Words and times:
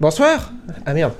Bonsoir 0.00 0.50
Ah 0.86 0.94
merde. 0.94 1.14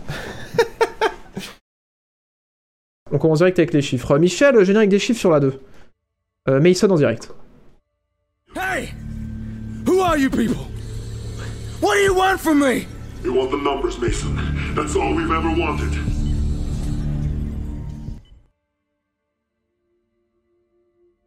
On 3.12 3.18
commence 3.18 3.38
direct 3.38 3.58
avec 3.58 3.72
les 3.72 3.82
chiffres. 3.82 4.18
Michel, 4.18 4.62
générique 4.64 4.90
des 4.90 4.98
chiffres 4.98 5.20
sur 5.20 5.30
la 5.30 5.40
2. 5.40 5.60
Euh, 6.48 6.60
Mason 6.60 6.90
en 6.90 6.96
direct. 6.96 7.30
Hey! 8.56 8.92
Who 9.86 10.00
are 10.00 10.18
you 10.18 10.28
people? 10.28 10.66
What 11.80 11.94
do 11.94 12.00
you 12.00 12.14
want 12.14 12.38
from 12.38 12.60
me? 12.60 12.86
You 13.22 13.32
want 13.32 13.50
the 13.50 13.62
numbers, 13.62 13.98
Mason. 13.98 14.36
That's 14.74 14.96
all 14.96 15.14
we've 15.14 15.30
ever 15.30 15.50
wanted. 15.50 15.92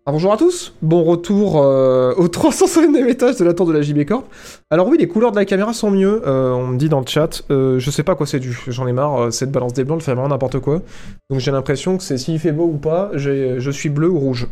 Alors, 0.08 0.20
bonjour 0.20 0.32
à 0.32 0.38
tous, 0.38 0.74
bon 0.82 1.04
retour 1.04 1.62
euh, 1.62 2.14
au 2.16 2.28
359 2.30 3.10
étage 3.10 3.36
de 3.36 3.44
la 3.44 3.54
tour 3.54 3.66
de 3.66 3.74
la 3.74 3.82
JB 3.82 4.06
Corp. 4.06 4.24
Alors 4.70 4.88
oui, 4.88 4.98
les 4.98 5.10
couleurs 5.10 5.32
de 5.32 5.36
la 5.36 5.44
caméra 5.44 5.74
sont 5.74 5.92
mieux, 5.92 6.22
euh, 6.26 6.54
on 6.54 6.68
me 6.68 6.78
dit 6.78 6.88
dans 6.88 7.02
le 7.02 7.06
chat. 7.06 7.44
Euh, 7.52 7.78
je 7.78 7.92
sais 7.92 8.04
pas 8.04 8.16
quoi 8.16 8.26
c'est 8.26 8.40
dû, 8.40 8.58
j'en 8.68 8.88
ai 8.88 8.94
marre, 8.94 9.22
euh, 9.22 9.32
cette 9.32 9.52
balance 9.52 9.74
des 9.74 9.84
blancs, 9.84 10.00
elle 10.00 10.06
fait 10.06 10.14
vraiment 10.14 10.30
n'importe 10.30 10.60
quoi. 10.60 10.82
Donc 11.30 11.42
j'ai 11.42 11.52
l'impression 11.52 11.98
que 11.98 12.04
c'est 12.04 12.18
s'il 12.18 12.40
fait 12.40 12.54
beau 12.54 12.68
ou 12.68 12.78
pas, 12.78 13.12
je 13.16 13.70
suis 13.70 13.90
bleu 13.90 14.08
ou 14.08 14.18
rouge. 14.18 14.48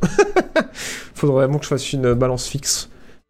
Faudrait 1.16 1.46
vraiment 1.46 1.58
que 1.58 1.64
je 1.64 1.70
fasse 1.70 1.94
une 1.94 2.14
balance 2.16 2.48
fixe, 2.48 2.90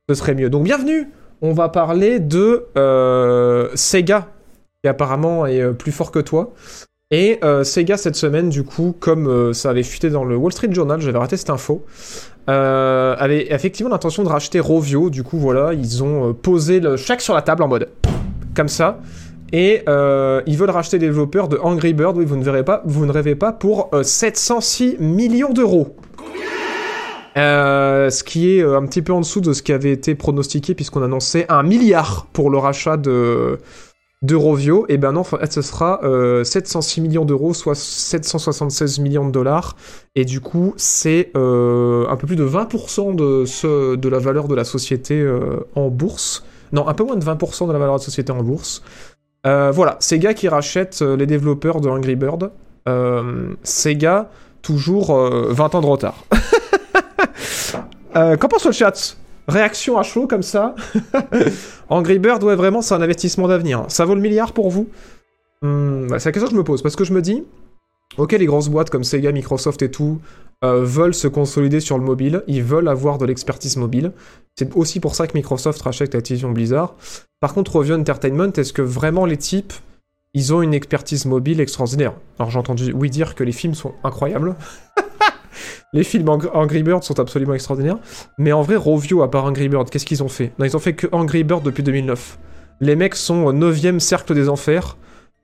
ce 0.09 0.15
serait 0.15 0.33
mieux. 0.33 0.49
Donc 0.49 0.63
bienvenue, 0.63 1.11
on 1.43 1.53
va 1.53 1.69
parler 1.69 2.19
de 2.19 2.65
Sega, 3.75 4.29
qui 4.83 4.89
apparemment 4.89 5.45
est 5.45 5.73
plus 5.73 5.91
fort 5.91 6.09
que 6.09 6.17
toi. 6.17 6.53
Et 7.11 7.37
euh, 7.43 7.63
Sega 7.63 7.97
cette 7.97 8.15
semaine, 8.15 8.49
du 8.49 8.63
coup, 8.63 8.95
comme 8.99 9.27
euh, 9.27 9.53
ça 9.53 9.69
avait 9.69 9.83
fuité 9.83 10.09
dans 10.09 10.23
le 10.23 10.35
Wall 10.35 10.51
Street 10.51 10.71
Journal, 10.71 10.99
j'avais 10.99 11.19
raté 11.19 11.37
cette 11.37 11.51
info, 11.51 11.85
euh, 12.49 13.15
avait 13.19 13.53
effectivement 13.53 13.91
l'intention 13.91 14.23
de 14.23 14.27
racheter 14.27 14.59
Rovio. 14.59 15.11
Du 15.11 15.21
coup, 15.21 15.37
voilà, 15.37 15.73
ils 15.73 16.03
ont 16.03 16.33
posé 16.33 16.79
le 16.79 16.97
chèque 16.97 17.21
sur 17.21 17.35
la 17.35 17.43
table 17.43 17.61
en 17.61 17.67
mode 17.67 17.89
comme 18.55 18.69
ça. 18.69 18.99
Et 19.53 19.83
ils 19.85 20.57
veulent 20.57 20.71
racheter 20.71 20.97
les 20.97 21.05
développeurs 21.05 21.47
de 21.47 21.57
Angry 21.57 21.93
Bird. 21.93 22.17
Oui, 22.17 22.25
vous 22.25 22.37
ne 22.37 22.43
verrez 22.43 22.65
pas, 22.65 22.81
vous 22.85 23.05
ne 23.05 23.11
rêvez 23.11 23.35
pas 23.35 23.53
pour 23.53 23.89
euh, 23.93 24.01
706 24.01 24.97
millions 24.99 25.53
d'euros. 25.53 25.95
Euh, 27.37 28.09
ce 28.09 28.23
qui 28.23 28.57
est 28.57 28.63
un 28.63 28.85
petit 28.85 29.01
peu 29.01 29.11
en 29.13 29.19
dessous 29.19 29.41
de 29.41 29.51
ce 29.51 29.61
qui 29.61 29.73
avait 29.73 29.91
été 29.91 30.15
pronostiqué 30.15 30.73
puisqu'on 30.73 31.03
annonçait 31.03 31.45
un 31.49 31.63
milliard 31.63 32.27
pour 32.31 32.49
le 32.49 32.57
rachat 32.57 32.95
de 32.95 33.59
d'Eurovio, 34.25 34.85
et 34.89 34.97
ben 34.97 35.11
non, 35.11 35.23
ce 35.23 35.61
sera 35.61 35.99
euh, 36.03 36.43
706 36.43 37.01
millions 37.01 37.25
d'euros, 37.25 37.53
soit 37.53 37.75
776 37.75 38.99
millions 38.99 39.25
de 39.25 39.31
dollars, 39.31 39.75
et 40.15 40.25
du 40.25 40.41
coup, 40.41 40.73
c'est 40.77 41.31
euh, 41.35 42.07
un 42.09 42.15
peu 42.15 42.27
plus 42.27 42.35
de 42.35 42.45
20% 42.45 43.15
de, 43.15 43.45
ce, 43.45 43.95
de 43.95 44.09
la 44.09 44.19
valeur 44.19 44.47
de 44.47 44.55
la 44.55 44.63
société 44.63 45.19
euh, 45.19 45.59
en 45.75 45.89
bourse. 45.89 46.45
Non, 46.71 46.87
un 46.87 46.93
peu 46.93 47.03
moins 47.03 47.15
de 47.15 47.23
20% 47.23 47.67
de 47.67 47.73
la 47.73 47.79
valeur 47.79 47.95
de 47.95 47.99
la 47.99 48.05
société 48.05 48.31
en 48.31 48.43
bourse. 48.43 48.81
Euh, 49.45 49.71
voilà, 49.71 49.97
Sega 49.99 50.33
qui 50.33 50.47
rachète 50.47 51.01
euh, 51.01 51.15
les 51.15 51.27
développeurs 51.27 51.79
de 51.79 51.89
Angry 51.89 52.15
Bird. 52.15 52.51
Euh, 52.87 53.53
Sega, 53.63 54.29
toujours 54.61 55.15
euh, 55.15 55.49
20 55.51 55.75
ans 55.75 55.81
de 55.81 55.85
retard. 55.85 56.25
euh, 58.15 58.37
Qu'en 58.37 58.47
pense 58.47 58.65
le 58.65 58.71
chat? 58.71 59.17
Réaction 59.47 59.97
à 59.97 60.03
chaud 60.03 60.27
comme 60.27 60.43
ça 60.43 60.75
Angry 61.89 62.19
Bird, 62.19 62.43
ouais, 62.43 62.55
vraiment, 62.55 62.81
c'est 62.81 62.95
un 62.95 63.01
investissement 63.01 63.47
d'avenir. 63.47 63.85
Ça 63.89 64.05
vaut 64.05 64.15
le 64.15 64.21
milliard 64.21 64.53
pour 64.53 64.69
vous? 64.69 64.87
Hmm, 65.61 66.07
bah, 66.07 66.19
C'est 66.19 66.29
la 66.29 66.33
question 66.33 66.47
que 66.47 66.53
je 66.53 66.57
me 66.57 66.63
pose, 66.63 66.81
parce 66.81 66.95
que 66.95 67.03
je 67.03 67.13
me 67.13 67.21
dis, 67.21 67.43
ok, 68.17 68.31
les 68.33 68.45
grosses 68.45 68.69
boîtes 68.69 68.89
comme 68.89 69.03
Sega, 69.03 69.31
Microsoft 69.31 69.81
et 69.81 69.91
tout 69.91 70.19
euh, 70.63 70.83
veulent 70.83 71.13
se 71.13 71.27
consolider 71.27 71.79
sur 71.79 71.97
le 71.97 72.03
mobile, 72.03 72.43
ils 72.47 72.63
veulent 72.63 72.87
avoir 72.87 73.17
de 73.17 73.25
l'expertise 73.25 73.77
mobile. 73.77 74.11
C'est 74.55 74.75
aussi 74.75 74.99
pour 74.99 75.15
ça 75.15 75.27
que 75.27 75.33
Microsoft 75.37 75.81
rachète 75.81 76.15
Activision 76.15 76.51
Blizzard. 76.51 76.95
Par 77.39 77.53
contre, 77.53 77.73
Rovio 77.73 77.95
Entertainment, 77.95 78.51
est-ce 78.55 78.73
que 78.73 78.81
vraiment 78.81 79.25
les 79.25 79.37
types, 79.37 79.73
ils 80.33 80.53
ont 80.53 80.61
une 80.61 80.73
expertise 80.73 81.25
mobile 81.25 81.59
extraordinaire? 81.59 82.13
Alors 82.39 82.49
j'ai 82.49 82.59
entendu, 82.59 82.91
oui, 82.93 83.09
dire 83.09 83.35
que 83.35 83.43
les 83.43 83.51
films 83.51 83.75
sont 83.75 83.93
incroyables. 84.03 84.55
les 85.93 86.03
films 86.03 86.27
Ang- 86.29 86.49
Angry 86.53 86.83
Bird 86.83 87.03
sont 87.03 87.19
absolument 87.19 87.53
extraordinaires. 87.53 87.97
Mais 88.37 88.51
en 88.51 88.61
vrai, 88.61 88.75
Rovio, 88.75 89.21
à 89.21 89.31
part 89.31 89.45
Angry 89.45 89.69
Bird, 89.69 89.89
qu'est-ce 89.89 90.05
qu'ils 90.05 90.23
ont 90.23 90.27
fait? 90.29 90.51
Non, 90.59 90.65
ils 90.65 90.75
ont 90.75 90.79
fait 90.79 90.93
que 90.93 91.07
Angry 91.11 91.43
Bird 91.43 91.63
depuis 91.63 91.83
2009. 91.83 92.37
Les 92.81 92.95
mecs 92.95 93.15
sont 93.15 93.43
au 93.45 93.53
9ème 93.53 93.99
cercle 93.99 94.33
des 94.33 94.49
enfers. 94.49 94.97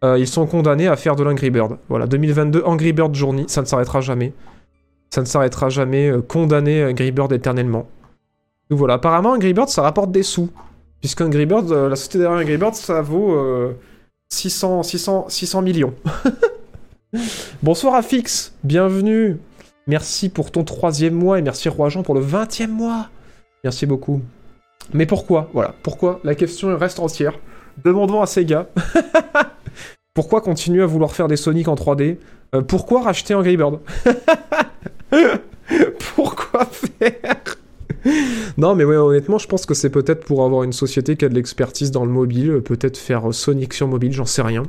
Euh, 0.04 0.18
ils 0.18 0.28
sont 0.28 0.48
condamnés 0.48 0.88
à 0.88 0.96
faire 0.96 1.16
de 1.16 1.24
l'Angry 1.24 1.50
Bird. 1.50 1.78
Voilà, 1.88 2.08
2022, 2.08 2.64
Angry 2.66 2.92
Bird 2.92 3.14
Journey, 3.16 3.46
ça 3.48 3.62
ne 3.62 3.68
s'arrêtera 3.68 4.02
jamais. 4.02 4.34
Ça 5.10 5.22
ne 5.22 5.26
s'arrêtera 5.28 5.70
jamais. 5.70 6.10
euh, 6.10 6.22
condamné 6.22 6.84
Angry 6.86 7.12
Bird 7.12 7.32
éternellement. 7.34 7.88
Donc 8.70 8.80
voilà, 8.80 8.96
apparemment, 8.96 9.32
Angry 9.32 9.54
Bird, 9.54 9.70
ça 9.70 9.82
rapporte 9.82 10.12
des 10.12 10.24
sous. 10.24 10.50
Puisque 11.02 11.22
Angry 11.22 11.46
Bird, 11.46 11.72
euh, 11.72 11.90
la 11.90 11.96
société 11.96 12.20
derrière 12.20 12.40
Angry 12.42 12.58
Bird, 12.58 12.74
ça 12.74 13.02
vaut 13.02 13.34
euh, 13.36 13.74
600, 14.30 14.84
600, 14.84 15.26
600 15.30 15.62
millions. 15.62 15.94
Bonsoir 17.62 17.96
Afix, 17.96 18.54
bienvenue. 18.64 19.38
Merci 19.88 20.30
pour 20.30 20.52
ton 20.52 20.64
troisième 20.64 21.14
mois 21.14 21.40
et 21.40 21.42
merci 21.42 21.70
Roi 21.70 21.90
Jean 21.90 22.04
pour 22.04 22.16
le 22.16 22.22
vingtième 22.22 22.72
mois. 22.72 23.10
Merci 23.64 23.86
beaucoup. 23.86 24.22
Mais 24.94 25.06
pourquoi? 25.06 25.50
Voilà, 25.54 25.74
pourquoi? 25.84 26.20
La 26.24 26.36
question 26.36 26.76
reste 26.78 27.00
entière. 27.00 27.34
Demandons 27.84 28.22
à 28.22 28.26
Sega. 28.26 28.68
pourquoi 30.14 30.42
continuer 30.42 30.84
à 30.84 30.86
vouloir 30.86 31.14
faire 31.14 31.28
des 31.28 31.38
Sonic 31.38 31.68
en 31.68 31.76
3D 31.76 32.18
Euh, 32.54 32.62
Pourquoi 32.62 33.04
racheter 33.04 33.34
Angry 33.34 33.58
Bird 33.58 33.80
Pourquoi 36.16 36.66
faire? 36.66 37.36
Non, 38.58 38.76
mais 38.76 38.84
ouais, 38.84 38.96
honnêtement, 38.96 39.38
je 39.38 39.48
pense 39.48 39.66
que 39.66 39.74
c'est 39.74 39.90
peut-être 39.90 40.26
pour 40.26 40.44
avoir 40.44 40.64
une 40.64 40.74
société 40.74 41.16
qui 41.16 41.26
a 41.26 41.30
de 41.30 41.36
l'expertise 41.36 41.92
dans 41.92 42.04
le 42.04 42.12
mobile, 42.12 42.50
euh, 42.52 42.62
peut-être 42.62 42.98
faire 42.98 43.30
euh, 43.30 43.32
Sonic 43.32 43.74
sur 43.74 43.88
mobile, 43.88 44.12
j'en 44.12 44.26
sais 44.26 44.42
rien. 44.42 44.64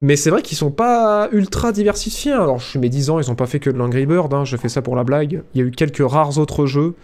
Mais 0.00 0.14
c'est 0.14 0.30
vrai 0.30 0.42
qu'ils 0.42 0.56
sont 0.56 0.70
pas 0.70 1.28
ultra 1.32 1.72
diversifiés. 1.72 2.32
hein. 2.32 2.42
Alors, 2.42 2.58
je 2.60 2.66
suis 2.66 2.78
médisant, 2.78 3.18
ils 3.18 3.30
ont 3.30 3.34
pas 3.34 3.46
fait 3.46 3.58
que 3.58 3.70
de 3.70 3.76
l'Angry 3.76 4.06
Bird, 4.06 4.32
hein, 4.32 4.44
je 4.44 4.56
fais 4.56 4.68
ça 4.68 4.80
pour 4.80 4.94
la 4.94 5.02
blague. 5.02 5.42
Il 5.54 5.60
y 5.60 5.64
a 5.64 5.66
eu 5.66 5.70
quelques 5.72 6.08
rares 6.08 6.38
autres 6.38 6.66
jeux. 6.66 6.94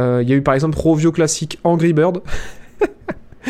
Euh, 0.00 0.22
il 0.22 0.28
y 0.28 0.32
a 0.32 0.36
eu 0.36 0.42
par 0.42 0.54
exemple 0.54 0.78
Rovio 0.78 1.10
classique 1.10 1.58
Angry 1.64 1.92
Bird. 1.92 2.22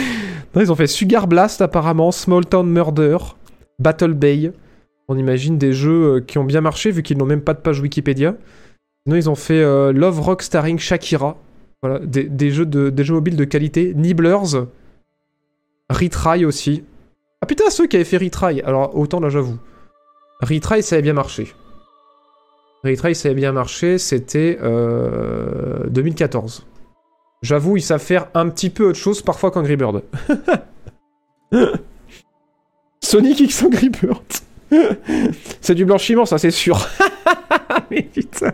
non, 0.54 0.62
ils 0.62 0.72
ont 0.72 0.76
fait 0.76 0.86
Sugar 0.86 1.26
Blast 1.26 1.60
apparemment, 1.60 2.10
Small 2.10 2.46
Town 2.46 2.66
Murder, 2.66 3.18
Battle 3.78 4.14
Bay. 4.14 4.52
On 5.08 5.18
imagine 5.18 5.58
des 5.58 5.72
jeux 5.74 6.16
euh, 6.16 6.20
qui 6.20 6.38
ont 6.38 6.44
bien 6.44 6.62
marché 6.62 6.90
vu 6.90 7.02
qu'ils 7.02 7.18
n'ont 7.18 7.26
même 7.26 7.42
pas 7.42 7.54
de 7.54 7.60
page 7.60 7.80
Wikipédia. 7.80 8.36
Sinon, 9.04 9.16
ils 9.16 9.28
ont 9.28 9.34
fait 9.34 9.62
euh, 9.62 9.92
Love 9.92 10.20
Rock 10.20 10.42
starring 10.42 10.78
Shakira. 10.78 11.36
Voilà, 11.82 12.00
des, 12.00 12.50
jeux 12.50 12.66
de, 12.66 12.90
des 12.90 13.04
jeux 13.04 13.14
mobiles 13.14 13.36
de 13.36 13.44
qualité. 13.44 13.92
Nibblers. 13.94 14.66
Retry 15.90 16.44
aussi. 16.44 16.82
Ah 17.42 17.46
putain, 17.46 17.70
ceux 17.70 17.86
qui 17.86 17.96
avaient 17.96 18.04
fait 18.04 18.16
Retry. 18.18 18.60
Alors, 18.62 18.96
autant 18.96 19.20
là, 19.20 19.28
j'avoue. 19.28 19.58
Retry, 20.40 20.82
ça 20.82 20.96
avait 20.96 21.02
bien 21.02 21.12
marché. 21.12 21.52
Retry, 22.84 23.14
ça 23.14 23.28
avait 23.28 23.36
bien 23.36 23.52
marché. 23.52 23.98
C'était 23.98 24.58
euh, 24.62 25.86
2014. 25.88 26.66
J'avoue, 27.42 27.76
ils 27.76 27.82
savent 27.82 28.02
faire 28.02 28.28
un 28.34 28.48
petit 28.48 28.70
peu 28.70 28.88
autre 28.88 28.98
chose 28.98 29.22
parfois 29.22 29.50
qu'Angry 29.50 29.76
Bird. 29.76 30.02
Sonic 33.00 33.40
X 33.40 33.62
Angry 33.62 33.90
Bird. 33.90 34.22
c'est 35.60 35.74
du 35.74 35.84
blanchiment, 35.84 36.26
ça, 36.26 36.38
c'est 36.38 36.50
sûr. 36.50 36.78
mais 37.90 38.02
putain. 38.02 38.52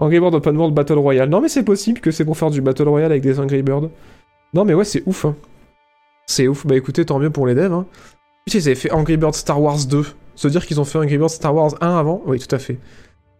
Angry 0.00 0.20
Bird 0.20 0.34
Open 0.34 0.56
World 0.56 0.74
Battle 0.74 0.98
Royale. 0.98 1.28
Non, 1.28 1.40
mais 1.40 1.48
c'est 1.48 1.62
possible 1.62 2.00
que 2.00 2.10
c'est 2.10 2.24
pour 2.24 2.36
faire 2.36 2.50
du 2.50 2.60
Battle 2.60 2.88
Royale 2.88 3.12
avec 3.12 3.22
des 3.22 3.38
Angry 3.38 3.62
Bird. 3.62 3.88
Non, 4.52 4.64
mais 4.64 4.74
ouais, 4.74 4.84
c'est 4.84 5.02
ouf. 5.06 5.24
hein. 5.24 5.36
C'est 6.26 6.48
ouf. 6.48 6.66
Bah 6.66 6.76
écoutez, 6.76 7.04
tant 7.04 7.18
mieux 7.18 7.30
pour 7.30 7.46
les 7.46 7.54
devs. 7.54 7.72
Hein. 7.72 7.86
Ils 8.46 8.56
avaient 8.66 8.74
fait 8.74 8.92
Angry 8.92 9.16
Bird 9.16 9.34
Star 9.34 9.60
Wars 9.60 9.84
2. 9.86 10.04
Se 10.34 10.48
dire 10.48 10.66
qu'ils 10.66 10.80
ont 10.80 10.84
fait 10.84 10.98
Angry 10.98 11.18
Bird 11.18 11.30
Star 11.30 11.54
Wars 11.54 11.74
1 11.80 11.96
avant? 11.98 12.22
Oui, 12.26 12.38
tout 12.38 12.54
à 12.54 12.58
fait. 12.58 12.78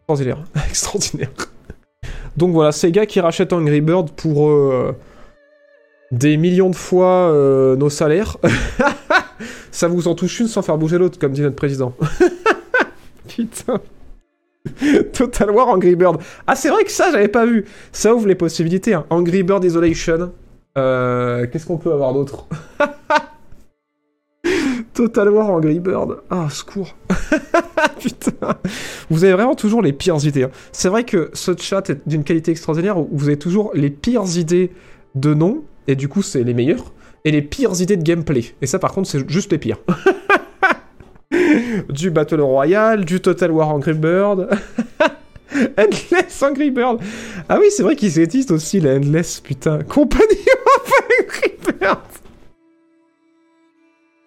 Extraordinaire. 0.09 0.45
Extraordinaire. 0.69 1.31
Donc 2.37 2.53
voilà, 2.53 2.73
Sega 2.73 3.07
qui 3.07 3.21
rachète 3.21 3.53
Angry 3.53 3.81
Bird 3.81 4.11
pour 4.11 4.49
euh, 4.49 4.95
des 6.13 6.37
millions 6.37 6.71
de 6.71 6.77
fois 6.77 7.31
euh, 7.31 7.77
nos 7.77 7.91
salaires. 7.91 8.37
Ça 9.71 9.89
vous 9.89 10.09
en 10.09 10.15
touche 10.15 10.41
une 10.41 10.49
sans 10.49 10.63
faire 10.63 10.79
bouger 10.79 10.97
l'autre, 10.99 11.19
comme 11.19 11.33
dit 11.33 11.43
notre 11.43 11.57
président. 11.57 11.95
Putain. 13.29 13.81
Total 15.13 15.51
War 15.51 15.69
Angry 15.69 15.95
Bird. 15.97 16.19
Ah, 16.47 16.57
c'est 16.57 16.71
vrai 16.71 16.83
que 16.85 16.91
ça, 16.91 17.13
j'avais 17.13 17.29
pas 17.29 17.45
vu. 17.47 17.67
Ça 17.93 18.15
ouvre 18.15 18.27
les 18.27 18.35
possibilités. 18.35 18.95
hein. 18.95 19.05
Angry 19.11 19.43
Bird 19.43 19.63
Isolation. 19.65 20.33
Euh, 20.77 21.47
Qu'est-ce 21.51 21.67
qu'on 21.67 21.79
peut 21.79 21.93
avoir 21.93 22.13
d'autre 22.13 22.47
Total 24.95 25.29
War 25.29 25.51
Angry 25.51 25.79
Bird. 25.79 26.19
Ah, 26.31 26.49
secours. 26.51 26.97
Putain. 28.01 28.57
Vous 29.11 29.25
avez 29.25 29.35
vraiment 29.35 29.55
toujours 29.55 29.83
les 29.83 29.93
pires 29.93 30.25
idées. 30.25 30.45
hein. 30.45 30.51
C'est 30.73 30.89
vrai 30.89 31.05
que 31.05 31.31
ce 31.35 31.53
chat 31.59 31.91
est 31.91 32.01
d'une 32.09 32.25
qualité 32.25 32.51
extraordinaire 32.51 32.99
où 32.99 33.09
vous 33.13 33.27
avez 33.27 33.39
toujours 33.39 33.73
les 33.75 33.91
pires 33.91 34.25
idées 34.39 34.73
de 35.15 35.35
nom, 35.35 35.65
et 35.87 35.97
du 35.97 36.09
coup, 36.09 36.23
c'est 36.23 36.43
les 36.45 36.55
meilleurs, 36.55 36.93
et 37.27 37.31
les 37.31 37.43
pires 37.43 37.79
idées 37.81 37.97
de 37.99 38.03
gameplay. 38.03 38.55
Et 38.63 38.67
ça, 38.67 38.79
par 38.79 38.93
contre, 38.93 39.09
c'est 39.09 39.29
juste 39.31 39.53
les 39.53 39.59
pires. 39.59 39.79
du 41.91 42.11
Battle 42.11 42.41
Royale, 42.41 43.05
du 43.05 43.21
Total 43.21 43.51
War 43.51 43.69
Angry 43.69 43.93
Bird. 43.95 44.49
Endless 45.79 46.43
Angry 46.43 46.71
Bird. 46.71 47.01
Ah 47.49 47.59
oui, 47.61 47.67
c'est 47.71 47.83
vrai 47.83 47.97
qu'ils 47.97 48.19
existent 48.19 48.55
aussi, 48.55 48.81
les 48.81 48.97
Endless, 48.97 49.41
putain. 49.41 49.83
Company 49.85 50.23
of 50.77 50.93
Angry 51.21 51.79
Bird. 51.79 51.99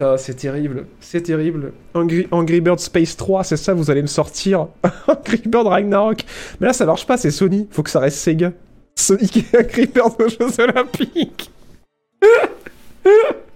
Ah, 0.02 0.16
c'est 0.16 0.34
terrible, 0.34 0.86
c'est 0.98 1.20
terrible. 1.20 1.72
Angry, 1.92 2.26
Angry 2.30 2.60
Bird 2.60 2.80
Space 2.80 3.16
3, 3.16 3.44
c'est 3.44 3.58
ça, 3.58 3.74
vous 3.74 3.90
allez 3.90 4.02
me 4.02 4.06
sortir. 4.06 4.68
Angry 5.08 5.42
Bird 5.44 5.66
Ragnarok. 5.66 6.24
Mais 6.58 6.68
là, 6.68 6.72
ça 6.72 6.86
marche 6.86 7.06
pas, 7.06 7.18
c'est 7.18 7.30
Sony. 7.30 7.68
Faut 7.70 7.82
que 7.82 7.90
ça 7.90 8.00
reste 8.00 8.18
Sega. 8.18 8.52
Sonic 8.94 9.36
et 9.36 9.58
Angry 9.58 9.86
Bird 9.86 10.14
aux 10.20 10.28
Jeux 10.28 10.60
Olympiques. 10.62 11.50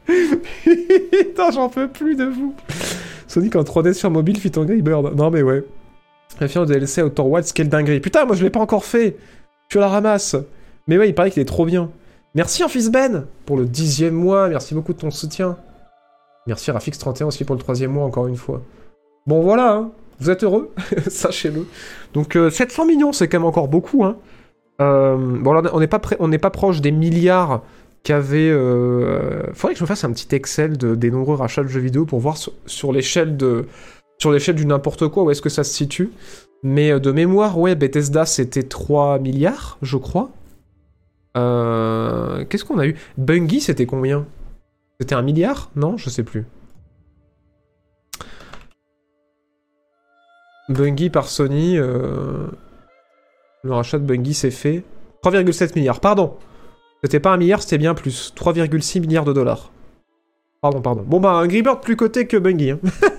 Putain, 0.04 1.50
j'en 1.50 1.68
peux 1.70 1.88
plus 1.88 2.14
de 2.14 2.24
vous. 2.24 2.54
Sonic 3.26 3.56
en 3.56 3.62
3D 3.62 3.94
sur 3.94 4.10
mobile 4.10 4.38
fit 4.38 4.52
Angry 4.56 4.82
Bird. 4.82 5.16
Non, 5.16 5.30
mais 5.30 5.42
ouais. 5.42 5.64
Fière 6.48 6.66
de 6.66 6.72
DLC 6.72 7.02
Outer 7.02 7.22
Wilds, 7.22 7.52
quelle 7.52 7.68
dinguerie. 7.68 8.00
Putain, 8.00 8.24
moi 8.24 8.36
je 8.36 8.42
l'ai 8.42 8.50
pas 8.50 8.60
encore 8.60 8.84
fait. 8.84 9.16
Tu 9.68 9.78
la 9.78 9.88
ramasse. 9.88 10.36
Mais 10.86 10.98
ouais, 10.98 11.08
il 11.08 11.14
paraît 11.14 11.30
qu'il 11.30 11.40
est 11.40 11.46
trop 11.46 11.64
bien. 11.64 11.90
Merci, 12.34 12.62
fils 12.68 12.90
Ben, 12.90 13.26
pour 13.46 13.56
le 13.56 13.64
dixième 13.64 14.14
mois. 14.14 14.48
Merci 14.48 14.74
beaucoup 14.74 14.92
de 14.92 14.98
ton 14.98 15.10
soutien. 15.10 15.56
Merci 16.46 16.70
Rafix31 16.70 17.24
aussi 17.24 17.44
pour 17.44 17.54
le 17.54 17.60
troisième 17.60 17.92
mois, 17.92 18.04
encore 18.04 18.26
une 18.26 18.36
fois. 18.36 18.60
Bon, 19.26 19.40
voilà, 19.40 19.72
hein. 19.72 19.90
vous 20.20 20.28
êtes 20.30 20.44
heureux, 20.44 20.72
sachez-le. 21.08 21.66
Donc, 22.12 22.36
700 22.50 22.82
euh, 22.82 22.86
millions, 22.86 23.12
c'est 23.12 23.28
quand 23.28 23.38
même 23.38 23.46
encore 23.46 23.68
beaucoup. 23.68 24.04
Hein. 24.04 24.16
Euh, 24.82 25.16
bon, 25.16 25.52
là, 25.52 25.62
on 25.72 25.80
n'est 25.80 25.86
pas, 25.86 25.98
pas 26.00 26.50
proche 26.50 26.80
des 26.80 26.90
milliards 26.90 27.62
qu'avait... 28.02 28.50
Euh... 28.50 29.44
Faudrait 29.54 29.72
que 29.72 29.78
je 29.78 29.84
me 29.84 29.88
fasse 29.88 30.04
un 30.04 30.12
petit 30.12 30.34
Excel 30.34 30.76
de, 30.76 30.94
des 30.94 31.10
nombreux 31.10 31.36
rachats 31.36 31.62
de 31.62 31.68
jeux 31.68 31.80
vidéo 31.80 32.04
pour 32.04 32.18
voir 32.20 32.36
sur, 32.66 32.92
l'échelle 32.92 33.36
de... 33.38 33.66
Sur 34.24 34.32
l'échelle 34.32 34.54
du 34.54 34.64
n'importe 34.64 35.06
quoi, 35.08 35.24
où 35.24 35.30
est-ce 35.30 35.42
que 35.42 35.50
ça 35.50 35.64
se 35.64 35.74
situe. 35.74 36.10
Mais 36.62 36.92
euh, 36.92 36.98
de 36.98 37.12
mémoire, 37.12 37.58
ouais, 37.58 37.74
Bethesda, 37.74 38.24
c'était 38.24 38.62
3 38.62 39.18
milliards, 39.18 39.76
je 39.82 39.98
crois. 39.98 40.30
Qu'est-ce 41.34 42.64
qu'on 42.64 42.78
a 42.78 42.86
eu? 42.86 42.96
Bungie, 43.18 43.60
c'était 43.60 43.84
combien? 43.84 44.24
C'était 44.98 45.14
un 45.14 45.20
milliard? 45.20 45.70
Non, 45.76 45.98
je 45.98 46.08
sais 46.08 46.22
plus. 46.22 46.46
Bungie 50.70 51.10
par 51.10 51.28
Sony. 51.28 51.76
Euh, 51.76 52.46
le 53.62 53.74
rachat 53.74 53.98
de 53.98 54.06
Bungie 54.06 54.32
s'est 54.32 54.50
fait. 54.50 54.84
3,7 55.22 55.76
milliards, 55.76 56.00
pardon. 56.00 56.38
C'était 57.02 57.20
pas 57.20 57.34
un 57.34 57.36
milliard, 57.36 57.60
c'était 57.60 57.76
bien 57.76 57.92
plus. 57.92 58.32
3,6 58.34 59.02
milliards 59.02 59.26
de 59.26 59.34
dollars. 59.34 59.70
Pardon, 60.62 60.80
pardon. 60.80 61.02
Bon 61.02 61.20
bah, 61.20 61.32
un 61.32 61.46
Bird 61.46 61.82
plus 61.82 61.96
coté 61.96 62.26
que 62.26 62.38
Bungie. 62.38 62.70
Hein. 62.70 62.80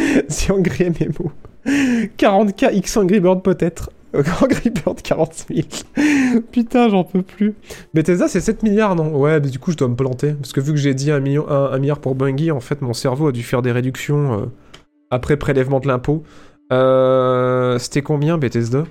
Si 0.28 0.50
Angry 0.50 0.90
MMO. 0.90 1.30
40k 1.66 2.74
X 2.74 2.96
Angry 2.96 3.20
Bird 3.20 3.42
peut-être. 3.42 3.90
Angry 4.14 4.70
Bird 4.70 5.00
40 5.02 5.46
000. 5.48 6.40
Putain, 6.50 6.88
j'en 6.88 7.04
peux 7.04 7.22
plus. 7.22 7.54
Bethesda, 7.94 8.28
c'est 8.28 8.40
7 8.40 8.62
milliards, 8.62 8.96
non? 8.96 9.14
Ouais, 9.16 9.40
mais 9.40 9.48
du 9.48 9.58
coup, 9.58 9.70
je 9.70 9.76
dois 9.76 9.88
me 9.88 9.94
planter. 9.94 10.32
Parce 10.34 10.52
que 10.52 10.60
vu 10.60 10.72
que 10.72 10.78
j'ai 10.78 10.94
dit 10.94 11.10
1, 11.10 11.20
million, 11.20 11.46
milliard 11.78 12.00
pour 12.00 12.14
Bungie, 12.14 12.50
en 12.50 12.60
fait, 12.60 12.80
mon 12.82 12.92
cerveau 12.92 13.28
a 13.28 13.32
dû 13.32 13.42
faire 13.42 13.62
des 13.62 13.72
réductions 13.72 14.40
euh, 14.40 14.46
après 15.10 15.36
prélèvement 15.36 15.80
de 15.80 15.86
l'impôt. 15.86 16.24
Euh, 16.72 17.78
C'était 17.78 18.02
combien, 18.02 18.38
Bethesda? 18.38 18.84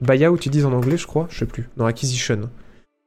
Buyout, 0.00 0.36
tu 0.38 0.50
dis 0.50 0.64
en 0.64 0.72
anglais, 0.72 0.96
je 0.96 1.06
crois 1.06 1.26
Je 1.30 1.38
sais 1.38 1.46
plus. 1.46 1.68
Non, 1.76 1.86
Acquisition. 1.86 2.50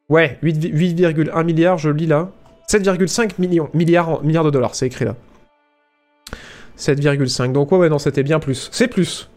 Ouais, 0.09 0.37
8,1 0.41 1.43
milliards, 1.43 1.77
je 1.77 1.89
lis 1.89 2.07
là. 2.07 2.31
7,5 2.69 3.31
millions, 3.39 3.69
milliards, 3.73 4.21
de 4.21 4.49
dollars, 4.49 4.75
c'est 4.75 4.87
écrit 4.87 5.05
là. 5.05 5.15
7,5. 6.77 7.53
Donc 7.53 7.71
ouais, 7.71 7.77
ouais, 7.77 7.89
non, 7.89 7.97
c'était 7.97 8.23
bien 8.23 8.39
plus. 8.39 8.69
C'est 8.71 8.87
plus. 8.87 9.29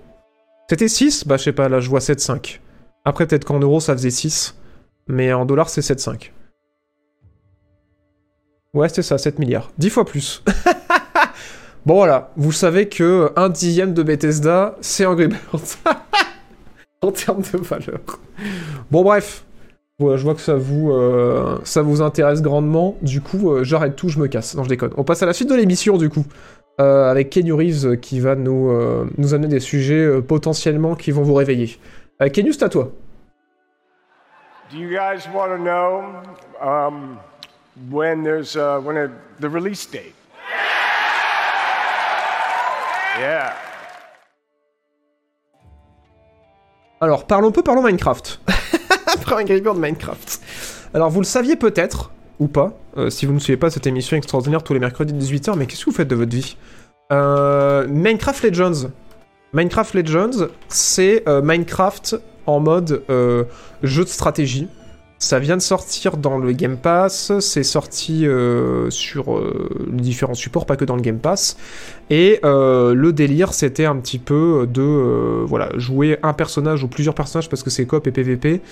C'était 0.69 0.89
6 0.89 1.27
Bah 1.27 1.37
je 1.37 1.45
sais 1.45 1.53
pas, 1.53 1.69
là 1.69 1.81
je 1.81 1.89
vois 1.89 2.01
7,5. 2.01 2.59
Après 3.05 3.27
peut-être 3.27 3.45
qu'en 3.45 3.61
euros 3.61 3.81
ça 3.81 3.95
faisait 3.95 4.11
6. 4.11 4.57
Mais 5.09 5.33
en 5.33 5.45
dollars 5.47 5.69
c'est 5.69 5.81
7,5. 5.81 6.31
Ouais, 8.75 8.89
c'était 8.89 9.03
ça, 9.03 9.19
7 9.19 9.39
milliards. 9.39 9.71
10 9.79 9.91
fois 9.91 10.05
plus. 10.05 10.45
bon 11.87 11.95
voilà, 11.95 12.33
vous 12.37 12.53
savez 12.53 12.89
que 12.89 13.33
un 13.37 13.49
dixième 13.49 13.95
de 13.95 14.03
Bethesda, 14.03 14.77
c'est 14.81 15.07
Angry 15.07 15.29
Birds. 15.29 15.79
en 17.03 17.13
termes 17.13 17.43
de 17.43 17.59
valeur. 17.59 18.01
Bon 18.91 19.03
bref, 19.03 19.45
je 20.01 20.23
vois 20.23 20.35
que 20.35 20.41
ça 20.41 20.55
vous, 20.55 20.91
euh, 20.91 21.59
ça 21.65 21.83
vous 21.83 22.03
intéresse 22.03 22.43
grandement. 22.43 22.97
Du 23.03 23.21
coup, 23.21 23.51
euh, 23.51 23.65
j'arrête 23.65 23.97
tout, 23.97 24.09
je 24.09 24.19
me 24.19 24.27
casse. 24.27 24.55
Non, 24.55 24.65
je 24.65 24.69
déconne. 24.69 24.93
On 24.97 25.05
passe 25.05 25.23
à 25.23 25.27
la 25.27 25.33
suite 25.33 25.51
de 25.51 25.55
l'émission, 25.55 25.97
du 25.97 26.09
coup. 26.09 26.25
Euh, 26.81 27.11
avec 27.11 27.29
Kenny 27.31 27.53
Reeves 27.53 27.99
qui 27.99 28.21
va 28.21 28.35
nous, 28.37 28.73
nous 29.19 29.35
amener 29.35 29.49
des 29.49 29.61
sujets 29.61 30.23
potentiellement 30.23 30.95
qui 30.95 31.11
vont 31.11 31.23
vous 31.23 31.35
réveiller. 31.35 31.79
Kenny, 32.33 32.53
c'est 32.55 32.63
à 32.63 32.69
toi. 32.69 32.91
Do 34.73 34.79
you 34.79 34.89
guys 34.89 35.27
want 35.35 35.49
to 35.49 35.59
know 35.59 36.05
um, 36.63 37.19
when 37.91 38.23
there's 38.23 38.55
uh, 38.55 38.79
when 38.81 38.97
a, 38.97 39.09
the 39.41 39.49
release 39.49 39.85
date? 39.85 40.15
Yeah. 43.19 43.53
Alors, 47.01 47.27
parlons 47.27 47.51
peu, 47.51 47.63
parlons 47.63 47.83
Minecraft. 47.83 48.41
Un 49.29 49.75
Minecraft. 49.75 50.41
Alors, 50.95 51.11
vous 51.11 51.21
le 51.21 51.27
saviez 51.27 51.57
peut-être, 51.57 52.11
ou 52.39 52.49
pas, 52.49 52.73
euh, 52.97 53.11
si 53.11 53.27
vous 53.27 53.33
ne 53.33 53.39
suivez 53.39 53.57
pas 53.57 53.71
cette 53.71 53.87
émission 53.87 54.17
extraordinaire 54.17 54.63
tous 54.63 54.73
les 54.73 54.81
mercredis 54.81 55.13
18h, 55.13 55.57
mais 55.57 55.67
qu'est-ce 55.67 55.85
que 55.85 55.91
vous 55.91 55.97
faites 55.97 56.09
de 56.09 56.17
votre 56.17 56.35
vie? 56.35 56.57
Euh, 57.13 57.87
Minecraft 57.89 58.43
Legends. 58.45 58.91
Minecraft 59.53 59.95
Legends, 59.95 60.49
c'est 60.69 61.29
euh, 61.29 61.43
Minecraft 61.43 62.17
en 62.47 62.61
mode 62.61 63.03
jeu 63.83 64.05
de 64.05 64.09
stratégie. 64.09 64.69
Ça 65.23 65.39
vient 65.39 65.59
de 65.59 65.63
sortir 65.63 66.17
dans 66.17 66.39
le 66.39 66.53
Game 66.53 66.79
Pass, 66.79 67.31
c'est 67.41 67.63
sorti 67.63 68.27
euh, 68.27 68.89
sur 68.89 69.37
euh, 69.37 69.69
différents 69.91 70.33
supports, 70.33 70.65
pas 70.65 70.77
que 70.77 70.87
dans 70.87 70.97
le 70.97 71.03
Game 71.03 71.19
Pass. 71.19 71.59
Et 72.09 72.41
euh, 72.43 72.95
le 72.95 73.13
délire, 73.13 73.53
c'était 73.53 73.85
un 73.85 73.97
petit 73.97 74.19
peu 74.19 74.67
de 74.67 75.45
voilà 75.45 75.69
jouer 75.77 76.19
un 76.23 76.33
personnage 76.33 76.85
ou 76.85 76.89
plusieurs 76.89 77.15
personnages 77.15 77.51
parce 77.51 77.63
que 77.63 77.69
c'est 77.69 77.85
coop 77.85 78.07
et 78.07 78.13
PVP 78.13 78.63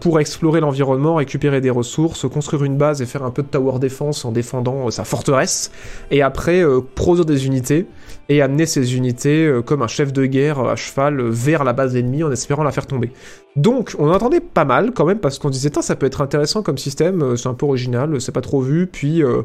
pour 0.00 0.20
explorer 0.20 0.60
l'environnement, 0.60 1.14
récupérer 1.14 1.62
des 1.62 1.70
ressources, 1.70 2.28
construire 2.28 2.64
une 2.64 2.76
base 2.76 3.00
et 3.00 3.06
faire 3.06 3.22
un 3.22 3.30
peu 3.30 3.42
de 3.42 3.48
tower 3.48 3.78
defense 3.78 4.26
en 4.26 4.30
défendant 4.30 4.90
sa 4.90 5.04
forteresse. 5.04 5.70
Et 6.10 6.20
après 6.20 6.62
produire 6.94 7.24
des 7.24 7.46
unités 7.46 7.86
et 8.28 8.42
amener 8.42 8.66
ces 8.66 8.96
unités 8.96 9.46
euh, 9.46 9.62
comme 9.62 9.82
un 9.82 9.88
chef 9.88 10.12
de 10.12 10.26
guerre 10.26 10.60
à 10.60 10.76
cheval 10.76 11.20
vers 11.22 11.64
la 11.64 11.72
base 11.72 11.96
ennemie 11.96 12.22
en 12.22 12.30
espérant 12.30 12.62
la 12.62 12.72
faire 12.72 12.86
tomber. 12.86 13.10
Donc 13.58 13.96
on 13.98 14.08
entendait 14.12 14.40
pas 14.40 14.64
mal 14.64 14.92
quand 14.92 15.04
même 15.04 15.18
parce 15.18 15.40
qu'on 15.40 15.50
disait 15.50 15.70
ça 15.80 15.96
peut 15.96 16.06
être 16.06 16.20
intéressant 16.20 16.62
comme 16.62 16.78
système, 16.78 17.22
euh, 17.22 17.36
c'est 17.36 17.48
un 17.48 17.54
peu 17.54 17.66
original, 17.66 18.20
c'est 18.20 18.30
pas 18.30 18.40
trop 18.40 18.60
vu, 18.60 18.86
puis 18.86 19.22
euh, 19.24 19.42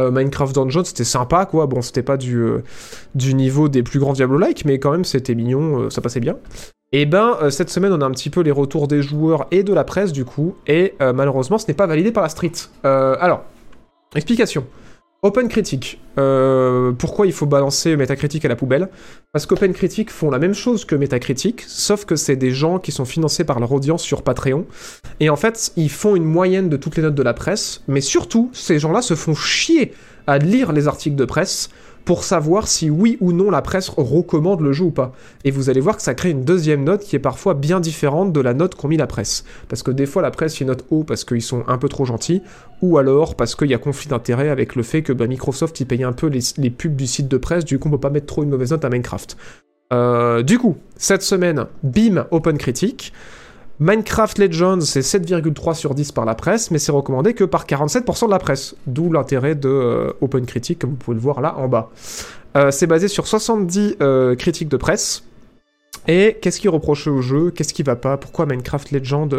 Minecraft 0.00 0.52
Dungeon 0.52 0.82
c'était 0.84 1.04
sympa 1.04 1.46
quoi, 1.46 1.66
bon 1.66 1.80
c'était 1.80 2.02
pas 2.02 2.16
du, 2.16 2.44
du 3.14 3.34
niveau 3.34 3.68
des 3.68 3.84
plus 3.84 4.00
grands 4.00 4.14
Diablo-like 4.14 4.64
mais 4.64 4.80
quand 4.80 4.90
même 4.90 5.04
c'était 5.04 5.36
mignon, 5.36 5.90
ça 5.90 6.00
passait 6.00 6.18
bien. 6.18 6.38
Et 6.94 7.02
eh 7.02 7.06
ben 7.06 7.38
cette 7.50 7.70
semaine 7.70 7.92
on 7.92 8.00
a 8.00 8.04
un 8.04 8.10
petit 8.10 8.30
peu 8.30 8.40
les 8.40 8.50
retours 8.50 8.88
des 8.88 9.00
joueurs 9.00 9.46
et 9.52 9.62
de 9.62 9.72
la 9.72 9.84
presse 9.84 10.10
du 10.10 10.24
coup, 10.24 10.56
et 10.66 10.94
malheureusement 11.00 11.58
ce 11.58 11.68
n'est 11.68 11.74
pas 11.74 11.86
validé 11.86 12.10
par 12.10 12.24
la 12.24 12.30
street. 12.30 12.52
alors, 12.82 13.44
explication. 14.16 14.66
Open 15.24 15.46
Critique. 15.46 16.00
Euh, 16.18 16.90
pourquoi 16.90 17.26
il 17.26 17.32
faut 17.32 17.46
balancer 17.46 17.94
Metacritic 17.96 18.44
à 18.44 18.48
la 18.48 18.56
poubelle? 18.56 18.88
Parce 19.30 19.46
qu'Open 19.46 19.72
Critique 19.72 20.10
font 20.10 20.30
la 20.30 20.40
même 20.40 20.52
chose 20.52 20.84
que 20.84 20.96
Metacritic, 20.96 21.62
sauf 21.68 22.04
que 22.04 22.16
c'est 22.16 22.34
des 22.34 22.50
gens 22.50 22.80
qui 22.80 22.90
sont 22.90 23.04
financés 23.04 23.44
par 23.44 23.60
leur 23.60 23.70
audience 23.70 24.02
sur 24.02 24.22
Patreon. 24.22 24.66
Et 25.20 25.30
en 25.30 25.36
fait, 25.36 25.70
ils 25.76 25.90
font 25.90 26.16
une 26.16 26.24
moyenne 26.24 26.68
de 26.68 26.76
toutes 26.76 26.96
les 26.96 27.04
notes 27.04 27.14
de 27.14 27.22
la 27.22 27.34
presse, 27.34 27.84
mais 27.86 28.00
surtout, 28.00 28.50
ces 28.52 28.80
gens-là 28.80 29.00
se 29.00 29.14
font 29.14 29.36
chier 29.36 29.94
à 30.26 30.38
lire 30.38 30.72
les 30.72 30.88
articles 30.88 31.14
de 31.14 31.24
presse 31.24 31.70
pour 32.04 32.24
savoir 32.24 32.68
si 32.68 32.90
oui 32.90 33.16
ou 33.20 33.32
non 33.32 33.50
la 33.50 33.62
presse 33.62 33.88
recommande 33.88 34.60
le 34.60 34.72
jeu 34.72 34.84
ou 34.86 34.90
pas. 34.90 35.12
Et 35.44 35.50
vous 35.50 35.70
allez 35.70 35.80
voir 35.80 35.96
que 35.96 36.02
ça 36.02 36.14
crée 36.14 36.30
une 36.30 36.44
deuxième 36.44 36.84
note 36.84 37.02
qui 37.02 37.16
est 37.16 37.20
parfois 37.20 37.54
bien 37.54 37.80
différente 37.80 38.32
de 38.32 38.40
la 38.40 38.54
note 38.54 38.74
qu'ont 38.74 38.88
mis 38.88 38.96
la 38.96 39.06
presse. 39.06 39.44
Parce 39.68 39.82
que 39.82 39.90
des 39.90 40.06
fois 40.06 40.22
la 40.22 40.30
presse 40.30 40.60
une 40.60 40.68
note 40.68 40.84
haut 40.90 41.04
parce 41.04 41.24
qu'ils 41.24 41.42
sont 41.42 41.64
un 41.68 41.78
peu 41.78 41.88
trop 41.88 42.04
gentils, 42.04 42.42
ou 42.80 42.98
alors 42.98 43.34
parce 43.36 43.54
qu'il 43.54 43.70
y 43.70 43.74
a 43.74 43.78
conflit 43.78 44.08
d'intérêt 44.08 44.48
avec 44.48 44.74
le 44.74 44.82
fait 44.82 45.02
que 45.02 45.12
bah, 45.12 45.26
Microsoft 45.26 45.78
y 45.80 45.84
paye 45.84 46.04
un 46.04 46.12
peu 46.12 46.26
les, 46.26 46.70
pubs 46.70 46.96
du 46.96 47.06
site 47.06 47.28
de 47.28 47.36
presse, 47.36 47.64
du 47.64 47.78
coup 47.78 47.88
on 47.88 47.92
peut 47.92 47.98
pas 47.98 48.10
mettre 48.10 48.26
trop 48.26 48.42
une 48.42 48.50
mauvaise 48.50 48.70
note 48.70 48.84
à 48.84 48.88
Minecraft. 48.88 49.36
Euh, 49.92 50.42
du 50.42 50.58
coup, 50.58 50.78
cette 50.96 51.22
semaine, 51.22 51.66
bim, 51.82 52.26
Open 52.30 52.56
Critique. 52.56 53.12
Minecraft 53.82 54.38
Legends, 54.38 54.80
c'est 54.82 55.00
7,3 55.00 55.74
sur 55.74 55.96
10 55.96 56.12
par 56.12 56.24
la 56.24 56.36
presse, 56.36 56.70
mais 56.70 56.78
c'est 56.78 56.92
recommandé 56.92 57.34
que 57.34 57.42
par 57.42 57.66
47% 57.66 58.26
de 58.26 58.30
la 58.30 58.38
presse. 58.38 58.76
D'où 58.86 59.10
l'intérêt 59.10 59.56
de 59.56 59.68
euh, 59.68 60.12
Open 60.20 60.46
Critique, 60.46 60.78
comme 60.78 60.90
vous 60.90 60.96
pouvez 60.96 61.16
le 61.16 61.20
voir 61.20 61.40
là 61.40 61.56
en 61.58 61.66
bas. 61.66 61.90
Euh, 62.56 62.70
c'est 62.70 62.86
basé 62.86 63.08
sur 63.08 63.26
70 63.26 63.96
euh, 64.00 64.36
critiques 64.36 64.68
de 64.68 64.76
presse. 64.76 65.24
Et 66.06 66.38
qu'est-ce 66.40 66.60
qui 66.60 66.68
reproche 66.68 67.08
au 67.08 67.20
jeu? 67.22 67.50
Qu'est-ce 67.50 67.74
qui 67.74 67.82
va 67.82 67.96
pas? 67.96 68.16
Pourquoi 68.18 68.46
Minecraft 68.46 68.92
Legends 68.92 69.30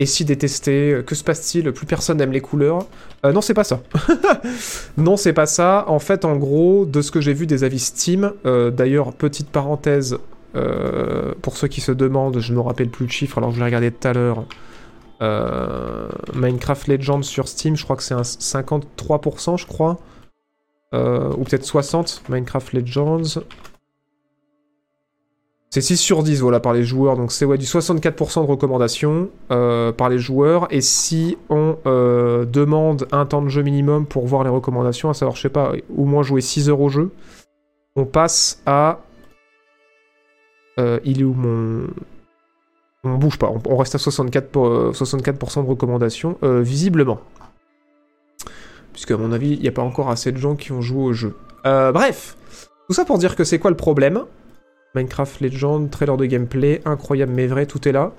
est 0.00 0.06
si 0.06 0.24
détesté? 0.24 1.02
Que 1.06 1.14
se 1.14 1.22
passe-t-il? 1.22 1.70
Plus 1.70 1.86
personne 1.86 2.18
n'aime 2.18 2.32
les 2.32 2.40
couleurs. 2.40 2.86
non, 3.22 3.40
c'est 3.40 3.54
pas 3.54 3.64
ça. 3.64 3.82
non, 4.96 5.16
c'est 5.16 5.32
pas 5.32 5.46
ça. 5.46 5.84
En 5.86 6.00
fait, 6.00 6.24
en 6.24 6.34
gros, 6.36 6.86
de 6.86 7.02
ce 7.02 7.12
que 7.12 7.20
j'ai 7.20 7.34
vu 7.34 7.46
des 7.46 7.62
avis 7.62 7.78
Steam, 7.78 8.32
d'ailleurs, 8.44 9.12
petite 9.14 9.48
parenthèse, 9.48 10.18
euh, 10.56 11.34
pour 11.42 11.56
ceux 11.56 11.68
qui 11.68 11.80
se 11.80 11.92
demandent, 11.92 12.38
je 12.38 12.52
ne 12.52 12.56
me 12.56 12.62
rappelle 12.62 12.88
plus 12.88 13.06
le 13.06 13.10
chiffre 13.10 13.38
alors 13.38 13.52
je 13.52 13.58
l'ai 13.58 13.64
regardé 13.64 13.90
tout 13.90 14.08
à 14.08 14.12
l'heure. 14.12 14.44
Euh, 15.22 16.08
Minecraft 16.34 16.88
Legends 16.88 17.22
sur 17.22 17.48
Steam, 17.48 17.76
je 17.76 17.84
crois 17.84 17.96
que 17.96 18.02
c'est 18.02 18.14
un 18.14 18.22
53%, 18.22 19.58
je 19.58 19.66
crois. 19.66 19.98
Euh, 20.94 21.32
ou 21.36 21.44
peut-être 21.44 21.64
60%, 21.64 22.20
Minecraft 22.28 22.72
Legends. 22.72 23.40
C'est 25.70 25.80
6 25.82 25.96
sur 25.96 26.22
10, 26.22 26.40
voilà, 26.40 26.60
par 26.60 26.72
les 26.72 26.84
joueurs. 26.84 27.16
Donc 27.16 27.32
c'est 27.32 27.44
ouais, 27.44 27.58
du 27.58 27.66
64% 27.66 28.42
de 28.42 28.46
recommandations 28.46 29.28
par 29.48 30.08
les 30.08 30.18
joueurs. 30.18 30.68
Et 30.70 30.80
si 30.80 31.36
on 31.50 31.76
demande 31.84 33.06
un 33.12 33.26
temps 33.26 33.42
de 33.42 33.48
jeu 33.48 33.62
minimum 33.62 34.06
pour 34.06 34.26
voir 34.26 34.44
les 34.44 34.50
recommandations, 34.50 35.10
à 35.10 35.14
savoir, 35.14 35.36
je 35.36 35.42
sais 35.42 35.48
pas, 35.48 35.72
au 35.94 36.04
moins 36.04 36.22
jouer 36.22 36.40
6 36.40 36.70
heures 36.70 36.80
au 36.80 36.88
jeu, 36.88 37.10
on 37.96 38.04
passe 38.04 38.62
à... 38.66 39.00
Euh, 40.78 41.00
il 41.04 41.20
est 41.20 41.24
où 41.24 41.34
mon... 41.34 41.86
On 43.04 43.18
bouge 43.18 43.38
pas, 43.38 43.52
on, 43.66 43.76
reste 43.76 43.94
à 43.94 43.98
64%, 43.98 44.40
pour, 44.42 44.66
euh, 44.66 44.92
64 44.92 45.62
de 45.62 45.68
recommandations, 45.68 46.38
euh, 46.42 46.60
visiblement. 46.60 47.20
Puisque 48.92 49.12
à 49.12 49.16
mon 49.16 49.30
avis, 49.30 49.52
il 49.52 49.60
n'y 49.60 49.68
a 49.68 49.72
pas 49.72 49.82
encore 49.82 50.10
assez 50.10 50.32
de 50.32 50.38
gens 50.38 50.56
qui 50.56 50.72
ont 50.72 50.80
joué 50.80 51.02
au 51.02 51.12
jeu. 51.12 51.36
Bref, 51.64 52.36
tout 52.88 52.94
ça 52.94 53.04
pour 53.04 53.18
dire 53.18 53.36
que 53.36 53.44
c'est 53.44 53.58
quoi 53.58 53.70
le 53.70 53.76
problème? 53.76 54.24
Minecraft 54.94 55.40
Legend, 55.40 55.90
trailer 55.90 56.16
de 56.16 56.26
gameplay, 56.26 56.80
incroyable 56.84 57.32
mais 57.32 57.46
vrai, 57.46 57.66
tout 57.66 57.86
est 57.88 57.92
là. 57.92 58.12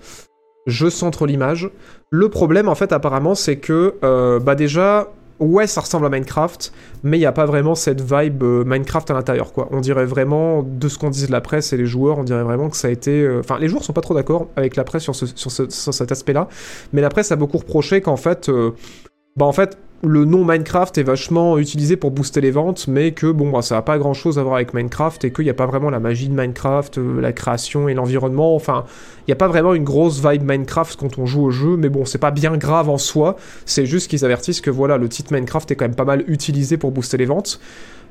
Je 0.67 0.89
centre 0.89 1.25
l'image. 1.25 1.69
Le 2.09 2.29
problème, 2.29 2.69
en 2.69 2.75
fait, 2.75 2.93
apparemment, 2.93 3.35
c'est 3.35 3.57
que, 3.57 3.95
bah 4.39 4.55
déjà, 4.55 5.09
ouais, 5.39 5.67
ça 5.67 5.81
ressemble 5.81 6.05
à 6.05 6.09
Minecraft, 6.09 6.71
mais 7.03 7.17
il 7.17 7.19
n'y 7.19 7.25
a 7.25 7.31
pas 7.31 7.45
vraiment 7.45 7.75
cette 7.75 8.01
vibe 8.01 8.43
euh, 8.43 8.63
Minecraft 8.65 9.11
à 9.11 9.13
l'intérieur, 9.13 9.53
quoi. 9.53 9.67
On 9.71 9.79
dirait 9.79 10.05
vraiment, 10.05 10.63
de 10.63 10.87
ce 10.87 10.97
qu'on 10.97 11.09
dit 11.09 11.27
de 11.27 11.31
la 11.31 11.41
presse 11.41 11.73
et 11.73 11.77
les 11.77 11.85
joueurs, 11.85 12.17
on 12.17 12.23
dirait 12.23 12.43
vraiment 12.43 12.69
que 12.69 12.77
ça 12.77 12.87
a 12.87 12.91
été... 12.91 13.21
euh, 13.21 13.39
Enfin, 13.39 13.59
les 13.59 13.67
joueurs 13.67 13.83
sont 13.83 13.93
pas 13.93 14.01
trop 14.01 14.13
d'accord 14.13 14.47
avec 14.55 14.75
la 14.75 14.83
presse 14.83 15.03
sur, 15.03 15.15
sur 15.15 15.51
cet 15.51 16.11
aspect-là, 16.11 16.47
mais 16.93 17.01
la 17.01 17.09
presse 17.09 17.31
a 17.31 17.35
beaucoup 17.35 17.57
reproché 17.57 18.01
qu'en 18.01 18.17
fait... 18.17 18.49
euh, 18.49 18.71
bah 19.35 19.45
en 19.45 19.51
fait, 19.51 19.77
le 20.03 20.25
nom 20.25 20.45
Minecraft 20.45 20.97
est 20.99 21.03
vachement 21.03 21.57
utilisé 21.57 21.97
pour 21.97 22.11
booster 22.11 22.39
les 22.39 22.51
ventes, 22.51 22.87
mais 22.87 23.13
que 23.13 23.31
bon, 23.31 23.49
bah, 23.49 23.63
ça 23.63 23.75
n'a 23.75 23.81
pas 23.81 23.97
grand 23.97 24.13
chose 24.13 24.37
à 24.37 24.43
voir 24.43 24.55
avec 24.55 24.73
Minecraft 24.73 25.25
et 25.25 25.31
qu'il 25.31 25.45
n'y 25.45 25.49
a 25.49 25.55
pas 25.55 25.65
vraiment 25.65 25.89
la 25.89 25.99
magie 25.99 26.29
de 26.29 26.35
Minecraft, 26.35 26.99
euh, 26.99 27.19
la 27.19 27.33
création 27.33 27.89
et 27.89 27.95
l'environnement. 27.95 28.55
Enfin, 28.55 28.85
il 29.21 29.29
n'y 29.29 29.33
a 29.33 29.37
pas 29.37 29.47
vraiment 29.47 29.73
une 29.73 29.83
grosse 29.83 30.23
vibe 30.23 30.43
Minecraft 30.43 30.99
quand 30.99 31.17
on 31.17 31.25
joue 31.25 31.45
au 31.45 31.51
jeu, 31.51 31.77
mais 31.77 31.89
bon, 31.89 32.05
c'est 32.05 32.19
pas 32.19 32.31
bien 32.31 32.57
grave 32.57 32.89
en 32.89 32.99
soi. 32.99 33.37
C'est 33.65 33.87
juste 33.87 34.09
qu'ils 34.09 34.23
avertissent 34.23 34.61
que 34.61 34.69
voilà, 34.69 34.97
le 34.97 35.09
titre 35.09 35.33
Minecraft 35.33 35.71
est 35.71 35.75
quand 35.75 35.85
même 35.85 35.95
pas 35.95 36.05
mal 36.05 36.23
utilisé 36.27 36.77
pour 36.77 36.91
booster 36.91 37.17
les 37.17 37.25
ventes. 37.25 37.59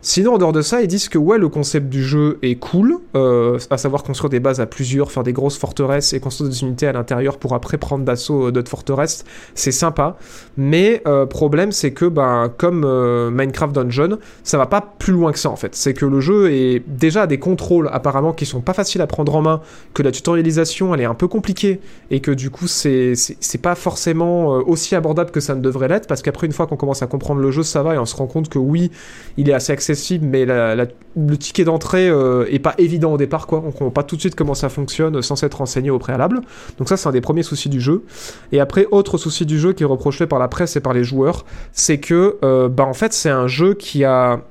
Sinon, 0.03 0.35
en 0.35 0.39
dehors 0.39 0.53
de 0.53 0.63
ça, 0.63 0.83
ils 0.83 0.87
disent 0.87 1.09
que 1.09 1.19
ouais, 1.19 1.39
le 1.39 1.49
concept 1.49 1.89
du 1.89 2.05
jeu 2.05 2.39
est 2.43 2.57
cool, 2.57 2.99
euh, 3.15 3.59
à 3.71 3.79
savoir 3.79 4.03
construire 4.03 4.31
des 4.31 4.41
bases 4.41 4.61
à 4.61 4.67
plusieurs, 4.67 5.11
faire 5.11 5.23
des 5.23 5.33
grosses 5.33 5.59
forteresses 5.59 6.13
et 6.13 6.21
construire 6.21 6.51
des 6.51 6.63
unités 6.63 6.87
à 6.87 6.93
l'intérieur 6.93 7.39
pour 7.39 7.55
après 7.55 7.79
prendre 7.79 8.05
d'assaut 8.05 8.47
euh, 8.47 8.53
d'autres 8.53 8.71
forteresses. 8.71 9.25
C'est 9.55 9.73
sympa. 9.73 10.17
Mais 10.57 11.03
euh, 11.07 11.27
problème, 11.27 11.73
c'est 11.73 11.93
que 11.93 12.05
ben, 12.05 12.51
comme 12.57 12.85
euh, 12.85 13.31
Minecraft 13.31 13.75
Dungeon, 13.75 14.19
ça 14.45 14.59
va 14.59 14.67
pas 14.67 14.81
plus 14.99 15.13
loin 15.13 15.33
que 15.33 15.39
ça 15.39 15.51
en 15.51 15.57
fait. 15.57 15.75
C'est 15.75 15.95
que 15.95 16.07
le 16.07 16.21
jeu 16.21 16.53
est 16.53 16.83
déjà 16.87 17.27
des 17.27 17.39
contrôles 17.39 17.89
apparemment 17.93 18.33
qui 18.33 18.47
sont 18.47 18.61
pas 18.61 18.75
faciles 18.75 19.01
à 19.01 19.07
prendre 19.07 19.35
en 19.35 19.43
main, 19.43 19.61
que 19.95 20.03
la 20.03 20.13
tutorialisation 20.13 20.95
elle 20.95 21.01
est 21.01 21.07
un 21.07 21.15
peu 21.15 21.29
compliquée 21.29 21.81
et 22.11 22.21
que 22.21 22.31
du 22.31 22.51
coup 22.51 22.67
c'est 22.67 23.15
pas 23.63 23.75
forcément 23.75 24.49
aussi 24.49 24.95
abordable 24.95 25.31
que 25.31 25.41
ça 25.41 25.55
ne 25.55 25.61
devrait 25.61 25.89
l'être 25.89 26.07
parce 26.07 26.23
qu'après 26.23 26.47
une 26.47 26.53
fois 26.53 26.67
qu'on 26.67 26.77
commence 26.77 27.03
à 27.03 27.07
comprendre 27.07 27.41
le 27.41 27.51
jeu, 27.51 27.63
ça 27.63 27.83
va 27.83 27.95
et 27.95 27.99
on 27.99 28.07
se 28.07 28.17
rend 28.17 28.27
compte 28.27 28.49
que 28.49 28.59
oui, 28.59 28.91
il 29.37 29.49
est 29.51 29.53
assez 29.53 29.73
accessible, 29.73 29.86
mais 30.23 30.45
la- 30.45 30.75
la- 30.75 30.87
le 31.17 31.37
ticket 31.37 31.65
d'entrée 31.65 32.09
euh, 32.09 32.45
est 32.51 32.59
pas 32.59 32.75
évident 32.79 33.13
au 33.13 33.17
départ 33.19 33.47
quoi. 33.47 33.59
On 33.67 33.71
comprend 33.71 33.91
pas 33.91 34.03
tout 34.03 34.17
de 34.17 34.21
suite 34.21 34.35
comment 34.35 34.55
ça 34.55 34.69
fonctionne 34.69 35.23
sans 35.23 35.37
s'être 35.37 35.59
renseigné 35.59 35.91
au 35.91 35.99
préalable. 35.99 36.41
Donc 36.79 36.89
ça 36.89 36.97
c'est 36.97 37.09
un 37.09 37.13
des 37.13 37.21
premiers 37.21 37.43
soucis 37.43 37.69
du 37.69 37.81
jeu. 37.81 38.05
Et 38.53 38.61
après, 38.61 38.87
autre 38.91 39.19
souci 39.19 39.47
du 39.47 39.59
jeu 39.59 39.73
qui 39.73 39.83
est 39.83 39.87
reproché 39.87 40.27
par 40.27 40.39
la 40.39 40.49
presse 40.49 40.77
et 40.77 40.81
par 40.81 40.93
les 40.93 41.05
joueurs, 41.05 41.45
c'est 41.73 41.99
que, 41.99 42.37
euh, 42.45 42.69
bah 42.69 42.85
en 42.85 42.95
fait, 42.95 43.13
c'est 43.13 43.31
un 43.31 43.47
jeu 43.47 43.75
qui 43.75 44.05
a 44.05 44.43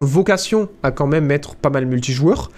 vocation 0.00 0.68
à 0.82 0.90
quand 0.90 1.06
même 1.06 1.30
être 1.30 1.56
pas 1.56 1.70
mal 1.70 1.86
multijoueur. 1.86 2.50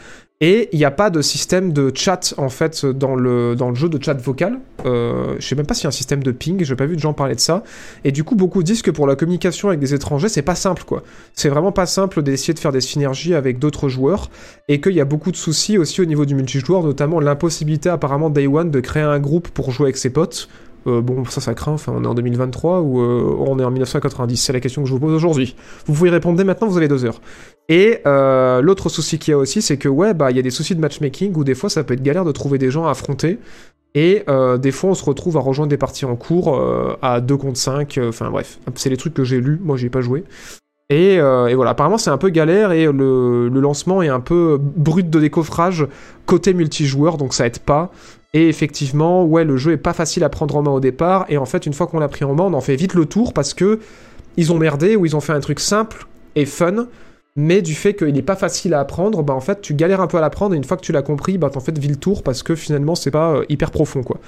Et 0.42 0.70
il 0.72 0.78
n'y 0.78 0.86
a 0.86 0.90
pas 0.90 1.10
de 1.10 1.20
système 1.20 1.74
de 1.74 1.92
chat 1.94 2.32
en 2.38 2.48
fait 2.48 2.86
dans 2.86 3.14
le, 3.14 3.54
jeu 3.74 3.90
de 3.90 4.02
chat 4.02 4.14
vocal. 4.14 4.58
Euh, 4.86 5.36
je 5.38 5.46
sais 5.46 5.54
même 5.54 5.66
pas 5.66 5.74
s'il 5.74 5.84
y 5.84 5.86
a 5.86 5.88
un 5.88 5.92
système 5.92 6.22
de 6.22 6.30
ping, 6.30 6.64
j'ai 6.64 6.76
pas 6.76 6.86
vu 6.86 6.96
de 6.96 7.00
gens 7.00 7.12
parler 7.12 7.34
de 7.34 7.40
ça. 7.40 7.62
Et 8.04 8.12
du 8.12 8.24
coup, 8.24 8.36
beaucoup 8.36 8.62
disent 8.62 8.80
que 8.80 8.90
pour 8.90 9.06
la 9.06 9.16
communication 9.16 9.68
avec 9.68 9.80
des 9.80 9.92
étrangers, 9.92 10.30
c'est 10.30 10.40
pas 10.40 10.54
simple 10.54 10.84
quoi. 10.84 11.02
C'est 11.34 11.50
vraiment 11.50 11.72
pas 11.72 11.84
simple 11.84 12.22
d'essayer 12.22 12.54
de 12.54 12.58
faire 12.58 12.72
des 12.72 12.80
synergies 12.80 13.34
avec 13.34 13.58
d'autres 13.58 13.90
joueurs. 13.90 14.30
Et 14.68 14.80
qu'il 14.80 14.94
y 14.94 15.00
a 15.00 15.04
beaucoup 15.04 15.30
de 15.30 15.36
soucis 15.36 15.76
aussi 15.76 16.00
au 16.00 16.06
niveau 16.06 16.24
du 16.24 16.34
multijoueur, 16.34 16.84
notamment 16.84 17.20
l'impossibilité 17.20 17.90
apparemment 17.90 18.30
Day 18.30 18.46
One 18.46 18.70
de 18.70 18.80
créer 18.80 19.02
un 19.02 19.20
groupe 19.20 19.48
pour 19.48 19.72
jouer 19.72 19.86
avec 19.86 19.98
ses 19.98 20.10
potes. 20.10 20.48
Euh, 20.86 21.00
bon, 21.00 21.24
ça, 21.26 21.40
ça 21.40 21.54
craint. 21.54 21.72
Enfin, 21.72 21.92
on 21.94 22.04
est 22.04 22.06
en 22.06 22.14
2023 22.14 22.80
ou 22.80 23.00
euh, 23.00 23.36
on 23.38 23.58
est 23.58 23.64
en 23.64 23.70
1990 23.70 24.36
C'est 24.36 24.52
la 24.52 24.60
question 24.60 24.82
que 24.82 24.88
je 24.88 24.94
vous 24.94 25.00
pose 25.00 25.14
aujourd'hui. 25.14 25.54
Vous 25.86 25.92
pouvez 25.94 26.08
y 26.08 26.12
répondre 26.12 26.36
dès 26.38 26.44
maintenant, 26.44 26.68
vous 26.68 26.76
avez 26.76 26.88
deux 26.88 27.04
heures. 27.04 27.20
Et 27.68 28.00
euh, 28.06 28.62
l'autre 28.62 28.88
souci 28.88 29.18
qu'il 29.18 29.32
y 29.32 29.34
a 29.34 29.38
aussi, 29.38 29.62
c'est 29.62 29.76
que 29.76 29.88
ouais, 29.88 30.14
bah, 30.14 30.30
il 30.30 30.36
y 30.36 30.40
a 30.40 30.42
des 30.42 30.50
soucis 30.50 30.74
de 30.74 30.80
matchmaking 30.80 31.34
où 31.36 31.44
des 31.44 31.54
fois, 31.54 31.70
ça 31.70 31.84
peut 31.84 31.94
être 31.94 32.02
galère 32.02 32.24
de 32.24 32.32
trouver 32.32 32.58
des 32.58 32.70
gens 32.70 32.86
à 32.86 32.90
affronter. 32.90 33.38
Et 33.94 34.24
des 34.60 34.70
fois, 34.70 34.90
on 34.90 34.94
se 34.94 35.04
retrouve 35.04 35.36
à 35.36 35.40
rejoindre 35.40 35.70
des 35.70 35.76
parties 35.76 36.04
en 36.04 36.14
cours 36.14 36.62
à 37.02 37.20
2 37.20 37.36
contre 37.36 37.58
5. 37.58 37.98
euh, 37.98 38.10
Enfin, 38.10 38.30
bref, 38.30 38.60
c'est 38.76 38.88
les 38.88 38.96
trucs 38.96 39.14
que 39.14 39.24
j'ai 39.24 39.40
lus. 39.40 39.58
Moi, 39.60 39.76
j'y 39.76 39.86
ai 39.86 39.90
pas 39.90 40.00
joué. 40.00 40.22
Et, 40.90 41.14
et 41.14 41.54
voilà, 41.54 41.70
apparemment, 41.70 41.98
c'est 41.98 42.10
un 42.10 42.16
peu 42.18 42.28
galère 42.30 42.70
et 42.72 42.86
le, 42.86 43.48
le 43.48 43.60
lancement 43.60 44.00
est 44.02 44.08
un 44.08 44.20
peu 44.20 44.58
brut 44.60 45.10
de 45.10 45.20
décoffrage 45.20 45.86
côté 46.26 46.54
multijoueur, 46.54 47.16
donc 47.16 47.34
ça 47.34 47.46
aide 47.46 47.58
pas. 47.58 47.92
Et 48.32 48.48
effectivement, 48.48 49.24
ouais, 49.24 49.44
le 49.44 49.56
jeu 49.56 49.72
est 49.72 49.76
pas 49.76 49.92
facile 49.92 50.22
à 50.22 50.28
prendre 50.28 50.54
en 50.56 50.62
main 50.62 50.70
au 50.70 50.80
départ. 50.80 51.26
Et 51.28 51.36
en 51.36 51.46
fait, 51.46 51.66
une 51.66 51.72
fois 51.72 51.86
qu'on 51.86 51.98
l'a 51.98 52.08
pris 52.08 52.24
en 52.24 52.34
main, 52.34 52.44
on 52.44 52.54
en 52.54 52.60
fait 52.60 52.76
vite 52.76 52.94
le 52.94 53.06
tour 53.06 53.32
parce 53.32 53.54
que 53.54 53.80
ils 54.36 54.52
ont 54.52 54.58
merdé 54.58 54.96
ou 54.96 55.04
ils 55.04 55.16
ont 55.16 55.20
fait 55.20 55.32
un 55.32 55.40
truc 55.40 55.58
simple 55.58 56.06
et 56.36 56.46
fun. 56.46 56.86
Mais 57.36 57.62
du 57.62 57.74
fait 57.74 57.94
qu'il 57.94 58.12
n'est 58.12 58.22
pas 58.22 58.36
facile 58.36 58.74
à 58.74 58.80
apprendre, 58.80 59.22
bah 59.22 59.34
en 59.34 59.40
fait, 59.40 59.60
tu 59.60 59.74
galères 59.74 60.00
un 60.00 60.06
peu 60.06 60.18
à 60.18 60.20
l'apprendre. 60.20 60.54
Et 60.54 60.56
une 60.56 60.64
fois 60.64 60.76
que 60.76 60.82
tu 60.82 60.92
l'as 60.92 61.02
compris, 61.02 61.38
bah 61.38 61.50
t'en 61.50 61.60
fais 61.60 61.72
vite 61.72 61.90
le 61.90 61.96
tour 61.96 62.22
parce 62.22 62.42
que 62.42 62.54
finalement, 62.54 62.94
c'est 62.94 63.10
pas 63.10 63.32
euh, 63.32 63.44
hyper 63.48 63.70
profond, 63.70 64.02
quoi. 64.02 64.18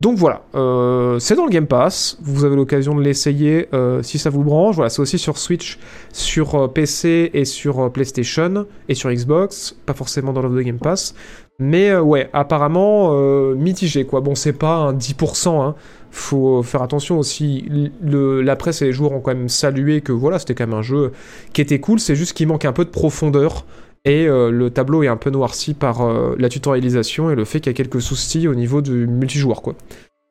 Donc 0.00 0.18
voilà, 0.18 0.42
euh, 0.54 1.18
c'est 1.18 1.34
dans 1.36 1.44
le 1.44 1.50
Game 1.50 1.66
Pass. 1.66 2.18
Vous 2.20 2.44
avez 2.44 2.56
l'occasion 2.56 2.94
de 2.94 3.00
l'essayer 3.00 3.68
euh, 3.72 4.02
si 4.02 4.18
ça 4.18 4.28
vous 4.28 4.42
branche. 4.42 4.74
Voilà, 4.76 4.90
c'est 4.90 5.00
aussi 5.00 5.18
sur 5.18 5.38
Switch, 5.38 5.78
sur 6.12 6.72
PC 6.72 7.30
et 7.32 7.44
sur 7.44 7.90
PlayStation 7.92 8.66
et 8.88 8.94
sur 8.94 9.10
Xbox. 9.10 9.74
Pas 9.86 9.94
forcément 9.94 10.32
dans 10.32 10.42
l'offre 10.42 10.60
Game 10.60 10.78
Pass. 10.78 11.14
Mais 11.58 11.90
euh, 11.90 12.02
ouais, 12.02 12.28
apparemment 12.32 13.10
euh, 13.12 13.54
mitigé 13.54 14.04
quoi. 14.04 14.20
Bon, 14.20 14.34
c'est 14.34 14.52
pas 14.52 14.76
un 14.76 14.92
10%, 14.92 15.62
hein. 15.62 15.74
Faut 16.10 16.62
faire 16.62 16.82
attention 16.82 17.18
aussi. 17.18 17.68
La 18.00 18.54
presse 18.54 18.82
et 18.82 18.86
les 18.86 18.92
joueurs 18.92 19.12
ont 19.12 19.20
quand 19.20 19.34
même 19.34 19.48
salué 19.48 20.00
que 20.00 20.12
voilà, 20.12 20.38
c'était 20.38 20.54
quand 20.54 20.66
même 20.66 20.78
un 20.78 20.82
jeu 20.82 21.10
qui 21.52 21.60
était 21.60 21.80
cool. 21.80 21.98
C'est 21.98 22.14
juste 22.14 22.34
qu'il 22.34 22.46
manque 22.46 22.64
un 22.64 22.72
peu 22.72 22.84
de 22.84 22.90
profondeur. 22.90 23.64
Et 24.04 24.28
euh, 24.28 24.50
le 24.50 24.70
tableau 24.70 25.02
est 25.02 25.08
un 25.08 25.16
peu 25.16 25.30
noirci 25.30 25.74
par 25.74 26.08
la 26.38 26.48
tutorialisation 26.48 27.30
et 27.30 27.34
le 27.34 27.44
fait 27.44 27.58
qu'il 27.58 27.70
y 27.70 27.74
a 27.74 27.76
quelques 27.76 28.00
soucis 28.00 28.46
au 28.46 28.54
niveau 28.54 28.80
du 28.80 29.08
multijoueur 29.08 29.62
quoi. 29.62 29.74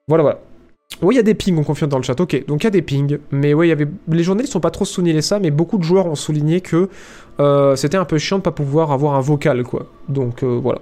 Voilà, 0.07 0.21
voilà. 0.23 0.39
Oui, 1.01 1.15
il 1.15 1.17
y 1.17 1.19
a 1.19 1.23
des 1.23 1.33
pings, 1.33 1.57
on 1.57 1.63
confirme 1.63 1.89
dans 1.89 1.97
le 1.97 2.03
chat. 2.03 2.17
Ok, 2.19 2.45
donc 2.45 2.63
il 2.63 2.65
y 2.65 2.67
a 2.67 2.71
des 2.71 2.81
pings. 2.81 3.17
Mais 3.31 3.51
avait... 3.71 3.87
les 4.07 4.23
journalistes 4.23 4.53
sont 4.53 4.61
pas 4.61 4.71
trop 4.71 4.85
souligné 4.85 5.21
ça, 5.21 5.39
mais 5.39 5.51
beaucoup 5.51 5.77
de 5.77 5.83
joueurs 5.83 6.05
ont 6.05 6.15
souligné 6.15 6.61
que 6.61 6.87
c'était 7.75 7.97
un 7.97 8.05
peu 8.05 8.17
chiant 8.19 8.37
de 8.37 8.43
pas 8.43 8.51
pouvoir 8.51 8.93
avoir 8.93 9.15
un 9.15 9.21
vocal, 9.21 9.63
quoi. 9.63 9.87
Donc 10.07 10.43
voilà. 10.43 10.79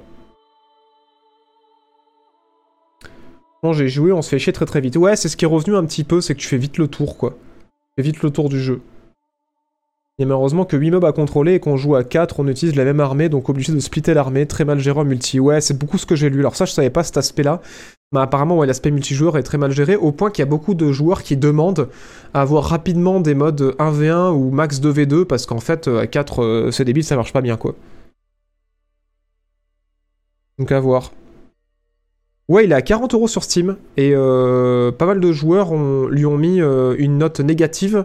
Bon, 3.63 3.74
j'ai 3.74 3.88
joué, 3.89 4.12
on 4.12 4.24
se 4.24 4.30
fait 4.30 4.39
chier 4.39 4.53
très 4.53 4.65
très 4.65 4.82
vite. 4.82 4.96
Ouais, 4.96 5.15
c'est 5.15 5.30
ce 5.30 5.38
qui 5.38 5.46
est 5.46 5.48
revenu 5.48 5.75
un 5.75 5.86
petit 5.86 6.03
peu, 6.03 6.20
c'est 6.20 6.34
que 6.34 6.39
tu 6.39 6.48
fais 6.48 6.58
vite 6.58 6.80
le 6.80 6.88
tour, 6.88 7.15
quoi. 7.15 7.38
Tu 7.96 7.96
fais 7.98 8.01
vite 8.01 8.24
le 8.24 8.32
tour 8.32 8.50
du 8.50 8.60
jeu. 8.60 8.82
Et 10.18 10.25
malheureusement 10.25 10.65
que 10.65 10.77
8 10.77 10.91
mobs 10.91 11.06
à 11.06 11.12
contrôler 11.12 11.56
et 11.56 11.60
qu'on 11.60 11.77
joue 11.77 11.96
à 11.96 12.03
4, 12.03 12.39
on 12.39 12.48
utilise 12.48 12.75
la 12.75 12.84
même 12.84 13.00
armée, 13.00 13.30
donc 13.30 13.50
obligé 13.50 13.72
de 13.72 13.80
splitter 13.80 14.13
l'armée, 14.15 14.48
très 14.48 14.65
mal 14.65 14.80
géré 14.80 15.00
en 15.00 15.03
multi. 15.03 15.39
Ouais, 15.39 15.62
c'est 15.62 15.77
beaucoup 15.77 16.00
ce 16.00 16.06
que 16.08 16.15
j'ai 16.15 16.30
lu. 16.30 16.39
Alors 16.39 16.56
ça, 16.56 16.65
je 16.65 16.72
savais 16.72 16.89
pas 16.89 17.03
cet 17.03 17.18
aspect-là. 17.18 17.62
Mais 18.12 18.20
apparemment, 18.20 18.58
ouais, 18.58 18.68
l'aspect 18.68 18.91
multijoueur 18.91 19.38
est 19.38 19.44
très 19.44 19.58
mal 19.58 19.72
géré, 19.72 19.96
au 19.96 20.12
point 20.12 20.32
qu'il 20.32 20.41
y 20.41 20.48
a 20.48 20.50
beaucoup 20.50 20.74
de 20.74 20.91
joueurs 20.91 21.24
qui 21.24 21.38
demandent 21.38 21.88
à 22.34 22.41
avoir 22.41 22.65
rapidement 22.65 23.20
des 23.20 23.36
modes 23.36 23.75
1v1 23.80 24.32
ou 24.34 24.50
max 24.50 24.80
2v2, 24.82 25.25
parce 25.25 25.46
qu'en 25.46 25.60
fait, 25.60 25.88
à 25.88 26.08
4, 26.08 26.44
euh, 26.44 26.72
c'est 26.72 26.84
débile, 26.84 27.03
ça 27.03 27.15
marche 27.15 27.32
pas 27.32 27.41
bien, 27.41 27.58
quoi. 27.58 27.75
Donc 30.60 30.72
à 30.72 30.80
voir. 30.80 31.12
Ouais, 32.51 32.65
il 32.65 32.74
est 32.74 32.75
à 32.75 32.81
40 32.81 33.13
euros 33.13 33.29
sur 33.29 33.46
Steam, 33.46 33.77
et 33.96 34.12
euh, 34.13 34.91
pas 34.91 35.05
mal 35.05 35.22
de 35.22 35.31
joueurs 35.31 35.74
lui 36.10 36.25
ont 36.25 36.36
mis 36.36 36.60
euh, 36.60 36.96
une 36.98 37.17
note 37.17 37.39
négative 37.39 38.03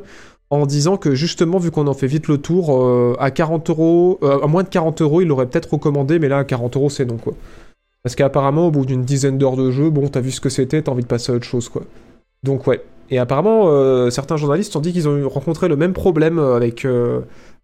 en 0.50 0.66
disant 0.66 0.96
que 0.96 1.16
justement, 1.16 1.58
vu 1.58 1.72
qu'on 1.72 1.88
en 1.88 1.94
fait 1.94 2.06
vite 2.06 2.28
le 2.28 2.38
tour, 2.38 2.80
euh, 2.80 3.16
à 3.18 3.32
40 3.32 3.68
euros, 3.70 4.20
à 4.22 4.46
moins 4.46 4.62
de 4.62 4.68
40 4.68 5.02
euros, 5.02 5.20
il 5.20 5.26
l'aurait 5.26 5.46
peut-être 5.46 5.72
recommandé, 5.72 6.20
mais 6.20 6.28
là, 6.28 6.38
à 6.38 6.44
40 6.44 6.76
euros, 6.76 6.90
c'est 6.90 7.04
non, 7.04 7.16
quoi. 7.16 7.32
Parce 8.04 8.14
qu'apparemment, 8.14 8.68
au 8.68 8.70
bout 8.70 8.86
d'une 8.86 9.02
dizaine 9.02 9.36
d'heures 9.36 9.56
de 9.56 9.72
jeu, 9.72 9.90
bon, 9.90 10.06
t'as 10.06 10.20
vu 10.20 10.30
ce 10.30 10.40
que 10.40 10.48
c'était, 10.48 10.80
t'as 10.80 10.92
envie 10.92 11.02
de 11.02 11.08
passer 11.08 11.32
à 11.32 11.34
autre 11.34 11.44
chose, 11.44 11.68
quoi. 11.68 11.82
Donc, 12.44 12.68
ouais. 12.68 12.84
Et 13.10 13.18
apparemment, 13.18 14.10
certains 14.10 14.36
journalistes 14.36 14.76
ont 14.76 14.80
dit 14.80 14.92
qu'ils 14.92 15.08
ont 15.08 15.28
rencontré 15.28 15.66
le 15.66 15.74
même 15.74 15.92
problème 15.92 16.38
avec 16.38 16.86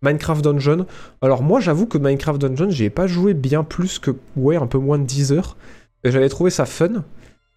Minecraft 0.03 0.43
Dungeon. 0.43 0.87
Alors, 1.21 1.43
moi, 1.45 1.61
j'avoue 1.61 1.87
que 1.87 1.99
Minecraft 1.99 2.41
Dungeon, 2.41 2.71
j'y 2.71 2.85
ai 2.85 2.91
pas 2.91 3.07
joué 3.07 3.35
bien 3.35 3.63
plus 3.63 4.01
que, 4.01 4.11
ouais, 4.37 4.57
un 4.57 4.67
peu 4.67 4.79
moins 4.79 4.99
de 4.99 5.05
10 5.05 5.33
heures. 5.33 5.57
J'avais 6.05 6.29
trouvé 6.29 6.51
ça 6.51 6.65
fun. 6.67 7.05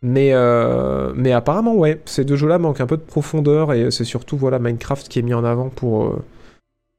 Mais, 0.01 0.33
euh, 0.33 1.13
mais 1.15 1.31
apparemment, 1.31 1.73
ouais, 1.73 1.99
ces 2.05 2.25
deux 2.25 2.35
jeux-là 2.35 2.59
manquent 2.59 2.81
un 2.81 2.85
peu 2.85 2.97
de 2.97 3.01
profondeur 3.01 3.73
et 3.73 3.89
c'est 3.89 4.03
surtout 4.03 4.37
voilà, 4.37 4.59
Minecraft 4.59 5.07
qui 5.07 5.17
est 5.19 5.23
mis 5.23 5.33
en 5.33 5.43
avant 5.43 5.69
pour, 5.69 6.05
euh, 6.05 6.23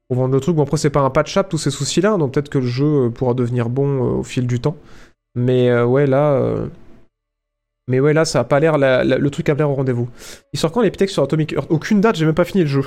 vendre 0.09 0.33
le 0.33 0.39
truc. 0.41 0.55
Bon, 0.57 0.63
après, 0.63 0.77
c'est 0.77 0.89
pas 0.89 1.01
un 1.01 1.09
patch-up, 1.09 1.47
tous 1.49 1.57
ces 1.57 1.71
soucis-là, 1.71 2.13
hein, 2.13 2.17
donc 2.17 2.33
peut-être 2.33 2.49
que 2.49 2.57
le 2.57 2.65
jeu 2.65 3.05
euh, 3.05 3.09
pourra 3.09 3.33
devenir 3.33 3.69
bon 3.69 3.99
au 4.19 4.23
fil 4.23 4.45
du 4.45 4.59
temps. 4.59 4.75
Mais 5.35 5.71
ouais, 5.83 6.07
là. 6.07 6.41
Mais 7.87 7.99
ouais, 7.99 8.11
là, 8.13 8.25
ça 8.25 8.39
a 8.39 8.43
pas 8.43 8.59
l'air. 8.59 8.77
la- 8.77 9.03
la- 9.03 9.17
le 9.19 9.29
truc 9.29 9.47
a 9.49 9.53
l'air 9.53 9.69
au 9.69 9.75
rendez-vous. 9.75 10.09
Il 10.51 10.59
sort 10.59 10.71
quand 10.71 10.81
les 10.81 10.91
textes 10.91 11.13
sur 11.13 11.23
Atomic 11.23 11.53
Heart? 11.53 11.67
Aucune 11.69 12.01
date, 12.01 12.15
j'ai 12.17 12.25
même 12.25 12.33
pas 12.35 12.43
fini 12.43 12.63
le 12.63 12.69
jeu. 12.69 12.83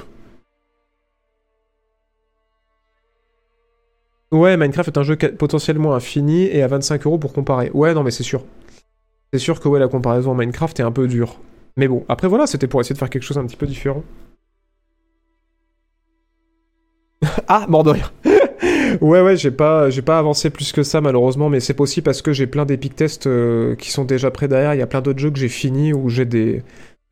Ouais, 4.33 4.57
Minecraft 4.57 4.89
est 4.89 4.99
un 4.99 5.03
jeu 5.03 5.17
potentiellement 5.17 5.95
infini 5.95 6.45
et 6.45 6.63
à 6.63 6.69
25 6.69 7.05
euros 7.07 7.19
pour 7.19 7.33
comparer. 7.33 7.71
Ouais, 7.75 7.95
non, 7.95 8.05
mais 8.05 8.13
c'est 8.13 8.23
sûr. 8.23 8.45
C'est 9.33 9.41
sûr 9.41 9.61
que 9.61 9.69
ouais, 9.69 9.81
la 9.81 9.89
comparaison 9.89 10.35
Minecraft 10.35 10.79
est 10.81 10.85
un 10.85 10.93
peu 10.93 11.09
dure. 11.09 11.41
Mais 11.77 11.89
bon, 11.89 12.05
après 12.09 12.29
voilà, 12.29 12.47
c'était 12.47 12.69
pour 12.69 12.81
essayer 12.81 12.95
de 12.95 12.99
faire 12.99 13.11
quelque 13.11 13.23
chose 13.25 13.39
un 13.39 13.47
petit 13.47 13.57
peu 13.57 13.67
différent. 13.67 14.05
ah, 17.49 17.67
mort 17.69 17.83
de 17.83 17.91
rire. 17.91 18.13
ouais, 19.01 19.21
ouais, 19.21 19.37
j'ai 19.37 19.51
pas, 19.51 19.91
j'ai 19.91 20.03
pas 20.03 20.19
avancé 20.19 20.51
plus 20.51 20.73
que 20.73 20.85
ça 20.85 21.01
malheureusement, 21.01 21.49
mais 21.49 21.61
c'est 21.61 21.75
possible 21.75 22.05
parce 22.05 22.23
que 22.23 22.33
j'ai 22.33 22.47
plein 22.47 22.65
d'épic 22.65 22.95
tests 22.95 23.27
euh, 23.27 23.75
qui 23.77 23.91
sont 23.91 24.05
déjà 24.05 24.31
prêts 24.31 24.49
derrière. 24.49 24.75
Il 24.75 24.79
y 24.79 24.83
a 24.83 24.87
plein 24.87 25.01
d'autres 25.01 25.19
jeux 25.19 25.31
que 25.31 25.39
j'ai 25.39 25.49
finis 25.49 25.93
où 25.93 26.09
j'ai 26.09 26.25
des, 26.25 26.63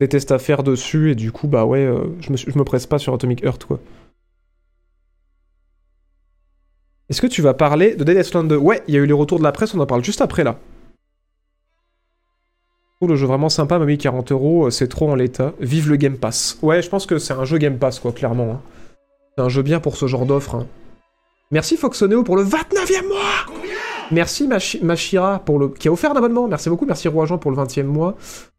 tests 0.09 0.31
à 0.31 0.39
faire 0.39 0.63
dessus 0.63 1.11
et 1.11 1.15
du 1.15 1.33
coup, 1.33 1.47
bah 1.47 1.65
ouais, 1.65 1.79
euh, 1.79 2.05
je, 2.21 2.31
me, 2.31 2.37
je 2.37 2.57
me 2.57 2.63
presse 2.63 2.85
pas 2.87 2.97
sur 2.97 3.13
Atomic 3.13 3.43
Heart 3.43 3.65
quoi. 3.65 3.79
Est-ce 7.09 7.21
que 7.21 7.27
tu 7.27 7.41
vas 7.41 7.53
parler 7.53 7.95
de 7.95 8.03
Dead 8.03 8.17
Island 8.17 8.47
2 8.47 8.55
Ouais, 8.57 8.83
il 8.87 8.93
y 8.93 8.97
a 8.97 9.01
eu 9.01 9.05
les 9.05 9.13
retours 9.13 9.39
de 9.39 9.43
la 9.43 9.51
presse, 9.51 9.73
on 9.73 9.79
en 9.79 9.85
parle 9.85 10.03
juste 10.03 10.21
après 10.21 10.43
là. 10.43 10.57
Le 13.01 13.15
jeu 13.15 13.25
vraiment 13.27 13.47
sympa, 13.49 13.79
mamie 13.79 13.97
40 13.97 14.31
euros, 14.33 14.65
euh, 14.67 14.69
c'est 14.71 14.89
trop 14.89 15.09
en 15.09 15.15
l'état. 15.15 15.53
Vive 15.61 15.89
le 15.89 15.95
Game 15.95 16.17
Pass. 16.17 16.59
Ouais, 16.61 16.81
je 16.81 16.89
pense 16.89 17.05
que 17.05 17.17
c'est 17.17 17.33
un 17.33 17.45
jeu 17.45 17.57
Game 17.57 17.77
Pass, 17.77 17.97
quoi, 17.99 18.11
clairement. 18.11 18.51
hein. 18.51 18.61
C'est 19.37 19.43
un 19.43 19.47
jeu 19.49 19.61
bien 19.63 19.79
pour 19.79 19.95
ce 19.95 20.05
genre 20.05 20.25
d'offre. 20.25 20.55
hein. 20.55 20.67
Merci 21.51 21.77
Foxoneo 21.77 22.23
pour 22.23 22.35
le 22.35 22.43
29e 22.43 23.07
mois 23.07 23.55
Merci 24.11 24.47
Machi- 24.47 24.83
Machira 24.83 25.39
pour 25.39 25.57
le... 25.59 25.69
qui 25.69 25.87
a 25.87 25.91
offert 25.91 26.11
un 26.11 26.15
abonnement. 26.17 26.47
Merci 26.47 26.69
beaucoup. 26.69 26.85
Merci 26.85 27.07
Roi 27.07 27.25
pour 27.39 27.51
le 27.51 27.57
20e 27.57 27.83
mois. 27.83 28.15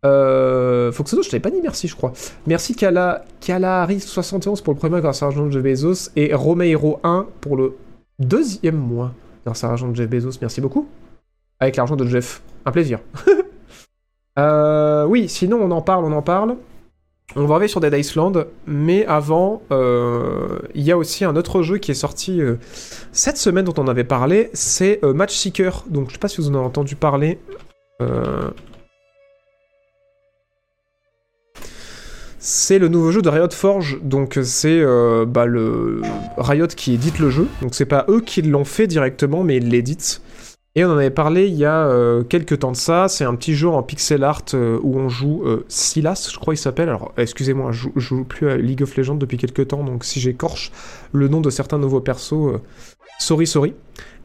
Euh... 0.07 0.91
Foxoneo, 0.91 1.23
je 1.23 1.29
t'avais 1.29 1.41
pas 1.41 1.51
dit 1.51 1.61
merci, 1.63 1.87
je 1.87 1.95
crois. 1.95 2.13
Merci 2.47 2.75
Kala... 2.75 3.25
Kalahari71 3.43 4.63
pour 4.63 4.73
le 4.73 4.79
premier 4.79 5.01
grâce 5.01 5.23
à 5.23 5.27
l'argent 5.27 5.47
de 5.47 5.61
Bezos. 5.61 6.11
Et 6.17 6.33
Romeiro 6.35 6.99
1 7.05 7.27
pour 7.43 7.57
le 7.57 7.75
deuxième 8.21 8.77
mois 8.77 9.13
grâce 9.45 9.65
à 9.65 9.69
l'argent 9.69 9.89
de 9.89 9.95
Jeff 9.95 10.09
Bezos. 10.09 10.39
Merci 10.41 10.61
beaucoup. 10.61 10.87
Avec 11.59 11.77
l'argent 11.77 11.97
de 11.97 12.07
Jeff. 12.07 12.43
Un 12.65 12.73
plaisir. 12.73 13.01
Euh, 14.39 15.05
oui, 15.07 15.29
sinon 15.29 15.59
on 15.61 15.71
en 15.73 15.83
parle, 15.83 16.05
on 16.05 16.13
en 16.13 16.23
parle. 16.23 16.57
On 17.37 17.45
va 17.47 17.55
revenir 17.57 17.69
sur 17.69 17.81
Dead 17.81 17.93
Island, 17.93 18.47
mais 18.65 19.05
avant, 19.05 19.61
euh, 19.71 20.61
il 20.75 20.83
y 20.83 20.93
a 20.93 20.97
aussi 20.97 21.25
un 21.25 21.37
autre 21.37 21.63
jeu 21.63 21.79
qui 21.79 21.91
est 21.91 21.95
sorti 21.95 22.41
euh, 22.41 22.55
cette 23.13 23.37
semaine 23.37 23.65
dont 23.65 23.75
on 23.77 23.89
avait 23.89 24.05
parlé, 24.05 24.49
c'est 24.55 25.03
Match 25.03 25.35
Seeker. 25.35 25.85
Donc 25.89 26.09
je 26.09 26.15
sais 26.15 26.19
pas 26.19 26.29
si 26.29 26.39
vous 26.39 26.49
en 26.49 26.55
avez 26.55 26.65
entendu 26.65 26.95
parler. 26.95 27.39
C'est 32.43 32.79
le 32.79 32.89
nouveau 32.89 33.13
jeu 33.13 33.21
de 33.21 33.29
Riot 33.29 33.51
Forge, 33.51 33.99
donc 34.03 34.39
c'est 34.43 34.81
euh, 34.81 35.27
bah, 35.27 35.45
le 35.45 36.01
Riot 36.39 36.69
qui 36.69 36.95
édite 36.95 37.19
le 37.19 37.29
jeu. 37.29 37.47
Donc 37.61 37.75
c'est 37.75 37.85
pas 37.85 38.07
eux 38.09 38.23
qui 38.23 38.41
l'ont 38.41 38.65
fait 38.65 38.87
directement, 38.87 39.45
mais 39.45 39.59
ils 39.59 39.69
l'éditent. 39.69 40.23
Et 40.75 40.83
on 40.87 40.89
en 40.89 40.97
avait 40.97 41.11
parlé 41.11 41.49
il 41.49 41.55
y 41.55 41.67
a 41.67 41.85
euh, 41.85 42.23
quelques 42.23 42.61
temps 42.61 42.73
de 42.73 42.79
ça. 42.79 43.09
C'est 43.09 43.25
un 43.25 43.35
petit 43.35 43.55
jeu 43.55 43.69
en 43.69 43.83
pixel 43.83 44.25
art 44.25 44.43
euh, 44.55 44.79
où 44.83 44.99
on 44.99 45.11
joue 45.11 45.45
Silas, 45.69 46.31
je 46.33 46.39
crois 46.39 46.55
il 46.55 46.57
s'appelle. 46.57 46.89
Alors 46.89 47.13
excusez-moi, 47.19 47.73
je, 47.73 47.91
je 47.95 48.01
joue 48.01 48.25
plus 48.25 48.49
à 48.49 48.57
League 48.57 48.83
of 48.83 48.97
Legends 48.97 49.17
depuis 49.17 49.37
quelques 49.37 49.69
temps, 49.69 49.85
donc 49.85 50.05
si 50.05 50.19
j'écorche 50.19 50.73
le 51.13 51.29
nom 51.29 51.43
de 51.43 51.51
certains 51.51 51.79
nouveaux 51.79 52.01
persos, 52.01 52.59
sorry 53.19 53.47
sorry. 53.47 53.75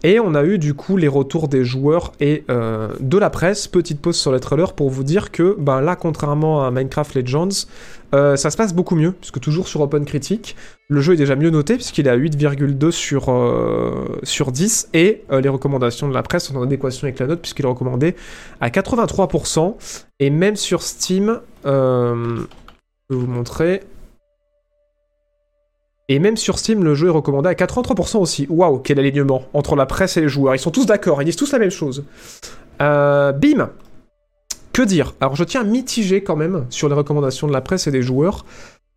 Et 0.04 0.20
on 0.20 0.36
a 0.36 0.44
eu 0.44 0.58
du 0.58 0.74
coup 0.74 0.98
les 0.98 1.08
retours 1.08 1.48
des 1.48 1.64
joueurs 1.64 2.12
et 2.20 2.44
euh, 2.50 2.90
de 3.00 3.18
la 3.18 3.30
presse. 3.30 3.68
Petite 3.68 4.00
pause 4.00 4.18
sur 4.18 4.32
les 4.32 4.40
trailers 4.40 4.74
pour 4.74 4.90
vous 4.90 5.04
dire 5.04 5.32
que 5.32 5.56
ben 5.58 5.82
là, 5.82 5.96
contrairement 5.96 6.66
à 6.66 6.72
Minecraft 6.72 7.16
Legends, 7.16 7.66
euh, 8.14 8.36
ça 8.36 8.52
se 8.52 8.58
passe 8.58 8.74
beaucoup 8.74 8.96
mieux, 8.96 9.12
puisque 9.14 9.40
toujours 9.40 9.68
sur 9.68 9.82
Open 9.82 10.06
Critique, 10.06 10.56
le 10.90 11.02
jeu 11.02 11.14
est 11.14 11.18
déjà 11.18 11.36
mieux 11.36 11.50
noté, 11.50 11.76
puisqu'il 11.76 12.08
est 12.08 12.12
à 12.12 12.18
8,2 12.18 12.92
sur, 12.92 13.30
euh, 13.30 14.20
sur 14.24 14.52
10, 14.52 14.90
et 14.94 15.24
les 15.32 15.50
recommandations 15.50 16.08
de 16.08 16.14
la 16.14 16.22
presse 16.22 16.46
sont 16.46 16.56
en 16.56 16.64
adéquation 16.64 17.06
avec 17.06 17.20
la 17.20 17.28
note, 17.28 17.42
puisqu'il 17.42 17.66
est 17.66 17.70
recommandé 17.70 18.16
à 18.62 18.70
83%, 18.70 19.76
et 20.20 20.30
même 20.30 20.56
sur 20.56 20.84
Steam, 20.84 21.40
je 21.66 22.46
vais 23.10 23.16
vous 23.16 23.28
montrer, 23.28 23.82
et 26.08 26.20
même 26.20 26.38
sur 26.38 26.60
Steam, 26.60 26.84
le 26.84 26.94
jeu 26.94 27.08
est 27.08 27.12
recommandé 27.12 27.50
à 27.50 27.54
83% 27.54 28.18
aussi. 28.18 28.46
Waouh, 28.50 28.80
quel 28.80 29.00
alignement 29.00 29.44
entre 29.54 29.76
la 29.76 29.86
presse 29.86 30.18
et 30.18 30.22
les 30.22 30.30
joueurs. 30.30 30.54
Ils 30.56 30.60
sont 30.60 30.72
tous 30.72 30.86
d'accord, 30.86 31.22
ils 31.22 31.26
disent 31.26 31.36
tous 31.36 31.52
la 31.52 31.60
même 31.60 31.72
chose. 31.72 32.04
Euh, 32.82 33.32
bim 33.32 33.70
Que 34.74 34.84
dire? 34.84 35.14
Alors 35.22 35.36
je 35.36 35.44
tiens 35.44 35.62
à 35.62 35.64
mitiger 35.64 36.22
quand 36.22 36.36
même 36.36 36.66
sur 36.70 36.90
les 36.90 36.96
recommandations 36.96 37.48
de 37.48 37.54
la 37.54 37.62
presse 37.62 37.88
et 37.88 37.92
des 37.92 38.02
joueurs. 38.04 38.46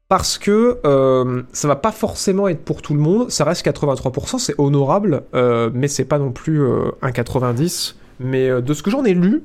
Parce 0.09 0.39
que 0.39 0.79
euh, 0.87 1.43
ça 1.53 1.69
va 1.69 1.77
pas 1.77 1.93
forcément 1.93 2.49
être 2.49 2.65
pour 2.65 2.81
tout 2.81 2.95
le 2.95 3.01
monde. 3.01 3.31
Ça 3.31 3.45
reste 3.45 3.65
83%, 3.65 4.39
c'est 4.39 4.55
honorable. 4.59 5.23
euh, 5.35 5.71
mais 5.75 5.87
c'est 5.87 6.07
pas 6.07 6.19
non 6.19 6.31
plus 6.33 6.63
euh, 6.63 6.91
un 7.03 7.13
90. 7.13 7.97
Mais 8.21 8.49
euh, 8.49 8.61
de 8.63 8.73
ce 8.73 8.83
que 8.83 8.91
j'en 8.91 9.05
ai 9.05 9.13
lu, 9.15 9.43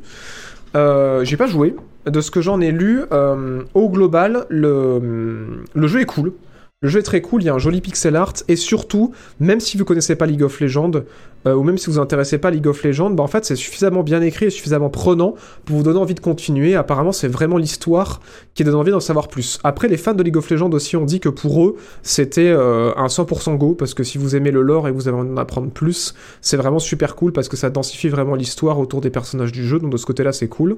j'ai 0.73 1.38
pas 1.38 1.47
joué. 1.47 1.76
De 2.06 2.19
ce 2.21 2.32
que 2.32 2.41
j'en 2.41 2.60
ai 2.62 2.71
lu, 2.71 3.04
au 3.73 3.89
global, 3.89 4.45
le, 4.49 5.63
le 5.73 5.88
jeu 5.88 6.02
est 6.02 6.06
cool. 6.06 6.34
Le 6.83 6.89
jeu 6.89 6.99
est 6.99 7.03
très 7.03 7.21
cool, 7.21 7.41
il 7.41 7.45
y 7.45 7.49
a 7.49 7.53
un 7.53 7.59
joli 7.59 7.79
pixel 7.79 8.17
art, 8.17 8.33
et 8.49 8.57
surtout, 8.57 9.13
même 9.39 9.61
si 9.61 9.77
vous 9.77 9.85
connaissez 9.85 10.17
pas 10.17 10.25
League 10.25 10.43
of 10.43 10.59
Legends, 10.59 10.91
euh, 11.47 11.55
ou 11.55 11.63
même 11.63 11.77
si 11.77 11.89
vous 11.89 11.97
intéressez 11.97 12.39
pas 12.39 12.49
à 12.49 12.51
League 12.51 12.67
of 12.67 12.83
Legends, 12.83 13.11
bah 13.11 13.23
en 13.23 13.27
fait 13.27 13.45
c'est 13.45 13.55
suffisamment 13.55 14.03
bien 14.03 14.21
écrit 14.21 14.47
et 14.47 14.49
suffisamment 14.49 14.89
prenant 14.89 15.35
pour 15.63 15.77
vous 15.77 15.83
donner 15.83 15.99
envie 15.99 16.13
de 16.13 16.19
continuer. 16.19 16.75
Apparemment 16.75 17.13
c'est 17.13 17.29
vraiment 17.29 17.57
l'histoire 17.57 18.19
qui 18.53 18.65
donne 18.65 18.75
envie 18.75 18.91
d'en 18.91 18.99
savoir 18.99 19.29
plus. 19.29 19.59
Après 19.63 19.87
les 19.87 19.95
fans 19.95 20.13
de 20.13 20.23
League 20.23 20.35
of 20.35 20.49
Legends 20.49 20.71
aussi 20.71 20.97
ont 20.97 21.05
dit 21.05 21.21
que 21.21 21.29
pour 21.29 21.63
eux 21.63 21.77
c'était 22.01 22.49
euh, 22.49 22.91
un 22.97 23.07
100% 23.07 23.55
go, 23.57 23.75
parce 23.75 23.93
que 23.93 24.03
si 24.03 24.17
vous 24.17 24.35
aimez 24.35 24.51
le 24.51 24.61
lore 24.61 24.89
et 24.89 24.91
vous 24.91 25.07
avez 25.07 25.15
envie 25.15 25.29
d'en 25.29 25.37
apprendre 25.37 25.71
plus, 25.71 26.13
c'est 26.41 26.57
vraiment 26.57 26.79
super 26.79 27.15
cool 27.15 27.31
parce 27.31 27.47
que 27.47 27.55
ça 27.55 27.69
densifie 27.69 28.09
vraiment 28.09 28.35
l'histoire 28.35 28.77
autour 28.77 28.99
des 28.99 29.09
personnages 29.09 29.53
du 29.53 29.65
jeu, 29.65 29.79
donc 29.79 29.91
de 29.93 29.97
ce 29.97 30.05
côté 30.05 30.23
là 30.23 30.33
c'est 30.33 30.49
cool. 30.49 30.77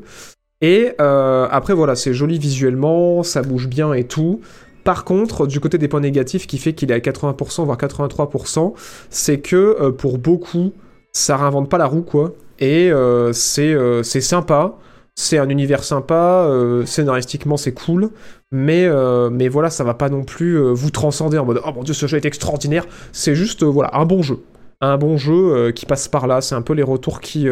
Et 0.62 0.94
euh, 1.02 1.48
après 1.52 1.74
voilà, 1.74 1.96
c'est 1.96 2.14
joli 2.14 2.40
visuellement, 2.40 3.24
ça 3.24 3.42
bouge 3.42 3.68
bien 3.68 3.94
et 3.94 4.06
tout. 4.06 4.42
Par 4.86 5.04
contre, 5.04 5.48
du 5.48 5.60
côté 5.60 5.80
des 5.80 5.88
points 5.88 6.00
négatifs, 6.00 6.46
qui 6.46 6.60
fait 6.60 6.74
qu'il 6.74 6.92
est 6.92 6.94
à 6.94 7.00
80%, 7.00 7.66
voire 7.66 7.78
83%, 7.78 8.74
c'est 9.10 9.40
que 9.40 9.56
euh, 9.82 9.92
pour 9.92 10.20
beaucoup, 10.20 10.74
ça 11.12 11.38
réinvente 11.38 11.70
pas 11.70 11.80
la 11.80 11.88
roue, 11.88 12.04
quoi. 12.04 12.34
Et 12.60 12.92
euh, 12.92 13.34
c'est 13.34 13.74
euh, 13.74 14.04
c'est 14.04 14.22
sympa, 14.22 14.76
c'est 15.16 15.40
un 15.40 15.50
univers 15.50 15.84
sympa, 15.84 16.48
scénaristiquement 16.86 17.58
c'est 17.58 17.74
cool, 17.74 18.12
mais, 18.52 18.88
mais 19.32 19.48
voilà, 19.48 19.72
ça 19.72 19.84
va 19.84 19.96
pas 19.96 20.10
non 20.10 20.24
plus 20.24 20.60
vous 20.74 20.92
transcender 20.92 21.40
en 21.40 21.46
mode 21.46 21.62
Oh 21.66 21.72
mon 21.74 21.84
dieu, 21.84 21.96
ce 21.96 22.06
jeu 22.06 22.18
est 22.18 22.26
extraordinaire. 22.26 22.86
C'est 23.12 23.34
juste, 23.34 23.64
voilà, 23.64 23.98
un 23.98 24.06
bon 24.06 24.22
jeu. 24.22 24.44
Un 24.82 24.98
bon 24.98 25.18
jeu 25.18 25.72
qui 25.72 25.86
passe 25.86 26.10
par 26.10 26.28
là. 26.28 26.42
C'est 26.42 26.54
un 26.54 26.62
peu 26.62 26.74
les 26.74 26.84
retours 26.84 27.22
qui. 27.22 27.48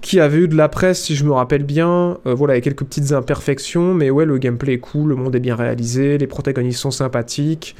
Qui 0.00 0.20
avait 0.20 0.38
eu 0.38 0.48
de 0.48 0.56
la 0.56 0.68
presse, 0.68 1.02
si 1.04 1.16
je 1.16 1.24
me 1.24 1.32
rappelle 1.32 1.64
bien. 1.64 2.18
Euh, 2.26 2.34
voilà, 2.34 2.54
il 2.54 2.58
y 2.58 2.60
a 2.60 2.62
quelques 2.62 2.84
petites 2.84 3.12
imperfections, 3.12 3.94
mais 3.94 4.10
ouais, 4.10 4.24
le 4.24 4.38
gameplay 4.38 4.74
est 4.74 4.78
cool, 4.78 5.10
le 5.10 5.16
monde 5.16 5.34
est 5.34 5.40
bien 5.40 5.56
réalisé, 5.56 6.18
les 6.18 6.26
protagonistes 6.26 6.80
sont 6.80 6.90
sympathiques. 6.90 7.76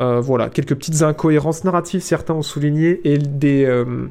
Euh, 0.00 0.20
voilà, 0.20 0.48
quelques 0.48 0.74
petites 0.74 1.02
incohérences 1.02 1.64
narratives, 1.64 2.00
certains 2.00 2.34
ont 2.34 2.42
souligné, 2.42 3.00
et 3.04 3.18
des, 3.18 3.64
euh, 3.64 4.06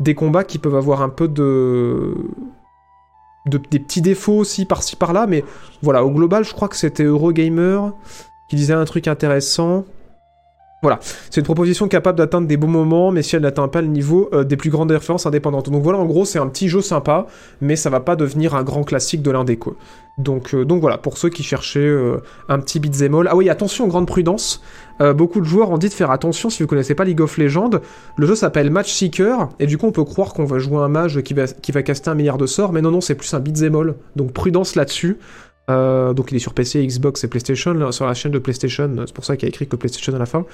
des 0.00 0.14
combats 0.14 0.44
qui 0.44 0.58
peuvent 0.58 0.76
avoir 0.76 1.02
un 1.02 1.08
peu 1.08 1.28
de 1.28 2.14
des 3.46 3.78
petits 3.78 4.02
défauts 4.02 4.36
aussi 4.36 4.66
par-ci 4.66 4.94
par-là, 4.94 5.26
mais 5.26 5.42
voilà, 5.82 6.04
au 6.04 6.10
global, 6.10 6.44
je 6.44 6.52
crois 6.52 6.68
que 6.68 6.76
c'était 6.76 7.04
Eurogamer 7.04 7.80
qui 8.50 8.56
disait 8.56 8.74
un 8.74 8.84
truc 8.84 9.08
intéressant. 9.08 9.86
Voilà, 10.80 11.00
c'est 11.02 11.40
une 11.40 11.44
proposition 11.44 11.88
capable 11.88 12.18
d'atteindre 12.18 12.46
des 12.46 12.56
bons 12.56 12.68
moments, 12.68 13.10
mais 13.10 13.22
si 13.24 13.34
elle 13.34 13.42
n'atteint 13.42 13.66
pas 13.66 13.82
le 13.82 13.88
niveau 13.88 14.30
euh, 14.32 14.44
des 14.44 14.56
plus 14.56 14.70
grandes 14.70 14.92
références 14.92 15.26
indépendantes. 15.26 15.70
Donc 15.70 15.82
voilà, 15.82 15.98
en 15.98 16.04
gros, 16.04 16.24
c'est 16.24 16.38
un 16.38 16.46
petit 16.46 16.68
jeu 16.68 16.82
sympa, 16.82 17.26
mais 17.60 17.74
ça 17.74 17.90
va 17.90 17.98
pas 17.98 18.14
devenir 18.14 18.54
un 18.54 18.62
grand 18.62 18.84
classique 18.84 19.20
de 19.20 19.32
l'indé, 19.32 19.56
quoi. 19.56 19.74
Donc, 20.18 20.54
euh, 20.54 20.64
donc 20.64 20.80
voilà, 20.80 20.96
pour 20.96 21.18
ceux 21.18 21.30
qui 21.30 21.42
cherchaient 21.42 21.80
euh, 21.80 22.18
un 22.48 22.60
petit 22.60 22.78
beat'em 22.78 23.12
all. 23.16 23.26
Ah 23.28 23.34
oui, 23.34 23.50
attention, 23.50 23.88
grande 23.88 24.06
prudence. 24.06 24.62
Beaucoup 25.14 25.38
de 25.38 25.44
joueurs 25.44 25.70
ont 25.70 25.78
dit 25.78 25.88
de 25.88 25.94
faire 25.94 26.10
attention 26.10 26.50
si 26.50 26.60
vous 26.60 26.66
connaissez 26.66 26.96
pas 26.96 27.04
League 27.04 27.20
of 27.20 27.38
Legends. 27.38 27.70
Le 28.16 28.26
jeu 28.26 28.34
s'appelle 28.34 28.68
Match 28.68 28.92
Seeker, 28.92 29.48
et 29.60 29.66
du 29.66 29.78
coup, 29.78 29.86
on 29.86 29.92
peut 29.92 30.02
croire 30.02 30.34
qu'on 30.34 30.44
va 30.44 30.58
jouer 30.58 30.78
un 30.78 30.88
mage 30.88 31.22
qui 31.22 31.34
va, 31.34 31.46
qui 31.46 31.70
caster 31.70 32.10
un 32.10 32.16
milliard 32.16 32.36
de 32.36 32.46
sorts, 32.46 32.72
mais 32.72 32.82
non, 32.82 32.90
non, 32.90 33.00
c'est 33.00 33.14
plus 33.14 33.32
un 33.32 33.38
beat'em 33.38 33.76
all. 33.76 33.94
Donc 34.16 34.32
prudence 34.32 34.74
là-dessus. 34.74 35.18
Euh, 35.68 36.12
donc 36.12 36.30
il 36.32 36.36
est 36.36 36.40
sur 36.40 36.54
PC, 36.54 36.86
Xbox 36.86 37.24
et 37.24 37.28
PlayStation, 37.28 37.92
sur 37.92 38.06
la 38.06 38.14
chaîne 38.14 38.32
de 38.32 38.38
PlayStation, 38.38 38.90
c'est 39.06 39.14
pour 39.14 39.24
ça 39.24 39.36
qu'il 39.36 39.46
y 39.46 39.48
a 39.48 39.50
écrit 39.50 39.66
que 39.66 39.76
PlayStation 39.76 40.14
à 40.14 40.18
la 40.18 40.26
fin. 40.26 40.44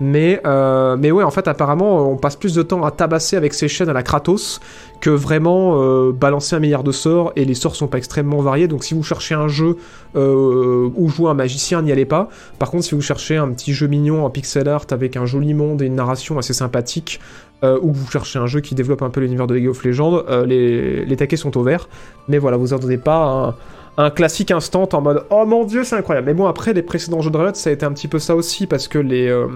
Mais, 0.00 0.40
euh, 0.46 0.96
mais 0.96 1.10
ouais, 1.10 1.24
en 1.24 1.30
fait, 1.30 1.48
apparemment, 1.48 2.10
on 2.10 2.16
passe 2.16 2.36
plus 2.36 2.54
de 2.54 2.62
temps 2.62 2.84
à 2.84 2.90
tabasser 2.90 3.36
avec 3.36 3.54
ces 3.54 3.68
chaînes 3.68 3.88
à 3.88 3.92
la 3.92 4.02
Kratos 4.02 4.60
que 5.00 5.10
vraiment 5.10 5.80
euh, 5.80 6.12
balancer 6.12 6.56
un 6.56 6.60
milliard 6.60 6.84
de 6.84 6.92
sorts, 6.92 7.32
et 7.36 7.44
les 7.44 7.54
sorts 7.54 7.74
sont 7.74 7.88
pas 7.88 7.98
extrêmement 7.98 8.42
variés, 8.42 8.68
donc 8.68 8.84
si 8.84 8.94
vous 8.94 9.02
cherchez 9.02 9.34
un 9.34 9.48
jeu 9.48 9.76
euh, 10.16 10.90
où 10.94 11.08
jouer 11.08 11.30
un 11.30 11.34
magicien, 11.34 11.82
n'y 11.82 11.92
allez 11.92 12.04
pas. 12.04 12.28
Par 12.58 12.70
contre, 12.70 12.84
si 12.84 12.94
vous 12.94 13.00
cherchez 13.00 13.36
un 13.36 13.48
petit 13.48 13.72
jeu 13.72 13.86
mignon 13.86 14.24
en 14.24 14.30
pixel 14.30 14.68
art 14.68 14.86
avec 14.90 15.16
un 15.16 15.26
joli 15.26 15.54
monde 15.54 15.82
et 15.82 15.86
une 15.86 15.94
narration 15.94 16.38
assez 16.38 16.52
sympathique, 16.52 17.20
euh, 17.62 17.78
ou 17.82 17.92
que 17.92 17.96
vous 17.98 18.10
cherchez 18.10 18.38
un 18.38 18.46
jeu 18.46 18.60
qui 18.60 18.74
développe 18.74 19.02
un 19.02 19.10
peu 19.10 19.20
l'univers 19.20 19.46
de 19.46 19.54
League 19.54 19.68
of 19.68 19.84
Legends, 19.84 20.22
euh, 20.28 20.46
les, 20.46 21.04
les 21.04 21.16
taquets 21.16 21.36
sont 21.36 21.56
au 21.56 21.62
vert. 21.62 21.88
Mais 22.28 22.38
voilà, 22.38 22.56
vous 22.56 22.72
attendez 22.72 22.98
pas 22.98 23.56
un, 23.96 24.10
classique 24.10 24.50
instant 24.50 24.88
en 24.92 25.00
mode 25.00 25.24
Oh 25.30 25.44
mon 25.46 25.64
dieu, 25.64 25.84
c'est 25.84 25.96
incroyable. 25.96 26.26
Mais 26.26 26.34
bon, 26.34 26.46
après, 26.46 26.72
les 26.72 26.82
précédents 26.82 27.20
jeux 27.20 27.30
de 27.30 27.36
Riot, 27.36 27.54
ça 27.54 27.70
a 27.70 27.72
été 27.72 27.84
un 27.86 27.92
petit 27.92 28.08
peu 28.08 28.18
ça 28.18 28.34
aussi, 28.36 28.66
parce 28.66 28.88
que 28.88 28.98
les, 28.98 29.28
euh, 29.28 29.46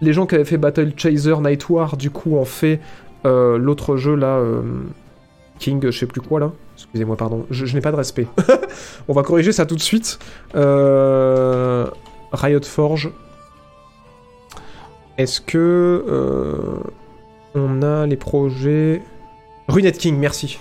les 0.00 0.12
gens 0.12 0.26
qui 0.26 0.34
avaient 0.34 0.44
fait 0.44 0.58
Battle 0.58 0.92
Chaser 0.96 1.36
Night 1.40 1.68
War, 1.68 1.96
du 1.96 2.10
coup, 2.10 2.36
ont 2.36 2.44
fait 2.44 2.80
euh, 3.26 3.58
l'autre 3.58 3.96
jeu 3.96 4.14
là, 4.14 4.38
euh, 4.38 4.62
King, 5.58 5.80
je 5.82 5.98
sais 5.98 6.06
plus 6.06 6.20
quoi 6.20 6.40
là. 6.40 6.52
Excusez-moi, 6.76 7.16
pardon, 7.16 7.46
je, 7.50 7.66
je 7.66 7.74
n'ai 7.74 7.80
pas 7.80 7.90
de 7.90 7.96
respect. 7.96 8.28
On 9.08 9.12
va 9.12 9.22
corriger 9.22 9.52
ça 9.52 9.66
tout 9.66 9.74
de 9.74 9.80
suite. 9.80 10.18
Riot 10.54 11.90
Forge. 12.62 13.10
Est-ce 15.16 15.40
que 15.40 16.04
on 17.54 17.82
a 17.82 18.06
les 18.06 18.16
projets? 18.16 19.02
Runet 19.68 19.92
King, 19.92 20.16
merci. 20.16 20.58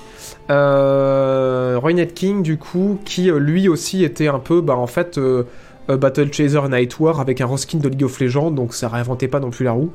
Euh, 0.49 1.79
Runet 1.81 2.07
King, 2.07 2.41
du 2.41 2.57
coup, 2.57 2.99
qui 3.05 3.29
euh, 3.29 3.37
lui 3.39 3.67
aussi 3.67 4.03
était 4.03 4.27
un 4.27 4.39
peu, 4.39 4.61
bah 4.61 4.75
en 4.75 4.87
fait, 4.87 5.17
euh, 5.17 5.43
euh, 5.89 5.97
Battle 5.97 6.31
Chaser 6.31 6.61
Night 6.69 6.99
War 6.99 7.19
avec 7.19 7.41
un 7.41 7.47
reskin 7.47 7.79
de 7.79 7.89
League 7.89 8.03
of 8.03 8.19
Legends, 8.19 8.51
donc 8.51 8.73
ça 8.73 8.87
réinventait 8.87 9.27
pas 9.27 9.39
non 9.39 9.49
plus 9.49 9.65
la 9.65 9.71
roue. 9.71 9.91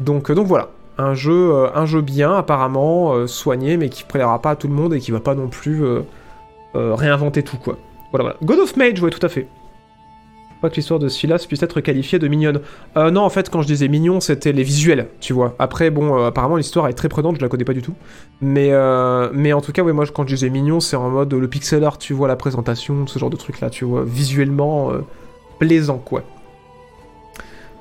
Donc, 0.00 0.30
donc 0.32 0.46
voilà, 0.46 0.70
un 0.98 1.14
jeu, 1.14 1.66
un 1.74 1.86
jeu 1.86 2.00
bien 2.00 2.34
apparemment 2.34 3.26
soigné, 3.26 3.76
mais 3.76 3.88
qui 3.88 4.04
plaira 4.04 4.40
pas 4.40 4.50
à 4.50 4.56
tout 4.56 4.68
le 4.68 4.74
monde 4.74 4.94
et 4.94 4.98
qui 4.98 5.12
va 5.12 5.20
pas 5.20 5.34
non 5.34 5.48
plus 5.48 5.82
réinventer 6.74 7.42
tout 7.42 7.56
quoi. 7.56 7.78
Voilà, 8.10 8.24
voilà. 8.24 8.36
God 8.42 8.58
of 8.58 8.76
Mage, 8.76 9.00
ouais, 9.00 9.10
tout 9.10 9.24
à 9.24 9.28
fait. 9.28 9.46
Que 10.68 10.76
l'histoire 10.76 11.00
de 11.00 11.08
Silas 11.08 11.44
puisse 11.48 11.62
être 11.62 11.80
qualifiée 11.80 12.20
de 12.20 12.28
mignonne. 12.28 12.60
Euh, 12.96 13.10
non, 13.10 13.22
en 13.22 13.30
fait, 13.30 13.50
quand 13.50 13.62
je 13.62 13.66
disais 13.66 13.88
mignon, 13.88 14.20
c'était 14.20 14.52
les 14.52 14.62
visuels, 14.62 15.08
tu 15.20 15.32
vois. 15.32 15.56
Après, 15.58 15.90
bon, 15.90 16.16
euh, 16.16 16.28
apparemment, 16.28 16.56
l'histoire 16.56 16.86
est 16.86 16.92
très 16.92 17.08
prenante, 17.08 17.36
je 17.36 17.40
la 17.40 17.48
connais 17.48 17.64
pas 17.64 17.72
du 17.72 17.82
tout. 17.82 17.94
Mais, 18.40 18.68
euh, 18.70 19.28
mais 19.32 19.52
en 19.52 19.60
tout 19.60 19.72
cas, 19.72 19.82
ouais, 19.82 19.92
moi, 19.92 20.04
quand 20.06 20.22
je 20.26 20.34
disais 20.34 20.50
mignon, 20.50 20.78
c'est 20.78 20.94
en 20.94 21.10
mode 21.10 21.34
le 21.34 21.48
pixel 21.48 21.82
art, 21.82 21.98
tu 21.98 22.14
vois, 22.14 22.28
la 22.28 22.36
présentation, 22.36 23.06
ce 23.08 23.18
genre 23.18 23.30
de 23.30 23.36
truc-là, 23.36 23.70
tu 23.70 23.84
vois, 23.84 24.04
visuellement 24.04 24.92
plaisant, 25.58 25.98
quoi. 25.98 26.22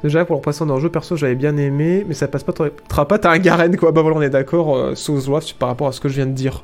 Déjà, 0.03 0.25
pour 0.25 0.37
le 0.37 0.41
passant 0.41 0.65
dans 0.65 0.79
jeu, 0.79 0.89
perso, 0.89 1.15
j'avais 1.15 1.35
bien 1.35 1.55
aimé, 1.57 2.03
mais 2.07 2.15
ça 2.15 2.27
passe 2.27 2.43
pas, 2.43 2.53
t'auras 2.53 3.05
pas, 3.05 3.19
t'as 3.19 3.31
un 3.31 3.37
Garen, 3.37 3.77
quoi. 3.77 3.91
Bah 3.91 4.01
voilà, 4.01 4.17
on 4.17 4.21
est 4.23 4.31
d'accord, 4.31 4.97
Souls 4.97 5.21
par 5.59 5.69
rapport 5.69 5.87
à 5.87 5.91
ce 5.91 5.99
que 5.99 6.09
je 6.09 6.15
viens 6.15 6.25
de 6.25 6.31
dire. 6.31 6.63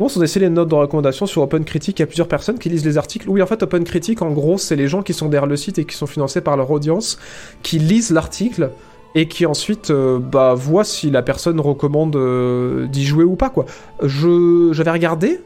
Bon, 0.00 0.08
sont 0.08 0.18
laissé 0.18 0.40
les 0.40 0.48
notes 0.48 0.70
de 0.70 0.74
recommandation 0.74 1.26
sur 1.26 1.42
Open 1.42 1.62
Critique. 1.62 1.98
Il 1.98 2.00
y 2.00 2.04
a 2.04 2.06
plusieurs 2.06 2.26
personnes 2.26 2.58
qui 2.58 2.70
lisent 2.70 2.86
les 2.86 2.96
articles. 2.96 3.28
Oui, 3.28 3.42
en 3.42 3.46
fait, 3.46 3.62
Open 3.62 3.84
Critique, 3.84 4.22
en 4.22 4.30
gros, 4.30 4.56
c'est 4.56 4.74
les 4.74 4.88
gens 4.88 5.02
qui 5.02 5.12
sont 5.12 5.28
derrière 5.28 5.46
le 5.46 5.58
site 5.58 5.78
et 5.78 5.84
qui 5.84 5.94
sont 5.94 6.06
financés 6.06 6.40
par 6.40 6.56
leur 6.56 6.70
audience, 6.70 7.18
qui 7.62 7.78
lisent 7.78 8.10
l'article 8.10 8.70
et 9.14 9.28
qui 9.28 9.44
ensuite 9.44 9.90
euh, 9.90 10.18
bah, 10.18 10.54
voient 10.54 10.84
si 10.84 11.10
la 11.10 11.20
personne 11.20 11.60
recommande 11.60 12.16
euh, 12.16 12.86
d'y 12.86 13.04
jouer 13.04 13.24
ou 13.24 13.36
pas, 13.36 13.50
quoi. 13.50 13.66
Je, 14.02 14.70
j'avais 14.72 14.90
regardé 14.90 15.42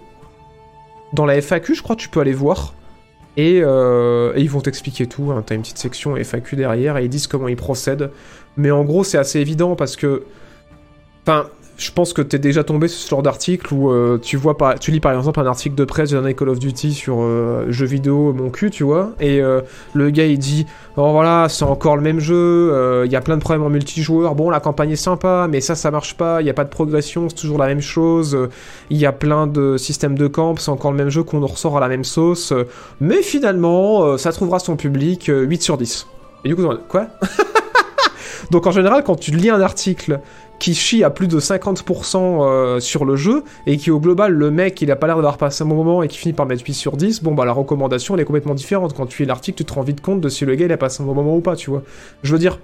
dans 1.15 1.27
la 1.27 1.35
FAQ, 1.43 1.75
je 1.75 1.83
crois, 1.83 1.97
tu 1.97 2.09
peux 2.09 2.21
aller 2.21 2.33
voir. 2.33 2.75
Et, 3.37 3.61
euh, 3.61 4.35
ils 4.37 4.49
vont 4.49 4.61
t'expliquer 4.61 5.09
tout. 5.09 5.33
Hein. 5.33 5.43
T'as 5.45 5.57
une 5.57 5.63
petite 5.63 5.79
section 5.79 6.17
FAQ 6.17 6.55
derrière 6.55 6.97
et 6.97 7.07
ils 7.07 7.11
disent 7.11 7.27
comment 7.27 7.49
ils 7.49 7.57
procèdent. 7.57 8.13
Mais 8.57 8.71
en 8.71 8.85
gros, 8.85 9.03
c'est 9.03 9.19
assez 9.19 9.41
évident 9.41 9.75
parce 9.75 9.97
que. 9.97 10.23
Enfin, 11.27 11.49
je 11.77 11.91
pense 11.91 12.13
que 12.13 12.23
t'es 12.23 12.39
déjà 12.39 12.65
tombé 12.65 12.89
sur 12.89 13.01
ce 13.01 13.09
genre 13.09 13.23
d'article 13.23 13.73
où 13.75 13.91
euh, 13.91 14.19
tu 14.19 14.37
vois 14.37 14.57
par, 14.57 14.79
tu 14.79 14.91
lis 14.91 15.01
par 15.01 15.13
exemple 15.13 15.41
un 15.41 15.47
article 15.47 15.75
de 15.75 15.85
presse 15.85 16.11
d'un 16.11 16.33
Call 16.33 16.49
of 16.49 16.59
Duty 16.59 16.93
sur 16.93 17.19
euh, 17.21 17.67
jeux 17.69 17.87
vidéo 17.87 18.33
mon 18.33 18.51
cul, 18.51 18.71
tu 18.71 18.85
vois, 18.85 19.13
et 19.21 19.41
euh, 19.41 19.61
le 19.93 20.11
gars 20.11 20.27
il 20.27 20.39
dit 20.39 20.67
oh 20.97 21.11
voilà 21.13 21.49
c'est 21.49 21.65
encore 21.65 21.97
le 21.97 22.03
même 22.03 22.21
jeu, 22.21 23.03
il 23.05 23.13
y 23.13 23.17
a 23.17 23.21
plein 23.21 23.37
de 23.37 23.43
problèmes 23.43 23.65
en 23.67 23.71
multijoueur, 23.71 24.35
bon 24.35 24.51
la 24.51 24.61
campagne 24.61 24.93
est 24.93 24.97
sympa, 24.97 25.49
mais 25.51 25.61
ça 25.61 25.75
ça 25.75 25.91
marche 25.91 26.17
pas, 26.17 26.41
il 26.41 26.47
y 26.47 26.51
a 26.51 26.55
pas 26.55 26.65
de 26.65 26.71
progression, 26.71 27.29
c'est 27.29 27.37
toujours 27.37 27.59
la 27.59 27.67
même 27.67 27.81
chose, 27.81 28.49
il 28.91 28.97
y 28.97 29.07
a 29.07 29.13
plein 29.13 29.47
de 29.47 29.77
systèmes 29.77 30.17
de 30.17 30.27
camp, 30.27 30.57
c'est 30.59 30.71
encore 30.71 30.93
le 30.93 30.99
même 30.99 31.11
jeu 31.11 31.23
qu'on 31.23 31.45
ressort 31.45 31.77
à 31.77 31.81
la 31.81 31.89
même 31.89 32.05
sauce, 32.05 32.53
mais 33.01 33.23
finalement 33.23 34.17
ça 34.17 34.33
trouvera 34.33 34.59
son 34.59 34.77
public 34.77 35.29
euh, 35.29 35.43
8 35.43 35.63
sur 35.63 35.79
10. 35.79 36.07
Et 36.45 36.49
du 36.49 36.57
coup, 36.57 36.67
quoi? 36.89 37.07
Donc 38.51 38.67
en 38.67 38.71
général, 38.71 39.03
quand 39.05 39.17
tu 39.17 39.31
lis 39.31 39.51
un 39.51 39.61
article 39.61 40.21
qui 40.65 40.75
chie 40.75 41.05
à 41.05 41.11
plus 41.11 41.29
de 41.29 41.39
50% 41.39 42.17
euh, 42.17 42.81
sur 42.81 43.05
le 43.05 43.17
jeu, 43.17 43.45
et 43.67 43.77
qui 43.77 43.91
au 43.91 44.01
global, 44.01 44.33
le 44.33 44.51
mec, 44.51 44.81
il 44.81 44.91
a 44.91 44.97
pas 44.97 45.07
l'air 45.07 45.17
d'avoir 45.17 45.37
passé 45.37 45.63
un 45.63 45.67
bon 45.67 45.75
moment 45.75 46.03
et 46.03 46.09
qui 46.09 46.17
finit 46.17 46.33
par 46.33 46.47
mettre 46.47 46.65
8 46.65 46.73
sur 46.73 46.97
10, 46.97 47.23
bon 47.23 47.35
bah 47.35 47.45
la 47.45 47.53
recommandation, 47.53 48.15
elle 48.15 48.23
est 48.23 48.25
complètement 48.25 48.55
différente. 48.55 48.95
Quand 48.95 49.05
tu 49.05 49.21
lis 49.21 49.29
l'article, 49.29 49.59
tu 49.59 49.67
te 49.67 49.75
rends 49.75 49.83
vite 49.83 50.01
compte 50.01 50.23
de 50.23 50.29
si 50.31 50.47
le 50.47 50.55
gars, 50.55 50.65
il 50.65 50.73
a 50.73 50.79
passé 50.79 51.03
un 51.03 51.07
bon 51.07 51.13
moment 51.13 51.37
ou 51.37 51.43
pas, 51.43 51.55
tu 51.55 51.69
vois. 51.69 51.83
Je 52.23 52.33
veux 52.33 52.39
dire, 52.39 52.59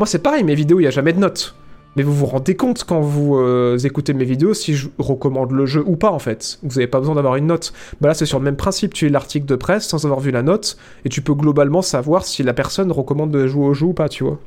moi 0.00 0.06
c'est 0.06 0.18
pareil, 0.18 0.42
mes 0.42 0.56
vidéos, 0.56 0.80
il 0.80 0.82
y 0.82 0.86
a 0.88 0.90
jamais 0.90 1.12
de 1.12 1.20
notes. 1.20 1.54
Mais 1.94 2.02
vous 2.02 2.12
vous 2.12 2.26
rendez 2.26 2.56
compte 2.56 2.82
quand 2.82 3.00
vous 3.00 3.36
euh, 3.36 3.78
écoutez 3.78 4.12
mes 4.12 4.24
vidéos 4.24 4.52
si 4.52 4.74
je 4.74 4.88
recommande 4.98 5.52
le 5.52 5.66
jeu 5.66 5.84
ou 5.86 5.94
pas 5.94 6.10
en 6.10 6.18
fait. 6.18 6.58
Vous 6.64 6.80
avez 6.80 6.88
pas 6.88 6.98
besoin 6.98 7.14
d'avoir 7.14 7.36
une 7.36 7.46
note. 7.46 7.72
Bah 8.00 8.08
là 8.08 8.14
c'est 8.14 8.26
sur 8.26 8.40
le 8.40 8.44
même 8.44 8.56
principe, 8.56 8.92
tu 8.92 9.06
lis 9.06 9.12
l'article 9.12 9.46
de 9.46 9.54
presse 9.54 9.86
sans 9.86 10.04
avoir 10.04 10.18
vu 10.18 10.32
la 10.32 10.42
note 10.42 10.78
et 11.04 11.10
tu 11.10 11.20
peux 11.22 11.34
globalement 11.34 11.80
savoir 11.80 12.24
si 12.24 12.42
la 12.42 12.54
personne 12.54 12.90
recommande 12.90 13.30
de 13.30 13.46
jouer 13.46 13.66
au 13.66 13.72
jeu 13.72 13.86
ou 13.86 13.92
pas, 13.92 14.08
tu 14.08 14.24
vois. 14.24 14.40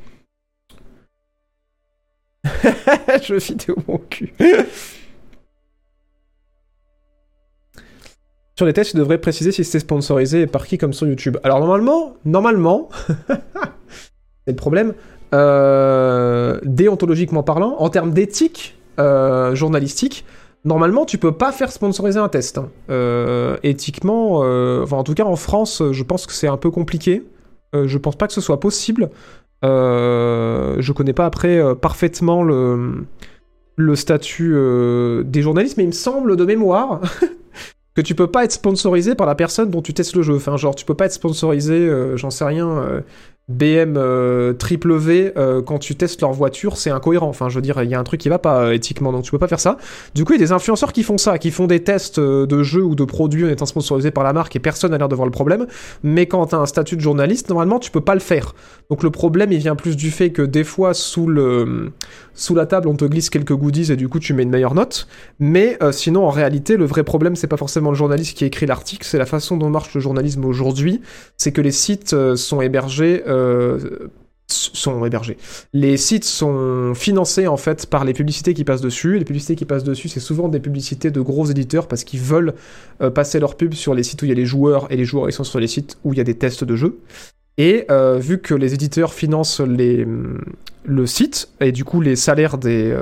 Jeu 3.23 3.37
vidéo 3.37 3.75
mon. 3.87 3.99
Sur 8.55 8.65
les 8.65 8.73
tests, 8.73 8.93
il 8.93 8.97
devrait 8.97 9.19
préciser 9.19 9.51
si 9.51 9.63
c'était 9.63 9.79
sponsorisé 9.79 10.41
et 10.41 10.47
par 10.47 10.67
qui 10.67 10.77
comme 10.77 10.91
sur 10.93 11.07
YouTube. 11.07 11.37
Alors 11.43 11.59
normalement, 11.59 12.15
normalement, 12.25 12.89
c'est 14.45 14.51
le 14.51 14.55
problème, 14.55 14.93
euh, 15.33 16.59
déontologiquement 16.63 17.41
parlant, 17.41 17.77
en 17.79 17.89
termes 17.89 18.11
d'éthique 18.11 18.77
euh, 18.99 19.55
journalistique, 19.55 20.25
normalement 20.65 21.05
tu 21.05 21.17
peux 21.17 21.31
pas 21.31 21.53
faire 21.53 21.71
sponsoriser 21.71 22.19
un 22.19 22.27
test. 22.27 22.57
hein. 22.57 22.69
Euh, 22.89 23.55
éthiquement, 23.63 24.39
en 24.39 25.03
tout 25.03 25.13
cas 25.13 25.23
en 25.23 25.37
France, 25.37 25.81
je 25.91 26.03
pense 26.03 26.27
que 26.27 26.33
c'est 26.33 26.47
un 26.49 26.57
peu 26.57 26.69
compliqué. 26.69 27.23
Je 27.73 27.97
pense 27.97 28.17
pas 28.17 28.27
que 28.27 28.33
ce 28.33 28.41
soit 28.41 28.59
possible. 28.59 29.09
Euh, 29.65 30.77
je 30.79 30.93
connais 30.93 31.13
pas 31.13 31.25
après 31.25 31.57
euh, 31.57 31.75
parfaitement 31.75 32.43
le, 32.43 33.05
statut 33.95 34.53
euh, 34.55 35.23
des 35.23 35.41
journalistes, 35.41 35.77
mais 35.77 35.83
il 35.83 35.87
me 35.87 35.91
semble 35.91 36.35
de 36.37 36.45
mémoire 36.45 37.01
que 37.95 38.01
tu 38.01 38.15
peux 38.15 38.27
pas 38.27 38.45
être 38.45 38.51
sponsorisé 38.51 39.15
par 39.15 39.27
la 39.27 39.35
personne 39.35 39.69
dont 39.69 39.81
tu 39.81 39.93
testes 39.93 40.15
le 40.15 40.21
jeu. 40.21 40.35
Enfin, 40.35 40.57
genre, 40.57 40.75
tu 40.75 40.85
peux 40.85 40.95
pas 40.95 41.05
être 41.05 41.13
sponsorisé, 41.13 41.89
j'en 42.15 42.29
sais 42.29 42.45
rien, 42.45 43.01
BM 43.49 43.97
euh, 43.97 44.53
triple 44.53 44.93
V 44.93 45.33
euh, 45.35 45.63
quand 45.63 45.79
tu 45.79 45.95
testes 45.95 46.21
leur 46.21 46.31
voiture, 46.31 46.77
c'est 46.77 46.91
incohérent. 46.91 47.27
Enfin, 47.27 47.49
je 47.49 47.55
veux 47.55 47.63
dire, 47.63 47.81
il 47.81 47.89
y 47.89 47.95
a 47.95 47.99
un 47.99 48.03
truc 48.03 48.21
qui 48.21 48.29
va 48.29 48.37
pas 48.37 48.61
euh, 48.61 48.73
éthiquement, 48.73 49.11
donc 49.11 49.23
tu 49.23 49.31
peux 49.31 49.39
pas 49.39 49.47
faire 49.47 49.59
ça. 49.59 49.77
Du 50.13 50.23
coup, 50.23 50.33
il 50.33 50.39
y 50.39 50.43
a 50.43 50.45
des 50.45 50.51
influenceurs 50.51 50.93
qui 50.93 51.01
font 51.01 51.17
ça, 51.17 51.39
qui 51.39 51.49
font 51.49 51.65
des 51.65 51.83
tests 51.83 52.19
de 52.19 52.63
jeux 52.63 52.83
ou 52.83 52.93
de 52.93 53.03
produits 53.03 53.45
en 53.45 53.49
étant 53.49 53.65
sponsorisés 53.65 54.11
par 54.11 54.23
la 54.23 54.33
marque 54.33 54.55
et 54.55 54.59
personne 54.59 54.91
n'a 54.91 54.99
l'air 54.99 55.09
de 55.09 55.15
voir 55.15 55.25
le 55.25 55.31
problème. 55.31 55.65
Mais 56.03 56.27
quand 56.27 56.45
t'as 56.45 56.57
un 56.57 56.67
statut 56.67 56.95
de 56.95 57.01
journaliste, 57.01 57.49
normalement, 57.49 57.79
tu 57.79 57.89
peux 57.89 58.01
pas 58.01 58.13
le 58.13 58.19
faire. 58.19 58.53
Donc 58.91 59.01
le 59.01 59.09
problème, 59.09 59.51
il 59.51 59.57
vient 59.57 59.75
plus 59.75 59.97
du 59.97 60.11
fait 60.11 60.29
que 60.29 60.43
des 60.43 60.63
fois, 60.63 60.93
sous 60.93 61.25
le 61.25 61.91
sous 62.35 62.55
la 62.55 62.65
table, 62.65 62.87
on 62.87 62.95
te 62.95 63.03
glisse 63.03 63.29
quelques 63.29 63.53
goodies 63.53 63.91
et 63.91 63.97
du 63.97 64.07
coup, 64.07 64.19
tu 64.19 64.33
mets 64.33 64.43
une 64.43 64.49
meilleure 64.49 64.75
note. 64.75 65.07
Mais 65.39 65.77
sinon, 65.91 66.25
en 66.25 66.29
réalité, 66.29 66.77
le 66.77 66.85
vrai 66.85 67.03
problème, 67.03 67.35
c'est 67.35 67.47
pas 67.47 67.57
forcément 67.57 67.89
le 67.89 67.97
journaliste 67.97 68.37
qui 68.37 68.45
écrit 68.45 68.65
l'article, 68.65 69.05
c'est 69.05 69.17
la 69.17 69.25
façon 69.25 69.57
dont 69.57 69.69
marche 69.69 69.93
le 69.93 69.99
journalisme 69.99 70.45
aujourd'hui. 70.45 71.01
C'est 71.35 71.51
que 71.51 71.59
les 71.59 71.71
sites 71.71 72.15
sont 72.35 72.61
hébergés. 72.61 73.23
Euh, 73.39 74.09
sont 74.47 75.05
hébergés. 75.05 75.37
Les 75.73 75.97
sites 75.97 76.23
sont 76.25 76.93
financés 76.95 77.47
en 77.47 77.57
fait 77.57 77.85
par 77.85 78.03
les 78.03 78.13
publicités 78.13 78.53
qui 78.53 78.63
passent 78.63 78.81
dessus. 78.81 79.17
Les 79.17 79.25
publicités 79.25 79.55
qui 79.55 79.65
passent 79.65 79.83
dessus, 79.83 80.09
c'est 80.09 80.19
souvent 80.19 80.49
des 80.49 80.59
publicités 80.59 81.11
de 81.11 81.21
gros 81.21 81.45
éditeurs 81.45 81.87
parce 81.87 82.03
qu'ils 82.03 82.21
veulent 82.21 82.53
euh, 83.01 83.09
passer 83.09 83.39
leur 83.39 83.55
pub 83.55 83.73
sur 83.73 83.93
les 83.93 84.03
sites 84.03 84.21
où 84.21 84.25
il 84.25 84.29
y 84.29 84.31
a 84.31 84.35
les 84.35 84.45
joueurs 84.45 84.91
et 84.91 84.95
les 84.95 85.05
joueurs 85.05 85.29
ils 85.29 85.33
sont 85.33 85.43
sur 85.43 85.59
les 85.59 85.67
sites 85.67 85.97
où 86.03 86.13
il 86.13 86.17
y 86.17 86.21
a 86.21 86.23
des 86.23 86.35
tests 86.35 86.63
de 86.63 86.75
jeux. 86.75 86.99
Et 87.57 87.85
euh, 87.91 88.17
vu 88.19 88.39
que 88.39 88.53
les 88.53 88.73
éditeurs 88.73 89.13
financent 89.13 89.59
les, 89.59 90.07
le 90.85 91.05
site 91.05 91.49
et 91.59 91.73
du 91.73 91.83
coup 91.83 91.99
les 91.99 92.15
salaires 92.15 92.57
des, 92.57 92.95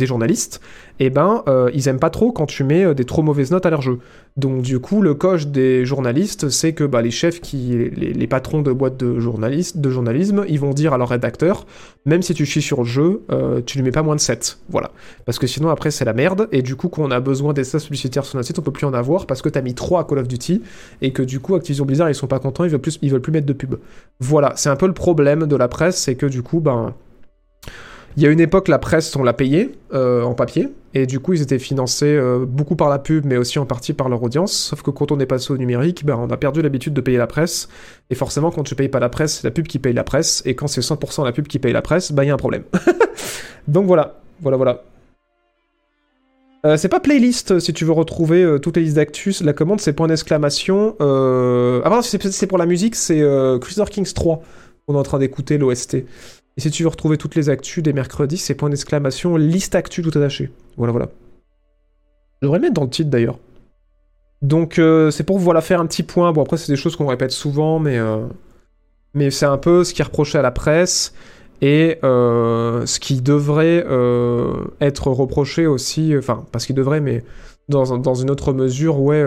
journalistes, 0.00 0.60
eh 0.98 1.10
ben 1.10 1.44
ils 1.72 1.86
aiment 1.86 2.00
pas 2.00 2.10
trop 2.10 2.32
quand 2.32 2.46
tu 2.46 2.64
mets 2.64 2.92
des 2.94 3.04
trop 3.04 3.22
mauvaises 3.22 3.52
notes 3.52 3.66
à 3.66 3.70
leur 3.70 3.82
jeu. 3.82 4.00
Donc 4.38 4.62
du 4.62 4.78
coup, 4.78 5.02
le 5.02 5.14
coche 5.14 5.48
des 5.48 5.84
journalistes, 5.84 6.48
c'est 6.48 6.72
que 6.72 6.84
bah, 6.84 7.02
les 7.02 7.10
chefs, 7.10 7.40
qui, 7.40 7.90
les, 7.96 8.26
patrons 8.28 8.62
de 8.62 8.70
boîtes 8.70 8.96
de, 8.96 9.18
journalistes, 9.18 9.78
de 9.78 9.90
journalisme, 9.90 10.44
ils 10.48 10.60
vont 10.60 10.70
dire 10.70 10.92
à 10.92 10.98
leur 10.98 11.08
rédacteur, 11.08 11.66
même 12.06 12.22
si 12.22 12.34
tu 12.34 12.46
chies 12.46 12.62
sur 12.62 12.78
le 12.78 12.84
jeu, 12.84 13.22
euh, 13.32 13.60
tu 13.66 13.78
lui 13.78 13.84
mets 13.84 13.90
pas 13.90 14.04
moins 14.04 14.14
de 14.14 14.20
7. 14.20 14.60
Voilà. 14.68 14.92
Parce 15.24 15.40
que 15.40 15.48
sinon, 15.48 15.70
après, 15.70 15.90
c'est 15.90 16.04
la 16.04 16.12
merde. 16.12 16.48
Et 16.52 16.62
du 16.62 16.76
coup, 16.76 16.88
quand 16.88 17.02
on 17.02 17.10
a 17.10 17.18
besoin 17.18 17.52
d'espace 17.52 17.86
publicitaires 17.86 18.24
sur 18.24 18.36
notre 18.36 18.46
site, 18.46 18.60
on 18.60 18.62
peut 18.62 18.70
plus 18.70 18.86
en 18.86 18.94
avoir 18.94 19.26
parce 19.26 19.42
que 19.42 19.48
t'as 19.48 19.60
mis 19.60 19.74
3 19.74 20.02
à 20.02 20.04
Call 20.04 20.18
of 20.18 20.28
Duty 20.28 20.62
et 21.02 21.12
que 21.12 21.22
du 21.22 21.40
coup, 21.40 21.56
Activision 21.56 21.84
Blizzard, 21.84 22.08
ils 22.08 22.14
sont 22.14 22.28
pas 22.28 22.38
contents, 22.38 22.62
ils 22.62 22.70
veulent 22.70 22.80
plus, 22.80 23.00
ils 23.02 23.10
veulent 23.10 23.20
plus 23.20 23.32
mettre 23.32 23.46
de 23.46 23.52
pub. 23.52 23.74
Voilà. 24.20 24.52
C'est 24.54 24.70
un 24.70 24.76
peu 24.76 24.86
le 24.86 24.94
problème 24.94 25.46
de 25.46 25.56
la 25.56 25.66
presse, 25.66 25.96
c'est 25.96 26.14
que 26.14 26.26
du 26.26 26.42
coup, 26.42 26.60
ben 26.60 26.94
il 28.16 28.22
y 28.22 28.26
a 28.26 28.30
une 28.30 28.40
époque, 28.40 28.68
la 28.68 28.78
presse, 28.78 29.14
on 29.16 29.22
l'a 29.22 29.32
payée 29.32 29.72
euh, 29.92 30.22
en 30.22 30.34
papier, 30.34 30.68
et 30.94 31.06
du 31.06 31.20
coup, 31.20 31.34
ils 31.34 31.42
étaient 31.42 31.58
financés 31.58 32.16
euh, 32.16 32.44
beaucoup 32.46 32.74
par 32.74 32.88
la 32.88 32.98
pub, 32.98 33.24
mais 33.24 33.36
aussi 33.36 33.58
en 33.58 33.66
partie 33.66 33.92
par 33.92 34.08
leur 34.08 34.22
audience. 34.22 34.52
Sauf 34.52 34.82
que 34.82 34.90
quand 34.90 35.12
on 35.12 35.20
est 35.20 35.26
passé 35.26 35.52
au 35.52 35.56
numérique, 35.56 36.04
ben, 36.04 36.16
on 36.16 36.28
a 36.30 36.36
perdu 36.36 36.62
l'habitude 36.62 36.94
de 36.94 37.00
payer 37.00 37.18
la 37.18 37.26
presse, 37.26 37.68
et 38.10 38.14
forcément, 38.14 38.50
quand 38.50 38.64
tu 38.64 38.74
payes 38.74 38.88
pas 38.88 39.00
la 39.00 39.08
presse, 39.08 39.36
c'est 39.36 39.44
la 39.44 39.50
pub 39.50 39.66
qui 39.68 39.78
paye 39.78 39.92
la 39.92 40.04
presse, 40.04 40.42
et 40.46 40.54
quand 40.54 40.66
c'est 40.66 40.80
100% 40.80 41.24
la 41.24 41.32
pub 41.32 41.46
qui 41.46 41.58
paye 41.58 41.72
la 41.72 41.82
presse, 41.82 42.12
ben, 42.12 42.24
il 42.24 42.28
y 42.28 42.30
a 42.30 42.34
un 42.34 42.38
problème. 42.38 42.64
Donc 43.68 43.86
voilà, 43.86 44.20
voilà, 44.40 44.56
voilà. 44.56 44.82
Euh, 46.66 46.76
c'est 46.76 46.88
pas 46.88 46.98
playlist 46.98 47.60
si 47.60 47.72
tu 47.72 47.84
veux 47.84 47.92
retrouver 47.92 48.56
toutes 48.60 48.76
les 48.78 48.82
listes 48.82 48.96
d'actus. 48.96 49.42
La 49.42 49.52
commande 49.52 49.80
c'est 49.80 49.92
point 49.92 50.08
d'exclamation. 50.08 50.96
Ah 50.98 52.00
c'est 52.02 52.46
pour 52.48 52.58
la 52.58 52.66
musique, 52.66 52.96
c'est 52.96 53.22
Crusader 53.60 53.88
Kings 53.88 54.12
3. 54.12 54.42
On 54.88 54.94
est 54.94 54.98
en 54.98 55.02
train 55.04 55.20
d'écouter 55.20 55.56
l'OST. 55.56 55.98
Et 56.58 56.60
si 56.60 56.72
tu 56.72 56.82
veux 56.82 56.88
retrouver 56.88 57.18
toutes 57.18 57.36
les 57.36 57.50
actus 57.50 57.84
des 57.84 57.92
mercredis, 57.92 58.36
c'est 58.36 58.56
point 58.56 58.68
d'exclamation, 58.68 59.36
liste 59.36 59.76
actu 59.76 60.02
tout 60.02 60.10
attaché. 60.18 60.50
Voilà, 60.76 60.90
voilà. 60.90 61.08
Je 62.42 62.46
devrais 62.46 62.58
le 62.58 62.62
mettre 62.62 62.74
dans 62.74 62.82
le 62.82 62.90
titre 62.90 63.10
d'ailleurs. 63.10 63.38
Donc 64.42 64.80
euh, 64.80 65.12
c'est 65.12 65.22
pour 65.22 65.38
voilà 65.38 65.60
faire 65.60 65.80
un 65.80 65.86
petit 65.86 66.02
point. 66.02 66.32
Bon 66.32 66.42
après 66.42 66.56
c'est 66.56 66.72
des 66.72 66.76
choses 66.76 66.96
qu'on 66.96 67.06
répète 67.06 67.30
souvent, 67.30 67.78
mais 67.78 67.96
euh, 67.96 68.26
mais 69.14 69.30
c'est 69.30 69.46
un 69.46 69.56
peu 69.56 69.84
ce 69.84 69.94
qui 69.94 70.02
est 70.02 70.04
reproché 70.04 70.36
à 70.36 70.42
la 70.42 70.50
presse 70.50 71.14
et 71.62 71.98
euh, 72.02 72.84
ce 72.86 72.98
qui 72.98 73.22
devrait 73.22 73.84
être 74.80 75.06
reproché 75.12 75.68
aussi. 75.68 76.12
Enfin 76.18 76.44
pas 76.50 76.58
ce 76.58 76.66
qui 76.66 76.74
devrait, 76.74 77.00
mais 77.00 77.22
dans, 77.68 77.98
dans 77.98 78.14
une 78.14 78.30
autre 78.30 78.52
mesure, 78.52 79.00
ouais 79.00 79.24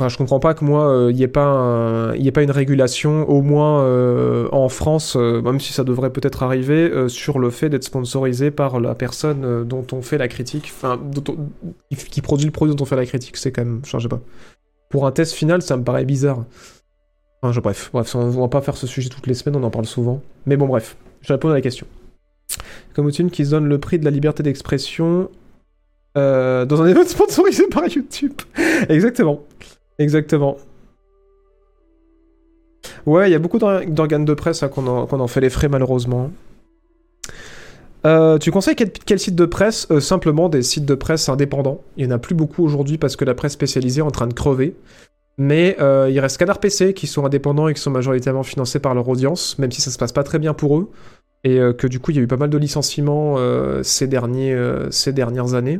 je 0.00 0.16
comprends 0.16 0.40
pas 0.40 0.54
que 0.54 0.64
moi, 0.64 0.86
il 0.86 0.94
euh, 0.94 1.12
n'y 1.12 1.22
ait, 1.22 1.28
pas 1.28 2.12
ait 2.14 2.32
pas 2.32 2.42
une 2.42 2.50
régulation, 2.50 3.28
au 3.28 3.42
moins 3.42 3.82
euh, 3.82 4.48
en 4.50 4.68
France, 4.68 5.16
euh, 5.16 5.40
même 5.40 5.60
si 5.60 5.72
ça 5.72 5.84
devrait 5.84 6.10
peut-être 6.10 6.42
arriver, 6.42 7.08
sur 7.08 7.38
le 7.38 7.50
fait 7.50 7.68
d'être 7.68 7.84
sponsorisé 7.84 8.50
par 8.50 8.80
la 8.80 8.94
personne 8.94 9.64
dont 9.64 9.86
on 9.92 10.02
fait 10.02 10.18
la 10.18 10.28
critique, 10.28 10.72
enfin, 10.74 11.00
qui 12.10 12.20
produit 12.22 12.46
le 12.46 12.52
produit 12.52 12.74
dont 12.74 12.82
on 12.82 12.86
fait 12.86 12.96
la 12.96 13.06
critique. 13.06 13.36
C'est 13.36 13.52
quand 13.52 13.64
même, 13.64 13.82
je 13.84 13.98
sais 13.98 14.08
pas. 14.08 14.20
Pour 14.90 15.06
un 15.06 15.12
test 15.12 15.32
final, 15.32 15.62
ça 15.62 15.76
me 15.76 15.84
paraît 15.84 16.04
bizarre. 16.04 16.44
Enfin, 17.40 17.52
je, 17.52 17.60
bref, 17.60 17.90
bref, 17.92 18.14
on 18.14 18.30
va 18.30 18.48
pas 18.48 18.62
faire 18.62 18.76
ce 18.76 18.86
sujet 18.86 19.08
toutes 19.08 19.26
les 19.26 19.34
semaines, 19.34 19.56
on 19.60 19.64
en 19.64 19.70
parle 19.70 19.86
souvent. 19.86 20.22
Mais 20.46 20.56
bon, 20.56 20.66
bref, 20.66 20.96
je 21.20 21.32
réponds 21.32 21.50
à 21.50 21.54
la 21.54 21.60
question. 21.60 21.86
Comme 22.94 23.10
une 23.16 23.30
qui 23.30 23.44
se 23.44 23.50
donne 23.50 23.66
le 23.66 23.78
prix 23.78 23.98
de 23.98 24.04
la 24.04 24.10
liberté 24.10 24.42
d'expression 24.42 25.30
dans 26.16 26.82
un 26.82 26.86
événement 26.86 27.04
sponsorisé 27.06 27.68
par 27.68 27.86
YouTube. 27.86 28.32
Exactement. 28.88 29.40
Exactement. 29.98 30.56
Ouais, 33.06 33.28
il 33.28 33.32
y 33.32 33.34
a 33.34 33.38
beaucoup 33.38 33.58
d'organes 33.58 34.24
de 34.24 34.34
presse 34.34 34.62
hein, 34.62 34.68
qu'on 34.68 34.86
en, 34.86 35.26
fait 35.28 35.40
les 35.40 35.50
frais 35.50 35.68
malheureusement. 35.68 36.30
Euh, 38.06 38.36
tu 38.38 38.50
conseilles 38.50 38.76
quel, 38.76 39.18
site 39.18 39.34
de 39.34 39.46
presse? 39.46 39.86
Euh, 39.90 40.00
Simplement 40.00 40.48
des 40.48 40.62
sites 40.62 40.84
de 40.84 40.94
presse 40.94 41.28
indépendants. 41.28 41.80
Il 41.96 42.06
n'y 42.06 42.12
en 42.12 42.16
a 42.16 42.18
plus 42.18 42.34
beaucoup 42.34 42.64
aujourd'hui 42.64 42.98
parce 42.98 43.16
que 43.16 43.24
la 43.24 43.34
presse 43.34 43.52
spécialisée 43.52 44.00
est 44.00 44.04
en 44.04 44.10
train 44.10 44.26
de 44.26 44.34
crever. 44.34 44.74
Mais 45.36 45.76
euh, 45.80 46.08
il 46.10 46.20
reste 46.20 46.38
Canard 46.38 46.60
PC 46.60 46.94
qui 46.94 47.06
sont 47.06 47.24
indépendants 47.24 47.68
et 47.68 47.74
qui 47.74 47.80
sont 47.80 47.90
majoritairement 47.90 48.42
financés 48.42 48.78
par 48.78 48.94
leur 48.94 49.08
audience, 49.08 49.58
même 49.58 49.72
si 49.72 49.80
ça 49.80 49.90
se 49.90 49.98
passe 49.98 50.12
pas 50.12 50.22
très 50.22 50.38
bien 50.38 50.54
pour 50.54 50.78
eux. 50.78 50.90
Et 51.46 51.58
que 51.76 51.86
du 51.86 52.00
coup, 52.00 52.10
il 52.10 52.16
y 52.16 52.20
a 52.20 52.22
eu 52.22 52.26
pas 52.26 52.38
mal 52.38 52.48
de 52.48 52.56
licenciements 52.56 53.36
ces, 53.82 54.06
derniers, 54.06 54.56
ces 54.88 55.12
dernières 55.12 55.52
années. 55.52 55.78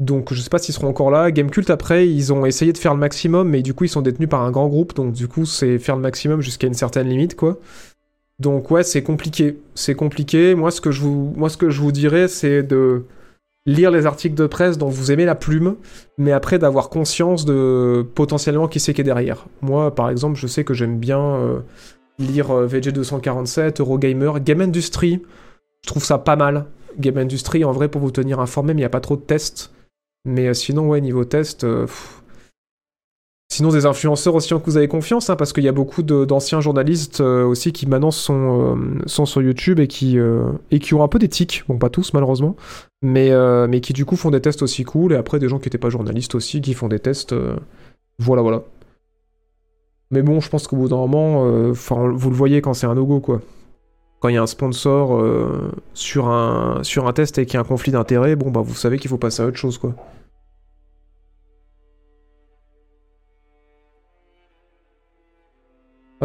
Donc 0.00 0.32
je 0.32 0.40
sais 0.40 0.50
pas 0.50 0.58
s'ils 0.58 0.74
seront 0.74 0.88
encore 0.88 1.10
là. 1.10 1.30
Gamecult 1.30 1.70
après, 1.70 2.08
ils 2.08 2.32
ont 2.32 2.44
essayé 2.44 2.72
de 2.72 2.78
faire 2.78 2.94
le 2.94 3.00
maximum, 3.00 3.48
mais 3.48 3.62
du 3.62 3.74
coup 3.74 3.84
ils 3.84 3.88
sont 3.88 4.02
détenus 4.02 4.28
par 4.28 4.42
un 4.42 4.50
grand 4.50 4.68
groupe, 4.68 4.94
donc 4.94 5.12
du 5.12 5.28
coup 5.28 5.46
c'est 5.46 5.78
faire 5.78 5.96
le 5.96 6.02
maximum 6.02 6.40
jusqu'à 6.40 6.66
une 6.66 6.74
certaine 6.74 7.08
limite 7.08 7.36
quoi. 7.36 7.58
Donc 8.40 8.70
ouais, 8.70 8.82
c'est 8.82 9.02
compliqué. 9.02 9.58
C'est 9.74 9.94
compliqué. 9.94 10.54
Moi 10.54 10.70
ce 10.70 10.80
que 10.80 10.90
je 10.90 11.00
vous, 11.00 11.32
moi, 11.36 11.48
dirais, 11.92 12.26
c'est 12.28 12.62
de 12.62 13.04
lire 13.66 13.90
les 13.90 14.04
articles 14.04 14.34
de 14.34 14.46
presse 14.46 14.76
dont 14.78 14.88
vous 14.88 15.12
aimez 15.12 15.24
la 15.24 15.36
plume, 15.36 15.76
mais 16.18 16.32
après 16.32 16.58
d'avoir 16.58 16.90
conscience 16.90 17.44
de 17.44 18.04
potentiellement 18.14 18.68
qui 18.68 18.80
c'est 18.80 18.92
qui 18.92 19.00
est 19.00 19.04
derrière. 19.04 19.46
Moi 19.62 19.94
par 19.94 20.10
exemple, 20.10 20.36
je 20.36 20.46
sais 20.46 20.64
que 20.64 20.74
j'aime 20.74 20.98
bien 20.98 21.20
euh, 21.20 21.60
lire 22.18 22.50
euh, 22.50 22.66
VG247, 22.66 23.80
Eurogamer, 23.80 24.32
Game 24.40 24.60
Industry. 24.60 25.22
Je 25.82 25.88
trouve 25.88 26.04
ça 26.04 26.18
pas 26.18 26.36
mal. 26.36 26.66
Game 26.98 27.18
Industry, 27.18 27.64
en 27.64 27.72
vrai, 27.72 27.88
pour 27.88 28.00
vous 28.00 28.10
tenir 28.10 28.40
informé, 28.40 28.74
mais 28.74 28.78
il 28.78 28.82
n'y 28.82 28.86
a 28.86 28.90
pas 28.90 29.00
trop 29.00 29.16
de 29.16 29.22
tests. 29.22 29.73
Mais 30.24 30.48
euh, 30.48 30.54
sinon, 30.54 30.88
ouais, 30.88 31.00
niveau 31.00 31.24
test. 31.24 31.64
Euh, 31.64 31.86
sinon, 33.50 33.70
des 33.70 33.86
influenceurs 33.86 34.34
aussi 34.34 34.54
en 34.54 34.60
que 34.60 34.66
vous 34.66 34.76
avez 34.76 34.88
confiance, 34.88 35.30
hein, 35.30 35.36
parce 35.36 35.52
qu'il 35.52 35.64
y 35.64 35.68
a 35.68 35.72
beaucoup 35.72 36.02
d'anciens 36.02 36.60
journalistes 36.60 37.20
euh, 37.20 37.44
aussi 37.44 37.72
qui 37.72 37.86
maintenant 37.86 38.10
sont, 38.10 38.76
sont 39.06 39.26
sur 39.26 39.42
YouTube 39.42 39.80
et 39.80 39.86
qui, 39.86 40.18
et 40.70 40.78
qui 40.78 40.94
ont 40.94 41.02
un 41.02 41.08
peu 41.08 41.18
d'éthique. 41.18 41.64
Bon, 41.68 41.78
pas 41.78 41.90
tous, 41.90 42.12
malheureusement. 42.14 42.56
Mais, 43.02 43.30
mais 43.68 43.80
qui, 43.80 43.92
du 43.92 44.04
coup, 44.04 44.16
font 44.16 44.30
des 44.30 44.40
tests 44.40 44.62
aussi 44.62 44.84
cool. 44.84 45.12
Et 45.12 45.16
après, 45.16 45.38
des 45.38 45.48
gens 45.48 45.58
qui 45.58 45.66
n'étaient 45.66 45.78
pas 45.78 45.90
journalistes 45.90 46.34
aussi, 46.34 46.60
qui 46.60 46.74
font 46.74 46.88
des 46.88 46.98
tests. 46.98 47.34
voilà, 48.18 48.42
voilà. 48.42 48.62
Mais 50.10 50.22
bon, 50.22 50.40
je 50.40 50.48
pense 50.48 50.66
qu'au 50.66 50.76
bout 50.76 50.88
d'un 50.88 50.96
moment, 50.96 51.44
vous 51.72 52.30
le 52.30 52.36
voyez 52.36 52.62
quand 52.62 52.74
c'est 52.74 52.86
un 52.86 52.94
no-go, 52.94 53.20
quoi 53.20 53.40
quand 54.24 54.30
il 54.30 54.36
y 54.36 54.38
a 54.38 54.42
un 54.42 54.46
sponsor 54.46 55.22
sur, 55.92 56.28
un, 56.28 56.82
sur 56.82 57.06
un 57.06 57.12
test 57.12 57.36
et 57.36 57.44
qu'il 57.44 57.54
y 57.54 57.56
a 57.58 57.60
un 57.60 57.64
conflit 57.64 57.92
d'intérêts, 57.92 58.36
bon 58.36 58.50
bah 58.50 58.62
vous 58.64 58.74
savez 58.74 58.98
qu'il 58.98 59.10
faut 59.10 59.18
passer 59.18 59.42
à 59.42 59.46
autre 59.46 59.58
chose 59.58 59.76
quoi. 59.76 59.94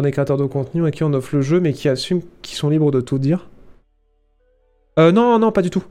des 0.02 0.10
créateurs 0.12 0.36
de 0.36 0.46
contenu 0.46 0.86
à 0.86 0.90
qui 0.90 1.04
on 1.04 1.12
offre 1.12 1.34
le 1.34 1.42
jeu, 1.42 1.60
mais 1.60 1.72
qui 1.72 1.88
assument 1.88 2.22
qu'ils 2.42 2.56
sont 2.56 2.68
libres 2.68 2.90
de 2.90 3.00
tout 3.00 3.18
dire. 3.18 3.48
Euh, 4.98 5.12
non, 5.12 5.38
non, 5.38 5.52
pas 5.52 5.62
du 5.62 5.70
tout. 5.70 5.82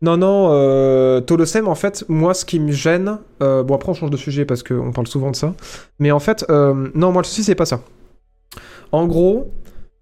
Non, 0.00 0.16
non, 0.16 0.50
euh, 0.52 1.20
Tolosem, 1.20 1.66
en 1.66 1.74
fait, 1.74 2.04
moi, 2.08 2.34
ce 2.34 2.44
qui 2.44 2.60
me 2.60 2.70
gêne... 2.70 3.18
Euh, 3.42 3.62
bon, 3.62 3.74
après, 3.74 3.90
on 3.90 3.94
change 3.94 4.10
de 4.10 4.16
sujet 4.16 4.44
parce 4.44 4.62
qu'on 4.62 4.92
parle 4.92 5.06
souvent 5.06 5.30
de 5.30 5.36
ça. 5.36 5.54
Mais 5.98 6.10
en 6.12 6.20
fait, 6.20 6.44
euh, 6.50 6.88
non, 6.94 7.12
moi, 7.12 7.22
le 7.22 7.26
souci, 7.26 7.42
c'est 7.42 7.54
pas 7.54 7.66
ça. 7.66 7.80
En 8.92 9.06
gros, 9.06 9.52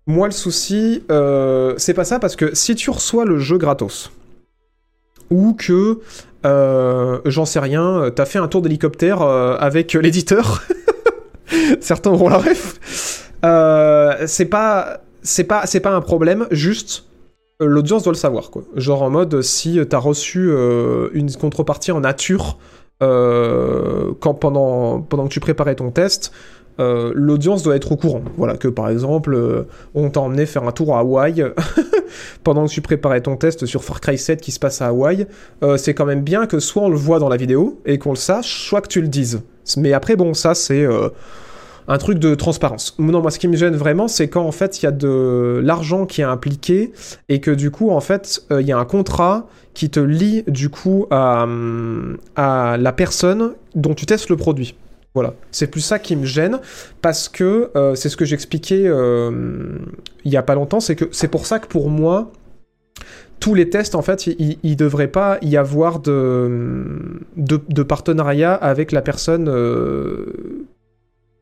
moi, 0.07 0.27
le 0.29 0.33
souci, 0.33 1.03
euh, 1.11 1.75
c'est 1.79 1.95
pas 1.95 2.05
ça 2.05 2.19
parce 2.19 2.37
que 2.37 2.55
si 2.55 2.75
tu 2.75 2.91
reçois 2.91 3.25
le 3.25 3.39
jeu 3.39 3.59
gratos, 3.59 4.11
ou 5.31 5.55
que, 5.55 6.01
j'en 7.25 7.45
sais 7.45 7.59
rien, 7.59 8.11
t'as 8.15 8.25
fait 8.25 8.39
un 8.39 8.47
tour 8.47 8.63
d'hélicoptère 8.63 9.23
avec 9.23 9.95
l'éditeur, 9.95 10.63
certains 11.81 12.11
auront 12.11 12.29
la 12.29 12.39
ref, 12.39 13.27
euh, 13.45 14.25
c'est 14.27 14.47
pas 14.47 15.01
c'est 15.23 15.45
pas 15.45 15.67
un 15.87 16.01
problème 16.01 16.47
juste 16.51 17.05
euh, 17.61 17.67
l'audience 17.67 18.03
doit 18.03 18.13
le 18.13 18.19
savoir 18.19 18.51
quoi. 18.51 18.63
Genre 18.75 19.03
en 19.03 19.11
mode 19.11 19.43
si 19.43 19.79
t'as 19.89 19.99
reçu 19.99 20.49
euh, 20.51 21.09
une 21.13 21.33
contrepartie 21.33 21.93
en 21.93 22.01
nature 22.01 22.59
quand 23.01 24.35
pendant 24.41 25.03
que 25.03 25.29
tu 25.29 25.41
préparais 25.41 25.75
ton 25.75 25.91
test 25.91 26.33
l'audience 26.79 27.63
doit 27.63 27.77
être 27.77 27.93
au 27.93 27.97
courant. 27.97 28.23
Voilà, 28.37 28.57
que 28.57 28.69
par 28.69 28.89
exemple, 28.89 29.67
on 29.95 30.11
t'a 30.11 30.21
emmené 30.21 30.47
faire 30.47 30.65
un 30.65 30.73
tour 30.73 30.97
à 30.97 31.01
Hawaï 31.01 31.45
pendant 32.45 32.67
que 32.67 32.71
tu 32.71 32.81
préparais 32.81 33.21
ton 33.21 33.37
test 33.37 33.67
sur 33.67 33.85
Far 33.85 34.01
Cry 34.01 34.19
7 34.19 34.41
qui 34.41 34.53
se 34.53 34.59
passe 34.59 34.83
à 34.83 34.89
Hawaï. 34.89 35.27
c'est 35.77 35.95
quand 35.95 36.07
même 36.07 36.23
bien 36.23 36.47
que 36.47 36.61
soit 36.61 36.83
on 36.83 36.89
le 36.89 36.97
voit 36.97 37.19
dans 37.19 37.29
la 37.29 37.37
vidéo 37.37 37.81
et 37.87 37.99
qu'on 37.99 38.11
le 38.11 38.17
sache, 38.17 38.69
soit 38.69 38.81
que 38.81 38.89
tu 38.89 39.01
le 39.01 39.09
dises. 39.09 39.43
Mais 39.77 39.93
après, 39.93 40.17
bon, 40.17 40.35
ça 40.35 40.55
c'est 40.55 40.87
un 41.89 41.99
truc 41.99 42.19
de 42.19 42.35
transparence. 42.35 42.95
Non, 42.99 43.21
moi, 43.21 43.31
ce 43.31 43.39
qui 43.39 43.49
me 43.49 43.57
gêne 43.57 43.77
vraiment, 43.77 44.09
c'est 44.09 44.29
quand 44.29 44.45
en 44.45 44.53
fait 44.53 44.83
il 44.83 44.85
y 44.85 44.89
a 44.89 44.93
de 44.93 45.61
l'argent 45.63 46.07
qui 46.07 46.21
est 46.21 46.25
impliqué 46.25 46.93
et 47.29 47.41
que 47.41 47.51
du 47.51 47.71
coup, 47.71 47.91
en 47.91 48.01
fait, 48.01 48.43
euh, 48.51 48.61
il 48.61 48.67
y 48.67 48.73
a 48.73 48.79
un 48.79 48.85
contrat 48.85 49.47
qui 49.75 49.91
te 49.91 50.01
lie 50.01 50.43
du 50.49 50.69
coup 50.69 51.07
à, 51.11 51.47
à 52.35 52.77
la 52.79 52.93
personne 52.93 53.53
dont 53.75 53.95
tu 53.95 54.07
testes 54.07 54.31
le 54.31 54.37
produit. 54.37 54.75
Voilà, 55.17 55.33
c'est 55.51 55.69
plus 55.69 55.81
ça 55.81 55.99
qui 55.99 56.15
me 56.15 56.27
gêne 56.27 56.61
parce 57.01 57.31
que 57.31 57.71
euh, 57.75 57.95
c'est 57.95 58.11
ce 58.11 58.19
que 58.19 58.27
j'expliquais 58.27 58.83
euh, 58.85 59.79
il 60.27 60.31
y 60.31 60.37
a 60.37 60.43
pas 60.43 60.55
longtemps, 60.55 60.79
c'est 60.79 60.95
que 60.95 61.07
c'est 61.11 61.29
pour 61.29 61.47
ça 61.47 61.59
que 61.59 61.67
pour 61.67 61.89
moi 61.89 62.31
tous 63.41 63.55
les 63.55 63.71
tests, 63.71 63.95
en 63.95 64.03
fait, 64.03 64.27
il 64.27 64.59
ne 64.63 64.75
devrait 64.75 65.09
pas 65.09 65.39
y 65.41 65.57
avoir 65.57 66.01
de, 66.01 66.91
de, 67.37 67.83
partenariat 67.83 68.55
avec 68.55 68.93
la 68.93 69.03
personne 69.03 69.47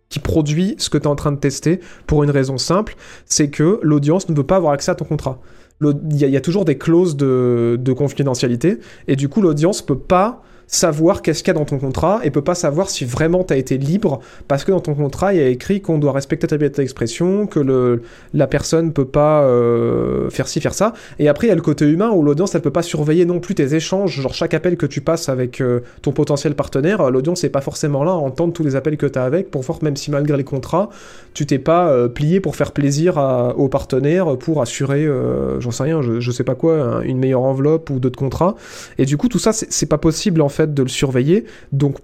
qui 0.08 0.20
produit 0.20 0.76
ce 0.78 0.90
que 0.90 0.98
tu 0.98 1.04
es 1.04 1.08
en 1.08 1.16
train 1.16 1.32
de 1.32 1.38
tester 1.38 1.80
pour 2.06 2.22
une 2.22 2.30
raison 2.30 2.58
simple, 2.58 2.94
c'est 3.26 3.48
que 3.48 3.80
l'audience 3.82 4.28
ne 4.28 4.36
veut 4.36 4.44
pas 4.44 4.56
avoir 4.56 4.72
accès 4.72 4.92
à 4.92 4.94
ton 4.94 5.04
contrat. 5.04 5.40
Il 5.80 6.16
y, 6.16 6.36
a 6.36 6.40
toujours 6.40 6.64
des 6.64 6.78
clauses 6.78 7.16
de, 7.16 7.94
confidentialité 7.96 8.78
et 9.08 9.16
du 9.16 9.28
coup 9.28 9.42
l'audience 9.42 9.82
peut 9.82 9.98
pas 9.98 10.42
savoir 10.66 11.22
qu'est-ce 11.22 11.42
qu'il 11.42 11.52
y 11.52 11.56
a 11.56 11.58
dans 11.58 11.64
ton 11.64 11.78
contrat 11.78 12.20
et 12.24 12.30
peut 12.30 12.42
pas 12.42 12.54
savoir 12.54 12.90
si 12.90 13.04
vraiment 13.04 13.44
tu 13.44 13.52
as 13.52 13.56
été 13.56 13.78
libre 13.78 14.20
parce 14.48 14.64
que 14.64 14.72
dans 14.72 14.80
ton 14.80 14.94
contrat 14.94 15.34
il 15.34 15.40
y 15.40 15.42
a 15.42 15.48
écrit 15.48 15.80
qu'on 15.80 15.98
doit 15.98 16.12
respecter 16.12 16.46
ta 16.46 16.56
liberté 16.56 16.82
d'expression, 16.82 17.46
que 17.46 17.60
le, 17.60 18.02
la 18.32 18.46
personne 18.46 18.92
peut 18.92 19.04
pas 19.04 19.42
euh, 19.42 20.30
faire 20.30 20.48
ci, 20.48 20.60
faire 20.60 20.74
ça. 20.74 20.94
Et 21.18 21.28
après 21.28 21.46
il 21.46 21.50
y 21.50 21.52
a 21.52 21.56
le 21.56 21.62
côté 21.62 21.84
humain 21.84 22.10
où 22.10 22.22
l'audience 22.22 22.54
elle 22.54 22.62
peut 22.62 22.70
pas 22.70 22.82
surveiller 22.82 23.24
non 23.24 23.40
plus 23.40 23.54
tes 23.54 23.74
échanges, 23.74 24.20
genre 24.20 24.34
chaque 24.34 24.54
appel 24.54 24.76
que 24.76 24.86
tu 24.86 25.00
passes 25.00 25.28
avec 25.28 25.60
euh, 25.60 25.80
ton 26.02 26.12
potentiel 26.12 26.54
partenaire, 26.54 27.10
l'audience 27.10 27.42
n'est 27.42 27.50
pas 27.50 27.60
forcément 27.60 28.04
là 28.04 28.12
à 28.12 28.14
entendre 28.14 28.52
tous 28.52 28.64
les 28.64 28.76
appels 28.76 28.96
que 28.96 29.06
tu 29.06 29.18
as 29.18 29.24
avec 29.24 29.50
pour 29.50 29.62
voir 29.62 29.78
même 29.82 29.96
si 29.96 30.10
malgré 30.10 30.36
les 30.36 30.44
contrats, 30.44 30.88
tu 31.34 31.44
t'es 31.46 31.58
pas 31.58 31.88
euh, 31.90 32.08
plié 32.08 32.40
pour 32.40 32.56
faire 32.56 32.72
plaisir 32.72 33.18
à, 33.18 33.56
aux 33.56 33.68
partenaires, 33.68 34.38
pour 34.38 34.62
assurer, 34.62 35.04
euh, 35.04 35.60
j'en 35.60 35.70
sais 35.72 35.82
rien, 35.82 36.00
je, 36.00 36.20
je 36.20 36.30
sais 36.30 36.44
pas 36.44 36.54
quoi, 36.54 36.80
un- 36.80 37.00
une 37.02 37.18
meilleure 37.18 37.42
enveloppe 37.42 37.90
ou 37.90 37.98
d'autres 37.98 38.18
contrats. 38.18 38.54
Et 38.98 39.04
du 39.04 39.16
coup 39.16 39.28
tout 39.28 39.38
ça 39.40 39.52
c'est 39.52 39.86
pas 39.88 39.98
possible 39.98 40.40
en 40.40 40.48
fait 40.48 40.72
de 40.72 40.82
le 40.82 40.88
surveiller. 40.88 41.44
Donc 41.72 41.96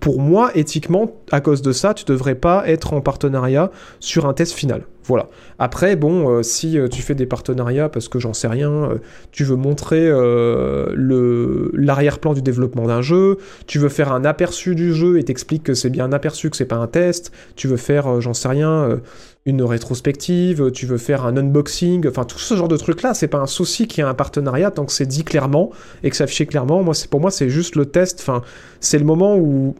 pour 0.00 0.20
moi, 0.20 0.50
éthiquement, 0.56 1.12
à 1.30 1.40
cause 1.40 1.62
de 1.62 1.72
ça, 1.72 1.94
tu 1.94 2.04
devrais 2.04 2.34
pas 2.34 2.68
être 2.68 2.94
en 2.94 3.00
partenariat 3.00 3.70
sur 4.00 4.26
un 4.26 4.34
test 4.34 4.52
final. 4.52 4.82
Voilà. 5.04 5.28
Après, 5.58 5.96
bon, 5.96 6.30
euh, 6.30 6.42
si 6.42 6.78
euh, 6.78 6.88
tu 6.88 7.02
fais 7.02 7.14
des 7.14 7.26
partenariats 7.26 7.88
parce 7.88 8.08
que 8.08 8.18
j'en 8.18 8.34
sais 8.34 8.46
rien, 8.46 8.70
euh, 8.70 8.98
tu 9.32 9.44
veux 9.44 9.56
montrer 9.56 10.08
le 10.08 11.70
l'arrière-plan 11.74 12.34
du 12.34 12.42
développement 12.42 12.86
d'un 12.86 13.02
jeu, 13.02 13.38
tu 13.66 13.78
veux 13.78 13.88
faire 13.88 14.12
un 14.12 14.24
aperçu 14.24 14.74
du 14.74 14.94
jeu 14.94 15.18
et 15.18 15.24
t'expliques 15.24 15.64
que 15.64 15.74
c'est 15.74 15.90
bien 15.90 16.04
un 16.06 16.12
aperçu, 16.12 16.50
que 16.50 16.56
c'est 16.56 16.64
pas 16.64 16.76
un 16.76 16.86
test, 16.86 17.32
tu 17.56 17.66
veux 17.68 17.76
faire, 17.76 18.20
j'en 18.20 18.34
sais 18.34 18.48
rien, 18.48 19.00
une 19.44 19.62
rétrospective, 19.62 20.70
tu 20.70 20.86
veux 20.86 20.98
faire 20.98 21.24
un 21.26 21.36
unboxing, 21.36 22.06
enfin 22.08 22.24
tout 22.24 22.38
ce 22.38 22.54
genre 22.54 22.68
de 22.68 22.76
trucs 22.76 23.02
là, 23.02 23.12
c'est 23.14 23.28
pas 23.28 23.38
un 23.38 23.46
souci 23.46 23.88
qu'il 23.88 24.02
y 24.02 24.06
ait 24.06 24.08
un 24.08 24.14
partenariat 24.14 24.70
tant 24.70 24.84
que 24.84 24.92
c'est 24.92 25.06
dit 25.06 25.24
clairement 25.24 25.70
et 26.04 26.10
que 26.10 26.16
ça 26.16 26.24
affiché 26.24 26.46
clairement. 26.46 26.82
Moi, 26.82 26.94
c'est 26.94 27.08
pour 27.10 27.20
moi, 27.20 27.30
c'est 27.30 27.48
juste 27.48 27.74
le 27.76 27.86
test. 27.86 28.20
Enfin, 28.20 28.42
c'est 28.80 28.98
le 28.98 29.04
moment 29.04 29.36
où, 29.36 29.74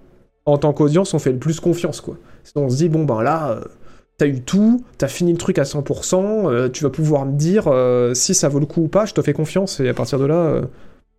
en 0.47 0.59
tant 0.59 0.73
qu'audience, 0.73 1.15
on 1.15 1.19
fait 1.21 1.33
le 1.33 1.39
plus 1.39 1.61
confiance, 1.61 2.01
quoi. 2.01 2.17
On 2.57 2.69
se 2.69 2.77
dit 2.77 2.89
bon 2.89 3.05
ben 3.05 3.23
là. 3.23 3.51
euh, 3.53 3.61
T'as 4.19 4.27
eu 4.27 4.41
tout, 4.43 4.85
t'as 4.99 5.09
fini 5.09 5.33
le 5.33 5.39
truc 5.39 5.59
à 5.59 5.65
100%, 5.65 6.47
euh, 6.49 6.69
tu 6.69 6.85
vas 6.85 6.91
pouvoir 6.91 7.25
me 7.27 7.33
dire 7.37 7.65
euh, 7.67 8.15
si 8.15 8.35
ça 8.35 8.49
vaut 8.49 8.61
le 8.61 8.67
coup 8.67 8.83
ou 8.83 8.89
pas, 8.89 9.05
je 9.07 9.15
te 9.15 9.23
fais 9.23 9.33
confiance, 9.33 9.81
et 9.81 9.89
à 9.89 9.95
partir 9.95 10.19
de 10.19 10.27
là, 10.27 10.35
euh, 10.37 10.63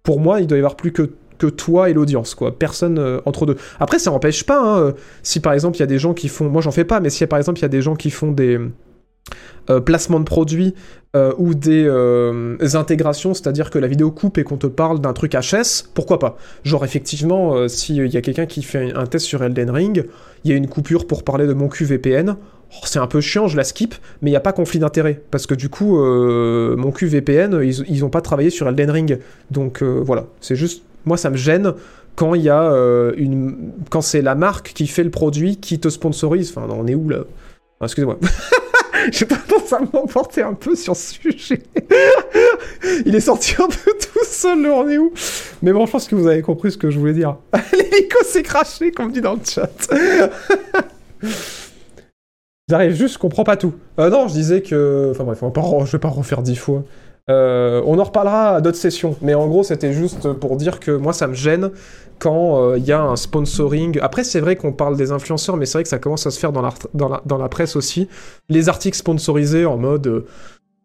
pour 0.03 0.19
moi, 0.19 0.39
il 0.41 0.47
doit 0.47 0.58
y 0.58 0.62
avoir 0.62 0.75
plus 0.75 0.93
que, 0.93 1.10
toi 1.47 1.89
et 1.89 1.93
l'audience, 1.93 2.36
quoi. 2.36 2.58
Personne 2.58 2.99
euh, 2.99 3.19
entre 3.25 3.45
deux. 3.45 3.58
Après, 3.79 3.99
ça 3.99 4.12
n'empêche 4.12 4.43
pas, 4.43 4.60
hein, 4.60 4.79
euh, 4.79 4.91
si 5.21 5.39
par 5.39 5.53
exemple 5.53 5.77
il 5.77 5.79
y 5.82 5.84
a 5.84 5.88
des 5.88 5.99
gens 5.99 6.13
qui 6.13 6.27
font, 6.27 6.49
moi 6.49 6.62
j'en 6.62 6.71
fais 6.71 6.86
pas, 6.86 6.99
mais 6.99 7.10
si 7.10 7.25
par 7.25 7.39
exemple 7.39 7.60
il 7.60 7.63
y 7.63 7.65
a 7.65 7.69
des 7.69 7.82
gens 7.82 7.95
qui 7.95 8.10
font 8.10 8.32
des 8.32 8.60
euh, 9.69 9.79
placements 9.79 10.19
de 10.19 10.25
produits 10.25 10.75
ou 11.38 11.53
des 11.53 11.88
intégrations, 12.73 13.36
c'est-à-dire 13.36 13.69
que 13.69 13.77
la 13.77 13.86
vidéo 13.86 14.10
coupe 14.10 14.39
et 14.39 14.43
qu'on 14.43 14.58
te 14.58 14.65
parle 14.65 14.99
d'un 14.99 15.13
truc 15.13 15.34
HS, 15.34 15.84
pourquoi 15.93 16.17
pas? 16.17 16.38
Genre 16.63 16.84
effectivement, 16.84 17.67
s'il 17.67 18.03
y 18.08 18.17
a 18.17 18.21
quelqu'un 18.21 18.47
qui 18.47 18.63
fait 18.63 18.91
un 18.95 19.06
test 19.06 19.27
sur 19.27 19.43
Elden 19.43 19.69
Ring, 19.69 20.06
il 20.43 20.49
y 20.49 20.56
a 20.56 20.58
une 20.58 20.67
coupure 20.67 21.06
pour 21.06 21.23
parler 21.23 21.45
de 21.45 21.53
mon 21.53 21.67
QVPN, 21.67 22.36
Oh, 22.75 22.86
c'est 22.86 22.97
un 22.97 23.06
peu 23.06 23.21
chiant, 23.21 23.47
je 23.47 23.56
la 23.56 23.63
skip, 23.63 23.93
mais 24.23 24.32
il 24.32 24.34
n'y 24.34 24.38
a 24.38 24.39
pas 24.39 24.53
conflit 24.53 24.79
d'intérêt, 24.79 25.21
parce 25.29 25.45
que 25.45 25.53
du 25.53 25.69
coup, 25.69 25.95
mon 25.95 26.91
QVPN, 26.91 27.60
ils, 27.62 27.86
ils 27.88 28.03
ont 28.03 28.10
pas 28.10 28.21
travaillé 28.21 28.49
sur 28.49 28.67
Elden 28.67 28.89
Ring, 28.89 29.19
donc 29.51 29.84
voilà, 29.84 30.25
c'est 30.41 30.56
juste, 30.56 30.82
moi 31.05 31.17
ça 31.17 31.29
me 31.29 31.37
gêne 31.37 31.73
quand 32.15 32.35
il 32.35 32.43
y 32.43 32.49
a 32.49 32.63
euh, 32.63 33.13
une, 33.17 33.71
quand 33.89 34.01
c'est 34.01 34.21
la 34.21 34.35
marque 34.35 34.73
qui 34.73 34.87
fait 34.87 35.03
le 35.03 35.09
produit 35.09 35.57
qui 35.57 35.79
te 35.79 35.89
sponsorise, 35.89 36.53
enfin 36.55 36.67
on 36.69 36.87
est 36.87 36.95
où 36.95 37.09
là? 37.09 37.23
Ah, 37.79 37.85
Excusez-moi. 37.85 38.19
J'ai 39.11 39.25
tendance 39.27 39.73
à 39.73 39.79
m'emporter 39.79 40.43
un 40.43 40.53
peu 40.53 40.75
sur 40.75 40.95
ce 40.95 41.15
sujet. 41.15 41.63
Il 43.05 43.13
est 43.15 43.19
sorti 43.19 43.55
un 43.59 43.67
peu 43.67 43.91
tout 43.99 44.25
seul, 44.25 44.65
on 44.67 44.87
est 44.87 44.97
où? 44.97 45.11
Mais 45.61 45.73
bon, 45.73 45.85
je 45.85 45.91
pense 45.91 46.07
que 46.07 46.15
vous 46.15 46.27
avez 46.27 46.41
compris 46.41 46.71
ce 46.71 46.77
que 46.77 46.89
je 46.89 46.99
voulais 46.99 47.13
dire. 47.13 47.35
L'hélico 47.73 48.23
s'est 48.23 48.43
craché, 48.43 48.91
comme 48.91 49.11
dit 49.11 49.19
dans 49.19 49.33
le 49.33 49.41
chat. 49.43 49.69
J'arrive 52.69 52.93
juste, 52.93 53.15
je 53.15 53.19
comprends 53.19 53.43
pas 53.43 53.57
tout. 53.57 53.73
Euh, 53.99 54.09
non, 54.09 54.29
je 54.29 54.33
disais 54.33 54.61
que... 54.61 55.09
Enfin 55.11 55.25
bref, 55.25 55.43
on 55.43 55.47
va 55.47 55.51
pas 55.51 55.85
je 55.85 55.91
vais 55.91 55.99
pas 55.99 56.07
refaire 56.07 56.41
dix 56.41 56.55
fois. 56.55 56.85
Euh, 57.29 57.81
on 57.86 57.99
en 57.99 58.03
reparlera 58.03 58.55
à 58.55 58.62
d'autres 58.62 58.77
sessions, 58.77 59.15
mais 59.21 59.33
en 59.33 59.47
gros, 59.47 59.63
c'était 59.63 59.93
juste 59.93 60.33
pour 60.33 60.57
dire 60.57 60.81
que 60.81 60.91
moi, 60.91 61.13
ça 61.13 61.27
me 61.27 61.33
gêne 61.33 61.71
quand 62.19 62.62
euh, 62.62 62.77
il 62.77 62.86
y 62.86 62.91
a 62.91 63.01
un 63.01 63.15
sponsoring. 63.15 63.97
Après, 64.01 64.25
c'est 64.25 64.41
vrai 64.41 64.57
qu'on 64.57 64.73
parle 64.73 64.97
des 64.97 65.12
influenceurs, 65.12 65.55
mais 65.55 65.65
c'est 65.65 65.77
vrai 65.77 65.83
que 65.83 65.89
ça 65.89 65.99
commence 65.99 66.27
à 66.27 66.31
se 66.31 66.39
faire 66.39 66.51
dans 66.51 66.62
la, 66.62 66.73
dans 66.93 67.07
la, 67.07 67.21
dans 67.25 67.38
la 67.38 67.47
presse 67.47 67.77
aussi. 67.77 68.09
Les 68.49 68.67
articles 68.67 68.97
sponsorisés 68.97 69.65
en 69.65 69.77
mode... 69.77 70.07
euh, 70.07 70.25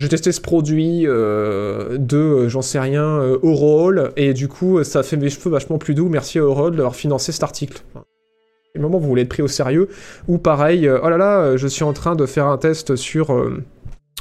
j'ai 0.01 0.09
testé 0.09 0.31
ce 0.31 0.40
produit 0.40 1.03
de, 1.03 2.46
j'en 2.46 2.62
sais 2.62 2.79
rien, 2.79 3.18
Aureole, 3.42 4.12
et 4.16 4.33
du 4.33 4.46
coup, 4.46 4.85
ça 4.85 5.03
fait 5.03 5.16
mes 5.16 5.29
cheveux 5.29 5.51
vachement 5.51 5.77
plus 5.77 5.94
doux. 5.96 6.09
Merci 6.09 6.38
à 6.38 6.44
Aureole 6.44 6.77
d'avoir 6.77 6.94
financé 6.94 7.33
cet 7.33 7.42
article. 7.42 7.83
Enfin, 7.92 8.05
le 8.77 8.81
moment 8.81 8.98
où 8.98 9.01
vous 9.01 9.09
voulez 9.09 9.22
être 9.22 9.29
pris 9.29 9.42
au 9.42 9.48
sérieux, 9.48 9.88
ou 10.29 10.38
pareil, 10.38 10.88
oh 10.88 11.09
là 11.09 11.16
là, 11.16 11.57
je 11.57 11.66
suis 11.66 11.83
en 11.83 11.92
train 11.94 12.14
de 12.14 12.27
faire 12.27 12.46
un 12.46 12.59
test 12.59 12.94
sur 12.94 13.33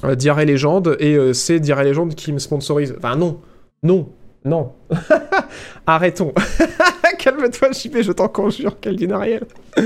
euh, 0.03 0.15
Légende, 0.45 0.97
et 0.99 1.15
euh, 1.15 1.33
c'est 1.33 1.59
Diarrhée 1.59 1.85
Légende 1.85 2.15
qui 2.15 2.31
me 2.33 2.39
sponsorise. 2.39 2.93
Enfin, 2.97 3.15
non, 3.15 3.41
non, 3.83 4.11
non. 4.45 4.73
Arrêtons. 5.85 6.33
Calme-toi, 7.19 7.71
JP, 7.71 8.01
je 8.01 8.11
t'en 8.11 8.27
conjure, 8.27 8.79
Caldine 8.79 9.11
Ariel. 9.13 9.45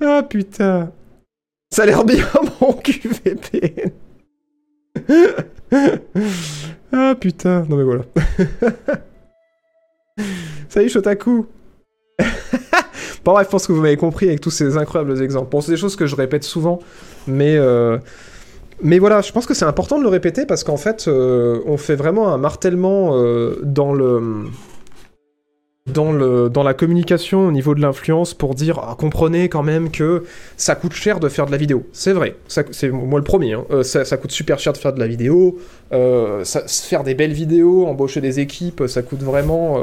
ah 0.00 0.22
putain. 0.28 0.92
Ça 1.70 1.82
a 1.82 1.86
l'air 1.86 2.04
bien, 2.04 2.26
mon 2.60 2.72
QVPN. 2.74 3.90
ah 6.92 7.14
putain, 7.14 7.64
non 7.68 7.76
mais 7.76 7.84
voilà. 7.84 8.04
Salut 10.68 10.88
Shotaku. 10.88 11.46
Bon 13.26 13.32
bref, 13.32 13.48
je 13.48 13.50
pense 13.50 13.66
que 13.66 13.72
vous 13.72 13.82
m'avez 13.82 13.96
compris 13.96 14.28
avec 14.28 14.40
tous 14.40 14.50
ces 14.50 14.76
incroyables 14.78 15.20
exemples. 15.20 15.50
Bon, 15.50 15.60
c'est 15.60 15.72
des 15.72 15.76
choses 15.76 15.96
que 15.96 16.06
je 16.06 16.14
répète 16.14 16.44
souvent, 16.44 16.78
mais 17.26 17.56
euh, 17.56 17.98
mais 18.80 18.98
voilà, 19.00 19.20
je 19.20 19.32
pense 19.32 19.46
que 19.46 19.54
c'est 19.54 19.64
important 19.64 19.98
de 19.98 20.04
le 20.04 20.08
répéter 20.08 20.46
parce 20.46 20.62
qu'en 20.62 20.76
fait, 20.76 21.08
euh, 21.08 21.60
on 21.66 21.76
fait 21.76 21.96
vraiment 21.96 22.32
un 22.32 22.38
martèlement 22.38 23.16
euh, 23.16 23.58
dans 23.64 23.92
le 23.92 24.44
dans, 25.92 26.10
le, 26.12 26.48
dans 26.48 26.64
la 26.64 26.74
communication 26.74 27.46
au 27.46 27.52
niveau 27.52 27.74
de 27.74 27.80
l'influence 27.80 28.34
pour 28.34 28.54
dire 28.54 28.80
ah, 28.82 28.96
comprenez 28.98 29.48
quand 29.48 29.62
même 29.62 29.90
que 29.90 30.24
ça 30.56 30.74
coûte 30.76 30.92
cher 30.94 31.18
de 31.18 31.28
faire 31.28 31.46
de 31.46 31.52
la 31.52 31.56
vidéo. 31.56 31.84
C'est 31.92 32.12
vrai, 32.12 32.36
c'est 32.48 32.90
moi 32.90 33.18
le 33.18 33.24
premier. 33.24 33.54
hein. 33.54 33.64
Ça, 33.82 34.16
coûte 34.16 34.30
super 34.32 34.60
cher 34.60 34.72
de 34.72 34.78
faire 34.78 34.92
de 34.92 35.00
la 35.00 35.06
vidéo. 35.08 35.58
Faire 35.90 37.02
des 37.04 37.14
belles 37.14 37.32
vidéos, 37.32 37.86
embaucher 37.86 38.20
des 38.20 38.38
équipes, 38.40 38.84
ça 38.86 39.02
coûte 39.02 39.22
vraiment 39.22 39.80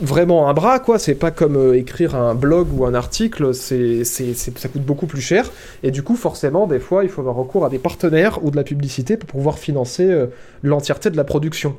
vraiment 0.00 0.48
un 0.48 0.54
bras 0.54 0.78
quoi. 0.80 0.98
C'est 0.98 1.14
pas 1.14 1.30
comme 1.30 1.56
euh, 1.56 1.76
écrire 1.76 2.14
un 2.14 2.34
blog 2.34 2.68
ou 2.72 2.84
un 2.86 2.94
article. 2.94 3.54
C'est 3.54 4.04
c'est- 4.04 4.34
ça 4.34 4.68
coûte 4.68 4.82
beaucoup 4.84 5.06
plus 5.06 5.20
cher. 5.20 5.50
Et 5.82 5.90
du 5.90 6.02
coup, 6.02 6.16
forcément, 6.16 6.66
des 6.66 6.78
fois, 6.80 7.04
il 7.04 7.10
faut 7.10 7.20
avoir 7.20 7.36
recours 7.36 7.64
à 7.64 7.68
des 7.70 7.78
partenaires 7.78 8.44
ou 8.44 8.50
de 8.50 8.56
la 8.56 8.64
publicité 8.64 9.16
pour 9.16 9.28
pouvoir 9.28 9.58
financer 9.58 10.04
euh, 10.10 10.26
l'entièreté 10.62 11.10
de 11.10 11.16
la 11.16 11.24
production. 11.24 11.76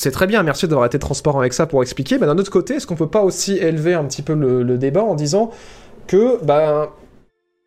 C'est 0.00 0.10
très 0.10 0.26
bien, 0.26 0.42
merci 0.42 0.66
d'avoir 0.66 0.86
été 0.86 0.98
transparent 0.98 1.40
avec 1.40 1.52
ça 1.52 1.66
pour 1.66 1.82
expliquer. 1.82 2.18
Mais 2.18 2.26
d'un 2.26 2.38
autre 2.38 2.50
côté, 2.50 2.74
est-ce 2.74 2.86
qu'on 2.86 2.96
peut 2.96 3.08
pas 3.08 3.22
aussi 3.22 3.56
élever 3.58 3.94
un 3.94 4.04
petit 4.04 4.22
peu 4.22 4.34
le, 4.34 4.62
le 4.62 4.78
débat 4.78 5.02
en 5.02 5.14
disant 5.14 5.50
que, 6.08 6.42
ben, 6.44 6.88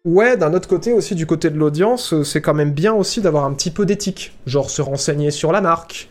ouais, 0.06 0.36
d'un 0.36 0.54
autre 0.54 0.68
côté 0.68 0.92
aussi, 0.92 1.16
du 1.16 1.26
côté 1.26 1.50
de 1.50 1.58
l'audience, 1.58 2.14
euh, 2.14 2.24
c'est 2.24 2.42
quand 2.42 2.54
même 2.54 2.72
bien 2.72 2.94
aussi 2.94 3.22
d'avoir 3.22 3.46
un 3.46 3.54
petit 3.54 3.72
peu 3.72 3.86
d'éthique. 3.86 4.34
Genre 4.48 4.70
se 4.70 4.82
renseigner 4.82 5.32
sur 5.32 5.52
la 5.52 5.62
marque, 5.62 6.10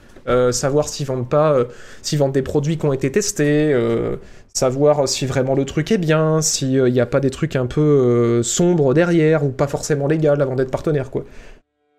savoir 0.53 0.89
s'ils 0.89 1.07
vendent 1.07 1.29
pas, 1.29 1.53
euh, 1.53 1.65
s'ils 2.03 2.19
vendent 2.19 2.33
des 2.33 2.43
produits 2.43 2.79
qui 2.79 2.87
ont 2.87 2.93
été 2.93 3.11
testés, 3.13 3.73
euh, 3.73 4.17
savoir 4.55 5.09
si 5.09 5.27
vraiment 5.27 5.55
le 5.55 5.65
truc 5.65 5.91
est 5.93 5.99
bien, 5.99 6.41
s'il 6.41 6.85
n'y 6.85 7.01
a 7.01 7.07
pas 7.07 7.21
des 7.21 7.31
trucs 7.31 7.57
un 7.57 7.67
peu 7.67 7.81
euh, 7.81 8.43
sombres 8.43 8.95
derrière 8.95 9.45
ou 9.45 9.51
pas 9.51 9.67
forcément 9.67 10.07
légal 10.07 10.41
avant 10.41 10.55
d'être 10.55 10.71
partenaire, 10.71 11.11
quoi. 11.11 11.25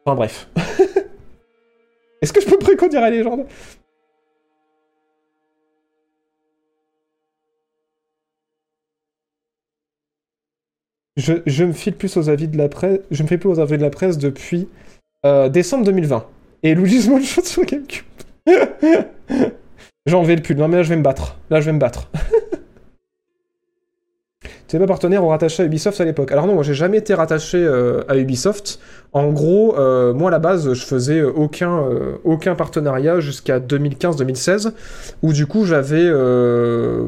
Enfin 0.06 0.16
bref. 0.16 0.50
Est-ce 2.22 2.34
que 2.34 2.42
je 2.42 2.48
peux 2.48 2.58
précondire 2.58 3.02
la 3.02 3.10
légende? 3.10 3.46
Je, 11.18 11.34
je 11.46 11.64
me 11.64 11.72
file 11.74 11.96
plus 11.96 12.18
aux 12.18 12.30
avis 12.30 12.48
de 12.48 12.58
la 12.58 12.68
presse. 12.70 13.00
Je 13.12 13.24
me 13.24 13.28
fais 13.28 13.38
plus 13.38 13.50
aux 13.50 13.60
avis 13.60 13.78
de 13.78 13.82
la 13.82 13.90
presse 13.90 14.18
depuis 14.18 14.68
euh, 15.26 15.50
décembre 15.50 15.86
2020. 15.86 16.26
Et 16.64 16.76
Luigi's 16.76 17.08
Mansion 17.08 17.44
sur 17.44 17.64
GameCube. 17.64 18.06
J'ai 20.06 20.16
enlevé 20.16 20.36
le 20.36 20.42
pull. 20.42 20.58
Non 20.58 20.68
mais 20.68 20.78
là 20.78 20.84
je 20.84 20.90
vais 20.90 20.98
me 20.98 21.04
battre. 21.04 21.38
Là 21.50 21.62
je 21.62 21.66
vais 21.66 21.74
me 21.74 21.80
battre. 21.80 22.10
Tu 24.68 24.76
n'es 24.76 24.80
pas 24.80 24.88
partenaire 24.88 25.24
ou 25.24 25.28
rattaché 25.28 25.62
à 25.62 25.66
Ubisoft 25.68 26.02
à 26.02 26.06
l'époque. 26.06 26.32
Alors 26.32 26.48
non, 26.48 26.56
moi 26.56 26.64
j'ai 26.64 26.74
jamais 26.74 26.98
été 26.98 27.14
rattaché 27.14 27.58
euh, 27.58 28.02
à 28.08 28.18
Ubisoft. 28.18 28.80
En 29.14 29.32
gros, 29.32 29.78
euh, 29.78 30.12
moi 30.14 30.30
à 30.30 30.32
la 30.32 30.40
base, 30.40 30.74
je 30.74 30.86
faisais 30.86 31.22
aucun, 31.22 31.84
euh, 31.84 32.16
aucun 32.24 32.56
partenariat 32.56 33.20
jusqu'à 33.20 33.60
2015-2016, 33.60 34.72
où 35.22 35.34
du 35.34 35.46
coup 35.46 35.66
j'avais... 35.66 36.10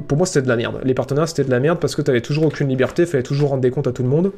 pour 0.07 0.17
moi 0.17 0.28
c'était 0.28 0.43
de 0.43 0.47
la 0.47 0.55
merde. 0.55 0.80
Les 0.84 0.93
partenariats 0.93 1.28
c'était 1.28 1.45
de 1.45 1.51
la 1.51 1.59
merde 1.59 1.80
parce 1.80 1.95
que 1.95 2.03
t'avais 2.03 2.22
toujours 2.22 2.45
aucune 2.45 2.69
liberté, 2.69 3.07
fallait 3.07 3.24
toujours 3.24 3.49
rendre 3.49 3.61
des 3.61 3.72
comptes 3.72 3.88
à 3.88 3.91
tout 3.91 4.03
le 4.03 4.09
monde. 4.09 4.32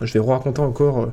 Je 0.00 0.12
vais 0.12 0.20
raconter 0.20 0.60
encore 0.60 1.08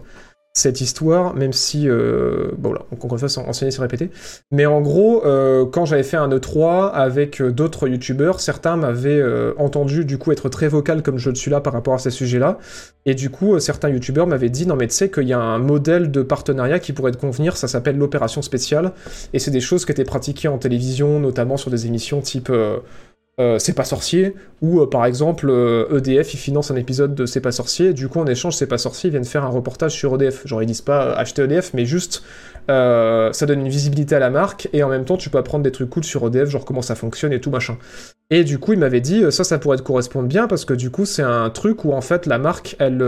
cette 0.54 0.82
histoire, 0.82 1.34
même 1.34 1.54
si, 1.54 1.88
euh, 1.88 2.52
bon 2.58 2.74
là, 2.74 2.82
encore 2.92 3.14
une 3.14 3.20
fois, 3.20 3.44
enseigner, 3.48 3.72
c'est 3.72 3.82
répéter. 3.82 4.10
Mais 4.52 4.66
en 4.66 4.82
gros, 4.82 5.26
euh, 5.26 5.66
quand 5.66 5.86
j'avais 5.86 6.04
fait 6.04 6.18
un 6.18 6.28
E3 6.28 6.92
avec 6.92 7.40
euh, 7.40 7.52
d'autres 7.54 7.88
youtubeurs, 7.88 8.42
certains 8.42 8.76
m'avaient 8.76 9.12
euh, 9.12 9.54
entendu 9.58 10.04
du 10.04 10.18
coup 10.18 10.34
être 10.34 10.50
très 10.50 10.68
vocal 10.68 11.04
comme 11.04 11.18
je 11.18 11.30
le 11.30 11.36
suis 11.36 11.50
là 11.50 11.62
par 11.62 11.72
rapport 11.72 11.94
à 11.94 12.00
ces 12.00 12.10
sujets-là. 12.10 12.58
Et 13.06 13.16
du 13.16 13.30
coup, 13.30 13.58
certains 13.60 13.88
youtubeurs 13.90 14.28
m'avaient 14.28 14.50
dit, 14.50 14.68
non 14.68 14.76
mais 14.76 14.88
tu 14.88 14.94
sais 14.94 15.10
qu'il 15.10 15.28
y 15.28 15.34
a 15.34 15.40
un 15.40 15.58
modèle 15.58 16.12
de 16.12 16.22
partenariat 16.22 16.80
qui 16.80 16.92
pourrait 16.92 17.14
te 17.14 17.18
convenir, 17.18 17.56
ça 17.56 17.70
s'appelle 17.70 17.98
l'opération 17.98 18.42
spéciale. 18.42 18.92
Et 19.32 19.40
c'est 19.40 19.52
des 19.52 19.62
choses 19.62 19.86
qui 19.86 19.94
étaient 19.94 20.04
pratiquées 20.04 20.50
en 20.50 20.58
télévision, 20.58 21.22
notamment 21.22 21.56
sur 21.56 21.72
des 21.72 21.88
émissions 21.88 22.20
type... 22.20 22.52
euh, 23.40 23.60
C'est 23.60 23.74
pas 23.74 23.86
sorcier, 23.86 24.36
ou 24.62 24.82
euh, 24.82 24.90
par 24.90 25.06
exemple 25.06 25.50
euh, 25.50 25.98
EDF 25.98 26.34
il 26.34 26.38
finance 26.38 26.70
un 26.70 26.76
épisode 26.76 27.16
de 27.16 27.26
C'est 27.26 27.40
pas 27.40 27.54
sorcier, 27.54 27.94
du 27.94 28.10
coup 28.10 28.20
en 28.20 28.26
échange 28.28 28.56
C'est 28.56 28.68
pas 28.68 28.78
sorcier 28.78 29.08
ils 29.08 29.12
viennent 29.12 29.24
faire 29.24 29.46
un 29.46 29.50
reportage 29.50 29.94
sur 29.94 30.16
EDF. 30.16 30.46
Genre 30.46 30.62
ils 30.62 30.66
disent 30.66 30.82
pas 30.82 31.14
acheter 31.14 31.44
EDF, 31.44 31.74
mais 31.74 31.86
juste 31.86 32.24
ça 32.68 33.46
donne 33.46 33.62
une 33.62 33.70
visibilité 33.70 34.16
à 34.16 34.20
la 34.20 34.30
marque 34.30 34.70
et 34.72 34.84
en 34.84 34.90
même 34.90 35.04
temps 35.04 35.18
tu 35.18 35.30
peux 35.30 35.38
apprendre 35.38 35.64
des 35.64 35.72
trucs 35.72 35.90
cool 35.90 36.04
sur 36.04 36.26
EDF, 36.28 36.50
genre 36.50 36.64
comment 36.66 36.82
ça 36.82 36.96
fonctionne 36.96 37.34
et 37.34 37.42
tout 37.42 37.50
machin. 37.50 37.78
Et 38.30 38.46
du 38.46 38.60
coup 38.60 38.72
il 38.74 38.80
m'avait 38.80 39.02
dit 39.02 39.24
ça 39.30 39.44
ça 39.44 39.60
pourrait 39.60 39.78
te 39.78 39.82
correspondre 39.82 40.28
bien 40.28 40.48
parce 40.48 40.64
que 40.64 40.74
du 40.74 40.90
coup 40.90 41.06
c'est 41.06 41.24
un 41.24 41.50
truc 41.50 41.84
où 41.84 41.92
en 41.92 42.00
fait 42.02 42.26
la 42.28 42.38
marque 42.38 42.78
elle 42.80 43.04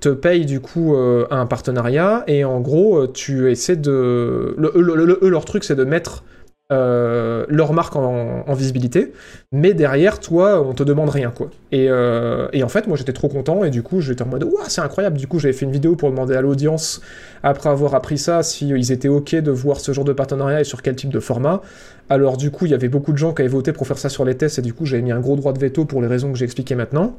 te 0.00 0.08
paye 0.08 0.46
du 0.46 0.60
coup 0.60 0.96
un 0.96 1.46
partenariat 1.46 2.24
et 2.26 2.44
en 2.44 2.60
gros 2.60 3.06
tu 3.06 3.50
essaies 3.50 3.76
de... 3.76 4.56
Leur 4.58 5.44
truc 5.44 5.64
c'est 5.64 5.76
de 5.76 5.84
mettre 5.84 6.24
euh, 6.72 7.44
leur 7.50 7.74
marque 7.74 7.94
en, 7.94 8.54
visibilité, 8.54 9.12
mais 9.52 9.74
derrière, 9.74 10.18
toi, 10.18 10.66
on 10.66 10.72
te 10.72 10.82
demande 10.82 11.10
rien, 11.10 11.30
quoi. 11.30 11.50
Et, 11.72 11.88
euh, 11.90 12.48
et 12.54 12.62
en 12.62 12.70
fait, 12.70 12.86
moi, 12.86 12.96
j'étais 12.96 13.12
trop 13.12 13.28
content, 13.28 13.64
et 13.64 13.70
du 13.70 13.82
coup, 13.82 14.00
j'étais 14.00 14.22
en 14.22 14.28
mode, 14.28 14.44
ouah, 14.44 14.68
c'est 14.68 14.80
incroyable. 14.80 15.18
Du 15.18 15.26
coup, 15.26 15.38
j'avais 15.38 15.52
fait 15.52 15.66
une 15.66 15.72
vidéo 15.72 15.94
pour 15.94 16.10
demander 16.10 16.34
à 16.34 16.40
l'audience, 16.40 17.02
après 17.42 17.68
avoir 17.68 17.94
appris 17.94 18.16
ça, 18.16 18.42
si 18.42 18.68
ils 18.68 18.92
étaient 18.92 19.08
OK 19.08 19.34
de 19.34 19.50
voir 19.50 19.78
ce 19.78 19.92
genre 19.92 20.06
de 20.06 20.14
partenariat 20.14 20.62
et 20.62 20.64
sur 20.64 20.80
quel 20.80 20.96
type 20.96 21.10
de 21.10 21.20
format. 21.20 21.60
Alors, 22.08 22.38
du 22.38 22.50
coup, 22.50 22.64
il 22.64 22.70
y 22.70 22.74
avait 22.74 22.88
beaucoup 22.88 23.12
de 23.12 23.18
gens 23.18 23.34
qui 23.34 23.42
avaient 23.42 23.50
voté 23.50 23.74
pour 23.74 23.86
faire 23.86 23.98
ça 23.98 24.08
sur 24.08 24.24
les 24.24 24.34
tests, 24.34 24.58
et 24.58 24.62
du 24.62 24.72
coup, 24.72 24.86
j'avais 24.86 25.02
mis 25.02 25.12
un 25.12 25.20
gros 25.20 25.36
droit 25.36 25.52
de 25.52 25.58
veto 25.58 25.84
pour 25.84 26.00
les 26.00 26.08
raisons 26.08 26.32
que 26.32 26.38
j'ai 26.38 26.46
expliquées 26.46 26.76
maintenant. 26.76 27.14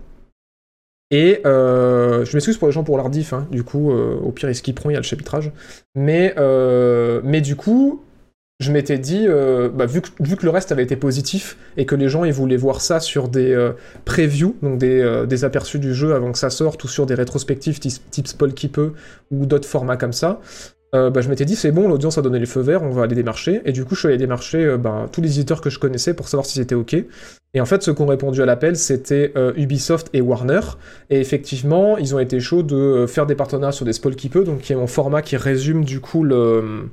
Et 1.12 1.41
euh, 1.46 2.26
je 2.26 2.36
m'excuse 2.36 2.58
pour 2.58 2.68
les 2.68 2.72
gens 2.72 2.84
pour 2.84 2.98
l'ardif, 2.98 3.32
hein, 3.32 3.48
du 3.52 3.64
coup, 3.64 3.91
au 3.91 4.32
pire, 4.32 4.50
ils 4.50 4.56
skipperont, 4.56 4.89
il 4.89 4.93
y 4.93 4.96
a 4.96 5.00
le 5.00 5.06
chapitrage. 5.06 5.52
Mais 5.93 6.34
du 7.41 7.56
coup, 7.56 8.02
je 8.60 8.72
m'étais 8.72 8.97
dit, 8.97 9.26
euh, 9.28 9.70
bah, 9.70 9.86
vu, 9.86 10.01
que, 10.01 10.45
le 10.45 10.49
reste 10.49 10.72
avait 10.72 10.84
été 10.84 10.95
positif 10.95 11.58
et 11.76 11.86
que 11.86 11.95
les 11.95 12.08
gens 12.08 12.24
ils 12.24 12.32
voulaient 12.32 12.56
voir 12.56 12.80
ça 12.80 13.01
sur 13.01 13.28
des 13.28 13.51
euh, 13.51 13.74
previews, 14.06 14.56
donc 14.62 14.78
des, 14.78 15.01
euh, 15.01 15.26
des 15.26 15.43
aperçus 15.43 15.80
du 15.80 15.93
jeu 15.93 16.16
avant 16.16 16.32
que 16.32 16.38
ça 16.38 16.49
sorte, 16.49 16.82
ou 16.86 16.88
sur 16.88 17.06
des 17.06 17.16
rétrospectives 17.16 17.80
type, 17.80 18.28
Spoil 18.28 18.53
qui 18.53 18.70
peut, 18.70 18.93
ou 19.30 19.45
d'autres 19.45 19.68
formats 19.68 19.97
comme 19.97 20.14
ça, 20.14 20.39
bah, 20.93 21.20
je 21.20 21.28
m'étais 21.28 21.43
dit 21.43 21.58
c'est 21.58 21.74
bon, 21.74 21.89
l'audience 21.89 22.18
a 22.18 22.22
donné 22.22 22.39
le 22.39 22.45
feu 22.45 22.62
vert, 22.62 22.82
on 22.82 22.89
va 22.89 23.03
aller 23.03 23.16
démarcher. 23.16 23.62
Et 23.66 23.74
du 23.74 23.84
coup, 23.84 23.95
je 23.95 23.99
suis 23.99 24.08
allé 24.08 24.18
démarcher 24.18 24.78
bah, 24.80 25.10
tous 25.12 25.20
les 25.20 25.28
éditeurs 25.28 25.60
que 25.60 25.70
je 25.70 25.78
connaissais 25.78 26.14
pour 26.14 26.30
savoir 26.30 26.45
si 26.45 26.53
c'était 26.53 26.74
ok. 26.74 26.95
Et 27.53 27.60
en 27.60 27.66
fait, 27.66 27.84
ceux 27.84 27.93
qui 27.93 28.01
ont 28.01 28.06
répondu 28.06 28.41
à 28.41 28.45
l'appel, 28.45 28.78
c'était 28.78 29.34
Ubisoft 29.58 30.10
et 30.14 30.22
Warner. 30.22 30.62
Et 31.10 31.20
effectivement, 31.20 31.97
ils 31.97 32.16
ont 32.16 32.20
été 32.20 32.39
chauds 32.39 32.64
de 32.64 33.08
faire 33.10 33.26
des 33.26 33.36
partenariats 33.36 33.74
sur 33.74 33.84
des 33.84 33.91
Spoil 33.91 34.16
qui 34.16 34.30
peut, 34.30 34.45
donc 34.45 34.62
qui 34.62 34.72
est 34.72 34.78
mon 34.78 34.88
format 34.88 35.22
qui 35.22 35.36
résume 35.36 35.84
du 35.84 35.99
coup 35.99 36.24
le- 36.24 36.88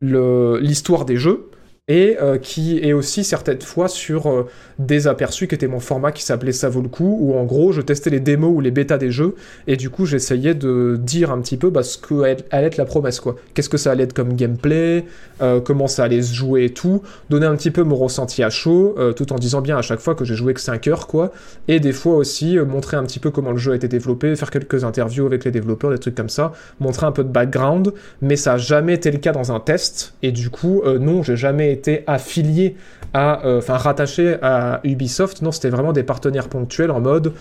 l'histoire 0.00 1.04
des 1.04 1.16
jeux 1.16 1.50
et 1.88 2.16
euh, 2.20 2.36
qui 2.36 2.80
est 2.80 2.92
aussi 2.92 3.22
certaines 3.22 3.62
fois 3.62 3.86
sur 3.86 4.26
euh, 4.26 4.48
des 4.80 5.06
aperçus 5.06 5.46
qui 5.46 5.54
étaient 5.54 5.68
mon 5.68 5.78
format 5.78 6.10
qui 6.10 6.24
s'appelait 6.24 6.50
ça 6.50 6.68
vaut 6.68 6.82
le 6.82 6.88
coup 6.88 7.16
où 7.20 7.36
en 7.36 7.44
gros 7.44 7.70
je 7.70 7.80
testais 7.80 8.10
les 8.10 8.18
démos 8.18 8.50
ou 8.56 8.60
les 8.60 8.72
bêtas 8.72 8.98
des 8.98 9.12
jeux 9.12 9.36
et 9.68 9.76
du 9.76 9.88
coup 9.88 10.04
j'essayais 10.04 10.54
de 10.54 10.98
dire 11.00 11.30
un 11.30 11.40
petit 11.40 11.56
peu 11.56 11.70
bah, 11.70 11.84
ce 11.84 11.96
que 11.96 12.22
allait 12.22 12.66
être 12.66 12.76
la 12.76 12.86
promesse 12.86 13.20
quoi. 13.20 13.36
Qu'est-ce 13.54 13.68
que 13.68 13.76
ça 13.76 13.92
allait 13.92 14.02
être 14.02 14.14
comme 14.14 14.34
gameplay 14.34 15.04
euh, 15.42 15.60
comment 15.60 15.86
ça 15.86 16.02
allait 16.02 16.22
se 16.22 16.34
jouer 16.34 16.64
et 16.64 16.70
tout. 16.70 17.02
Donner 17.30 17.46
un 17.46 17.54
petit 17.54 17.70
peu 17.70 17.84
mon 17.84 17.94
ressenti 17.94 18.42
à 18.42 18.50
chaud 18.50 18.96
tout 19.14 19.32
en 19.32 19.36
disant 19.36 19.60
bien 19.60 19.78
à 19.78 19.82
chaque 19.82 20.00
fois 20.00 20.16
que 20.16 20.24
j'ai 20.24 20.34
joué 20.34 20.54
que 20.54 20.60
5 20.60 20.88
heures 20.88 21.06
quoi. 21.06 21.30
Et 21.68 21.78
des 21.78 21.92
fois 21.92 22.16
aussi 22.16 22.58
montrer 22.58 22.96
un 22.96 23.04
petit 23.04 23.20
peu 23.20 23.30
comment 23.30 23.52
le 23.52 23.58
jeu 23.58 23.72
a 23.72 23.76
été 23.76 23.86
développé 23.86 24.34
faire 24.34 24.50
quelques 24.50 24.82
interviews 24.82 25.26
avec 25.26 25.44
les 25.44 25.52
développeurs 25.52 25.92
des 25.92 25.98
trucs 25.98 26.16
comme 26.16 26.30
ça. 26.30 26.52
Montrer 26.80 27.06
un 27.06 27.12
peu 27.12 27.22
de 27.22 27.28
background 27.28 27.92
mais 28.22 28.34
ça 28.34 28.54
a 28.54 28.56
jamais 28.56 28.94
été 28.94 29.12
le 29.12 29.18
cas 29.18 29.30
dans 29.30 29.52
un 29.52 29.60
test 29.60 30.14
et 30.24 30.32
du 30.32 30.50
coup 30.50 30.82
non 30.98 31.22
j'ai 31.22 31.36
jamais 31.36 31.72
été 31.72 31.75
affilié 32.06 32.76
à 33.14 33.46
euh, 33.46 33.58
enfin 33.58 33.76
rattaché 33.76 34.36
à 34.42 34.80
Ubisoft 34.84 35.42
non 35.42 35.52
c'était 35.52 35.70
vraiment 35.70 35.92
des 35.92 36.02
partenaires 36.02 36.48
ponctuels 36.48 36.90
en 36.90 37.00
mode 37.00 37.32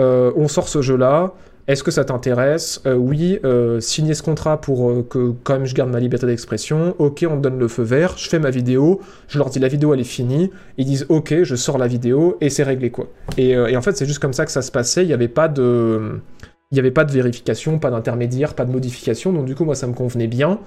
euh, 0.00 0.32
on 0.36 0.48
sort 0.48 0.68
ce 0.68 0.82
jeu 0.82 0.96
là 0.96 1.32
est-ce 1.66 1.82
que 1.82 1.90
ça 1.90 2.04
t'intéresse? 2.04 2.82
Euh, 2.84 2.94
Oui, 2.94 3.38
euh, 3.44 3.80
signer 3.80 4.12
ce 4.12 4.22
contrat 4.22 4.60
pour 4.60 4.90
euh, 4.90 5.06
que 5.08 5.32
quand 5.44 5.54
même 5.54 5.64
je 5.64 5.74
garde 5.74 5.90
ma 5.90 5.98
liberté 5.98 6.26
d'expression. 6.26 6.94
Ok, 6.98 7.24
on 7.28 7.36
me 7.36 7.40
donne 7.40 7.58
le 7.58 7.68
feu 7.68 7.82
vert, 7.82 8.18
je 8.18 8.28
fais 8.28 8.38
ma 8.38 8.50
vidéo, 8.50 9.00
je 9.28 9.38
leur 9.38 9.48
dis 9.48 9.58
la 9.58 9.68
vidéo 9.68 9.94
elle 9.94 10.00
est 10.00 10.04
finie. 10.04 10.50
Ils 10.76 10.84
disent 10.84 11.06
ok, 11.08 11.42
je 11.42 11.54
sors 11.54 11.78
la 11.78 11.86
vidéo 11.86 12.36
et 12.42 12.50
c'est 12.50 12.64
réglé 12.64 12.90
quoi. 12.90 13.06
Et, 13.38 13.56
euh, 13.56 13.68
et 13.68 13.76
en 13.76 13.82
fait 13.82 13.96
c'est 13.96 14.04
juste 14.06 14.18
comme 14.18 14.34
ça 14.34 14.44
que 14.44 14.52
ça 14.52 14.60
se 14.60 14.70
passait. 14.70 15.04
Il 15.04 15.06
n'y 15.06 15.14
avait 15.14 15.28
pas 15.28 15.48
de 15.48 16.20
il 16.70 16.74
n'y 16.74 16.80
avait 16.80 16.90
pas 16.90 17.04
de 17.04 17.12
vérification, 17.12 17.78
pas 17.78 17.90
d'intermédiaire, 17.90 18.54
pas 18.54 18.64
de 18.64 18.72
modification, 18.72 19.32
donc 19.32 19.44
du 19.44 19.54
coup 19.54 19.64
moi 19.64 19.74
ça 19.74 19.86
me 19.86 19.92
convenait 19.92 20.26
bien 20.26 20.58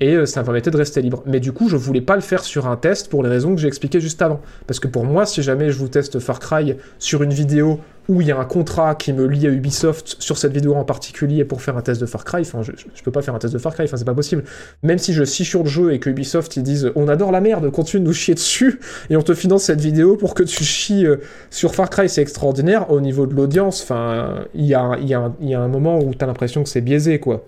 et 0.00 0.14
euh, 0.14 0.26
ça 0.26 0.40
me 0.40 0.44
permettait 0.44 0.70
de 0.70 0.76
rester 0.76 1.00
libre. 1.00 1.22
Mais 1.26 1.40
du 1.40 1.52
coup 1.52 1.68
je 1.68 1.76
voulais 1.76 2.00
pas 2.00 2.16
le 2.16 2.22
faire 2.22 2.44
sur 2.44 2.66
un 2.66 2.76
test 2.76 3.08
pour 3.08 3.22
les 3.22 3.30
raisons 3.30 3.54
que 3.54 3.60
j'ai 3.60 3.68
expliquées 3.68 4.00
juste 4.00 4.20
avant. 4.20 4.40
Parce 4.66 4.80
que 4.80 4.88
pour 4.88 5.04
moi 5.04 5.26
si 5.26 5.42
jamais 5.42 5.70
je 5.70 5.78
vous 5.78 5.88
teste 5.88 6.18
Far 6.18 6.40
Cry 6.40 6.76
sur 6.98 7.22
une 7.22 7.32
vidéo 7.32 7.80
où 8.08 8.20
il 8.20 8.26
y 8.26 8.32
a 8.32 8.38
un 8.38 8.44
contrat 8.44 8.94
qui 8.94 9.12
me 9.12 9.26
lie 9.26 9.46
à 9.46 9.50
Ubisoft 9.50 10.16
sur 10.18 10.36
cette 10.36 10.52
vidéo 10.52 10.74
en 10.74 10.84
particulier 10.84 11.44
pour 11.44 11.62
faire 11.62 11.76
un 11.76 11.80
test 11.80 12.00
de 12.00 12.06
Far 12.06 12.24
Cry, 12.24 12.42
enfin 12.42 12.62
je, 12.62 12.72
je 12.94 13.02
peux 13.02 13.10
pas 13.10 13.22
faire 13.22 13.34
un 13.34 13.38
test 13.38 13.54
de 13.54 13.58
Far 13.58 13.72
Cry, 13.74 13.84
enfin 13.84 13.96
c'est 13.96 14.04
pas 14.04 14.14
possible. 14.14 14.44
Même 14.82 14.98
si 14.98 15.12
je 15.12 15.24
scie 15.24 15.44
sur 15.44 15.62
le 15.62 15.68
jeu 15.68 15.92
et 15.92 15.98
que 15.98 16.10
Ubisoft 16.10 16.56
ils 16.56 16.62
disent 16.62 16.92
on 16.96 17.08
adore 17.08 17.32
la 17.32 17.40
merde, 17.40 17.70
continue 17.70 18.02
de 18.02 18.06
nous 18.06 18.14
chier 18.14 18.34
dessus 18.34 18.80
et 19.10 19.16
on 19.16 19.22
te 19.22 19.34
finance 19.34 19.64
cette 19.64 19.80
vidéo 19.80 20.16
pour 20.16 20.34
que 20.34 20.42
tu 20.42 20.64
chies 20.64 21.06
euh, 21.06 21.16
sur 21.50 21.74
Far 21.74 21.88
Cry, 21.88 22.08
c'est 22.08 22.22
extraordinaire. 22.22 22.90
Au 22.90 23.00
niveau 23.00 23.26
de 23.26 23.34
l'audience, 23.34 23.82
enfin 23.82 24.44
il 24.54 24.66
y 24.66 24.74
a, 24.74 24.98
il 25.00 25.08
y, 25.08 25.14
a 25.53 25.53
y 25.54 25.56
a 25.56 25.60
un 25.60 25.68
moment 25.68 25.98
où 25.98 26.14
t'as 26.14 26.26
l'impression 26.26 26.62
que 26.62 26.68
c'est 26.68 26.80
biaisé 26.80 27.18
quoi. 27.18 27.46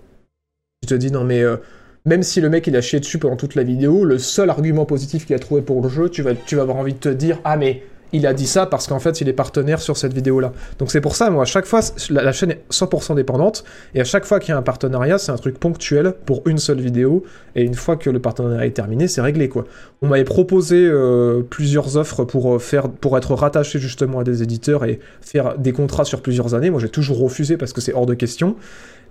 Tu 0.82 0.88
te 0.88 0.94
dis 0.94 1.10
non 1.10 1.24
mais 1.24 1.42
euh, 1.42 1.56
même 2.04 2.22
si 2.22 2.40
le 2.40 2.48
mec 2.48 2.66
il 2.66 2.76
a 2.76 2.80
chié 2.80 3.00
dessus 3.00 3.18
pendant 3.18 3.36
toute 3.36 3.54
la 3.54 3.62
vidéo, 3.62 4.04
le 4.04 4.18
seul 4.18 4.50
argument 4.50 4.86
positif 4.86 5.26
qu'il 5.26 5.34
a 5.34 5.38
trouvé 5.38 5.62
pour 5.62 5.82
le 5.82 5.88
jeu, 5.88 6.08
tu 6.08 6.22
vas, 6.22 6.34
tu 6.34 6.56
vas 6.56 6.62
avoir 6.62 6.76
envie 6.76 6.94
de 6.94 6.98
te 6.98 7.08
dire 7.08 7.40
ah 7.44 7.56
mais 7.56 7.82
il 8.12 8.26
a 8.26 8.34
dit 8.34 8.46
ça 8.46 8.66
parce 8.66 8.86
qu'en 8.86 8.98
fait 8.98 9.20
il 9.20 9.28
est 9.28 9.32
partenaire 9.32 9.80
sur 9.80 9.96
cette 9.96 10.12
vidéo 10.12 10.40
là. 10.40 10.52
Donc 10.78 10.90
c'est 10.90 11.00
pour 11.00 11.16
ça 11.16 11.30
moi 11.30 11.42
à 11.42 11.46
chaque 11.46 11.66
fois 11.66 11.80
la, 12.10 12.32
chaîne 12.32 12.52
est 12.52 12.62
100% 12.70 13.14
dépendante 13.14 13.64
et 13.94 14.00
à 14.00 14.04
chaque 14.04 14.24
fois 14.24 14.38
qu'il 14.40 14.50
y 14.50 14.52
a 14.52 14.56
un 14.56 14.62
partenariat 14.62 15.18
c'est 15.18 15.32
un 15.32 15.36
truc 15.36 15.58
ponctuel 15.58 16.14
pour 16.24 16.42
une 16.46 16.58
seule 16.58 16.80
vidéo 16.80 17.24
et 17.54 17.62
une 17.62 17.74
fois 17.74 17.96
que 17.96 18.10
le 18.10 18.18
partenariat 18.18 18.66
est 18.66 18.70
terminé 18.70 19.08
c'est 19.08 19.20
réglé 19.20 19.48
quoi. 19.48 19.64
On 20.02 20.08
m'avait 20.08 20.24
proposé 20.24 20.86
euh, 20.86 21.42
plusieurs 21.42 21.96
offres 21.96 22.24
pour 22.24 22.56
euh, 22.56 22.82
pour 23.00 23.16
être 23.18 23.34
rattaché 23.34 23.78
justement 23.78 24.20
à 24.20 24.24
des 24.24 24.42
éditeurs 24.42 24.84
et 24.84 25.00
faire 25.20 25.58
des 25.58 25.72
contrats 25.72 26.04
sur 26.04 26.22
plusieurs 26.22 26.54
années. 26.54 26.70
Moi 26.70 26.80
j'ai 26.80 26.88
toujours 26.88 27.18
refusé 27.18 27.56
parce 27.56 27.72
que 27.72 27.80
c'est 27.80 27.94
hors 27.94 28.06
de 28.06 28.14
question. 28.14 28.56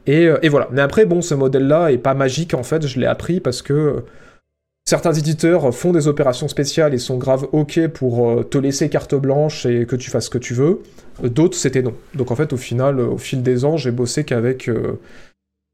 Et, 0.07 0.27
euh, 0.27 0.37
et 0.41 0.49
voilà. 0.49 0.67
Mais 0.71 0.81
après, 0.81 1.05
bon, 1.05 1.21
ce 1.21 1.33
modèle-là 1.33 1.91
est 1.91 1.97
pas 1.97 2.13
magique 2.13 2.53
en 2.53 2.63
fait, 2.63 2.85
je 2.85 2.99
l'ai 2.99 3.07
appris 3.07 3.39
parce 3.39 3.61
que 3.61 4.03
certains 4.87 5.13
éditeurs 5.13 5.73
font 5.73 5.91
des 5.91 6.07
opérations 6.07 6.47
spéciales 6.47 6.93
et 6.93 6.99
sont 6.99 7.17
grave 7.17 7.47
ok 7.51 7.87
pour 7.87 8.29
euh, 8.29 8.43
te 8.43 8.57
laisser 8.57 8.89
carte 8.89 9.15
blanche 9.15 9.65
et 9.65 9.85
que 9.85 9.95
tu 9.95 10.09
fasses 10.09 10.25
ce 10.25 10.29
que 10.29 10.37
tu 10.37 10.53
veux. 10.53 10.81
D'autres, 11.23 11.57
c'était 11.57 11.81
non. 11.81 11.93
Donc 12.13 12.31
en 12.31 12.35
fait, 12.35 12.53
au 12.53 12.57
final, 12.57 12.99
euh, 12.99 13.07
au 13.07 13.17
fil 13.17 13.41
des 13.41 13.65
ans, 13.65 13.77
j'ai 13.77 13.91
bossé 13.91 14.23
qu'avec 14.23 14.69
euh, 14.69 14.99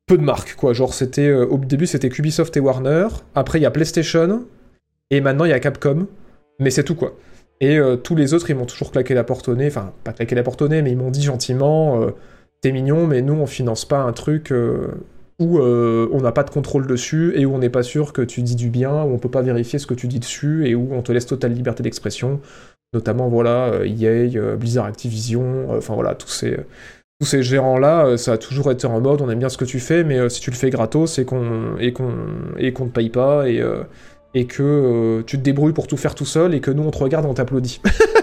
peu 0.08 0.18
de 0.18 0.24
marques, 0.24 0.56
quoi. 0.56 0.74
Genre, 0.74 0.94
c'était 0.94 1.32
au 1.32 1.58
début, 1.58 1.88
c'était 1.88 2.08
Ubisoft 2.08 2.56
et 2.58 2.60
Warner. 2.60 3.08
Après, 3.36 3.60
il 3.60 3.62
y 3.62 3.66
a 3.66 3.72
PlayStation. 3.72 4.46
Et 5.10 5.22
maintenant, 5.22 5.46
il 5.46 5.50
y 5.50 5.54
a 5.54 5.60
Capcom. 5.60 6.08
Mais 6.60 6.70
c'est 6.70 6.84
tout, 6.84 6.96
quoi. 6.96 7.16
Et 7.62 7.80
tous 8.04 8.16
les 8.16 8.34
autres, 8.34 8.50
ils 8.50 8.56
m'ont 8.56 8.66
toujours 8.66 8.92
claqué 8.92 9.14
la 9.14 9.24
porte 9.24 9.48
au 9.48 9.56
nez. 9.56 9.68
Enfin, 9.68 9.94
pas 10.04 10.12
claqué 10.12 10.36
la 10.36 10.44
porte 10.44 10.62
au 10.64 10.68
nez, 10.68 10.82
mais 10.82 10.92
ils 10.92 10.98
m'ont 10.98 11.12
dit 11.12 11.22
gentiment 11.22 12.08
T'es 12.62 12.72
mignon, 12.72 13.08
mais 13.08 13.22
nous, 13.22 13.36
on 13.36 13.46
finance 13.46 13.86
pas 13.86 14.00
un 14.00 14.12
truc 14.12 14.52
où 15.42 15.58
euh, 15.58 16.08
on 16.12 16.22
n'a 16.22 16.32
pas 16.32 16.44
de 16.44 16.52
contrôle 16.52 16.86
dessus 16.86 17.34
et 17.36 17.46
où 17.46 17.54
on 17.56 17.58
n'est 17.58 17.70
pas 17.70 17.82
sûr 17.82 18.14
que 18.14 18.22
tu 18.22 18.44
dis 18.44 18.56
du 18.56 18.70
bien, 18.70 19.04
où 19.04 19.12
on 19.12 19.18
peut 19.18 19.32
pas 19.32 19.42
vérifier 19.42 19.80
ce 19.80 19.88
que 19.88 19.96
tu 19.96 20.08
dis 20.08 20.20
dessus 20.20 20.68
et 20.68 20.76
où 20.76 20.90
on 20.92 21.02
te 21.02 21.12
laisse 21.12 21.26
totale 21.26 21.52
liberté 21.52 21.82
d'expression. 21.82 22.40
Notamment, 22.94 23.28
voilà, 23.28 23.74
euh, 23.74 23.86
EA, 23.86 24.38
euh, 24.38 24.56
Blizzard 24.56 24.86
Activision, 24.86 25.76
enfin 25.76 25.96
voilà, 25.96 26.16
tous 26.16 26.30
ces. 26.30 26.56
Gérants-là, 27.24 28.18
ça 28.18 28.34
a 28.34 28.38
toujours 28.40 28.72
été 28.72 28.88
en 28.88 29.00
mode 29.00 29.22
on 29.22 29.30
aime 29.30 29.38
bien 29.38 29.50
ce 29.50 29.58
que 29.58 29.66
tu 29.66 29.80
fais, 29.80 30.04
mais 30.04 30.28
si 30.28 30.42
tu 30.42 30.50
le 30.50 30.56
fais 30.56 30.72
gratos 30.72 31.20
et 31.20 31.26
qu'on 31.26 31.78
et 31.78 31.94
qu'on 31.94 32.86
te 32.88 32.92
paye 32.92 33.12
pas 33.12 33.48
et, 33.48 33.64
et 34.34 34.48
que 34.48 35.22
tu 35.28 35.38
te 35.38 35.44
débrouilles 35.44 35.74
pour 35.74 35.86
tout 35.86 35.98
faire 35.98 36.16
tout 36.16 36.26
seul 36.26 36.56
et 36.56 36.62
que 36.62 36.72
nous 36.72 36.82
on 36.82 36.90
te 36.90 36.98
regarde 36.98 37.28
on 37.28 37.36
t'applaudit. 37.36 37.80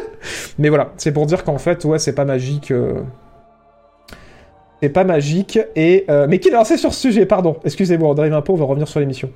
mais 0.59 0.69
voilà, 0.69 0.93
c'est 0.97 1.13
pour 1.13 1.27
dire 1.27 1.45
qu'en 1.45 1.59
fait, 1.59 1.85
ouais, 1.85 2.01
c'est 2.01 2.13
pas 2.13 2.25
magique. 2.25 2.73
C'est 4.83 4.91
pas 4.91 5.05
magique 5.05 5.59
et 5.75 6.05
euh, 6.09 6.27
mais 6.29 6.39
qui 6.39 6.49
est 6.49 6.53
lancé 6.53 6.77
sur 6.77 6.95
ce 6.95 7.01
sujet 7.01 7.27
Pardon, 7.27 7.57
excusez-moi, 7.65 8.11
on 8.11 8.15
arrive 8.19 8.35
un 8.35 8.43
peu, 8.43 8.53
on 8.53 8.57
va 8.57 8.65
revenir 8.65 8.87
sur 8.87 9.01
l'émission. 9.01 9.31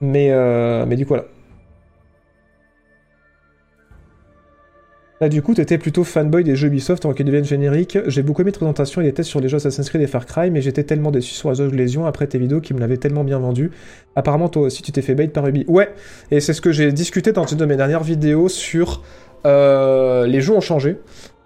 Mais 0.00 0.30
euh, 0.30 0.86
mais 0.86 0.96
du 0.96 1.04
coup 1.04 1.10
voilà. 1.10 1.26
Là, 5.20 5.28
du 5.28 5.42
coup, 5.42 5.52
t'étais 5.52 5.78
plutôt 5.78 6.04
fanboy 6.04 6.44
des 6.44 6.54
jeux 6.54 6.68
Ubisoft 6.68 7.04
avant 7.04 7.12
qu'ils 7.12 7.26
deviennent 7.26 7.44
génériques. 7.44 7.98
J'ai 8.06 8.22
beaucoup 8.22 8.42
aimé 8.42 8.52
tes 8.52 8.58
présentations 8.58 9.00
et 9.00 9.04
les 9.04 9.12
tests 9.12 9.28
sur 9.28 9.40
les 9.40 9.48
jeux 9.48 9.56
Assassin's 9.56 9.88
Creed 9.88 10.00
et 10.00 10.06
Far 10.06 10.26
Cry, 10.26 10.48
mais 10.52 10.60
j'étais 10.60 10.84
tellement 10.84 11.10
déçu 11.10 11.34
sur 11.34 11.50
Azog 11.50 11.74
Lésion 11.74 12.06
après 12.06 12.28
tes 12.28 12.38
vidéos 12.38 12.60
qui 12.60 12.72
me 12.72 12.78
l'avaient 12.78 12.98
tellement 12.98 13.24
bien 13.24 13.40
vendu. 13.40 13.72
Apparemment, 14.14 14.48
toi 14.48 14.62
aussi, 14.62 14.82
tu 14.82 14.92
t'es 14.92 15.02
fait 15.02 15.16
bait 15.16 15.26
par 15.26 15.48
Ubi. 15.48 15.64
Ouais, 15.66 15.88
et 16.30 16.38
c'est 16.38 16.52
ce 16.52 16.60
que 16.60 16.70
j'ai 16.70 16.92
discuté 16.92 17.32
dans 17.32 17.44
une 17.46 17.58
de 17.58 17.64
mes 17.64 17.76
dernières 17.76 18.04
vidéos 18.04 18.48
sur 18.48 19.02
euh, 19.44 20.24
les 20.26 20.40
jeux 20.40 20.54
ont 20.54 20.60
changé. 20.60 20.98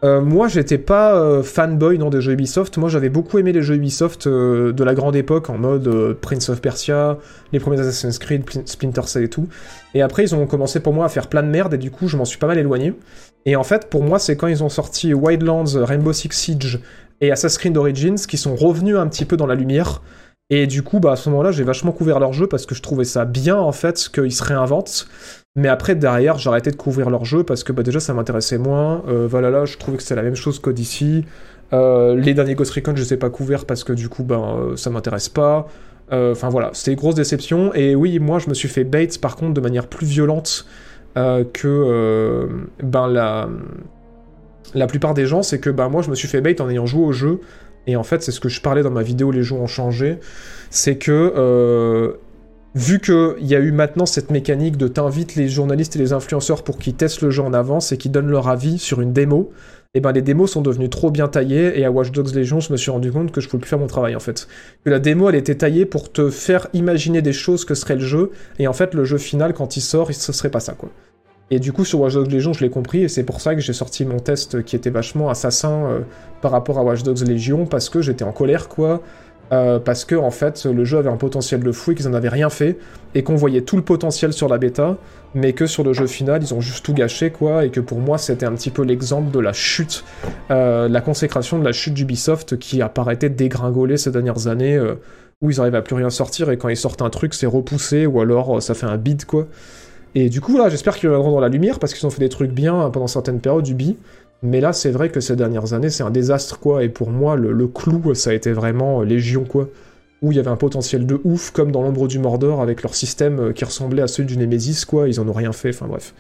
Euh, 0.05 0.21
moi, 0.21 0.49
j'étais 0.49 0.79
pas 0.79 1.15
euh, 1.15 1.45
fanboy 1.45 1.97
non, 1.97 2.11
des 2.11 2.21
jeux 2.21 2.33
Ubisoft. 2.33 2.77
Moi, 2.77 2.89
j'avais 2.89 3.09
beaucoup 3.09 3.39
aimé 3.39 3.53
les 3.53 3.63
jeux 3.63 3.77
Ubisoft 3.77 4.27
euh, 4.27 4.73
de 4.73 4.83
la 4.83 4.95
grande 4.95 5.15
époque, 5.15 5.49
en 5.49 5.59
mode 5.59 6.15
Prince 6.21 6.49
of 6.49 6.61
Persia, 6.61 7.19
les 7.53 7.61
premiers 7.61 7.79
Assassin's 7.79 8.19
Creed, 8.19 8.45
Plin- 8.45 8.67
Splinter 8.67 9.03
Cell 9.07 9.23
et 9.23 9.29
tout. 9.29 9.47
Et 9.95 10.03
après, 10.03 10.25
ils 10.25 10.35
ont 10.35 10.45
commencé 10.47 10.81
pour 10.81 10.93
moi 10.93 11.05
à 11.07 11.09
faire 11.09 11.29
plein 11.29 11.45
de 11.45 11.49
merde, 11.49 11.75
et 11.75 11.79
du 11.79 11.93
coup, 11.93 12.09
je 12.09 12.17
m'en 12.17 12.25
suis 12.25 12.39
pas 12.39 12.49
mal 12.49 12.59
éloigné. 12.59 12.95
Et 13.47 13.55
en 13.55 13.63
fait, 13.63 13.89
pour 13.91 14.03
moi, 14.03 14.19
c'est 14.19 14.37
quand 14.37 14.49
ils 14.49 14.65
ont 14.65 14.69
sorti 14.69 15.15
Wildlands, 15.15 15.85
Rainbow 15.85 16.13
Six 16.13 16.31
Siege 16.33 16.81
et 17.21 17.31
Assassin's 17.31 17.59
Creed 17.59 17.77
Origins 17.77 18.17
qui 18.17 18.39
sont 18.39 18.57
revenus 18.57 18.97
un 18.97 19.07
petit 19.07 19.25
peu 19.25 19.37
dans 19.37 19.47
la 19.47 19.55
lumière. 19.55 20.03
Et 20.51 20.67
du 20.67 20.83
coup, 20.83 20.99
bah, 20.99 21.13
à 21.13 21.17
ce 21.17 21.31
moment-là, 21.31 21.53
j'ai 21.53 21.65
vachement 21.65 21.93
couvert 21.93 22.19
leur 22.19 22.33
jeu 22.33 22.49
parce 22.49 22.67
que 22.67 22.75
je 22.75 22.83
trouvais 22.83 23.05
ça 23.05 23.25
bien, 23.25 23.57
en 23.57 23.73
fait, 23.73 24.11
qu'ils 24.13 24.33
se 24.33 24.43
réinventent. 24.43 25.07
Mais 25.55 25.69
après, 25.69 25.95
derrière, 25.95 26.39
j'ai 26.39 26.49
arrêté 26.49 26.71
de 26.71 26.77
couvrir 26.77 27.11
leur 27.11 27.25
jeu 27.25 27.45
parce 27.45 27.63
que 27.63 27.73
bah, 27.73 27.83
déjà, 27.83 28.01
ça 28.01 28.15
m'intéressait 28.15 28.57
moins. 28.59 29.05
Euh, 29.09 29.27
Valhalla, 29.27 29.67
je 29.67 29.77
trouvais 29.77 29.99
que 29.99 30.03
c'était 30.03 30.15
la 30.15 30.23
même 30.23 30.35
chose 30.35 30.59
qu'Odyssey. 30.59 31.25
Euh, 31.75 32.17
les 32.17 32.33
derniers 32.33 32.55
Ghost 32.55 32.73
Recon, 32.73 32.93
je 32.97 33.03
les 33.03 33.15
ai 33.15 33.17
pas 33.19 33.29
couverts 33.29 33.67
parce 33.67 33.85
que 33.85 33.93
du 33.93 34.09
coup, 34.09 34.25
ben, 34.25 34.43
euh, 34.43 34.77
ça 34.77 34.89
m'intéresse 34.89 35.29
pas. 35.29 35.67
Euh, 36.11 36.33
Enfin 36.33 36.49
voilà, 36.49 36.71
c'était 36.73 36.93
une 36.93 36.99
grosse 36.99 37.15
déception. 37.15 37.73
Et 37.75 37.95
oui, 37.95 38.19
moi, 38.19 38.39
je 38.39 38.49
me 38.49 38.55
suis 38.55 38.69
fait 38.69 38.85
bait 38.85 39.09
par 39.21 39.37
contre 39.37 39.53
de 39.55 39.61
manière 39.61 39.89
plus 39.89 40.07
violente 40.07 40.67
que 41.15 42.49
ben, 42.83 43.07
la, 43.07 43.49
la 44.73 44.87
plupart 44.87 45.13
des 45.13 45.27
gens. 45.27 45.43
C'est 45.43 45.61
que 45.61 45.69
ben, 45.69 45.91
moi, 45.91 46.01
je 46.01 46.09
me 46.09 46.15
suis 46.15 46.29
fait 46.29 46.41
bait 46.41 46.59
en 46.63 46.71
ayant 46.71 46.87
joué 46.87 47.05
au 47.05 47.13
jeu. 47.13 47.41
Et 47.87 47.97
en 47.97 48.03
fait, 48.05 48.23
c'est 48.23 48.33
ce 48.33 48.41
que 48.41 48.49
je 48.49 48.63
parlais 48.63 48.83
dans 48.83 48.91
ma 48.91 49.03
vidéo 49.03 49.31
Les 49.31 49.43
jeux 49.43 49.57
ont 49.57 49.67
changé. 49.67 50.19
C'est 50.71 50.97
que. 50.97 52.17
Vu 52.75 53.01
qu'il 53.01 53.35
y 53.41 53.55
a 53.55 53.61
eu 53.61 53.71
maintenant 53.71 54.07
cette 54.07 54.31
mécanique 54.31 54.79
de 54.79 54.89
t'invite 54.89 55.35
les 55.35 55.49
journalistes 55.49 55.95
et 55.97 55.99
les 55.99 56.15
influenceurs 56.15 56.65
pour 56.65 56.79
qu'ils 56.79 56.95
testent 56.95 57.21
le 57.21 57.31
jeu 57.31 57.43
en 57.43 57.53
avance 57.53 57.93
et 57.93 57.99
qu'ils 57.99 58.13
donnent 58.13 58.31
leur 58.31 58.49
avis 58.49 58.79
sur 58.79 59.03
une 59.03 59.13
démo, 59.13 59.53
et 59.95 60.01
ben 60.01 60.13
les 60.13 60.23
démos 60.23 60.51
sont 60.51 60.63
devenues 60.63 60.89
trop 60.89 61.11
bien 61.11 61.29
taillées 61.29 61.79
et 61.79 61.85
à 61.85 61.91
Watch 61.91 62.13
Dogs 62.13 62.35
Legion 62.35 62.61
je 62.61 62.73
me 62.73 62.79
suis 62.79 62.91
rendu 62.91 63.13
compte 63.13 63.31
que 63.31 63.43
je 63.43 63.49
pouvais 63.49 63.61
plus 63.61 63.69
faire 63.69 63.79
mon 63.79 63.89
travail 63.89 64.17
en 64.17 64.21
fait. 64.21 64.49
Que 64.87 64.91
la 64.91 64.99
démo 64.99 65.29
elle 65.29 65.35
était 65.35 65.55
taillée 65.55 65.85
pour 65.85 66.11
te 66.11 66.31
faire 66.31 66.69
imaginer 66.73 67.21
des 67.21 67.35
choses 67.35 67.67
que 67.67 67.75
serait 67.75 67.97
le 67.97 68.01
jeu 68.01 68.31
et 68.59 68.67
en 68.67 68.73
fait 68.73 68.95
le 68.95 69.05
jeu 69.05 69.19
final 69.19 69.53
quand 69.53 69.77
il 69.77 69.83
sort 69.83 70.11
ce 70.11 70.33
serait 70.33 70.51
pas 70.51 70.61
ça 70.61 70.73
quoi. 70.73 70.89
Et 71.51 71.59
du 71.59 71.75
coup 71.75 71.85
sur 71.85 72.01
Watch 72.01 72.15
Dogs 72.15 72.33
Legion 72.33 72.55
je 72.55 72.65
l'ai 72.65 72.71
compris 72.71 73.03
et 73.03 73.09
c'est 73.09 73.25
pour 73.25 73.43
ça 73.43 73.55
que 73.55 73.61
j'ai 73.61 73.75
sorti 73.75 74.07
mon 74.07 74.19
test 74.19 74.63
qui 74.65 74.77
était 74.77 74.89
vachement 74.89 75.29
assassin 75.29 75.85
euh, 75.85 76.01
par 76.41 76.53
rapport 76.53 76.79
à 76.79 76.83
Watch 76.83 77.03
Dogs 77.03 77.29
Legion 77.29 77.67
parce 77.67 77.91
que 77.91 78.01
j'étais 78.01 78.25
en 78.25 78.33
colère 78.33 78.71
quoi. 78.71 79.03
Euh, 79.53 79.79
parce 79.79 80.07
que 80.07 80.15
en 80.15 80.31
fait 80.31 80.65
le 80.65 80.85
jeu 80.85 80.97
avait 80.97 81.11
un 81.11 81.17
potentiel 81.19 81.61
de 81.61 81.73
fou 81.73 81.93
et 81.93 81.95
qu'ils 81.95 82.09
en 82.09 82.15
avaient 82.15 82.31
rien 82.31 82.49
fait 82.49 82.79
et 83.15 83.23
qu'on 83.23 83.35
voyait 83.35 83.61
tout 83.61 83.77
le 83.77 83.83
potentiel 83.83 84.33
sur 84.33 84.49
la 84.49 84.57
bêta 84.57 84.97
mais 85.35 85.53
que 85.53 85.67
sur 85.67 85.85
le 85.85 85.93
jeu 85.93 86.07
final 86.07 86.43
ils 86.43 86.55
ont 86.55 86.63
juste 86.63 86.83
tout 86.87 86.95
gâché 86.95 87.31
quoi 87.31 87.67
et 87.67 87.71
que 87.71 87.81
pour 87.81 87.99
moi 87.99 88.17
c'était 88.17 88.47
un 88.47 88.53
petit 88.53 88.71
peu 88.71 88.83
l'exemple 88.83 89.31
de 89.31 89.41
la 89.41 89.53
chute 89.53 90.05
euh, 90.51 90.89
la 90.89 91.01
consécration 91.03 91.59
de 91.59 91.65
la 91.65 91.73
chute 91.73 91.93
d'Ubisoft 91.93 92.59
qui 92.59 92.81
apparaîtait 92.81 93.29
dégringoler 93.29 93.99
ces 93.99 94.11
dernières 94.11 94.47
années 94.47 94.77
euh, 94.77 94.95
où 95.43 95.51
ils 95.51 95.61
arrivent 95.61 95.75
à 95.75 95.83
plus 95.83 95.97
rien 95.97 96.09
sortir 96.09 96.51
et 96.51 96.57
quand 96.57 96.71
ils 96.71 96.77
sortent 96.77 97.03
un 97.03 97.11
truc 97.11 97.35
c'est 97.35 97.47
repoussé 97.47 98.07
ou 98.07 98.21
alors 98.21 98.63
ça 98.63 98.73
fait 98.73 98.87
un 98.87 98.97
bid 98.97 99.27
quoi. 99.27 99.49
Et 100.15 100.31
du 100.31 100.41
coup 100.41 100.57
là 100.57 100.71
j'espère 100.71 100.97
qu'ils 100.97 101.11
reviendront 101.11 101.33
dans 101.33 101.41
la 101.41 101.49
lumière 101.51 101.79
parce 101.79 101.93
qu'ils 101.93 102.07
ont 102.07 102.11
fait 102.11 102.21
des 102.21 102.31
trucs 102.31 102.53
bien 102.53 102.89
pendant 102.91 103.07
certaines 103.07 103.41
périodes 103.41 103.69
Ubi 103.69 103.99
mais 104.43 104.61
là 104.61 104.73
c'est 104.73 104.91
vrai 104.91 105.09
que 105.09 105.21
ces 105.21 105.37
dernières 105.37 105.73
années 105.73 105.91
c'est 105.91 106.03
un 106.03 106.11
désastre 106.11 106.59
quoi 106.59 106.83
et 106.85 106.89
pour 106.89 107.11
moi 107.11 107.37
le, 107.37 107.67
clou 107.67 108.15
ça 108.15 108.31
a 108.31 108.33
été 108.33 108.53
vraiment 108.53 109.01
euh, 109.01 109.05
Légion 109.05 109.45
quoi 109.45 109.69
où 110.21 110.31
il 110.31 110.37
y 110.37 110.39
avait 110.39 110.51
un 110.51 110.57
potentiel 110.57 111.05
de 111.05 111.21
ouf, 111.25 111.51
comme 111.51 111.73
dans 111.73 111.83
l'ombre 111.83 112.07
du 112.07 112.21
Mordor, 112.21 112.63
avec 112.63 112.85
leur 112.85 112.95
système 112.95 113.41
euh, 113.41 113.53
qui 113.53 113.65
ressemblait 113.65 114.03
à 114.03 114.07
celui 114.07 114.29
du 114.29 114.37
Nemesis, 114.37 114.85
quoi, 114.85 115.09
ils 115.09 115.19
en 115.19 115.27
ont 115.27 115.33
rien 115.33 115.51
fait, 115.51 115.71
enfin 115.71 115.87
bref. 115.89 116.15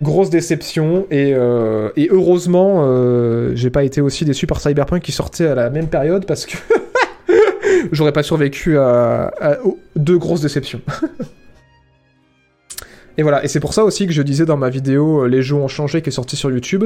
Grosse 0.00 0.30
déception, 0.30 1.08
et, 1.10 1.34
euh, 1.34 1.90
heureusement, 2.08 2.86
j'ai 3.56 3.70
pas 3.70 3.82
été 3.82 4.00
aussi 4.00 4.24
déçu 4.24 4.46
par 4.46 4.60
Cyberpunk 4.60 5.02
qui 5.02 5.10
sortait 5.10 5.48
à 5.48 5.56
la 5.56 5.70
même 5.70 5.88
période, 5.88 6.24
parce 6.24 6.46
que 6.46 6.56
j'aurais 7.90 8.12
pas 8.12 8.22
survécu 8.22 8.78
à, 8.78 9.58
deux 9.96 10.18
grosses 10.18 10.42
déceptions. 10.42 10.82
Et 13.18 13.22
voilà, 13.22 13.44
et 13.44 13.48
c'est 13.48 13.60
pour 13.60 13.72
ça 13.72 13.84
aussi 13.84 14.06
que 14.06 14.12
je 14.12 14.22
disais 14.22 14.44
dans 14.44 14.56
ma 14.56 14.68
vidéo 14.68 15.24
euh, 15.24 15.28
Les 15.28 15.42
jeux 15.42 15.56
ont 15.56 15.68
changé 15.68 16.02
qui 16.02 16.10
est 16.10 16.12
sortie 16.12 16.36
sur 16.36 16.50
YouTube 16.50 16.84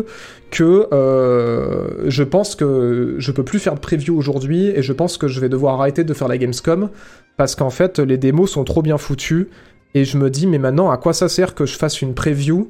que 0.50 0.86
euh, 0.92 2.08
je 2.08 2.22
pense 2.22 2.54
que 2.54 3.16
je 3.18 3.32
peux 3.32 3.44
plus 3.44 3.58
faire 3.58 3.74
de 3.74 3.80
preview 3.80 4.16
aujourd'hui 4.16 4.68
et 4.68 4.82
je 4.82 4.92
pense 4.92 5.18
que 5.18 5.28
je 5.28 5.40
vais 5.40 5.48
devoir 5.48 5.80
arrêter 5.80 6.04
de 6.04 6.14
faire 6.14 6.28
la 6.28 6.38
Gamescom 6.38 6.90
parce 7.36 7.56
qu'en 7.56 7.70
fait 7.70 7.98
les 7.98 8.16
démos 8.16 8.50
sont 8.50 8.64
trop 8.64 8.82
bien 8.82 8.98
foutues 8.98 9.48
et 9.94 10.04
je 10.04 10.18
me 10.18 10.30
dis 10.30 10.46
mais 10.46 10.58
maintenant 10.58 10.90
à 10.90 10.98
quoi 10.98 11.12
ça 11.12 11.28
sert 11.28 11.54
que 11.54 11.66
je 11.66 11.76
fasse 11.76 12.00
une 12.00 12.14
preview 12.14 12.68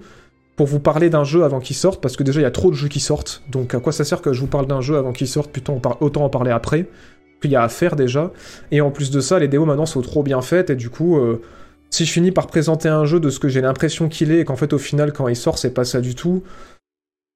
pour 0.57 0.67
vous 0.67 0.81
parler 0.81 1.09
d'un 1.09 1.25
jeu 1.25 1.45
avant 1.45 1.59
qu'il 1.59 1.75
sorte? 1.75 2.03
Parce 2.03 2.17
que 2.17 2.23
déjà 2.23 2.41
il 2.41 2.43
y 2.43 2.47
a 2.47 2.51
trop 2.51 2.71
de 2.71 2.77
jeux 2.77 2.89
qui 2.89 3.01
sortent. 3.01 3.43
Donc 3.51 3.75
à 3.75 3.81
quoi 3.81 3.93
ça 3.93 4.05
sert 4.05 4.21
que 4.21 4.35
je 4.35 4.41
vous 4.41 4.47
parle 4.47 4.67
d'un 4.67 4.83
jeu 4.83 4.97
avant 4.99 5.13
qu'il 5.13 5.27
sorte? 5.27 5.51
Plutôt 5.51 5.81
autant 6.01 6.25
en 6.25 6.29
parler 6.29 6.51
après. 6.51 6.87
Qu'il 7.41 7.51
y 7.51 7.57
a 7.57 7.63
à 7.63 7.69
faire 7.71 7.97
déjà. 7.97 8.31
Et 8.71 8.83
en 8.83 8.91
plus 8.91 9.11
de 9.11 9.21
ça 9.21 9.39
les 9.39 9.49
démos 9.49 9.67
maintenant 9.67 9.87
sont 9.87 10.03
trop 10.03 10.23
bien 10.23 10.43
faites 10.43 10.69
et 10.69 10.77
du 10.77 10.91
coup 10.91 11.17
euh, 11.19 11.41
si 11.91 12.05
je 12.05 12.13
finis 12.13 12.31
par 12.31 12.47
présenter 12.47 12.89
un 12.89 13.05
jeu 13.05 13.21
de 13.21 13.31
ce 13.31 13.39
que 13.39 13.49
j'ai 13.49 13.61
l'impression 13.61 14.09
qu'il 14.09 14.33
est 14.33 14.41
et 14.41 14.45
qu'en 14.45 14.57
fait 14.57 14.73
au 14.73 14.79
final 14.79 15.13
quand 15.13 15.29
il 15.29 15.37
sort 15.37 15.59
c'est 15.59 15.75
pas 15.75 15.85
ça 15.85 16.01
du 16.01 16.15
tout 16.15 16.43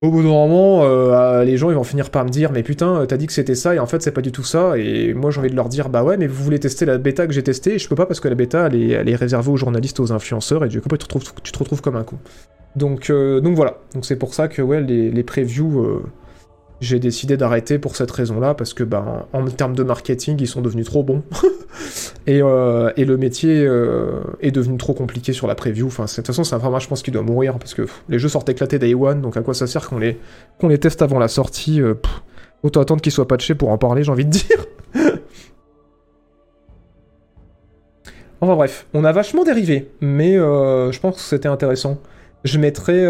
au 0.03 0.11
bout 0.11 0.23
d'un 0.23 0.29
moment, 0.29 0.85
euh, 0.85 1.45
les 1.45 1.57
gens 1.57 1.71
ils 1.71 1.77
vont 1.77 1.85
finir 1.85 2.11
par 2.11 2.25
me 2.25 2.29
dire 2.29 2.53
mais 2.53 2.63
putain 2.63 3.07
t'as 3.07 3.17
dit 3.17 3.27
que 3.27 3.33
c'était 3.33 3.55
ça 3.55 3.75
et 3.75 3.79
en 3.79 3.87
fait 3.87 4.03
c'est 4.03 4.13
pas 4.13 4.21
du 4.21 4.33
tout 4.33 4.43
ça 4.43 4.77
et 4.77 5.15
moi 5.15 5.31
j'ai 5.31 5.41
envie 5.41 5.49
de 5.49 5.57
leur 5.57 5.71
dire 5.71 5.89
bah 5.89 6.05
ouais 6.05 6.19
mais 6.19 6.27
vous 6.27 6.45
voulez 6.45 6.59
tester 6.59 6.85
la 6.85 6.99
bêta 6.99 7.27
que 7.27 7.33
j'ai 7.33 7.43
testée 7.43 7.75
et 7.75 7.79
je 7.79 7.89
peux 7.89 7.95
pas 7.95 8.05
parce 8.05 8.21
que 8.21 8.29
la 8.29 8.35
bêta 8.35 8.67
elle 8.67 9.09
est, 9.09 9.17
réservée 9.17 9.51
aux 9.51 9.57
journalistes 9.57 10.01
aux 10.01 10.13
influenceurs 10.13 10.63
et 10.65 10.69
du 10.69 10.83
coup 10.83 10.91
tu 10.91 10.99
te 10.99 11.05
retrouves, 11.05 11.33
tu 11.43 11.53
te 11.53 11.59
retrouves 11.59 11.81
comme 11.81 11.97
un 11.97 12.05
con. 12.05 12.19
Donc, 12.77 13.09
euh, 13.09 13.41
donc 13.41 13.55
voilà, 13.55 13.79
donc 13.95 14.05
c'est 14.05 14.17
pour 14.17 14.35
ça 14.35 14.49
que 14.49 14.61
ouais 14.61 14.81
les, 14.81 15.11
les 15.11 15.23
previews 15.23 15.81
euh, 15.81 16.03
j'ai 16.85 16.99
décidé 17.01 17.37
d'arrêter 17.37 17.79
pour 17.79 17.97
cette 17.97 18.11
raison-là 18.11 18.55
parce 18.55 18.75
que 18.75 18.85
ben 18.85 19.27
en 19.33 19.45
termes 19.47 19.75
de 19.75 19.83
marketing 19.83 20.37
ils 20.41 20.47
sont 20.47 20.61
devenus 20.61 20.87
trop 20.87 21.03
bons 21.03 21.23
et, 22.27 22.43
euh, 22.43 22.93
et 22.97 23.05
le 23.05 23.17
métier 23.17 23.65
euh, 23.67 24.21
est 24.41 24.51
devenu 24.51 24.77
trop 24.77 24.95
compliqué 24.95 25.33
sur 25.33 25.47
la 25.47 25.55
preview. 25.55 25.87
Enfin 25.87 26.05
de 26.05 26.11
toute 26.11 26.27
façon 26.27 26.45
c'est 26.45 26.55
un 26.55 26.61
format 26.61 26.79
je 26.79 26.89
pense 26.89 27.03
qui 27.03 27.11
doit 27.11 27.23
mourir 27.23 27.59
parce 27.59 27.75
que 27.75 27.87
les 28.09 28.19
jeux 28.19 28.29
sortent 28.29 28.49
éclatés 28.49 28.79
day 28.79 28.95
one 28.95 29.21
donc 29.23 29.37
à 29.37 29.41
quoi 29.41 29.55
ça 29.55 29.67
sert 29.67 29.89
qu'on 29.89 29.99
les 29.99 30.19
les 30.63 30.79
teste 30.79 31.03
avant 31.03 31.19
la 31.19 31.29
sortie 31.29 31.81
euh, 31.81 31.95
Autant 32.63 32.81
attendre 32.81 33.03
qu'ils 33.03 33.13
soient 33.13 33.29
patchés 33.29 33.55
pour 33.55 33.71
en 33.71 33.79
parler 33.79 34.05
j'ai 34.05 34.11
envie 34.11 34.25
de 34.25 34.31
dire. 34.31 34.65
enfin 38.41 38.55
bref, 38.55 38.87
on 38.95 39.05
a 39.05 39.13
vachement 39.13 39.45
dérivé 39.45 39.91
mais 40.01 40.35
je 40.35 41.01
pense 41.01 41.17
que 41.17 41.23
c'était 41.23 41.49
intéressant. 41.49 41.99
Je 42.45 42.59
mettrai 42.59 43.05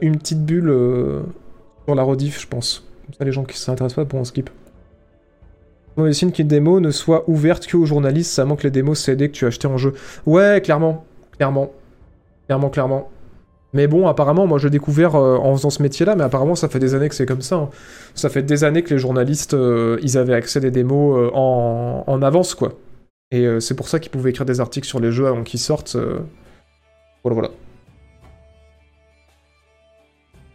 une 0.00 0.16
petite 0.16 0.44
bulle 0.44 0.72
sur 1.86 1.94
la 1.94 2.02
rediff 2.02 2.40
je 2.40 2.46
pense. 2.46 2.89
Comme 3.10 3.18
ça, 3.18 3.24
les 3.24 3.32
gens 3.32 3.44
qui 3.44 3.58
s'intéressent 3.58 3.96
pas 3.96 4.04
pourront 4.08 4.24
skip. 4.24 4.50
Mauvais 5.96 6.12
signe 6.12 6.30
qu'une 6.30 6.46
démo 6.46 6.78
ne 6.78 6.90
soit 6.92 7.28
ouverte 7.28 7.66
que 7.66 7.76
aux 7.76 7.84
journalistes, 7.84 8.30
ça 8.30 8.44
manque 8.44 8.62
les 8.62 8.70
démos 8.70 9.00
CD 9.00 9.28
que 9.28 9.34
tu 9.34 9.44
as 9.44 9.48
acheté 9.48 9.66
en 9.66 9.76
jeu. 9.76 9.94
Ouais, 10.26 10.60
clairement. 10.62 11.04
Clairement. 11.36 11.72
Clairement, 12.46 12.70
clairement. 12.70 13.10
Mais 13.72 13.86
bon, 13.86 14.06
apparemment, 14.06 14.46
moi 14.46 14.58
j'ai 14.58 14.70
découvert 14.70 15.14
euh, 15.16 15.36
en 15.36 15.54
faisant 15.56 15.70
ce 15.70 15.82
métier-là, 15.82 16.16
mais 16.16 16.24
apparemment 16.24 16.54
ça 16.54 16.68
fait 16.68 16.78
des 16.78 16.94
années 16.94 17.08
que 17.08 17.14
c'est 17.14 17.26
comme 17.26 17.40
ça. 17.42 17.56
hein. 17.56 17.68
Ça 18.14 18.28
fait 18.28 18.42
des 18.42 18.64
années 18.64 18.82
que 18.82 18.94
les 18.94 18.98
journalistes, 18.98 19.54
euh, 19.54 19.98
ils 20.02 20.16
avaient 20.18 20.34
accès 20.34 20.58
à 20.58 20.62
des 20.62 20.70
démos 20.70 21.16
euh, 21.18 21.30
en, 21.34 22.04
en 22.06 22.22
avance, 22.22 22.54
quoi. 22.54 22.72
Et 23.32 23.46
c'est 23.60 23.76
pour 23.76 23.88
ça 23.88 24.00
qu'ils 24.00 24.10
pouvaient 24.10 24.30
écrire 24.30 24.44
des 24.44 24.60
articles 24.60 24.88
sur 24.88 24.98
les 24.98 25.12
jeux 25.12 25.28
avant 25.28 25.44
qu'ils 25.44 25.60
sortent. 25.60 25.96
Voilà, 27.22 27.34
voilà. 27.34 27.50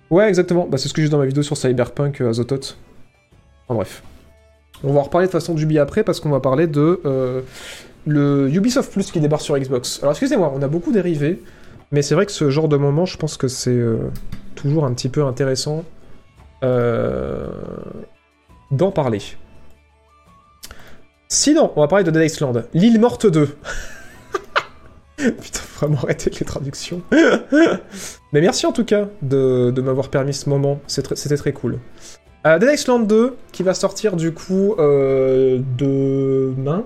Ouais, 0.09 0.27
exactement. 0.27 0.67
Bah, 0.69 0.77
c'est 0.77 0.87
ce 0.87 0.93
que 0.93 1.01
j'ai 1.01 1.09
dans 1.09 1.17
ma 1.17 1.25
vidéo 1.25 1.43
sur 1.43 1.57
Cyberpunk 1.57 2.21
euh, 2.21 2.29
Azotot. 2.29 2.75
Enfin 3.67 3.75
bref. 3.75 4.03
On 4.83 4.93
va 4.93 4.99
en 4.99 5.03
reparler 5.03 5.27
de 5.27 5.31
façon 5.31 5.53
d'Ubi 5.53 5.79
après 5.79 6.03
parce 6.03 6.19
qu'on 6.19 6.29
va 6.29 6.39
parler 6.39 6.67
de 6.67 7.01
euh, 7.05 7.41
le 8.05 8.49
Ubisoft 8.53 8.91
Plus 8.91 9.11
qui 9.11 9.19
débarque 9.19 9.41
sur 9.41 9.57
Xbox. 9.57 9.99
Alors 10.01 10.11
excusez-moi, 10.11 10.51
on 10.55 10.61
a 10.61 10.67
beaucoup 10.67 10.91
dérivé, 10.91 11.41
mais 11.91 12.01
c'est 12.01 12.15
vrai 12.15 12.25
que 12.25 12.31
ce 12.31 12.49
genre 12.49 12.67
de 12.67 12.77
moment, 12.77 13.05
je 13.05 13.17
pense 13.17 13.37
que 13.37 13.47
c'est 13.47 13.71
euh, 13.71 13.97
toujours 14.55 14.85
un 14.85 14.93
petit 14.93 15.09
peu 15.09 15.23
intéressant 15.23 15.83
euh, 16.63 17.47
d'en 18.71 18.91
parler. 18.91 19.21
Sinon, 21.27 21.71
on 21.75 21.81
va 21.81 21.87
parler 21.87 22.03
de 22.03 22.11
Dead 22.11 22.31
Island. 22.31 22.67
L'île 22.73 22.99
morte 22.99 23.25
2. 23.25 23.49
Putain, 25.17 25.61
vraiment 25.79 25.97
arrêter 26.03 26.29
les 26.29 26.45
traductions. 26.45 27.01
Mais 28.33 28.41
merci 28.41 28.65
en 28.65 28.71
tout 28.71 28.83
cas 28.85 29.07
de, 29.21 29.71
m'avoir 29.81 30.09
permis 30.09 30.33
ce 30.33 30.49
moment, 30.49 30.79
c'était 30.87 31.37
très 31.37 31.53
cool. 31.53 31.79
Euh, 32.45 32.59
Dead 32.59 32.69
Island 32.73 33.07
2, 33.07 33.35
qui 33.51 33.63
va 33.63 33.73
sortir 33.73 34.15
du 34.15 34.31
coup 34.33 34.75
euh, 34.77 35.59
demain. 35.77 36.83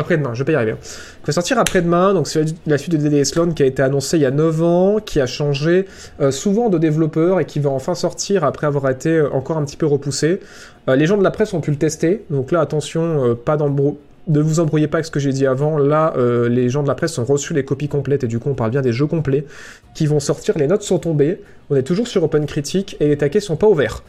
Après-demain, 0.00 0.32
je 0.32 0.38
vais 0.38 0.44
pas 0.46 0.52
y 0.52 0.54
arriver. 0.54 0.72
hein. 0.72 0.78
Qui 0.80 1.26
va 1.26 1.32
sortir 1.32 1.58
après-demain, 1.58 2.14
donc 2.14 2.28
c'est 2.28 2.44
la 2.66 2.78
suite 2.78 2.92
de 2.92 3.08
DDS 3.08 3.34
Land 3.36 3.50
qui 3.50 3.64
a 3.64 3.66
été 3.66 3.82
annoncée 3.82 4.16
il 4.16 4.22
y 4.22 4.26
a 4.26 4.30
9 4.30 4.62
ans, 4.62 4.96
qui 5.04 5.20
a 5.20 5.26
changé 5.26 5.86
euh, 6.20 6.30
souvent 6.30 6.68
de 6.70 6.78
développeur 6.78 7.40
et 7.40 7.44
qui 7.44 7.58
va 7.58 7.70
enfin 7.70 7.94
sortir 7.96 8.44
après 8.44 8.66
avoir 8.66 8.88
été 8.90 9.10
euh, 9.10 9.30
encore 9.32 9.58
un 9.58 9.64
petit 9.64 9.76
peu 9.76 9.86
repoussé. 9.86 10.40
Les 10.86 11.04
gens 11.04 11.18
de 11.18 11.22
la 11.24 11.30
presse 11.30 11.52
ont 11.52 11.60
pu 11.60 11.70
le 11.70 11.76
tester, 11.76 12.24
donc 12.30 12.50
là 12.50 12.60
attention, 12.60 13.36
pas 13.44 13.58
d'embrou- 13.58 13.98
ne 14.28 14.40
vous 14.40 14.60
embrouillez 14.60 14.88
pas 14.88 14.98
avec 14.98 15.06
ce 15.06 15.10
que 15.10 15.20
j'ai 15.20 15.32
dit 15.32 15.46
avant. 15.46 15.78
Là, 15.78 16.12
euh, 16.16 16.48
les 16.48 16.68
gens 16.68 16.82
de 16.82 16.88
la 16.88 16.94
presse 16.94 17.18
ont 17.18 17.24
reçu 17.24 17.54
les 17.54 17.64
copies 17.64 17.88
complètes 17.88 18.24
et 18.24 18.26
du 18.26 18.38
coup 18.38 18.50
on 18.50 18.54
parle 18.54 18.70
bien 18.70 18.82
des 18.82 18.92
jeux 18.92 19.06
complets 19.06 19.44
qui 19.94 20.06
vont 20.06 20.20
sortir. 20.20 20.56
Les 20.58 20.66
notes 20.66 20.82
sont 20.82 20.98
tombées. 20.98 21.42
On 21.70 21.76
est 21.76 21.82
toujours 21.82 22.06
sur 22.06 22.22
Open 22.22 22.46
Critique 22.46 22.96
et 23.00 23.08
les 23.08 23.16
taquets 23.16 23.40
sont 23.40 23.56
pas 23.56 23.66
ouverts 23.66 24.02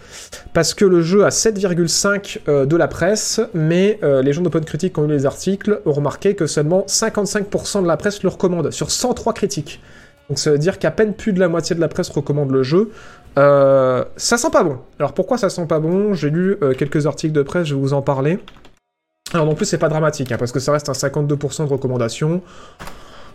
parce 0.54 0.74
que 0.74 0.86
le 0.86 1.02
jeu 1.02 1.26
a 1.26 1.30
7,5 1.30 2.40
euh, 2.48 2.66
de 2.66 2.76
la 2.76 2.88
presse, 2.88 3.42
mais 3.54 4.00
euh, 4.04 4.22
les 4.22 4.34
gens 4.34 4.42
d'Open 4.42 4.64
Critique 4.64 4.94
qui 4.94 5.00
ont 5.00 5.08
lu 5.08 5.14
les 5.14 5.26
articles 5.26 5.82
ont 5.86 5.94
remarqué 5.94 6.36
que 6.36 6.48
seulement 6.48 6.86
55% 6.88 7.82
de 7.82 7.88
la 7.88 7.98
presse 7.98 8.24
le 8.24 8.30
recommande 8.30 8.72
sur 8.72 8.92
103 8.92 9.34
critiques. 9.34 9.82
Donc 10.30 10.38
ça 10.38 10.52
veut 10.52 10.60
dire 10.60 10.78
qu'à 10.78 10.92
peine 10.92 11.14
plus 11.14 11.34
de 11.34 11.40
la 11.40 11.48
moitié 11.48 11.76
de 11.76 11.82
la 11.82 11.88
presse 11.88 12.10
recommande 12.10 12.52
le 12.52 12.62
jeu. 12.62 12.92
Ça 13.36 14.38
sent 14.38 14.50
pas 14.52 14.64
bon. 14.64 14.78
Alors 15.00 15.14
pourquoi 15.14 15.38
ça 15.38 15.50
sent 15.50 15.66
pas 15.66 15.80
bon? 15.80 16.14
J'ai 16.14 16.30
lu 16.30 16.58
quelques 16.78 17.08
articles 17.08 17.34
de 17.34 17.42
presse, 17.42 17.68
je 17.68 17.74
vais 17.74 17.82
vous 17.82 17.94
en 17.94 18.02
parler. 18.04 18.38
Alors 19.34 19.46
non 19.46 19.56
plus 19.56 19.66
c'est 19.66 19.78
pas 19.78 19.90
dramatique, 19.90 20.32
hein, 20.32 20.38
parce 20.38 20.52
que 20.52 20.60
ça 20.60 20.72
reste 20.72 20.90
un 20.90 20.94
52% 20.94 21.66
de 21.66 21.72
recommandation. 21.72 22.42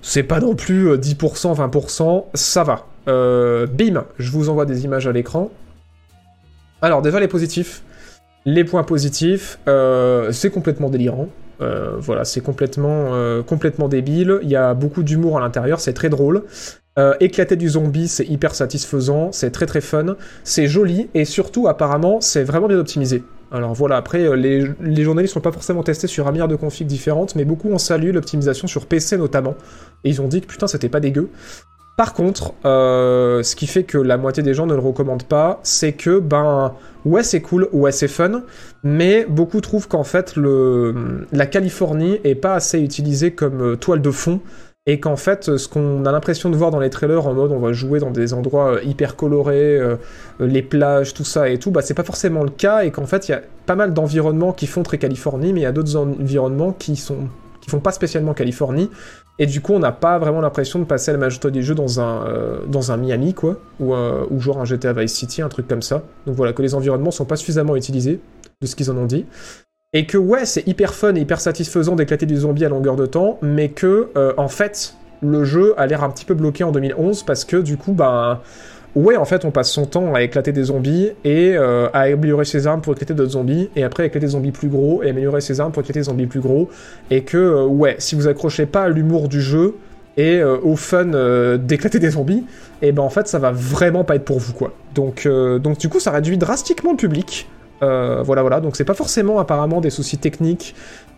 C'est 0.03 0.23
pas 0.23 0.41
non 0.41 0.55
plus 0.55 0.91
euh, 0.91 0.97
10%, 0.99 1.57
20%, 1.57 2.25
ça 2.35 2.65
va. 2.65 2.87
Euh, 3.09 3.67
bim, 3.67 4.05
je 4.19 4.31
vous 4.31 4.49
envoie 4.49 4.67
des 4.67 4.85
images 4.85 5.07
à 5.07 5.13
l'écran. 5.13 5.51
Alors 6.83 7.01
déjà 7.01 7.21
les 7.21 7.29
positifs. 7.29 7.83
Les 8.45 8.65
points 8.65 8.83
positifs, 8.83 9.59
euh, 9.69 10.31
c'est 10.33 10.51
complètement 10.51 10.91
délirant. 10.91 11.29
Euh, 11.61 11.97
voilà, 11.99 12.25
c'est 12.25 12.41
complètement, 12.41 13.15
euh, 13.15 13.43
complètement 13.43 13.89
débile. 13.89 14.39
Il 14.43 14.51
y 14.51 14.57
a 14.57 14.75
beaucoup 14.75 15.03
d'humour 15.03 15.39
à 15.39 15.41
l'intérieur, 15.41 15.81
c'est 15.81 15.95
très 15.95 16.09
drôle. 16.11 16.43
Euh, 16.99 17.15
éclater 17.21 17.57
du 17.57 17.69
zombie, 17.69 18.07
c'est 18.07 18.25
hyper 18.25 18.55
satisfaisant, 18.55 19.33
c'est 19.33 19.51
très 19.51 19.67
très 19.67 19.81
fun, 19.81 20.17
c'est 20.45 20.69
joli 20.69 21.09
et 21.15 21.25
surtout 21.25 21.67
apparemment 21.67 22.21
c'est 22.21 22.45
vraiment 22.45 22.69
bien 22.69 22.79
optimisé. 22.79 23.25
Alors 23.55 23.73
voilà, 23.73 23.97
après 23.97 24.25
euh, 24.25 24.35
les, 24.35 25.05
journalistes 25.05 25.37
n'ont 25.37 25.43
pas 25.43 25.53
forcément 25.53 25.85
testé 25.85 26.09
sur 26.09 26.27
un 26.27 26.33
milliard 26.33 26.49
de 26.49 26.57
configs 26.57 26.89
différentes, 26.89 27.37
mais 27.37 27.45
beaucoup 27.45 27.71
ont 27.71 27.79
salué 27.79 28.11
l'optimisation 28.11 28.67
sur 28.67 28.87
PC 28.87 29.17
notamment, 29.17 29.55
et 30.03 30.11
ils 30.11 30.21
ont 30.21 30.27
dit 30.27 30.41
que 30.41 30.47
putain 30.49 30.67
c'était 30.67 30.89
pas 30.89 30.99
dégueu. 30.99 31.31
Par 31.97 32.15
contre, 32.15 32.55
euh, 32.65 33.45
ce 33.45 33.55
qui 33.55 33.69
fait 33.69 33.85
que 33.85 33.97
la 33.97 34.17
moitié 34.17 34.43
des 34.43 34.55
gens 34.55 34.67
ne 34.67 34.75
le 34.75 34.81
recommandent 34.81 35.29
pas, 35.29 35.61
c'est 35.63 35.93
que 35.93 36.19
ben 36.19 36.75
ouais 37.05 37.23
c'est 37.23 37.43
cool, 37.43 37.69
ouais 37.71 37.93
c'est 37.93 38.09
fun, 38.09 38.43
mais 38.83 39.25
beaucoup 39.25 39.61
trouvent 39.61 39.87
qu'en 39.87 40.03
fait 40.03 40.35
la 40.37 41.47
Californie 41.47 42.19
est 42.25 42.35
pas 42.35 42.55
assez 42.55 42.81
utilisée 42.81 43.35
comme 43.35 43.63
euh, 43.63 43.77
toile 43.77 44.03
de 44.03 44.11
fond 44.11 44.41
et 44.87 45.01
qu'en 45.01 45.17
fait, 45.17 45.57
ce 45.57 45.67
qu'on 45.67 46.05
a 46.05 46.13
l'impression 46.13 46.51
de 46.51 46.57
voir 46.57 46.71
dans 46.71 46.81
les 46.81 46.91
trailers 46.91 47.27
en 47.27 47.33
mode 47.33 47.53
on 47.53 47.59
va 47.59 47.73
jouer 47.73 48.01
dans 48.01 48.11
des 48.11 48.35
endroits 48.35 48.75
euh, 48.75 48.83
hyper 48.83 49.17
colorés, 49.17 49.79
euh, 49.79 49.97
euh, 50.41 50.47
les 50.47 50.63
plages, 50.63 51.15
tout 51.15 51.25
ça 51.25 51.49
et 51.49 51.59
tout, 51.59 51.71
bah 51.71 51.81
c'est 51.81 51.95
pas 51.95 52.05
forcément 52.05 52.43
le 52.43 52.51
cas 52.51 52.85
et 52.85 52.91
qu'en 52.91 53.07
fait 53.07 53.29
il 53.29 53.33
y 53.33 53.35
a 53.35 53.43
pas 53.65 53.77
mal 53.77 53.95
d'environnements 53.95 54.53
qui 54.53 54.67
font 54.67 54.83
très 54.83 54.99
Californie, 54.99 55.53
mais 55.55 55.61
il 55.61 55.63
y 55.63 55.67
a 55.67 55.73
d'autres 55.73 55.97
environnements 55.97 56.73
qui 56.73 56.97
sont 56.97 57.29
qui 57.63 57.71
font 57.71 57.81
pas 57.81 57.93
spécialement 57.93 58.35
Californie 58.35 58.91
et 59.39 59.47
du 59.47 59.63
coup 59.63 59.73
on 59.73 59.79
n'a 59.79 59.91
pas 59.91 60.19
vraiment 60.19 60.43
l'impression 60.43 60.79
de 60.79 60.85
passer 60.85 61.13
la 61.13 61.19
majorité 61.19 61.51
des 61.51 61.63
jeux 61.63 61.75
dans 61.75 61.99
un 61.99 62.97
Miami 62.99 63.33
quoi 63.33 63.57
ou 63.81 63.95
euh, 63.95 64.27
ou 64.31 64.39
genre 64.39 64.61
un 64.61 64.67
GTA 64.67 64.93
Vice 64.93 65.15
City, 65.15 65.41
un 65.41 65.49
truc 65.49 65.67
comme 65.67 65.81
ça. 65.81 66.03
Donc 66.27 66.37
voilà 66.37 66.53
que 66.53 66.61
les 66.61 66.75
environnements 66.75 67.11
sont 67.11 67.25
pas 67.25 67.37
suffisamment 67.37 67.75
utilisés 67.75 68.21
de 68.61 68.67
ce 68.67 68.77
qu'ils 68.77 68.91
en 68.91 68.99
ont 68.99 69.07
dit. 69.07 69.25
Et 69.97 70.07
que 70.07 70.19
ouais, 70.19 70.45
c'est 70.45 70.67
hyper 70.67 70.93
fun 70.93 71.15
et 71.15 71.21
hyper 71.21 71.41
satisfaisant 71.41 71.95
d'éclater 71.95 72.27
du 72.27 72.37
zombie 72.37 72.65
à 72.65 72.69
longueur 72.69 72.97
de 72.97 73.07
temps, 73.07 73.39
mais 73.43 73.69
que 73.69 74.11
euh, 74.17 74.33
en 74.37 74.49
fait, 74.49 74.97
le 75.23 75.45
jeu 75.45 75.73
a 75.77 75.87
l'air 75.87 76.03
un 76.03 76.11
petit 76.11 76.25
peu 76.25 76.35
bloqué 76.35 76.65
en 76.65 76.73
2011 76.73 77.23
parce 77.23 77.45
que 77.45 77.59
du 77.59 77.77
coup, 77.77 77.93
ben 77.93 78.41
ouais, 78.97 79.17
en 79.17 79.25
fait, 79.25 79.45
on 79.45 79.53
passe 79.53 79.71
son 79.71 79.87
temps 79.87 80.13
à 80.13 80.23
éclater 80.23 80.51
des 80.51 80.65
zombies 80.65 81.11
et 81.23 81.57
euh, 81.57 81.87
à 81.93 82.01
améliorer 82.01 82.45
ses 82.45 82.67
armes 82.67 82.81
pour 82.81 82.95
éclater 82.95 83.15
d'autres 83.15 83.31
zombies, 83.31 83.71
et 83.77 83.85
après 83.85 84.07
éclater 84.07 84.27
des 84.27 84.33
zombies 84.33 84.51
plus 84.51 84.69
gros 84.69 85.05
et 85.05 85.11
améliorer 85.11 85.41
ses 85.41 85.61
armes 85.61 85.71
pour 85.71 85.83
éclater 85.83 86.01
des 86.01 86.05
zombies 86.05 86.27
plus 86.27 86.41
gros, 86.41 86.69
et 87.13 87.23
que 87.23 87.39
euh, 87.39 87.65
ouais, 87.65 87.95
si 87.99 88.17
vous 88.17 88.27
accrochez 88.27 88.67
pas 88.67 88.83
à 88.83 88.89
l'humour 88.89 89.29
du 89.29 89.41
jeu 89.41 89.77
et 90.17 90.45
au 90.45 90.77
fun 90.77 91.57
d'éclater 91.59 91.99
des 91.99 92.11
zombies, 92.11 92.45
et 92.83 92.93
ben 92.93 93.03
en 93.03 93.11
fait, 93.11 93.27
ça 93.27 93.41
va 93.41 93.51
vraiment 93.51 94.05
pas 94.05 94.15
être 94.15 94.25
pour 94.25 94.39
vous 94.39 94.53
quoi. 94.53 94.73
Donc 94.95 95.27
du 95.27 95.89
coup, 95.89 95.99
ça 95.99 96.13
réduit 96.13 96.39
drastiquement 96.39 96.93
le 96.93 96.97
public. 96.97 97.49
Euh, 97.83 98.23
voilà, 98.23 98.43
voilà. 98.43 98.61
Donc 98.61 98.77
c'est 98.77 98.85
pas 98.85 98.95
forcément 98.95 99.39
apparemment 99.39 99.81
des 99.81 99.91
soucis 99.91 100.19
techniques 100.19 100.75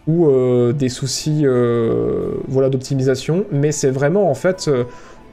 ou 0.06 0.28
euh, 0.28 0.72
des 0.72 0.88
soucis 0.88 1.42
euh, 1.44 2.32
voilà 2.48 2.68
d'optimisation, 2.68 3.44
mais 3.50 3.72
c'est 3.72 3.90
vraiment 3.90 4.30
en 4.30 4.34
fait 4.34 4.70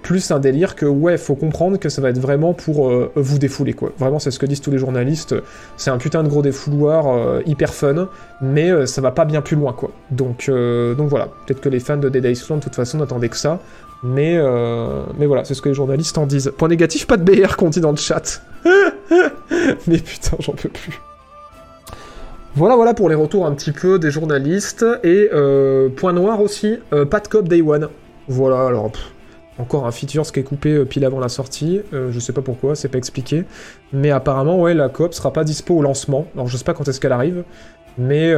plus 0.02 0.32
un 0.32 0.40
délire 0.40 0.76
que 0.76 0.86
ouais, 0.86 1.18
faut 1.18 1.36
comprendre 1.36 1.78
que 1.78 1.88
ça 1.88 2.02
va 2.02 2.10
être 2.10 2.20
vraiment 2.20 2.54
pour 2.54 2.92
vous 3.16 3.40
défouler 3.40 3.72
quoi. 3.72 3.94
Vraiment, 3.98 4.20
c'est 4.20 4.32
ce 4.32 4.40
que 4.40 4.46
disent 4.46 4.60
tous 4.60 4.72
les 4.72 4.78
journalistes. 4.78 5.34
C'est 5.78 5.92
un 5.92 5.98
putain 5.98 6.24
de 6.24 6.28
gros 6.28 6.42
défouloir 6.42 7.42
hyper 7.46 7.74
fun, 7.74 8.10
mais 8.42 8.86
ça 8.86 9.00
va 9.00 9.12
pas 9.12 9.24
bien 9.24 9.42
plus 9.42 9.56
loin 9.56 9.72
quoi. 9.72 9.92
Donc 10.12 10.50
donc 10.50 11.08
voilà. 11.08 11.30
Peut-être 11.46 11.62
que 11.62 11.70
les 11.70 11.80
fans 11.80 11.98
de 11.98 12.10
Dead 12.10 12.26
Island 12.26 12.60
de 12.60 12.66
toute 12.66 12.76
façon 12.76 12.98
n'attendaient 12.98 13.30
que 13.30 13.38
ça. 13.38 13.60
Mais, 14.04 14.38
mais 15.18 15.26
voilà, 15.26 15.46
c'est 15.46 15.54
ce 15.54 15.62
que 15.62 15.70
les 15.70 15.76
journalistes 15.76 16.18
en 16.18 16.26
disent. 16.26 16.52
Point 16.58 16.68
négatif, 16.68 17.08
pas 17.08 17.16
de 17.16 17.24
BR 17.24 17.56
qu'on 17.56 17.70
dit 17.70 17.80
dans 17.80 17.92
le 17.92 17.98
chat. 17.98 18.42
mais 19.88 20.00
putain, 20.00 20.36
j'en 20.42 20.52
peux 20.52 20.68
plus. 20.68 21.00
Voilà, 22.56 22.76
voilà 22.76 22.94
pour 22.94 23.10
les 23.10 23.16
retours 23.16 23.48
un 23.48 23.54
petit 23.54 23.72
peu 23.72 23.98
des 23.98 24.12
journalistes. 24.12 24.86
Et 25.04 25.30
euh, 25.34 25.90
point 25.90 26.14
noir 26.14 26.40
aussi, 26.40 26.78
euh, 26.94 27.04
pas 27.06 27.20
de 27.20 27.28
cop 27.28 27.48
Day 27.48 27.64
One. 27.64 27.90
Voilà, 28.28 28.68
alors 28.68 28.92
pff, 28.92 29.12
encore 29.58 29.88
un 29.88 29.92
feature 29.92 30.24
qui 30.32 30.40
est 30.40 30.44
coupé 30.44 30.70
euh, 30.70 30.86
pile 30.86 31.04
avant 31.04 31.20
la 31.20 31.30
sortie. 31.30 31.82
Euh, 31.94 32.12
je 32.12 32.20
sais 32.20 32.32
pas 32.32 32.44
pourquoi, 32.44 32.76
c'est 32.76 32.90
pas 32.90 33.00
expliqué. 33.00 33.46
Mais 33.92 34.12
apparemment, 34.12 34.62
ouais, 34.62 34.76
la 34.76 34.90
coop 34.90 35.16
sera 35.16 35.34
pas 35.34 35.44
dispo 35.44 35.76
au 35.76 35.82
lancement. 35.82 36.28
Alors 36.36 36.48
je 36.48 36.56
sais 36.56 36.64
pas 36.64 36.76
quand 36.76 36.88
est-ce 36.88 37.00
qu'elle 37.00 37.12
arrive. 37.12 37.44
Mais, 37.98 38.34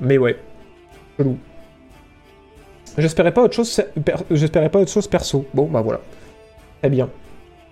mais 0.00 0.18
ouais. 0.18 0.36
Chelou. 1.16 1.36
J'espérais 2.98 3.32
pas 3.32 3.48
J'espérais 4.30 4.70
pas 4.70 4.80
autre 4.80 4.90
chose 4.90 5.06
perso. 5.08 5.46
Bon, 5.52 5.66
bah 5.66 5.82
voilà. 5.82 6.00
Très 6.80 6.90
bien. 6.90 7.08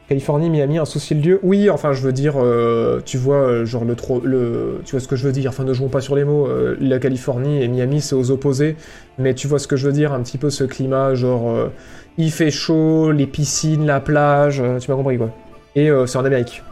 Californie, 0.08 0.50
Miami, 0.50 0.78
un 0.78 0.84
souci 0.84 1.14
de 1.14 1.26
lieu. 1.26 1.40
Oui, 1.42 1.70
enfin, 1.70 1.92
je 1.94 2.02
veux 2.02 2.12
dire, 2.12 2.34
euh, 2.36 3.00
tu 3.06 3.16
vois, 3.16 3.36
euh, 3.36 3.64
genre 3.64 3.86
le 3.86 3.94
trop, 3.94 4.20
tu 4.20 4.90
vois 4.90 5.00
ce 5.00 5.08
que 5.08 5.16
je 5.16 5.24
veux 5.24 5.32
dire. 5.32 5.50
Enfin, 5.50 5.64
ne 5.64 5.72
jouons 5.72 5.88
pas 5.88 6.02
sur 6.02 6.14
les 6.14 6.24
mots. 6.24 6.46
euh, 6.46 6.76
la 6.78 6.98
Californie 6.98 7.62
et 7.62 7.68
Miami, 7.68 8.02
c'est 8.02 8.14
aux 8.14 8.30
opposés. 8.30 8.76
Mais 9.18 9.32
tu 9.32 9.48
vois 9.48 9.58
ce 9.58 9.66
que 9.66 9.76
je 9.76 9.86
veux 9.86 9.92
dire, 9.92 10.12
un 10.12 10.22
petit 10.22 10.36
peu 10.36 10.50
ce 10.50 10.64
climat, 10.64 11.14
genre, 11.14 11.70
il 12.18 12.30
fait 12.30 12.50
chaud, 12.50 13.12
les 13.12 13.26
piscines, 13.26 13.86
la 13.86 14.00
plage. 14.00 14.62
tu 14.80 14.90
m'as 14.90 14.96
compris 14.96 15.16
quoi. 15.16 15.30
Et 15.74 15.90
c'est 16.06 16.18
en 16.18 16.24
Amérique. 16.24 16.62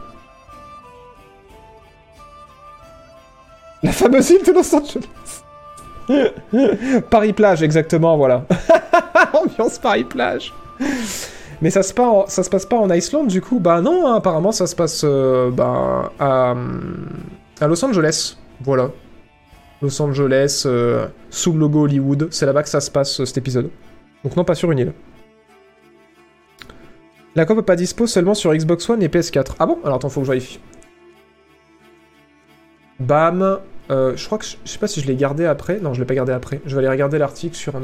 La 3.81 3.91
fameuse 3.91 4.29
île 4.29 4.43
de 4.45 4.51
Los 4.51 4.75
Angeles. 4.75 5.03
Paris 7.09 7.33
plage, 7.33 7.63
exactement, 7.63 8.15
voilà. 8.15 8.45
Ambiance 9.33 9.79
Paris 9.79 10.03
plage. 10.03 10.53
Mais 11.61 11.69
ça 11.69 11.83
se, 11.83 11.93
passe 11.93 12.65
pas 12.65 12.77
en 12.77 12.89
Islande 12.91 13.27
du 13.27 13.41
coup? 13.41 13.59
Bah 13.59 13.81
non, 13.81 14.07
hein, 14.07 14.15
apparemment 14.15 14.51
ça 14.51 14.67
se 14.67 14.75
passe 14.75 15.01
euh, 15.03 15.51
bah, 15.51 16.11
à, 16.19 16.55
Los 17.67 17.83
Angeles. 17.83 18.37
Voilà. 18.61 18.91
Los 19.81 20.01
Angeles, 20.01 20.63
euh, 20.65 21.07
sous 21.29 21.53
le 21.53 21.59
logo 21.59 21.83
Hollywood. 21.83 22.29
C'est 22.31 22.45
là-bas 22.45 22.63
que 22.63 22.69
ça 22.69 22.81
se 22.81 22.91
passe 22.91 23.19
euh, 23.19 23.25
cet 23.25 23.37
épisode. 23.37 23.69
Donc 24.23 24.35
non, 24.35 24.43
pas 24.43 24.55
sur 24.55 24.71
une 24.71 24.79
île. 24.79 24.93
La 27.35 27.45
coop 27.45 27.59
est 27.59 27.63
pas 27.63 27.75
dispo 27.75 28.07
seulement 28.07 28.35
sur 28.35 28.53
Xbox 28.53 28.89
One 28.89 29.01
et 29.01 29.07
PS4. 29.07 29.55
Ah 29.59 29.65
bon? 29.65 29.79
Alors 29.83 29.97
attends, 29.97 30.09
faut 30.09 30.21
que 30.21 30.27
je 30.27 30.31
vérifie. 30.31 30.59
Bam. 32.99 33.59
Je 33.89 34.25
crois 34.25 34.37
que 34.37 34.45
je, 34.45 34.55
je 34.63 34.71
sais 34.71 34.79
pas 34.79 34.87
si 34.87 35.01
je 35.01 35.07
l'ai 35.07 35.15
gardé 35.15 35.45
après. 35.45 35.79
Non, 35.79 35.93
je 35.93 35.99
l'ai 35.99 36.05
pas 36.05 36.15
gardé 36.15 36.31
après. 36.31 36.61
Je 36.65 36.75
vais 36.75 36.79
aller 36.79 36.89
regarder 36.89 37.17
l'article 37.17 37.55
sur 37.55 37.75
un 37.75 37.81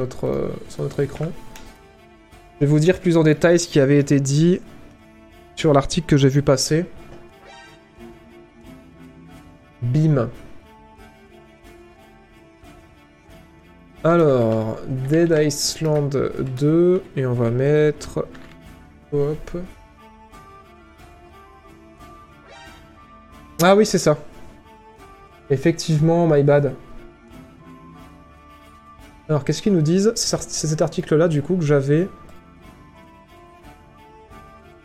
sur 0.70 0.84
notre 0.84 0.99
écran. 1.01 1.32
Je 2.60 2.66
vais 2.66 2.72
vous 2.72 2.80
dire 2.80 2.99
plus 2.99 3.16
en 3.16 3.24
détail 3.24 3.57
ce 3.57 3.70
qui 3.70 3.80
avait 3.80 3.99
été 3.99 4.20
dit 4.20 4.60
sur 5.55 5.72
l'article 5.74 6.07
que 6.07 6.18
j'ai 6.18 6.28
vu 6.28 6.41
passer. 6.41 6.86
Bim. 9.82 10.30
Alors, 14.03 14.78
Dead 14.88 15.34
Island 15.38 16.34
2, 16.57 17.03
et 17.16 17.26
on 17.26 17.34
va 17.34 17.49
mettre... 17.49 18.28
Hop. 19.14 19.57
Ah 23.62 23.76
oui, 23.76 23.86
c'est 23.86 23.97
ça. 23.97 24.18
Effectivement, 25.49 26.28
my 26.28 26.43
bad. 26.43 26.76
Alors, 29.30 29.43
qu'est-ce 29.45 29.62
qu'ils 29.62 29.74
nous 29.74 29.82
disent? 29.82 30.12
C'est 30.16 30.41
cet 30.41 30.82
article-là, 30.82 31.28
du 31.30 31.41
coup, 31.41 31.55
que 31.55 31.66
j'avais. 31.66 32.10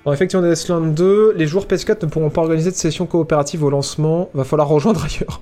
Alors, 0.05 0.13
effectivement, 0.13 0.43
Dead 0.43 0.57
Island 0.57 0.95
2, 0.95 1.33
les 1.33 1.47
joueurs 1.47 1.65
PS4 1.67 2.05
ne 2.05 2.11
pourront 2.11 2.29
pas 2.29 2.43
organiser 2.43 2.71
de 2.71 2.77
session 2.77 3.07
coopérative 3.07 3.65
au 3.65 3.71
lancement. 3.71 4.29
Va 4.35 4.45
falloir 4.45 4.69
rejoindre 4.69 5.03
ailleurs. 5.05 5.41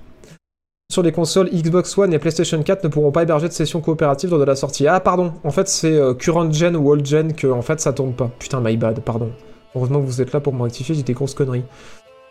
sur 0.93 1.03
les 1.03 1.11
consoles 1.11 1.51
Xbox 1.51 1.99
One 1.99 2.13
et 2.13 2.19
PlayStation 2.21 2.63
4 2.63 2.85
ne 2.85 2.89
pourront 2.89 3.11
pas 3.11 3.25
héberger 3.25 3.49
de 3.49 3.53
session 3.53 3.81
coopérative 3.81 4.31
lors 4.31 4.39
de 4.39 4.45
la 4.45 4.55
sortie. 4.55 4.87
Ah 4.87 5.01
pardon, 5.01 5.33
en 5.43 5.51
fait 5.51 5.67
c'est 5.69 5.97
euh, 5.97 6.15
current 6.15 6.53
gen 6.53 6.77
ou 6.77 6.91
old 6.91 7.05
gen 7.05 7.33
que 7.33 7.47
en 7.47 7.63
fait 7.63 7.81
ça 7.81 7.93
tourne 7.93 8.13
pas. 8.13 8.31
Putain 8.39 8.61
my 8.61 8.77
bad, 8.77 9.01
pardon. 9.01 9.31
Heureusement 9.75 10.01
que 10.01 10.07
vous 10.07 10.21
êtes 10.21 10.33
là 10.33 10.41
pour 10.41 10.53
me 10.53 10.63
rectifier, 10.63 10.95
j'ai 10.95 11.03
des 11.03 11.15
grosses 11.15 11.35
conneries. 11.35 11.65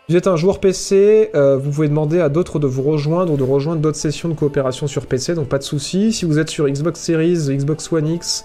Vous 0.08 0.16
êtes 0.16 0.26
un 0.26 0.36
joueur 0.36 0.58
PC, 0.58 1.30
euh, 1.34 1.56
vous 1.58 1.70
pouvez 1.70 1.88
demander 1.88 2.20
à 2.20 2.28
d'autres 2.28 2.58
de 2.58 2.66
vous 2.66 2.82
rejoindre 2.82 3.32
ou 3.32 3.36
de 3.36 3.42
rejoindre 3.42 3.82
d'autres 3.82 3.98
sessions 3.98 4.28
de 4.28 4.34
coopération 4.34 4.86
sur 4.86 5.06
PC, 5.06 5.34
donc 5.34 5.48
pas 5.48 5.58
de 5.58 5.64
souci. 5.64 6.12
Si 6.12 6.24
vous 6.24 6.38
êtes 6.38 6.50
sur 6.50 6.68
Xbox 6.68 7.00
Series, 7.00 7.48
Xbox 7.56 7.92
One 7.92 8.08
X, 8.08 8.44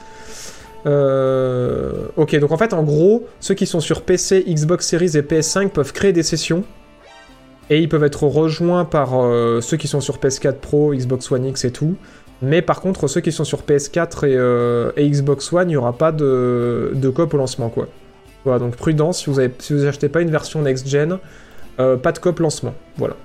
euh, 0.86 2.08
ok, 2.16 2.36
donc 2.40 2.52
en 2.52 2.58
fait, 2.58 2.74
en 2.74 2.84
gros, 2.84 3.26
ceux 3.40 3.56
qui 3.56 3.66
sont 3.66 3.80
sur 3.80 4.02
PC, 4.02 4.44
Xbox 4.48 4.88
Series 4.88 5.18
et 5.18 5.22
PS5 5.22 5.70
peuvent 5.70 5.94
créer 5.94 6.14
des 6.14 6.24
sessions. 6.24 6.64
Et 7.70 7.82
ils 7.82 7.90
peuvent 7.90 8.06
être 8.06 8.24
rejoints 8.24 8.86
par 8.86 9.12
euh, 9.14 9.60
ceux 9.60 9.76
qui 9.76 9.88
sont 9.88 10.00
sur 10.00 10.20
PS4 10.20 10.54
Pro, 10.54 10.94
Xbox 10.94 11.30
One 11.32 11.46
X 11.46 11.66
et 11.66 11.72
tout. 11.72 11.96
Mais 12.42 12.62
par 12.62 12.80
contre, 12.80 13.08
ceux 13.08 13.20
qui 13.20 13.32
sont 13.32 13.44
sur 13.44 13.64
PS4 13.64 14.26
et, 14.26 14.36
euh, 14.38 14.92
et 14.96 15.10
Xbox 15.10 15.52
One, 15.52 15.68
il 15.70 15.74
n'y 15.74 15.76
aura 15.76 15.94
pas 15.94 16.12
de, 16.12 16.92
de 16.94 17.08
au 17.08 17.38
lancement, 17.38 17.70
quoi. 17.70 17.88
Voilà, 18.46 18.60
donc 18.60 18.78
prudence, 18.78 19.20
si 19.20 19.30
vous 19.30 19.40
avez, 19.40 19.52
si 19.60 19.74
vous 19.74 19.86
achetez 19.86 20.08
pas 20.08 20.22
une 20.22 20.32
version 20.32 20.62
next-gen, 20.62 21.18
pas 21.78 22.12
de 22.12 22.20
coop 22.20 22.40
lancement. 22.40 22.74
Voilà. 22.96 23.16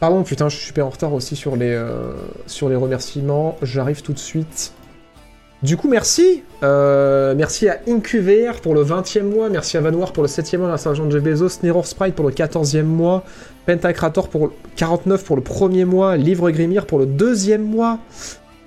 Pardon, 0.00 0.22
putain, 0.22 0.48
je 0.48 0.56
suis 0.56 0.66
super 0.66 0.86
en 0.86 0.90
retard 0.90 1.14
aussi 1.14 1.36
sur 1.36 1.56
les, 1.56 1.72
euh, 1.72 2.12
sur 2.46 2.68
les 2.68 2.76
remerciements. 2.76 3.56
J'arrive 3.62 4.02
tout 4.02 4.12
de 4.12 4.18
suite. 4.18 4.72
Du 5.62 5.76
coup, 5.76 5.88
merci. 5.88 6.42
Euh, 6.62 7.34
merci 7.34 7.68
à 7.68 7.80
InQVR 7.88 8.60
pour 8.60 8.74
le 8.74 8.84
20e 8.84 9.22
mois. 9.22 9.48
Merci 9.48 9.78
à 9.78 9.80
Vanoir 9.80 10.12
pour 10.12 10.22
le 10.22 10.28
7e 10.28 10.58
mois. 10.58 10.68
Merci 10.68 10.88
à 10.88 10.94
Jean 10.94 11.10
Jeff 11.10 11.22
Bezos. 11.22 11.48
Sprite 11.84 12.14
pour 12.14 12.26
le 12.26 12.32
14e 12.32 12.82
mois. 12.82 13.24
Pentacrator 13.64 14.28
pour 14.28 14.46
le 14.48 14.52
49 14.76 15.24
pour 15.24 15.36
le 15.36 15.42
premier 15.42 15.86
mois. 15.86 16.16
Livre 16.16 16.50
Grimir 16.50 16.86
pour 16.86 16.98
le 16.98 17.06
deuxième 17.06 17.64
mois. 17.64 17.98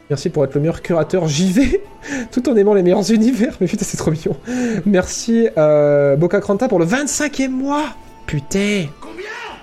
Merci 0.09 0.31
pour 0.31 0.43
être 0.43 0.55
le 0.55 0.61
meilleur 0.61 0.81
curateur 0.81 1.27
JV, 1.27 1.83
tout 2.31 2.49
en 2.49 2.55
aimant 2.55 2.73
les 2.73 2.81
meilleurs 2.81 3.11
univers. 3.11 3.53
Mais 3.61 3.67
putain, 3.67 3.85
c'est 3.85 3.97
trop 3.97 4.09
mignon. 4.09 4.35
Merci 4.87 5.47
euh, 5.57 6.15
Boca 6.15 6.41
Cranta 6.41 6.67
pour 6.67 6.79
le 6.79 6.85
25e 6.85 7.49
mois. 7.49 7.85
Putain. 8.25 8.87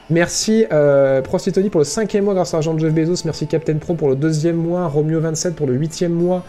Merci 0.08 0.66
euh, 0.72 1.20
pour 1.20 1.80
le 1.80 1.84
cinquième 1.84 2.24
mois 2.24 2.34
grâce 2.34 2.54
à 2.54 2.60
Jean 2.60 2.78
Jeff 2.78 2.94
Bezos. 2.94 3.24
Merci 3.24 3.46
Captain 3.48 3.76
Pro 3.78 3.94
pour 3.94 4.08
le 4.08 4.14
deuxième 4.14 4.56
mois. 4.56 4.88
Romeo27 4.88 5.52
pour 5.52 5.66
le 5.66 5.74
huitième 5.74 6.12
mois. 6.12 6.44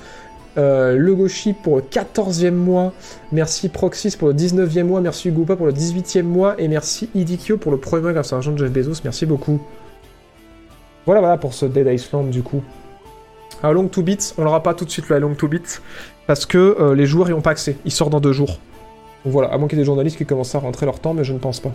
Euh, 0.60 0.96
Legoshi 0.96 1.54
pour 1.54 1.78
le 1.78 1.82
14e 1.82 2.52
mois. 2.52 2.94
Merci 3.32 3.70
Proxys 3.70 4.16
pour 4.18 4.28
le 4.28 4.36
19e 4.36 4.84
mois. 4.84 5.02
Merci 5.02 5.32
Goupa 5.32 5.56
pour 5.56 5.66
le 5.66 5.74
18e 5.74 6.22
mois. 6.22 6.56
Et 6.60 6.68
merci 6.68 7.10
Idikyo 7.16 7.58
pour 7.58 7.72
le 7.72 7.80
premier 7.80 8.04
mois 8.04 8.14
grâce 8.14 8.32
à 8.32 8.42
Jean 8.42 8.56
Jeff 8.56 8.72
Bezos. 8.72 9.02
Merci 9.04 9.26
beaucoup. 9.26 9.60
Voilà, 11.08 11.22
voilà 11.22 11.38
pour 11.38 11.54
ce 11.54 11.66
Dead 11.66 11.88
Iceland 11.88 12.26
du 12.26 12.44
coup. 12.44 12.62
À 13.64 13.72
Long 13.72 13.88
to 13.88 14.04
Beat, 14.04 14.36
on 14.38 14.44
l'aura 14.44 14.62
pas 14.62 14.76
tout 14.76 14.86
de 14.86 14.92
suite 14.92 15.10
le 15.10 15.18
Long 15.18 15.34
to 15.34 15.48
Beat. 15.48 15.82
Parce 16.28 16.46
que 16.46 16.76
euh, 16.80 16.94
les 16.94 17.08
joueurs 17.08 17.30
y 17.30 17.34
ont 17.34 17.42
pas 17.42 17.52
accès. 17.52 17.78
Il 17.86 17.92
sort 17.92 18.12
dans 18.12 18.20
deux 18.20 18.34
jours. 18.34 18.60
Voilà, 19.26 19.48
à 19.50 19.58
moins 19.58 19.68
qu'il 19.68 19.78
y 19.78 19.82
ait 19.82 19.84
des 19.84 19.86
journalistes 19.86 20.18
qui 20.18 20.26
commencent 20.26 20.54
à 20.54 20.60
rentrer 20.60 20.86
leur 20.86 21.00
temps, 21.00 21.16
mais 21.16 21.24
je 21.24 21.34
ne 21.34 21.40
pense 21.40 21.60
pas. 21.60 21.72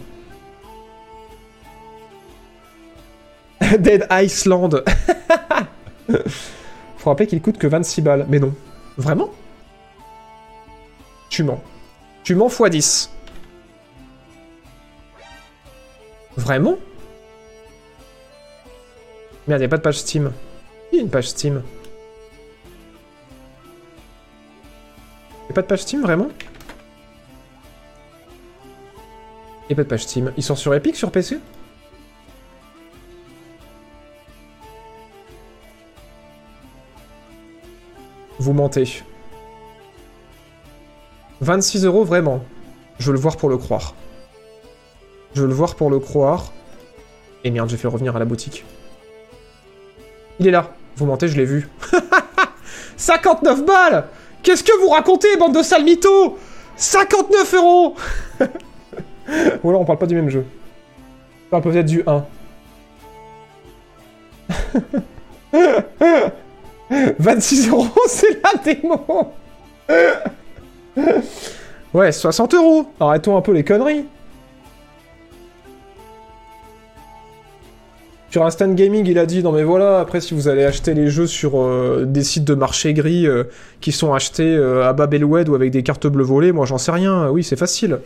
Dead 3.78 4.06
Iceland. 4.10 4.70
Faut 6.98 7.10
rappeler 7.10 7.26
qu'il 7.26 7.40
coûte 7.42 7.58
que 7.58 7.66
26 7.66 8.02
balles. 8.02 8.26
Mais 8.28 8.38
non. 8.38 8.54
Vraiment? 8.96 9.30
Tu 11.28 11.42
mens. 11.44 11.60
Tu 12.24 12.34
mens 12.34 12.48
x 12.48 12.70
10. 12.70 13.10
Vraiment? 16.36 16.78
Merde, 19.48 19.62
y'a 19.62 19.68
pas 19.68 19.76
de 19.76 19.82
page 19.82 19.98
Steam. 19.98 20.32
Il 20.92 20.96
y 20.96 20.98
a 20.98 21.02
une 21.02 21.10
page 21.10 21.28
Steam. 21.28 21.62
Y'a 25.48 25.54
pas 25.54 25.62
de 25.62 25.66
page 25.66 25.82
Steam, 25.82 26.02
vraiment? 26.02 26.28
Y'a 29.68 29.76
pas 29.76 29.82
de 29.82 29.88
page 29.88 30.04
Steam. 30.04 30.32
Ils 30.36 30.42
sont 30.42 30.56
sur 30.56 30.74
Epic, 30.74 30.96
sur 30.96 31.10
PC 31.10 31.38
Vous 38.42 38.52
mentez. 38.54 39.04
26 41.42 41.84
euros, 41.84 42.02
vraiment. 42.02 42.42
Je 42.98 43.06
veux 43.06 43.12
le 43.12 43.20
voir 43.20 43.36
pour 43.36 43.48
le 43.48 43.56
croire. 43.56 43.94
Je 45.32 45.42
veux 45.42 45.46
le 45.46 45.54
voir 45.54 45.76
pour 45.76 45.90
le 45.90 46.00
croire. 46.00 46.50
Et 47.44 47.52
merde, 47.52 47.70
j'ai 47.70 47.76
fait 47.76 47.86
revenir 47.86 48.16
à 48.16 48.18
la 48.18 48.24
boutique. 48.24 48.64
Il 50.40 50.48
est 50.48 50.50
là. 50.50 50.74
Vous 50.96 51.06
mentez, 51.06 51.28
je 51.28 51.36
l'ai 51.36 51.44
vu. 51.44 51.68
59 52.96 53.64
balles 53.64 54.08
Qu'est-ce 54.42 54.64
que 54.64 54.76
vous 54.80 54.88
racontez, 54.88 55.36
bande 55.38 55.54
de 55.56 55.62
sales 55.62 55.84
mythos 55.84 56.36
59 56.74 57.54
euros 57.54 57.94
Ou 59.62 59.68
alors 59.68 59.82
on 59.82 59.84
parle 59.84 59.98
pas 59.98 60.06
du 60.06 60.16
même 60.16 60.30
jeu. 60.30 60.44
On 61.46 61.50
parle 61.50 61.62
peut-être 61.62 61.86
du 61.86 62.02
1. 62.04 62.24
26 67.18 67.70
euros, 67.70 67.86
c'est 68.06 68.40
la 68.42 68.62
démo 68.62 69.32
Ouais, 71.94 72.12
60 72.12 72.54
euros 72.54 72.86
Arrêtons 73.00 73.36
un 73.36 73.40
peu 73.40 73.52
les 73.52 73.64
conneries 73.64 74.06
Sur 78.32 78.46
Instant 78.46 78.72
Gaming, 78.72 79.06
il 79.06 79.18
a 79.18 79.26
dit 79.26 79.42
non 79.42 79.52
mais 79.52 79.62
voilà, 79.62 80.00
après 80.00 80.22
si 80.22 80.32
vous 80.32 80.48
allez 80.48 80.64
acheter 80.64 80.94
les 80.94 81.08
jeux 81.08 81.26
sur 81.26 81.60
euh, 81.60 82.06
des 82.06 82.24
sites 82.24 82.44
de 82.44 82.54
marché 82.54 82.94
gris 82.94 83.26
euh, 83.26 83.44
qui 83.82 83.92
sont 83.92 84.14
achetés 84.14 84.56
euh, 84.56 84.88
à 84.88 84.94
Babelwed 84.94 85.50
ou 85.50 85.54
avec 85.54 85.70
des 85.70 85.82
cartes 85.82 86.06
bleues 86.06 86.24
volées, 86.24 86.50
moi 86.50 86.64
j'en 86.64 86.78
sais 86.78 86.92
rien, 86.92 87.28
oui 87.28 87.44
c'est 87.44 87.56
facile. 87.56 87.98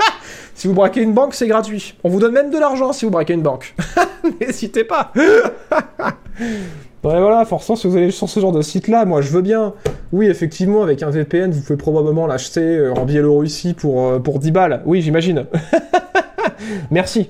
si 0.54 0.68
vous 0.68 0.72
braquez 0.72 1.02
une 1.02 1.12
banque, 1.12 1.34
c'est 1.34 1.48
gratuit. 1.48 1.96
On 2.02 2.08
vous 2.08 2.18
donne 2.18 2.32
même 2.32 2.50
de 2.50 2.58
l'argent 2.58 2.94
si 2.94 3.04
vous 3.04 3.10
braquez 3.10 3.34
une 3.34 3.42
banque. 3.42 3.74
N'hésitez 4.40 4.84
pas. 4.84 5.12
Ouais, 7.04 7.20
voilà, 7.20 7.44
forcément, 7.44 7.76
si 7.76 7.86
vous 7.86 7.98
allez 7.98 8.10
sur 8.10 8.30
ce 8.30 8.40
genre 8.40 8.52
de 8.52 8.62
site-là, 8.62 9.04
moi 9.04 9.20
je 9.20 9.28
veux 9.28 9.42
bien. 9.42 9.74
Oui, 10.10 10.26
effectivement, 10.26 10.82
avec 10.82 11.02
un 11.02 11.10
VPN, 11.10 11.50
vous 11.50 11.60
pouvez 11.60 11.76
probablement 11.76 12.26
l'acheter 12.26 12.62
euh, 12.62 12.94
en 12.94 13.04
Biélorussie 13.04 13.74
pour, 13.74 14.06
euh, 14.06 14.18
pour 14.20 14.38
10 14.38 14.50
balles. 14.52 14.82
Oui, 14.86 15.02
j'imagine. 15.02 15.44
Merci. 16.90 17.28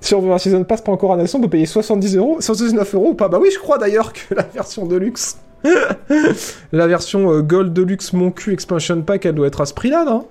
si 0.00 0.14
on 0.14 0.20
veut 0.22 0.32
un 0.32 0.38
Season 0.38 0.64
Pass 0.64 0.80
pas 0.80 0.92
encore 0.92 1.10
en 1.10 1.18
action, 1.18 1.38
on 1.38 1.42
peut 1.42 1.50
payer 1.50 1.66
70 1.66 2.16
euros, 2.16 2.40
119 2.40 2.94
euros 2.94 3.10
ou 3.10 3.14
pas 3.14 3.28
Bah 3.28 3.38
oui, 3.38 3.50
je 3.52 3.58
crois 3.58 3.76
d'ailleurs 3.76 4.14
que 4.14 4.34
la 4.34 4.44
version 4.44 4.86
de 4.86 4.96
luxe, 4.96 5.36
la 6.72 6.86
version 6.86 7.30
euh, 7.30 7.42
Gold 7.42 7.74
Deluxe 7.74 8.14
Mon 8.14 8.30
cul 8.30 8.54
Expansion 8.54 9.02
Pack, 9.02 9.26
elle 9.26 9.34
doit 9.34 9.48
être 9.48 9.60
à 9.60 9.66
ce 9.66 9.74
prix-là, 9.74 10.06
non? 10.06 10.26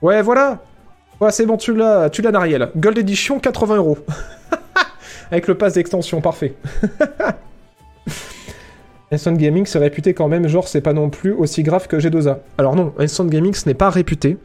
Ouais, 0.00 0.22
voilà 0.22 0.60
Ouais, 1.20 1.32
c'est 1.32 1.46
bon, 1.46 1.56
tu 1.56 1.74
l'as, 1.74 2.10
tu 2.10 2.20
l'as, 2.20 2.30
Nariel. 2.30 2.68
Gold 2.76 2.98
Edition, 2.98 3.40
80 3.40 3.76
euros. 3.76 3.96
Avec 5.30 5.48
le 5.48 5.56
pass 5.56 5.74
d'extension, 5.74 6.20
parfait. 6.20 6.54
Instant 9.12 9.32
Gaming, 9.32 9.66
c'est 9.66 9.78
réputé 9.78 10.14
quand 10.14 10.28
même, 10.28 10.46
genre, 10.46 10.68
c'est 10.68 10.82
pas 10.82 10.92
non 10.92 11.08
plus 11.08 11.32
aussi 11.32 11.62
grave 11.62 11.86
que 11.86 11.96
G2A. 11.96 12.38
Alors 12.58 12.76
non, 12.76 12.92
Instant 12.98 13.24
Gaming, 13.24 13.54
ce 13.54 13.66
n'est 13.66 13.74
pas 13.74 13.88
réputé. 13.88 14.36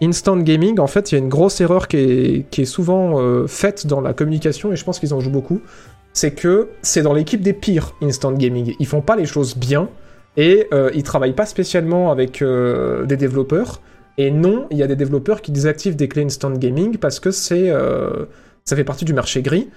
Instant 0.00 0.36
Gaming, 0.36 0.78
en 0.78 0.86
fait, 0.86 1.10
il 1.10 1.16
y 1.16 1.18
a 1.18 1.18
une 1.18 1.28
grosse 1.28 1.60
erreur 1.60 1.88
qui 1.88 1.96
est, 1.96 2.46
qui 2.50 2.62
est 2.62 2.66
souvent 2.66 3.20
euh, 3.20 3.48
faite 3.48 3.86
dans 3.86 4.00
la 4.00 4.12
communication, 4.12 4.72
et 4.72 4.76
je 4.76 4.84
pense 4.84 5.00
qu'ils 5.00 5.14
en 5.14 5.20
jouent 5.20 5.30
beaucoup. 5.30 5.60
C'est 6.12 6.32
que 6.32 6.68
c'est 6.82 7.02
dans 7.02 7.14
l'équipe 7.14 7.40
des 7.40 7.54
pires, 7.54 7.94
Instant 8.00 8.32
Gaming. 8.32 8.74
Ils 8.78 8.86
font 8.86 9.00
pas 9.00 9.16
les 9.16 9.26
choses 9.26 9.56
bien, 9.56 9.88
et 10.36 10.68
euh, 10.72 10.90
ils 10.94 11.02
travaillent 11.02 11.34
pas 11.34 11.46
spécialement 11.46 12.12
avec 12.12 12.42
euh, 12.42 13.06
des 13.06 13.16
développeurs. 13.16 13.80
Et 14.18 14.30
non, 14.30 14.66
il 14.70 14.76
y 14.76 14.82
a 14.82 14.86
des 14.86 14.96
développeurs 14.96 15.40
qui 15.40 15.52
désactivent 15.52 15.96
des 15.96 16.08
clés 16.08 16.24
Instant 16.24 16.50
Gaming 16.50 16.98
parce 16.98 17.20
que 17.20 17.30
c'est, 17.30 17.70
euh, 17.70 18.26
ça 18.64 18.76
fait 18.76 18.84
partie 18.84 19.04
du 19.04 19.14
marché 19.14 19.42
gris. 19.42 19.70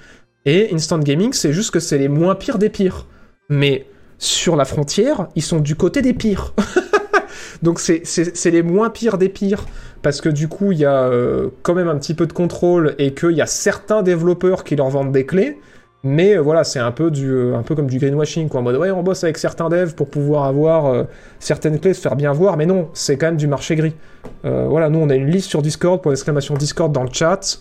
Et 0.46 0.70
Instant 0.74 1.00
Gaming, 1.00 1.34
c'est 1.34 1.54
juste 1.54 1.72
que 1.72 1.80
c'est 1.80 1.98
les 1.98 2.08
moins 2.08 2.36
pires 2.36 2.58
des 2.58 2.70
pires. 2.70 3.08
Mais 3.50 3.88
sur 4.18 4.56
la 4.56 4.66
frontière, 4.66 5.28
ils 5.36 5.42
sont 5.42 5.60
du 5.60 5.76
côté 5.76 6.02
des 6.02 6.14
pires. 6.14 6.54
Donc 7.64 7.80
c'est, 7.80 8.04
les 8.46 8.62
moins 8.62 8.90
pires 8.90 9.18
des 9.18 9.30
pires. 9.30 9.66
Parce 10.02 10.22
que 10.22 10.30
du 10.30 10.48
coup, 10.48 10.72
il 10.72 10.80
y 10.80 10.86
a 10.86 11.06
euh, 11.06 11.50
quand 11.64 11.74
même 11.74 11.88
un 11.88 11.98
petit 11.98 12.14
peu 12.14 12.28
de 12.28 12.34
contrôle 12.34 12.94
et 13.00 13.14
qu'il 13.14 13.32
y 13.32 13.42
a 13.42 13.48
certains 13.48 14.04
développeurs 14.04 14.64
qui 14.64 14.76
leur 14.76 14.90
vendent 14.90 15.12
des 15.12 15.26
clés. 15.26 15.58
Mais 16.06 16.38
euh, 16.38 16.40
voilà, 16.40 16.64
c'est 16.64 16.78
un 16.78 16.92
peu 16.92 17.10
du, 17.10 17.32
euh, 17.32 17.58
un 17.58 17.64
peu 17.64 17.74
comme 17.74 17.90
du 17.90 17.98
greenwashing, 17.98 18.48
quoi. 18.48 18.60
En 18.60 18.64
mode, 18.64 18.76
ouais, 18.76 18.92
on 18.92 19.02
bosse 19.02 19.24
avec 19.24 19.40
certains 19.40 19.70
devs 19.70 19.96
pour 19.96 20.08
pouvoir 20.08 20.44
avoir 20.44 20.86
euh, 20.86 21.04
certaines 21.40 21.80
clés, 21.80 21.96
se 21.96 22.02
faire 22.02 22.16
bien 22.16 22.32
voir, 22.32 22.58
mais 22.58 22.68
non, 22.68 22.90
c'est 22.94 23.18
quand 23.18 23.26
même 23.26 23.38
du 23.38 23.48
marché 23.48 23.76
gris. 23.76 23.96
Voilà, 24.44 24.90
nous, 24.90 25.00
on 25.00 25.10
a 25.10 25.16
une 25.16 25.30
liste 25.30 25.50
sur 25.50 25.64
Discord, 25.64 26.02
pour 26.02 26.12
l'exclamation 26.12 26.54
Discord 26.54 26.92
dans 26.92 27.04
le 27.04 27.10
chat. 27.12 27.60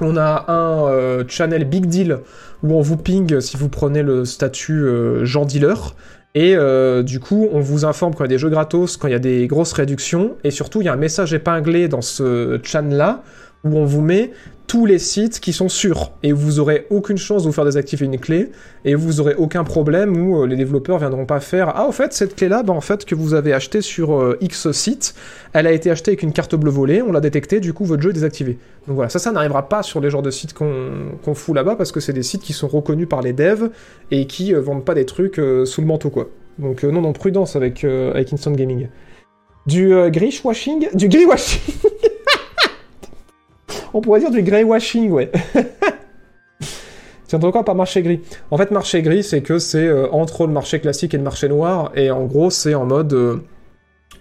On 0.00 0.16
a 0.16 0.44
un 0.48 1.26
channel 1.28 1.64
Big 1.64 1.86
Deal 1.86 2.18
où 2.64 2.74
on 2.74 2.80
vous 2.80 2.96
ping 2.96 3.40
si 3.40 3.56
vous 3.56 3.68
prenez 3.68 4.02
le 4.02 4.24
statut 4.24 4.84
Jean 5.22 5.44
Dealer. 5.44 5.94
Et 6.34 6.56
du 7.04 7.20
coup, 7.20 7.48
on 7.52 7.60
vous 7.60 7.84
informe 7.84 8.14
quand 8.14 8.24
il 8.24 8.26
y 8.26 8.30
a 8.32 8.34
des 8.34 8.38
jeux 8.38 8.50
gratos, 8.50 8.96
quand 8.96 9.08
il 9.08 9.12
y 9.12 9.14
a 9.14 9.20
des 9.20 9.46
grosses 9.46 9.72
réductions, 9.72 10.36
et 10.42 10.50
surtout, 10.50 10.80
il 10.82 10.84
y 10.84 10.88
a 10.88 10.92
un 10.92 10.96
message 10.96 11.32
épinglé 11.34 11.88
dans 11.88 12.02
ce 12.02 12.58
chan-là, 12.62 13.22
où 13.64 13.76
on 13.76 13.84
vous 13.84 14.02
met 14.02 14.32
tous 14.68 14.86
les 14.86 15.00
sites 15.00 15.40
qui 15.40 15.52
sont 15.52 15.68
sûrs, 15.68 16.12
et 16.22 16.32
vous 16.32 16.60
aurez 16.60 16.86
aucune 16.90 17.16
chance 17.16 17.42
de 17.42 17.48
vous 17.48 17.52
faire 17.52 17.64
désactiver 17.64 18.06
une 18.06 18.18
clé, 18.18 18.50
et 18.84 18.94
vous 18.94 19.20
aurez 19.20 19.34
aucun 19.34 19.64
problème 19.64 20.16
où 20.16 20.42
euh, 20.42 20.46
les 20.46 20.54
développeurs 20.54 20.98
viendront 20.98 21.26
pas 21.26 21.40
faire 21.40 21.72
Ah, 21.74 21.88
au 21.88 21.92
fait, 21.92 22.12
cette 22.12 22.36
clé-là, 22.36 22.62
bah, 22.62 22.72
en 22.72 22.80
fait, 22.80 23.04
que 23.04 23.16
vous 23.16 23.34
avez 23.34 23.52
achetée 23.52 23.80
sur 23.80 24.14
euh, 24.14 24.38
X 24.40 24.70
site, 24.70 25.14
elle 25.52 25.66
a 25.66 25.72
été 25.72 25.90
achetée 25.90 26.10
avec 26.10 26.22
une 26.22 26.32
carte 26.32 26.54
bleue 26.54 26.70
volée, 26.70 27.02
on 27.02 27.10
l'a 27.10 27.20
détectée, 27.20 27.58
du 27.58 27.72
coup, 27.72 27.84
votre 27.84 28.02
jeu 28.02 28.10
est 28.10 28.12
désactivé. 28.12 28.58
Donc 28.86 28.94
voilà, 28.96 29.08
ça, 29.08 29.18
ça 29.18 29.32
n'arrivera 29.32 29.68
pas 29.68 29.82
sur 29.82 30.00
les 30.00 30.10
genres 30.10 30.22
de 30.22 30.30
sites 30.30 30.52
qu'on 30.52 31.34
fout 31.34 31.56
là-bas, 31.56 31.74
parce 31.74 31.90
que 31.90 31.98
c'est 31.98 32.12
des 32.12 32.22
sites 32.22 32.42
qui 32.42 32.52
sont 32.52 32.68
reconnus 32.68 33.08
par 33.08 33.22
les 33.22 33.32
devs, 33.32 33.70
et 34.10 34.26
qui 34.26 34.54
euh, 34.54 34.60
vendent 34.60 34.84
pas 34.84 34.94
des 34.94 35.06
trucs 35.06 35.40
sous 35.64 35.80
le 35.80 35.86
manteau, 35.86 36.10
quoi. 36.10 36.28
Donc 36.58 36.82
non, 36.82 37.00
non, 37.00 37.12
prudence 37.12 37.56
avec, 37.56 37.84
avec 37.84 38.32
Instant 38.32 38.50
Gaming. 38.50 38.88
Du 39.68 39.92
euh, 39.92 40.10
washing 40.44 40.88
Du 40.94 41.08
gris 41.08 41.26
washing 41.26 41.74
On 43.94 44.00
pourrait 44.00 44.20
dire 44.20 44.30
du 44.30 44.42
grey 44.42 44.64
washing, 44.64 45.10
ouais. 45.10 45.30
Tiens, 47.28 47.40
encore 47.42 47.64
par 47.64 47.74
marché 47.74 48.00
gris. 48.00 48.20
En 48.50 48.56
fait, 48.56 48.70
marché 48.70 49.02
gris, 49.02 49.22
c'est 49.22 49.42
que 49.42 49.58
c'est 49.58 49.86
euh, 49.86 50.10
entre 50.12 50.46
le 50.46 50.52
marché 50.52 50.80
classique 50.80 51.12
et 51.12 51.18
le 51.18 51.22
marché 51.22 51.46
noir, 51.48 51.92
et 51.94 52.10
en 52.10 52.24
gros, 52.24 52.48
c'est 52.48 52.74
en 52.74 52.86
mode 52.86 53.12
euh, 53.12 53.36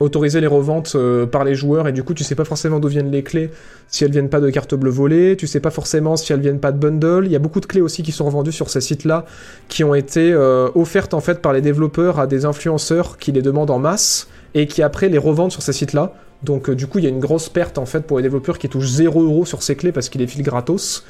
autoriser 0.02 0.42
les 0.42 0.48
reventes 0.48 0.92
euh, 0.96 1.26
par 1.26 1.46
les 1.46 1.56
joueurs, 1.56 1.88
et 1.88 1.94
du 1.94 2.04
coup, 2.04 2.14
tu 2.14 2.26
sais 2.26 2.36
pas 2.36 2.44
forcément 2.44 2.82
d'où 2.82 2.90
viennent 2.90 3.10
les 3.10 3.24
clés, 3.24 3.50
si 3.88 4.04
elles 4.04 4.12
viennent 4.12 4.28
pas 4.28 4.42
de 4.42 4.50
cartes 4.50 4.76
bleues 4.76 4.92
volées, 4.92 5.38
tu 5.38 5.48
sais 5.48 5.62
pas 5.62 5.70
forcément 5.70 6.18
si 6.18 6.34
elles 6.34 6.42
viennent 6.42 6.60
pas 6.60 6.74
de 6.74 6.80
bundle. 6.80 7.26
Il 7.26 7.32
y 7.32 7.36
a 7.38 7.40
beaucoup 7.40 7.62
de 7.62 7.66
clés 7.66 7.80
aussi 7.80 8.04
qui 8.04 8.12
sont 8.12 8.26
revendues 8.26 8.52
sur 8.52 8.70
ces 8.70 8.82
sites-là, 8.82 9.24
qui 9.70 9.86
ont 9.86 9.96
été 9.96 10.36
offertes 10.76 11.14
en 11.14 11.22
fait 11.22 11.42
par 11.42 11.54
les 11.54 11.62
développeurs 11.62 12.20
à 12.20 12.28
des 12.28 12.44
influenceurs 12.44 13.18
qui 13.18 13.32
les 13.32 13.42
demandent 13.42 13.72
en 13.72 13.80
masse, 13.80 14.28
et 14.54 14.68
qui 14.68 14.82
après 14.82 15.08
les 15.08 15.18
revendent 15.18 15.52
sur 15.54 15.62
ces 15.62 15.74
sites-là. 15.74 16.14
Donc 16.44 16.70
euh, 16.70 16.76
du 16.76 16.88
coup, 16.88 17.00
il 17.00 17.04
y 17.04 17.08
a 17.08 17.10
une 17.10 17.20
grosse 17.20 17.50
perte 17.50 17.78
en 17.78 17.86
fait 17.86 18.02
pour 18.02 18.18
les 18.18 18.24
développeurs 18.24 18.58
qui 18.58 18.70
touchent 18.70 18.92
0€ 18.92 19.46
sur 19.46 19.64
ces 19.64 19.76
clés 19.76 19.92
parce 19.92 20.10
qu'ils 20.10 20.22
les 20.22 20.28
filent 20.28 20.44
gratos. 20.44 21.04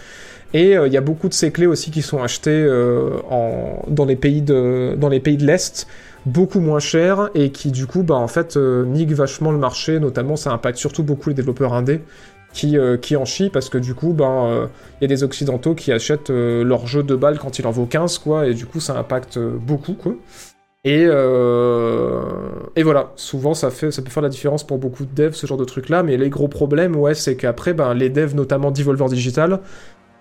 Et 0.54 0.78
euh, 0.78 0.88
il 0.88 0.94
y 0.94 0.98
a 0.98 1.02
beaucoup 1.02 1.28
de 1.28 1.34
ces 1.34 1.52
clés 1.52 1.68
aussi 1.68 1.92
qui 1.92 2.02
sont 2.02 2.24
achetées 2.24 2.52
euh, 2.52 3.18
en, 3.30 3.84
dans 3.90 4.06
les 4.06 4.16
pays 4.16 4.42
de, 4.42 4.96
dans 4.98 5.10
les 5.10 5.20
pays 5.20 5.36
de 5.36 5.46
l'Est, 5.46 5.88
beaucoup 6.26 6.62
moins 6.62 6.80
chères, 6.80 7.30
et 7.36 7.52
qui 7.52 7.72
du 7.72 7.86
coup, 7.86 8.04
bah, 8.04 8.16
en 8.16 8.30
fait, 8.30 8.56
niquent 8.56 9.12
vachement 9.12 9.52
le 9.52 9.58
marché, 9.58 10.00
notamment 10.00 10.38
ça 10.38 10.52
impacte 10.52 10.78
surtout 10.78 11.04
beaucoup 11.04 11.30
les 11.30 11.36
développeurs 11.36 11.74
indés, 11.74 12.02
qui, 12.54 12.78
qui 13.02 13.18
en 13.18 13.26
chient, 13.26 13.50
parce 13.50 13.70
que 13.70 13.78
du 13.78 13.94
coup, 13.94 14.14
ben, 14.14 14.70
il 15.00 15.04
y 15.04 15.06
a 15.06 15.08
des 15.10 15.24
Occidentaux 15.24 15.76
qui 15.76 15.92
achètent 15.92 16.30
leur 16.30 16.88
jeu 16.88 17.04
de 17.04 17.16
balle 17.16 17.40
quand 17.40 17.60
il 17.60 17.68
en 17.68 17.72
vaut 17.72 17.86
15, 17.86 18.18
quoi, 18.20 18.48
et 18.48 18.54
du 18.54 18.66
coup, 18.66 18.80
ça 18.80 18.98
impacte 18.98 19.38
beaucoup, 19.38 19.94
quoi. 19.94 20.16
Et, 20.88 21.06
euh, 21.06 22.22
et 22.78 22.84
voilà, 22.84 23.12
souvent 23.18 23.54
ça, 23.54 23.72
fait, 23.72 23.92
ça 23.92 24.02
peut 24.02 24.10
faire 24.10 24.24
la 24.24 24.30
différence 24.30 24.66
pour 24.66 24.78
beaucoup 24.78 25.04
de 25.04 25.14
devs, 25.14 25.34
ce 25.34 25.46
genre 25.46 25.58
de 25.58 25.66
truc-là, 25.66 26.02
mais 26.02 26.16
les 26.16 26.30
gros 26.30 26.48
problèmes, 26.48 26.96
ouais, 26.96 27.14
c'est 27.14 27.36
qu'après, 27.36 27.74
ben, 27.74 27.94
les 27.94 28.10
devs, 28.10 28.34
notamment 28.36 28.72
Devolver 28.72 29.10
Digital, 29.10 29.60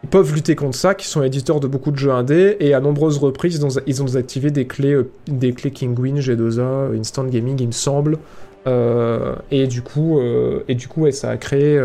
ils 0.02 0.08
peuvent 0.08 0.34
lutter 0.34 0.56
contre 0.56 0.76
ça, 0.76 0.96
qui 0.96 1.06
sont 1.06 1.22
éditeurs 1.22 1.60
de 1.60 1.68
beaucoup 1.68 1.92
de 1.92 1.96
jeux 1.96 2.10
indés, 2.10 2.56
et 2.58 2.74
à 2.74 2.80
nombreuses 2.80 3.18
reprises, 3.18 3.54
ils 3.54 3.64
ont, 3.64 3.80
ils 3.86 4.02
ont 4.02 4.06
désactivé 4.06 4.50
des 4.50 4.66
clés, 4.66 4.94
euh, 4.94 5.08
des 5.28 5.52
clés 5.52 5.70
Kingwin, 5.70 6.18
G2A, 6.18 6.98
Instant 6.98 7.26
Gaming, 7.26 7.58
il 7.60 7.68
me 7.68 7.72
semble. 7.72 8.18
Euh, 8.66 9.36
et 9.52 9.68
du 9.68 9.82
coup, 9.82 10.20
et 10.66 10.74
du 10.74 10.88
coup 10.88 11.08
ça 11.12 11.30
a 11.30 11.36
créé... 11.36 11.80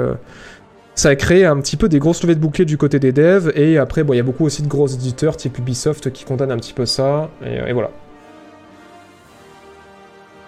ça 0.95 1.09
a 1.09 1.15
créé 1.15 1.45
un 1.45 1.61
petit 1.61 1.77
peu 1.77 1.87
des 1.87 1.99
grosses 1.99 2.23
levées 2.23 2.33
de 2.33 2.39
boucliers 2.39 2.65
du 2.65 2.79
côté 2.79 2.97
des 2.97 3.11
devs, 3.11 3.51
et 3.55 3.77
après, 3.77 4.03
il 4.09 4.15
y 4.15 4.19
a 4.19 4.23
beaucoup 4.23 4.45
aussi 4.45 4.63
de 4.63 4.67
gros 4.67 4.87
éditeurs, 4.87 5.37
type 5.37 5.59
Ubisoft, 5.59 6.11
qui 6.11 6.25
condamnent 6.25 6.51
un 6.51 6.57
petit 6.57 6.73
peu 6.73 6.87
ça, 6.87 7.29
et 7.45 7.73
voilà. 7.73 7.91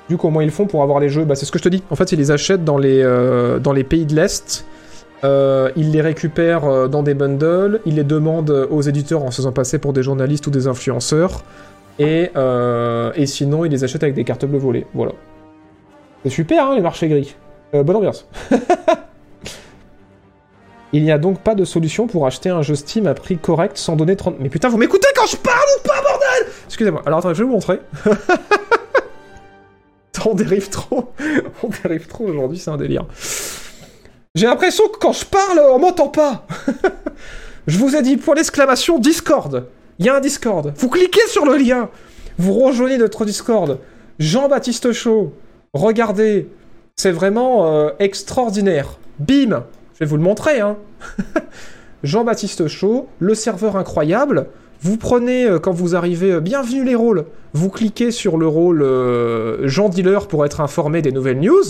Du 0.10 0.18
coup, 0.18 0.28
comment 0.28 0.42
ils 0.42 0.52
font 0.52 0.66
pour 0.66 0.84
avoir 0.84 1.00
les 1.00 1.10
jeux 1.10 1.24
bah, 1.24 1.36
C'est 1.36 1.46
ce 1.46 1.52
que 1.52 1.60
je 1.60 1.64
te 1.64 1.70
dis. 1.70 1.84
En 1.90 1.96
fait, 1.96 2.12
ils 2.12 2.20
les 2.20 2.32
achètent 2.32 2.64
dans 2.64 2.78
les, 2.78 3.02
euh, 3.02 3.60
dans 3.60 3.74
les 3.74 3.84
pays 3.84 4.06
de 4.06 4.16
l'Est. 4.16 4.66
Euh, 5.24 5.72
ils 5.78 5.92
les 5.92 6.02
récupèrent 6.02 6.66
euh, 6.66 6.88
dans 6.88 7.04
des 7.04 7.14
bundles. 7.14 7.80
Ils 7.86 7.96
les 7.96 8.04
demandent 8.04 8.68
aux 8.70 8.82
éditeurs 8.82 9.24
en 9.24 9.32
se 9.32 9.38
faisant 9.38 9.54
passer 9.54 9.80
pour 9.80 9.94
des 9.94 10.04
journalistes 10.04 10.46
ou 10.48 10.52
des 10.52 10.68
influenceurs. 10.68 11.44
Et, 12.00 12.32
et 13.16 13.26
sinon, 13.28 13.66
ils 13.66 13.72
les 13.72 13.84
achètent 13.84 14.04
avec 14.04 14.16
des 14.16 14.24
cartes 14.24 14.46
bleues 14.46 14.58
volées. 14.58 14.88
Voilà. 14.94 15.12
C'est 16.24 16.32
super, 16.32 16.68
hein, 16.68 16.76
les 16.76 16.82
marchés 16.82 17.08
gris. 17.08 17.36
Bonne 17.72 17.96
ambiance. 17.96 18.28
Il 20.94 21.04
n'y 21.04 21.12
a 21.12 21.18
donc 21.18 21.40
pas 21.40 21.56
de 21.56 21.66
solution 21.66 22.06
pour 22.06 22.28
acheter 22.28 22.50
un 22.50 22.62
jeu 22.62 22.76
Steam 22.76 23.08
à 23.08 23.16
prix 23.16 23.38
correct 23.38 23.78
sans 23.78 23.96
donner 23.96 24.16
30... 24.16 24.36
Mais 24.40 24.50
putain, 24.50 24.70
vous 24.70 24.78
m'écoutez 24.78 25.08
quand 25.16 25.26
je 25.26 25.38
parle 25.38 25.58
ou 25.80 25.88
pas, 25.88 26.02
bordel? 26.04 26.54
Excusez-moi. 26.68 27.02
Alors 27.08 27.20
attendez, 27.20 27.34
je 27.34 27.40
vais 27.40 27.48
vous 27.48 27.54
montrer. 27.54 27.80
On 30.30 30.34
dérive 30.34 30.70
trop. 30.70 31.14
On 31.64 31.70
dérive 31.84 32.08
trop 32.08 32.26
aujourd'hui, 32.26 32.58
c'est 32.58 32.72
un 32.72 32.78
délire. 32.78 33.06
J'ai 34.36 34.48
l'impression 34.48 34.88
que 34.88 34.98
quand 34.98 35.14
je 35.14 35.26
parle, 35.26 35.62
on 35.72 35.80
m'entend 35.80 36.08
pas. 36.08 36.48
je 37.68 37.78
vous 37.78 37.96
ai 37.96 38.02
dit, 38.02 38.18
point 38.18 38.36
d'exclamation, 38.36 39.00
Discord. 39.00 39.68
Il 40.00 40.06
y 40.06 40.10
a 40.10 40.16
un 40.16 40.20
Discord. 40.20 40.74
Vous 40.76 40.90
cliquez 40.90 41.28
sur 41.28 41.46
le 41.46 41.58
lien. 41.58 41.90
Vous 42.38 42.54
rejoignez 42.54 42.98
notre 42.98 43.26
Discord. 43.26 43.80
Jean-Baptiste 44.20 44.92
Chaud. 44.92 45.34
Regardez. 45.74 46.50
C'est 46.96 47.12
vraiment 47.12 47.72
euh, 47.72 47.90
extraordinaire. 48.00 48.98
Bim. 49.20 49.66
Je 49.94 50.00
vais 50.00 50.06
vous 50.06 50.18
le 50.18 50.24
montrer, 50.24 50.60
hein. 50.60 50.78
Jean-Baptiste 52.04 52.68
Chaud, 52.68 53.08
le 53.20 53.36
serveur 53.36 53.78
incroyable. 53.78 54.48
Vous 54.84 54.98
prenez, 54.98 55.46
euh, 55.46 55.60
quand 55.60 55.72
vous 55.72 55.96
arrivez, 55.96 56.34
euh, 56.34 56.40
bienvenue 56.42 56.84
les 56.84 56.94
rôles, 56.94 57.24
vous 57.54 57.70
cliquez 57.70 58.12
sur 58.12 58.38
le 58.38 58.48
rôle 58.48 58.82
euh, 58.82 59.66
Jean 59.66 59.88
Dealer 59.88 60.28
pour 60.28 60.44
être 60.44 60.60
informé 60.60 61.02
des 61.02 61.14
nouvelles 61.14 61.40
news, 61.40 61.64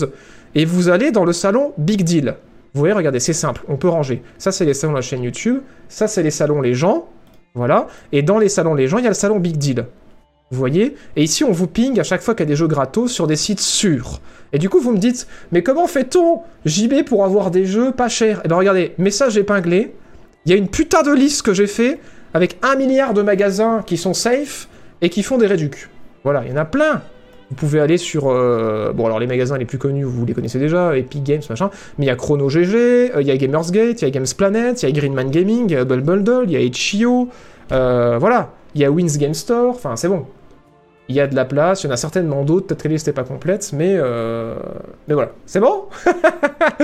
et 0.56 0.64
vous 0.64 0.88
allez 0.88 1.12
dans 1.12 1.24
le 1.24 1.32
salon 1.32 1.74
Big 1.78 2.02
Deal. 2.02 2.34
Vous 2.74 2.80
voyez, 2.80 2.92
regardez, 2.92 3.20
c'est 3.20 3.32
simple, 3.32 3.62
on 3.68 3.76
peut 3.76 3.86
ranger. 3.86 4.20
Ça, 4.38 4.50
c'est 4.50 4.64
les 4.64 4.74
salons 4.74 4.94
de 4.94 4.98
la 4.98 5.02
chaîne 5.02 5.22
YouTube, 5.22 5.60
ça, 5.88 6.08
c'est 6.08 6.24
les 6.24 6.32
salons 6.32 6.60
Les 6.60 6.74
gens, 6.74 7.06
voilà, 7.54 7.86
et 8.10 8.22
dans 8.22 8.40
les 8.40 8.48
salons 8.48 8.74
Les 8.74 8.88
gens, 8.88 8.98
il 8.98 9.04
y 9.04 9.06
a 9.06 9.10
le 9.10 9.14
salon 9.14 9.38
Big 9.38 9.58
Deal. 9.58 9.86
Vous 10.50 10.58
voyez? 10.58 10.96
Et 11.14 11.22
ici, 11.22 11.44
on 11.44 11.52
vous 11.52 11.68
ping 11.68 12.00
à 12.00 12.02
chaque 12.02 12.20
fois 12.20 12.34
qu'il 12.34 12.42
y 12.42 12.48
a 12.48 12.50
des 12.50 12.56
jeux 12.56 12.66
gratos 12.66 13.12
sur 13.12 13.28
des 13.28 13.36
sites 13.36 13.60
sûrs. 13.60 14.20
Et 14.52 14.58
du 14.58 14.68
coup, 14.68 14.80
vous 14.80 14.90
me 14.90 14.98
dites, 14.98 15.28
mais 15.52 15.62
comment 15.62 15.86
fait-on, 15.86 16.40
JB, 16.64 17.04
pour 17.04 17.24
avoir 17.24 17.52
des 17.52 17.64
jeux 17.64 17.92
pas 17.92 18.08
chers? 18.08 18.40
Eh 18.44 18.48
bien, 18.48 18.56
regardez, 18.56 18.92
message 18.98 19.38
épinglé, 19.38 19.94
il 20.46 20.50
y 20.50 20.52
a 20.52 20.58
une 20.58 20.68
putain 20.68 21.02
de 21.02 21.12
liste 21.12 21.42
que 21.42 21.54
j'ai 21.54 21.68
fait 21.68 22.00
avec 22.34 22.58
un 22.62 22.76
milliard 22.76 23.14
de 23.14 23.22
magasins 23.22 23.82
qui 23.86 23.96
sont 23.96 24.12
safe 24.14 24.68
et 25.00 25.08
qui 25.08 25.22
font 25.22 25.38
des 25.38 25.46
réducs. 25.46 25.88
Voilà, 26.24 26.42
il 26.44 26.50
y 26.50 26.52
en 26.52 26.56
a 26.56 26.64
plein. 26.64 27.02
Vous 27.50 27.56
pouvez 27.56 27.80
aller 27.80 27.98
sur... 27.98 28.28
euh, 28.28 28.92
Bon, 28.92 29.06
alors 29.06 29.20
les 29.20 29.26
magasins 29.26 29.56
les 29.58 29.66
plus 29.66 29.78
connus, 29.78 30.04
vous 30.04 30.24
les 30.26 30.32
connaissez 30.32 30.58
déjà, 30.58 30.96
Epic 30.96 31.22
Games, 31.22 31.42
machin. 31.48 31.70
Mais 31.98 32.06
il 32.06 32.08
y 32.08 32.10
a 32.10 32.16
Chrono 32.16 32.48
GG, 32.48 32.76
euh, 33.14 33.20
il 33.20 33.26
y 33.26 33.30
a 33.30 33.36
Gamersgate, 33.36 34.00
il 34.00 34.04
y 34.04 34.08
a 34.08 34.10
Games 34.10 34.26
Planet, 34.36 34.82
il 34.82 34.86
y 34.86 34.88
a 34.88 34.92
Greenman 34.92 35.30
Gaming, 35.30 35.66
il 35.68 35.72
y 35.72 35.76
a 35.76 35.82
Hubble 35.82 36.00
Bundle, 36.00 36.44
il 36.44 36.52
y 36.52 36.56
a 36.56 36.60
Itch.io. 36.60 37.28
euh, 37.72 38.16
voilà, 38.18 38.50
il 38.74 38.80
y 38.80 38.84
a 38.84 38.90
Wins 38.90 39.18
Game 39.18 39.34
Store, 39.34 39.70
enfin 39.74 39.94
c'est 39.96 40.08
bon. 40.08 40.24
Il 41.08 41.14
y 41.14 41.20
a 41.20 41.26
de 41.26 41.34
la 41.34 41.44
place, 41.44 41.82
il 41.82 41.86
y 41.86 41.90
en 41.90 41.92
a 41.92 41.98
certainement 41.98 42.44
d'autres, 42.44 42.66
peut-être 42.66 42.82
que 42.82 42.88
la 42.88 42.94
liste 42.94 43.06
n'est 43.08 43.12
pas 43.12 43.24
complète, 43.24 43.72
mais... 43.74 43.94
Euh... 43.94 44.56
Mais 45.06 45.14
voilà, 45.14 45.32
c'est 45.44 45.60
bon 45.60 45.84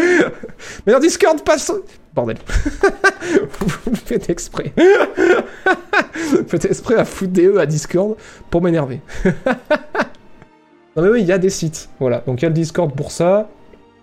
Mais 0.87 0.93
dans 0.93 0.99
Discord, 0.99 1.43
passe... 1.43 1.73
Bordel. 2.15 2.37
Vous 3.87 3.95
faites 3.95 4.29
exprès. 4.29 4.73
Vous 4.77 6.49
faites 6.49 6.65
exprès 6.67 6.97
à 6.97 7.05
foutre 7.05 7.33
des 7.33 7.47
E 7.47 7.59
à 7.59 7.67
Discord 7.67 8.17
pour 8.51 8.61
m'énerver. 8.61 9.01
non 9.25 11.03
mais 11.03 11.09
oui, 11.09 11.21
il 11.23 11.27
y 11.27 11.33
a 11.33 11.39
des 11.39 11.51
sites. 11.51 11.89
Voilà, 12.01 12.23
donc 12.27 12.43
il 12.43 12.45
y 12.45 12.47
a 12.47 12.49
le 12.49 12.55
Discord 12.55 12.93
pour 12.95 13.13
ça. 13.13 13.49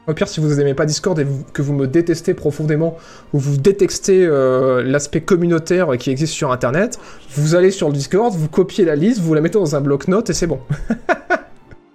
Au 0.08 0.14
pire, 0.14 0.28
si 0.28 0.40
vous 0.40 0.56
n'aimez 0.56 0.74
pas 0.74 0.86
Discord 0.86 1.20
et 1.20 1.28
que 1.54 1.62
vous 1.62 1.74
me 1.74 1.86
détestez 1.86 2.34
profondément, 2.34 2.98
ou 3.34 3.40
vous 3.40 3.58
détestez 3.58 4.26
euh, 4.26 4.82
l'aspect 4.82 5.20
communautaire 5.22 5.98
qui 5.98 6.12
existe 6.12 6.34
sur 6.34 6.52
Internet, 6.52 6.98
vous 7.36 7.56
allez 7.56 7.72
sur 7.72 7.88
le 7.90 7.94
Discord, 7.94 8.34
vous 8.34 8.48
copiez 8.48 8.86
la 8.86 8.96
liste, 8.96 9.20
vous 9.20 9.34
la 9.34 9.42
mettez 9.42 9.60
dans 9.60 9.76
un 9.76 9.82
bloc-notes 9.82 10.30
et 10.30 10.34
c'est 10.34 10.48
bon. 10.48 10.60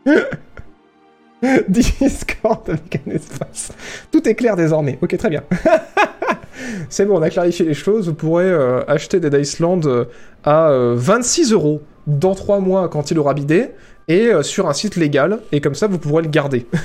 Discord 1.68 2.68
avec 2.68 3.00
un 3.06 3.10
espace. 3.12 3.72
Tout 4.10 4.28
est 4.28 4.34
clair 4.34 4.56
désormais. 4.56 4.98
Ok, 5.00 5.16
très 5.16 5.30
bien. 5.30 5.42
c'est 6.88 7.06
bon, 7.06 7.18
on 7.18 7.22
a 7.22 7.30
clarifié 7.30 7.64
les 7.64 7.74
choses. 7.74 8.08
Vous 8.08 8.14
pourrez 8.14 8.44
euh, 8.44 8.84
acheter 8.86 9.20
des 9.20 9.30
Diceland 9.30 9.80
euh, 9.86 10.04
à 10.44 10.70
euh, 10.70 10.94
26 10.96 11.52
euros 11.52 11.82
dans 12.06 12.34
3 12.34 12.60
mois 12.60 12.88
quand 12.88 13.10
il 13.10 13.18
aura 13.18 13.34
bidé 13.34 13.70
et 14.08 14.30
sur 14.42 14.68
un 14.68 14.72
site 14.72 14.96
légal. 14.96 15.38
Et 15.52 15.60
comme 15.60 15.76
ça, 15.76 15.86
vous 15.86 15.98
pourrez 15.98 16.22
le 16.22 16.28
garder. 16.28 16.66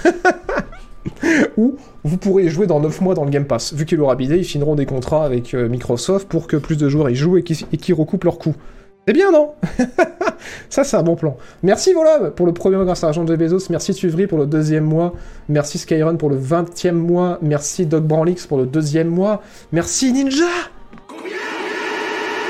Ou 1.57 1.75
vous 2.03 2.17
pourrez 2.17 2.49
jouer 2.49 2.67
dans 2.67 2.79
9 2.79 3.01
mois 3.01 3.15
dans 3.15 3.25
le 3.25 3.29
Game 3.29 3.45
Pass. 3.45 3.73
Vu 3.73 3.85
qu'il 3.85 3.99
aura 4.01 4.15
bidé, 4.15 4.37
ils 4.37 4.45
finiront 4.45 4.75
des 4.75 4.85
contrats 4.85 5.25
avec 5.25 5.53
euh, 5.53 5.67
Microsoft 5.69 6.27
pour 6.27 6.47
que 6.47 6.57
plus 6.57 6.77
de 6.77 6.89
joueurs 6.89 7.09
y 7.09 7.15
jouent 7.15 7.37
et 7.37 7.43
qu'ils 7.43 7.95
recoupent 7.95 8.23
leurs 8.23 8.39
coûts. 8.39 8.55
C'est 9.07 9.13
bien, 9.13 9.31
non? 9.31 9.51
Ça, 10.69 10.83
c'est 10.83 10.97
un 10.97 11.03
bon 11.03 11.15
plan. 11.15 11.37
Merci, 11.63 11.93
voilà, 11.93 12.29
pour 12.31 12.45
le 12.45 12.53
premier 12.53 12.75
mois 12.75 12.83
grâce 12.83 13.03
à 13.03 13.07
l'argent 13.07 13.23
de 13.23 13.35
Bezos. 13.35 13.69
Merci, 13.69 13.93
Tuvry, 13.93 14.27
pour 14.27 14.37
le 14.37 14.45
deuxième 14.45 14.83
mois. 14.83 15.13
Merci, 15.47 15.77
Skyron, 15.77 16.17
pour 16.17 16.29
le 16.29 16.35
vingtième 16.35 16.97
mois. 16.97 17.39
Merci, 17.41 17.85
Doc 17.85 18.03
Branlix, 18.03 18.45
pour 18.47 18.57
le 18.57 18.65
deuxième 18.65 19.07
mois. 19.07 19.41
Merci, 19.71 20.11
Ninja 20.11 20.45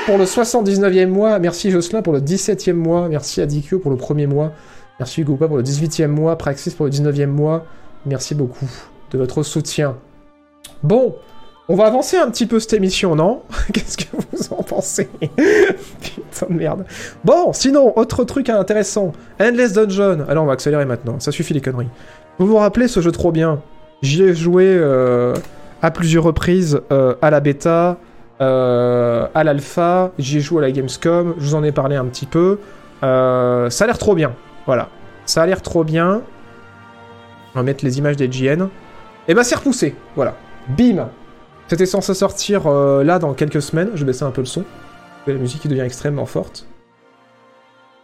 pour 0.08 0.16
le 0.16 0.24
79e 0.24 1.08
mois. 1.08 1.38
Merci 1.38 1.70
Jocelyn 1.70 2.00
pour 2.00 2.14
le 2.14 2.20
17e 2.20 2.72
mois. 2.72 3.10
Merci 3.10 3.42
Adikyo 3.42 3.78
pour 3.78 3.90
le 3.90 3.98
premier 3.98 4.26
mois. 4.26 4.52
Merci 4.98 5.20
Hugo 5.20 5.36
pour 5.36 5.58
le 5.58 5.62
18e 5.62 6.06
mois. 6.06 6.38
Praxis 6.38 6.72
pour 6.72 6.86
le 6.86 6.92
19e 6.92 7.26
mois. 7.26 7.66
Merci 8.08 8.34
beaucoup 8.34 8.68
de 9.10 9.18
votre 9.18 9.42
soutien. 9.42 9.96
Bon, 10.82 11.16
on 11.68 11.76
va 11.76 11.84
avancer 11.84 12.16
un 12.16 12.30
petit 12.30 12.46
peu 12.46 12.58
cette 12.58 12.72
émission, 12.72 13.14
non? 13.14 13.42
Qu'est-ce 13.72 13.98
que 13.98 14.16
vous 14.16 14.52
en 14.52 14.62
pensez? 14.62 15.10
Putain 15.20 16.46
de 16.48 16.54
merde. 16.54 16.86
Bon, 17.22 17.52
sinon, 17.52 17.96
autre 17.98 18.24
truc 18.24 18.48
intéressant. 18.48 19.12
Endless 19.38 19.74
Dungeon. 19.74 20.24
Alors, 20.26 20.44
on 20.44 20.46
va 20.46 20.54
accélérer 20.54 20.86
maintenant. 20.86 21.20
Ça 21.20 21.32
suffit 21.32 21.52
les 21.52 21.60
conneries. 21.60 21.88
Vous 22.38 22.46
vous 22.46 22.56
rappelez 22.56 22.88
ce 22.88 23.00
jeu 23.00 23.12
trop 23.12 23.30
bien? 23.30 23.60
J'y 24.00 24.22
ai 24.22 24.34
joué 24.34 24.64
euh, 24.66 25.34
à 25.82 25.90
plusieurs 25.90 26.24
reprises 26.24 26.80
euh, 26.90 27.14
à 27.20 27.30
la 27.30 27.40
bêta, 27.40 27.98
euh, 28.40 29.26
à 29.34 29.44
l'alpha, 29.44 30.12
j'y 30.18 30.38
ai 30.38 30.40
joué 30.40 30.64
à 30.64 30.68
la 30.68 30.70
Gamescom, 30.70 31.34
je 31.36 31.44
vous 31.44 31.54
en 31.56 31.64
ai 31.64 31.72
parlé 31.72 31.96
un 31.96 32.06
petit 32.06 32.26
peu. 32.26 32.58
ça 33.02 33.66
a 33.68 33.86
l'air 33.86 33.98
trop 33.98 34.14
bien. 34.14 34.32
Voilà. 34.64 34.88
Ça 35.26 35.42
a 35.42 35.46
l'air 35.46 35.60
trop 35.60 35.84
bien. 35.84 36.22
Va 37.58 37.64
mettre 37.64 37.84
les 37.84 37.98
images 37.98 38.16
des 38.16 38.28
GN. 38.28 38.68
Et 39.26 39.34
bah 39.34 39.44
c'est 39.44 39.56
repoussé. 39.56 39.94
Voilà. 40.16 40.36
Bim 40.76 41.08
C'était 41.66 41.86
censé 41.86 42.14
sortir 42.14 42.70
là 42.70 43.18
dans 43.18 43.34
quelques 43.34 43.62
semaines. 43.62 43.90
Je 43.94 44.04
vais 44.04 44.22
un 44.22 44.30
peu 44.30 44.40
le 44.40 44.46
son. 44.46 44.64
La 45.26 45.34
musique 45.34 45.60
qui 45.60 45.68
devient 45.68 45.80
extrêmement 45.80 46.24
forte. 46.24 46.66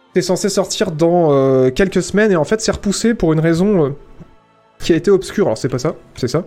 C'était 0.07 0.25
censé 0.25 0.49
sortir 0.49 0.91
dans 0.91 1.69
quelques 1.71 2.03
semaines 2.03 2.31
et 2.31 2.35
en 2.35 2.43
fait 2.43 2.61
c'est 2.61 2.71
repoussé 2.71 3.13
pour 3.13 3.33
une 3.33 3.39
raison 3.39 3.95
qui 4.79 4.93
a 4.93 4.95
été 4.95 5.09
obscure. 5.09 5.45
Alors 5.47 5.57
c'est 5.57 5.69
pas 5.69 5.79
ça, 5.79 5.95
c'est 6.15 6.27
ça 6.27 6.43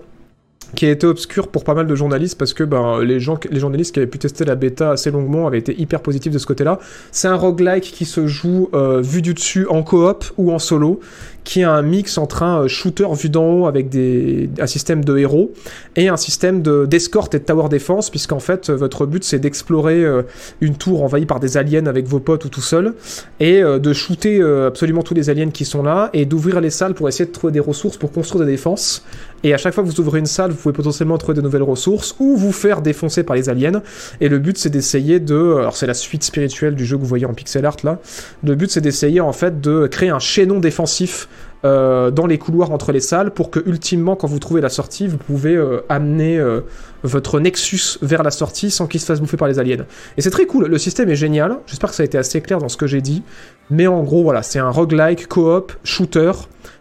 qui 0.75 0.87
a 0.87 0.91
été 0.91 1.07
obscur 1.07 1.49
pour 1.49 1.64
pas 1.64 1.75
mal 1.75 1.87
de 1.87 1.95
journalistes 1.95 2.39
parce 2.39 2.53
que 2.53 2.64
ben, 2.64 3.01
les, 3.03 3.21
gens, 3.21 3.39
les 3.51 3.61
journalistes 3.61 3.95
qui 3.95 4.01
avaient 4.01 4.07
pu 4.07 4.19
tester 4.19 4.45
la 4.45 4.55
bêta 4.55 4.91
assez 4.91 5.11
longuement 5.11 5.47
avaient 5.47 5.59
été 5.59 5.79
hyper 5.81 6.01
positifs 6.01 6.33
de 6.33 6.39
ce 6.39 6.47
côté-là. 6.47 6.79
C'est 7.11 7.29
un 7.29 7.37
roguelike 7.37 7.85
qui 7.85 8.05
se 8.05 8.27
joue 8.27 8.69
euh, 8.75 9.01
vu 9.01 9.23
du 9.23 9.35
dessus 9.35 9.66
en 9.69 9.83
coop 9.83 10.25
ou 10.37 10.53
en 10.53 10.59
solo, 10.59 11.01
qui 11.45 11.62
a 11.62 11.73
un 11.73 11.83
mix 11.83 12.19
entre 12.19 12.43
un 12.43 12.64
euh, 12.64 12.69
shooter 12.69 13.07
vu 13.14 13.31
d'en 13.31 13.45
haut 13.45 13.66
avec 13.66 13.89
des, 13.89 14.51
un 14.61 14.66
système 14.66 15.05
de 15.05 15.16
héros 15.16 15.53
et 15.97 16.09
un 16.09 16.19
système 16.19 16.62
d'escorte 16.62 17.35
et 17.35 17.39
de 17.39 17.45
tower 17.45 17.69
defense, 17.71 18.11
puisqu'en 18.11 18.41
fait 18.41 18.69
votre 18.69 19.07
but 19.07 19.25
c'est 19.25 19.39
d'explorer 19.39 20.05
euh, 20.05 20.23
une 20.61 20.77
tour 20.77 21.03
envahie 21.03 21.27
par 21.27 21.41
des 21.41 21.57
aliens 21.57 21.87
avec 21.87 22.07
vos 22.07 22.21
potes 22.21 22.45
ou 22.45 22.51
tout 22.51 22.61
seul, 22.61 22.95
et 23.41 23.62
de 23.62 23.93
shooter 23.93 24.43
absolument 24.66 25.03
tous 25.03 25.14
les 25.14 25.31
aliens 25.31 25.51
qui 25.51 25.64
sont 25.64 25.83
là, 25.83 26.11
et 26.12 26.27
d'ouvrir 26.27 26.61
les 26.61 26.71
salles 26.71 26.95
pour 26.95 27.09
essayer 27.09 27.27
de 27.27 27.33
trouver 27.33 27.53
des 27.53 27.61
ressources 27.61 27.97
pour 27.97 28.12
construire 28.12 28.45
des 28.45 28.53
défenses. 28.53 29.03
Et 29.45 29.55
à 29.55 29.59
chaque 29.59 29.74
fois 29.74 29.84
que 29.84 29.89
vous 29.89 30.01
ouvrez 30.01 30.18
une 30.18 30.26
salle, 30.26 30.51
vous 30.51 30.57
pouvez 30.57 30.72
potentiellement 30.72 31.18
trouver 31.18 31.34
de 31.34 31.43
nouvelles 31.43 31.62
ressources 31.62 32.16
ou 32.18 32.36
vous 32.36 32.53
faire 32.53 32.82
défoncer 32.82 33.22
par 33.22 33.36
les 33.36 33.49
aliens. 33.49 33.82
Et 34.20 34.28
le 34.28 34.39
but, 34.39 34.59
c'est 34.59 34.70
d'essayer 34.70 35.20
de. 35.20 35.57
Alors, 35.59 35.76
c'est 35.76 35.86
la 35.86 35.95
suite 35.95 36.24
spirituelle 36.24 36.74
du 36.74 36.84
jeu 36.84 36.97
que 36.97 37.03
vous 37.03 37.09
voyez 37.09 37.26
en 37.26 37.34
pixel 37.34 37.64
art 37.64 37.76
là. 37.84 37.99
Le 38.43 38.55
but, 38.55 38.70
c'est 38.70 38.80
d'essayer 38.80 39.20
en 39.20 39.32
fait 39.32 39.61
de 39.61 39.86
créer 39.86 40.11
un 40.11 40.18
chaînon 40.18 40.59
défensif 40.59 41.28
euh, 41.64 42.12
dans 42.12 42.26
les 42.26 42.39
couloirs 42.39 42.70
entre 42.70 42.93
les 42.93 43.01
salles 43.01 43.32
pour 43.32 43.51
que 43.51 43.59
ultimement 43.66 44.14
quand 44.14 44.28
vous 44.28 44.39
trouvez 44.39 44.61
la 44.61 44.68
sortie 44.68 45.09
vous 45.09 45.16
pouvez 45.16 45.57
euh, 45.57 45.80
amener 45.89 46.39
euh, 46.39 46.61
votre 47.03 47.41
Nexus 47.41 47.99
vers 48.01 48.22
la 48.22 48.30
sortie 48.30 48.70
sans 48.70 48.86
qu'il 48.86 49.01
se 49.01 49.07
fasse 49.07 49.20
bouffer 49.20 49.36
par 49.36 49.49
les 49.49 49.59
aliens. 49.59 49.84
Et 50.16 50.22
c'est 50.22 50.30
très 50.30 50.47
cool, 50.47 50.66
le 50.66 50.78
système 50.78 51.09
est 51.09 51.16
génial, 51.16 51.59
j'espère 51.66 51.91
que 51.91 51.97
ça 51.97 52.05
a 52.05 52.07
été 52.07 52.16
assez 52.16 52.41
clair 52.43 52.61
dans 52.61 52.68
ce 52.68 52.76
que 52.76 52.86
j'ai 52.86 53.01
dit, 53.01 53.24
mais 53.70 53.89
en 53.89 54.05
gros 54.05 54.22
voilà, 54.22 54.45
c'est 54.45 54.61
un 54.61 54.70
roguelike, 54.70 55.26
coop, 55.26 55.72
shooter, 55.82 56.30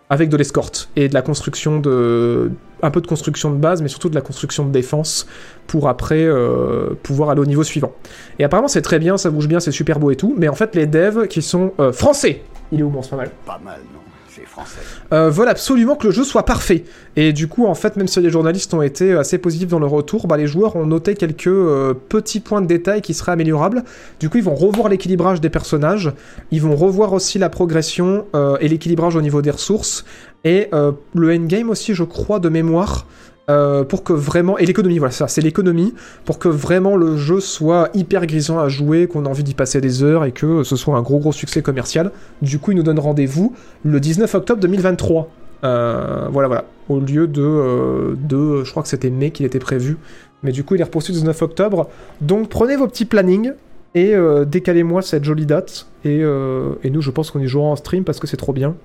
avec 0.10 0.30
de 0.30 0.38
l'escorte 0.38 0.90
et 0.96 1.10
de 1.10 1.14
la 1.14 1.22
construction 1.22 1.80
de 1.80 2.52
un 2.82 2.92
peu 2.92 3.02
de 3.02 3.08
construction 3.08 3.52
de 3.52 3.58
base 3.58 3.82
mais 3.82 3.88
surtout 3.88 4.10
de 4.10 4.16
la 4.16 4.22
construction 4.22 4.66
de 4.66 4.72
défense 4.72 5.28
pour 5.66 5.90
après 5.90 6.24
euh, 6.24 6.92
pouvoir 7.04 7.30
aller 7.30 7.42
au 7.42 7.46
niveau 7.46 7.64
suivant. 7.64 7.94
Et 8.40 8.44
apparemment 8.44 8.68
c'est 8.68 8.82
très 8.82 9.00
bien 9.00 9.18
ça 9.18 9.30
bouge 9.30 9.48
bien 9.48 9.60
c'est 9.60 9.72
super 9.72 10.00
beau 10.00 10.12
et 10.12 10.16
tout 10.16 10.34
mais 10.38 10.48
en 10.48 10.56
fait 10.56 10.76
les 10.76 10.86
devs 10.86 11.28
qui 11.28 11.42
sont 11.42 11.74
euh, 11.80 11.92
français. 11.92 12.44
Il 12.72 12.80
est 12.80 12.84
où 12.84 12.90
bon 12.90 13.02
c'est 13.02 13.12
pas 13.12 13.18
mal. 13.18 13.32
Pas 13.46 13.60
mal 13.64 13.80
non 13.94 14.07
français. 14.46 14.80
Euh, 15.14 15.30
veulent 15.30 15.48
absolument 15.48 15.96
que 15.96 16.08
le 16.08 16.12
jeu 16.12 16.24
soit 16.24 16.44
parfait. 16.44 16.84
Et 17.16 17.34
du 17.34 17.48
coup, 17.48 17.66
en 17.66 17.76
fait, 17.76 17.96
même 17.96 18.08
si 18.08 18.20
les 18.22 18.30
journalistes 18.30 18.74
ont 18.74 18.82
été 18.82 19.14
assez 19.14 19.38
positifs 19.38 19.70
dans 19.70 19.80
le 19.80 19.86
retour, 19.86 20.28
bah, 20.28 20.38
les 20.38 20.48
joueurs 20.48 20.76
ont 20.76 20.86
noté 20.86 21.16
quelques 21.16 21.48
euh, 21.48 21.94
petits 21.94 22.40
points 22.40 22.62
de 22.62 22.68
détail 22.68 23.02
qui 23.02 23.14
seraient 23.14 23.32
améliorables. 23.32 23.84
Du 24.20 24.30
coup, 24.30 24.38
ils 24.38 24.44
vont 24.44 24.56
revoir 24.56 24.90
l'équilibrage 24.90 25.42
des 25.42 25.50
personnages, 25.50 26.12
ils 26.52 26.62
vont 26.62 26.76
revoir 26.76 27.14
aussi 27.14 27.40
la 27.40 27.50
progression 27.50 28.26
euh, 28.36 28.58
et 28.60 28.68
l'équilibrage 28.68 29.16
au 29.16 29.22
niveau 29.22 29.42
des 29.42 29.52
ressources, 29.52 30.06
et 30.44 30.70
le 30.72 31.36
endgame 31.36 31.70
aussi, 31.70 31.94
je 31.94 32.06
crois, 32.06 32.40
de 32.40 32.48
mémoire. 32.48 33.06
Euh, 33.50 33.86
pour 33.86 34.04
que 34.04 34.12
vraiment 34.12 34.58
et 34.58 34.66
l'économie 34.66 34.98
voilà 34.98 35.14
ça 35.14 35.30
c'est 35.30 35.40
l'économie 35.40 35.94
pour 36.26 36.38
que 36.38 36.50
vraiment 36.50 36.98
le 36.98 37.16
jeu 37.16 37.40
soit 37.40 37.90
hyper 37.94 38.26
grisant 38.26 38.60
à 38.60 38.68
jouer 38.68 39.08
qu'on 39.08 39.26
a 39.26 39.30
envie 39.30 39.46
d'y 39.46 39.54
passer 39.54 39.80
des 39.80 40.04
heures 40.04 40.26
et 40.26 40.34
que 40.34 40.64
ce 40.64 40.76
soit 40.76 40.98
un 40.98 41.02
gros 41.02 41.20
gros 41.20 41.32
succès 41.32 41.62
commercial. 41.62 42.12
Du 42.42 42.60
coup 42.60 42.72
il 42.72 42.76
nous 42.76 42.84
donne 42.84 43.00
rendez-vous 43.00 43.56
le 43.86 44.02
19 44.02 44.36
octobre 44.36 44.60
2023 44.60 45.30
euh, 45.64 46.28
voilà 46.30 46.50
voilà. 46.50 46.66
Au 46.90 47.00
lieu 47.00 47.26
de, 47.26 47.42
euh, 47.42 48.16
de 48.18 48.66
je 48.66 48.72
crois 48.72 48.84
que 48.84 48.90
c'était 48.90 49.10
mai 49.10 49.32
qu'il 49.32 49.46
était 49.46 49.60
prévu. 49.60 49.98
Mais 50.44 50.52
du 50.52 50.66
coup 50.66 50.76
il 50.76 50.82
est 50.82 50.84
repoussé 50.84 51.14
le 51.14 51.20
19 51.20 51.42
octobre. 51.42 51.88
Donc 52.20 52.50
prenez 52.50 52.76
vos 52.76 52.88
petits 52.90 53.06
plannings 53.06 53.54
et 53.96 54.14
décalez-moi 54.46 55.02
cette 55.02 55.24
jolie 55.24 55.46
date. 55.46 55.88
Et, 56.04 56.20
et 56.20 56.90
nous 56.90 57.02
je 57.02 57.12
pense 57.12 57.32
qu'on 57.32 57.40
y 57.40 57.48
jouera 57.48 57.70
en 57.70 57.76
stream 57.78 58.04
parce 58.04 58.20
que 58.20 58.28
c'est 58.28 58.36
trop 58.36 58.52
bien. 58.52 58.76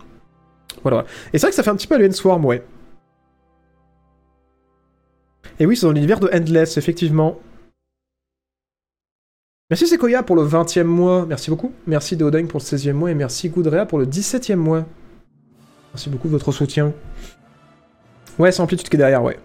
Voilà, 0.85 1.05
et 1.33 1.39
c'est 1.39 1.47
vrai 1.47 1.51
que 1.51 1.57
ça 1.57 1.65
fait 1.65 1.71
un 1.71 1.77
petit 1.77 1.89
peu 1.89 1.97
Alien 1.97 2.13
Swarm 2.13 2.45
ouais 2.45 2.63
et 5.63 5.67
oui, 5.67 5.77
c'est 5.77 5.87
dans 5.87 5.93
l'univers 5.93 6.19
de 6.19 6.29
Endless, 6.35 6.77
effectivement. 6.77 7.39
Merci 9.71 9.87
Sequoia 9.87 10.25
pour 10.25 10.35
le 10.35 10.43
20e 10.43 10.83
mois, 10.83 11.25
merci 11.25 11.51
beaucoup. 11.51 11.71
Merci 11.87 12.17
Deodeng 12.17 12.49
pour 12.49 12.59
le 12.59 12.65
16e 12.65 12.95
mois 12.95 13.13
et 13.13 13.15
merci 13.15 13.49
Goudrea 13.49 13.87
pour 13.87 14.01
le 14.01 14.07
17e 14.07 14.57
mois. 14.57 14.85
Merci 15.95 16.11
beaucoup 16.11 16.27
de 16.27 16.33
votre 16.33 16.51
soutien. 16.51 16.93
Ouais, 18.41 18.51
c'est 18.51 18.61
Amplitude 18.61 18.89
qui 18.89 18.97
est 18.97 18.99
derrière, 18.99 19.23
ouais. 19.23 19.39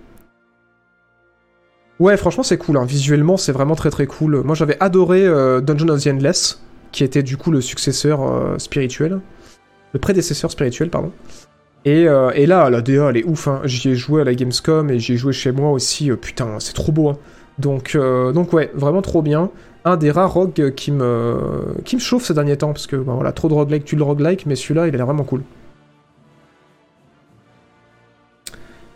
Ouais, 1.99 2.18
franchement, 2.18 2.41
c'est 2.41 2.57
cool. 2.57 2.78
Hein. 2.78 2.86
Visuellement, 2.86 3.38
c'est 3.38 3.51
vraiment 3.51 3.76
très 3.76 3.91
très 3.91 4.07
cool. 4.07 4.41
Moi, 4.41 4.55
j'avais 4.55 4.78
adoré 4.80 5.24
euh, 5.24 5.61
Dungeon 5.61 5.89
of 5.89 6.03
the 6.03 6.07
Endless, 6.07 6.59
qui 6.91 7.03
était 7.03 7.22
du 7.22 7.38
coup 7.38 7.51
le 7.51 7.61
successeur 7.61 8.24
euh, 8.24 8.57
spirituel. 8.57 9.20
Le 9.93 9.99
prédécesseur 9.99 10.49
spirituel, 10.49 10.89
pardon. 10.89 11.11
Euh, 11.88 12.31
et, 12.35 12.45
là, 12.45 12.69
la 12.69 12.81
DA, 12.81 13.09
elle 13.09 13.17
est 13.17 13.23
ouf. 13.23 13.47
Hein. 13.47 13.61
J'y 13.63 13.89
ai 13.89 13.95
joué 13.95 14.21
à 14.21 14.23
la 14.23 14.33
Gamescom 14.33 14.89
et 14.89 14.99
j'y 14.99 15.13
ai 15.13 15.17
joué 15.17 15.33
chez 15.33 15.51
moi 15.51 15.71
aussi. 15.71 16.11
Euh, 16.11 16.15
putain, 16.15 16.59
c'est 16.59 16.73
trop 16.73 16.91
beau. 16.91 17.09
Hein. 17.09 17.17
Donc, 17.59 17.95
euh, 17.95 18.31
donc 18.31 18.53
ouais, 18.53 18.71
vraiment 18.73 19.01
trop 19.01 19.21
bien. 19.21 19.49
Un 19.85 19.97
des 19.97 20.11
rares 20.11 20.33
rogues 20.33 20.73
qui 20.75 20.91
me, 20.91 21.75
qui 21.85 21.95
me 21.95 22.01
chauffe 22.01 22.25
ces 22.25 22.33
derniers 22.33 22.57
temps. 22.57 22.73
Parce 22.73 22.88
que 22.88 22.95
ben, 22.95 23.13
voilà, 23.13 23.31
trop 23.31 23.47
de 23.47 23.53
roguelike, 23.53 23.85
tu 23.85 23.95
le 23.95 24.03
roguelike. 24.03 24.45
Mais 24.45 24.55
celui-là, 24.55 24.88
il 24.88 24.93
a 24.93 24.97
l'air 24.97 25.05
vraiment 25.05 25.23
cool. 25.23 25.43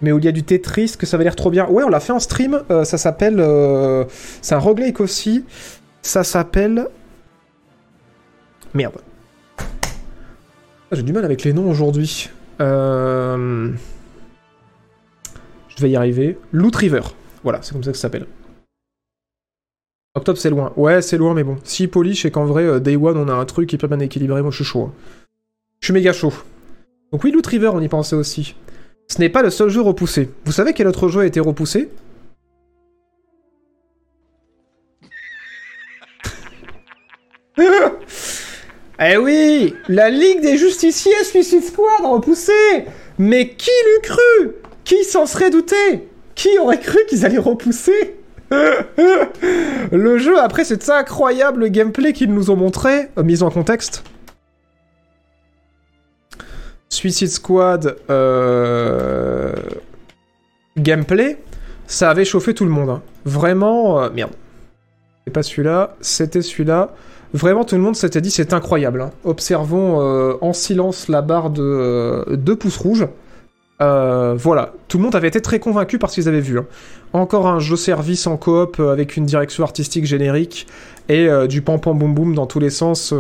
Mais 0.01 0.11
où 0.11 0.17
il 0.17 0.25
y 0.25 0.27
a 0.27 0.31
du 0.31 0.43
Tetris, 0.43 0.95
que 0.97 1.05
ça 1.05 1.15
va 1.17 1.23
l'air 1.23 1.35
trop 1.35 1.51
bien. 1.51 1.67
Ouais, 1.69 1.83
on 1.83 1.89
l'a 1.89 1.99
fait 1.99 2.11
en 2.11 2.19
stream. 2.19 2.63
ça 2.69 2.97
s'appelle. 2.97 3.37
c'est 4.41 4.55
un 4.55 4.59
roguelike 4.59 4.99
aussi. 4.99 5.45
Ça 6.01 6.23
s'appelle. 6.23 6.87
Merde. 8.73 8.95
Ah, 9.59 10.95
j'ai 10.95 11.03
du 11.03 11.13
mal 11.13 11.23
avec 11.23 11.43
les 11.43 11.53
noms 11.53 11.69
aujourd'hui. 11.69 12.31
Euh, 12.62 13.72
je 15.68 15.82
vais 15.82 15.89
y 15.89 15.95
arriver. 15.95 16.38
Loot 16.51 16.76
River. 16.76 17.01
Voilà, 17.43 17.62
c'est 17.62 17.74
comme 17.74 17.84
ça 17.84 17.91
que 17.91 17.97
ça 17.97 18.03
s'appelle. 18.03 18.28
Octobre, 20.14 20.38
c'est 20.38 20.49
loin. 20.49 20.74
Ouais, 20.76 21.01
c'est 21.01 21.18
loin, 21.18 21.34
mais 21.34 21.43
bon. 21.43 21.57
Si 21.64 21.88
polish 21.88 22.26
et 22.26 22.32
qu'en 22.32 22.45
vrai, 22.45 22.64
euh, 22.64 22.80
Day 22.80 22.95
One, 22.95 23.18
on 23.18 23.28
a 23.30 23.34
un 23.34 23.45
truc 23.45 23.72
hyper 23.74 23.89
bien 23.89 23.99
équilibré, 23.99 24.41
moi 24.41 24.51
je 24.51 24.57
suis 24.57 24.66
chaud. 24.66 24.89
Hein. 24.89 24.93
Je 25.80 25.88
suis 25.88 25.93
méga 25.93 26.14
chaud. 26.14 26.34
Donc 27.12 27.24
oui, 27.24 27.32
Loot 27.32 27.47
River, 27.47 27.72
on 27.74 27.82
y 27.82 27.88
pensait 27.88 28.16
aussi. 28.16 28.55
Ce 29.07 29.20
n'est 29.20 29.30
pas 29.30 29.41
le 29.41 29.49
seul 29.49 29.70
jeu 29.70 29.82
repoussé. 29.82 30.30
Vous 30.45 30.51
savez 30.51 30.74
quel 30.74 30.88
autre 30.88 31.07
jeu 31.07 31.22
a 31.22 31.26
été 31.26 31.39
repoussé? 31.39 31.89
Eh 39.03 39.17
oui 39.17 39.75
La 39.87 40.11
Ligue 40.11 40.41
des 40.41 40.57
Justiciers 40.57 41.23
Suicide 41.23 41.63
Squad 41.63 42.05
repoussé 42.05 42.53
Mais 43.17 43.49
qui 43.49 43.71
l'eût 43.85 44.01
cru? 44.03 44.51
Qui 44.83 45.03
s'en 45.03 45.25
serait 45.25 45.49
douté? 45.49 46.07
Qui 46.35 46.59
aurait 46.59 46.79
cru 46.79 46.99
qu'ils 47.09 47.25
allaient 47.25 47.39
repousser? 47.39 48.15
Le 48.51 50.17
jeu, 50.17 50.39
après 50.39 50.65
cet 50.65 50.87
incroyable 50.89 51.69
gameplay 51.69 52.13
qu'ils 52.13 52.33
nous 52.33 52.51
ont 52.51 52.55
montré, 52.55 53.09
euh, 53.17 53.23
mise 53.23 53.43
en 53.43 53.49
contexte. 53.49 54.03
Suicide 56.89 57.29
Squad 57.29 57.95
euh, 58.09 59.53
gameplay, 60.77 61.37
ça 61.87 62.09
avait 62.09 62.25
chauffé 62.25 62.53
tout 62.53 62.65
le 62.65 62.71
monde. 62.71 62.89
Hein. 62.89 63.01
Vraiment, 63.25 64.01
euh, 64.01 64.09
merde. 64.09 64.33
C'est 65.25 65.33
pas 65.33 65.43
celui-là, 65.43 65.95
c'était 66.01 66.41
celui-là. 66.41 66.93
Vraiment, 67.34 67.63
tout 67.63 67.75
le 67.75 67.82
monde 67.82 67.95
s'était 67.95 68.21
dit 68.21 68.29
c'est 68.29 68.53
incroyable. 68.53 69.01
Hein. 69.01 69.11
Observons 69.23 70.01
euh, 70.01 70.34
en 70.41 70.53
silence 70.53 71.07
la 71.07 71.21
barre 71.21 71.49
de 71.49 72.25
2 72.29 72.51
euh, 72.51 72.55
pouces 72.55 72.77
rouges. 72.77 73.07
Euh, 73.82 74.36
voilà, 74.38 74.73
tout 74.88 74.97
le 74.97 75.03
monde 75.03 75.15
avait 75.15 75.29
été 75.29 75.41
très 75.41 75.59
convaincu 75.59 75.97
par 75.97 76.09
ce 76.09 76.15
qu'ils 76.15 76.27
avaient 76.27 76.41
vu. 76.41 76.59
hein. 76.59 76.65
Encore 77.13 77.47
un 77.47 77.59
jeu 77.59 77.75
service 77.75 78.27
en 78.27 78.38
coop 78.38 78.79
avec 78.79 79.17
une 79.17 79.25
direction 79.25 79.63
artistique 79.63 80.05
générique 80.05 80.67
et 81.09 81.27
du 81.49 81.61
pam 81.61 81.79
pam 81.79 81.97
boum 81.97 82.13
boum 82.13 82.36
dans 82.36 82.45
tous 82.45 82.59
les 82.59 82.69
sens 82.69 83.13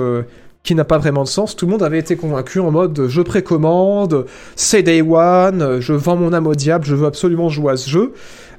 qui 0.63 0.75
n'a 0.75 0.85
pas 0.85 0.97
vraiment 0.99 1.23
de 1.23 1.27
sens. 1.27 1.55
Tout 1.55 1.65
le 1.65 1.71
monde 1.71 1.83
avait 1.83 1.97
été 1.99 2.15
convaincu 2.15 2.59
en 2.59 2.69
mode 2.71 3.07
je 3.07 3.21
précommande, 3.21 4.27
c'est 4.55 4.83
day 4.83 5.01
one, 5.01 5.79
je 5.81 5.93
vends 5.93 6.15
mon 6.15 6.31
âme 6.31 6.47
au 6.47 6.55
diable, 6.55 6.85
je 6.85 6.95
veux 6.95 7.07
absolument 7.07 7.49
jouer 7.49 7.73
à 7.73 7.77
ce 7.77 7.89
jeu. 7.89 8.13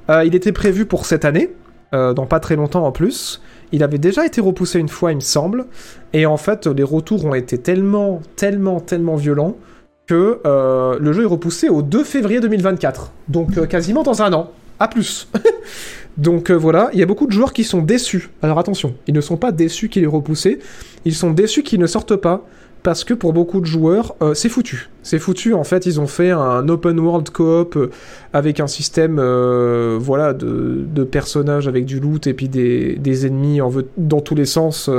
Il 0.09 0.35
était 0.35 0.51
prévu 0.51 0.85
pour 0.85 1.05
cette 1.07 1.25
année, 1.25 1.51
dans 1.93 2.25
pas 2.27 2.41
très 2.41 2.57
longtemps 2.57 2.85
en 2.85 2.91
plus. 2.91 3.41
Il 3.73 3.83
avait 3.83 3.97
déjà 3.97 4.25
été 4.25 4.39
repoussé 4.39 4.79
une 4.79 4.87
fois, 4.87 5.11
il 5.11 5.15
me 5.15 5.21
semble. 5.21 5.65
Et 6.13 6.27
en 6.27 6.37
fait, 6.37 6.67
les 6.67 6.83
retours 6.83 7.25
ont 7.25 7.33
été 7.33 7.57
tellement, 7.57 8.21
tellement, 8.35 8.79
tellement 8.79 9.15
violents 9.15 9.57
que 10.05 10.39
euh, 10.45 10.97
le 10.99 11.11
jeu 11.11 11.23
est 11.23 11.27
repoussé 11.27 11.69
au 11.69 11.81
2 11.81 12.03
février 12.03 12.39
2024. 12.39 13.11
Donc 13.29 13.57
euh, 13.57 13.65
quasiment 13.65 14.03
dans 14.03 14.21
un 14.21 14.31
an. 14.31 14.51
À 14.79 14.87
plus. 14.87 15.27
Donc 16.17 16.51
euh, 16.51 16.53
voilà, 16.53 16.91
il 16.93 16.99
y 16.99 17.03
a 17.03 17.07
beaucoup 17.07 17.25
de 17.25 17.31
joueurs 17.31 17.51
qui 17.51 17.63
sont 17.63 17.81
déçus. 17.81 18.29
Alors 18.43 18.59
attention, 18.59 18.93
ils 19.07 19.13
ne 19.13 19.21
sont 19.21 19.37
pas 19.37 19.51
déçus 19.51 19.89
qu'il 19.89 20.03
est 20.03 20.07
repoussé, 20.07 20.59
ils 21.05 21.15
sont 21.15 21.31
déçus 21.31 21.63
qu'il 21.63 21.79
ne 21.79 21.87
sorte 21.87 22.15
pas. 22.15 22.45
Parce 22.83 23.05
que 23.05 23.13
pour 23.13 23.31
beaucoup 23.31 23.61
de 23.61 23.65
joueurs, 23.65 24.13
euh, 24.21 24.33
c'est 24.33 24.49
foutu. 24.49 24.89
C'est 25.03 25.17
foutu, 25.17 25.53
en 25.53 25.63
fait, 25.63 25.85
ils 25.85 26.01
ont 26.01 26.07
fait 26.07 26.31
un 26.31 26.67
open 26.67 26.99
world 26.99 27.29
coop 27.29 27.77
euh, 27.77 27.89
avec 28.33 28.59
un 28.59 28.67
système 28.67 29.19
euh, 29.19 29.97
voilà, 29.99 30.33
de, 30.33 31.03
personnages 31.05 31.69
avec 31.69 31.85
du 31.85 32.01
loot 32.01 32.27
et 32.27 32.33
puis 32.33 32.49
des, 32.49 33.25
ennemis 33.25 33.59
dans 33.97 34.19
tous 34.19 34.35
les 34.35 34.45
sens 34.45 34.89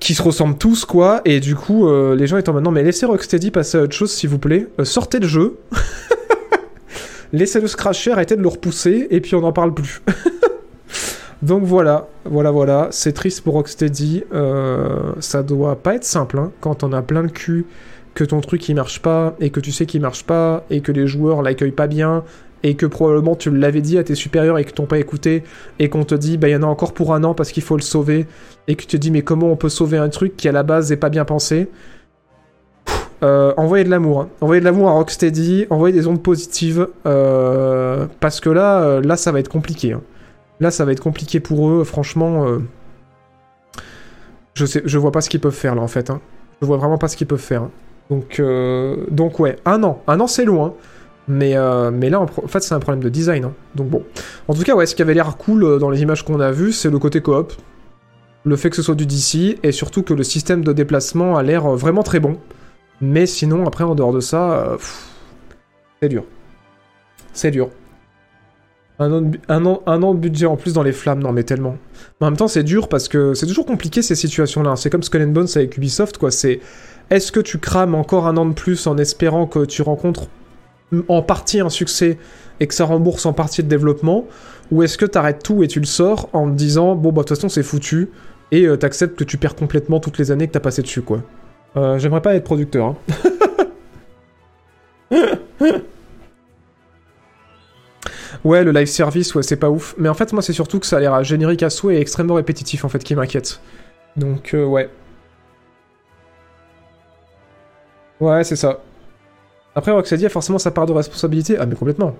qui 0.00 0.14
se 0.14 0.22
ressemblent 0.22 0.58
tous, 0.58 0.84
quoi. 0.84 1.20
Et 1.24 1.38
du 1.38 1.54
coup, 1.54 1.88
les 2.14 2.26
gens 2.26 2.36
étant 2.36 2.52
maintenant, 2.52 2.70
mais 2.70 2.82
laissez 2.82 3.06
Rocksteady 3.06 3.50
passer 3.50 3.78
à 3.78 3.82
autre 3.82 3.94
chose, 3.94 4.10
s'il 4.10 4.30
vous 4.30 4.38
plaît. 4.38 4.66
Sortez 4.82 5.18
le 5.18 5.28
jeu. 5.28 5.56
Laissez-le 7.32 7.68
scratcher, 7.68 8.10
arrêtez 8.10 8.34
de 8.34 8.42
le 8.42 8.48
repousser, 8.48 9.06
et 9.10 9.20
puis 9.20 9.36
on 9.36 9.40
n'en 9.40 9.52
parle 9.52 9.72
plus. 9.72 10.02
Donc 11.42 11.62
voilà, 11.64 12.06
voilà, 12.24 12.50
voilà. 12.50 12.88
C'est 12.90 13.12
triste 13.12 13.42
pour 13.42 13.54
Rocksteady. 13.54 14.24
Euh, 14.32 15.12
ça 15.20 15.42
doit 15.42 15.76
pas 15.76 15.94
être 15.94 16.04
simple, 16.04 16.38
hein, 16.38 16.52
quand 16.60 16.84
on 16.84 16.92
a 16.92 17.00
plein 17.02 17.22
le 17.22 17.28
cul, 17.28 17.66
que 18.14 18.24
ton 18.24 18.40
truc 18.40 18.68
il 18.68 18.74
marche 18.74 19.00
pas, 19.00 19.34
et 19.40 19.50
que 19.50 19.60
tu 19.60 19.72
sais 19.72 19.86
qu'il 19.86 20.02
marche 20.02 20.24
pas, 20.24 20.64
et 20.68 20.80
que 20.80 20.92
les 20.92 21.06
joueurs 21.06 21.42
l'accueillent 21.42 21.70
pas 21.70 21.86
bien, 21.86 22.24
et 22.62 22.74
que 22.74 22.84
probablement 22.84 23.36
tu 23.36 23.50
l'avais 23.50 23.80
dit 23.80 23.96
à 23.96 24.04
tes 24.04 24.14
supérieurs 24.14 24.58
et 24.58 24.64
que 24.64 24.72
t'ont 24.72 24.84
pas 24.84 24.98
écouté, 24.98 25.42
et 25.78 25.88
qu'on 25.88 26.04
te 26.04 26.14
dit, 26.14 26.36
bah 26.36 26.48
il 26.48 26.52
y 26.52 26.56
en 26.56 26.62
a 26.62 26.66
encore 26.66 26.92
pour 26.92 27.14
un 27.14 27.24
an 27.24 27.32
parce 27.32 27.52
qu'il 27.52 27.62
faut 27.62 27.76
le 27.76 27.82
sauver, 27.82 28.26
et 28.68 28.74
que 28.74 28.82
tu 28.82 28.88
te 28.88 28.96
dis, 28.98 29.10
mais 29.10 29.22
comment 29.22 29.50
on 29.50 29.56
peut 29.56 29.70
sauver 29.70 29.96
un 29.96 30.10
truc 30.10 30.36
qui 30.36 30.46
à 30.46 30.52
la 30.52 30.62
base 30.62 30.92
est 30.92 30.96
pas 30.98 31.08
bien 31.08 31.24
pensé? 31.24 31.68
Euh, 33.22 33.54
envoyez 33.56 33.84
de 33.84 33.90
l'amour, 33.90 34.20
hein. 34.20 34.28
envoyez 34.42 34.60
de 34.60 34.66
l'amour 34.66 34.88
à 34.88 34.92
Rocksteady, 34.92 35.66
envoyez 35.70 35.94
des 35.94 36.06
ondes 36.06 36.22
positives, 36.22 36.86
euh, 37.06 38.06
parce 38.18 38.40
que 38.40 38.50
là, 38.50 39.00
là, 39.00 39.16
ça 39.16 39.32
va 39.32 39.40
être 39.40 39.48
compliqué. 39.48 39.92
hein. 39.92 40.02
Là, 40.60 40.70
ça 40.70 40.84
va 40.84 40.92
être 40.92 41.00
compliqué 41.00 41.40
pour 41.40 41.68
eux, 41.70 41.84
franchement. 41.84 42.46
euh, 42.46 42.58
je 44.54 44.66
sais, 44.66 44.82
je 44.84 44.98
vois 44.98 45.12
pas 45.12 45.20
ce 45.20 45.30
qu'ils 45.30 45.40
peuvent 45.40 45.54
faire 45.54 45.74
là, 45.74 45.82
en 45.82 45.88
fait. 45.88 46.10
hein. 46.10 46.20
Je 46.60 46.66
vois 46.66 46.76
vraiment 46.76 46.98
pas 46.98 47.08
ce 47.08 47.16
qu'ils 47.16 47.26
peuvent 47.26 47.38
faire. 47.40 47.62
hein. 47.62 47.70
Donc, 48.10 48.40
euh, 48.40 49.06
donc 49.10 49.38
ouais, 49.40 49.56
un 49.64 49.82
an, 49.84 50.02
un 50.06 50.20
an, 50.20 50.26
c'est 50.26 50.44
loin. 50.44 50.74
Mais, 51.28 51.56
euh, 51.56 51.90
mais 51.92 52.10
là, 52.10 52.20
en, 52.20 52.26
fait, 52.26 52.60
c'est 52.60 52.74
un 52.74 52.80
problème 52.80 53.02
de 53.02 53.08
design. 53.08 53.44
hein. 53.44 53.52
Donc 53.74 53.88
bon. 53.88 54.04
En 54.48 54.54
tout 54.54 54.62
cas, 54.62 54.74
ouais, 54.74 54.86
ce 54.86 54.94
qui 54.94 55.02
avait 55.02 55.14
l'air 55.14 55.36
cool 55.36 55.78
dans 55.78 55.90
les 55.90 56.02
images 56.02 56.24
qu'on 56.24 56.40
a 56.40 56.50
vues, 56.50 56.72
c'est 56.72 56.90
le 56.90 56.98
côté 56.98 57.20
coop. 57.20 57.52
Le 58.44 58.56
fait 58.56 58.70
que 58.70 58.76
ce 58.76 58.82
soit 58.82 58.94
du 58.94 59.06
DC, 59.06 59.58
et 59.62 59.70
surtout 59.72 60.02
que 60.02 60.14
le 60.14 60.22
système 60.24 60.64
de 60.64 60.72
déplacement 60.72 61.36
a 61.36 61.42
l'air 61.42 61.68
vraiment 61.68 62.02
très 62.02 62.20
bon. 62.20 62.38
Mais 63.00 63.26
sinon, 63.26 63.66
après, 63.66 63.84
en 63.84 63.94
dehors 63.94 64.12
de 64.12 64.20
ça, 64.20 64.76
c'est 66.02 66.08
dur. 66.08 66.24
C'est 67.32 67.50
dur. 67.50 67.70
Un 69.00 69.64
an, 69.64 70.14
de, 70.14 70.18
budget 70.18 70.44
en 70.44 70.56
plus 70.56 70.74
dans 70.74 70.82
les 70.82 70.92
flammes, 70.92 71.20
non 71.20 71.32
mais 71.32 71.42
tellement. 71.42 71.78
En 72.20 72.26
même 72.26 72.36
temps, 72.36 72.48
c'est 72.48 72.62
dur 72.62 72.86
parce 72.88 73.08
que 73.08 73.32
c'est 73.32 73.46
toujours 73.46 73.64
compliqué 73.64 74.02
ces 74.02 74.14
situations-là. 74.14 74.76
C'est 74.76 74.90
comme 74.90 75.02
Skull 75.02 75.22
and 75.22 75.28
Bones 75.28 75.48
avec 75.56 75.78
Ubisoft, 75.78 76.18
quoi. 76.18 76.30
C'est 76.30 76.60
est-ce 77.08 77.32
que 77.32 77.40
tu 77.40 77.56
crames 77.58 77.94
encore 77.94 78.26
un 78.26 78.36
an 78.36 78.44
de 78.44 78.52
plus 78.52 78.86
en 78.86 78.98
espérant 78.98 79.46
que 79.46 79.64
tu 79.64 79.80
rencontres 79.80 80.28
en 81.08 81.22
partie 81.22 81.60
un 81.60 81.70
succès 81.70 82.18
et 82.60 82.66
que 82.66 82.74
ça 82.74 82.84
rembourse 82.84 83.24
en 83.24 83.32
partie 83.32 83.62
le 83.62 83.68
développement? 83.68 84.26
Ou 84.70 84.82
est-ce 84.82 84.98
que 84.98 85.06
t'arrêtes 85.06 85.42
tout 85.42 85.62
et 85.62 85.68
tu 85.68 85.80
le 85.80 85.86
sors 85.86 86.28
en 86.34 86.50
te 86.50 86.54
disant 86.54 86.94
bon, 86.94 87.10
bah 87.10 87.22
de 87.22 87.28
toute 87.28 87.36
façon, 87.38 87.48
c'est 87.48 87.62
foutu 87.62 88.10
et 88.52 88.66
euh, 88.66 88.76
t'acceptes 88.76 89.18
que 89.18 89.24
tu 89.24 89.38
perds 89.38 89.56
complètement 89.56 89.98
toutes 90.00 90.18
les 90.18 90.30
années 90.30 90.46
que 90.46 90.52
t'as 90.52 90.60
passé 90.60 90.82
dessus, 90.82 91.00
quoi? 91.00 91.22
Euh, 91.78 91.98
J'aimerais 91.98 92.20
pas 92.20 92.34
être 92.34 92.44
producteur. 92.44 92.86
Hein. 92.86 92.96
ouais, 98.44 98.64
le 98.64 98.72
live 98.72 98.86
service, 98.86 99.34
ouais, 99.34 99.42
c'est 99.42 99.56
pas 99.56 99.70
ouf. 99.70 99.94
Mais 99.98 100.08
en 100.08 100.14
fait, 100.14 100.32
moi, 100.32 100.42
c'est 100.42 100.52
surtout 100.52 100.80
que 100.80 100.86
ça 100.86 100.96
a 100.96 101.00
l'air 101.00 101.22
générique 101.24 101.62
à 101.62 101.70
souhait 101.70 101.96
et 101.96 102.00
extrêmement 102.00 102.34
répétitif, 102.34 102.84
en 102.84 102.88
fait, 102.88 103.02
qui 103.02 103.14
m'inquiète. 103.14 103.60
Donc, 104.16 104.54
euh, 104.54 104.64
ouais. 104.64 104.88
Ouais, 108.20 108.44
c'est 108.44 108.56
ça. 108.56 108.80
Après, 109.74 109.92
Rocksteady 109.92 110.26
a 110.26 110.28
forcément 110.28 110.58
sa 110.58 110.70
part 110.70 110.86
de 110.86 110.92
responsabilité. 110.92 111.56
Ah, 111.58 111.66
mais 111.66 111.74
complètement. 111.74 112.14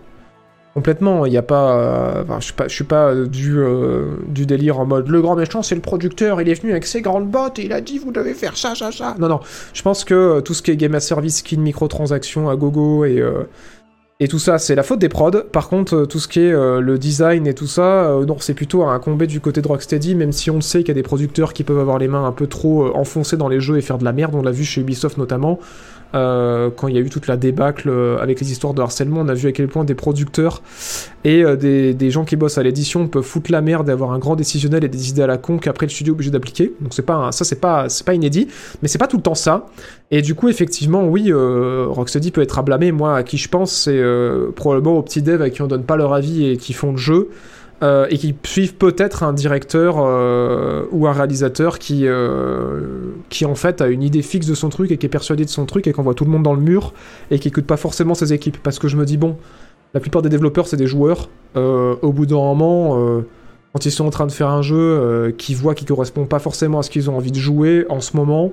Complètement, 0.73 1.27
il 1.27 1.31
n'y 1.31 1.37
a 1.37 1.43
pas. 1.43 1.77
euh, 1.77 2.23
enfin, 2.23 2.39
je 2.39 2.45
suis 2.45 2.53
pas, 2.55 2.69
je 2.69 2.75
suis 2.75 2.85
pas 2.85 3.09
euh, 3.09 3.27
du, 3.27 3.59
du 4.29 4.47
délire 4.47 4.79
en 4.79 4.87
mode 4.87 5.09
le 5.09 5.21
grand 5.21 5.35
méchant, 5.35 5.65
c'est 5.65 5.75
le 5.75 5.81
producteur, 5.81 6.41
il 6.41 6.49
est 6.49 6.55
venu 6.55 6.71
avec 6.71 6.87
ses 6.87 7.03
grandes 7.03 7.29
bottes 7.29 7.59
et 7.59 7.65
il 7.65 7.73
a 7.73 7.81
dit 7.81 7.99
vous 7.99 8.13
devez 8.13 8.35
faire 8.35 8.57
ça, 8.57 8.77
ça, 8.77 8.93
ça. 8.93 9.17
Non, 9.19 9.29
non. 9.29 9.41
Je 9.73 9.83
pense 9.83 10.05
que 10.05 10.39
tout 10.39 10.55
ce 10.55 10.63
qui 10.63 10.71
est 10.71 10.77
game 10.77 10.95
as 10.95 11.01
service, 11.01 11.39
skin, 11.39 11.59
microtransactions 11.59 12.49
à 12.49 12.55
gogo 12.55 13.05
et, 13.05 13.21
et 14.23 14.29
tout 14.29 14.39
ça, 14.39 14.59
c'est 14.59 14.75
la 14.75 14.83
faute 14.83 14.99
des 14.99 15.09
prods. 15.09 15.45
Par 15.51 15.71
contre, 15.71 15.97
euh, 15.97 16.07
tout 16.07 16.19
ce 16.19 16.29
qui 16.29 16.41
est 16.41 16.53
euh, 16.53 16.81
le 16.83 16.99
design 16.99 17.47
et 17.47 17.55
tout 17.55 17.67
ça, 17.67 18.05
euh, 18.05 18.27
non, 18.27 18.37
c'est 18.39 18.53
plutôt 18.53 18.83
à 18.83 18.93
incomber 18.93 19.27
du 19.27 19.41
côté 19.41 19.63
de 19.63 19.67
Rocksteady, 19.67 20.15
même 20.15 20.33
si 20.33 20.51
on 20.51 20.61
sait 20.61 20.81
qu'il 20.81 20.89
y 20.89 20.91
a 20.91 20.95
des 20.95 21.03
producteurs 21.03 21.55
qui 21.55 21.65
peuvent 21.65 21.79
avoir 21.79 21.97
les 21.97 22.07
mains 22.07 22.27
un 22.27 22.33
peu 22.33 22.47
trop 22.47 22.95
enfoncées 22.95 23.39
dans 23.39 23.49
les 23.49 23.61
jeux 23.61 23.79
et 23.79 23.81
faire 23.81 23.97
de 23.97 24.05
la 24.05 24.13
merde. 24.13 24.35
On 24.35 24.43
l'a 24.43 24.51
vu 24.51 24.65
chez 24.65 24.83
Ubisoft 24.83 25.17
notamment. 25.17 25.59
Euh, 26.13 26.71
quand 26.75 26.89
il 26.89 26.95
y 26.97 26.99
a 26.99 27.01
eu 27.01 27.09
toute 27.09 27.29
la 27.29 27.37
débâcle 27.37 27.89
euh, 27.89 28.19
avec 28.19 28.41
les 28.41 28.51
histoires 28.51 28.75
de 28.75 28.83
harcèlement, 28.83 29.21
on 29.21 29.29
a 29.29 29.35
vu 29.35 29.47
à 29.49 29.53
quel 29.53 29.69
point 29.69 29.85
des 29.85 29.95
producteurs 29.95 30.61
et 31.23 31.45
euh, 31.45 31.55
des, 31.55 31.95
des 31.95 32.11
gens 32.11 32.25
qui 32.25 32.35
bossent 32.35 32.59
à 32.59 32.65
l'édition 32.65 33.07
peuvent 33.07 33.23
foutre 33.23 33.53
la 33.53 33.61
merde 33.61 33.89
et 33.89 33.93
avoir 33.93 34.11
un 34.11 34.19
grand 34.19 34.35
décisionnel 34.35 34.83
et 34.83 34.89
des 34.89 35.11
idées 35.11 35.23
à 35.23 35.29
la 35.29 35.37
con 35.37 35.59
qu'après 35.59 35.87
le 35.87 35.91
studio 35.91 36.13
est 36.13 36.17
obligé 36.17 36.31
d'appliquer. 36.33 36.73
Donc 36.81 36.95
c'est 36.95 37.03
pas 37.07 37.15
un- 37.15 37.33
ça 37.33 37.45
c'est 37.45 37.61
pas 37.61 37.89
c'est 37.89 38.05
pas 38.05 38.15
inédit, 38.15 38.49
mais 38.83 38.89
c'est 38.89 38.99
pas 38.99 39.07
tout 39.07 39.19
le 39.19 39.23
temps 39.23 39.37
ça. 39.37 39.67
Et 40.11 40.21
du 40.21 40.35
coup 40.35 40.49
effectivement 40.49 41.07
oui, 41.07 41.27
euh, 41.31 41.87
Rocksteady 41.89 42.33
peut 42.33 42.41
être 42.43 42.59
à 42.59 42.63
blâmer. 42.63 42.91
Moi 42.91 43.15
à 43.15 43.23
qui 43.23 43.37
je 43.39 43.49
pense 43.49 43.73
c'est 43.73 43.97
euh, 43.97 44.51
probablement 44.51 44.99
aux 44.99 45.03
petits 45.03 45.23
devs 45.23 45.43
à 45.43 45.51
qui 45.51 45.63
on 45.63 45.69
donne 45.69 45.85
pas 45.85 45.97
leur 45.97 46.13
avis 46.13 46.47
et 46.47 46.57
qui 46.57 46.73
font 46.73 46.91
le 46.91 46.99
jeu. 46.99 47.29
Euh, 47.83 48.07
et 48.11 48.19
qui 48.19 48.35
suivent 48.45 48.75
peut-être 48.75 49.23
un 49.23 49.33
directeur 49.33 49.97
euh, 49.99 50.85
ou 50.93 51.07
un 51.07 51.13
réalisateur 51.13 51.79
qui, 51.79 52.03
euh, 52.07 53.13
qui 53.31 53.47
en 53.47 53.55
fait 53.55 53.81
a 53.81 53.89
une 53.89 54.03
idée 54.03 54.21
fixe 54.21 54.47
de 54.47 54.55
son 54.55 54.69
truc 54.69 54.91
et 54.91 54.99
qui 54.99 55.07
est 55.07 55.11
persuadé 55.11 55.47
de 55.47 55.51
son 55.51 55.65
truc 55.65 55.87
et 55.87 55.93
qu'on 55.93 56.03
voit 56.03 56.13
tout 56.13 56.27
le 56.27 56.31
monde 56.31 56.43
dans 56.43 56.53
le 56.53 56.61
mur 56.61 56.93
et 57.31 57.39
qui 57.39 57.49
écoute 57.49 57.65
pas 57.65 57.79
forcément 57.79 58.15
ses 58.15 58.35
équipes. 58.35 58.59
Parce 58.63 58.79
que 58.79 58.87
je 58.87 58.99
me 58.99 59.07
dis, 59.07 59.17
bon, 59.17 59.39
la 59.95 60.01
plupart 60.01 60.21
des 60.21 60.29
développeurs 60.29 60.69
c'est 60.69 60.77
des 60.77 60.87
joueurs. 60.87 61.31
Au 61.55 62.13
bout 62.13 62.27
d'un 62.27 62.37
moment, 62.37 63.23
quand 63.73 63.87
ils 63.87 63.91
sont 63.91 64.07
en 64.07 64.11
train 64.11 64.27
de 64.27 64.33
faire 64.33 64.49
un 64.49 64.63
jeu 64.63 65.35
qui 65.39 65.55
voient 65.55 65.75
qui 65.75 65.87
correspond 65.87 66.27
pas 66.27 66.39
forcément 66.39 66.81
à 66.81 66.83
ce 66.83 66.91
qu'ils 66.91 67.09
ont 67.09 67.17
envie 67.17 67.33
de 67.33 67.39
jouer 67.39 67.87
en 67.89 68.01
ce 68.01 68.15
moment, 68.15 68.53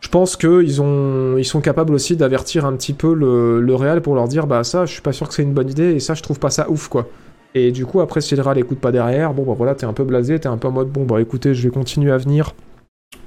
je 0.00 0.08
pense 0.10 0.36
qu'ils 0.36 0.68
ils 0.68 1.44
sont 1.44 1.60
capables 1.62 1.94
aussi 1.94 2.16
d'avertir 2.16 2.66
un 2.66 2.74
petit 2.74 2.92
peu 2.92 3.14
le, 3.14 3.62
le 3.62 3.74
réal 3.74 4.02
pour 4.02 4.14
leur 4.14 4.28
dire, 4.28 4.46
bah 4.46 4.62
ça, 4.62 4.84
je 4.84 4.92
suis 4.92 5.02
pas 5.02 5.12
sûr 5.12 5.26
que 5.26 5.34
c'est 5.34 5.42
une 5.42 5.54
bonne 5.54 5.70
idée 5.70 5.94
et 5.94 6.00
ça, 6.00 6.12
je 6.12 6.22
trouve 6.22 6.38
pas 6.38 6.50
ça 6.50 6.70
ouf 6.70 6.88
quoi. 6.88 7.08
Et 7.54 7.70
du 7.70 7.86
coup, 7.86 8.00
après, 8.00 8.20
si 8.20 8.34
le 8.34 8.42
réal 8.42 8.58
écoute 8.58 8.80
pas 8.80 8.90
derrière, 8.90 9.32
bon 9.32 9.44
bah 9.44 9.54
voilà, 9.56 9.76
t'es 9.76 9.86
un 9.86 9.92
peu 9.92 10.02
blasé, 10.02 10.40
t'es 10.40 10.48
un 10.48 10.56
peu 10.58 10.66
en 10.66 10.72
mode, 10.72 10.88
bon 10.88 11.04
bah 11.04 11.20
écoutez, 11.20 11.54
je 11.54 11.62
vais 11.62 11.72
continuer 11.72 12.10
à 12.10 12.18
venir 12.18 12.52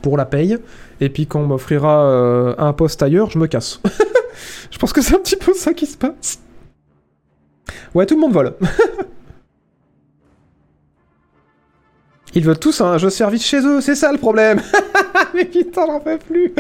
pour 0.02 0.18
la 0.18 0.26
paye, 0.26 0.58
et 1.00 1.08
puis 1.10 1.28
quand 1.28 1.40
on 1.40 1.48
m'offrira 1.48 2.04
euh, 2.04 2.54
un 2.58 2.74
poste 2.74 3.02
ailleurs, 3.02 3.30
je 3.30 3.40
me 3.40 3.48
casse. 3.48 3.80
je 4.72 4.78
pense 4.78 4.92
que 4.92 5.02
c'est 5.02 5.16
un 5.16 5.20
petit 5.20 5.38
peu 5.38 5.54
ça 5.54 5.74
qui 5.74 5.86
se 5.86 5.98
passe. 5.98 6.42
Ouais, 7.96 8.06
tout 8.06 8.16
le 8.16 8.22
monde 8.22 8.34
vole. 8.34 8.54
Ils 12.34 12.44
veulent 12.44 12.60
tous 12.60 12.82
un 12.82 12.98
jeu 12.98 13.10
service 13.10 13.46
chez 13.46 13.66
eux, 13.66 13.80
c'est 13.80 13.96
ça 13.96 14.12
le 14.12 14.18
problème. 14.18 14.62
Mais 15.34 15.46
putain, 15.46 15.86
j'en 15.88 16.02
peux 16.02 16.18
plus. 16.18 16.54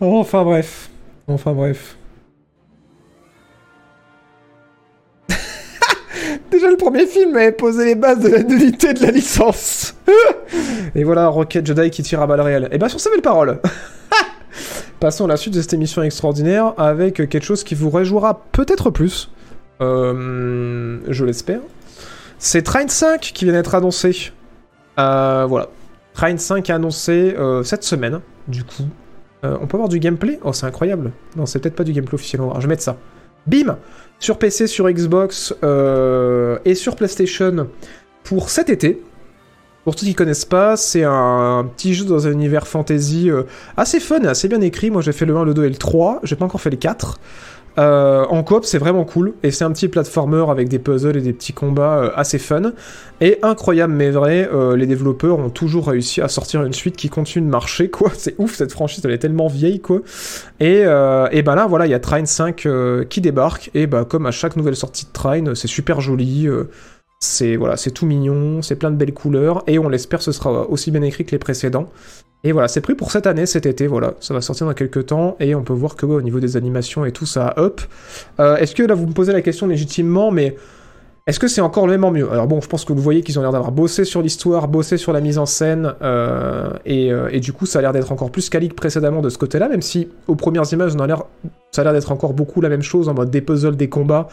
enfin 0.00 0.42
bref. 0.42 0.90
Enfin 1.28 1.52
bref. 1.52 1.96
Déjà 6.50 6.68
le 6.68 6.76
premier 6.76 7.06
film 7.06 7.36
avait 7.36 7.52
posé 7.52 7.84
les 7.84 7.94
bases 7.94 8.20
de 8.20 8.28
la 8.28 8.42
nullité 8.42 8.92
de 8.92 9.02
la 9.02 9.10
licence. 9.12 9.94
Et 10.94 11.04
voilà 11.04 11.28
Rocket 11.28 11.64
Jedi 11.64 11.90
qui 11.90 12.02
tire 12.02 12.20
à 12.20 12.26
balles 12.26 12.40
réelles. 12.40 12.68
Et 12.72 12.78
bien 12.78 12.88
sur 12.88 12.98
ces 12.98 13.10
belles 13.10 13.22
paroles. 13.22 13.60
Passons 15.00 15.26
à 15.26 15.28
la 15.28 15.36
suite 15.36 15.54
de 15.54 15.62
cette 15.62 15.72
émission 15.74 16.02
extraordinaire 16.02 16.74
avec 16.76 17.14
quelque 17.14 17.40
chose 17.40 17.62
qui 17.62 17.74
vous 17.74 17.88
réjouira 17.88 18.42
peut-être 18.52 18.90
plus. 18.90 19.30
Euh, 19.80 20.98
je 21.08 21.24
l'espère. 21.24 21.60
C'est 22.38 22.62
Train 22.62 22.88
5 22.88 23.20
qui 23.20 23.44
vient 23.44 23.54
d'être 23.54 23.74
annoncé. 23.74 24.32
Euh, 24.98 25.46
voilà. 25.48 25.68
Train 26.14 26.36
5 26.36 26.68
est 26.68 26.72
annoncé 26.72 27.34
euh, 27.38 27.62
cette 27.62 27.84
semaine, 27.84 28.20
du 28.48 28.64
coup. 28.64 28.84
On 29.42 29.66
peut 29.66 29.76
avoir 29.76 29.88
du 29.88 30.00
gameplay? 30.00 30.38
Oh, 30.44 30.52
c'est 30.52 30.66
incroyable. 30.66 31.12
Non, 31.34 31.46
c'est 31.46 31.60
peut-être 31.60 31.74
pas 31.74 31.84
du 31.84 31.94
gameplay 31.94 32.14
officiel. 32.14 32.42
On 32.42 32.44
va 32.44 32.50
voir. 32.50 32.60
Je 32.60 32.66
vais 32.66 32.72
mettre 32.72 32.82
ça. 32.82 32.98
Bim 33.46 33.78
Sur 34.18 34.38
PC, 34.38 34.66
sur 34.66 34.90
Xbox 34.90 35.54
euh, 35.62 36.58
et 36.64 36.74
sur 36.74 36.96
PlayStation 36.96 37.68
pour 38.24 38.50
cet 38.50 38.70
été. 38.70 39.02
Pour 39.84 39.98
ceux 39.98 40.06
qui 40.06 40.14
connaissent 40.14 40.44
pas, 40.44 40.76
c'est 40.76 41.04
un, 41.04 41.66
petit 41.74 41.94
jeu 41.94 42.04
dans 42.04 42.26
un 42.26 42.32
univers 42.32 42.68
fantasy 42.68 43.30
euh, 43.30 43.44
assez 43.78 43.98
fun 43.98 44.20
et 44.20 44.26
assez 44.26 44.46
bien 44.46 44.60
écrit. 44.60 44.90
Moi, 44.90 45.00
j'ai 45.00 45.12
fait 45.12 45.24
le 45.24 45.34
1, 45.36 45.44
le 45.44 45.54
2 45.54 45.64
et 45.64 45.68
le 45.70 45.76
3. 45.76 46.20
J'ai 46.22 46.36
pas 46.36 46.44
encore 46.44 46.60
fait 46.60 46.70
les 46.70 46.76
4. 46.76 47.18
Euh, 47.80 48.24
en 48.26 48.42
coop, 48.42 48.64
c'est 48.64 48.78
vraiment 48.78 49.04
cool. 49.04 49.32
Et 49.42 49.50
c'est 49.50 49.64
un 49.64 49.72
petit 49.72 49.88
platformer 49.88 50.44
avec 50.50 50.68
des 50.68 50.78
puzzles 50.78 51.16
et 51.16 51.22
des 51.22 51.32
petits 51.32 51.52
combats 51.52 51.98
euh, 51.98 52.10
assez 52.14 52.38
fun. 52.38 52.72
Et 53.22 53.38
incroyable 53.42 53.92
mais 53.92 54.10
vrai, 54.10 54.48
euh, 54.52 54.76
les 54.76 54.86
développeurs 54.86 55.38
ont 55.38 55.50
toujours 55.50 55.88
réussi 55.88 56.20
à 56.20 56.28
sortir 56.28 56.62
une 56.64 56.72
suite 56.72 56.96
qui 56.96 57.08
continue 57.08 57.46
de 57.46 57.50
marcher, 57.50 57.90
quoi. 57.90 58.10
C'est 58.16 58.34
ouf, 58.38 58.54
cette 58.54 58.72
franchise, 58.72 59.02
elle 59.04 59.12
est 59.12 59.18
tellement 59.18 59.48
vieille, 59.48 59.80
quoi. 59.80 60.00
Et, 60.60 60.80
et 60.82 61.42
ben 61.42 61.54
là, 61.54 61.66
voilà, 61.66 61.86
il 61.86 61.90
y 61.90 61.94
a 61.94 62.00
Train 62.00 62.26
5 62.26 62.66
euh, 62.66 63.04
qui 63.04 63.20
débarque. 63.20 63.70
Et 63.74 63.86
bah, 63.86 64.04
comme 64.04 64.26
à 64.26 64.30
chaque 64.30 64.56
nouvelle 64.56 64.76
sortie 64.76 65.06
de 65.06 65.12
Train, 65.12 65.54
c'est 65.54 65.68
super 65.68 66.00
joli. 66.00 66.48
C'est 67.20 67.56
voilà, 67.56 67.76
c'est 67.76 67.90
tout 67.90 68.06
mignon, 68.06 68.62
c'est 68.62 68.76
plein 68.76 68.90
de 68.90 68.96
belles 68.96 69.14
couleurs. 69.14 69.62
Et 69.66 69.78
on 69.78 69.88
l'espère, 69.88 70.22
ce 70.22 70.32
sera 70.32 70.68
aussi 70.68 70.90
bien 70.90 71.02
écrit 71.02 71.24
que 71.24 71.32
les 71.32 71.38
précédents. 71.38 71.86
Et 72.42 72.52
voilà, 72.52 72.68
c'est 72.68 72.80
pris 72.80 72.94
pour 72.94 73.12
cette 73.12 73.26
année, 73.26 73.44
cet 73.44 73.66
été, 73.66 73.86
voilà. 73.86 74.14
Ça 74.20 74.32
va 74.32 74.40
sortir 74.40 74.66
dans 74.66 74.72
quelques 74.72 75.06
temps, 75.06 75.36
et 75.40 75.54
on 75.54 75.62
peut 75.62 75.74
voir 75.74 75.94
que 75.94 76.06
au 76.06 76.22
niveau 76.22 76.40
des 76.40 76.56
animations 76.56 77.04
et 77.04 77.12
tout, 77.12 77.26
ça 77.26 77.48
a 77.48 77.60
up. 77.60 77.82
Euh, 78.40 78.56
est-ce 78.56 78.74
que 78.74 78.82
là, 78.82 78.94
vous 78.94 79.06
me 79.06 79.12
posez 79.12 79.32
la 79.32 79.42
question 79.42 79.66
légitimement, 79.66 80.30
mais 80.30 80.56
est-ce 81.26 81.38
que 81.38 81.48
c'est 81.48 81.60
encore 81.60 81.86
le 81.86 81.92
même 81.92 82.04
en 82.04 82.10
mieux 82.10 82.32
Alors 82.32 82.46
bon, 82.46 82.62
je 82.62 82.66
pense 82.66 82.86
que 82.86 82.94
vous 82.94 83.02
voyez 83.02 83.20
qu'ils 83.20 83.38
ont 83.38 83.42
l'air 83.42 83.52
d'avoir 83.52 83.72
bossé 83.72 84.04
sur 84.04 84.22
l'histoire, 84.22 84.68
bossé 84.68 84.96
sur 84.96 85.12
la 85.12 85.20
mise 85.20 85.36
en 85.36 85.44
scène, 85.44 85.94
euh, 86.00 86.70
et, 86.86 87.12
euh, 87.12 87.28
et 87.30 87.40
du 87.40 87.52
coup, 87.52 87.66
ça 87.66 87.80
a 87.80 87.82
l'air 87.82 87.92
d'être 87.92 88.10
encore 88.10 88.30
plus 88.30 88.48
quali 88.48 88.70
que 88.70 88.74
précédemment 88.74 89.20
de 89.20 89.28
ce 89.28 89.36
côté-là, 89.36 89.68
même 89.68 89.82
si 89.82 90.08
aux 90.26 90.34
premières 90.34 90.72
images, 90.72 90.92
ça 90.92 91.82
a 91.82 91.84
l'air 91.84 91.92
d'être 91.92 92.10
encore 92.10 92.32
beaucoup 92.32 92.62
la 92.62 92.70
même 92.70 92.82
chose 92.82 93.10
en 93.10 93.14
mode 93.14 93.30
des 93.30 93.42
puzzles, 93.42 93.76
des 93.76 93.90
combats 93.90 94.28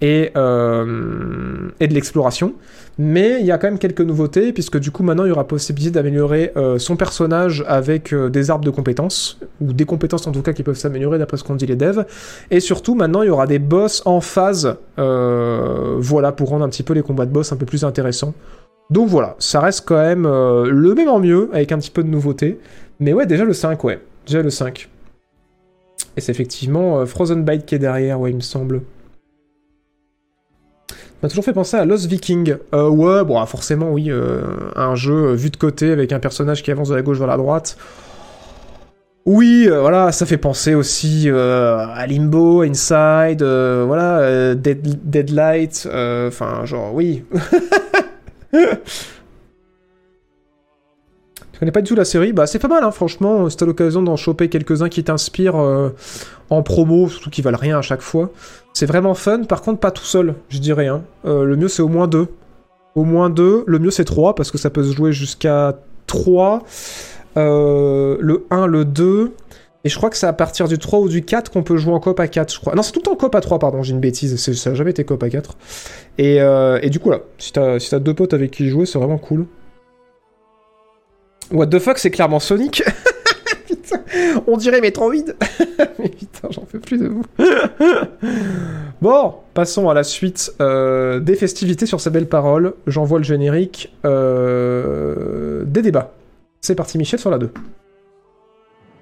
et, 0.00 0.30
euh, 0.36 1.68
et 1.78 1.88
de 1.88 1.94
l'exploration. 1.94 2.54
Mais 2.98 3.38
il 3.40 3.46
y 3.46 3.52
a 3.52 3.58
quand 3.58 3.68
même 3.68 3.78
quelques 3.78 4.00
nouveautés, 4.00 4.52
puisque 4.52 4.78
du 4.78 4.90
coup 4.90 5.02
maintenant 5.02 5.24
il 5.24 5.28
y 5.28 5.32
aura 5.32 5.46
possibilité 5.46 5.92
d'améliorer 5.92 6.52
euh, 6.56 6.78
son 6.78 6.96
personnage 6.96 7.64
avec 7.66 8.12
euh, 8.12 8.28
des 8.28 8.50
arbres 8.50 8.64
de 8.64 8.70
compétences, 8.70 9.38
ou 9.60 9.72
des 9.72 9.84
compétences 9.84 10.26
en 10.26 10.32
tout 10.32 10.42
cas 10.42 10.52
qui 10.52 10.62
peuvent 10.62 10.76
s'améliorer 10.76 11.18
d'après 11.18 11.36
ce 11.36 11.44
qu'ont 11.44 11.54
dit 11.54 11.66
les 11.66 11.76
devs. 11.76 12.04
Et 12.50 12.60
surtout 12.60 12.94
maintenant 12.94 13.22
il 13.22 13.28
y 13.28 13.30
aura 13.30 13.46
des 13.46 13.58
boss 13.58 14.02
en 14.04 14.20
phase, 14.20 14.76
voilà, 14.96 16.32
pour 16.32 16.50
rendre 16.50 16.64
un 16.64 16.68
petit 16.68 16.82
peu 16.82 16.94
les 16.94 17.02
combats 17.02 17.26
de 17.26 17.32
boss 17.32 17.52
un 17.52 17.56
peu 17.56 17.66
plus 17.66 17.84
intéressants. 17.84 18.34
Donc 18.90 19.08
voilà, 19.08 19.36
ça 19.38 19.60
reste 19.60 19.84
quand 19.86 20.02
même 20.02 20.24
le 20.24 20.94
même 20.94 21.08
en 21.08 21.20
mieux, 21.20 21.48
avec 21.52 21.72
un 21.72 21.78
petit 21.78 21.90
peu 21.90 22.02
de 22.02 22.08
nouveauté. 22.08 22.58
Mais 22.98 23.12
ouais, 23.12 23.24
déjà 23.24 23.44
le 23.44 23.52
5, 23.52 23.82
ouais. 23.84 24.00
Déjà 24.26 24.42
le 24.42 24.50
5. 24.50 24.88
Et 26.16 26.20
c'est 26.20 26.32
effectivement 26.32 27.06
Frozen 27.06 27.44
Byte 27.44 27.64
qui 27.64 27.76
est 27.76 27.78
derrière, 27.78 28.20
ouais, 28.20 28.30
il 28.30 28.36
me 28.36 28.40
semble 28.40 28.82
m'a 31.22 31.28
toujours 31.28 31.44
fait 31.44 31.52
penser 31.52 31.76
à 31.76 31.84
Lost 31.84 32.06
Viking. 32.06 32.56
Euh, 32.74 32.88
ouais, 32.88 33.24
bon, 33.24 33.38
ah, 33.38 33.46
forcément, 33.46 33.90
oui, 33.90 34.10
euh, 34.10 34.42
un 34.76 34.94
jeu 34.94 35.28
euh, 35.28 35.34
vu 35.34 35.50
de 35.50 35.56
côté 35.56 35.92
avec 35.92 36.12
un 36.12 36.18
personnage 36.18 36.62
qui 36.62 36.70
avance 36.70 36.88
de 36.88 36.94
la 36.94 37.02
gauche 37.02 37.18
vers 37.18 37.26
la 37.26 37.36
droite. 37.36 37.76
Oui, 39.26 39.68
voilà, 39.68 40.12
ça 40.12 40.24
fait 40.24 40.38
penser 40.38 40.74
aussi 40.74 41.28
à 41.28 42.06
Limbo, 42.08 42.62
Inside, 42.62 43.42
voilà, 43.42 44.54
Dead, 44.54 44.80
Deadlight, 45.04 45.86
enfin, 46.26 46.64
genre, 46.64 46.94
oui. 46.94 47.22
Connais 51.60 51.72
pas 51.72 51.82
du 51.82 51.88
tout 51.88 51.94
la 51.94 52.06
série 52.06 52.32
Bah, 52.32 52.46
c'est 52.46 52.58
pas 52.58 52.68
mal, 52.68 52.82
hein, 52.82 52.90
franchement, 52.90 53.48
si 53.50 53.56
t'as 53.56 53.66
l'occasion 53.66 54.02
d'en 54.02 54.16
choper 54.16 54.48
quelques-uns 54.48 54.88
qui 54.88 55.04
t'inspirent 55.04 55.60
euh, 55.60 55.90
en 56.48 56.62
promo, 56.62 57.08
surtout 57.08 57.28
qui 57.28 57.42
valent 57.42 57.58
rien 57.58 57.78
à 57.78 57.82
chaque 57.82 58.00
fois. 58.00 58.30
C'est 58.72 58.86
vraiment 58.86 59.12
fun, 59.12 59.44
par 59.44 59.60
contre 59.60 59.78
pas 59.78 59.90
tout 59.90 60.04
seul, 60.04 60.34
je 60.48 60.58
dirais. 60.58 60.86
Hein. 60.86 61.02
Euh, 61.26 61.44
le 61.44 61.56
mieux 61.56 61.68
c'est 61.68 61.82
au 61.82 61.88
moins 61.88 62.08
deux. 62.08 62.28
Au 62.94 63.04
moins 63.04 63.28
deux, 63.28 63.64
le 63.66 63.78
mieux 63.78 63.90
c'est 63.90 64.06
trois, 64.06 64.34
parce 64.34 64.50
que 64.50 64.56
ça 64.56 64.70
peut 64.70 64.82
se 64.82 64.96
jouer 64.96 65.12
jusqu'à 65.12 65.76
3. 66.06 66.64
Euh, 67.36 68.16
le 68.20 68.46
1, 68.50 68.66
le 68.66 68.84
2. 68.84 69.32
Et 69.84 69.88
je 69.88 69.96
crois 69.96 70.10
que 70.10 70.16
c'est 70.16 70.26
à 70.26 70.32
partir 70.32 70.66
du 70.66 70.78
3 70.78 70.98
ou 70.98 71.08
du 71.08 71.22
4 71.22 71.50
qu'on 71.50 71.62
peut 71.62 71.76
jouer 71.76 71.92
en 71.92 72.00
coop 72.00 72.18
à 72.20 72.26
4, 72.26 72.52
je 72.52 72.58
crois. 72.58 72.74
Non, 72.74 72.82
c'est 72.82 72.92
tout 72.92 73.00
le 73.00 73.04
temps 73.04 73.16
coop 73.16 73.34
à 73.34 73.40
3, 73.40 73.58
pardon, 73.58 73.82
j'ai 73.82 73.92
une 73.92 74.00
bêtise, 74.00 74.36
ça 74.36 74.70
a 74.70 74.74
jamais 74.74 74.90
été 74.90 75.04
coop 75.04 75.22
à 75.22 75.30
4. 75.30 75.56
Et, 76.18 76.40
euh, 76.40 76.80
du 76.80 76.98
coup, 77.00 77.10
là, 77.10 77.20
si 77.38 77.52
t'as 77.52 77.98
deux 77.98 78.14
potes 78.14 78.34
avec 78.34 78.50
qui 78.50 78.68
jouer, 78.68 78.86
c'est 78.86 78.98
vraiment 78.98 79.18
cool. 79.18 79.46
What 81.50 81.66
the 81.66 81.78
fuck, 81.78 81.98
c'est 81.98 82.10
clairement 82.10 82.40
Sonic 82.40 82.82
on 84.46 84.56
dirait 84.56 84.80
Metroid 84.80 85.34
Mais 85.98 86.08
putain, 86.08 86.48
j'en 86.50 86.62
peux 86.62 86.80
plus 86.80 86.98
de 86.98 87.08
vous. 87.08 87.24
bon, 89.00 89.34
passons 89.54 89.88
à 89.88 89.94
la 89.94 90.04
suite 90.04 90.52
euh, 90.60 91.20
des 91.20 91.34
festivités 91.34 91.86
sur 91.86 92.00
ces 92.00 92.10
belles 92.10 92.28
paroles. 92.28 92.74
J'envoie 92.86 93.18
le 93.18 93.24
générique 93.24 93.94
euh, 94.04 95.64
des 95.64 95.82
débats. 95.82 96.12
C'est 96.60 96.74
parti, 96.74 96.98
Michel, 96.98 97.18
sur 97.18 97.30
la 97.30 97.38
2. 97.38 97.52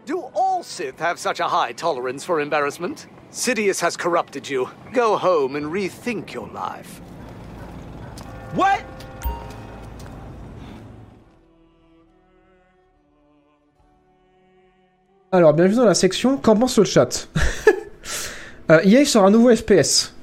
Do 0.06 0.22
all 0.34 0.62
Sith 0.62 1.00
have 1.00 1.18
such 1.18 1.40
a 1.40 1.48
high 1.48 1.74
tolerance 1.74 2.24
for 2.24 2.40
embarrassment? 2.40 3.08
Sidious 3.30 3.82
has 3.82 3.96
corrupted 3.96 4.48
you. 4.48 4.68
Go 4.94 5.16
home 5.16 5.56
and 5.56 5.70
rethink 5.70 6.32
your 6.32 6.48
life. 6.48 7.00
What? 8.54 8.97
Alors, 15.30 15.52
bienvenue 15.52 15.76
dans 15.76 15.84
la 15.84 15.92
section 15.92 16.38
Qu'en 16.38 16.56
pense 16.56 16.78
le 16.78 16.84
chat 16.84 17.28
euh, 18.70 18.80
EA 18.82 19.04
sort 19.04 19.26
un 19.26 19.30
nouveau 19.30 19.54
FPS. 19.54 20.14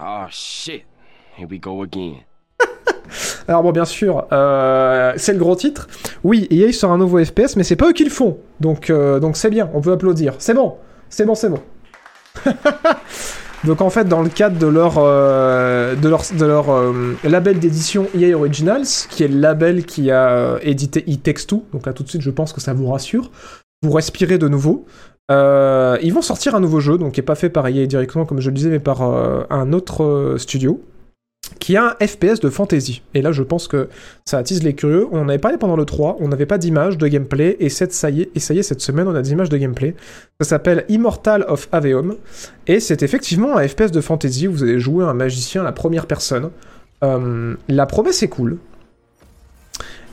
Oh 0.00 0.24
shit. 0.30 0.84
Here 1.36 1.46
we 1.50 1.60
go 1.60 1.82
again. 1.82 2.14
Alors 3.48 3.62
bon, 3.62 3.72
bien 3.72 3.84
sûr, 3.84 4.26
euh, 4.32 5.12
c'est 5.18 5.34
le 5.34 5.38
gros 5.38 5.54
titre. 5.56 5.88
Oui, 6.24 6.48
EA 6.50 6.72
sort 6.72 6.90
un 6.90 6.96
nouveau 6.96 7.22
FPS, 7.22 7.56
mais 7.56 7.64
c'est 7.64 7.76
pas 7.76 7.88
eux 7.88 7.92
qui 7.92 8.04
le 8.04 8.10
font. 8.10 8.38
Donc 8.60 8.88
euh, 8.88 9.20
donc 9.20 9.36
c'est 9.36 9.50
bien, 9.50 9.68
on 9.74 9.82
peut 9.82 9.92
applaudir. 9.92 10.36
C'est 10.38 10.54
bon, 10.54 10.78
c'est 11.10 11.26
bon, 11.26 11.34
c'est 11.34 11.50
bon. 11.50 11.60
Donc 13.64 13.82
en 13.82 13.90
fait, 13.90 14.08
dans 14.08 14.22
le 14.22 14.30
cadre 14.30 14.58
de 14.58 14.66
leur 14.66 14.94
euh, 14.96 15.94
de 15.94 16.08
leur, 16.08 16.22
de 16.36 16.44
leur 16.44 16.70
euh, 16.70 17.14
label 17.24 17.58
d'édition 17.58 18.06
EA 18.18 18.34
Originals, 18.34 18.86
qui 19.10 19.22
est 19.22 19.28
le 19.28 19.38
label 19.38 19.84
qui 19.84 20.10
a 20.10 20.30
euh, 20.30 20.58
édité 20.62 21.04
It 21.06 21.22
Takes 21.22 21.46
Two, 21.46 21.64
donc 21.72 21.86
là 21.86 21.92
tout 21.92 22.02
de 22.02 22.08
suite, 22.08 22.22
je 22.22 22.30
pense 22.30 22.52
que 22.52 22.60
ça 22.60 22.72
vous 22.72 22.86
rassure. 22.88 23.30
Vous 23.82 23.92
respirez 23.92 24.38
de 24.38 24.48
nouveau. 24.48 24.86
Euh, 25.30 25.98
ils 26.02 26.12
vont 26.12 26.22
sortir 26.22 26.54
un 26.54 26.60
nouveau 26.60 26.80
jeu, 26.80 26.98
donc 26.98 27.12
qui 27.12 27.20
est 27.20 27.24
pas 27.24 27.34
fait 27.34 27.50
par 27.50 27.66
EA 27.68 27.86
directement, 27.86 28.24
comme 28.24 28.40
je 28.40 28.48
le 28.48 28.54
disais, 28.54 28.70
mais 28.70 28.80
par 28.80 29.02
un 29.02 29.72
autre 29.72 30.34
studio 30.38 30.82
qui 31.58 31.76
a 31.76 31.96
un 32.00 32.06
FPS 32.06 32.40
de 32.40 32.48
fantasy. 32.48 33.02
Et 33.14 33.22
là, 33.22 33.32
je 33.32 33.42
pense 33.42 33.68
que 33.68 33.88
ça 34.24 34.38
attise 34.38 34.62
les 34.62 34.74
curieux. 34.74 35.06
On 35.12 35.20
en 35.20 35.28
avait 35.28 35.38
parlé 35.38 35.58
pendant 35.58 35.76
le 35.76 35.84
3, 35.84 36.16
on 36.20 36.28
n'avait 36.28 36.46
pas 36.46 36.58
d'image 36.58 36.98
de 36.98 37.06
gameplay, 37.08 37.56
et, 37.60 37.68
cette, 37.68 37.92
ça, 37.92 38.10
y 38.10 38.22
est, 38.22 38.38
ça 38.38 38.54
y 38.54 38.58
est, 38.58 38.62
cette 38.62 38.80
semaine, 38.80 39.08
on 39.08 39.14
a 39.14 39.22
des 39.22 39.32
images 39.32 39.48
de 39.48 39.56
gameplay. 39.56 39.94
Ça 40.40 40.48
s'appelle 40.48 40.84
Immortal 40.88 41.44
of 41.48 41.68
Aveum, 41.72 42.16
et 42.66 42.80
c'est 42.80 43.02
effectivement 43.02 43.56
un 43.56 43.66
FPS 43.66 43.90
de 43.90 44.00
fantasy, 44.00 44.48
où 44.48 44.52
vous 44.52 44.62
allez 44.62 44.78
jouer 44.78 45.04
un 45.04 45.14
magicien 45.14 45.62
à 45.62 45.64
la 45.64 45.72
première 45.72 46.06
personne. 46.06 46.50
Euh, 47.02 47.54
la 47.68 47.86
promesse 47.86 48.22
est 48.22 48.28
cool. 48.28 48.58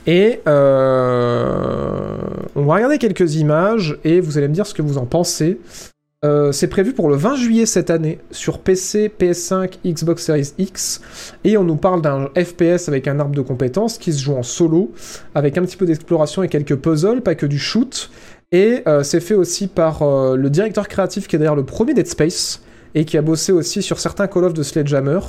Et 0.06 0.40
euh, 0.48 2.16
on 2.54 2.64
va 2.64 2.74
regarder 2.76 2.98
quelques 2.98 3.36
images, 3.36 3.98
et 4.04 4.20
vous 4.20 4.38
allez 4.38 4.48
me 4.48 4.54
dire 4.54 4.66
ce 4.66 4.74
que 4.74 4.82
vous 4.82 4.98
en 4.98 5.06
pensez. 5.06 5.58
Euh, 6.24 6.50
c'est 6.50 6.66
prévu 6.66 6.94
pour 6.94 7.08
le 7.08 7.14
20 7.14 7.36
juillet 7.36 7.64
cette 7.64 7.90
année 7.90 8.18
sur 8.32 8.58
PC, 8.58 9.08
PS5, 9.20 9.78
Xbox 9.86 10.24
Series 10.24 10.52
X 10.58 11.00
et 11.44 11.56
on 11.56 11.62
nous 11.62 11.76
parle 11.76 12.02
d'un 12.02 12.28
FPS 12.36 12.88
avec 12.88 13.06
un 13.06 13.20
arbre 13.20 13.36
de 13.36 13.40
compétences 13.40 13.98
qui 13.98 14.12
se 14.12 14.20
joue 14.20 14.34
en 14.34 14.42
solo 14.42 14.90
avec 15.36 15.56
un 15.56 15.62
petit 15.62 15.76
peu 15.76 15.86
d'exploration 15.86 16.42
et 16.42 16.48
quelques 16.48 16.74
puzzles, 16.74 17.20
pas 17.20 17.36
que 17.36 17.46
du 17.46 17.58
shoot. 17.60 18.10
Et 18.50 18.82
euh, 18.88 19.04
c'est 19.04 19.20
fait 19.20 19.34
aussi 19.34 19.68
par 19.68 20.02
euh, 20.02 20.34
le 20.34 20.50
directeur 20.50 20.88
créatif 20.88 21.28
qui 21.28 21.36
est 21.36 21.38
derrière 21.38 21.54
le 21.54 21.64
premier 21.64 21.94
Dead 21.94 22.08
Space 22.08 22.62
et 22.96 23.04
qui 23.04 23.16
a 23.16 23.22
bossé 23.22 23.52
aussi 23.52 23.80
sur 23.80 24.00
certains 24.00 24.26
Call 24.26 24.42
of 24.42 24.54
de 24.54 24.64
Sledgehammer. 24.64 25.20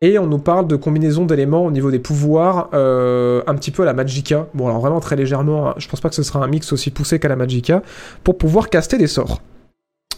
Et 0.00 0.18
on 0.18 0.26
nous 0.26 0.38
parle 0.38 0.66
de 0.66 0.76
combinaison 0.76 1.26
d'éléments 1.26 1.66
au 1.66 1.70
niveau 1.70 1.90
des 1.90 1.98
pouvoirs, 2.00 2.70
un 2.72 3.54
petit 3.54 3.70
peu 3.70 3.82
à 3.82 3.86
la 3.86 3.92
Magica. 3.92 4.48
Bon, 4.52 4.66
alors 4.66 4.80
vraiment 4.80 4.98
très 4.98 5.14
légèrement, 5.14 5.68
hein. 5.68 5.74
je 5.76 5.86
pense 5.88 6.00
pas 6.00 6.08
que 6.08 6.16
ce 6.16 6.24
sera 6.24 6.42
un 6.42 6.48
mix 6.48 6.72
aussi 6.72 6.90
poussé 6.90 7.20
qu'à 7.20 7.28
la 7.28 7.36
Magica, 7.36 7.82
pour 8.24 8.36
pouvoir 8.36 8.68
caster 8.68 8.98
des 8.98 9.06
sorts. 9.06 9.40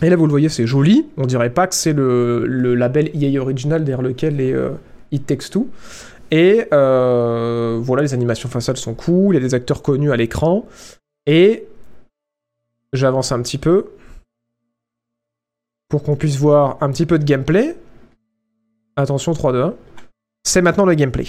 Et 0.02 0.10
là, 0.10 0.16
vous 0.16 0.26
le 0.26 0.30
voyez, 0.30 0.48
c'est 0.48 0.66
joli. 0.66 1.06
On 1.16 1.26
dirait 1.26 1.50
pas 1.50 1.66
que 1.66 1.74
c'est 1.74 1.92
le, 1.92 2.74
label 2.74 3.10
EA 3.14 3.40
Original 3.40 3.84
derrière 3.84 4.02
lequel 4.02 4.40
est 4.40 4.52
euh, 4.52 4.70
It 5.12 5.26
Takes 5.26 5.50
Two. 5.50 5.68
Et 6.30 6.66
euh, 6.72 7.78
voilà, 7.80 8.02
les 8.02 8.14
animations 8.14 8.48
faciales 8.48 8.76
sont 8.76 8.94
cool, 8.94 9.34
il 9.34 9.38
y 9.38 9.42
a 9.42 9.46
des 9.46 9.54
acteurs 9.54 9.82
connus 9.82 10.10
à 10.10 10.16
l'écran. 10.16 10.66
Et 11.26 11.66
j'avance 12.92 13.32
un 13.32 13.40
petit 13.42 13.58
peu 13.58 13.86
pour 15.88 16.02
qu'on 16.02 16.16
puisse 16.16 16.36
voir 16.36 16.78
un 16.80 16.90
petit 16.90 17.06
peu 17.06 17.18
de 17.18 17.24
gameplay. 17.24 17.76
Attention, 18.96 19.32
3, 19.32 19.52
2, 19.52 19.62
1. 19.62 19.74
C'est 20.44 20.62
maintenant 20.62 20.86
le 20.86 20.94
gameplay. 20.94 21.26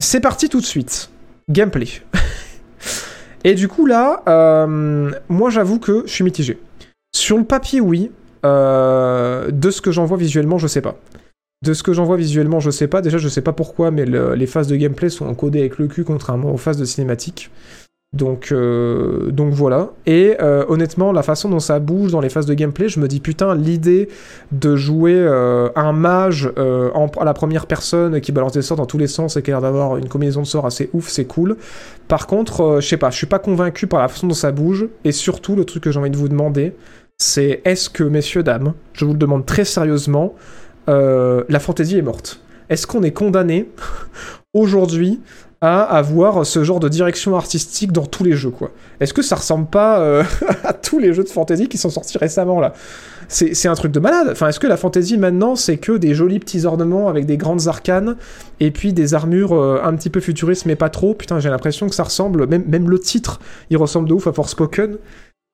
C'est 0.00 0.20
parti 0.20 0.48
tout 0.48 0.60
de 0.60 0.66
suite. 0.66 1.10
Gameplay. 1.48 1.88
Et 3.44 3.54
du 3.54 3.68
coup, 3.68 3.86
là, 3.86 4.22
euh, 4.26 5.10
moi, 5.28 5.50
j'avoue 5.50 5.78
que 5.78 6.02
je 6.06 6.12
suis 6.12 6.24
mitigé. 6.24 6.58
Sur 7.14 7.36
le 7.38 7.44
papier, 7.44 7.80
oui. 7.80 8.10
Euh, 8.44 9.50
de 9.50 9.70
ce 9.70 9.80
que 9.80 9.90
j'en 9.90 10.04
vois 10.04 10.16
visuellement, 10.18 10.58
je 10.58 10.66
sais 10.66 10.80
pas. 10.82 10.96
De 11.64 11.72
ce 11.72 11.82
que 11.82 11.92
j'en 11.94 12.04
vois 12.04 12.16
visuellement, 12.16 12.60
je 12.60 12.70
sais 12.70 12.88
pas. 12.88 13.00
Déjà, 13.00 13.16
je 13.18 13.28
sais 13.28 13.40
pas 13.40 13.52
pourquoi, 13.52 13.90
mais 13.90 14.04
le- 14.04 14.34
les 14.34 14.46
phases 14.46 14.66
de 14.66 14.76
gameplay 14.76 15.08
sont 15.08 15.26
encodées 15.26 15.60
avec 15.60 15.78
le 15.78 15.86
cul, 15.86 16.04
contrairement 16.04 16.52
aux 16.52 16.58
phases 16.58 16.76
de 16.76 16.84
cinématique. 16.84 17.50
Donc, 18.14 18.52
euh, 18.52 19.32
donc 19.32 19.52
voilà. 19.52 19.90
Et 20.06 20.36
euh, 20.40 20.64
honnêtement, 20.68 21.10
la 21.10 21.24
façon 21.24 21.48
dont 21.48 21.58
ça 21.58 21.80
bouge 21.80 22.12
dans 22.12 22.20
les 22.20 22.28
phases 22.28 22.46
de 22.46 22.54
gameplay, 22.54 22.88
je 22.88 23.00
me 23.00 23.08
dis 23.08 23.18
putain, 23.18 23.56
l'idée 23.56 24.08
de 24.52 24.76
jouer 24.76 25.16
euh, 25.16 25.68
un 25.74 25.92
mage 25.92 26.50
à 26.56 27.24
la 27.24 27.34
première 27.34 27.66
personne 27.66 28.20
qui 28.20 28.30
balance 28.30 28.52
des 28.52 28.62
sorts 28.62 28.76
dans 28.76 28.86
tous 28.86 28.98
les 28.98 29.08
sens 29.08 29.36
et 29.36 29.42
qui 29.42 29.50
a 29.50 29.54
l'air 29.54 29.62
d'avoir 29.62 29.96
une 29.96 30.08
combinaison 30.08 30.42
de 30.42 30.46
sorts 30.46 30.64
assez 30.64 30.90
ouf, 30.92 31.08
c'est 31.08 31.24
cool. 31.24 31.56
Par 32.06 32.28
contre, 32.28 32.78
je 32.80 32.86
sais 32.86 32.96
pas, 32.96 33.10
je 33.10 33.16
suis 33.16 33.26
pas 33.26 33.40
convaincu 33.40 33.88
par 33.88 34.00
la 34.00 34.06
façon 34.06 34.28
dont 34.28 34.34
ça 34.34 34.52
bouge. 34.52 34.86
Et 35.04 35.10
surtout, 35.10 35.56
le 35.56 35.64
truc 35.64 35.82
que 35.82 35.90
j'ai 35.90 35.98
envie 35.98 36.10
de 36.10 36.16
vous 36.16 36.28
demander, 36.28 36.74
c'est 37.18 37.62
est-ce 37.64 37.90
que, 37.90 38.04
messieurs, 38.04 38.44
dames, 38.44 38.74
je 38.92 39.04
vous 39.04 39.12
le 39.12 39.18
demande 39.18 39.44
très 39.44 39.64
sérieusement, 39.64 40.34
la 40.86 41.58
fantaisie 41.58 41.98
est 41.98 42.02
morte 42.02 42.40
Est-ce 42.68 42.86
qu'on 42.86 43.02
est 43.02 43.12
condamné 43.12 43.68
aujourd'hui 44.54 45.20
à 45.64 45.82
avoir 45.82 46.44
ce 46.44 46.62
genre 46.62 46.78
de 46.78 46.90
direction 46.90 47.36
artistique 47.36 47.90
dans 47.90 48.04
tous 48.04 48.22
les 48.22 48.32
jeux, 48.32 48.50
quoi 48.50 48.70
Est-ce 49.00 49.14
que 49.14 49.22
ça 49.22 49.36
ressemble 49.36 49.66
pas 49.66 49.98
euh, 50.00 50.22
à 50.64 50.74
tous 50.74 50.98
les 50.98 51.14
jeux 51.14 51.24
de 51.24 51.28
fantasy 51.30 51.68
qui 51.68 51.78
sont 51.78 51.88
sortis 51.88 52.18
récemment, 52.18 52.60
là? 52.60 52.74
C'est 53.28 53.68
un 53.68 53.74
truc 53.74 53.90
de 53.90 54.00
malade. 54.00 54.28
Enfin, 54.30 54.48
est-ce 54.48 54.60
que 54.60 54.66
la 54.66 54.76
fantasy 54.76 55.16
maintenant, 55.16 55.56
c'est 55.56 55.78
que 55.78 55.92
des 55.92 56.14
jolis 56.14 56.38
petits 56.38 56.66
ornements 56.66 57.08
avec 57.08 57.24
des 57.24 57.38
grandes 57.38 57.68
arcanes 57.68 58.16
et 58.60 58.70
puis 58.70 58.92
des 58.92 59.14
armures 59.14 59.54
euh, 59.54 59.80
un 59.82 59.94
petit 59.96 60.10
peu 60.10 60.20
futuristes, 60.20 60.66
mais 60.66 60.76
pas 60.76 60.90
trop? 60.90 61.14
Putain, 61.14 61.40
j'ai 61.40 61.48
l'impression 61.48 61.88
que 61.88 61.94
ça 61.94 62.02
ressemble, 62.02 62.46
même, 62.46 62.64
même 62.66 62.90
le 62.90 62.98
titre, 62.98 63.40
il 63.70 63.78
ressemble 63.78 64.10
de 64.10 64.12
ouf 64.12 64.26
à 64.26 64.34
Forspoken. 64.34 64.98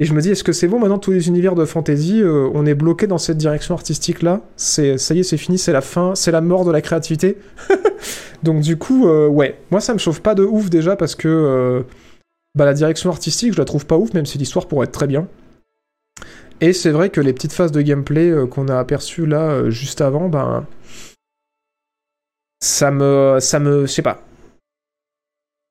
Et 0.02 0.06
je 0.06 0.14
me 0.14 0.22
dis, 0.22 0.30
est-ce 0.30 0.42
que 0.42 0.52
c'est 0.52 0.66
bon 0.66 0.78
maintenant 0.80 0.98
tous 0.98 1.10
les 1.10 1.28
univers 1.28 1.54
de 1.54 1.66
fantasy 1.66 2.22
euh, 2.22 2.48
On 2.54 2.64
est 2.64 2.74
bloqué 2.74 3.06
dans 3.06 3.18
cette 3.18 3.36
direction 3.36 3.74
artistique 3.74 4.22
là. 4.22 4.40
Ça 4.56 4.82
y 4.82 4.88
est, 4.88 5.22
c'est 5.22 5.36
fini, 5.36 5.58
c'est 5.58 5.72
la 5.72 5.82
fin, 5.82 6.14
c'est 6.14 6.32
la 6.32 6.40
mort 6.40 6.64
de 6.64 6.72
la 6.72 6.80
créativité? 6.80 7.36
Donc 8.42 8.62
du 8.62 8.78
coup, 8.78 9.06
euh, 9.06 9.28
ouais, 9.28 9.58
moi 9.70 9.80
ça 9.80 9.92
me 9.92 9.98
chauffe 9.98 10.20
pas 10.20 10.34
de 10.34 10.42
ouf 10.42 10.70
déjà 10.70 10.96
parce 10.96 11.14
que 11.14 11.28
euh, 11.28 11.82
bah, 12.54 12.64
la 12.64 12.72
direction 12.72 13.10
artistique, 13.10 13.52
je 13.52 13.58
la 13.58 13.66
trouve 13.66 13.84
pas 13.84 13.98
ouf, 13.98 14.14
même 14.14 14.24
si 14.24 14.38
l'histoire 14.38 14.68
pourrait 14.68 14.86
être 14.86 14.92
très 14.92 15.06
bien. 15.06 15.28
Et 16.62 16.72
c'est 16.72 16.90
vrai 16.90 17.10
que 17.10 17.20
les 17.20 17.34
petites 17.34 17.52
phases 17.52 17.72
de 17.72 17.82
gameplay 17.82 18.32
qu'on 18.50 18.68
a 18.68 18.78
aperçues 18.78 19.26
là 19.26 19.68
juste 19.68 20.00
avant, 20.00 20.30
ben 20.30 20.66
ça 22.60 22.90
me, 22.90 23.38
ça 23.40 23.58
me, 23.58 23.82
je 23.82 23.92
sais 23.92 24.02
pas. 24.02 24.22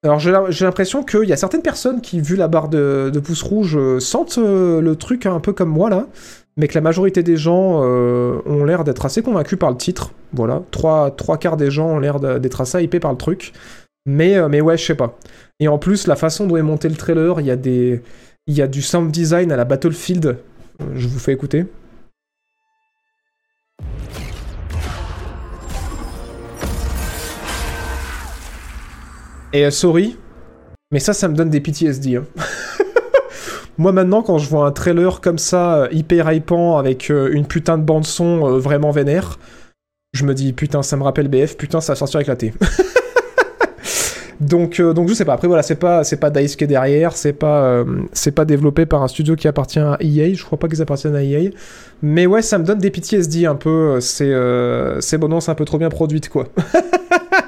Alors 0.04 0.20
j'ai 0.20 0.32
l'impression 0.66 1.04
qu'il 1.04 1.26
y 1.26 1.34
a 1.34 1.38
certaines 1.38 1.62
personnes 1.62 2.00
qui, 2.00 2.22
vu 2.22 2.38
la 2.38 2.48
barre 2.48 2.70
de, 2.70 3.12
pouce 3.22 3.42
rouge, 3.42 3.76
euh, 3.78 4.00
sentent 4.00 4.38
euh, 4.38 4.80
le 4.80 4.96
truc 4.96 5.26
un 5.26 5.42
peu 5.42 5.52
comme 5.52 5.68
moi 5.68 5.90
là, 5.90 6.08
mais 6.56 6.70
que 6.70 6.76
la 6.76 6.82
majorité 6.82 7.22
des 7.22 7.36
gens 7.36 7.82
euh, 7.84 8.40
ont 8.46 8.64
l'air 8.64 8.86
d'être 8.86 9.06
assez 9.06 9.22
convaincus 9.22 9.60
par 9.60 9.70
le 9.70 9.76
titre. 9.76 10.14
Voilà, 10.32 10.64
trois, 10.72 11.12
trois 11.12 11.38
quarts 11.38 11.58
des 11.58 11.70
gens 11.70 11.90
ont 11.90 12.00
l'air 12.00 12.20
d'être 12.20 12.62
assez 12.62 12.82
hypés 12.82 13.02
par 13.02 13.12
le 13.12 13.18
truc. 13.18 13.52
Mais, 14.06 14.48
mais 14.48 14.62
ouais, 14.62 14.78
je 14.78 14.86
sais 14.86 14.96
pas. 14.96 15.18
Et 15.60 15.68
en 15.68 15.78
plus, 15.78 16.08
la 16.08 16.16
façon 16.16 16.48
dont 16.48 16.56
est 16.56 16.62
monté 16.62 16.88
le 16.88 16.96
trailer, 16.96 17.42
il 17.42 17.46
y 17.46 17.52
a 17.52 17.56
des, 17.58 18.02
il 18.48 18.56
y 18.56 18.62
a 18.62 18.68
du 18.68 18.82
sound 18.82 19.12
design 19.12 19.52
à 19.52 19.58
la 19.58 19.66
Battlefield. 19.66 20.38
Je 20.96 21.08
vous 21.08 21.20
fais 21.20 21.34
écouter. 21.34 21.66
Et 29.54 29.66
euh, 29.66 29.72
sorry, 29.72 30.18
mais 30.92 31.00
ça, 31.00 31.14
ça 31.14 31.28
me 31.28 31.36
donne 31.36 31.50
des 31.50 31.62
PTSD. 31.62 32.16
hein. 32.16 32.26
Moi 33.78 33.92
maintenant, 33.92 34.24
quand 34.24 34.40
je 34.40 34.50
vois 34.50 34.66
un 34.66 34.72
trailer 34.72 35.22
comme 35.22 35.38
ça, 35.38 35.84
euh, 35.84 35.88
hyper 35.92 36.32
hypant, 36.34 36.78
avec 36.78 37.10
euh, 37.10 37.30
une 37.32 37.46
putain 37.46 37.78
de 37.78 37.84
bande 37.84 38.06
son 38.06 38.46
euh, 38.46 38.58
vraiment 38.58 38.92
vénère, 38.92 39.40
je 40.14 40.26
me 40.26 40.34
dis 40.34 40.52
putain, 40.52 40.84
ça 40.84 40.98
me 40.98 41.04
rappelle 41.04 41.28
BF, 41.30 41.56
putain, 41.56 41.80
ça 41.80 41.94
va 41.94 41.96
sortir 41.96 42.20
éclaté. 42.20 42.54
donc, 44.42 44.82
donc 44.82 45.08
je 45.08 45.14
sais 45.14 45.26
pas. 45.26 45.34
Après 45.34 45.48
voilà, 45.48 45.64
c'est 45.64 45.76
pas, 45.76 46.04
c'est 46.04 46.18
pas 46.18 46.30
Dice 46.30 46.56
qui 46.56 46.64
est 46.64 46.68
derrière, 46.68 47.16
c'est 47.16 47.32
pas, 47.32 47.86
c'est 48.12 48.32
pas 48.32 48.46
développé 48.46 48.86
par 48.86 49.04
un 49.04 49.08
studio 49.08 49.36
qui 49.36 49.48
appartient 49.48 49.80
à 49.80 49.98
EA. 50.02 50.34
Je 50.34 50.44
crois 50.44 50.58
pas 50.58 50.68
qu'ils 50.68 50.82
appartiennent 50.82 51.16
à 51.16 51.24
EA. 51.24 51.52
Mais 52.02 52.26
ouais, 52.26 52.42
ça 52.42 52.58
me 52.58 52.66
donne 52.66 52.80
des 52.80 52.90
PTSD 52.90 53.46
un 53.46 53.56
peu. 53.56 54.02
C'est, 54.02 54.34
c'est 55.00 55.18
bon, 55.20 55.28
non, 55.30 55.40
c'est 55.40 55.52
un 55.52 55.56
peu 55.56 55.66
trop 55.66 55.78
bien 55.78 55.90
produite 55.90 56.28
quoi. 56.28 56.48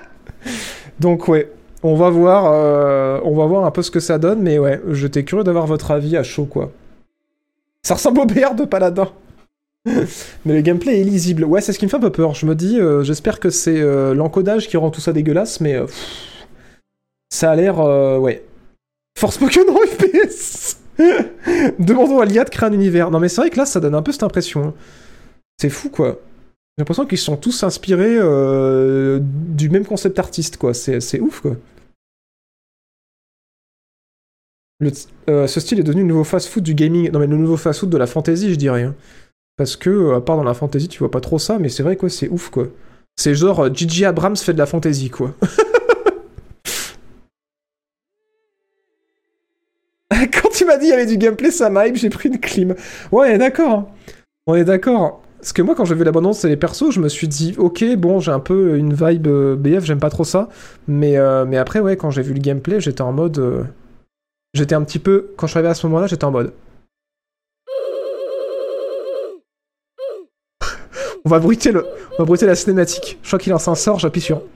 donc 1.00 1.28
ouais. 1.28 1.52
On 1.84 1.96
va 1.96 2.10
voir, 2.10 2.52
euh, 2.52 3.20
on 3.24 3.36
va 3.36 3.46
voir 3.46 3.66
un 3.66 3.72
peu 3.72 3.82
ce 3.82 3.90
que 3.90 4.00
ça 4.00 4.20
donne, 4.20 4.42
mais 4.42 4.60
ouais, 4.60 4.80
j'étais 4.92 5.24
curieux 5.24 5.44
d'avoir 5.44 5.66
votre 5.66 5.92
avis 5.92 6.16
à 6.16 6.24
chaud, 6.24 6.46
quoi. 6.46 6.72
Ça 7.84 7.96
ressemble 7.96 8.20
au 8.20 8.26
BR 8.26 8.54
de 8.56 8.66
Paladin. 8.66 9.10
mais 9.86 10.54
le 10.54 10.62
gameplay 10.62 11.02
est 11.02 11.04
lisible. 11.04 11.44
Ouais, 11.44 11.60
c'est 11.62 11.74
ce 11.74 11.80
qui 11.80 11.86
me 11.86 11.90
fait 11.90 11.98
un 11.98 12.02
peu 12.02 12.12
peur. 12.12 12.36
Je 12.36 12.46
me 12.46 12.54
dis, 12.54 12.80
euh, 12.80 13.02
j'espère 13.02 13.40
que 13.40 13.50
c'est 13.50 13.82
euh, 13.82 14.14
l'encodage 14.14 14.68
qui 14.68 14.78
rend 14.78 14.92
tout 14.92 15.02
ça 15.02 15.12
dégueulasse, 15.12 15.60
mais 15.60 15.80
ça 17.30 17.52
a 17.52 17.56
l'air, 17.56 17.80
ouais. 18.20 18.44
Forspoken 19.18 19.70
en 19.70 19.78
FPS. 19.88 20.78
Demandons 21.80 22.20
à 22.20 22.26
l'IA 22.26 22.44
de 22.44 22.50
créer 22.52 22.70
un 22.70 22.74
univers. 22.74 23.10
Non, 23.10 23.20
mais 23.20 23.28
c'est 23.28 23.42
vrai 23.42 23.50
que 23.50 23.58
là, 23.58 23.66
ça 23.66 23.80
donne 23.80 23.96
un 23.96 24.04
peu 24.04 24.12
cette 24.12 24.24
impression. 24.24 24.76
C'est 25.60 25.70
fou, 25.70 25.90
quoi. 25.90 26.20
J'ai 26.82 26.84
l'impression 26.84 27.06
qu'ils 27.06 27.20
sont 27.20 27.38
tous 27.38 27.62
inspirés 27.62 28.18
euh, 28.18 29.20
du 29.22 29.70
même 29.70 29.86
concept 29.86 30.18
artiste, 30.18 30.58
quoi. 30.58 30.74
C'est 30.74 31.20
ouf, 31.20 31.42
quoi. 31.42 31.56
Euh, 35.30 35.46
ce 35.46 35.60
style 35.60 35.80
est 35.80 35.84
devenu 35.84 36.02
le 36.02 36.08
nouveau 36.08 36.24
fast-food 36.24 36.64
du 36.64 36.74
gaming. 36.74 37.12
Non, 37.12 37.20
mais 37.20 37.28
le 37.28 37.38
nouveau 37.38 37.56
fast-food 37.56 37.92
de 37.92 37.98
la 37.98 38.08
fantasy, 38.08 38.50
je 38.50 38.56
dirais. 38.56 38.82
hein. 38.82 38.96
Parce 39.58 39.76
que, 39.76 39.92
euh, 39.92 40.16
à 40.16 40.22
part 40.22 40.38
dans 40.38 40.44
la 40.44 40.56
fantasy, 40.56 40.88
tu 40.88 40.98
vois 40.98 41.12
pas 41.12 41.22
trop 41.22 41.38
ça, 41.38 41.60
mais 41.60 41.70
c'est 41.70 41.84
vrai, 41.84 41.98
quoi, 41.98 42.10
c'est 42.10 42.30
ouf, 42.30 42.50
quoi. 42.50 42.66
C'est 43.16 43.36
genre 43.36 43.72
Gigi 43.72 44.04
Abrams 44.04 44.36
fait 44.36 44.54
de 44.54 44.58
la 44.58 44.66
fantasy, 44.66 45.12
quoi. 45.12 45.36
Quand 50.10 50.50
tu 50.52 50.66
m'as 50.66 50.78
dit 50.78 50.88
il 50.88 50.90
y 50.90 50.94
avait 50.94 51.06
du 51.06 51.18
gameplay, 51.20 51.52
ça 51.52 51.70
m'a 51.70 51.94
j'ai 51.94 52.10
pris 52.10 52.30
une 52.30 52.40
clim. 52.40 52.74
Ouais, 53.12 53.38
d'accord. 53.38 53.72
hein. 53.72 53.88
On 54.48 54.56
est 54.56 54.66
d'accord. 54.66 55.22
Parce 55.42 55.54
que 55.54 55.64
moi, 55.64 55.74
quand 55.74 55.86
j'ai 55.86 55.96
vu 55.96 56.04
l'abondance 56.04 56.46
et 56.46 56.50
les 56.50 56.56
persos, 56.56 56.92
je 56.92 57.00
me 57.00 57.10
suis 57.10 57.28
dit, 57.28 57.56
ok, 57.58 57.84
bon, 57.96 58.20
j'ai 58.20 58.32
un 58.32 58.40
peu 58.40 58.78
une 58.78 58.94
vibe 58.94 59.26
euh, 59.26 59.56
BF, 59.56 59.84
j'aime 59.84 60.00
pas 60.00 60.12
trop 60.12 60.24
ça. 60.24 60.50
Mais, 60.88 61.18
euh, 61.18 61.46
mais 61.46 61.58
après, 61.58 61.80
ouais, 61.80 61.98
quand 61.98 62.12
j'ai 62.12 62.22
vu 62.22 62.36
le 62.36 62.40
gameplay, 62.40 62.80
j'étais 62.80 63.02
en 63.02 63.12
mode. 63.12 63.40
euh, 63.40 63.64
J'étais 64.54 64.76
un 64.76 64.84
petit 64.84 65.00
peu. 65.00 65.32
Quand 65.38 65.48
je 65.48 65.52
suis 65.52 65.58
arrivé 65.58 65.72
à 65.72 65.74
ce 65.74 65.88
moment-là, 65.88 66.06
j'étais 66.06 66.26
en 66.26 66.32
mode. 66.32 66.54
On 71.26 71.30
va 71.30 71.40
bruiter 71.40 71.72
la 72.46 72.56
cinématique. 72.56 73.18
Je 73.24 73.28
crois 73.28 73.40
qu'il 73.40 73.54
un 73.54 73.58
sort, 73.58 73.98
j'appuie 73.98 74.22
sur. 74.22 74.44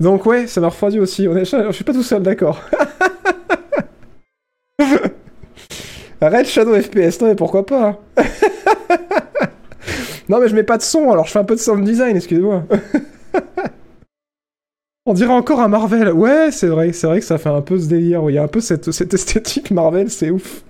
Donc 0.00 0.26
ouais, 0.26 0.46
ça 0.46 0.60
m'a 0.60 0.68
refroidi 0.68 1.00
aussi. 1.00 1.26
On 1.26 1.36
est... 1.36 1.44
Je 1.44 1.72
suis 1.72 1.84
pas 1.84 1.92
tout 1.92 2.02
seul, 2.02 2.22
d'accord. 2.22 2.60
Arrête 6.20 6.46
Shadow 6.46 6.74
FPS, 6.80 7.20
non 7.20 7.28
mais 7.28 7.34
pourquoi 7.34 7.66
pas 7.66 8.00
Non 10.28 10.38
mais 10.40 10.48
je 10.48 10.54
mets 10.54 10.62
pas 10.62 10.78
de 10.78 10.82
son, 10.82 11.10
alors 11.10 11.26
je 11.26 11.32
fais 11.32 11.38
un 11.38 11.44
peu 11.44 11.54
de 11.54 11.60
sound 11.60 11.84
design, 11.84 12.16
excusez-moi. 12.16 12.64
On 15.06 15.12
dirait 15.12 15.34
encore 15.34 15.60
un 15.60 15.68
Marvel. 15.68 16.10
Ouais, 16.12 16.50
c'est 16.50 16.68
vrai, 16.68 16.92
c'est 16.94 17.06
vrai 17.06 17.20
que 17.20 17.26
ça 17.26 17.36
fait 17.36 17.50
un 17.50 17.60
peu 17.60 17.78
ce 17.78 17.86
délire. 17.88 18.22
Il 18.30 18.34
y 18.34 18.38
a 18.38 18.42
un 18.42 18.48
peu 18.48 18.60
cette, 18.60 18.90
cette 18.90 19.12
esthétique 19.12 19.70
Marvel, 19.70 20.10
c'est 20.10 20.30
ouf. 20.30 20.62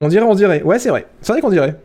On 0.00 0.08
dirait, 0.08 0.24
on 0.24 0.34
dirait. 0.34 0.62
Ouais, 0.62 0.78
c'est 0.78 0.88
vrai. 0.88 1.06
C'est 1.20 1.32
vrai 1.32 1.42
qu'on 1.42 1.50
dirait. 1.50 1.78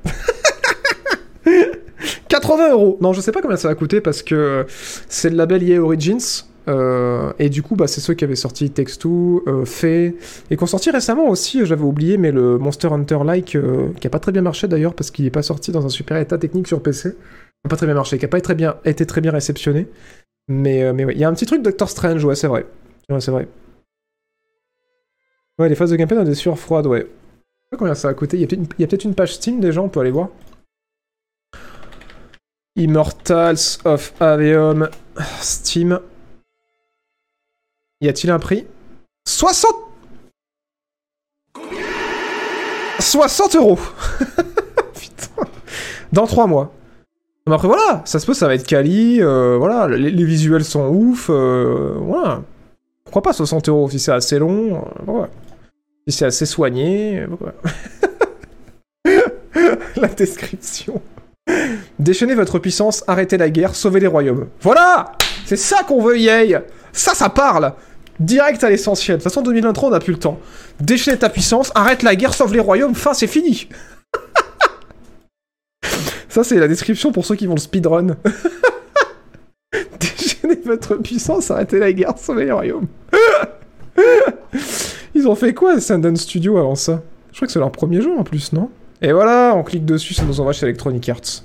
80 2.30 2.72
euros. 2.72 2.98
Non, 3.02 3.12
je 3.12 3.20
sais 3.20 3.34
pas 3.34 3.42
combien 3.42 3.58
ça 3.58 3.68
va 3.68 3.76
coûter 3.76 4.00
parce 4.00 4.24
que 4.24 4.66
c'est 4.70 5.30
le 5.30 5.36
label 5.36 5.70
EA 5.70 5.80
Origins. 5.80 6.46
Euh, 6.68 7.32
et 7.40 7.50
du 7.50 7.64
coup, 7.64 7.76
bah, 7.76 7.88
c'est 7.88 8.02
ceux 8.02 8.14
qui 8.14 8.24
avaient 8.24 8.36
sorti 8.36 8.70
Takes 8.70 9.00
Two, 9.00 9.44
euh, 9.48 9.66
Fait, 9.66 10.16
et 10.50 10.58
qui 10.58 10.64
ont 10.64 10.68
sorti 10.68 10.92
récemment 10.92 11.28
aussi, 11.30 11.66
j'avais 11.66 11.84
oublié, 11.84 12.18
mais 12.18 12.32
le 12.32 12.58
Monster 12.58 12.90
Hunter 12.90 13.20
Like, 13.24 13.56
euh, 13.56 13.90
qui 14.00 14.08
a 14.08 14.10
pas 14.10 14.20
très 14.20 14.32
bien 14.32 14.42
marché 14.42 14.68
d'ailleurs 14.68 14.94
parce 14.94 15.12
qu'il 15.12 15.26
est 15.26 15.32
pas 15.32 15.42
sorti 15.42 15.72
dans 15.72 15.86
un 15.86 15.90
super 15.90 16.18
état 16.18 16.38
technique 16.38 16.68
sur 16.68 16.82
PC. 16.82 17.16
Pas 17.68 17.76
très 17.76 17.86
bien 17.86 17.96
marché, 17.96 18.18
qui 18.18 18.26
a 18.26 18.28
pas 18.28 18.38
été 18.38 18.46
très 18.46 18.56
bien, 18.56 18.78
été 18.86 19.06
très 19.06 19.22
bien 19.22 19.32
réceptionné. 19.32 19.88
Mais, 20.48 20.84
euh, 20.84 20.94
mais 20.94 21.06
il 21.12 21.18
y 21.18 21.24
a 21.24 21.30
un 21.30 21.34
petit 21.34 21.46
truc 21.46 21.62
Doctor 21.62 21.90
Strange, 21.90 22.24
ouais, 22.24 22.36
c'est 22.36 22.48
vrai. 22.48 22.66
Ouais, 23.10 23.22
c'est 23.22 23.32
vrai. 23.32 23.48
Ouais, 25.58 25.70
les 25.70 25.76
phases 25.76 25.92
de 25.92 25.96
gameplay 25.96 26.18
dans 26.18 26.24
des 26.24 26.36
sueurs 26.36 26.58
froides, 26.58 26.88
ouais. 26.88 27.02
Je 27.02 27.06
sais 27.06 27.70
pas 27.72 27.78
combien 27.78 27.96
ça 27.96 28.10
a 28.10 28.14
coûté. 28.14 28.38
Il 28.38 28.42
y 28.42 28.44
a 28.44 28.48
peut-être 28.88 29.04
une, 29.04 29.12
une 29.12 29.16
page 29.16 29.36
Steam 29.36 29.60
déjà, 29.60 29.82
on 29.82 29.90
peut 29.90 30.00
aller 30.00 30.12
voir. 30.12 30.30
Immortals 32.76 33.80
of 33.84 34.14
Aveum 34.22 34.90
Steam. 35.42 36.00
Y 38.02 38.08
a-t-il 38.08 38.32
un 38.32 38.40
prix? 38.40 38.66
60 39.28 39.76
60 43.00 43.56
euros 43.56 43.78
Putain. 44.94 45.50
Dans 46.14 46.26
3 46.26 46.48
mois. 46.48 46.74
Mais 47.46 47.56
après 47.56 47.68
voilà, 47.68 48.02
ça 48.06 48.20
se 48.20 48.26
peut, 48.26 48.34
ça 48.34 48.48
va 48.48 48.56
être 48.56 48.66
quali, 48.66 49.22
euh, 49.22 49.58
voilà, 49.58 49.88
les, 49.88 50.24
visuels 50.24 50.64
sont 50.64 50.88
ouf, 50.88 51.30
euh, 51.30 51.96
voilà. 51.98 52.44
Pourquoi 53.04 53.22
pas 53.24 53.34
60 53.34 53.70
euros 53.70 53.90
si 53.90 54.00
c'est 54.00 54.12
assez 54.12 54.38
long, 54.38 54.84
euh. 55.08 55.26
Si 56.08 56.16
c'est 56.16 56.26
assez 56.26 56.46
soigné, 56.46 57.26
la 59.96 60.08
description. 60.10 61.02
Déchaînez 61.98 62.36
votre 62.36 62.60
puissance, 62.60 63.04
arrêtez 63.08 63.38
la 63.38 63.50
guerre, 63.50 63.74
sauvez 63.74 64.00
les 64.00 64.08
royaumes. 64.08 64.48
Voilà 64.62 65.14
C'est 65.46 65.58
ça 65.58 65.84
qu'on 65.84 66.04
veut, 66.04 66.20
EA 66.20 66.62
Ça, 66.94 67.14
ça 67.14 67.30
parle 67.30 67.74
Direct 68.20 68.64
à 68.64 68.70
l'essentiel. 68.70 69.18
De 69.18 69.24
toute 69.24 69.32
façon, 69.32 69.42
2023, 69.42 69.90
on 69.90 69.92
n'a 69.92 70.00
plus 70.00 70.14
le 70.14 70.20
temps. 70.20 70.40
Déchaîner 70.82 71.18
ta 71.18 71.30
puissance, 71.30 71.72
arrête 71.74 72.04
la 72.04 72.16
guerre, 72.16 72.34
sauve 72.34 72.54
les 72.54 72.60
royaumes, 72.60 72.96
fin, 72.96 73.14
c'est 73.14 73.28
fini 73.28 73.70
Ça, 76.30 76.44
c'est 76.44 76.60
la 76.60 76.68
description 76.68 77.12
pour 77.12 77.26
ceux 77.26 77.36
qui 77.36 77.48
vont 77.48 77.56
le 77.56 77.60
speedrun. 77.60 78.18
Déchaînez 80.00 80.60
votre 80.66 80.96
puissance, 80.96 81.50
arrêtez 81.50 81.80
la 81.80 81.94
guerre, 81.94 82.18
sauvez 82.18 82.46
les 82.46 82.52
royaumes. 82.52 82.88
Ils 85.16 85.28
ont 85.28 85.36
fait 85.36 85.54
quoi, 85.54 85.80
Sundance 85.80 86.22
Studio, 86.22 86.58
avant 86.58 86.76
ça? 86.76 87.02
Je 87.32 87.38
crois 87.38 87.48
que 87.48 87.54
c'est 87.54 87.60
leur 87.60 87.72
premier 87.72 88.02
jeu, 88.02 88.18
en 88.18 88.24
plus, 88.24 88.52
non? 88.52 88.70
Et 89.02 89.14
voilà, 89.14 89.54
on 89.56 89.64
clique 89.64 89.86
dessus, 89.86 90.14
ça 90.14 90.24
nous 90.24 90.42
envoie 90.42 90.52
chez 90.52 90.66
Electronic 90.66 91.08
Arts. 91.08 91.44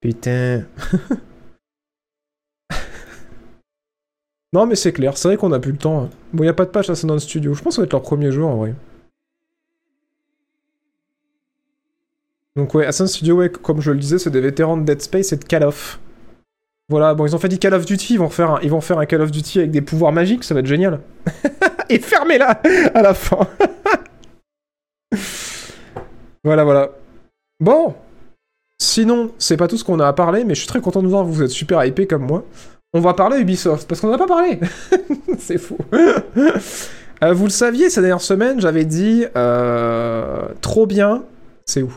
Putain. 0.00 0.64
Non, 4.52 4.66
mais 4.66 4.76
c'est 4.76 4.92
clair, 4.92 5.16
c'est 5.16 5.28
vrai 5.28 5.36
qu'on 5.36 5.52
a 5.52 5.58
plus 5.58 5.72
le 5.72 5.78
temps. 5.78 6.10
Bon, 6.32 6.44
y 6.44 6.48
a 6.48 6.52
pas 6.52 6.66
de 6.66 6.70
patch 6.70 6.92
Sundance 6.92 7.22
Studio. 7.22 7.54
Je 7.54 7.62
pense 7.62 7.72
que 7.72 7.76
ça 7.76 7.82
va 7.82 7.86
être 7.86 7.92
leur 7.92 8.02
premier 8.02 8.30
jeu, 8.30 8.44
en 8.44 8.56
vrai. 8.56 8.74
Donc 12.54 12.74
ouais, 12.74 12.84
Assassin's 12.84 13.14
Studio, 13.14 13.36
ouais, 13.36 13.48
comme 13.48 13.80
je 13.80 13.90
le 13.90 13.98
disais, 13.98 14.18
c'est 14.18 14.30
des 14.30 14.42
vétérans 14.42 14.76
de 14.76 14.84
Dead 14.84 15.00
Space 15.00 15.32
et 15.32 15.36
de 15.36 15.44
Call 15.44 15.64
of. 15.64 15.98
Voilà, 16.90 17.14
bon, 17.14 17.24
ils 17.24 17.34
ont 17.34 17.38
fait 17.38 17.48
du 17.48 17.58
Call 17.58 17.72
of 17.72 17.86
Duty, 17.86 18.14
ils 18.14 18.18
vont 18.18 18.28
faire 18.28 18.50
un, 18.50 18.60
ils 18.62 18.70
vont 18.70 18.82
faire 18.82 18.98
un 18.98 19.06
Call 19.06 19.22
of 19.22 19.30
Duty 19.30 19.60
avec 19.60 19.70
des 19.70 19.80
pouvoirs 19.80 20.12
magiques, 20.12 20.44
ça 20.44 20.52
va 20.52 20.60
être 20.60 20.66
génial. 20.66 21.00
et 21.88 21.98
fermez-la 21.98 22.60
à 22.94 23.00
la 23.00 23.14
fin. 23.14 23.48
voilà, 26.44 26.64
voilà. 26.64 26.90
Bon. 27.58 27.94
Sinon, 28.78 29.30
c'est 29.38 29.56
pas 29.56 29.68
tout 29.68 29.78
ce 29.78 29.84
qu'on 29.84 30.00
a 30.00 30.06
à 30.08 30.12
parler, 30.12 30.44
mais 30.44 30.54
je 30.54 30.60
suis 30.60 30.68
très 30.68 30.80
content 30.80 31.02
de 31.02 31.08
voir 31.08 31.24
que 31.24 31.30
vous 31.30 31.42
êtes 31.42 31.50
super 31.50 31.82
hypés 31.84 32.06
comme 32.06 32.26
moi. 32.26 32.44
On 32.94 33.00
va 33.00 33.14
parler 33.14 33.40
Ubisoft, 33.40 33.88
parce 33.88 34.00
qu'on 34.00 34.08
n'en 34.08 34.14
a 34.14 34.18
pas 34.18 34.26
parlé. 34.26 34.60
c'est 35.38 35.56
fou. 35.56 35.78
Euh, 37.22 37.32
vous 37.32 37.44
le 37.44 37.50
saviez, 37.50 37.88
ces 37.88 38.00
dernières 38.00 38.20
semaines, 38.20 38.60
j'avais 38.60 38.84
dit 38.84 39.24
euh, 39.34 40.42
trop 40.60 40.86
bien. 40.86 41.22
C'est 41.64 41.82
où? 41.82 41.92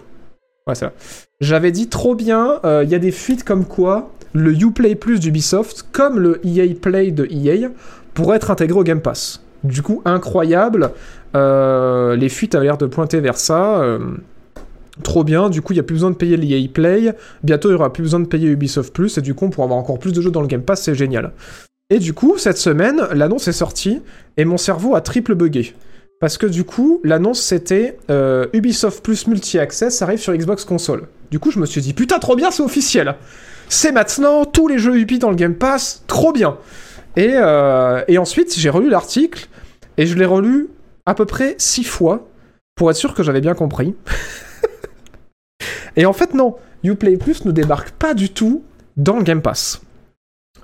Ouais, 0.67 0.76
c'est 0.76 0.85
là. 0.85 0.93
J'avais 1.41 1.72
dit 1.72 1.89
trop 1.89 2.15
bien, 2.15 2.59
euh, 2.63 2.84
il 2.85 2.89
y 2.89 2.95
a 2.95 2.99
des 2.99 3.11
fuites 3.11 3.43
comme 3.43 3.65
quoi 3.65 4.11
le 4.34 4.53
Uplay 4.53 4.95
Plus 4.95 5.19
d'Ubisoft, 5.19 5.85
comme 5.91 6.19
le 6.19 6.39
EA 6.45 6.73
Play 6.80 7.11
de 7.11 7.26
EA, 7.26 7.69
pourrait 8.13 8.38
être 8.38 8.51
intégré 8.51 8.80
au 8.80 8.84
Game 8.84 9.01
Pass. 9.01 9.43
Du 9.63 9.81
coup, 9.81 10.01
incroyable. 10.05 10.91
Les 11.34 12.30
fuites 12.30 12.55
avaient 12.55 12.65
l'air 12.65 12.77
de 12.77 12.85
pointer 12.85 13.19
vers 13.19 13.38
ça. 13.38 13.81
Trop 15.03 15.23
bien. 15.23 15.49
Du 15.49 15.61
coup, 15.61 15.73
il 15.73 15.77
n'y 15.77 15.81
a 15.81 15.84
plus 15.84 15.95
besoin 15.95 16.11
de 16.11 16.15
payer 16.15 16.38
l'EA 16.38 16.67
Play. 16.67 17.13
Bientôt, 17.43 17.69
il 17.69 17.73
n'y 17.73 17.80
aura 17.80 17.93
plus 17.93 18.03
besoin 18.03 18.19
de 18.19 18.27
payer 18.27 18.47
Ubisoft 18.47 18.93
Plus. 18.93 19.17
Et 19.17 19.22
du 19.22 19.34
coup, 19.34 19.45
on 19.45 19.49
pourra 19.49 19.65
avoir 19.65 19.80
encore 19.80 19.99
plus 19.99 20.13
de 20.13 20.22
jeux 20.22 20.31
dans 20.31 20.41
le 20.41 20.47
Game 20.47 20.63
Pass. 20.63 20.84
C'est 20.84 20.95
génial. 20.95 21.31
Et 21.89 21.99
du 21.99 22.13
coup, 22.13 22.38
cette 22.38 22.57
semaine, 22.57 23.01
l'annonce 23.13 23.47
est 23.47 23.53
sortie. 23.53 24.01
Et 24.38 24.45
mon 24.45 24.57
cerveau 24.57 24.95
a 24.95 25.01
triple 25.01 25.35
bugué. 25.35 25.73
Parce 26.19 26.38
que 26.38 26.45
du 26.45 26.63
coup, 26.63 27.01
l'annonce 27.03 27.41
c'était 27.41 27.97
euh, 28.09 28.47
Ubisoft 28.53 29.03
Plus 29.03 29.27
Multi-Access 29.27 30.01
arrive 30.01 30.19
sur 30.19 30.34
Xbox 30.34 30.63
Console. 30.63 31.07
Du 31.30 31.39
coup, 31.39 31.51
je 31.51 31.59
me 31.59 31.65
suis 31.65 31.81
dit, 31.81 31.93
putain, 31.93 32.19
trop 32.19 32.35
bien, 32.35 32.51
c'est 32.51 32.63
officiel. 32.63 33.15
C'est 33.67 33.91
maintenant, 33.91 34.45
tous 34.45 34.67
les 34.67 34.77
jeux 34.77 34.97
Ubi 34.97 35.19
dans 35.19 35.30
le 35.30 35.35
Game 35.35 35.55
Pass, 35.55 36.03
trop 36.07 36.31
bien. 36.31 36.57
Et, 37.17 37.34
euh, 37.34 38.01
et 38.07 38.17
ensuite, 38.17 38.57
j'ai 38.57 38.69
relu 38.69 38.89
l'article, 38.89 39.47
et 39.97 40.05
je 40.05 40.15
l'ai 40.15 40.26
relu 40.26 40.69
à 41.05 41.15
peu 41.15 41.26
près 41.26 41.55
six 41.57 41.84
fois, 41.84 42.27
pour 42.76 42.89
être 42.89 42.97
sûr 42.97 43.13
que 43.13 43.23
j'avais 43.23 43.41
bien 43.41 43.53
compris. 43.53 43.95
et 45.95 46.05
en 46.05 46.13
fait, 46.13 46.34
non, 46.34 46.55
Uplay 46.84 47.17
Plus 47.17 47.45
ne 47.45 47.51
débarque 47.51 47.91
pas 47.91 48.13
du 48.13 48.30
tout 48.30 48.63
dans 48.97 49.17
le 49.17 49.23
Game 49.23 49.41
Pass. 49.41 49.81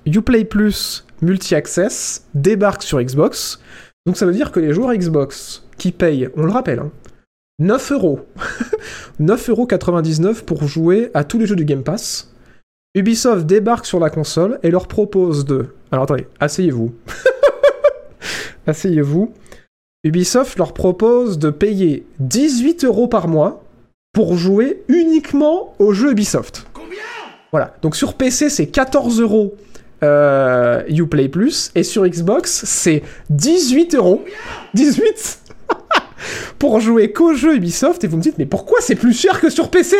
Uplay 0.05 0.45
Plus 0.45 1.05
Multi-Access 1.21 2.25
débarque 2.33 2.83
sur 2.83 3.01
Xbox, 3.01 3.59
donc 4.05 4.17
ça 4.17 4.25
veut 4.25 4.33
dire 4.33 4.51
que 4.51 4.59
les 4.59 4.73
joueurs 4.73 4.93
Xbox 4.93 5.63
qui 5.77 5.91
payent, 5.91 6.29
on 6.35 6.43
le 6.43 6.51
rappelle, 6.51 6.79
hein, 6.79 6.91
9 7.59 7.91
euros, 7.91 8.21
9,99€ 9.21 10.43
pour 10.43 10.67
jouer 10.67 11.11
à 11.13 11.23
tous 11.23 11.37
les 11.37 11.45
jeux 11.45 11.55
du 11.55 11.65
Game 11.65 11.83
Pass, 11.83 12.31
Ubisoft 12.95 13.45
débarque 13.45 13.85
sur 13.85 13.99
la 13.99 14.09
console 14.09 14.59
et 14.63 14.71
leur 14.71 14.87
propose 14.87 15.45
de... 15.45 15.67
Alors 15.91 16.03
attendez, 16.03 16.27
asseyez-vous. 16.39 16.93
asseyez-vous. 18.67 19.33
Ubisoft 20.03 20.57
leur 20.57 20.73
propose 20.73 21.39
de 21.39 21.51
payer 21.51 22.05
18 22.19 22.83
euros 22.83 23.07
par 23.07 23.27
mois 23.27 23.63
pour 24.13 24.37
jouer 24.37 24.83
uniquement 24.87 25.73
aux 25.79 25.93
jeux 25.93 26.11
Ubisoft. 26.11 26.67
Voilà, 27.51 27.75
donc 27.81 27.95
sur 27.95 28.13
PC 28.13 28.49
c'est 28.49 28.67
14 28.67 29.19
euros 29.21 29.55
euh, 30.03 30.83
Uplay 30.89 31.29
Plus, 31.29 31.71
et 31.75 31.83
sur 31.83 32.07
Xbox, 32.07 32.63
c'est 32.65 33.03
18 33.29 33.95
euros. 33.95 34.23
18 34.73 35.39
Pour 36.59 36.79
jouer 36.79 37.11
qu'aux 37.11 37.33
jeux 37.33 37.55
Ubisoft, 37.55 38.03
et 38.03 38.07
vous 38.07 38.17
me 38.17 38.21
dites, 38.21 38.37
mais 38.37 38.45
pourquoi 38.45 38.79
c'est 38.81 38.95
plus 38.95 39.13
cher 39.13 39.39
que 39.39 39.49
sur 39.49 39.69
PC 39.69 39.95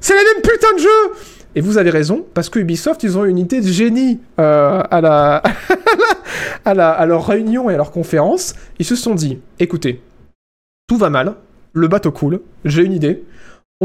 C'est 0.00 0.14
les 0.14 0.24
mêmes 0.32 0.42
putains 0.42 0.74
de 0.74 0.80
jeux 0.80 1.14
Et 1.56 1.60
vous 1.60 1.78
avez 1.78 1.90
raison, 1.90 2.24
parce 2.32 2.48
que 2.48 2.58
Ubisoft, 2.58 3.02
ils 3.02 3.18
ont 3.18 3.24
une 3.24 3.32
unité 3.38 3.60
de 3.60 3.68
génie 3.68 4.20
euh, 4.38 4.82
à, 4.90 5.00
la... 5.00 5.42
à, 6.64 6.74
la... 6.74 6.90
à 6.90 7.06
leur 7.06 7.26
réunion 7.26 7.68
et 7.68 7.74
à 7.74 7.76
leur 7.76 7.90
conférence. 7.90 8.54
Ils 8.78 8.86
se 8.86 8.96
sont 8.96 9.14
dit, 9.14 9.40
écoutez, 9.58 10.00
tout 10.86 10.96
va 10.96 11.10
mal, 11.10 11.34
le 11.74 11.88
bateau 11.88 12.12
coule, 12.12 12.40
j'ai 12.64 12.82
une 12.82 12.92
idée. 12.92 13.24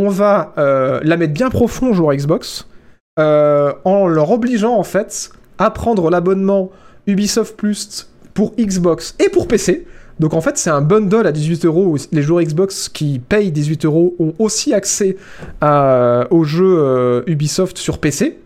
On 0.02 0.10
va 0.10 0.54
euh, 0.58 1.02
la 1.04 1.18
mettre 1.18 1.34
bien 1.34 1.50
profond 1.50 1.90
aux 1.90 1.94
joueurs 1.94 2.16
Xbox, 2.16 2.68
euh, 3.20 3.74
en 3.84 4.08
leur 4.08 4.32
obligeant 4.32 4.76
en 4.78 4.84
fait 4.84 5.30
à 5.58 5.72
prendre 5.72 6.10
l'abonnement 6.10 6.72
Ubisoft 7.06 7.58
Plus 7.58 8.10
pour 8.34 8.54
Xbox 8.58 9.14
et 9.20 9.28
pour 9.28 9.48
PC. 9.50 9.86
Donc 10.20 10.34
en 10.34 10.40
fait, 10.40 10.58
c'est 10.58 10.70
un 10.70 10.82
bundle 10.82 11.28
à 11.28 11.34
18 11.34 11.66
euros 11.66 11.98
les 12.14 12.22
joueurs 12.22 12.42
Xbox 12.44 12.88
qui 12.88 13.20
payent 13.20 13.52
18 13.52 13.84
euros 13.86 14.16
ont 14.20 14.34
aussi 14.40 14.74
accès 14.74 15.18
à- 15.60 16.28
aux 16.32 16.46
jeux 16.46 16.78
euh, 16.80 17.22
Ubisoft 17.28 17.78
sur 17.78 17.98
PC. 18.00 18.40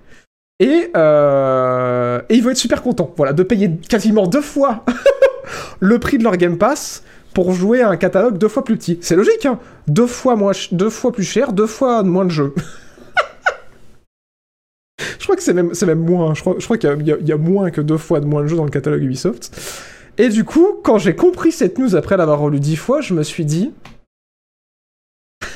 Et, 0.59 0.89
euh, 0.95 2.19
et 2.29 2.35
ils 2.35 2.43
vont 2.43 2.49
être 2.51 2.57
super 2.57 2.81
contents, 2.81 3.11
voilà, 3.17 3.33
de 3.33 3.43
payer 3.43 3.69
quasiment 3.89 4.25
deux 4.27 4.41
fois 4.41 4.83
le 5.79 5.99
prix 5.99 6.17
de 6.17 6.23
leur 6.23 6.37
Game 6.37 6.57
Pass 6.57 7.03
pour 7.33 7.51
jouer 7.53 7.81
à 7.81 7.89
un 7.89 7.97
catalogue 7.97 8.37
deux 8.37 8.47
fois 8.47 8.63
plus 8.63 8.77
petit. 8.77 8.99
C'est 9.01 9.15
logique, 9.15 9.45
hein 9.45 9.59
Deux 9.87 10.07
fois, 10.07 10.35
moins 10.35 10.53
plus 11.11 11.23
cher, 11.23 11.53
deux 11.53 11.67
fois 11.67 12.03
moins 12.03 12.25
de 12.25 12.31
jeux. 12.31 12.53
Je 15.19 15.23
crois 15.23 15.35
que 15.35 15.43
c'est 15.43 15.53
même, 15.53 15.71
même 15.85 15.99
moins. 15.99 16.33
Je 16.33 16.41
crois, 16.41 16.55
je 16.59 16.65
crois 16.65 16.77
qu'il 16.77 17.01
y 17.01 17.27
y 17.27 17.31
a 17.31 17.37
moins 17.37 17.71
que 17.71 17.79
deux 17.81 17.97
fois 17.97 18.19
de 18.19 18.25
moins 18.25 18.41
de 18.41 18.47
jeux 18.47 18.57
dans 18.57 18.65
le 18.65 18.69
catalogue 18.69 19.03
Ubisoft. 19.03 19.51
Et 20.17 20.27
du 20.29 20.43
coup, 20.43 20.81
quand 20.83 20.97
j'ai 20.97 21.15
compris 21.15 21.51
cette 21.51 21.79
news 21.79 21.95
après 21.95 22.17
l'avoir 22.17 22.39
relu 22.39 22.59
dix 22.59 22.75
fois, 22.75 22.99
je 23.01 23.13
me 23.13 23.23
suis 23.23 23.45
dit. 23.45 23.73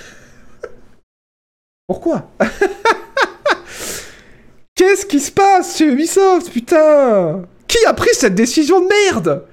Pourquoi? 1.88 2.30
Qu'est-ce 4.76 5.06
qui 5.06 5.20
se 5.20 5.32
passe 5.32 5.78
chez 5.78 5.86
Ubisoft, 5.86 6.50
putain? 6.52 7.44
Qui 7.68 7.86
a 7.86 7.94
pris 7.94 8.14
cette 8.14 8.36
décision 8.36 8.80
de 8.80 8.88
merde? 8.88 9.44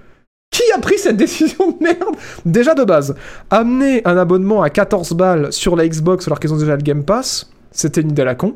Qui 0.55 0.63
a 0.73 0.79
pris 0.79 0.99
cette 0.99 1.17
décision 1.17 1.73
de 1.73 1.83
merde 1.83 2.15
Déjà 2.47 2.75
de 2.75 2.85
base, 2.85 3.17
amener 3.51 4.03
un 4.05 4.17
abonnement 4.17 4.63
à 4.63 4.71
14 4.71 5.15
balles 5.15 5.53
sur 5.53 5.75
la 5.75 5.89
Xbox 5.89 6.29
alors 6.29 6.39
qu'ils 6.39 6.55
ont 6.55 6.57
déjà 6.57 6.77
le 6.77 6.83
Game 6.83 7.05
Pass, 7.05 7.51
c'était 7.73 8.03
une 8.03 8.11
idée 8.11 8.23
à 8.23 8.27
la 8.27 8.37
con. 8.37 8.55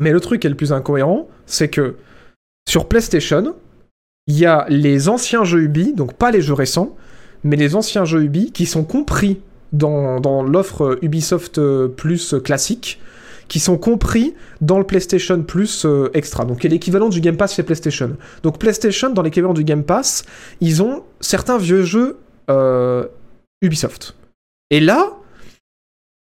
Mais 0.00 0.12
le 0.12 0.20
truc 0.20 0.42
qui 0.42 0.48
est 0.48 0.50
le 0.50 0.56
plus 0.56 0.70
incohérent, 0.70 1.26
c'est 1.46 1.68
que 1.68 1.96
sur 2.68 2.88
PlayStation, 2.88 3.56
il 4.26 4.38
y 4.38 4.44
a 4.44 4.66
les 4.68 5.08
anciens 5.08 5.44
jeux 5.44 5.62
Ubi, 5.62 5.94
donc 5.94 6.12
pas 6.12 6.30
les 6.30 6.42
jeux 6.42 6.52
récents, 6.52 6.94
mais 7.42 7.56
les 7.56 7.74
anciens 7.74 8.04
jeux 8.04 8.24
Ubi 8.24 8.52
qui 8.52 8.66
sont 8.66 8.84
compris 8.84 9.40
dans, 9.72 10.42
l'offre 10.42 10.98
Ubisoft 11.00 11.56
euh, 11.56 11.88
Plus 11.88 12.34
classique, 12.44 13.00
qui 13.48 13.60
sont 13.60 13.78
compris 13.78 14.34
dans 14.60 14.78
le 14.78 14.84
PlayStation 14.84 15.42
Plus 15.42 15.84
euh, 15.84 16.10
Extra, 16.14 16.44
donc 16.44 16.60
qui 16.60 16.66
est 16.66 16.70
l'équivalent 16.70 17.08
du 17.08 17.20
Game 17.20 17.36
Pass 17.36 17.54
chez 17.54 17.62
PlayStation. 17.62 18.16
Donc 18.42 18.58
PlayStation, 18.58 19.10
dans 19.10 19.22
l'équivalent 19.22 19.54
du 19.54 19.64
Game 19.64 19.84
Pass, 19.84 20.24
ils 20.60 20.82
ont 20.82 21.02
certains 21.20 21.58
vieux 21.58 21.82
jeux 21.82 22.18
euh, 22.50 23.06
Ubisoft. 23.62 24.14
Et 24.70 24.80
là, 24.80 25.14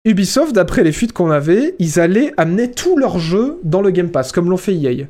Ubisoft, 0.05 0.55
d'après 0.55 0.85
les 0.85 0.93
fuites 0.93 1.13
qu'on 1.13 1.31
avait, 1.31 1.75
ils 1.79 1.99
allaient 1.99 2.35
amener 2.37 2.71
tous 2.71 2.97
leurs 2.99 3.19
jeux 3.19 3.59
dans 3.65 3.81
le 3.81 3.91
Game 3.91 4.11
Pass, 4.11 4.33
comme 4.33 4.51
l'ont 4.51 4.59
fait 4.59 4.75
EA. 4.75 5.07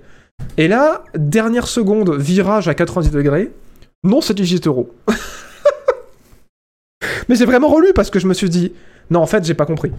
Et 0.57 0.69
là, 0.69 1.05
dernière 1.16 1.66
seconde, 1.66 2.15
virage 2.15 2.69
à 2.69 2.74
90 2.74 3.11
degrés. 3.11 3.51
Non, 4.05 4.20
c'est 4.20 4.35
18 4.35 4.66
euros. 4.69 4.95
Mais 7.28 7.35
j'ai 7.35 7.45
vraiment 7.45 7.69
relu 7.69 7.93
parce 7.95 8.11
que 8.11 8.20
je 8.20 8.27
me 8.28 8.35
suis 8.35 8.51
dit, 8.51 8.73
non, 9.11 9.20
en 9.20 9.27
fait, 9.27 9.45
j'ai 9.45 9.55
pas 9.55 9.66
compris. 9.66 9.91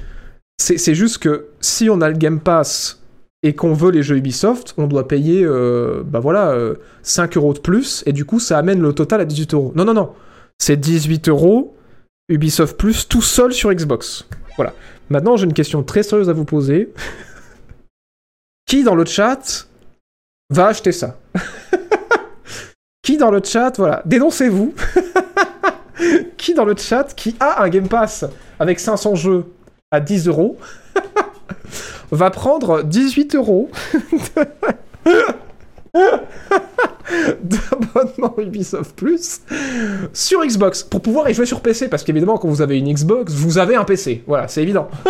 C'est 0.57 0.95
juste 0.95 1.17
que 1.19 1.47
si 1.59 1.89
on 1.89 2.01
a 2.01 2.09
le 2.09 2.17
Game 2.17 2.39
Pass 2.39 3.01
et 3.43 3.53
qu'on 3.53 3.73
veut 3.73 3.91
les 3.91 4.03
jeux 4.03 4.17
Ubisoft, 4.17 4.73
on 4.77 4.87
doit 4.87 5.07
payer, 5.07 5.43
euh, 5.43 6.01
bah 6.03 6.19
voilà, 6.19 6.51
euh, 6.51 6.75
5 7.03 7.37
euros 7.37 7.53
de 7.53 7.59
plus, 7.59 8.03
et 8.05 8.13
du 8.13 8.25
coup, 8.25 8.39
ça 8.39 8.57
amène 8.57 8.81
le 8.81 8.93
total 8.93 9.21
à 9.21 9.25
18 9.25 9.53
euros. 9.53 9.73
Non, 9.75 9.85
non, 9.85 9.93
non. 9.93 10.13
C'est 10.57 10.77
18 10.77 11.29
euros 11.29 11.75
Ubisoft 12.29 12.77
Plus 12.77 13.07
tout 13.07 13.21
seul 13.21 13.53
sur 13.53 13.71
Xbox. 13.71 14.27
Voilà. 14.55 14.73
Maintenant, 15.09 15.37
j'ai 15.37 15.45
une 15.45 15.53
question 15.53 15.83
très 15.83 16.01
sérieuse 16.01 16.29
à 16.29 16.33
vous 16.33 16.45
poser. 16.45 16.93
Qui 18.65 18.83
dans 18.83 18.95
le 18.95 19.05
chat 19.05 19.67
va 20.49 20.67
acheter 20.67 20.91
ça? 20.91 21.19
Qui 23.03 23.17
dans 23.17 23.29
le 23.29 23.41
chat, 23.43 23.73
voilà, 23.77 24.01
dénoncez-vous. 24.05 24.73
qui 26.37 26.55
dans 26.55 26.65
le 26.65 26.75
chat 26.75 27.13
qui 27.15 27.35
a 27.39 27.63
un 27.63 27.69
Game 27.69 27.87
Pass 27.87 28.25
avec 28.59 28.79
500 28.79 29.15
jeux? 29.15 29.45
À 29.95 30.01
10 30.01 30.27
euros 30.27 30.57
va 32.11 32.29
prendre 32.29 32.83
18 32.83 33.35
euros 33.35 33.69
d'abonnement 37.41 38.35
Ubisoft 38.37 38.95
Plus 38.95 39.41
sur 40.13 40.45
Xbox. 40.45 40.83
Pour 40.83 41.01
pouvoir 41.01 41.29
y 41.29 41.33
jouer 41.33 41.45
sur 41.45 41.61
PC 41.61 41.87
parce 41.87 42.03
qu'évidemment 42.03 42.37
quand 42.37 42.49
vous 42.49 42.61
avez 42.61 42.77
une 42.77 42.93
Xbox 42.93 43.33
vous 43.33 43.57
avez 43.57 43.75
un 43.75 43.85
PC 43.85 44.23
voilà 44.27 44.47
c'est 44.47 44.61
évident. 44.61 44.89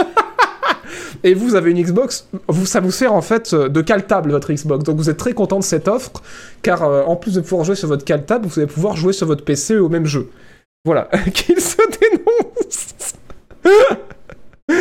Et 1.23 1.33
vous 1.33 1.55
avez 1.55 1.71
une 1.71 1.81
Xbox 1.81 2.27
ça 2.65 2.79
vous 2.79 2.91
sert 2.91 3.13
en 3.13 3.21
fait 3.21 3.55
de 3.55 3.81
caltable 3.81 4.31
votre 4.31 4.53
Xbox. 4.53 4.83
Donc 4.83 4.97
vous 4.97 5.09
êtes 5.09 5.17
très 5.17 5.33
content 5.33 5.57
de 5.57 5.63
cette 5.63 5.87
offre 5.87 6.11
car 6.61 6.83
euh, 6.83 7.03
en 7.05 7.15
plus 7.15 7.33
de 7.33 7.41
pouvoir 7.41 7.65
jouer 7.65 7.75
sur 7.75 7.87
votre 7.87 8.05
caltable 8.05 8.45
vous 8.45 8.59
allez 8.59 8.67
pouvoir 8.67 8.95
jouer 8.95 9.13
sur 9.13 9.25
votre 9.25 9.43
PC 9.43 9.77
au 9.77 9.89
même 9.89 10.05
jeu. 10.05 10.29
Voilà. 10.85 11.09
Qu'il 11.33 11.59
se 11.59 11.77
dénonce 11.99 13.15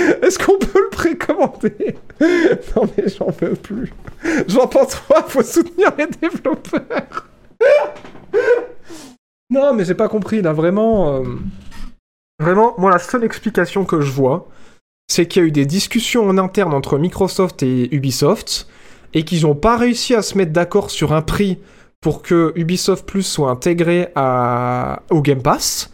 est-ce 0.23 0.39
qu'on 0.39 0.59
peut 0.59 0.81
le 0.83 0.91
précommander? 0.91 1.97
Non 2.77 2.89
mais 2.97 3.09
j'en 3.09 3.33
peux 3.33 3.55
plus. 3.55 3.93
J'entends 4.49 4.87
trop, 4.87 5.15
faut 5.27 5.43
soutenir 5.43 5.93
les 5.99 6.07
développeurs. 6.07 7.27
non 9.51 9.75
mais 9.75 9.85
j'ai 9.85 9.95
pas 9.95 10.09
compris 10.09 10.43
là, 10.43 10.53
vraiment. 10.53 11.17
euh, 11.17 11.25
Vraiment, 12.41 12.75
moi 12.79 12.91
la 12.91 12.99
seule 12.99 13.25
explication 13.25 13.85
que 13.85 14.01
je 14.01 14.11
vois, 14.11 14.49
c'est 15.09 15.27
qu'il 15.27 15.43
y 15.43 15.45
a 15.45 15.49
eu 15.49 15.53
des 15.53 15.67
discussions 15.67 16.29
en 16.29 16.37
interne 16.39 16.75
entre 16.75 16.99
Microsoft 16.99 17.63
et 17.63 17.95
Ubisoft, 17.95 18.67
et 19.13 19.25
qu'ils 19.25 19.43
n'ont 19.43 19.55
pas 19.55 19.77
réussi 19.77 20.15
à 20.15 20.23
se 20.23 20.37
mettre 20.37 20.53
d'accord 20.53 20.91
sur 20.91 21.13
un 21.13 21.23
prix 21.23 21.59
pour 22.01 22.23
que 22.23 22.53
Ubisoft 22.57 23.07
Plus 23.07 23.23
soit 23.23 23.51
intégré 23.51 24.09
à... 24.17 25.03
au 25.11 25.21
Game 25.23 25.43
Pass, 25.43 25.93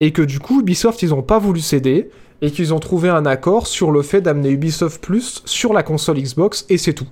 et 0.00 0.12
que 0.12 0.22
du 0.22 0.38
coup 0.40 0.60
Ubisoft 0.60 1.02
ils 1.02 1.12
ont 1.12 1.22
pas 1.22 1.38
voulu 1.38 1.60
céder, 1.60 2.10
et 2.42 2.50
qu'ils 2.50 2.74
ont 2.74 2.80
trouvé 2.80 3.08
un 3.08 3.24
accord 3.24 3.68
sur 3.68 3.92
le 3.92 4.02
fait 4.02 4.20
d'amener 4.20 4.50
Ubisoft 4.50 5.00
Plus 5.00 5.42
sur 5.46 5.72
la 5.72 5.84
console 5.84 6.18
Xbox 6.18 6.66
et 6.68 6.76
c'est 6.76 6.92
tout. 6.92 7.06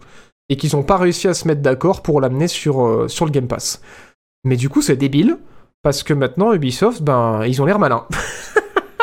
Et 0.49 0.57
qu'ils 0.57 0.75
n'ont 0.75 0.83
pas 0.83 0.97
réussi 0.97 1.29
à 1.29 1.35
se 1.35 1.47
mettre 1.47 1.63
d'accord 1.63 2.03
pour 2.03 2.21
l'amener 2.21 2.49
sur, 2.49 2.85
euh, 2.85 3.09
sur 3.09 3.25
le 3.25 3.31
Game 3.31 3.47
Pass. 3.47 3.81
Mais 4.45 4.57
du 4.57 4.69
coup, 4.69 4.83
c'est 4.83 4.97
débile, 4.97 5.39
parce 5.83 6.03
que 6.03 6.13
maintenant, 6.13 6.53
Ubisoft, 6.53 7.03
ben, 7.03 7.45
ils 7.47 7.63
ont 7.63 7.65
l'air 7.65 7.79
malins. 7.79 8.07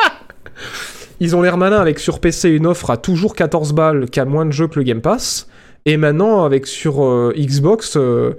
ils 1.20 1.34
ont 1.34 1.40
l'air 1.40 1.56
malins 1.56 1.80
avec 1.80 1.98
sur 1.98 2.20
PC 2.20 2.50
une 2.50 2.66
offre 2.66 2.90
à 2.90 2.98
toujours 2.98 3.34
14 3.34 3.72
balles 3.72 4.10
qui 4.10 4.20
a 4.20 4.26
moins 4.26 4.44
de 4.44 4.52
jeux 4.52 4.68
que 4.68 4.78
le 4.78 4.84
Game 4.84 5.00
Pass, 5.00 5.48
et 5.86 5.96
maintenant 5.96 6.44
avec 6.44 6.66
sur 6.66 7.02
euh, 7.02 7.32
Xbox 7.34 7.96
euh, 7.96 8.34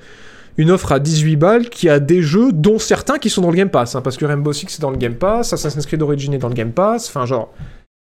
une 0.58 0.70
offre 0.70 0.92
à 0.92 1.00
18 1.00 1.38
balles 1.38 1.70
qui 1.70 1.90
a 1.90 2.00
des 2.00 2.22
jeux 2.22 2.52
dont 2.52 2.78
certains 2.78 3.18
qui 3.18 3.32
sont 3.32 3.42
dans 3.42 3.50
le 3.50 3.58
Game 3.58 3.72
Pass, 3.72 3.96
hein, 3.96 4.02
parce 4.02 4.18
que 4.18 4.26
Rainbow 4.26 4.54
Six 4.54 4.78
est 4.78 4.82
dans 4.82 4.92
le 4.92 4.98
Game 4.98 5.16
Pass, 5.16 5.54
Assassin's 5.54 5.88
Creed 5.88 6.04
Origin 6.04 6.34
est 6.36 6.38
dans 6.38 6.50
le 6.50 6.54
Game 6.54 6.74
Pass, 6.74 7.08
enfin 7.10 7.26
genre... 7.26 7.52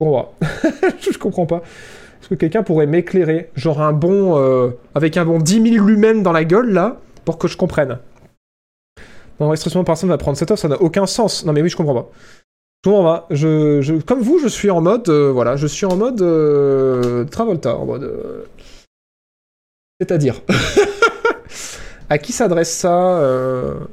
Je 1.13 1.19
comprends 1.19 1.47
pas. 1.47 1.63
Est-ce 2.21 2.29
que 2.29 2.35
quelqu'un 2.35 2.63
pourrait 2.63 2.87
m'éclairer 2.87 3.51
Genre 3.57 3.81
un 3.81 3.93
bon... 3.93 4.39
euh, 4.39 4.71
avec 4.95 5.17
un 5.17 5.25
bon 5.25 5.39
10 5.39 5.73
000 5.75 5.87
lumens 5.87 6.23
dans 6.23 6.33
la 6.33 6.45
gueule, 6.45 6.71
là, 6.71 6.99
pour 7.25 7.39
que 7.39 7.49
je 7.49 7.57
comprenne? 7.57 7.99
Non, 9.41 9.49
restriction 9.49 9.83
personne 9.85 10.09
va 10.09 10.19
prendre 10.19 10.37
cette 10.39 10.51
offre, 10.51 10.61
ça 10.63 10.69
n'a 10.69 10.81
aucun 10.81 11.07
sens. 11.07 11.45
Non 11.45 11.53
mais 11.53 11.63
oui, 11.63 11.69
je 11.69 11.77
comprends 11.77 11.95
pas. 11.95 12.11
Je 12.85 12.91
comprends 12.91 13.05
pas. 13.05 13.27
Je, 13.31 14.01
comme 14.03 14.21
vous, 14.21 14.39
je 14.39 14.49
suis 14.49 14.71
en 14.71 14.81
mode... 14.81 15.09
euh, 15.09 15.31
voilà, 15.33 15.57
je 15.57 15.67
suis 15.67 15.87
en 15.87 15.97
mode... 15.97 16.21
euh, 16.23 17.25
Travolta, 17.25 17.77
en 17.77 17.87
mode... 17.87 18.13
C'est-à-dire... 20.01 20.41
à 22.09 22.19
qui 22.19 22.33
s'adresse 22.33 22.71
ça 22.73 23.21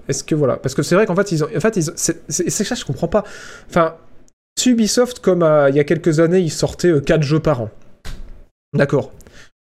Est-ce 0.08 0.24
que 0.24 0.36
voilà 0.36 0.58
Parce 0.58 0.76
que 0.76 0.84
c'est 0.84 0.94
vrai 0.96 1.06
qu'en 1.06 1.16
fait, 1.16 1.32
ils 1.32 1.44
ont, 1.44 1.48
en 1.56 1.60
fait, 1.60 1.78
ils 1.78 1.84
c'est 1.96 2.22
c'est- 2.30 2.50
c'est 2.50 2.64
ça, 2.66 2.76
je 2.76 2.84
comprends 2.84 3.08
pas. 3.08 3.24
Enfin, 3.70 3.96
Ubisoft, 4.66 5.20
comme 5.20 5.44
euh, 5.44 5.70
il 5.70 5.76
y 5.76 5.80
a 5.80 5.84
quelques 5.84 6.20
années, 6.20 6.40
ils 6.40 6.52
sortaient 6.52 7.02
4 7.02 7.22
jeux 7.22 7.40
par 7.40 7.62
an. 7.62 7.70
D'accord. 8.74 9.12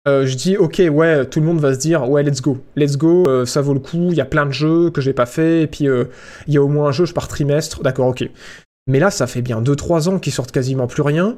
Euh, 0.06 0.24
je 0.24 0.36
dis, 0.36 0.56
ok, 0.56 0.82
ouais, 0.90 1.27
tout 1.27 1.40
le 1.40 1.47
monde 1.47 1.59
va 1.59 1.74
se 1.74 1.78
dire, 1.78 2.09
ouais, 2.09 2.23
let's 2.23 2.40
go. 2.40 2.59
Let's 2.77 2.97
go, 2.97 3.24
euh, 3.27 3.44
ça 3.44 3.60
vaut 3.60 3.74
le 3.74 3.81
coup, 3.81 4.09
il 4.10 4.14
y 4.14 4.20
a 4.20 4.24
plein 4.24 4.47
de 4.47 4.52
jeux 4.52 4.90
que 4.90 5.01
j'ai 5.01 5.12
pas 5.12 5.27
fait, 5.27 5.62
et 5.62 5.66
puis 5.66 5.89
euh, 5.89 6.05
il 6.47 6.55
y 6.55 6.59
a 6.59 6.62
au 6.62 6.68
moins 6.68 6.89
un 6.89 6.93
jeu 6.93 7.06
par 7.12 7.27
trimestre. 7.27 7.82
D'accord, 7.82 8.09
ok. 8.09 8.28
Mais 8.86 9.01
là, 9.01 9.10
ça 9.10 9.27
fait 9.27 9.43
bien 9.43 9.60
2-3 9.60 10.09
ans 10.09 10.18
qu'ils 10.20 10.32
sortent 10.32 10.52
quasiment 10.52 10.86
plus 10.86 11.02
rien. 11.02 11.36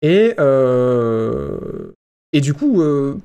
Et, 0.00 0.34
euh, 0.38 1.58
du 2.32 2.54
coup, 2.54 2.82
euh, 2.82 3.16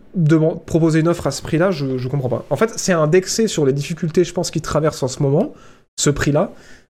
proposer 0.66 1.00
une 1.00 1.08
offre 1.08 1.28
à 1.28 1.32
ce 1.32 1.42
prix-là, 1.42 1.72
je, 1.72 1.98
je 1.98 2.08
comprends 2.08 2.30
pas. 2.30 2.46
En 2.50 2.56
fait, 2.56 2.74
c'est 2.78 2.94
indexé 2.94 3.48
sur 3.48 3.66
les 3.66 3.74
difficultés, 3.74 4.24
je 4.24 4.34
pense, 4.34 4.52
qu'ils 4.52 4.62
traversent 4.62 5.04
en 5.04 5.10
ce 5.10 5.22
moment, 5.22 5.54
ce 6.00 6.10
prix-là, 6.10 6.52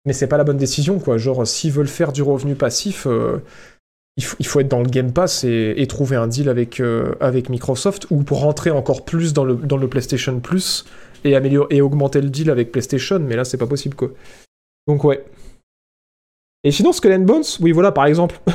mais 0.06 0.12
c'est 0.12 0.28
pas 0.28 0.38
la 0.38 0.44
bonne 0.44 0.56
décision, 0.56 0.98
quoi. 0.98 1.18
Genre, 1.18 1.46
s'ils 1.46 1.72
veulent 1.72 1.88
faire 1.88 2.12
du 2.12 2.22
revenu 2.22 2.54
passif, 2.54 3.06
euh, 3.06 3.42
il, 4.16 4.24
faut, 4.24 4.36
il 4.38 4.46
faut 4.46 4.60
être 4.60 4.68
dans 4.68 4.80
le 4.80 4.88
Game 4.88 5.12
Pass 5.12 5.44
et, 5.44 5.74
et 5.76 5.86
trouver 5.86 6.16
un 6.16 6.28
deal 6.28 6.48
avec, 6.48 6.80
euh, 6.80 7.14
avec 7.20 7.48
Microsoft, 7.50 8.06
ou 8.10 8.22
pour 8.22 8.40
rentrer 8.40 8.70
encore 8.70 9.04
plus 9.04 9.32
dans 9.32 9.44
le, 9.44 9.56
dans 9.56 9.76
le 9.76 9.88
PlayStation 9.88 10.38
Plus 10.40 10.86
et, 11.24 11.34
améliorer, 11.36 11.76
et 11.76 11.82
augmenter 11.82 12.20
le 12.20 12.30
deal 12.30 12.50
avec 12.50 12.70
PlayStation, 12.70 13.18
mais 13.18 13.36
là, 13.36 13.44
c'est 13.44 13.58
pas 13.58 13.66
possible, 13.66 13.96
quoi. 13.96 14.10
Donc, 14.86 15.02
ouais. 15.04 15.24
Et 16.62 16.70
sinon, 16.70 16.92
Skull 16.92 17.12
and 17.12 17.20
Bones, 17.20 17.44
oui, 17.60 17.72
voilà, 17.72 17.92
par 17.92 18.06
exemple. 18.06 18.40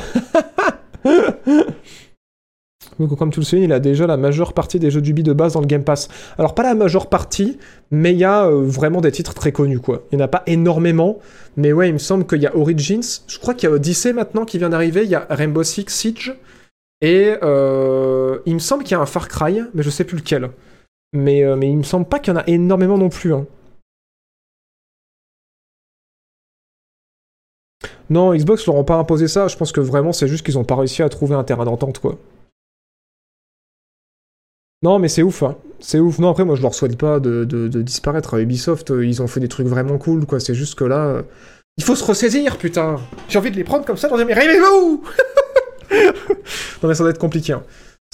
Comme 3.18 3.30
tu 3.30 3.40
le 3.40 3.44
sais, 3.44 3.60
il 3.60 3.72
a 3.72 3.80
déjà 3.80 4.06
la 4.06 4.16
majeure 4.16 4.52
partie 4.52 4.78
des 4.78 4.90
jeux 4.90 5.00
d'Ubi 5.00 5.22
de 5.22 5.32
base 5.32 5.54
dans 5.54 5.60
le 5.60 5.66
Game 5.66 5.84
Pass. 5.84 6.08
Alors, 6.38 6.54
pas 6.54 6.62
la 6.62 6.74
majeure 6.74 7.08
partie, 7.08 7.58
mais 7.90 8.12
il 8.12 8.18
y 8.18 8.24
a 8.24 8.46
euh, 8.46 8.62
vraiment 8.62 9.00
des 9.00 9.10
titres 9.12 9.34
très 9.34 9.50
connus, 9.50 9.80
quoi. 9.80 10.02
Il 10.12 10.16
n'y 10.16 10.22
en 10.22 10.26
a 10.26 10.28
pas 10.28 10.42
énormément, 10.46 11.18
mais 11.56 11.72
ouais, 11.72 11.88
il 11.88 11.94
me 11.94 11.98
semble 11.98 12.26
qu'il 12.26 12.42
y 12.42 12.46
a 12.46 12.56
Origins. 12.56 13.22
Je 13.26 13.38
crois 13.38 13.54
qu'il 13.54 13.68
y 13.68 13.72
a 13.72 13.74
Odyssey 13.74 14.12
maintenant 14.12 14.44
qui 14.44 14.58
vient 14.58 14.68
d'arriver. 14.70 15.04
Il 15.04 15.10
y 15.10 15.14
a 15.14 15.26
Rainbow 15.30 15.62
Six 15.62 15.86
Siege. 15.88 16.34
Et 17.00 17.34
euh, 17.42 18.38
il 18.46 18.54
me 18.54 18.60
semble 18.60 18.84
qu'il 18.84 18.92
y 18.92 18.94
a 18.94 19.00
un 19.00 19.06
Far 19.06 19.26
Cry, 19.28 19.60
mais 19.74 19.82
je 19.82 19.90
sais 19.90 20.04
plus 20.04 20.16
lequel. 20.18 20.50
Mais, 21.12 21.42
euh, 21.44 21.56
mais 21.56 21.68
il 21.68 21.76
me 21.76 21.82
semble 21.82 22.06
pas 22.06 22.18
qu'il 22.20 22.32
y 22.32 22.36
en 22.36 22.40
a 22.40 22.44
énormément 22.46 22.98
non 22.98 23.08
plus. 23.08 23.34
hein. 23.34 23.46
Non, 28.10 28.34
Xbox 28.34 28.66
leur 28.66 28.76
ont 28.76 28.84
pas 28.84 28.96
imposé 28.96 29.26
ça. 29.26 29.48
Je 29.48 29.56
pense 29.56 29.72
que 29.72 29.80
vraiment, 29.80 30.12
c'est 30.12 30.28
juste 30.28 30.44
qu'ils 30.44 30.58
ont 30.58 30.64
pas 30.64 30.76
réussi 30.76 31.02
à 31.02 31.08
trouver 31.08 31.34
un 31.34 31.44
terrain 31.44 31.64
d'entente, 31.64 31.98
quoi. 31.98 32.18
Non, 34.82 34.98
mais 34.98 35.08
c'est 35.08 35.22
ouf, 35.22 35.42
hein. 35.42 35.56
C'est 35.80 35.98
ouf. 35.98 36.18
Non, 36.18 36.30
après, 36.30 36.44
moi, 36.44 36.56
je 36.56 36.62
leur 36.62 36.74
souhaite 36.74 36.96
pas 36.96 37.20
de, 37.20 37.44
de- 37.44 37.68
de 37.68 37.82
disparaître. 37.82 38.38
Ubisoft, 38.38 38.90
euh, 38.90 39.04
ils 39.06 39.22
ont 39.22 39.26
fait 39.26 39.40
des 39.40 39.48
trucs 39.48 39.66
vraiment 39.66 39.98
cool, 39.98 40.26
quoi. 40.26 40.40
C'est 40.40 40.54
juste 40.54 40.74
que 40.76 40.84
là, 40.84 41.06
euh, 41.06 41.22
il 41.76 41.84
faut 41.84 41.94
se 41.96 42.04
ressaisir, 42.04 42.56
putain. 42.58 42.96
J'ai 43.28 43.38
envie 43.38 43.50
de 43.50 43.56
les 43.56 43.64
prendre 43.64 43.84
comme 43.84 43.96
ça 43.96 44.08
dans 44.08 44.16
des... 44.16 44.24
Mais 44.24 44.34
réveillez-vous 44.34 45.02
Non, 46.82 46.88
mais 46.88 46.94
ça 46.94 47.02
doit 47.04 47.10
être 47.10 47.18
compliqué, 47.18 47.52
hein. 47.52 47.62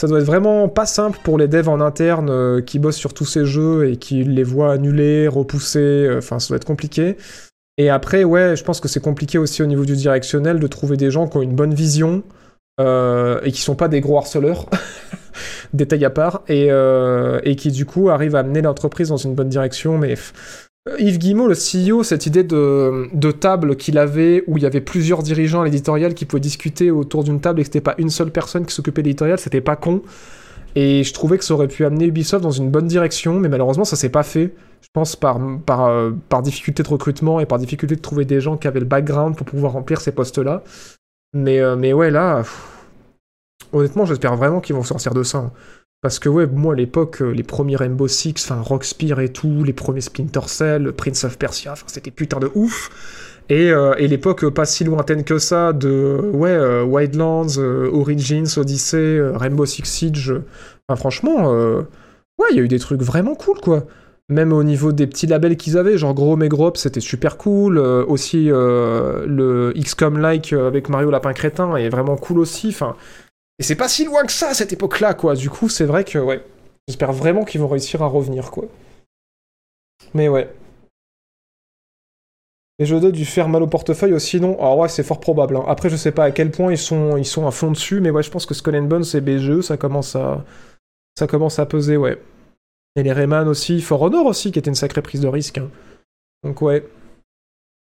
Ça 0.01 0.07
doit 0.07 0.21
être 0.21 0.27
vraiment 0.27 0.69
pas 0.69 0.87
simple 0.87 1.19
pour 1.25 1.39
les 1.39 1.49
devs 1.49 1.69
en 1.69 1.81
interne 1.81 2.29
euh, 2.31 2.61
qui 2.61 2.79
bossent 2.79 2.97
sur 2.97 3.15
tous 3.15 3.25
ces 3.25 3.45
jeux 3.45 3.89
et 3.91 3.97
qui 3.97 4.23
les 4.23 4.45
voient 4.45 4.73
annulés, 4.73 5.27
repoussés. 5.27 6.09
Enfin, 6.17 6.39
ça 6.39 6.49
doit 6.49 6.57
être 6.57 6.65
compliqué. 6.65 7.17
Et 7.79 7.91
après, 7.91 8.23
ouais, 8.25 8.55
je 8.57 8.63
pense 8.63 8.81
que 8.81 8.87
c'est 8.89 9.01
compliqué 9.03 9.39
aussi 9.39 9.63
au 9.63 9.67
niveau 9.67 9.85
du 9.85 9.97
directionnel 9.97 10.61
de 10.61 10.67
trouver 10.69 10.97
des 10.97 11.11
gens 11.11 11.27
qui 11.27 11.37
ont 11.37 11.43
une 11.43 11.55
bonne 11.55 11.75
vision 11.75 12.23
et 12.81 13.51
qui 13.53 13.61
sont 13.61 13.75
pas 13.75 13.89
des 13.89 14.01
gros 14.01 14.19
harceleurs. 14.19 14.67
Détail 15.73 16.05
à 16.05 16.11
part. 16.11 16.43
Et, 16.49 16.69
euh, 16.71 17.41
et 17.45 17.57
qui, 17.57 17.71
du 17.71 17.87
coup, 17.87 18.09
arrivent 18.09 18.37
à 18.37 18.41
amener 18.41 18.63
l'entreprise 18.63 19.09
dans 19.09 19.17
une 19.17 19.35
bonne 19.35 19.49
direction. 19.49 19.99
Mais 19.99 20.15
euh, 20.89 20.97
Yves 20.99 21.19
Guillemot, 21.19 21.49
le 21.49 21.55
CEO, 21.55 22.03
cette 22.03 22.27
idée 22.27 22.45
de, 22.45 23.09
de 23.13 23.31
table 23.31 23.77
qu'il 23.77 23.99
avait 23.99 24.45
où 24.47 24.57
il 24.57 24.63
y 24.63 24.67
avait 24.67 24.81
plusieurs 24.81 25.23
dirigeants 25.23 25.63
à 25.63 25.65
l'éditorial 25.65 26.15
qui 26.15 26.25
pouvaient 26.25 26.41
discuter 26.41 26.91
autour 26.91 27.25
d'une 27.25 27.41
table 27.41 27.61
et 27.61 27.63
que 27.63 27.69
c'était 27.69 27.81
pas 27.81 27.95
une 27.99 28.11
seule 28.11 28.31
personne 28.31 28.65
qui 28.65 28.75
s'occupait 28.75 29.03
de 29.03 29.09
l'éditorial, 29.09 29.39
c'était 29.39 29.61
pas 29.61 29.77
con. 29.77 30.03
Et 30.75 31.03
je 31.03 31.13
trouvais 31.13 31.39
que 31.39 31.45
ça 31.45 31.55
aurait 31.55 31.69
pu 31.69 31.85
amener 31.85 32.07
Ubisoft 32.07 32.43
dans 32.43 32.51
une 32.51 32.71
bonne 32.71 32.87
direction, 32.87 33.41
mais 33.41 33.49
malheureusement 33.49 33.85
ça 33.85 33.97
s'est 33.97 34.11
pas 34.11 34.23
fait. 34.23 34.55
Je 34.81 34.89
pense 34.93 35.17
par, 35.17 35.41
par, 35.67 35.87
euh, 35.87 36.13
par 36.29 36.43
difficulté 36.43 36.83
de 36.83 36.89
recrutement 36.89 37.41
et 37.41 37.47
par 37.47 37.59
difficulté 37.59 37.97
de 37.97 38.01
trouver 38.01 38.25
des 38.25 38.41
gens 38.41 38.57
qui 38.57 38.69
avaient 38.69 38.81
le 38.81 38.87
background 38.87 39.37
pour 39.37 39.47
pouvoir 39.47 39.73
remplir 39.73 40.01
ces 40.01 40.13
postes-là. 40.13 40.63
Mais, 41.35 41.61
mais 41.77 41.93
ouais, 41.93 42.11
là, 42.11 42.43
honnêtement, 43.73 44.05
j'espère 44.05 44.37
vraiment 44.37 44.61
qu'ils 44.61 44.77
vont 44.77 44.83
sortir 44.83 45.15
de 45.15 45.23
ça. 45.23 45.39
hein. 45.39 45.53
Parce 46.01 46.21
que 46.21 46.29
ouais, 46.29 46.47
moi 46.47 46.75
à 46.75 46.77
l'époque, 46.77 47.23
euh, 47.23 47.33
les 47.33 47.43
premiers 47.43 47.75
Rainbow 47.75 48.07
Six, 48.07 48.35
enfin 48.39 48.61
Rockspear 48.61 49.19
et 49.19 49.31
tout, 49.31 49.65
les 49.65 49.73
premiers 49.73 50.01
Splinter 50.01 50.43
Cell, 50.47 50.93
Prince 50.93 51.25
of 51.25 51.39
Persia, 51.39 51.75
c'était 51.89 52.13
putain 52.13 52.39
de 52.39 52.51
ouf. 52.55 52.91
Et, 53.49 53.73
euh, 53.73 53.95
l'époque 53.97 54.49
pas 54.51 54.65
si 54.67 54.85
lointaine 54.85 55.25
que 55.25 55.39
ça 55.39 55.73
de 55.73 56.21
ouais, 56.33 56.51
euh, 56.51 56.85
Wildlands, 56.85 57.59
euh, 57.59 57.91
Origins, 57.93 58.47
Odyssey, 58.59 58.97
euh, 59.19 59.33
Rainbow 59.37 59.67
Six 59.67 59.87
Siege. 59.87 60.31
euh, 60.31 60.45
Enfin, 60.89 60.97
franchement, 61.01 61.53
euh, 61.53 61.81
ouais, 62.39 62.47
il 62.53 62.57
y 62.57 62.61
a 62.61 62.63
eu 62.63 62.69
des 62.69 62.79
trucs 62.79 63.03
vraiment 63.03 63.35
cool, 63.35 63.59
quoi. 63.61 63.85
Même 64.31 64.53
au 64.53 64.63
niveau 64.63 64.93
des 64.93 65.07
petits 65.07 65.27
labels 65.27 65.57
qu'ils 65.57 65.77
avaient, 65.79 65.97
genre 65.99 66.15
Gros 66.15 66.37
Megrop, 66.37 66.77
c'était 66.77 67.01
super 67.01 67.39
cool. 67.39 67.79
euh, 67.79 68.05
aussi, 68.07 68.51
euh, 68.51 69.25
le 69.27 69.73
XCOM 69.77 70.19
Like 70.19 70.53
euh, 70.53 70.69
avec 70.69 70.89
Mario 70.91 71.11
Lapin 71.11 71.33
Crétin 71.33 71.75
est 71.77 71.89
vraiment 71.89 72.17
cool 72.17 72.39
aussi. 72.39 72.69
Enfin, 72.69 72.95
et 73.59 73.63
c'est 73.63 73.77
pas 73.77 73.89
si 73.89 74.05
loin 74.05 74.25
que 74.25 74.33
ça 74.33 74.55
cette 74.55 74.73
époque-là, 74.73 75.15
quoi. 75.15 75.35
Du 75.35 75.51
coup, 75.51 75.69
c'est 75.69 75.85
vrai 75.85 76.05
que, 76.05 76.19
ouais, 76.19 76.45
j'espère 76.87 77.13
vraiment 77.13 77.45
qu'ils 77.45 77.61
vont 77.61 77.69
réussir 77.69 78.03
à 78.03 78.07
revenir, 78.07 78.51
quoi. 78.51 78.67
Mais 80.15 80.29
ouais. 80.29 80.49
Les 82.79 82.87
jeux 82.87 83.01
d'eux 83.01 83.11
du 83.11 83.25
faire 83.25 83.49
mal 83.49 83.63
au 83.63 83.67
portefeuille 83.67 84.13
aussi, 84.13 84.41
non 84.41 84.57
Alors 84.61 84.79
ouais, 84.79 84.89
c'est 84.89 85.03
fort 85.03 85.19
probable. 85.19 85.57
hein. 85.57 85.65
Après, 85.67 85.91
je 85.91 85.97
sais 85.97 86.13
pas 86.13 86.25
à 86.25 86.31
quel 86.31 86.53
point 86.53 86.71
ils 86.71 86.79
sont, 86.79 87.17
ils 87.17 87.27
sont 87.27 87.47
à 87.47 87.51
fond 87.51 87.73
dessus, 87.73 88.01
mais 88.01 88.11
ouais, 88.11 88.23
je 88.23 88.31
pense 88.31 88.47
que 88.47 88.55
Skull 88.55 88.77
and 88.77 88.85
Bones 88.85 89.05
et 89.15 89.21
BGE, 89.21 89.63
ça 89.63 89.77
commence 89.77 90.15
à, 90.15 90.45
ça 91.19 91.27
commence 91.27 91.59
à 91.59 91.67
peser, 91.67 91.97
ouais. 91.97 92.23
Et 92.95 93.03
les 93.03 93.13
Rayman 93.13 93.49
aussi, 93.49 93.81
For 93.81 94.01
Honor 94.01 94.27
aussi, 94.27 94.53
qui 94.53 94.61
était 94.61 94.71
une 94.71 94.77
sacrée 94.77 95.03
prise 95.03 95.21
de 95.21 95.29
risque. 95.29 95.59
hein. 95.59 95.71
Donc 96.45 96.63
ouais. 96.63 96.87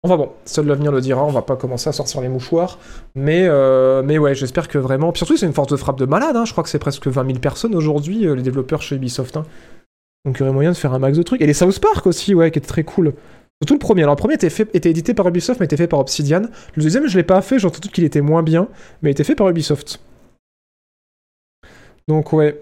Enfin 0.05 0.17
bon, 0.17 0.31
seul 0.43 0.67
l'avenir 0.67 0.91
le 0.91 0.99
dira, 0.99 1.23
on 1.23 1.31
va 1.31 1.41
pas 1.43 1.55
commencer 1.55 1.87
à 1.87 1.93
sortir 1.93 2.19
les 2.19 2.27
mouchoirs. 2.27 2.77
Mais, 3.15 3.45
euh, 3.47 4.03
mais 4.03 4.17
ouais, 4.17 4.35
j'espère 4.35 4.67
que 4.67 4.77
vraiment... 4.77 5.13
Puis 5.13 5.19
surtout, 5.19 5.37
c'est 5.37 5.45
une 5.45 5.53
force 5.53 5.69
de 5.69 5.77
frappe 5.77 5.97
de 5.97 6.05
malade, 6.05 6.35
hein. 6.35 6.43
je 6.43 6.51
crois 6.51 6.63
que 6.63 6.69
c'est 6.69 6.79
presque 6.79 7.07
20 7.07 7.25
000 7.25 7.39
personnes 7.39 7.73
aujourd'hui, 7.73 8.27
euh, 8.27 8.35
les 8.35 8.41
développeurs 8.41 8.81
chez 8.81 8.97
Ubisoft. 8.97 9.37
hein. 9.37 9.45
Donc 10.25 10.37
il 10.37 10.39
y 10.41 10.43
aurait 10.43 10.53
moyen 10.53 10.71
de 10.71 10.77
faire 10.77 10.93
un 10.93 10.99
max 10.99 11.17
de 11.17 11.23
trucs. 11.23 11.41
Et 11.41 11.45
les 11.45 11.53
South 11.53 11.79
Park 11.79 12.05
aussi, 12.05 12.35
ouais, 12.35 12.51
qui 12.51 12.59
était 12.59 12.67
très 12.67 12.83
cool. 12.83 13.13
Surtout 13.61 13.75
le 13.75 13.79
premier. 13.79 14.03
Alors 14.03 14.15
le 14.15 14.19
premier 14.19 14.33
était, 14.33 14.89
édité 14.89 15.13
par 15.13 15.25
Ubisoft, 15.27 15.61
mais 15.61 15.65
était 15.65 15.77
fait 15.77 15.87
par 15.87 15.99
Obsidian. 15.99 16.43
Le 16.75 16.83
deuxième, 16.83 17.07
je 17.07 17.17
l'ai 17.17 17.23
pas 17.23 17.41
fait, 17.41 17.59
j'ai 17.59 17.67
entendu 17.67 17.87
qu'il 17.87 18.03
était 18.03 18.21
moins 18.21 18.43
bien, 18.43 18.67
mais 19.01 19.11
était 19.11 19.23
fait 19.23 19.35
par 19.35 19.47
Ubisoft. 19.49 20.01
Donc 22.09 22.33
ouais. 22.33 22.59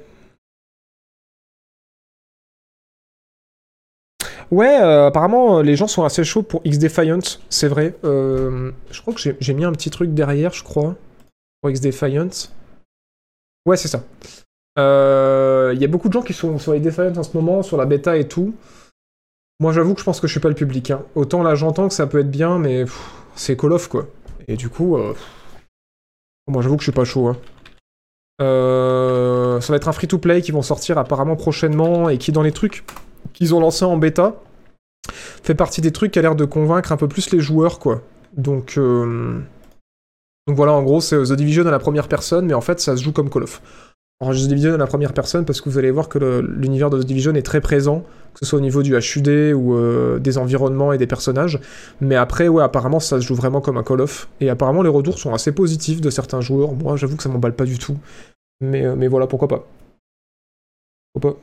Ouais, 4.51 4.81
euh, 4.81 5.07
apparemment, 5.07 5.59
euh, 5.59 5.63
les 5.63 5.75
gens 5.77 5.87
sont 5.87 6.03
assez 6.03 6.23
chauds 6.25 6.43
pour 6.43 6.61
X-Defiant, 6.65 7.19
c'est 7.49 7.69
vrai. 7.69 7.95
Euh, 8.03 8.71
je 8.91 9.01
crois 9.01 9.13
que 9.13 9.19
j'ai- 9.39 9.53
mis 9.53 9.63
un 9.63 9.71
petit 9.71 9.89
truc 9.89 10.13
derrière, 10.13 10.51
je 10.53 10.63
crois, 10.63 10.95
pour 11.61 11.69
X-Defiant. 11.71 12.27
Ouais, 13.65 13.77
c'est 13.77 13.87
ça. 13.87 14.03
Il 14.77 15.77
y 15.81 15.85
a 15.85 15.87
beaucoup 15.87 16.09
de 16.09 16.13
gens 16.13 16.21
qui 16.21 16.33
sont 16.33 16.59
sur 16.59 16.75
X-Defiant 16.75 17.15
en 17.15 17.23
ce 17.23 17.35
moment, 17.37 17.63
sur 17.63 17.77
la 17.77 17.85
bêta 17.85 18.17
et 18.17 18.27
tout. 18.27 18.53
Moi, 19.61 19.71
j'avoue 19.71 19.93
que 19.93 19.99
je 20.01 20.05
pense 20.05 20.19
que 20.19 20.27
je 20.27 20.31
suis 20.33 20.39
pas 20.41 20.49
le 20.49 20.55
public. 20.55 20.91
hein. 20.91 21.03
Autant 21.15 21.43
là, 21.43 21.55
j'entends 21.55 21.87
que 21.87 21.93
ça 21.93 22.07
peut 22.07 22.19
être 22.19 22.31
bien, 22.31 22.57
mais 22.57 22.83
c'est 23.35 23.55
Call 23.55 23.71
of, 23.71 23.87
quoi. 23.87 24.07
Et 24.49 24.57
du 24.57 24.67
coup, 24.69 24.97
moi, 26.47 26.61
j'avoue 26.61 26.75
que 26.75 26.81
je 26.81 26.85
suis 26.89 26.91
pas 26.91 27.05
chaud. 27.05 27.27
hein. 27.27 27.37
Ça 28.39 29.71
va 29.71 29.77
être 29.77 29.87
un 29.87 29.91
free-to-play 29.93 30.41
qui 30.41 30.51
vont 30.51 30.63
sortir 30.63 30.97
apparemment 30.97 31.37
prochainement 31.37 32.09
et 32.09 32.17
qui, 32.17 32.31
dans 32.33 32.41
les 32.41 32.51
trucs? 32.51 32.83
Qu'ils 33.33 33.53
ont 33.55 33.59
lancés 33.59 33.85
en 33.85 33.97
bêta, 33.97 34.35
fait 35.43 35.55
partie 35.55 35.81
des 35.81 35.91
trucs 35.91 36.11
qui 36.11 36.19
a 36.19 36.21
l'air 36.21 36.35
de 36.35 36.45
convaincre 36.45 36.91
un 36.91 36.97
peu 36.97 37.07
plus 37.07 37.31
les 37.31 37.39
joueurs, 37.39 37.79
quoi. 37.79 38.01
Donc, 38.37 38.75
euh, 38.77 39.39
voilà, 40.47 40.73
en 40.73 40.83
gros, 40.83 41.01
c'est 41.01 41.17
The 41.17 41.33
Division 41.33 41.65
à 41.65 41.71
la 41.71 41.79
première 41.79 42.07
personne, 42.07 42.45
mais 42.45 42.53
en 42.53 42.61
fait, 42.61 42.79
ça 42.79 42.95
se 42.95 43.03
joue 43.03 43.11
comme 43.11 43.29
Call 43.29 43.43
of. 43.43 43.61
Alors, 44.21 44.35
The 44.35 44.47
Division 44.47 44.73
à 44.75 44.77
la 44.77 44.87
première 44.87 45.13
personne 45.13 45.45
parce 45.45 45.61
que 45.61 45.69
vous 45.69 45.79
allez 45.79 45.89
voir 45.89 46.07
que 46.07 46.19
l'univers 46.47 46.91
de 46.91 47.01
The 47.01 47.05
Division 47.05 47.33
est 47.33 47.41
très 47.41 47.59
présent, 47.59 48.03
que 48.33 48.39
ce 48.39 48.45
soit 48.45 48.59
au 48.59 48.61
niveau 48.61 48.83
du 48.83 48.95
HUD 48.95 49.53
ou 49.55 49.75
euh, 49.75 50.19
des 50.19 50.37
environnements 50.37 50.93
et 50.93 50.99
des 50.99 51.07
personnages. 51.07 51.59
Mais 52.01 52.15
après, 52.15 52.47
ouais, 52.47 52.63
apparemment, 52.63 52.99
ça 52.99 53.19
se 53.19 53.25
joue 53.25 53.35
vraiment 53.35 53.61
comme 53.61 53.77
un 53.77 53.83
Call 53.83 54.01
of. 54.01 54.29
Et 54.39 54.49
apparemment, 54.49 54.83
les 54.83 54.89
retours 54.89 55.17
sont 55.17 55.33
assez 55.33 55.51
positifs 55.51 56.01
de 56.01 56.09
certains 56.11 56.41
joueurs. 56.41 56.73
Moi, 56.73 56.97
j'avoue 56.97 57.17
que 57.17 57.23
ça 57.23 57.29
m'emballe 57.29 57.55
pas 57.55 57.65
du 57.65 57.79
tout. 57.79 57.97
Mais, 58.61 58.85
euh, 58.85 58.95
mais 58.95 59.07
voilà, 59.07 59.25
pourquoi 59.25 59.47
pas. 59.47 59.65
Pourquoi 61.13 61.33
pas. 61.33 61.39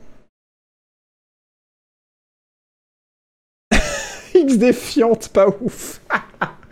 Défiante, 4.57 5.29
pas 5.29 5.47
ouf. 5.61 6.01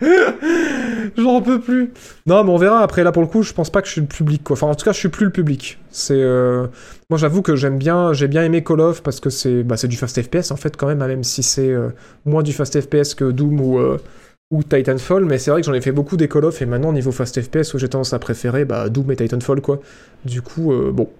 J'en 1.16 1.42
peux 1.42 1.60
plus. 1.60 1.92
Non, 2.26 2.44
mais 2.44 2.50
on 2.50 2.56
verra. 2.56 2.80
Après, 2.82 3.02
là, 3.04 3.12
pour 3.12 3.22
le 3.22 3.28
coup, 3.28 3.42
je 3.42 3.52
pense 3.52 3.70
pas 3.70 3.80
que 3.82 3.88
je 3.88 3.92
suis 3.92 4.00
le 4.00 4.06
public, 4.06 4.42
quoi. 4.44 4.54
Enfin, 4.54 4.66
en 4.68 4.74
tout 4.74 4.84
cas, 4.84 4.92
je 4.92 4.98
suis 4.98 5.08
plus 5.08 5.26
le 5.26 5.32
public. 5.32 5.78
C'est. 5.90 6.14
euh, 6.14 6.66
Moi, 7.10 7.18
j'avoue 7.18 7.42
que 7.42 7.56
j'aime 7.56 7.78
bien. 7.78 8.12
J'ai 8.12 8.28
bien 8.28 8.44
aimé 8.44 8.62
Call 8.62 8.80
of 8.80 9.02
parce 9.02 9.20
que 9.20 9.30
c'est 9.30 9.62
bah, 9.64 9.76
c'est 9.76 9.88
du 9.88 9.96
fast 9.96 10.20
FPS, 10.22 10.50
en 10.50 10.56
fait, 10.56 10.76
quand 10.76 10.86
même, 10.86 11.02
hein, 11.02 11.08
même 11.08 11.24
si 11.24 11.42
c'est 11.42 11.70
euh, 11.70 11.88
moins 12.24 12.42
du 12.42 12.52
fast 12.52 12.80
FPS 12.80 13.14
que 13.14 13.30
Doom 13.30 13.60
ou. 13.60 13.78
euh, 13.78 13.98
ou 14.50 14.62
Titanfall, 14.62 15.26
mais 15.26 15.36
c'est 15.36 15.50
vrai 15.50 15.60
que 15.60 15.66
j'en 15.66 15.74
ai 15.74 15.82
fait 15.82 15.92
beaucoup 15.92 16.16
des 16.16 16.26
Call 16.26 16.46
of 16.46 16.62
et 16.62 16.64
maintenant 16.64 16.90
niveau 16.94 17.12
fast 17.12 17.38
FPS 17.38 17.74
où 17.74 17.78
j'ai 17.78 17.88
tendance 17.90 18.14
à 18.14 18.18
préférer 18.18 18.64
bah, 18.64 18.88
Doom 18.88 19.10
et 19.12 19.16
Titanfall 19.16 19.60
quoi. 19.60 19.80
Du 20.24 20.40
coup, 20.40 20.72
euh, 20.72 20.90
bon. 20.90 21.10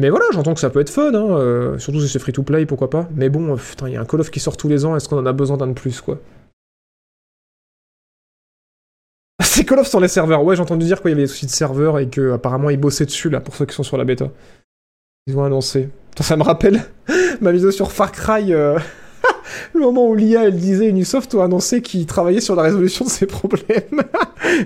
Mais 0.00 0.08
voilà, 0.08 0.24
j'entends 0.32 0.54
que 0.54 0.60
ça 0.60 0.70
peut 0.70 0.80
être 0.80 0.88
fun, 0.88 1.12
hein, 1.12 1.36
euh, 1.36 1.78
surtout 1.78 2.00
si 2.00 2.08
c'est 2.08 2.18
free 2.18 2.32
to 2.32 2.42
play, 2.42 2.64
pourquoi 2.64 2.88
pas. 2.88 3.06
Mais 3.14 3.28
bon, 3.28 3.52
euh, 3.52 3.56
putain, 3.56 3.86
il 3.86 3.92
y 3.92 3.96
a 3.98 4.00
un 4.00 4.06
Call 4.06 4.20
of 4.20 4.30
qui 4.30 4.40
sort 4.40 4.56
tous 4.56 4.66
les 4.66 4.86
ans, 4.86 4.96
est-ce 4.96 5.10
qu'on 5.10 5.18
en 5.18 5.26
a 5.26 5.32
besoin 5.34 5.58
d'un 5.58 5.66
de 5.66 5.74
plus 5.74 6.00
quoi? 6.00 6.18
C'est 9.42 9.66
Call 9.66 9.78
of 9.78 9.86
sur 9.86 10.00
les 10.00 10.08
serveurs, 10.08 10.42
ouais, 10.42 10.56
j'ai 10.56 10.62
entendu 10.62 10.86
dire 10.86 11.02
qu'il 11.02 11.10
y 11.10 11.12
avait 11.12 11.20
des 11.20 11.26
soucis 11.26 11.44
de 11.44 11.50
serveurs 11.50 11.98
et 11.98 12.08
que 12.08 12.32
apparemment 12.32 12.70
ils 12.70 12.80
bossaient 12.80 13.04
dessus 13.04 13.28
là 13.28 13.40
pour 13.40 13.54
ceux 13.54 13.66
qui 13.66 13.74
sont 13.74 13.82
sur 13.82 13.98
la 13.98 14.04
bêta. 14.04 14.30
Ils 15.26 15.36
ont 15.36 15.44
annoncé. 15.44 15.90
Ça 16.18 16.34
me 16.38 16.44
rappelle 16.44 16.82
ma 17.42 17.52
vidéo 17.52 17.70
sur 17.70 17.92
Far 17.92 18.10
Cry. 18.10 18.54
euh, 18.54 18.78
Le 19.74 19.80
moment 19.80 20.08
où 20.08 20.14
l'IA, 20.14 20.44
elle 20.44 20.56
disait, 20.56 20.88
Ubisoft 20.88 21.34
a 21.34 21.44
annoncé 21.44 21.82
qu'ils 21.82 22.06
travaillaient 22.06 22.40
sur 22.40 22.54
la 22.54 22.62
résolution 22.62 23.04
de 23.04 23.10
ces 23.10 23.26
problèmes. 23.26 24.02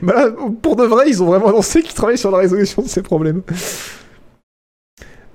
bah 0.02 0.14
là, 0.14 0.30
pour 0.62 0.76
de 0.76 0.84
vrai, 0.84 1.06
ils 1.08 1.24
ont 1.24 1.26
vraiment 1.26 1.48
annoncé 1.48 1.82
qu'ils 1.82 1.94
travaillaient 1.94 2.16
sur 2.18 2.30
la 2.30 2.38
résolution 2.38 2.82
de 2.82 2.88
ces 2.88 3.02
problèmes. 3.02 3.42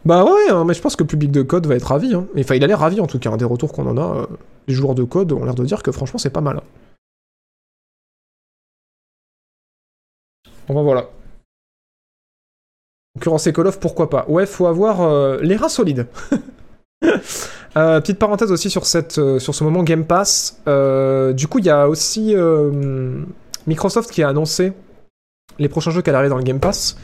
Bah 0.10 0.24
ouais, 0.26 0.50
hein, 0.50 0.66
mais 0.66 0.74
je 0.74 0.82
pense 0.82 0.96
que 0.96 1.04
le 1.04 1.08
public 1.08 1.30
de 1.30 1.44
code 1.44 1.68
va 1.68 1.76
être 1.76 1.84
ravi. 1.84 2.16
Hein. 2.16 2.26
Enfin, 2.40 2.56
il 2.56 2.64
a 2.64 2.68
l'air 2.68 2.80
ravi 2.80 3.00
en 3.00 3.06
tout 3.06 3.20
cas, 3.20 3.30
hein, 3.30 3.38
des 3.38 3.46
retours 3.46 3.72
qu'on 3.72 3.86
en 3.86 3.96
a. 3.98 4.18
euh, 4.22 4.26
les 4.68 4.74
joueurs 4.74 4.96
de 4.96 5.04
code 5.04 5.32
ont 5.34 5.46
l'air 5.46 5.54
de 5.54 5.64
dire 5.64 5.84
que 5.84 5.92
franchement, 5.92 6.18
c'est 6.18 6.32
pas 6.32 6.42
mal. 6.42 6.62
Enfin 10.68 10.82
voilà. 10.82 11.10
Concurrencer 13.16 13.54
Call 13.54 13.68
of, 13.68 13.80
pourquoi 13.80 14.10
pas? 14.10 14.26
Ouais, 14.28 14.48
faut 14.48 14.66
avoir 14.66 15.02
euh, 15.02 15.40
les 15.42 15.56
reins 15.56 15.70
solides. 15.70 16.08
Euh, 17.78 18.02
petite 18.02 18.18
parenthèse 18.18 18.52
aussi 18.52 18.72
sur, 18.72 18.88
cette, 18.88 19.20
euh, 19.20 19.38
sur 19.38 19.54
ce 19.54 19.64
moment 19.64 19.84
Game 19.84 20.04
Pass. 20.04 20.60
Euh, 20.68 21.34
du 21.34 21.48
coup, 21.48 21.60
il 21.60 21.66
y 21.66 21.70
a 21.70 21.88
aussi 21.88 22.36
euh, 22.36 23.24
Microsoft 23.68 24.10
qui 24.10 24.24
a 24.24 24.28
annoncé 24.30 24.74
les 25.60 25.70
prochains 25.70 25.92
jeux 25.92 26.02
qu'elle 26.02 26.16
arrive 26.16 26.32
dans 26.32 26.38
le 26.38 26.44
Game 26.44 26.60
Pass. 26.60 26.98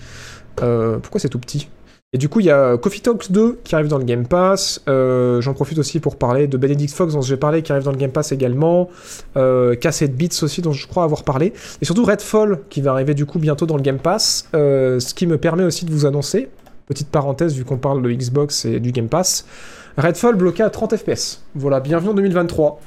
Euh, 0.63 0.97
pourquoi 0.97 1.19
c'est 1.19 1.29
tout 1.29 1.37
petit? 1.39 1.69
Et 2.15 2.17
du 2.17 2.29
coup, 2.29 2.39
il 2.39 2.45
y 2.45 2.49
a 2.49 2.77
Coffee 2.77 3.01
Talks 3.01 3.29
2 3.29 3.59
qui 3.65 3.75
arrive 3.75 3.89
dans 3.89 3.97
le 3.97 4.05
Game 4.05 4.25
Pass. 4.25 4.81
Euh, 4.87 5.41
J'en 5.41 5.53
profite 5.53 5.77
aussi 5.79 5.99
pour 5.99 6.15
parler 6.15 6.47
de 6.47 6.55
Benedict 6.55 6.93
Fox 6.93 7.11
dont 7.11 7.19
j'ai 7.19 7.35
parlé 7.35 7.61
qui 7.61 7.73
arrive 7.73 7.83
dans 7.83 7.91
le 7.91 7.97
Game 7.97 8.11
Pass 8.13 8.31
également. 8.31 8.89
Euh, 9.35 9.75
Cassette 9.75 10.15
Beats 10.15 10.41
aussi 10.41 10.61
dont 10.61 10.71
je 10.71 10.87
crois 10.87 11.03
avoir 11.03 11.25
parlé. 11.25 11.51
Et 11.81 11.85
surtout 11.85 12.05
Redfall 12.05 12.61
qui 12.69 12.79
va 12.79 12.91
arriver 12.91 13.15
du 13.15 13.25
coup 13.25 13.37
bientôt 13.37 13.65
dans 13.65 13.75
le 13.75 13.81
Game 13.81 13.99
Pass. 13.99 14.47
Euh, 14.55 15.01
ce 15.01 15.13
qui 15.13 15.27
me 15.27 15.37
permet 15.37 15.65
aussi 15.65 15.83
de 15.83 15.91
vous 15.91 16.05
annoncer, 16.05 16.47
petite 16.87 17.09
parenthèse 17.09 17.53
vu 17.53 17.65
qu'on 17.65 17.79
parle 17.79 18.01
de 18.01 18.09
Xbox 18.09 18.63
et 18.63 18.79
du 18.79 18.93
Game 18.93 19.09
Pass. 19.09 19.45
Redfall 19.97 20.35
bloqué 20.35 20.63
à 20.63 20.69
30 20.69 20.95
FPS. 20.95 21.41
Voilà, 21.53 21.81
bienvenue 21.81 22.11
en 22.11 22.13
2023. 22.13 22.79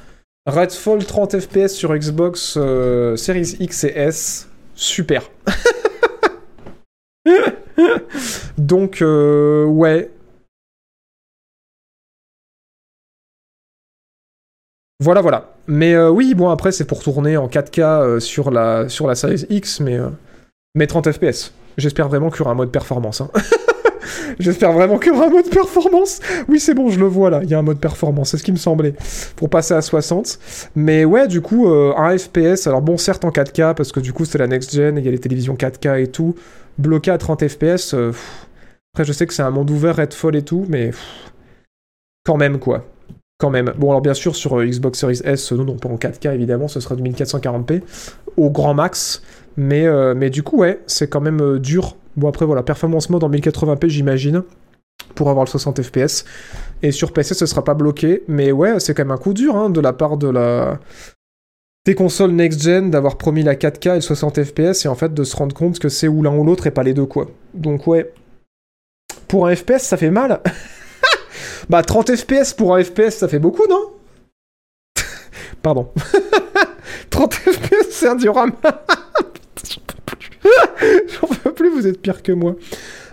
Redfall 0.47 1.05
30 1.05 1.39
FPS 1.39 1.75
sur 1.75 1.95
Xbox 1.95 2.55
euh, 2.57 3.15
Series 3.17 3.57
X 3.61 3.85
et 3.85 3.93
S. 3.95 4.49
Super. 4.75 5.31
Donc, 8.59 9.03
euh, 9.03 9.65
ouais. 9.65 10.11
Voilà, 15.01 15.21
voilà. 15.21 15.55
Mais 15.67 15.95
euh, 15.95 16.11
oui, 16.11 16.35
bon, 16.35 16.49
après, 16.51 16.73
c'est 16.73 16.85
pour 16.87 17.03
tourner 17.03 17.37
en 17.37 17.47
4K 17.49 17.81
euh, 17.83 18.21
sur, 18.21 18.51
la, 18.51 18.89
sur 18.89 19.07
la 19.07 19.15
X, 19.49 19.81
mais, 19.81 19.99
mais 20.75 20.87
30 20.87 21.13
FPS. 21.13 21.53
J'espère 21.77 22.09
vraiment 22.09 22.31
qu'il 22.31 22.41
y 22.41 22.43
aura 22.43 22.51
un 22.53 22.55
mode 22.55 22.73
performance. 22.73 23.21
hein. 23.21 23.31
J'espère 24.39 24.73
vraiment 24.73 24.99
qu'il 24.99 25.13
y 25.13 25.17
aura 25.17 25.27
un 25.27 25.31
mode 25.31 25.49
performance. 25.51 26.21
Oui, 26.49 26.61
c'est 26.61 26.75
bon, 26.75 26.91
je 26.91 26.99
le 26.99 27.07
vois 27.07 27.31
là. 27.31 27.41
Il 27.43 27.51
y 27.51 27.55
a 27.55 27.59
un 27.59 27.63
mode 27.63 27.81
performance, 27.81 28.31
c'est 28.31 28.39
ce 28.39 28.43
qui 28.45 28.53
me 28.53 28.57
semblait. 28.57 28.95
Pour 29.37 29.51
passer 29.51 29.75
à 29.75 29.83
60. 29.83 30.39
Mais 30.77 31.05
ouais, 31.05 31.29
du 31.29 31.41
coup, 31.41 31.69
euh, 31.69 31.93
un 31.97 32.17
FPS. 32.17 32.67
Alors 32.67 32.83
bon, 32.83 32.97
certes 32.97 33.25
en 33.25 33.31
4K, 33.31 33.75
parce 33.75 33.93
que 33.93 34.01
du 34.01 34.13
coup, 34.13 34.25
c'est 34.25 34.39
la 34.39 34.47
next 34.47 34.75
gen, 34.75 34.97
il 34.99 35.05
y 35.05 35.09
a 35.09 35.11
les 35.11 35.19
télévisions 35.19 35.55
4K 35.55 36.03
et 36.03 36.07
tout. 36.09 36.35
Bloqué 36.79 37.11
à 37.11 37.19
30 37.19 37.47
FPS. 37.49 37.95
euh. 37.95 38.13
Après, 38.95 39.05
je 39.05 39.13
sais 39.13 39.27
que 39.27 39.35
c'est 39.35 39.43
un 39.43 39.51
monde 39.51 39.71
ouvert, 39.71 39.97
Redfall 39.97 40.37
et 40.37 40.43
tout, 40.43 40.65
mais 40.69 40.91
quand 42.25 42.37
même, 42.37 42.59
quoi. 42.59 42.85
Quand 43.39 43.51
même. 43.51 43.73
Bon, 43.79 43.91
alors 43.91 44.01
bien 44.01 44.15
sûr, 44.15 44.35
sur 44.35 44.59
euh, 44.59 44.65
Xbox 44.65 44.99
Series 44.99 45.21
S, 45.25 45.53
euh, 45.53 45.57
non, 45.57 45.65
non, 45.65 45.77
pas 45.77 45.89
en 45.89 45.97
4K, 45.97 46.35
évidemment, 46.35 46.69
ce 46.69 46.81
sera 46.81 46.97
du 46.97 47.03
1440p 47.03 47.83
au 48.37 48.51
grand 48.51 48.75
max. 48.75 49.23
Mais, 49.57 49.89
mais 50.15 50.31
du 50.31 50.45
coup, 50.45 50.59
ouais, 50.59 50.81
c'est 50.87 51.09
quand 51.09 51.21
même 51.21 51.59
dur. 51.59 51.97
Bon, 52.19 52.29
après, 52.29 52.45
voilà, 52.45 52.65
performance 52.65 53.11
mode 53.11 53.23
en 53.23 53.31
1080p, 53.31 53.89
j'imagine, 53.89 54.43
pour 55.15 55.31
avoir 55.31 55.45
le 55.45 55.51
60 55.51 55.83
FPS. 55.83 56.25
Et 56.83 56.91
sur 56.91 57.13
PC, 57.13 57.35
ce 57.35 57.47
sera 57.47 57.63
pas 57.63 57.75
bloqué. 57.75 58.25
Mais 58.27 58.51
ouais, 58.51 58.81
c'est 58.81 58.93
quand 58.93 59.05
même 59.05 59.13
un 59.13 59.19
coup 59.19 59.35
dur 59.35 59.55
hein, 59.57 59.71
de 59.71 59.81
la 59.81 59.93
part 59.93 60.17
de 60.17 60.29
la 60.29 60.81
des 61.87 61.95
consoles 61.95 62.33
next-gen, 62.33 62.91
d'avoir 62.91 63.17
promis 63.17 63.43
la 63.43 63.55
4K 63.55 63.93
et 63.93 63.95
le 63.95 64.01
60 64.03 64.45
FPS, 64.45 64.85
et 64.85 64.89
en 64.89 64.95
fait 64.95 65.15
de 65.15 65.25
se 65.25 65.35
rendre 65.35 65.55
compte 65.55 65.79
que 65.79 65.89
c'est 65.89 66.09
ou 66.09 66.23
l'un 66.23 66.37
ou 66.37 66.45
l'autre 66.45 66.67
et 66.67 66.71
pas 66.71 66.83
les 66.83 66.93
deux, 66.93 67.07
quoi. 67.07 67.29
Donc 67.55 67.87
ouais. 67.87 68.13
Pour 69.27 69.47
un 69.47 69.55
FPS, 69.55 69.85
ça 69.85 69.97
fait 69.97 70.11
mal. 70.11 70.43
bah 71.71 71.83
30 71.83 72.17
FPS 72.17 72.53
pour 72.53 72.75
un 72.75 72.83
FPS, 72.83 73.11
ça 73.11 73.29
fait 73.29 73.39
beaucoup, 73.39 73.67
non? 73.71 73.93
Pardon. 75.63 75.91
30 77.11 77.35
FPS, 77.35 77.87
c'est 77.91 78.09
un 78.09 78.17
diorama. 78.17 78.53
J'en 81.09 81.29
peux 81.29 81.53
plus, 81.53 81.71
vous 81.71 81.87
êtes 81.87 82.01
pire 82.01 82.23
que 82.23 82.33
moi. 82.33 82.57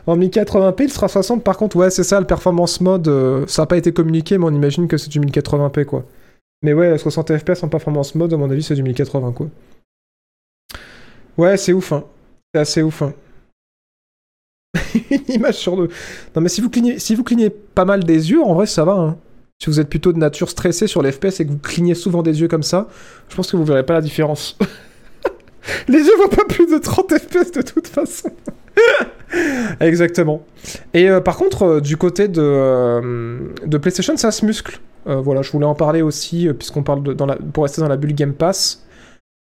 En 0.07 0.17
1080p, 0.17 0.83
il 0.83 0.91
sera 0.91 1.07
60 1.07 1.43
par 1.43 1.57
contre, 1.57 1.75
ouais, 1.77 1.89
c'est 1.89 2.03
ça, 2.03 2.19
le 2.19 2.27
performance 2.27 2.79
mode, 2.79 3.07
euh, 3.07 3.45
ça 3.47 3.63
n'a 3.63 3.65
pas 3.65 3.77
été 3.77 3.91
communiqué, 3.91 4.37
mais 4.37 4.45
on 4.45 4.53
imagine 4.53 4.87
que 4.87 4.97
c'est 4.97 5.09
du 5.09 5.19
1080p, 5.19 5.85
quoi. 5.85 6.05
Mais 6.61 6.73
ouais, 6.73 6.97
60 6.97 7.37
FPS 7.37 7.63
en 7.63 7.69
performance 7.69 8.13
mode, 8.15 8.33
à 8.33 8.37
mon 8.37 8.49
avis, 8.49 8.63
c'est 8.63 8.75
du 8.75 8.83
1080, 8.83 9.31
quoi. 9.31 9.47
Ouais, 11.37 11.57
c'est 11.57 11.73
ouf, 11.73 11.91
hein. 11.91 12.03
C'est 12.53 12.61
assez 12.61 12.81
ouf, 12.83 13.01
hein. 13.01 13.13
Une 15.09 15.35
image 15.35 15.55
sur 15.55 15.75
deux. 15.75 15.89
Non, 16.35 16.41
mais 16.41 16.49
si 16.49 16.61
vous, 16.61 16.69
clignez, 16.69 16.99
si 16.99 17.15
vous 17.15 17.23
clignez 17.23 17.49
pas 17.49 17.85
mal 17.85 18.03
des 18.03 18.31
yeux, 18.31 18.43
en 18.43 18.53
vrai, 18.53 18.67
ça 18.67 18.85
va, 18.85 18.93
hein. 18.93 19.17
Si 19.61 19.69
vous 19.69 19.79
êtes 19.79 19.89
plutôt 19.89 20.11
de 20.11 20.17
nature 20.17 20.49
stressée 20.49 20.85
sur 20.85 21.01
l'FPS 21.01 21.39
et 21.39 21.45
que 21.45 21.51
vous 21.51 21.57
clignez 21.57 21.95
souvent 21.95 22.21
des 22.21 22.41
yeux 22.41 22.47
comme 22.47 22.63
ça, 22.63 22.89
je 23.29 23.35
pense 23.35 23.49
que 23.49 23.57
vous 23.57 23.63
verrez 23.63 23.85
pas 23.85 23.93
la 23.93 24.01
différence. 24.01 24.57
Les 25.87 25.99
yeux 25.99 26.17
vont 26.17 26.29
pas 26.29 26.45
plus 26.47 26.67
de 26.67 26.77
30 26.77 27.17
FPS 27.17 27.51
de 27.51 27.61
toute 27.61 27.87
façon. 27.87 28.29
Exactement. 29.79 30.43
Et 30.93 31.09
euh, 31.09 31.21
par 31.21 31.37
contre, 31.37 31.63
euh, 31.63 31.81
du 31.81 31.97
côté 31.97 32.27
de, 32.27 32.41
euh, 32.41 33.39
de 33.65 33.77
PlayStation, 33.77 34.15
ça 34.17 34.31
se 34.31 34.45
muscle. 34.45 34.79
Voilà, 35.07 35.43
je 35.43 35.51
voulais 35.51 35.67
en 35.67 35.75
parler 35.75 36.01
aussi, 36.01 36.49
puisqu'on 36.57 36.81
parle 36.81 37.03
de, 37.03 37.25
la, 37.25 37.35
pour 37.53 37.61
rester 37.61 37.79
dans 37.79 37.87
la 37.87 37.95
bulle 37.95 38.15
Game 38.15 38.33
Pass. 38.33 38.83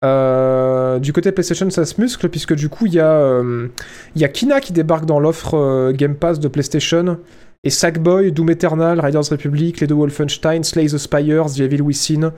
Du 0.03 1.13
côté 1.13 1.31
PlayStation, 1.31 1.71
ça 1.71 1.85
se 1.85 2.01
muscle, 2.01 2.29
puisque 2.29 2.57
du 2.57 2.69
coup, 2.69 2.87
il 2.87 2.95
y, 2.95 2.97
y 2.97 4.25
a 4.25 4.29
Kina 4.29 4.59
qui 4.59 4.73
débarque 4.73 5.05
dans 5.05 5.21
l'offre 5.21 5.93
Game 5.93 6.17
Pass 6.17 6.41
de 6.41 6.49
PlayStation. 6.49 7.17
Et 7.63 7.71
Sackboy, 7.71 8.33
Doom 8.33 8.51
Eternal, 8.51 8.99
Riders 8.99 9.31
Republic, 9.31 9.79
les 9.81 9.87
deux 9.87 9.95
Wolfenstein, 9.95 10.65
Slay 10.65 10.87
the 10.87 10.99
Spires, 10.99 11.47
The 11.47 11.61
Evil 11.61 11.83
Within, 11.83 12.33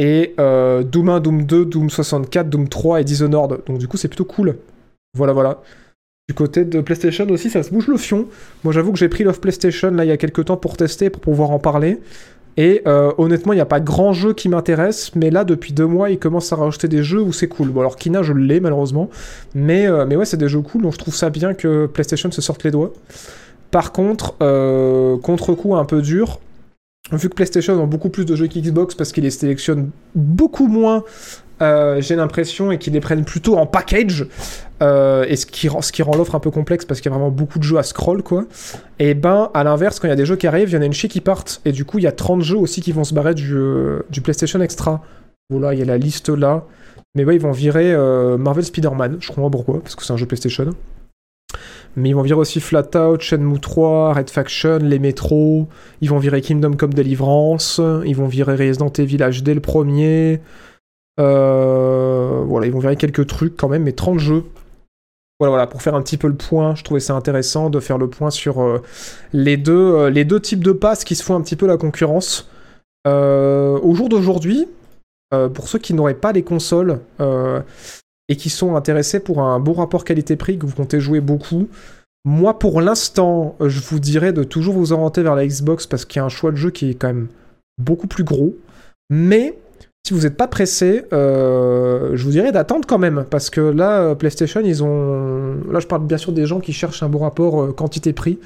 et 0.00 0.34
euh, 0.40 0.82
Doom 0.82 1.10
1, 1.10 1.20
Doom 1.20 1.44
2, 1.44 1.66
Doom 1.66 1.90
64, 1.90 2.48
Doom 2.48 2.68
3 2.68 3.02
et 3.02 3.04
Dishonored. 3.04 3.60
Donc 3.66 3.76
du 3.76 3.86
coup, 3.86 3.98
c'est 3.98 4.08
plutôt 4.08 4.24
cool. 4.24 4.56
Voilà, 5.14 5.34
voilà. 5.34 5.60
Du 6.26 6.34
côté 6.34 6.64
de 6.64 6.80
PlayStation 6.80 7.28
aussi, 7.28 7.50
ça 7.50 7.62
se 7.62 7.70
bouge 7.70 7.86
le 7.86 7.98
fion. 7.98 8.26
Moi, 8.64 8.72
j'avoue 8.72 8.92
que 8.92 8.98
j'ai 8.98 9.10
pris 9.10 9.24
l'offre 9.24 9.40
PlayStation 9.40 9.90
là 9.90 10.06
il 10.06 10.08
y 10.08 10.12
a 10.12 10.16
quelques 10.16 10.46
temps 10.46 10.56
pour 10.56 10.78
tester, 10.78 11.10
pour 11.10 11.20
pouvoir 11.20 11.50
en 11.50 11.58
parler. 11.58 11.98
Et 12.56 12.80
euh, 12.86 13.12
honnêtement, 13.18 13.52
il 13.52 13.56
n'y 13.56 13.62
a 13.62 13.66
pas 13.66 13.78
grand 13.78 14.14
jeu 14.14 14.32
qui 14.32 14.48
m'intéresse, 14.48 15.14
mais 15.16 15.28
là, 15.30 15.44
depuis 15.44 15.74
deux 15.74 15.86
mois, 15.86 16.08
ils 16.08 16.18
commencent 16.18 16.52
à 16.52 16.56
rajouter 16.56 16.88
des 16.88 17.02
jeux 17.02 17.20
où 17.20 17.34
c'est 17.34 17.48
cool. 17.48 17.68
Bon, 17.68 17.80
alors 17.80 17.96
Kina, 17.96 18.22
je 18.22 18.32
l'ai 18.32 18.58
malheureusement, 18.58 19.10
mais, 19.54 19.86
euh, 19.86 20.06
mais 20.06 20.16
ouais, 20.16 20.24
c'est 20.24 20.38
des 20.38 20.48
jeux 20.48 20.62
cool, 20.62 20.82
donc 20.82 20.94
je 20.94 20.98
trouve 20.98 21.14
ça 21.14 21.28
bien 21.28 21.52
que 21.52 21.84
PlayStation 21.86 22.30
se 22.30 22.40
sorte 22.40 22.64
les 22.64 22.70
doigts. 22.70 22.92
Par 23.70 23.92
contre, 23.92 24.36
contre-coup 25.20 25.76
un 25.76 25.84
peu 25.84 26.02
dur, 26.02 26.40
vu 27.12 27.28
que 27.28 27.34
PlayStation 27.34 27.82
a 27.82 27.86
beaucoup 27.86 28.08
plus 28.08 28.24
de 28.24 28.36
jeux 28.36 28.46
qu'Xbox 28.46 28.94
parce 28.94 29.12
qu'ils 29.12 29.24
les 29.24 29.30
sélectionnent 29.30 29.90
beaucoup 30.14 30.66
moins, 30.66 31.04
euh, 31.62 32.00
j'ai 32.00 32.16
l'impression, 32.16 32.70
et 32.70 32.78
qu'ils 32.78 32.92
les 32.92 33.00
prennent 33.00 33.24
plutôt 33.24 33.56
en 33.56 33.66
package, 33.66 34.26
euh, 34.82 35.24
et 35.28 35.36
ce 35.36 35.46
qui 35.46 35.68
rend, 35.68 36.16
l'offre 36.16 36.34
un 36.34 36.40
peu 36.40 36.50
complexe 36.50 36.84
parce 36.84 37.00
qu'il 37.00 37.10
y 37.10 37.14
a 37.14 37.18
vraiment 37.18 37.30
beaucoup 37.30 37.58
de 37.58 37.64
jeux 37.64 37.78
à 37.78 37.82
scroll, 37.82 38.22
quoi. 38.22 38.44
Et 38.98 39.14
ben, 39.14 39.50
à 39.54 39.64
l'inverse, 39.64 40.00
quand 40.00 40.08
il 40.08 40.10
y 40.10 40.14
a 40.14 40.16
des 40.16 40.26
jeux 40.26 40.36
qui 40.36 40.46
arrivent, 40.46 40.70
il 40.70 40.74
y 40.74 40.78
en 40.78 40.82
a 40.82 40.86
une 40.86 40.92
chier 40.92 41.08
qui 41.08 41.20
partent, 41.20 41.60
et 41.64 41.72
du 41.72 41.84
coup, 41.84 41.98
il 41.98 42.04
y 42.04 42.06
a 42.06 42.12
30 42.12 42.42
jeux 42.42 42.56
aussi 42.56 42.80
qui 42.80 42.92
vont 42.92 43.04
se 43.04 43.12
barrer 43.12 43.34
du, 43.34 43.54
euh, 43.54 44.00
du 44.10 44.20
PlayStation 44.20 44.60
Extra. 44.60 45.02
Voilà, 45.50 45.74
il 45.74 45.80
y 45.80 45.82
a 45.82 45.86
la 45.86 45.98
liste 45.98 46.28
là. 46.28 46.64
Mais 47.16 47.24
ouais, 47.24 47.34
ils 47.34 47.40
vont 47.40 47.50
virer 47.50 47.92
Marvel 48.38 48.64
Spider-Man, 48.64 49.16
je 49.18 49.32
comprends 49.32 49.50
pourquoi, 49.50 49.80
parce 49.80 49.96
que 49.96 50.04
c'est 50.04 50.12
un 50.12 50.16
jeu 50.16 50.26
PlayStation. 50.26 50.70
Mais 51.96 52.10
ils 52.10 52.14
vont 52.14 52.22
virer 52.22 52.38
aussi 52.38 52.60
Flatout, 52.60 53.18
Shenmue 53.20 53.58
3, 53.58 54.14
Red 54.14 54.30
Faction, 54.30 54.78
les 54.78 54.98
Metro. 54.98 55.66
Ils 56.00 56.08
vont 56.08 56.18
virer 56.18 56.40
Kingdom 56.40 56.74
Come 56.74 56.94
Deliverance. 56.94 57.80
Ils 58.06 58.14
vont 58.14 58.28
virer 58.28 58.54
Resident 58.54 58.92
Evil 58.96 59.18
HD 59.18 59.48
le 59.48 59.60
premier. 59.60 60.40
Euh, 61.18 62.42
voilà, 62.46 62.66
ils 62.66 62.72
vont 62.72 62.78
virer 62.78 62.96
quelques 62.96 63.26
trucs 63.26 63.56
quand 63.56 63.68
même, 63.68 63.82
mais 63.82 63.92
30 63.92 64.18
jeux. 64.18 64.44
Voilà, 65.38 65.50
voilà, 65.50 65.66
pour 65.66 65.82
faire 65.82 65.94
un 65.94 66.02
petit 66.02 66.16
peu 66.16 66.28
le 66.28 66.34
point, 66.34 66.74
je 66.74 66.84
trouvais 66.84 67.00
ça 67.00 67.14
intéressant 67.14 67.70
de 67.70 67.80
faire 67.80 67.98
le 67.98 68.08
point 68.08 68.30
sur 68.30 68.60
euh, 68.60 68.82
les, 69.32 69.56
deux, 69.56 69.72
euh, 69.72 70.10
les 70.10 70.24
deux 70.24 70.40
types 70.40 70.62
de 70.62 70.72
passes 70.72 71.02
qui 71.02 71.14
se 71.14 71.22
font 71.22 71.34
un 71.34 71.40
petit 71.40 71.56
peu 71.56 71.66
la 71.66 71.76
concurrence. 71.76 72.48
Au 73.06 73.94
jour 73.94 74.10
d'aujourd'hui, 74.10 74.68
pour 75.30 75.68
ceux 75.68 75.78
qui 75.78 75.94
n'auraient 75.94 76.12
pas 76.12 76.32
les 76.32 76.42
consoles 76.42 77.00
et 78.30 78.36
qui 78.36 78.48
sont 78.48 78.76
intéressés 78.76 79.20
pour 79.20 79.42
un 79.42 79.60
bon 79.60 79.74
rapport 79.74 80.04
qualité-prix, 80.04 80.56
que 80.56 80.64
vous 80.64 80.74
comptez 80.74 81.00
jouer 81.00 81.20
beaucoup, 81.20 81.68
moi 82.24 82.58
pour 82.58 82.80
l'instant, 82.80 83.56
je 83.60 83.80
vous 83.80 83.98
dirais 83.98 84.32
de 84.32 84.44
toujours 84.44 84.74
vous 84.74 84.92
orienter 84.92 85.22
vers 85.22 85.34
la 85.34 85.46
Xbox 85.46 85.86
parce 85.86 86.04
qu'il 86.06 86.20
y 86.20 86.22
a 86.22 86.24
un 86.24 86.30
choix 86.30 86.52
de 86.52 86.56
jeu 86.56 86.70
qui 86.70 86.90
est 86.90 86.94
quand 86.94 87.08
même 87.08 87.26
beaucoup 87.76 88.06
plus 88.06 88.24
gros. 88.24 88.54
Mais 89.10 89.58
si 90.06 90.14
vous 90.14 90.20
n'êtes 90.20 90.36
pas 90.36 90.46
pressé, 90.46 91.04
euh, 91.12 92.10
je 92.14 92.24
vous 92.24 92.30
dirais 92.30 92.52
d'attendre 92.52 92.86
quand 92.86 92.98
même, 92.98 93.24
parce 93.28 93.50
que 93.50 93.60
là, 93.60 94.00
euh, 94.00 94.14
PlayStation, 94.14 94.60
ils 94.64 94.82
ont... 94.82 95.56
Là, 95.70 95.80
je 95.80 95.86
parle 95.86 96.06
bien 96.06 96.16
sûr 96.16 96.32
des 96.32 96.46
gens 96.46 96.60
qui 96.60 96.72
cherchent 96.72 97.02
un 97.02 97.08
bon 97.08 97.18
rapport 97.18 97.62
euh, 97.62 97.72
quantité-prix. 97.72 98.38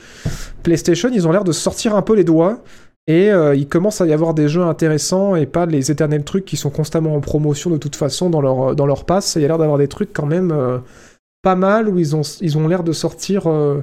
PlayStation, 0.62 1.10
ils 1.12 1.28
ont 1.28 1.32
l'air 1.32 1.44
de 1.44 1.52
sortir 1.52 1.94
un 1.94 2.02
peu 2.02 2.14
les 2.14 2.24
doigts, 2.24 2.58
et 3.06 3.30
euh, 3.30 3.54
il 3.54 3.68
commence 3.68 4.00
à 4.00 4.06
y 4.06 4.12
avoir 4.12 4.34
des 4.34 4.48
jeux 4.48 4.62
intéressants, 4.62 5.36
et 5.36 5.46
pas 5.46 5.66
les 5.66 5.90
éternels 5.90 6.24
trucs 6.24 6.44
qui 6.44 6.56
sont 6.56 6.70
constamment 6.70 7.14
en 7.14 7.20
promotion 7.20 7.70
de 7.70 7.78
toute 7.78 7.96
façon 7.96 8.30
dans 8.30 8.40
leur, 8.40 8.74
dans 8.74 8.86
leur 8.86 9.04
pass. 9.04 9.36
Il 9.36 9.42
y 9.42 9.44
a 9.44 9.48
l'air 9.48 9.58
d'avoir 9.58 9.78
des 9.78 9.88
trucs 9.88 10.12
quand 10.12 10.26
même 10.26 10.52
euh, 10.52 10.78
pas 11.42 11.56
mal, 11.56 11.88
où 11.88 11.98
ils 11.98 12.16
ont 12.16 12.68
l'air 12.68 12.82
de 12.82 12.92
sortir... 12.92 13.48
euh, 13.48 13.82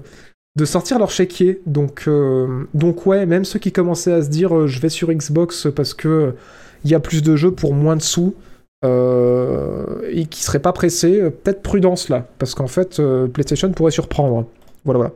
leur 1.00 1.12
chéquier, 1.12 1.62
donc, 1.66 2.10
euh, 2.10 2.68
donc 2.74 3.06
ouais, 3.06 3.26
même 3.26 3.46
ceux 3.46 3.58
qui 3.58 3.72
commençaient 3.72 4.12
à 4.12 4.22
se 4.22 4.28
dire 4.28 4.54
euh, 4.54 4.68
je 4.68 4.82
vais 4.82 4.90
sur 4.90 5.10
Xbox 5.10 5.68
parce 5.74 5.94
que 5.94 6.36
il 6.84 6.92
y 6.92 6.94
a 6.94 7.00
plus 7.00 7.22
de 7.24 7.38
jeux 7.38 7.52
pour 7.52 7.74
moins 7.74 7.96
de 7.96 8.02
sous 8.02 8.36
euh, 8.84 10.02
et 10.10 10.26
qui 10.26 10.44
seraient 10.44 10.60
pas 10.60 10.74
pressés, 10.74 11.22
euh, 11.22 11.30
peut-être 11.30 11.62
prudence 11.62 12.10
là, 12.10 12.28
parce 12.38 12.54
qu'en 12.54 12.68
fait 12.68 13.00
euh, 13.00 13.28
PlayStation 13.28 13.72
pourrait 13.72 13.92
surprendre. 13.92 14.46
Voilà, 14.84 14.98
voilà. 14.98 15.14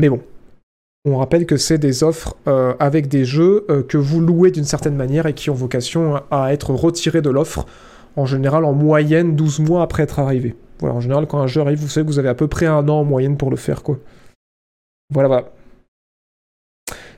Mais 0.00 0.08
bon, 0.08 0.20
on 1.12 1.18
rappelle 1.18 1.46
que 1.46 1.56
c'est 1.56 1.78
des 1.78 2.02
offres 2.02 2.36
euh, 2.46 2.74
avec 2.78 3.08
des 3.08 3.24
jeux 3.24 3.64
euh, 3.70 3.82
que 3.82 3.96
vous 3.96 4.20
louez 4.20 4.50
d'une 4.50 4.64
certaine 4.64 4.96
manière 4.96 5.26
et 5.26 5.34
qui 5.34 5.50
ont 5.50 5.54
vocation 5.54 6.20
à, 6.30 6.52
être 6.52 6.72
retirés 6.72 7.22
de 7.22 7.30
l'offre, 7.30 7.66
en 8.16 8.26
général 8.26 8.64
en 8.64 8.72
moyenne 8.72 9.36
12 9.36 9.60
mois 9.60 9.82
après 9.82 10.02
être 10.02 10.18
arrivé. 10.18 10.56
Voilà, 10.80 10.94
en 10.94 11.00
général, 11.00 11.26
quand 11.26 11.40
un 11.40 11.46
jeu 11.46 11.60
arrive, 11.60 11.80
vous 11.80 11.88
savez 11.88 12.06
que 12.06 12.10
vous 12.10 12.18
avez 12.18 12.28
à 12.28 12.34
peu 12.34 12.48
près 12.48 12.66
un 12.66 12.88
an 12.88 13.00
en 13.00 13.04
moyenne 13.04 13.36
pour 13.36 13.50
le 13.50 13.56
faire, 13.56 13.82
quoi. 13.82 13.98
Voilà, 15.12 15.28
voilà. 15.28 15.52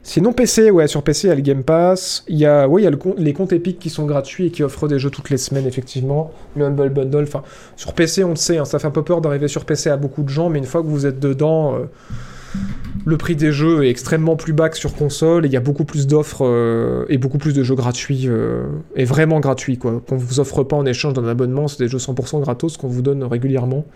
Sinon, 0.02 0.32
PC, 0.32 0.70
ouais, 0.70 0.88
sur 0.88 1.02
PC, 1.02 1.26
il 1.26 1.30
y 1.30 1.32
a 1.32 1.34
le 1.34 1.42
Game 1.42 1.62
Pass. 1.62 2.24
Il 2.26 2.38
y 2.38 2.46
a, 2.46 2.66
ouais, 2.66 2.82
il 2.82 2.98
les 3.18 3.32
comptes 3.34 3.52
Epic 3.52 3.78
qui 3.78 3.90
sont 3.90 4.06
gratuits 4.06 4.46
et 4.46 4.50
qui 4.50 4.62
offrent 4.62 4.88
des 4.88 4.98
jeux 4.98 5.10
toutes 5.10 5.28
les 5.28 5.36
semaines, 5.36 5.66
effectivement. 5.66 6.32
Le 6.56 6.64
Humble 6.64 6.90
Bundle, 6.90 7.24
enfin, 7.24 7.42
sur 7.76 7.92
PC, 7.92 8.24
on 8.24 8.30
le 8.30 8.36
sait, 8.36 8.56
hein, 8.56 8.64
ça 8.64 8.78
fait 8.78 8.86
un 8.86 8.92
peu 8.92 9.02
peur 9.04 9.20
d'arriver 9.20 9.46
sur 9.46 9.64
PC 9.66 9.90
à 9.90 9.96
beaucoup 9.96 10.22
de 10.22 10.28
gens, 10.28 10.48
mais 10.48 10.58
une 10.58 10.64
fois 10.64 10.82
que 10.82 10.86
vous 10.86 11.04
êtes 11.04 11.20
dedans, 11.20 11.74
euh, 11.74 11.84
le 13.04 13.16
prix 13.16 13.36
des 13.36 13.52
jeux 13.52 13.84
est 13.84 13.90
extrêmement 13.90 14.36
plus 14.36 14.52
bas 14.52 14.68
que 14.68 14.76
sur 14.76 14.94
console 14.94 15.44
et 15.44 15.48
il 15.48 15.52
y 15.52 15.56
a 15.56 15.60
beaucoup 15.60 15.84
plus 15.84 16.06
d'offres 16.06 16.44
euh, 16.44 17.04
et 17.08 17.18
beaucoup 17.18 17.38
plus 17.38 17.52
de 17.52 17.62
jeux 17.62 17.74
gratuits 17.74 18.24
euh, 18.26 18.66
et 18.94 19.04
vraiment 19.04 19.40
gratuits, 19.40 19.78
quoi. 19.78 20.02
Qu'on 20.06 20.16
vous 20.16 20.40
offre 20.40 20.62
pas 20.64 20.76
en 20.76 20.86
échange 20.86 21.14
d'un 21.14 21.26
abonnement, 21.26 21.68
c'est 21.68 21.82
des 21.82 21.88
jeux 21.88 21.98
100% 21.98 22.40
gratos 22.40 22.76
qu'on 22.76 22.88
vous 22.88 23.02
donne 23.02 23.24
régulièrement. 23.24 23.86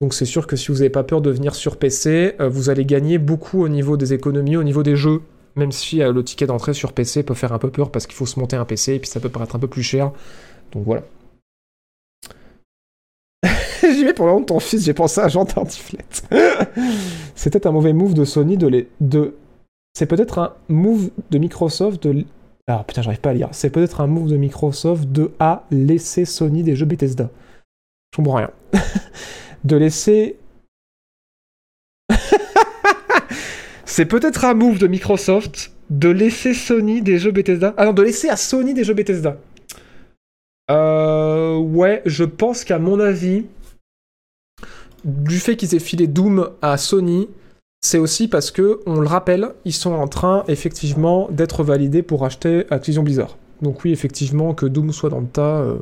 Donc 0.00 0.14
c'est 0.14 0.24
sûr 0.24 0.46
que 0.46 0.56
si 0.56 0.68
vous 0.68 0.78
n'avez 0.78 0.90
pas 0.90 1.04
peur 1.04 1.20
de 1.20 1.30
venir 1.30 1.54
sur 1.54 1.76
PC, 1.76 2.34
euh, 2.40 2.48
vous 2.48 2.70
allez 2.70 2.84
gagner 2.84 3.18
beaucoup 3.18 3.62
au 3.62 3.68
niveau 3.68 3.96
des 3.96 4.12
économies, 4.12 4.56
au 4.56 4.64
niveau 4.64 4.82
des 4.82 4.96
jeux. 4.96 5.20
Même 5.56 5.70
si 5.70 5.98
le 5.98 6.24
ticket 6.24 6.46
d'entrée 6.46 6.74
sur 6.74 6.92
PC 6.92 7.22
peut 7.22 7.34
faire 7.34 7.52
un 7.52 7.60
peu 7.60 7.70
peur 7.70 7.92
parce 7.92 8.06
qu'il 8.06 8.16
faut 8.16 8.26
se 8.26 8.40
monter 8.40 8.56
un 8.56 8.64
PC 8.64 8.94
et 8.94 8.98
puis 8.98 9.08
ça 9.08 9.20
peut 9.20 9.28
paraître 9.28 9.54
un 9.54 9.60
peu 9.60 9.68
plus 9.68 9.84
cher. 9.84 10.10
Donc 10.72 10.84
voilà. 10.84 11.04
J'y 13.92 14.04
vais 14.04 14.14
pour 14.14 14.26
le 14.26 14.32
nom 14.32 14.40
de 14.40 14.46
ton 14.46 14.60
fils, 14.60 14.84
j'ai 14.84 14.94
pensé 14.94 15.20
à 15.20 15.28
Jean 15.28 15.44
Tartiflette. 15.44 16.24
C'était 17.34 17.66
un 17.66 17.72
mauvais 17.72 17.92
move 17.92 18.14
de 18.14 18.24
Sony 18.24 18.56
de 18.56 18.66
les. 18.66 18.88
De... 19.00 19.34
C'est 19.92 20.06
peut-être 20.06 20.38
un 20.38 20.54
move 20.68 21.10
de 21.30 21.38
Microsoft 21.38 22.02
de. 22.06 22.24
Ah 22.66 22.84
putain, 22.86 23.02
j'arrive 23.02 23.20
pas 23.20 23.30
à 23.30 23.34
lire. 23.34 23.48
C'est 23.52 23.70
peut-être 23.70 24.00
un 24.00 24.06
move 24.06 24.30
de 24.30 24.36
Microsoft 24.36 25.10
de 25.10 25.32
à 25.38 25.64
laisser 25.70 26.24
Sony 26.24 26.62
des 26.62 26.76
jeux 26.76 26.86
Bethesda. 26.86 27.30
Je 28.12 28.16
comprends 28.16 28.36
rien. 28.36 28.50
de 29.64 29.76
laisser. 29.76 30.36
C'est 33.84 34.06
peut-être 34.06 34.44
un 34.44 34.54
move 34.54 34.78
de 34.78 34.86
Microsoft 34.86 35.72
de 35.90 36.08
laisser 36.08 36.54
Sony 36.54 37.02
des 37.02 37.18
jeux 37.18 37.32
Bethesda. 37.32 37.74
Ah 37.76 37.84
non, 37.84 37.92
de 37.92 38.02
laisser 38.02 38.28
à 38.28 38.36
Sony 38.36 38.72
des 38.72 38.82
jeux 38.82 38.94
Bethesda. 38.94 39.36
Euh, 40.70 41.58
ouais, 41.58 42.00
je 42.06 42.24
pense 42.24 42.64
qu'à 42.64 42.78
mon 42.78 42.98
avis, 42.98 43.44
du 45.04 45.38
fait 45.38 45.56
qu'ils 45.56 45.74
aient 45.74 45.80
filé 45.80 46.06
Doom 46.06 46.50
à 46.62 46.76
Sony, 46.76 47.28
c'est 47.80 47.98
aussi 47.98 48.28
parce 48.28 48.50
que, 48.50 48.80
on 48.86 49.00
le 49.00 49.06
rappelle, 49.06 49.54
ils 49.64 49.72
sont 49.72 49.92
en 49.92 50.08
train 50.08 50.44
effectivement 50.48 51.28
d'être 51.30 51.62
validés 51.62 52.02
pour 52.02 52.24
acheter 52.24 52.66
Activision 52.70 53.02
Blizzard. 53.02 53.36
Donc 53.62 53.84
oui, 53.84 53.92
effectivement, 53.92 54.54
que 54.54 54.66
Doom 54.66 54.92
soit 54.92 55.10
dans 55.10 55.20
le 55.20 55.26
tas, 55.26 55.58
euh, 55.58 55.76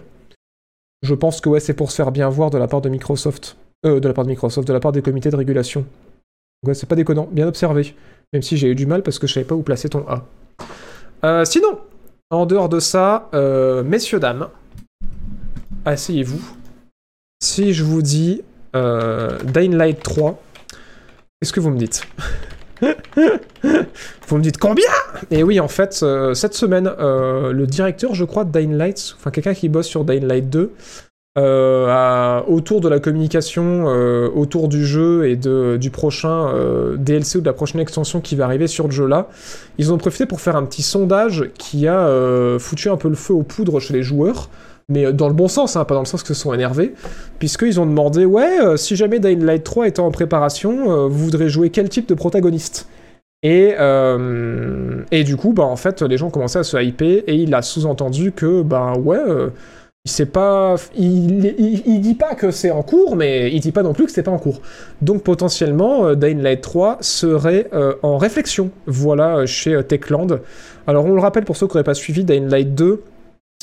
je 1.03 1.15
pense 1.15 1.41
que 1.41 1.49
ouais, 1.49 1.61
c'est 1.61 1.75
pour 1.75 1.91
se 1.91 1.97
faire 1.97 2.13
bien 2.13 2.29
voir 2.29 2.51
de 2.51 2.59
la 2.59 2.69
part 2.69 2.81
de 2.81 2.89
Microsoft. 2.89 3.57
Euh, 3.85 3.99
de 3.99 4.07
la 4.07 4.15
part 4.15 4.25
de 4.25 4.31
Microsoft, 4.31 4.67
de 4.69 4.73
la 4.73 4.79
part 4.79 4.93
des 4.93 5.03
comités 5.03 5.31
de 5.31 5.37
régulation. 5.37 5.85
Ouais, 6.65 6.75
c'est 6.75 6.87
pas 6.87 6.95
déconnant, 6.95 7.29
bien 7.33 7.49
observé. 7.49 7.97
Même 8.33 8.43
si 8.43 8.57
j'ai 8.57 8.69
eu 8.69 8.75
du 8.77 8.87
mal 8.87 9.03
parce 9.03 9.19
que 9.19 9.27
je 9.27 9.35
savais 9.35 9.47
pas 9.47 9.57
où 9.57 9.63
placer 9.63 9.89
ton 9.89 10.07
A. 10.09 10.25
Euh, 11.25 11.45
sinon, 11.45 11.81
en 12.31 12.47
dehors 12.47 12.69
de 12.69 12.79
ça, 12.79 13.29
euh, 13.35 13.83
messieurs, 13.83 14.21
dames, 14.21 14.49
asseyez-vous. 15.85 16.41
Si 17.43 17.73
je 17.73 17.83
vous 17.83 18.03
dis 18.03 18.43
euh, 18.75 19.39
Light 19.55 20.03
3, 20.03 20.41
qu'est-ce 21.41 21.53
que 21.53 21.61
vous 21.61 21.71
me 21.71 21.79
dites 21.79 22.07
Vous 24.29 24.37
me 24.37 24.43
dites 24.43 24.59
combien? 24.59 24.85
Et 25.31 25.43
oui, 25.43 25.61
en 25.61 25.69
fait, 25.69 26.01
euh, 26.03 26.35
cette 26.35 26.55
semaine, 26.55 26.91
euh, 26.99 27.53
le 27.53 27.67
directeur, 27.67 28.15
je 28.15 28.25
crois, 28.25 28.45
de 28.45 28.51
Dying 28.51 28.77
Light, 28.77 29.15
enfin 29.19 29.31
quelqu'un 29.31 29.55
qui 29.55 29.69
bosse 29.69 29.87
sur 29.87 30.05
Dying 30.05 30.25
Light 30.25 30.49
2, 30.49 30.73
euh, 31.39 32.41
autour 32.47 32.81
de 32.81 32.89
la 32.89 32.99
communication, 32.99 33.87
autour 34.35 34.69
du 34.69 34.85
jeu 34.85 35.29
et 35.29 35.37
de, 35.37 35.79
du 35.81 35.91
prochain 35.91 36.53
DLC 36.99 37.39
ou 37.39 37.41
de 37.41 37.47
la 37.47 37.55
prochaine 37.55 37.81
extension 37.81 38.21
qui 38.21 38.37
va 38.37 38.45
arriver 38.45 38.67
sur 38.67 38.87
le 38.87 38.93
jeu 38.93 39.07
là, 39.07 39.29
ils 39.79 39.93
ont 39.93 39.99
profité 39.99 40.27
pour 40.27 40.43
faire 40.43 40.57
un 40.57 40.65
petit 40.65 40.83
sondage 40.83 41.49
qui 41.57 41.89
a 41.89 42.07
foutu 42.59 42.91
un 42.91 42.99
peu 42.99 43.09
le 43.09 43.15
feu 43.15 43.33
aux 43.33 43.45
poudres 43.45 43.81
chez 43.81 43.95
les 43.95 44.03
joueurs. 44.03 44.51
Mais 44.93 45.07
euh, 45.07 45.13
dans 45.13 45.29
le 45.29 45.35
bon 45.35 45.49
sens, 45.49 45.77
hein, 45.77 45.85
pas 45.85 45.95
dans 45.95 46.01
le 46.01 46.07
sens 46.07 46.23
que 46.23 46.29
se 46.29 46.35
sont 46.35 46.53
énervés, 46.53 46.95
puisqu'ils 47.39 47.81
ont 47.81 47.87
demandé 47.87 48.25
Ouais, 48.25 48.61
euh, 48.61 48.77
si 48.77 48.95
jamais 48.95 49.19
Dying 49.19 49.43
Light 49.43 49.65
3 49.65 49.89
était 49.89 50.01
en 50.01 50.11
préparation, 50.11 50.93
euh, 50.93 51.09
vous 51.09 51.25
voudrez 51.25 51.49
jouer 51.49 51.71
quel 51.71 51.89
type 51.89 52.09
de 52.09 52.15
protagoniste? 52.15 52.89
Et, 53.45 53.75
et 55.11 55.25
du 55.25 55.37
coup, 55.37 55.53
bah, 55.53 55.65
en 55.65 55.75
fait, 55.75 56.01
les 56.03 56.17
gens 56.17 56.31
commençaient 56.31 56.61
à 56.61 56.63
se 56.63 56.81
hyper 56.81 57.25
et 57.27 57.35
il 57.35 57.53
a 57.57 57.63
sous-entendu 57.63 58.31
que, 58.31 58.63
bah 58.63 58.93
ouais, 58.97 59.19
il 60.05 60.11
sait 60.13 60.27
pas. 60.27 60.77
Il, 60.97 61.53
il, 61.59 62.01
dit 62.01 62.15
pas 62.15 62.37
que 62.37 62.53
c'est 62.53 62.71
en 62.71 62.83
cours, 62.83 63.17
mais 63.17 63.51
il 63.53 63.59
dit 63.59 63.73
pas 63.73 63.83
non 63.83 63.95
plus 63.95 64.07
que 64.07 64.13
c'est 64.13 64.23
pas 64.23 64.31
en 64.31 64.39
cours. 64.39 64.61
Donc 65.01 65.25
potentiellement, 65.25 66.15
Dying 66.15 66.41
Light 66.41 66.61
3 66.61 66.99
serait 67.01 67.69
en 68.05 68.17
réflexion, 68.17 68.71
voilà, 68.87 69.45
chez 69.45 69.83
Techland. 69.83 70.39
Alors 70.87 71.05
on 71.07 71.13
le 71.13 71.21
rappelle 71.21 71.45
pour 71.45 71.57
ceux 71.57 71.67
qui 71.67 71.73
n'auraient 71.73 71.83
pas 71.83 71.95
suivi, 71.95 72.23
Dying 72.23 72.49
Light 72.49 72.77
2 72.77 73.03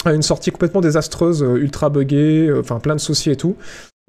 a 0.05 0.13
une 0.13 0.21
sortie 0.21 0.51
complètement 0.51 0.81
désastreuse, 0.81 1.43
euh, 1.43 1.57
ultra 1.57 1.89
buggée, 1.89 2.47
euh, 2.47 2.61
enfin 2.61 2.79
plein 2.79 2.95
de 2.95 3.01
soucis 3.01 3.31
et 3.31 3.35
tout. 3.35 3.55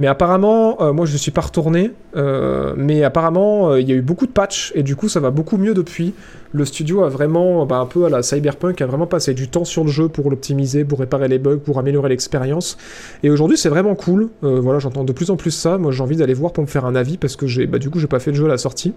Mais 0.01 0.07
apparemment, 0.07 0.81
euh, 0.81 0.95
moi 0.95 1.05
je 1.05 1.13
ne 1.13 1.19
suis 1.19 1.31
pas 1.31 1.43
retourné, 1.43 1.91
euh, 2.17 2.73
mais 2.75 3.05
apparemment 3.05 3.73
euh, 3.73 3.81
il 3.83 3.87
y 3.87 3.93
a 3.93 3.95
eu 3.95 4.01
beaucoup 4.01 4.27
de 4.27 4.33
patchs 4.33 4.73
et 4.75 4.83
du 4.83 4.97
coup 4.97 5.11
ça 5.11 5.21
va 5.21 5.31
beaucoup 5.31 5.59
mieux 5.59 5.75
depuis. 5.75 6.15
Le 6.53 6.65
studio 6.65 7.05
a 7.05 7.11
vraiment, 7.11 7.67
bah, 7.67 7.77
un 7.77 7.87
peu 7.87 8.07
à 8.07 8.09
la 8.09 8.23
Cyberpunk, 8.23 8.81
a 8.81 8.87
vraiment 8.87 9.07
passé 9.07 9.35
du 9.35 9.49
temps 9.49 9.67
sur 9.67 9.85
le 9.85 9.91
jeu 9.91 10.09
pour 10.09 10.31
l'optimiser, 10.31 10.87
pour 10.87 11.01
réparer 11.01 11.29
les 11.29 11.39
bugs, 11.39 11.59
pour 11.59 11.79
améliorer 11.79 12.09
l'expérience. 12.09 12.79
Et 13.23 13.29
aujourd'hui 13.29 13.59
c'est 13.59 13.69
vraiment 13.69 13.95
cool. 13.95 14.31
Euh, 14.43 14.59
voilà, 14.59 14.79
j'entends 14.79 15.05
de 15.05 15.13
plus 15.13 15.31
en 15.31 15.37
plus 15.37 15.51
ça. 15.51 15.77
Moi 15.77 15.93
j'ai 15.93 16.03
envie 16.03 16.17
d'aller 16.17 16.33
voir 16.33 16.55
pour 16.55 16.65
me 16.65 16.69
faire 16.69 16.87
un 16.87 16.95
avis 16.95 17.19
parce 17.19 17.37
que 17.37 17.47
j'ai, 17.47 17.67
bah, 17.67 17.79
du 17.79 17.91
coup 17.91 17.99
j'ai 17.99 18.07
pas 18.07 18.21
fait 18.21 18.31
le 18.31 18.39
jeu 18.39 18.47
à 18.47 18.49
la 18.49 18.59
sortie. 18.59 18.95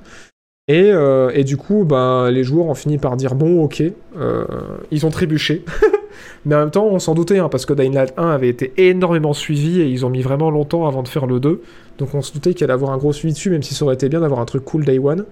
Et, 0.67 0.91
euh, 0.91 1.31
et 1.33 1.43
du 1.43 1.57
coup, 1.57 1.83
bah, 1.83 2.29
les 2.31 2.43
joueurs 2.43 2.67
ont 2.67 2.73
fini 2.73 2.97
par 2.97 3.17
dire 3.17 3.35
bon, 3.35 3.63
ok, 3.63 3.83
euh, 4.17 4.45
ils 4.91 5.05
ont 5.05 5.09
trébuché. 5.09 5.65
Mais 6.45 6.55
en 6.55 6.59
même 6.59 6.71
temps, 6.71 6.85
on 6.85 6.99
s'en 6.99 7.15
doutait, 7.15 7.39
hein, 7.39 7.49
parce 7.49 7.65
que 7.65 7.73
Dying 7.73 7.93
Light 7.93 8.13
1 8.17 8.29
avait 8.29 8.49
été 8.49 8.73
énormément 8.77 9.33
suivi 9.33 9.81
et 9.81 9.87
ils 9.87 10.05
ont 10.05 10.09
mis 10.09 10.21
vraiment 10.21 10.51
longtemps 10.51 10.87
avant 10.87 11.03
de 11.03 11.07
faire 11.07 11.25
le 11.25 11.39
2. 11.39 11.61
Donc 11.97 12.13
on 12.13 12.21
se 12.21 12.33
doutait 12.33 12.53
qu'il 12.53 12.63
allait 12.65 12.73
avoir 12.73 12.91
un 12.91 12.97
gros 12.97 13.13
suivi 13.13 13.33
dessus, 13.33 13.49
même 13.49 13.63
si 13.63 13.73
ça 13.73 13.85
aurait 13.85 13.95
été 13.95 14.09
bien 14.09 14.21
d'avoir 14.21 14.39
un 14.39 14.45
truc 14.45 14.63
cool 14.63 14.85
Day 14.85 14.99
One. 14.99 15.25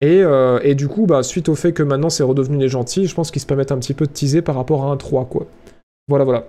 Et, 0.00 0.22
euh, 0.22 0.60
et 0.62 0.74
du 0.74 0.86
coup, 0.86 1.06
bah, 1.06 1.22
suite 1.22 1.48
au 1.48 1.54
fait 1.54 1.72
que 1.72 1.82
maintenant 1.82 2.10
c'est 2.10 2.22
redevenu 2.22 2.56
les 2.56 2.68
gentils, 2.68 3.06
je 3.06 3.14
pense 3.14 3.30
qu'ils 3.30 3.42
se 3.42 3.46
permettent 3.46 3.72
un 3.72 3.78
petit 3.78 3.94
peu 3.94 4.06
de 4.06 4.12
teaser 4.12 4.42
par 4.42 4.54
rapport 4.54 4.84
à 4.84 4.92
un 4.92 4.96
3, 4.96 5.24
quoi. 5.24 5.46
Voilà, 6.08 6.24
voilà. 6.24 6.46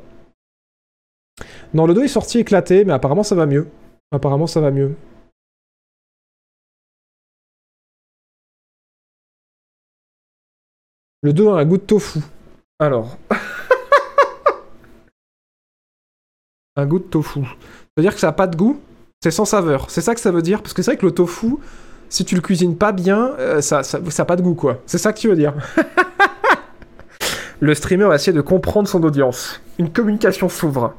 Non, 1.74 1.86
le 1.86 1.94
2 1.94 2.04
est 2.04 2.08
sorti 2.08 2.40
éclaté, 2.40 2.86
mais 2.86 2.94
apparemment 2.94 3.24
ça 3.24 3.36
va 3.36 3.46
mieux. 3.46 3.68
Apparemment 4.12 4.48
ça 4.48 4.60
va 4.62 4.72
mieux. 4.72 4.94
Le 11.22 11.34
2 11.34 11.50
a 11.50 11.54
un 11.56 11.66
goût 11.66 11.78
de 11.78 11.84
tofu. 11.84 12.20
Alors. 12.80 13.18
un 16.78 16.86
goût 16.86 17.00
de 17.00 17.04
tofu. 17.04 17.42
C'est-à-dire 17.42 18.14
que 18.14 18.20
ça 18.20 18.28
n'a 18.28 18.34
pas 18.34 18.48
de 18.48 18.56
goût, 18.56 18.80
c'est 19.22 19.32
sans 19.32 19.44
saveur. 19.44 19.90
C'est 19.90 20.00
ça 20.00 20.16
que 20.16 20.22
ça 20.22 20.32
veut 20.32 20.42
dire 20.42 20.62
Parce 20.62 20.74
que 20.74 20.82
c'est 20.82 20.92
vrai 20.92 20.98
que 20.98 21.06
le 21.06 21.12
tofu, 21.12 21.58
si 22.08 22.24
tu 22.24 22.36
le 22.36 22.42
cuisines 22.42 22.78
pas 22.78 22.94
bien, 22.94 23.34
euh, 23.40 23.60
ça, 23.60 23.84
ça, 23.84 24.00
ça 24.10 24.24
pas 24.24 24.38
de 24.38 24.42
goût, 24.42 24.56
quoi. 24.56 24.80
C'est 24.86 24.98
ça 24.98 25.12
que 25.12 25.20
tu 25.20 25.28
veux 25.28 25.36
dire. 25.36 25.54
le 27.60 27.74
streamer 27.74 28.06
va 28.06 28.16
essayer 28.16 28.32
de 28.32 28.42
comprendre 28.42 28.88
son 28.88 29.04
audience. 29.04 29.62
Une 29.78 29.92
communication 29.92 30.48
s'ouvre. 30.48 30.94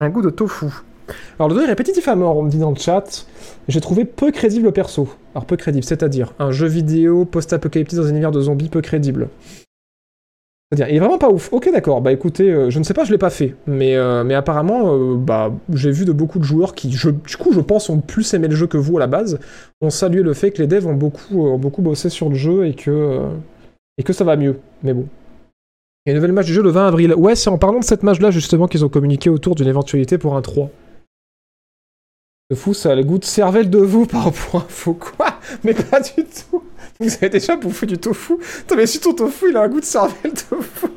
Un 0.00 0.10
goût 0.10 0.20
de 0.20 0.30
tofu. 0.30 0.66
Alors 1.38 1.48
le 1.48 1.54
2 1.56 1.64
est 1.64 1.66
répétitif 1.66 2.08
à 2.08 2.16
mort, 2.16 2.36
on 2.36 2.42
me 2.42 2.50
dit 2.50 2.58
dans 2.58 2.70
le 2.70 2.76
chat. 2.76 3.26
J'ai 3.68 3.80
trouvé 3.80 4.04
peu 4.04 4.30
crédible 4.30 4.66
le 4.66 4.72
perso. 4.72 5.08
Alors 5.34 5.44
peu 5.44 5.56
crédible, 5.56 5.84
c'est-à-dire 5.84 6.32
un 6.38 6.50
jeu 6.50 6.66
vidéo 6.66 7.24
post-apocalyptique 7.24 7.98
dans 7.98 8.06
un 8.06 8.10
univers 8.10 8.30
de 8.30 8.40
zombies 8.40 8.68
peu 8.68 8.80
crédible. 8.80 9.28
C'est-à-dire, 10.72 10.90
il 10.90 10.96
est 10.96 11.00
vraiment 11.00 11.18
pas 11.18 11.28
ouf. 11.28 11.52
Ok, 11.52 11.70
d'accord. 11.70 12.00
Bah 12.00 12.12
écoutez, 12.12 12.50
euh, 12.50 12.70
je 12.70 12.78
ne 12.78 12.84
sais 12.84 12.94
pas, 12.94 13.04
je 13.04 13.12
l'ai 13.12 13.18
pas 13.18 13.28
fait, 13.28 13.54
mais 13.66 13.94
euh, 13.94 14.26
apparemment, 14.30 14.94
euh, 14.94 15.16
bah 15.16 15.52
j'ai 15.70 15.90
vu 15.90 16.06
de 16.06 16.12
beaucoup 16.12 16.38
de 16.38 16.44
joueurs 16.44 16.74
qui, 16.74 16.90
je, 16.90 17.10
du 17.10 17.36
coup, 17.36 17.52
je 17.52 17.60
pense, 17.60 17.90
ont 17.90 18.00
plus 18.00 18.32
aimé 18.32 18.48
le 18.48 18.56
jeu 18.56 18.66
que 18.66 18.78
vous 18.78 18.96
à 18.96 19.00
la 19.00 19.06
base. 19.06 19.38
ont 19.82 19.90
salué 19.90 20.22
le 20.22 20.32
fait 20.32 20.50
que 20.50 20.62
les 20.62 20.66
devs 20.66 20.86
ont 20.86 20.94
beaucoup 20.94 21.58
beaucoup 21.58 21.82
bossé 21.82 22.08
sur 22.08 22.30
le 22.30 22.36
jeu 22.36 22.66
et 22.66 22.72
que 22.72 23.20
et 23.98 24.02
que 24.02 24.14
ça 24.14 24.24
va 24.24 24.36
mieux. 24.36 24.60
Mais 24.82 24.94
bon. 24.94 25.06
Il 26.06 26.08
y 26.08 26.10
a 26.10 26.12
une 26.12 26.16
nouvelle 26.16 26.32
match 26.32 26.46
du 26.46 26.54
jeu 26.54 26.62
le 26.62 26.70
20 26.70 26.88
avril. 26.88 27.14
Ouais, 27.14 27.36
c'est 27.36 27.50
en 27.50 27.58
parlant 27.58 27.78
de 27.80 27.84
cette 27.84 28.02
match-là 28.02 28.30
justement 28.30 28.66
qu'ils 28.66 28.84
ont 28.84 28.88
communiqué 28.88 29.28
autour 29.28 29.54
d'une 29.54 29.68
éventualité 29.68 30.16
pour 30.16 30.36
un 30.36 30.42
3. 30.42 30.70
Le 32.52 32.56
fou, 32.56 32.74
ça 32.74 32.90
a 32.90 32.94
le 32.94 33.02
goût 33.02 33.16
de 33.16 33.24
cervelle 33.24 33.70
de 33.70 33.78
vous 33.78 34.04
par 34.04 34.24
rapport 34.24 34.56
à 34.56 34.64
un 34.64 34.68
faux 34.68 34.92
quoi 34.92 35.38
Mais 35.64 35.72
pas 35.72 36.00
du 36.00 36.22
tout. 36.22 36.62
Vous 37.00 37.14
avez 37.14 37.30
déjà 37.30 37.56
bouffé 37.56 37.86
du 37.86 37.96
tofu 37.96 38.34
Putain, 38.36 38.76
mais 38.76 38.86
si 38.86 39.00
ton 39.00 39.14
tofu 39.14 39.48
il 39.48 39.56
a 39.56 39.62
un 39.62 39.68
goût 39.68 39.80
de 39.80 39.86
cervelle 39.86 40.34
de 40.34 40.56
fou, 40.60 40.88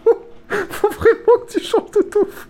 faut 0.69 0.89
vraiment 0.89 1.45
que 1.47 1.53
tu 1.53 1.63
changes 1.63 1.91
de 1.91 2.01
tofu. 2.01 2.49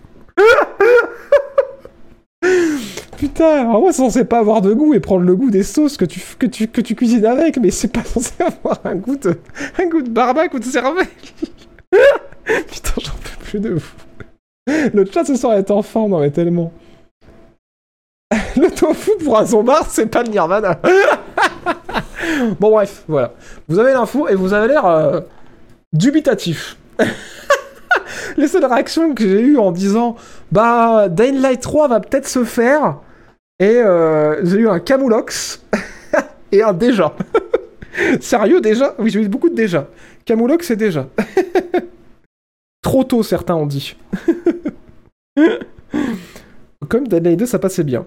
Putain, 3.16 3.62
moi 3.62 3.92
c'est 3.92 3.98
censé 3.98 4.24
pas 4.24 4.40
avoir 4.40 4.60
de 4.60 4.74
goût 4.74 4.92
et 4.92 4.98
prendre 4.98 5.24
le 5.24 5.36
goût 5.36 5.52
des 5.52 5.62
sauces 5.62 5.96
que 5.96 6.04
tu, 6.04 6.20
que 6.36 6.46
tu, 6.46 6.66
que 6.66 6.80
tu 6.80 6.96
cuisines 6.96 7.26
avec, 7.26 7.58
mais 7.58 7.70
c'est 7.70 7.92
pas 7.92 8.02
censé 8.02 8.32
avoir 8.40 8.80
un 8.82 8.96
goût 8.96 9.14
de, 9.14 9.38
un 9.78 9.86
goût 9.86 10.02
de 10.02 10.10
barbac 10.10 10.52
ou 10.52 10.58
de 10.58 10.64
cervelle. 10.64 11.06
Putain, 11.92 12.94
j'en 13.00 13.12
peux 13.12 13.44
plus 13.44 13.60
de 13.60 13.74
vous. 13.74 13.92
Le 14.66 15.04
chat 15.04 15.24
ce 15.24 15.36
soir 15.36 15.56
est 15.56 15.70
en 15.70 15.82
forme, 15.82 16.10
non 16.10 16.18
mais 16.18 16.32
tellement. 16.32 16.72
Le 18.56 18.70
tofu 18.70 19.12
pour 19.22 19.38
un 19.38 19.44
zombard, 19.44 19.86
c'est 19.88 20.06
pas 20.06 20.22
le 20.22 20.30
nirvana. 20.30 20.80
bon 22.60 22.70
bref, 22.70 23.04
voilà. 23.06 23.32
Vous 23.68 23.78
avez 23.78 23.92
l'info 23.92 24.28
et 24.28 24.34
vous 24.34 24.52
avez 24.52 24.68
l'air 24.68 24.86
euh, 24.86 25.20
dubitatif. 25.92 26.76
Les 28.36 28.48
seules 28.48 28.64
réactions 28.64 29.14
que 29.14 29.22
j'ai 29.22 29.40
eues 29.40 29.58
en 29.58 29.70
disant 29.70 30.16
bah 30.50 31.08
Dying 31.08 31.40
Light 31.40 31.60
3 31.60 31.88
va 31.88 32.00
peut-être 32.00 32.28
se 32.28 32.44
faire 32.44 32.98
et 33.58 33.80
euh, 33.80 34.44
j'ai 34.44 34.58
eu 34.58 34.68
un 34.68 34.80
Camoulox 34.80 35.62
et 36.52 36.62
un 36.62 36.72
déjà. 36.72 37.14
Sérieux 38.20 38.60
déjà? 38.60 38.94
Oui, 38.98 39.10
j'ai 39.10 39.22
eu 39.22 39.28
beaucoup 39.28 39.48
de 39.48 39.54
déjà. 39.54 39.88
Camoulox 40.24 40.70
et 40.70 40.76
déjà. 40.76 41.06
Trop 42.82 43.04
tôt 43.04 43.22
certains 43.22 43.54
ont 43.54 43.66
dit. 43.66 43.96
Comme 46.88 47.04
Light 47.08 47.38
2 47.38 47.46
ça 47.46 47.58
passait 47.58 47.84
bien. 47.84 48.06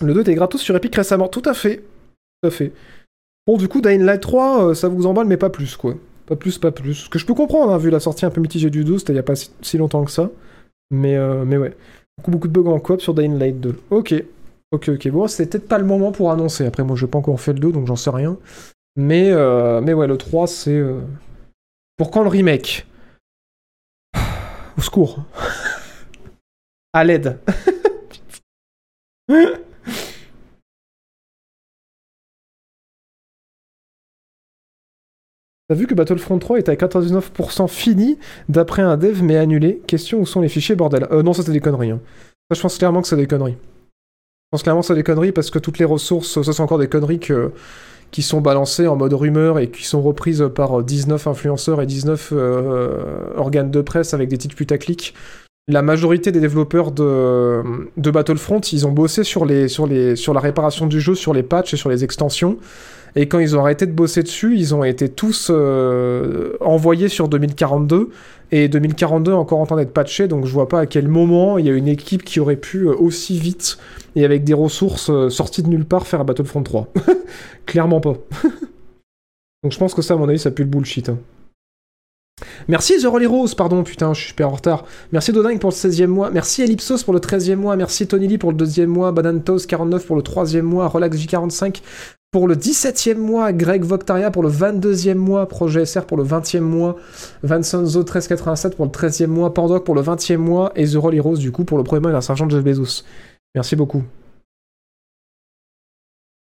Le 0.00 0.12
2 0.14 0.20
était 0.22 0.34
gratos 0.34 0.60
sur 0.60 0.76
Epic 0.76 0.94
récemment, 0.94 1.28
tout 1.28 1.42
à 1.44 1.54
fait. 1.54 1.78
Tout 2.42 2.48
à 2.48 2.50
fait. 2.50 2.72
Bon, 3.46 3.56
du 3.56 3.68
coup, 3.68 3.80
Dying 3.80 4.02
Light 4.02 4.20
3, 4.20 4.64
euh, 4.70 4.74
ça 4.74 4.88
vous 4.88 5.06
emballe, 5.06 5.26
mais 5.26 5.36
pas 5.36 5.50
plus, 5.50 5.76
quoi. 5.76 5.94
Pas 6.26 6.36
plus, 6.36 6.58
pas 6.58 6.72
plus. 6.72 6.94
Ce 6.94 7.08
que 7.10 7.18
je 7.18 7.26
peux 7.26 7.34
comprendre, 7.34 7.72
hein, 7.72 7.78
vu 7.78 7.90
la 7.90 8.00
sortie 8.00 8.24
un 8.24 8.30
peu 8.30 8.40
mitigée 8.40 8.70
du 8.70 8.84
2, 8.84 8.98
c'était 8.98 9.12
il 9.12 9.16
y 9.16 9.18
a 9.18 9.22
pas 9.22 9.34
si, 9.36 9.78
longtemps 9.78 10.04
que 10.04 10.10
ça. 10.10 10.30
Mais, 10.90 11.16
euh, 11.16 11.44
mais 11.44 11.58
ouais. 11.58 11.76
Beaucoup, 12.16 12.30
beaucoup 12.30 12.48
de 12.48 12.52
bugs 12.52 12.70
en 12.70 12.80
coop 12.80 13.00
sur 13.00 13.12
Dying 13.14 13.38
Light 13.38 13.60
2. 13.60 13.76
Ok. 13.90 14.14
Ok, 14.72 14.88
ok. 14.88 15.08
Bon, 15.10 15.28
c'était 15.28 15.58
peut-être 15.58 15.68
pas 15.68 15.78
le 15.78 15.84
moment 15.84 16.12
pour 16.12 16.30
annoncer. 16.30 16.64
Après, 16.66 16.82
moi, 16.82 16.96
je 16.96 17.04
n'ai 17.04 17.10
pas 17.10 17.18
encore 17.18 17.38
fait 17.40 17.52
le 17.52 17.58
2, 17.60 17.72
donc 17.72 17.86
j'en 17.86 17.96
sais 17.96 18.10
rien. 18.10 18.36
Mais, 18.96 19.30
euh, 19.30 19.80
mais 19.80 19.92
ouais, 19.92 20.06
le 20.06 20.16
3, 20.16 20.46
c'est... 20.46 20.70
euh, 20.72 21.00
Pour 21.96 22.10
quand 22.10 22.22
le 22.22 22.28
remake? 22.28 22.86
Au 24.78 24.80
secours. 24.80 25.22
à 26.92 27.04
l'aide. 27.04 27.38
T'as 35.68 35.74
vu 35.74 35.86
que 35.86 35.94
Battlefront 35.94 36.38
3 36.38 36.58
est 36.58 36.68
à 36.68 36.74
99% 36.74 37.68
fini 37.68 38.18
d'après 38.48 38.82
un 38.82 38.96
dev 38.96 39.22
mais 39.22 39.36
annulé? 39.36 39.80
Question 39.86 40.20
où 40.20 40.26
sont 40.26 40.40
les 40.42 40.48
fichiers 40.48 40.74
bordel? 40.76 41.06
Euh 41.10 41.22
non 41.22 41.32
ça 41.32 41.42
c'est 41.42 41.52
des 41.52 41.60
conneries. 41.60 41.90
hein. 41.92 42.00
Ça 42.50 42.56
je 42.56 42.60
pense 42.60 42.76
clairement 42.76 43.00
que 43.00 43.08
c'est 43.08 43.16
des 43.16 43.26
conneries. 43.26 43.56
Je 43.56 44.48
pense 44.50 44.62
clairement 44.62 44.82
que 44.82 44.86
c'est 44.86 44.94
des 44.94 45.02
conneries 45.02 45.32
parce 45.32 45.50
que 45.50 45.58
toutes 45.58 45.78
les 45.78 45.84
ressources, 45.86 46.42
ça 46.42 46.52
c'est 46.52 46.60
encore 46.62 46.78
des 46.78 46.88
conneries 46.88 47.18
qui 47.18 48.22
sont 48.22 48.40
balancées 48.42 48.86
en 48.86 48.96
mode 48.96 49.14
rumeur 49.14 49.58
et 49.58 49.70
qui 49.70 49.84
sont 49.84 50.02
reprises 50.02 50.44
par 50.54 50.82
19 50.82 51.26
influenceurs 51.26 51.80
et 51.80 51.86
19 51.86 52.28
euh, 52.32 53.32
organes 53.36 53.70
de 53.70 53.80
presse 53.80 54.12
avec 54.14 54.28
des 54.28 54.36
titres 54.38 54.54
putaclic. 54.54 55.14
La 55.66 55.80
majorité 55.80 56.30
des 56.30 56.40
développeurs 56.40 56.92
de, 56.92 57.62
Battlefront, 57.96 58.60
ils 58.60 58.86
ont 58.86 58.92
bossé 58.92 59.24
sur, 59.24 59.46
la 59.46 60.40
réparation 60.40 60.86
du 60.86 61.00
jeu, 61.00 61.14
sur 61.14 61.32
les 61.32 61.42
patchs 61.42 61.72
et 61.72 61.76
sur 61.78 61.88
les 61.88 62.04
extensions. 62.04 62.58
Et 63.16 63.28
quand 63.28 63.38
ils 63.38 63.56
ont 63.56 63.60
arrêté 63.60 63.86
de 63.86 63.92
bosser 63.92 64.22
dessus, 64.22 64.58
ils 64.58 64.74
ont 64.74 64.84
été 64.84 65.08
tous 65.08 65.48
euh, 65.50 66.52
envoyés 66.60 67.08
sur 67.08 67.28
2042. 67.28 68.10
Et 68.52 68.68
2042 68.68 69.32
encore 69.32 69.60
en 69.60 69.66
train 69.66 69.76
d'être 69.76 69.94
patché, 69.94 70.28
donc 70.28 70.44
je 70.44 70.52
vois 70.52 70.68
pas 70.68 70.80
à 70.80 70.86
quel 70.86 71.08
moment 71.08 71.56
il 71.56 71.66
y 71.66 71.70
a 71.70 71.72
une 71.72 71.88
équipe 71.88 72.24
qui 72.24 72.40
aurait 72.40 72.56
pu 72.56 72.86
euh, 72.86 72.94
aussi 72.94 73.38
vite 73.38 73.78
et 74.16 74.24
avec 74.24 74.44
des 74.44 74.52
ressources 74.52 75.08
euh, 75.10 75.30
sorties 75.30 75.62
de 75.62 75.68
nulle 75.68 75.86
part 75.86 76.06
faire 76.06 76.24
Battlefront 76.26 76.62
3. 76.62 76.92
Clairement 77.66 78.00
pas. 78.00 78.12
donc 79.62 79.72
je 79.72 79.78
pense 79.78 79.94
que 79.94 80.02
ça, 80.02 80.14
à 80.14 80.16
mon 80.18 80.28
avis, 80.28 80.38
ça 80.38 80.50
pue 80.50 80.62
le 80.62 80.68
bullshit. 80.68 81.08
hein. 81.08 81.18
Merci 82.68 83.00
The 83.00 83.06
Rolly 83.06 83.26
Rose, 83.26 83.54
pardon, 83.54 83.82
putain, 83.82 84.14
je 84.14 84.20
suis 84.20 84.28
super 84.28 84.48
en 84.48 84.52
retard. 84.52 84.84
Merci 85.12 85.32
Doding 85.32 85.58
pour 85.58 85.70
le 85.70 85.74
16e 85.74 86.06
mois. 86.06 86.30
Merci 86.30 86.62
Ellipsos 86.62 87.02
pour 87.04 87.14
le 87.14 87.20
13e 87.20 87.56
mois. 87.56 87.76
Merci 87.76 88.06
Tony 88.06 88.28
Lee 88.28 88.38
pour 88.38 88.52
le 88.52 88.58
2e 88.58 88.86
mois. 88.86 89.12
Banantos 89.12 89.66
49 89.66 90.06
pour 90.06 90.16
le 90.16 90.22
3e 90.22 90.62
mois. 90.62 90.88
Relax 90.88 91.16
J45 91.16 91.82
pour 92.30 92.48
le 92.48 92.56
17e 92.56 93.16
mois. 93.16 93.52
Greg 93.52 93.84
Voctaria 93.84 94.30
pour 94.30 94.42
le 94.42 94.50
22e 94.50 95.14
mois. 95.14 95.46
Projet 95.46 95.84
SR 95.84 96.06
pour 96.06 96.16
le 96.16 96.24
20e 96.24 96.60
mois. 96.60 96.96
Vancenzo 97.42 98.00
1387 98.00 98.76
pour 98.76 98.86
le 98.86 98.90
13e 98.90 99.26
mois. 99.26 99.54
Pandoc 99.54 99.84
pour 99.84 99.94
le 99.94 100.02
20e 100.02 100.36
mois. 100.36 100.72
Et 100.76 100.86
The 100.86 100.96
Rolly 100.96 101.20
Rose, 101.20 101.38
du 101.38 101.52
coup, 101.52 101.64
pour 101.64 101.78
le 101.78 101.84
premier 101.84 102.00
mois 102.00 102.12
d'un 102.12 102.20
sergent 102.20 102.48
Jeff 102.48 102.62
Bezos. 102.62 103.04
Merci 103.54 103.76
beaucoup. 103.76 104.02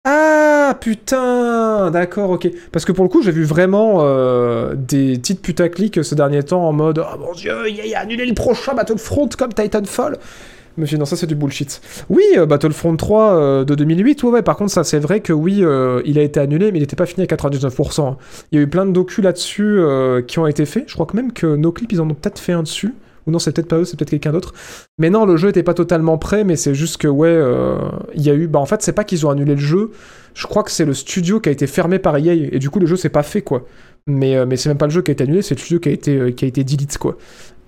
Ah 0.04 0.41
putain, 0.74 1.90
d'accord, 1.90 2.30
ok. 2.30 2.48
Parce 2.70 2.84
que 2.84 2.92
pour 2.92 3.04
le 3.04 3.08
coup, 3.08 3.22
j'ai 3.22 3.32
vu 3.32 3.44
vraiment 3.44 3.98
euh, 4.00 4.74
des 4.76 5.18
titres 5.18 5.42
putaclic 5.42 6.04
ces 6.04 6.14
derniers 6.14 6.42
temps 6.42 6.66
en 6.68 6.72
mode 6.72 6.98
Oh 7.04 7.18
mon 7.18 7.32
dieu, 7.32 7.52
il 7.68 7.80
il 7.84 7.94
a 7.94 8.00
annulé 8.00 8.26
le 8.26 8.34
prochain 8.34 8.74
Battlefront 8.74 9.28
comme 9.38 9.52
Titanfall. 9.52 10.18
Dit, 10.78 10.98
non, 10.98 11.04
ça 11.04 11.16
c'est 11.16 11.26
du 11.26 11.34
bullshit. 11.34 11.82
Oui, 12.08 12.22
euh, 12.36 12.46
Battlefront 12.46 12.96
3 12.96 13.34
euh, 13.34 13.64
de 13.64 13.74
2008, 13.74 14.22
ouais, 14.22 14.30
ouais, 14.30 14.42
par 14.42 14.56
contre, 14.56 14.72
ça 14.72 14.84
c'est 14.84 14.98
vrai 14.98 15.20
que 15.20 15.32
oui, 15.32 15.58
euh, 15.62 16.00
il 16.06 16.18
a 16.18 16.22
été 16.22 16.40
annulé, 16.40 16.72
mais 16.72 16.78
il 16.78 16.80
n'était 16.80 16.96
pas 16.96 17.04
fini 17.06 17.22
à 17.24 17.26
99%. 17.26 18.06
hein. 18.08 18.16
Il 18.50 18.56
y 18.56 18.58
a 18.58 18.64
eu 18.64 18.68
plein 18.68 18.86
de 18.86 18.90
docus 18.92 19.22
là-dessus 19.22 19.78
euh, 19.78 20.22
qui 20.22 20.38
ont 20.38 20.46
été 20.46 20.64
faits. 20.64 20.84
Je 20.86 20.94
crois 20.94 21.04
que 21.06 21.14
même 21.14 21.32
que 21.32 21.46
NoClip, 21.56 21.92
ils 21.92 22.00
en 22.00 22.08
ont 22.08 22.14
peut-être 22.14 22.38
fait 22.38 22.52
un 22.52 22.62
dessus. 22.62 22.94
Ou 23.26 23.30
non, 23.30 23.38
c'est 23.38 23.52
peut-être 23.52 23.68
pas 23.68 23.76
eux, 23.78 23.84
c'est 23.84 23.96
peut-être 23.96 24.10
quelqu'un 24.10 24.32
d'autre. 24.32 24.52
Mais 24.98 25.10
non, 25.10 25.24
le 25.26 25.36
jeu 25.36 25.48
était 25.48 25.62
pas 25.62 25.74
totalement 25.74 26.18
prêt, 26.18 26.44
mais 26.44 26.56
c'est 26.56 26.74
juste 26.74 26.96
que, 26.96 27.08
ouais, 27.08 27.28
euh, 27.28 27.76
il 28.14 28.22
y 28.22 28.30
a 28.30 28.34
eu. 28.34 28.46
Bah, 28.48 28.58
en 28.58 28.66
fait, 28.66 28.82
c'est 28.82 28.92
pas 28.92 29.04
qu'ils 29.04 29.26
ont 29.26 29.30
annulé 29.30 29.54
le 29.54 29.60
jeu. 29.60 29.90
Je 30.34 30.46
crois 30.46 30.62
que 30.62 30.70
c'est 30.70 30.84
le 30.84 30.94
studio 30.94 31.40
qui 31.40 31.48
a 31.48 31.52
été 31.52 31.66
fermé 31.66 31.98
par 31.98 32.16
EA, 32.16 32.32
et 32.32 32.58
du 32.58 32.70
coup, 32.70 32.78
le 32.80 32.86
jeu 32.86 32.96
s'est 32.96 33.08
pas 33.10 33.22
fait, 33.22 33.42
quoi. 33.42 33.66
Mais, 34.08 34.36
euh, 34.36 34.46
mais 34.46 34.56
c'est 34.56 34.68
même 34.68 34.78
pas 34.78 34.86
le 34.86 34.92
jeu 34.92 35.02
qui 35.02 35.10
a 35.10 35.14
été 35.14 35.22
annulé, 35.24 35.42
c'est 35.42 35.54
le 35.54 35.60
studio 35.60 35.78
qui 35.78 35.88
a 35.88 35.92
été, 35.92 36.16
euh, 36.16 36.30
qui 36.32 36.44
a 36.44 36.48
été 36.48 36.64
delete, 36.64 36.98
quoi. 36.98 37.16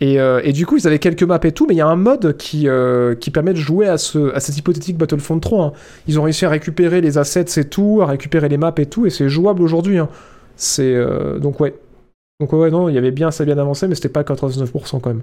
Et, 0.01 0.19
euh, 0.21 0.41
et 0.43 0.53
du 0.53 0.67
coup, 0.67 0.77
ils 0.77 0.87
avaient 0.89 0.99
quelques 0.99 1.23
maps 1.23 1.39
et 1.45 1.53
tout, 1.53 1.67
mais 1.69 1.75
il 1.75 1.77
y 1.77 1.81
a 1.81 1.87
un 1.87 1.95
mode 1.95 2.37
qui, 2.37 2.69
euh, 2.69 3.15
qui 3.15 3.31
permet 3.31 3.53
de 3.53 3.59
jouer 3.59 3.87
à, 3.87 3.97
ce, 3.97 4.35
à 4.35 4.41
cet 4.41 4.57
hypothétique 4.59 4.99
Battlefront 4.99 5.39
3. 5.39 5.65
hein. 5.67 5.73
Ils 6.09 6.19
ont 6.19 6.25
réussi 6.25 6.45
à 6.45 6.49
récupérer 6.49 7.01
les 7.01 7.17
assets 7.19 7.61
et 7.61 7.65
tout, 7.65 8.01
à 8.03 8.07
récupérer 8.07 8.49
les 8.49 8.57
maps 8.57 8.75
et 8.79 8.87
tout, 8.87 9.07
et 9.07 9.11
c'est 9.11 9.29
jouable 9.29 9.63
aujourd'hui. 9.63 9.99
hein. 9.99 10.09
C'est. 10.57 10.97
donc, 11.41 11.61
ouais. 11.61 11.75
Donc, 12.41 12.53
ouais, 12.53 12.71
non, 12.71 12.89
il 12.89 12.95
y 12.95 12.99
avait 12.99 13.11
bien, 13.11 13.31
ça 13.31 13.45
bien 13.45 13.59
avancé, 13.59 13.87
mais 13.87 13.95
c'était 13.95 14.09
pas 14.09 14.21
à 14.21 14.25
99% 14.25 15.01
quand 15.01 15.07
même. 15.07 15.23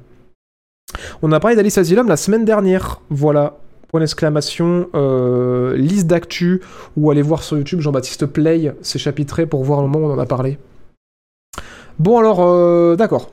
On 1.21 1.31
a 1.31 1.39
parlé 1.39 1.55
d'Alice 1.55 1.77
Asylum 1.77 2.07
la 2.07 2.17
semaine 2.17 2.45
dernière. 2.45 3.01
Voilà. 3.09 3.57
Point 3.89 3.99
d'exclamation. 3.99 4.87
euh, 4.95 5.75
liste 5.75 6.07
d'actu. 6.07 6.61
Ou 6.97 7.11
allez 7.11 7.21
voir 7.21 7.43
sur 7.43 7.57
YouTube 7.57 7.81
Jean-Baptiste 7.81 8.25
Play 8.25 8.73
ses 8.81 8.99
chapitrés 8.99 9.45
pour 9.45 9.63
voir 9.63 9.81
le 9.81 9.87
moment 9.87 10.07
où 10.07 10.09
on 10.11 10.13
en 10.13 10.19
a 10.19 10.25
parlé. 10.25 10.57
Bon, 11.99 12.17
alors, 12.17 12.39
euh, 12.41 12.95
d'accord. 12.95 13.31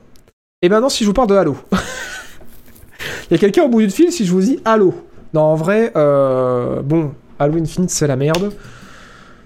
Et 0.61 0.69
maintenant, 0.69 0.89
si 0.89 1.05
je 1.05 1.09
vous 1.09 1.15
parle 1.15 1.29
de 1.29 1.35
Halo. 1.35 1.57
Il 3.31 3.35
y 3.35 3.35
a 3.35 3.39
quelqu'un 3.39 3.63
au 3.63 3.69
bout 3.69 3.81
du 3.81 3.91
fil 3.91 4.11
si 4.11 4.25
je 4.25 4.33
vous 4.33 4.41
dis 4.41 4.59
Halo. 4.65 4.95
Non, 5.35 5.43
en 5.43 5.55
vrai, 5.55 5.93
euh, 5.97 6.83
bon, 6.83 7.13
Halo 7.39 7.59
Infinite, 7.59 7.91
c'est 7.91 8.07
la 8.07 8.17
merde. 8.17 8.53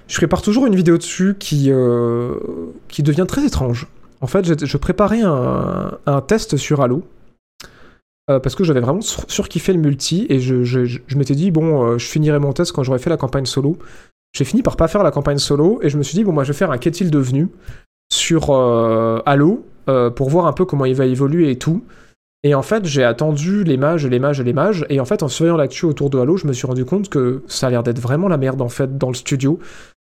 Je 0.08 0.16
prépare 0.16 0.42
toujours 0.42 0.66
une 0.66 0.74
vidéo 0.74 0.96
dessus 0.98 1.34
qui, 1.38 1.66
euh, 1.70 2.34
qui 2.88 3.02
devient 3.02 3.26
très 3.26 3.44
étrange. 3.44 3.88
En 4.22 4.28
fait, 4.28 4.64
je, 4.64 4.76
préparais 4.76 5.20
un, 5.20 6.20
test 6.26 6.56
sur 6.56 6.80
Halo. 6.80 7.02
euh, 8.30 8.38
parce 8.38 8.54
que 8.54 8.62
j'avais 8.62 8.80
vraiment 8.80 9.00
sur- 9.00 9.28
surkiffé 9.28 9.72
le 9.72 9.80
multi 9.80 10.26
et 10.30 10.38
je, 10.38 11.16
m'étais 11.16 11.34
dit, 11.34 11.50
bon, 11.50 11.84
euh, 11.84 11.98
je 11.98 12.06
finirai 12.06 12.38
mon 12.38 12.52
test 12.52 12.70
quand 12.70 12.84
j'aurai 12.84 13.00
fait 13.00 13.10
la 13.10 13.16
campagne 13.16 13.46
solo. 13.46 13.76
J'ai 14.32 14.44
fini 14.44 14.62
par 14.62 14.76
pas 14.76 14.86
faire 14.86 15.02
la 15.02 15.10
campagne 15.10 15.38
solo 15.38 15.80
et 15.82 15.90
je 15.90 15.98
me 15.98 16.04
suis 16.04 16.14
dit, 16.14 16.22
bon, 16.22 16.32
moi 16.32 16.44
je 16.44 16.52
vais 16.52 16.56
faire 16.56 16.70
un 16.70 16.78
qu'est-il 16.78 17.10
devenu 17.10 17.48
sur 18.12 18.50
euh, 18.50 19.18
Halo 19.26 19.66
pour 20.14 20.30
voir 20.30 20.46
un 20.46 20.52
peu 20.52 20.64
comment 20.64 20.84
il 20.84 20.94
va 20.94 21.04
évoluer 21.04 21.50
et 21.50 21.58
tout. 21.58 21.82
Et 22.44 22.54
en 22.54 22.62
fait, 22.62 22.84
j'ai 22.86 23.02
attendu 23.02 23.64
les 23.64 23.76
mages, 23.76 24.06
les 24.06 24.20
mages 24.20 24.40
les 24.40 24.52
mages. 24.52 24.86
Et 24.88 25.00
en 25.00 25.04
fait, 25.04 25.24
en 25.24 25.28
surveillant 25.28 25.56
l'actu 25.56 25.84
autour 25.84 26.10
de 26.10 26.18
Halo, 26.18 26.36
je 26.36 26.46
me 26.46 26.52
suis 26.52 26.66
rendu 26.66 26.84
compte 26.84 27.08
que 27.08 27.42
ça 27.48 27.66
a 27.66 27.70
l'air 27.70 27.82
d'être 27.82 28.00
vraiment 28.00 28.28
la 28.28 28.36
merde 28.36 28.62
en 28.62 28.68
fait 28.68 28.96
dans 28.96 29.08
le 29.08 29.14
studio. 29.14 29.58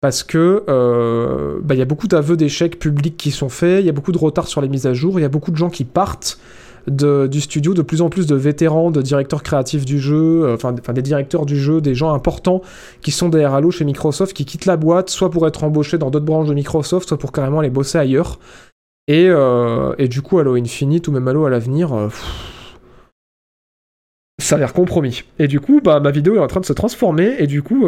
Parce 0.01 0.23
que 0.23 0.63
euh, 0.69 1.59
bah, 1.61 1.75
il 1.75 1.77
y 1.77 1.81
a 1.81 1.85
beaucoup 1.85 2.07
d'aveux 2.07 2.37
d'échecs 2.37 2.79
publics 2.79 3.17
qui 3.17 3.31
sont 3.31 3.49
faits, 3.49 3.81
il 3.81 3.85
y 3.85 3.89
a 3.89 3.93
beaucoup 3.93 4.13
de 4.13 4.17
retard 4.17 4.47
sur 4.47 4.61
les 4.61 4.69
mises 4.69 4.87
à 4.87 4.93
jour, 4.93 5.19
il 5.19 5.23
y 5.23 5.25
a 5.25 5.29
beaucoup 5.29 5.51
de 5.51 5.57
gens 5.57 5.69
qui 5.69 5.83
partent 5.83 6.39
du 6.87 7.41
studio, 7.41 7.73
de 7.73 7.81
plus 7.81 8.01
en 8.01 8.09
plus 8.09 8.25
de 8.25 8.35
vétérans, 8.35 8.91
de 8.91 9.01
directeurs 9.01 9.43
créatifs 9.43 9.85
du 9.85 9.99
jeu, 9.99 10.43
euh, 10.43 10.55
enfin 10.55 10.73
des 10.73 11.01
directeurs 11.01 11.45
du 11.45 11.59
jeu, 11.59 11.81
des 11.81 11.93
gens 11.93 12.13
importants 12.13 12.61
qui 13.01 13.11
sont 13.11 13.29
derrière 13.29 13.53
Halo 13.53 13.71
chez 13.71 13.85
Microsoft, 13.85 14.33
qui 14.33 14.45
quittent 14.45 14.65
la 14.65 14.77
boîte, 14.77 15.09
soit 15.09 15.29
pour 15.29 15.47
être 15.47 15.63
embauchés 15.63 15.97
dans 15.97 16.09
d'autres 16.09 16.25
branches 16.25 16.47
de 16.47 16.53
Microsoft, 16.53 17.07
soit 17.09 17.17
pour 17.17 17.31
carrément 17.31 17.59
aller 17.59 17.69
bosser 17.69 17.97
ailleurs. 17.97 18.39
Et, 19.07 19.27
euh, 19.27 19.93
et 19.97 20.07
du 20.07 20.21
coup, 20.21 20.39
Halo 20.39 20.55
Infinite 20.55 21.07
ou 21.07 21.11
même 21.11 21.27
Halo 21.27 21.45
à 21.45 21.49
l'avenir, 21.49 21.93
euh, 21.93 22.09
ça 24.39 24.55
a 24.55 24.59
l'air 24.59 24.73
compromis. 24.73 25.23
Et 25.37 25.47
du 25.47 25.59
coup, 25.59 25.81
bah, 25.83 25.99
ma 25.99 26.11
vidéo 26.11 26.35
est 26.35 26.39
en 26.39 26.47
train 26.47 26.61
de 26.61 26.65
se 26.65 26.73
transformer, 26.73 27.35
et 27.39 27.47
du 27.47 27.61
coup, 27.61 27.87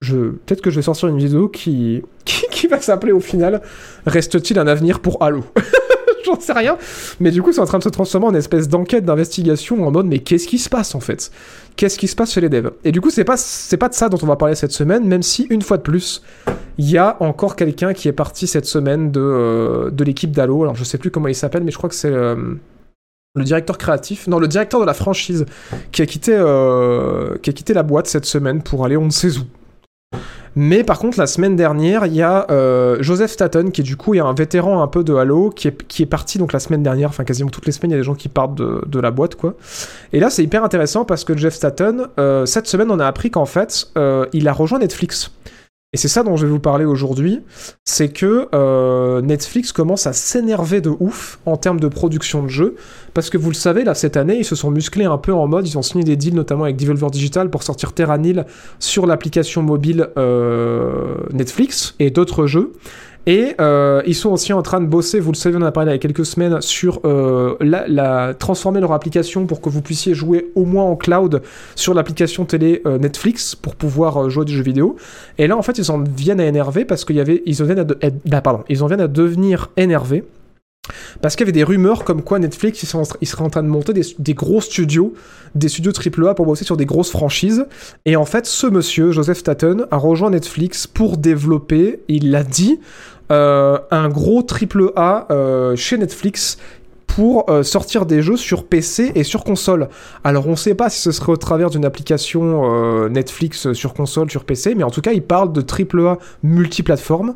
je... 0.00 0.16
peut-être 0.16 0.60
que 0.60 0.70
je 0.70 0.76
vais 0.76 0.82
sortir 0.82 1.08
une 1.08 1.18
vidéo 1.18 1.48
qui, 1.48 2.02
va 2.70 2.80
s'appeler 2.80 3.12
au 3.12 3.20
final 3.20 3.62
Reste-t-il 4.06 4.58
un 4.58 4.66
avenir 4.66 5.00
pour 5.00 5.22
Halo? 5.22 5.44
J'en 6.24 6.40
sais 6.40 6.52
rien. 6.52 6.76
Mais 7.20 7.30
du 7.30 7.40
coup, 7.40 7.52
c'est 7.52 7.60
en 7.60 7.66
train 7.66 7.78
de 7.78 7.84
se 7.84 7.88
transformer 7.88 8.26
en 8.26 8.34
espèce 8.34 8.68
d'enquête, 8.68 9.04
d'investigation 9.04 9.86
en 9.86 9.92
mode 9.92 10.06
mais 10.06 10.18
qu'est-ce 10.18 10.48
qui 10.48 10.58
se 10.58 10.68
passe 10.68 10.96
en 10.96 11.00
fait? 11.00 11.30
Qu'est-ce 11.76 11.98
qui 11.98 12.08
se 12.08 12.16
passe 12.16 12.32
chez 12.32 12.40
les 12.40 12.48
devs? 12.48 12.72
Et 12.82 12.90
du 12.90 13.00
coup, 13.00 13.10
c'est 13.10 13.22
pas, 13.22 13.36
pas 13.78 13.88
de 13.88 13.94
ça 13.94 14.08
dont 14.08 14.18
on 14.20 14.26
va 14.26 14.34
parler 14.34 14.56
cette 14.56 14.72
semaine, 14.72 15.06
même 15.06 15.22
si, 15.22 15.46
une 15.50 15.62
fois 15.62 15.76
de 15.76 15.82
plus, 15.82 16.22
il 16.78 16.90
y 16.90 16.98
a 16.98 17.16
encore 17.20 17.54
quelqu'un 17.54 17.92
qui 17.92 18.08
est 18.08 18.12
parti 18.12 18.48
cette 18.48 18.66
semaine 18.66 19.12
de, 19.12 19.20
euh, 19.20 19.90
l'équipe 20.04 20.32
d'Halo. 20.32 20.62
Alors, 20.62 20.74
je 20.74 20.82
sais 20.82 20.98
plus 20.98 21.12
comment 21.12 21.28
il 21.28 21.34
s'appelle, 21.34 21.62
mais 21.62 21.70
je 21.70 21.76
crois 21.76 21.88
que 21.88 21.94
c'est 21.94 22.10
le 23.36 23.44
directeur 23.44 23.76
créatif, 23.78 24.26
non, 24.26 24.38
le 24.38 24.48
directeur 24.48 24.80
de 24.80 24.86
la 24.86 24.94
franchise, 24.94 25.44
qui 25.92 26.02
a 26.02 26.06
quitté, 26.06 26.34
euh, 26.34 27.36
qui 27.42 27.50
a 27.50 27.52
quitté 27.52 27.74
la 27.74 27.82
boîte 27.82 28.06
cette 28.06 28.24
semaine 28.24 28.62
pour 28.62 28.84
aller 28.84 28.96
on 28.96 29.04
ne 29.04 29.10
sait 29.10 29.36
où. 29.36 29.42
Mais 30.58 30.84
par 30.84 30.98
contre, 30.98 31.18
la 31.18 31.26
semaine 31.26 31.54
dernière, 31.54 32.06
il 32.06 32.14
y 32.14 32.22
a 32.22 32.46
euh, 32.50 32.96
Joseph 33.00 33.30
Staten, 33.30 33.70
qui 33.70 33.82
du 33.82 33.96
coup 33.96 34.14
est 34.14 34.20
un 34.20 34.32
vétéran 34.32 34.82
un 34.82 34.86
peu 34.86 35.04
de 35.04 35.14
Halo, 35.14 35.50
qui 35.50 35.68
est, 35.68 36.06
parti 36.06 36.38
donc 36.38 36.54
la 36.54 36.60
semaine 36.60 36.82
dernière, 36.82 37.10
enfin 37.10 37.24
quasiment 37.24 37.50
toutes 37.50 37.66
les 37.66 37.72
semaines, 37.72 37.90
il 37.90 37.94
y 37.94 37.96
a 37.96 38.00
des 38.00 38.06
gens 38.06 38.14
qui 38.14 38.30
partent 38.30 38.54
de, 38.54 38.82
de 38.86 38.98
la 38.98 39.10
boîte, 39.10 39.34
quoi. 39.34 39.54
Et 40.14 40.18
là, 40.18 40.30
c'est 40.30 40.42
hyper 40.42 40.64
intéressant 40.64 41.04
parce 41.04 41.24
que 41.24 41.36
Jeff 41.36 41.52
Staten, 41.52 42.06
euh, 42.18 42.46
cette 42.46 42.66
semaine, 42.68 42.90
on 42.90 42.98
a 42.98 43.06
appris 43.06 43.30
qu'en 43.30 43.44
fait, 43.44 43.88
euh, 43.98 44.24
il 44.32 44.48
a 44.48 44.54
rejoint 44.54 44.78
Netflix. 44.78 45.30
Et 45.92 45.98
c'est 45.98 46.08
ça 46.08 46.24
dont 46.24 46.36
je 46.36 46.44
vais 46.44 46.52
vous 46.52 46.58
parler 46.58 46.84
aujourd'hui, 46.84 47.42
c'est 47.84 48.08
que 48.08 48.48
euh, 48.54 49.22
Netflix 49.22 49.70
commence 49.70 50.06
à 50.06 50.12
s'énerver 50.12 50.80
de 50.80 50.90
ouf 50.98 51.38
en 51.46 51.56
termes 51.56 51.78
de 51.78 51.86
production 51.86 52.42
de 52.42 52.48
jeux, 52.48 52.74
parce 53.14 53.30
que 53.30 53.38
vous 53.38 53.50
le 53.50 53.54
savez, 53.54 53.84
là, 53.84 53.94
cette 53.94 54.16
année, 54.16 54.36
ils 54.36 54.44
se 54.44 54.56
sont 54.56 54.70
musclés 54.70 55.04
un 55.04 55.16
peu 55.16 55.32
en 55.32 55.46
mode, 55.46 55.66
ils 55.66 55.78
ont 55.78 55.82
signé 55.82 56.02
des 56.02 56.16
deals 56.16 56.34
notamment 56.34 56.64
avec 56.64 56.76
Devolver 56.76 57.10
Digital 57.10 57.50
pour 57.50 57.62
sortir 57.62 57.92
Terranil 57.92 58.44
sur 58.80 59.06
l'application 59.06 59.62
mobile 59.62 60.08
euh, 60.18 61.14
Netflix 61.32 61.94
et 62.00 62.10
d'autres 62.10 62.46
jeux. 62.46 62.72
Et 63.26 63.54
euh, 63.60 64.02
ils 64.06 64.14
sont 64.14 64.30
aussi 64.30 64.52
en 64.52 64.62
train 64.62 64.80
de 64.80 64.86
bosser, 64.86 65.18
vous 65.18 65.32
le 65.32 65.36
savez, 65.36 65.56
on 65.56 65.62
en 65.62 65.66
a 65.66 65.72
parlé 65.72 65.90
il 65.90 65.94
y 65.94 65.96
a 65.96 65.98
quelques 65.98 66.24
semaines, 66.24 66.60
sur 66.60 67.00
euh, 67.04 67.56
la, 67.60 68.34
transformer 68.34 68.80
leur 68.80 68.92
application 68.92 69.46
pour 69.46 69.60
que 69.60 69.68
vous 69.68 69.82
puissiez 69.82 70.14
jouer 70.14 70.52
au 70.54 70.64
moins 70.64 70.84
en 70.84 70.94
cloud 70.94 71.42
sur 71.74 71.92
l'application 71.92 72.44
télé 72.44 72.82
euh, 72.86 72.98
Netflix 72.98 73.56
pour 73.56 73.74
pouvoir 73.74 74.30
jouer 74.30 74.44
des 74.44 74.52
jeux 74.52 74.62
vidéo. 74.62 74.96
Et 75.38 75.48
là, 75.48 75.56
en 75.56 75.62
fait, 75.62 75.76
ils 75.78 75.90
en 75.90 76.02
viennent 76.02 76.40
à 76.40 76.46
énerver 76.46 76.84
parce 76.84 77.04
qu'il 77.04 77.16
y 77.16 77.20
avait, 77.20 77.42
ils 77.46 77.62
en 77.62 77.66
à, 77.80 78.06
être- 78.06 78.20
bah, 78.26 78.42
en 78.82 78.86
viennent 78.86 79.00
à 79.00 79.08
devenir 79.08 79.70
énervés. 79.76 80.24
Parce 81.20 81.36
qu'il 81.36 81.44
y 81.44 81.48
avait 81.48 81.52
des 81.52 81.64
rumeurs 81.64 82.04
comme 82.04 82.22
quoi 82.22 82.38
Netflix, 82.38 82.82
ils, 82.82 82.86
sont 82.86 83.02
ils 83.20 83.26
seraient 83.26 83.44
en 83.44 83.50
train 83.50 83.62
de 83.62 83.68
monter 83.68 83.92
des, 83.92 84.34
gros 84.34 84.60
studios, 84.60 85.14
des 85.54 85.68
studios 85.68 85.92
AAA 85.92 86.34
pour 86.34 86.46
bosser 86.46 86.64
sur 86.64 86.76
des 86.76 86.86
grosses 86.86 87.10
franchises. 87.10 87.66
Et 88.04 88.16
en 88.16 88.24
fait, 88.24 88.46
ce 88.46 88.66
monsieur, 88.66 89.12
Joseph 89.12 89.38
Staten, 89.38 89.86
a 89.90 89.96
rejoint 89.96 90.30
Netflix 90.30 90.86
pour 90.86 91.16
développer, 91.16 92.00
il 92.08 92.30
l'a 92.30 92.42
dit, 92.42 92.78
euh, 93.32 93.78
un 93.90 94.08
gros 94.08 94.44
AAA 94.44 95.26
euh, 95.30 95.74
chez 95.74 95.98
Netflix 95.98 96.58
pour 97.16 97.48
euh, 97.48 97.62
sortir 97.62 98.04
des 98.04 98.20
jeux 98.20 98.36
sur 98.36 98.66
PC 98.66 99.10
et 99.14 99.24
sur 99.24 99.42
console. 99.42 99.88
Alors 100.22 100.48
on 100.48 100.54
sait 100.54 100.74
pas 100.74 100.90
si 100.90 101.00
ce 101.00 101.12
serait 101.12 101.32
au 101.32 101.38
travers 101.38 101.70
d'une 101.70 101.86
application 101.86 102.74
euh, 102.74 103.08
Netflix 103.08 103.72
sur 103.72 103.94
console, 103.94 104.30
sur 104.30 104.44
PC, 104.44 104.74
mais 104.74 104.84
en 104.84 104.90
tout 104.90 105.00
cas 105.00 105.12
ils 105.12 105.22
parlent 105.22 105.50
de 105.50 105.62
AAA 105.62 106.18
multiplateforme. 106.42 107.34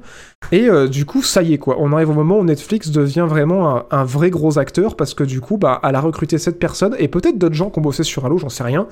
Et 0.53 0.69
euh, 0.69 0.87
du 0.87 1.07
coup 1.07 1.23
ça 1.23 1.43
y 1.43 1.55
est 1.55 1.59
quoi, 1.59 1.77
on 1.79 1.95
arrive 1.95 2.11
au 2.11 2.15
moment 2.15 2.39
où 2.39 2.45
Netflix 2.45 2.91
devient 2.91 3.25
vraiment 3.27 3.85
un, 3.91 4.05
vrai 4.05 4.29
gros 4.29 4.59
acteur 4.59 4.97
parce 4.97 5.15
que 5.15 5.25
du 5.25 5.41
coup 5.41 5.57
bah, 5.57 5.81
elle 5.83 5.95
a 5.95 6.01
recruté 6.03 6.37
cette 6.37 6.59
personne 6.59 6.95
et 6.99 7.09
peut-être 7.09 7.39
d'autres 7.39 7.55
gens 7.55 7.71
qui 7.71 7.79
ont 7.79 7.83
bossé 7.83 8.03
sur 8.03 8.27
Halo, 8.27 8.37
j'en 8.37 8.51
sais 8.51 8.65
rien, 8.65 8.87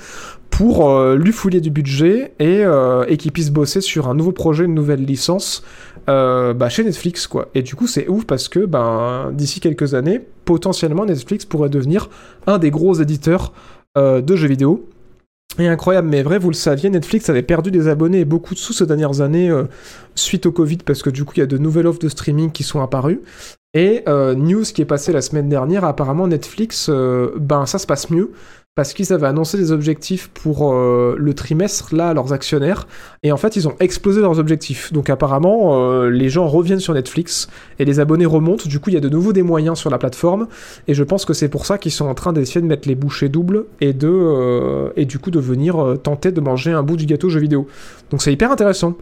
pour 0.59 0.91
euh, 0.91 1.17
lui 1.17 1.31
fouiller 1.31 1.61
du 1.61 1.71
budget 1.71 2.33
et, 2.41 2.65
euh, 2.65 3.05
et 3.07 3.17
qu'il 3.17 3.31
puisse 3.31 3.51
bosser 3.51 3.81
sur 3.81 4.09
un 4.09 4.15
nouveau 4.15 4.33
projet, 4.33 4.65
une 4.65 4.75
nouvelle 4.75 5.05
licence 5.05 5.63
euh, 6.09 6.53
bah, 6.53 6.69
chez 6.69 6.83
Netflix 6.83 7.27
quoi. 7.27 7.49
Et 7.55 7.63
du 7.63 7.77
coup 7.77 7.87
c'est 7.87 8.09
ouf 8.09 8.25
parce 8.25 8.49
que 8.49 8.67
ben 8.67 9.31
d'ici 9.33 9.61
quelques 9.61 9.95
années, 9.95 10.23
potentiellement 10.49 11.05
Netflix 11.05 11.45
pourrait 11.45 11.69
devenir 11.69 12.09
un 12.47 12.57
des 12.57 12.71
gros 12.71 12.95
éditeurs 12.95 13.53
euh, 13.99 14.23
de 14.23 14.35
jeux 14.35 14.49
vidéo. 14.49 14.89
Et 15.59 15.69
incroyable, 15.69 16.09
mais 16.09 16.23
vrai, 16.23 16.39
vous 16.39 16.49
le 16.49 16.55
saviez, 16.55 16.89
Netflix 16.89 17.29
avait 17.29 17.43
perdu 17.43 17.71
des 17.71 17.87
abonnés 17.87 18.21
et 18.21 18.25
beaucoup 18.25 18.55
de 18.55 18.59
sous 18.59 18.73
ces 18.73 18.87
dernières 18.87 19.21
années 19.21 19.51
euh, 19.51 19.65
suite 20.15 20.47
au 20.47 20.53
Covid, 20.53 20.79
parce 20.79 21.03
que 21.03 21.11
du 21.11 21.27
coup, 21.27 21.35
il 21.37 21.41
y 21.41 21.43
a 21.43 21.47
de 21.47 21.59
nouvelles 21.59 21.87
offres 21.87 21.99
de 21.99 22.09
streaming 22.09 22.51
qui 22.51 22.63
sont 22.63 22.81
apparues. 22.81 23.21
Et 23.75 24.05
euh, 24.09 24.35
news 24.35 24.63
qui 24.63 24.81
est 24.81 24.87
passée 24.87 25.13
la 25.13 25.21
semaine 25.21 25.51
dernière, 25.51 25.85
apparemment 25.85 26.27
Netflix, 26.27 26.89
ben 26.89 27.67
ça 27.67 27.79
se 27.79 27.87
passe 27.87 28.09
mieux, 28.09 28.31
parce 28.79 28.93
qu'ils 28.93 29.13
avaient 29.13 29.27
annoncé 29.27 29.59
des 29.59 29.73
objectifs 29.73 30.29
pour 30.29 30.73
euh, 30.73 31.17
le 31.19 31.35
trimestre, 31.35 31.97
là, 31.97 32.11
à 32.11 32.15
leurs 32.15 32.33
actionnaires, 32.33 32.87
et 33.25 33.33
en 33.33 33.37
fait, 33.37 33.57
ils 33.57 33.67
ont 33.67 33.75
explosé 33.81 34.21
leurs 34.21 34.39
objectifs. 34.39 34.93
Donc 34.93 35.11
apparemment, 35.11 35.71
euh, 35.73 36.11
les 36.11 36.29
gens 36.29 36.47
reviennent 36.47 36.79
sur 36.79 36.95
Netflix, 36.95 37.49
et 37.81 37.85
les 37.85 37.99
abonnés 37.99 38.25
remontent, 38.25 38.69
du 38.69 38.79
coup, 38.79 38.91
il 38.91 38.93
y 38.95 38.97
a 38.97 39.01
de 39.01 39.09
nouveau 39.09 39.33
des 39.33 39.43
moyens 39.43 39.81
sur 39.81 39.91
la 39.91 39.99
plateforme, 39.99 40.47
et 40.87 40.95
je 40.95 41.03
pense 41.03 41.25
que 41.25 41.33
c'est 41.33 41.49
pour 41.49 41.67
ça 41.67 41.77
qu'ils 41.77 41.91
sont 41.91 42.07
en 42.07 42.15
train 42.15 42.33
d'essayer 42.33 42.61
de 42.61 42.67
mettre 42.67 42.87
les 42.87 42.95
bouchées 42.95 43.29
doubles, 43.29 43.65
et 43.81 43.93
de 43.93 44.09
euh, 44.09 44.91
et 44.95 45.07
du 45.07 45.19
coup 45.19 45.33
de 45.33 45.41
venir 45.41 45.97
tenter 46.05 46.31
de 46.31 46.41
manger 46.41 46.71
un 46.71 46.85
bout 46.85 46.97
du 46.97 47.07
gâteau 47.07 47.31
jeu 47.31 47.41
vidéo. 47.41 47.67
Donc 48.13 48.23
c'est 48.23 48.33
hyper 48.33 48.53
intéressant. 48.53 48.95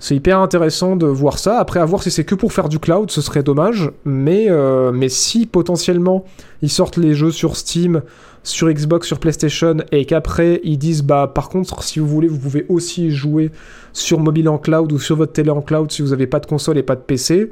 C'est 0.00 0.14
hyper 0.14 0.38
intéressant 0.38 0.96
de 0.96 1.06
voir 1.06 1.38
ça. 1.38 1.58
Après, 1.58 1.80
à 1.80 1.84
voir 1.84 2.02
si 2.02 2.10
c'est 2.10 2.24
que 2.24 2.36
pour 2.36 2.54
faire 2.54 2.70
du 2.70 2.78
cloud, 2.78 3.10
ce 3.10 3.20
serait 3.20 3.42
dommage. 3.42 3.90
Mais, 4.04 4.46
mais 4.94 5.08
si 5.08 5.44
potentiellement 5.44 6.24
ils 6.62 6.70
sortent 6.70 6.98
les 6.98 7.14
jeux 7.14 7.32
sur 7.32 7.56
Steam, 7.56 8.02
sur 8.48 8.70
Xbox, 8.70 9.06
sur 9.06 9.18
PlayStation, 9.18 9.76
et 9.92 10.04
qu'après 10.04 10.60
ils 10.64 10.78
disent 10.78 11.02
bah 11.02 11.30
par 11.32 11.48
contre, 11.48 11.82
si 11.82 11.98
vous 11.98 12.06
voulez, 12.06 12.28
vous 12.28 12.38
pouvez 12.38 12.66
aussi 12.68 13.10
jouer 13.10 13.50
sur 13.92 14.20
mobile 14.20 14.48
en 14.48 14.58
cloud 14.58 14.92
ou 14.92 14.98
sur 14.98 15.16
votre 15.16 15.32
télé 15.32 15.50
en 15.50 15.62
cloud 15.62 15.90
si 15.90 16.02
vous 16.02 16.08
n'avez 16.08 16.26
pas 16.26 16.40
de 16.40 16.46
console 16.46 16.78
et 16.78 16.82
pas 16.82 16.96
de 16.96 17.00
PC. 17.00 17.50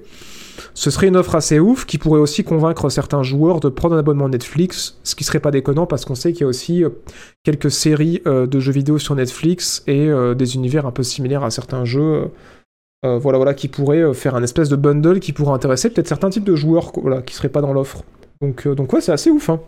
Ce 0.75 0.91
serait 0.91 1.09
une 1.09 1.17
offre 1.17 1.35
assez 1.35 1.59
ouf 1.59 1.85
qui 1.85 1.99
pourrait 1.99 2.21
aussi 2.21 2.45
convaincre 2.45 2.89
certains 2.91 3.23
joueurs 3.23 3.61
de 3.61 3.69
prendre 3.69 3.95
un 3.95 3.99
abonnement 3.99 4.29
Netflix, 4.29 4.99
ce 5.03 5.15
qui 5.15 5.25
serait 5.25 5.41
pas 5.41 5.51
déconnant 5.51 5.87
parce 5.87 6.05
qu'on 6.05 6.15
sait 6.15 6.33
qu'il 6.33 6.43
y 6.43 6.45
a 6.45 6.49
aussi 6.49 6.85
euh, 6.85 6.91
quelques 7.45 7.71
séries 7.71 8.23
euh, 8.27 8.47
de 8.47 8.59
jeux 8.59 8.73
vidéo 8.73 8.99
sur 8.99 9.15
Netflix 9.15 9.83
et 9.87 10.09
euh, 10.09 10.35
des 10.35 10.55
univers 10.57 10.87
un 10.87 10.93
peu 10.93 11.03
similaires 11.03 11.45
à 11.45 11.51
certains 11.51 11.85
jeux. 11.85 12.31
voilà, 13.03 13.39
voilà, 13.39 13.55
qui 13.55 13.69
pourraient 13.69 14.03
euh, 14.03 14.15
faire 14.15 14.35
un 14.35 14.43
espèce 14.43 14.69
de 14.69 14.77
bundle 14.77 15.21
qui 15.21 15.33
pourrait 15.33 15.55
intéresser 15.55 15.91
peut-être 15.91 16.09
certains 16.09 16.31
types 16.31 16.45
de 16.45 16.57
joueurs 16.57 16.93
voilà, 17.01 17.23
qui 17.23 17.35
seraient 17.35 17.49
pas 17.49 17.61
dans 17.61 17.73
l'offre. 17.73 18.03
Donc, 18.43 18.67
donc 18.69 18.93
ouais, 18.93 19.01
c'est 19.01 19.13
assez 19.13 19.31
ouf. 19.31 19.49
Hein. 19.49 19.61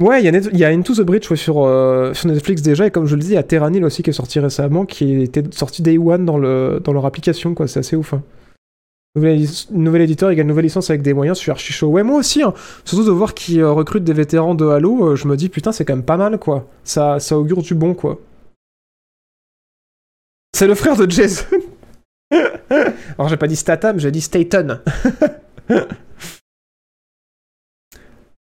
Ouais, 0.00 0.22
il 0.22 0.56
y, 0.56 0.64
a 0.64 0.68
Into 0.68 0.94
the 0.94 1.00
Bridge 1.00 1.28
euh, 1.32 2.14
sur 2.14 2.28
Netflix 2.28 2.62
déjà, 2.62 2.86
et 2.86 2.90
comme 2.92 3.06
je 3.06 3.16
le 3.16 3.20
dis, 3.20 3.30
il 3.30 3.34
y 3.34 3.36
a 3.36 3.42
Terranil 3.42 3.84
aussi 3.84 4.04
qui 4.04 4.10
est 4.10 4.12
sorti 4.12 4.38
récemment, 4.38 4.86
qui 4.86 5.22
était 5.22 5.42
sorti 5.50 5.82
Day 5.82 5.98
One 5.98 6.24
dans, 6.24 6.38
le, 6.38 6.80
dans 6.84 6.92
leur 6.92 7.04
application, 7.04 7.52
quoi, 7.54 7.66
c'est 7.66 7.80
assez 7.80 7.96
ouf. 7.96 8.14
Hein. 8.14 8.22
Nouvel, 9.16 9.44
nouvel 9.72 10.02
éditeur 10.02 10.30
égale 10.30 10.46
nouvelle 10.46 10.66
licence 10.66 10.88
avec 10.90 11.02
des 11.02 11.14
moyens, 11.14 11.36
je 11.38 11.42
suis 11.42 11.50
archi 11.50 11.72
chaud. 11.72 11.88
Ouais, 11.88 12.04
moi 12.04 12.18
aussi, 12.18 12.44
hein. 12.44 12.54
surtout 12.84 13.04
de 13.04 13.10
voir 13.10 13.34
qu'ils 13.34 13.60
euh, 13.60 13.72
recrutent 13.72 14.04
des 14.04 14.12
vétérans 14.12 14.54
de 14.54 14.66
Halo, 14.68 15.04
euh, 15.04 15.16
je 15.16 15.26
me 15.26 15.36
dis 15.36 15.48
putain, 15.48 15.72
c'est 15.72 15.84
quand 15.84 15.96
même 15.96 16.04
pas 16.04 16.16
mal, 16.16 16.38
quoi. 16.38 16.68
Ça, 16.84 17.18
ça 17.18 17.36
augure 17.36 17.62
du 17.62 17.74
bon, 17.74 17.94
quoi. 17.94 18.20
C'est 20.54 20.68
le 20.68 20.76
frère 20.76 20.96
de 20.96 21.10
Jason. 21.10 21.44
Alors 22.70 23.28
j'ai 23.28 23.36
pas 23.36 23.48
dit 23.48 23.56
Statham, 23.56 23.98
j'ai 23.98 24.12
dit 24.12 24.20
Staten. 24.20 24.80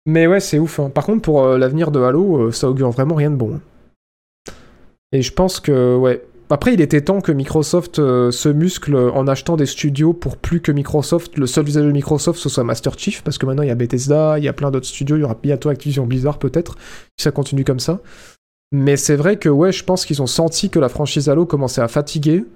Mais 0.08 0.26
ouais, 0.26 0.40
c'est 0.40 0.58
ouf. 0.58 0.80
hein. 0.80 0.88
Par 0.88 1.04
contre, 1.04 1.20
pour 1.20 1.44
euh, 1.44 1.58
l'avenir 1.58 1.90
de 1.90 2.00
Halo, 2.00 2.38
euh, 2.38 2.50
ça 2.50 2.70
augure 2.70 2.90
vraiment 2.90 3.14
rien 3.14 3.30
de 3.30 3.36
bon. 3.36 3.60
Et 5.12 5.20
je 5.20 5.30
pense 5.34 5.60
que, 5.60 5.96
ouais. 5.96 6.24
Après, 6.48 6.72
il 6.72 6.80
était 6.80 7.02
temps 7.02 7.20
que 7.20 7.30
Microsoft 7.30 7.98
euh, 7.98 8.30
se 8.30 8.48
muscle 8.48 8.96
en 8.96 9.28
achetant 9.28 9.58
des 9.58 9.66
studios 9.66 10.14
pour 10.14 10.38
plus 10.38 10.62
que 10.62 10.72
Microsoft, 10.72 11.36
le 11.36 11.46
seul 11.46 11.68
usage 11.68 11.84
de 11.84 11.92
Microsoft, 11.92 12.40
ce 12.40 12.48
soit 12.48 12.64
Master 12.64 12.98
Chief, 12.98 13.22
parce 13.22 13.36
que 13.36 13.44
maintenant 13.44 13.64
il 13.64 13.68
y 13.68 13.70
a 13.70 13.74
Bethesda, 13.74 14.38
il 14.38 14.44
y 14.44 14.48
a 14.48 14.54
plein 14.54 14.70
d'autres 14.70 14.86
studios, 14.86 15.16
il 15.16 15.20
y 15.20 15.24
aura 15.24 15.36
bientôt 15.42 15.68
Activision 15.68 16.06
Blizzard 16.06 16.38
peut-être, 16.38 16.76
si 17.18 17.24
ça 17.24 17.30
continue 17.30 17.64
comme 17.64 17.80
ça. 17.80 18.00
Mais 18.72 18.96
c'est 18.96 19.16
vrai 19.16 19.36
que, 19.36 19.50
ouais, 19.50 19.72
je 19.72 19.84
pense 19.84 20.06
qu'ils 20.06 20.22
ont 20.22 20.26
senti 20.26 20.70
que 20.70 20.78
la 20.78 20.88
franchise 20.88 21.28
Halo 21.28 21.44
commençait 21.44 21.82
à 21.82 21.88
fatiguer. 21.88 22.46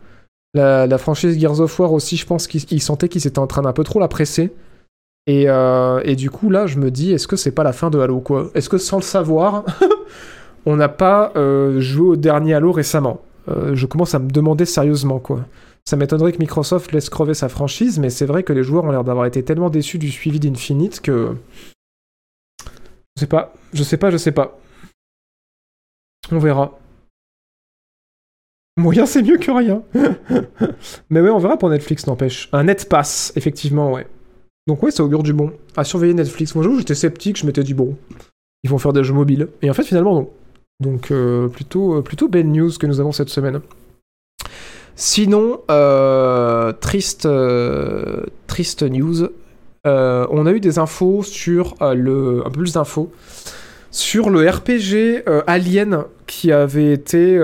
La, 0.55 0.87
la 0.87 0.97
franchise 0.97 1.39
Gears 1.39 1.61
of 1.61 1.79
War 1.79 1.93
aussi, 1.93 2.17
je 2.17 2.25
pense 2.25 2.47
qu'ils 2.47 2.65
ils 2.71 2.81
sentaient 2.81 3.11
qu'ils 3.11 3.27
étaient 3.27 3.41
en 3.41 3.47
train 3.47 3.61
d'un 3.61 3.75
peu 3.75 3.85
trop 3.85 4.01
la 4.01 4.09
presser. 4.09 4.55
Et, 5.27 5.45
euh, 5.49 6.01
et 6.05 6.17
du 6.17 6.31
coup, 6.31 6.51
là, 6.51 6.67
je 6.67 6.79
me 6.79 6.91
dis, 6.91 7.13
est-ce 7.13 7.29
que 7.29 7.37
c'est 7.37 7.53
pas 7.53 7.63
la 7.63 7.73
fin 7.73 7.91
de 7.91 7.99
Halo, 7.99 8.21
quoi? 8.21 8.51
Est-ce 8.55 8.69
que 8.69 8.79
sans 8.79 8.97
le 8.97 9.03
savoir, 9.03 9.65
on 10.67 10.77
n'a 10.77 10.89
pas 10.89 11.33
euh, 11.37 11.81
joué 11.81 12.09
au 12.09 12.17
dernier 12.17 12.55
Halo 12.55 12.73
récemment? 12.73 13.21
Euh, 13.49 13.75
Je 13.75 13.87
commence 13.87 14.15
à 14.15 14.19
me 14.19 14.31
demander 14.31 14.65
sérieusement, 14.65 15.21
quoi. 15.21 15.45
Ça 15.85 15.97
m'étonnerait 15.97 16.33
que 16.33 16.39
Microsoft 16.39 16.93
laisse 16.93 17.11
crever 17.11 17.35
sa 17.35 17.49
franchise, 17.49 17.99
mais 17.99 18.11
c'est 18.11 18.27
vrai 18.27 18.43
que 18.43 18.53
les 18.53 18.63
joueurs 18.63 18.85
ont 18.85 18.91
l'air 18.91 19.05
d'avoir 19.05 19.27
été 19.27 19.45
tellement 19.45 19.71
déçus 19.71 19.99
du 19.99 20.11
suivi 20.11 20.39
d'Infinite 20.39 21.01
que. 21.01 21.37
Je 23.17 23.21
sais 23.21 23.27
pas, 23.27 23.53
je 23.73 23.83
sais 23.83 23.97
pas, 23.97 24.11
je 24.11 24.17
sais 24.17 24.33
pas. 24.33 24.59
On 26.31 26.39
verra. 26.39 26.79
Moyen, 28.77 29.07
c'est 29.07 29.23
mieux 29.23 29.39
que 29.39 29.51
rien. 29.51 29.83
mais 31.11 31.21
ouais, 31.21 31.31
on 31.31 31.39
verra 31.39 31.59
pour 31.59 31.69
Netflix, 31.69 32.07
n'empêche. 32.07 32.49
Un 32.53 32.65
net 32.65 32.89
pass, 32.89 33.33
effectivement, 33.37 33.93
ouais. 33.93 34.07
Donc 34.67 34.83
ouais, 34.83 34.91
ça 34.91 35.03
augure 35.05 35.23
du 35.23 35.33
bon. 35.33 35.53
À 35.77 35.85
surveiller 35.85 36.15
Netflix. 36.15 36.55
Moi, 36.55 36.65
j'étais 36.79 36.95
sceptique, 36.95 37.39
je 37.39 37.47
m'étais 37.47 37.65
dit 37.65 37.75
bon, 37.75 37.97
ils 38.63 38.71
vont 38.71 38.79
faire 38.79 38.93
des 38.93 39.05
jeux 39.05 39.15
mobiles. 39.15 39.49
Et 39.63 39.71
en 39.71 39.75
fait, 39.75 39.85
finalement, 39.85 40.15
non. 40.15 40.31
Donc 40.81 41.11
euh, 41.11 41.49
plutôt, 41.49 41.99
euh, 41.99 42.03
plutôt 42.03 42.29
belle 42.29 42.51
news 42.51 42.71
que 42.79 42.87
nous 42.87 43.01
avons 43.01 43.13
cette 43.13 43.29
semaine. 43.29 43.61
Sinon, 44.95 45.61
euh, 45.71 46.73
triste, 46.73 47.27
euh, 47.27 48.25
triste 48.47 48.83
news. 48.83 49.29
Euh, 49.87 50.27
on 50.31 50.47
a 50.47 50.53
eu 50.53 50.61
des 50.61 50.79
infos 50.79 51.23
sur 51.23 51.75
le, 51.81 52.43
un 52.47 52.51
peu 52.51 52.61
plus 52.61 52.75
d'infos 52.75 53.11
sur 53.91 54.31
le 54.31 54.49
RPG 54.49 55.25
Alien 55.47 56.05
qui 56.27 56.53
avait 56.53 56.93
été 56.93 57.39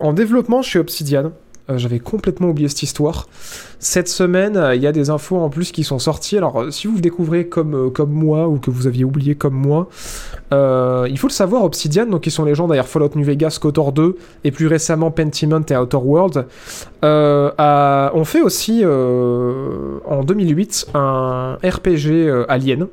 en 0.00 0.12
développement 0.12 0.62
chez 0.62 0.78
Obsidian. 0.78 1.32
Euh, 1.70 1.76
J'avais 1.76 1.98
complètement 1.98 2.48
oublié 2.48 2.68
cette 2.68 2.82
histoire. 2.82 3.26
Cette 3.78 4.08
semaine, 4.08 4.56
euh, 4.56 4.74
il 4.74 4.82
y 4.82 4.86
a 4.86 4.92
des 4.92 5.10
infos 5.10 5.36
en 5.36 5.50
plus 5.50 5.70
qui 5.70 5.84
sont 5.84 5.98
sorties. 5.98 6.38
Alors, 6.38 6.62
euh, 6.62 6.70
si 6.70 6.86
vous 6.86 7.00
découvrez 7.00 7.46
comme, 7.46 7.92
comme 7.92 8.10
moi 8.10 8.48
ou 8.48 8.58
que 8.58 8.70
vous 8.70 8.86
aviez 8.86 9.04
oublié 9.04 9.34
comme 9.34 9.54
moi, 9.54 9.88
il 10.50 11.18
faut 11.18 11.28
le 11.28 11.32
savoir, 11.32 11.64
Obsidian, 11.64 12.06
donc 12.06 12.22
qui 12.22 12.30
sont 12.30 12.44
les 12.44 12.54
gens 12.54 12.66
derrière 12.66 12.88
Fallout 12.88 13.10
New 13.14 13.24
Vegas, 13.24 13.58
KOTOR 13.60 13.92
2 13.92 14.16
et 14.44 14.50
plus 14.50 14.66
récemment 14.66 15.10
Pentiment 15.10 15.60
et 15.68 15.76
Outer 15.76 15.98
World, 15.98 16.46
euh, 17.04 18.10
ont 18.14 18.24
fait 18.24 18.40
aussi 18.40 18.82
en 18.84 20.24
2008 20.24 20.88
un 20.94 21.58
RPG 21.62 22.46
Alien 22.48 22.86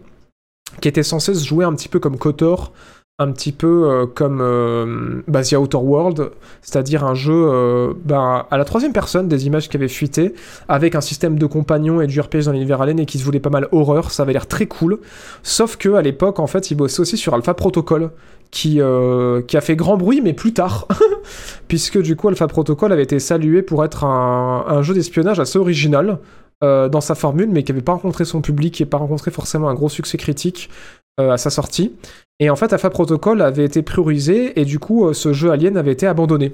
qui 0.81 0.89
était 0.89 1.03
censé 1.03 1.34
se 1.34 1.45
jouer 1.45 1.64
un 1.64 1.73
petit 1.73 1.88
peu 1.88 1.99
comme 1.99 2.18
KOTOR, 2.18 2.73
un 3.18 3.32
petit 3.32 3.54
peu 3.54 3.90
euh, 3.90 4.06
comme 4.06 4.40
euh, 4.42 5.22
bah, 5.28 5.42
Outer 5.58 5.78
World, 5.78 6.32
c'est-à-dire 6.62 7.06
un 7.06 7.14
jeu 7.14 7.34
euh, 7.34 7.94
bah, 8.04 8.46
à 8.52 8.58
la 8.58 8.66
troisième 8.66 8.92
personne, 8.92 9.30
des 9.30 9.48
images 9.48 9.70
qui 9.70 9.78
avaient 9.78 9.88
fuité, 9.88 10.34
avec 10.68 10.96
un 10.96 11.02
système 11.02 11.40
de 11.40 11.46
compagnons 11.46 12.02
et 12.02 12.08
du 12.08 12.20
RPG 12.20 12.44
dans 12.46 12.52
l'univers 12.52 12.82
Alien 12.82 13.00
et 13.00 13.06
qui 13.06 13.18
se 13.18 13.24
voulait 13.24 13.40
pas 13.40 13.50
mal 13.50 13.70
horreur, 13.72 14.12
ça 14.12 14.24
avait 14.24 14.34
l'air 14.34 14.48
très 14.48 14.66
cool. 14.66 15.00
Sauf 15.44 15.78
que 15.78 15.94
à 15.94 16.02
l'époque, 16.02 16.40
en 16.40 16.48
fait, 16.48 16.72
ils 16.72 16.76
bossaient 16.76 17.00
aussi 17.00 17.16
sur 17.16 17.34
Alpha 17.34 17.54
Protocol, 17.54 18.12
qui, 18.52 18.82
euh, 18.82 19.42
a 19.54 19.62
fait 19.62 19.78
grand 19.78 19.96
bruit, 19.96 20.20
mais 20.22 20.34
plus 20.34 20.54
tard, 20.54 20.88
puisque 21.70 22.02
du 22.02 22.18
coup, 22.18 22.28
Alpha 22.28 22.48
Protocol 22.48 22.92
avait 22.92 23.04
été 23.04 23.20
salué 23.20 23.62
pour 23.62 23.86
être 23.86 24.04
un, 24.04 24.82
jeu 24.82 24.94
d'espionnage 24.94 25.40
assez 25.40 25.58
original. 25.58 26.20
dans 26.62 27.02
sa 27.02 27.16
formule, 27.16 27.50
mais 27.52 27.64
qui 27.64 27.72
n'avait 27.72 27.84
pas 27.84 27.94
rencontré 27.94 28.26
son 28.26 28.42
public, 28.42 28.80
n'avait 28.80 28.90
pas 28.90 28.98
rencontré 28.98 29.30
forcément 29.30 29.70
un 29.70 29.76
gros 29.76 29.90
succès 29.90 30.18
critique 30.18 30.70
à 31.18 31.38
sa 31.38 31.50
sortie. 31.50 31.94
Et 32.40 32.50
en 32.50 32.56
fait, 32.56 32.74
Alpha 32.74 32.90
Protocol 32.90 33.42
avait 33.42 33.64
été 33.64 33.82
priorisé, 33.82 34.60
et 34.60 34.66
du 34.66 34.80
coup, 34.80 35.08
euh, 35.08 35.14
ce 35.14 35.32
jeu 35.32 35.52
Alien 35.52 35.78
avait 35.78 35.94
été 35.94 36.06
abandonné. 36.06 36.54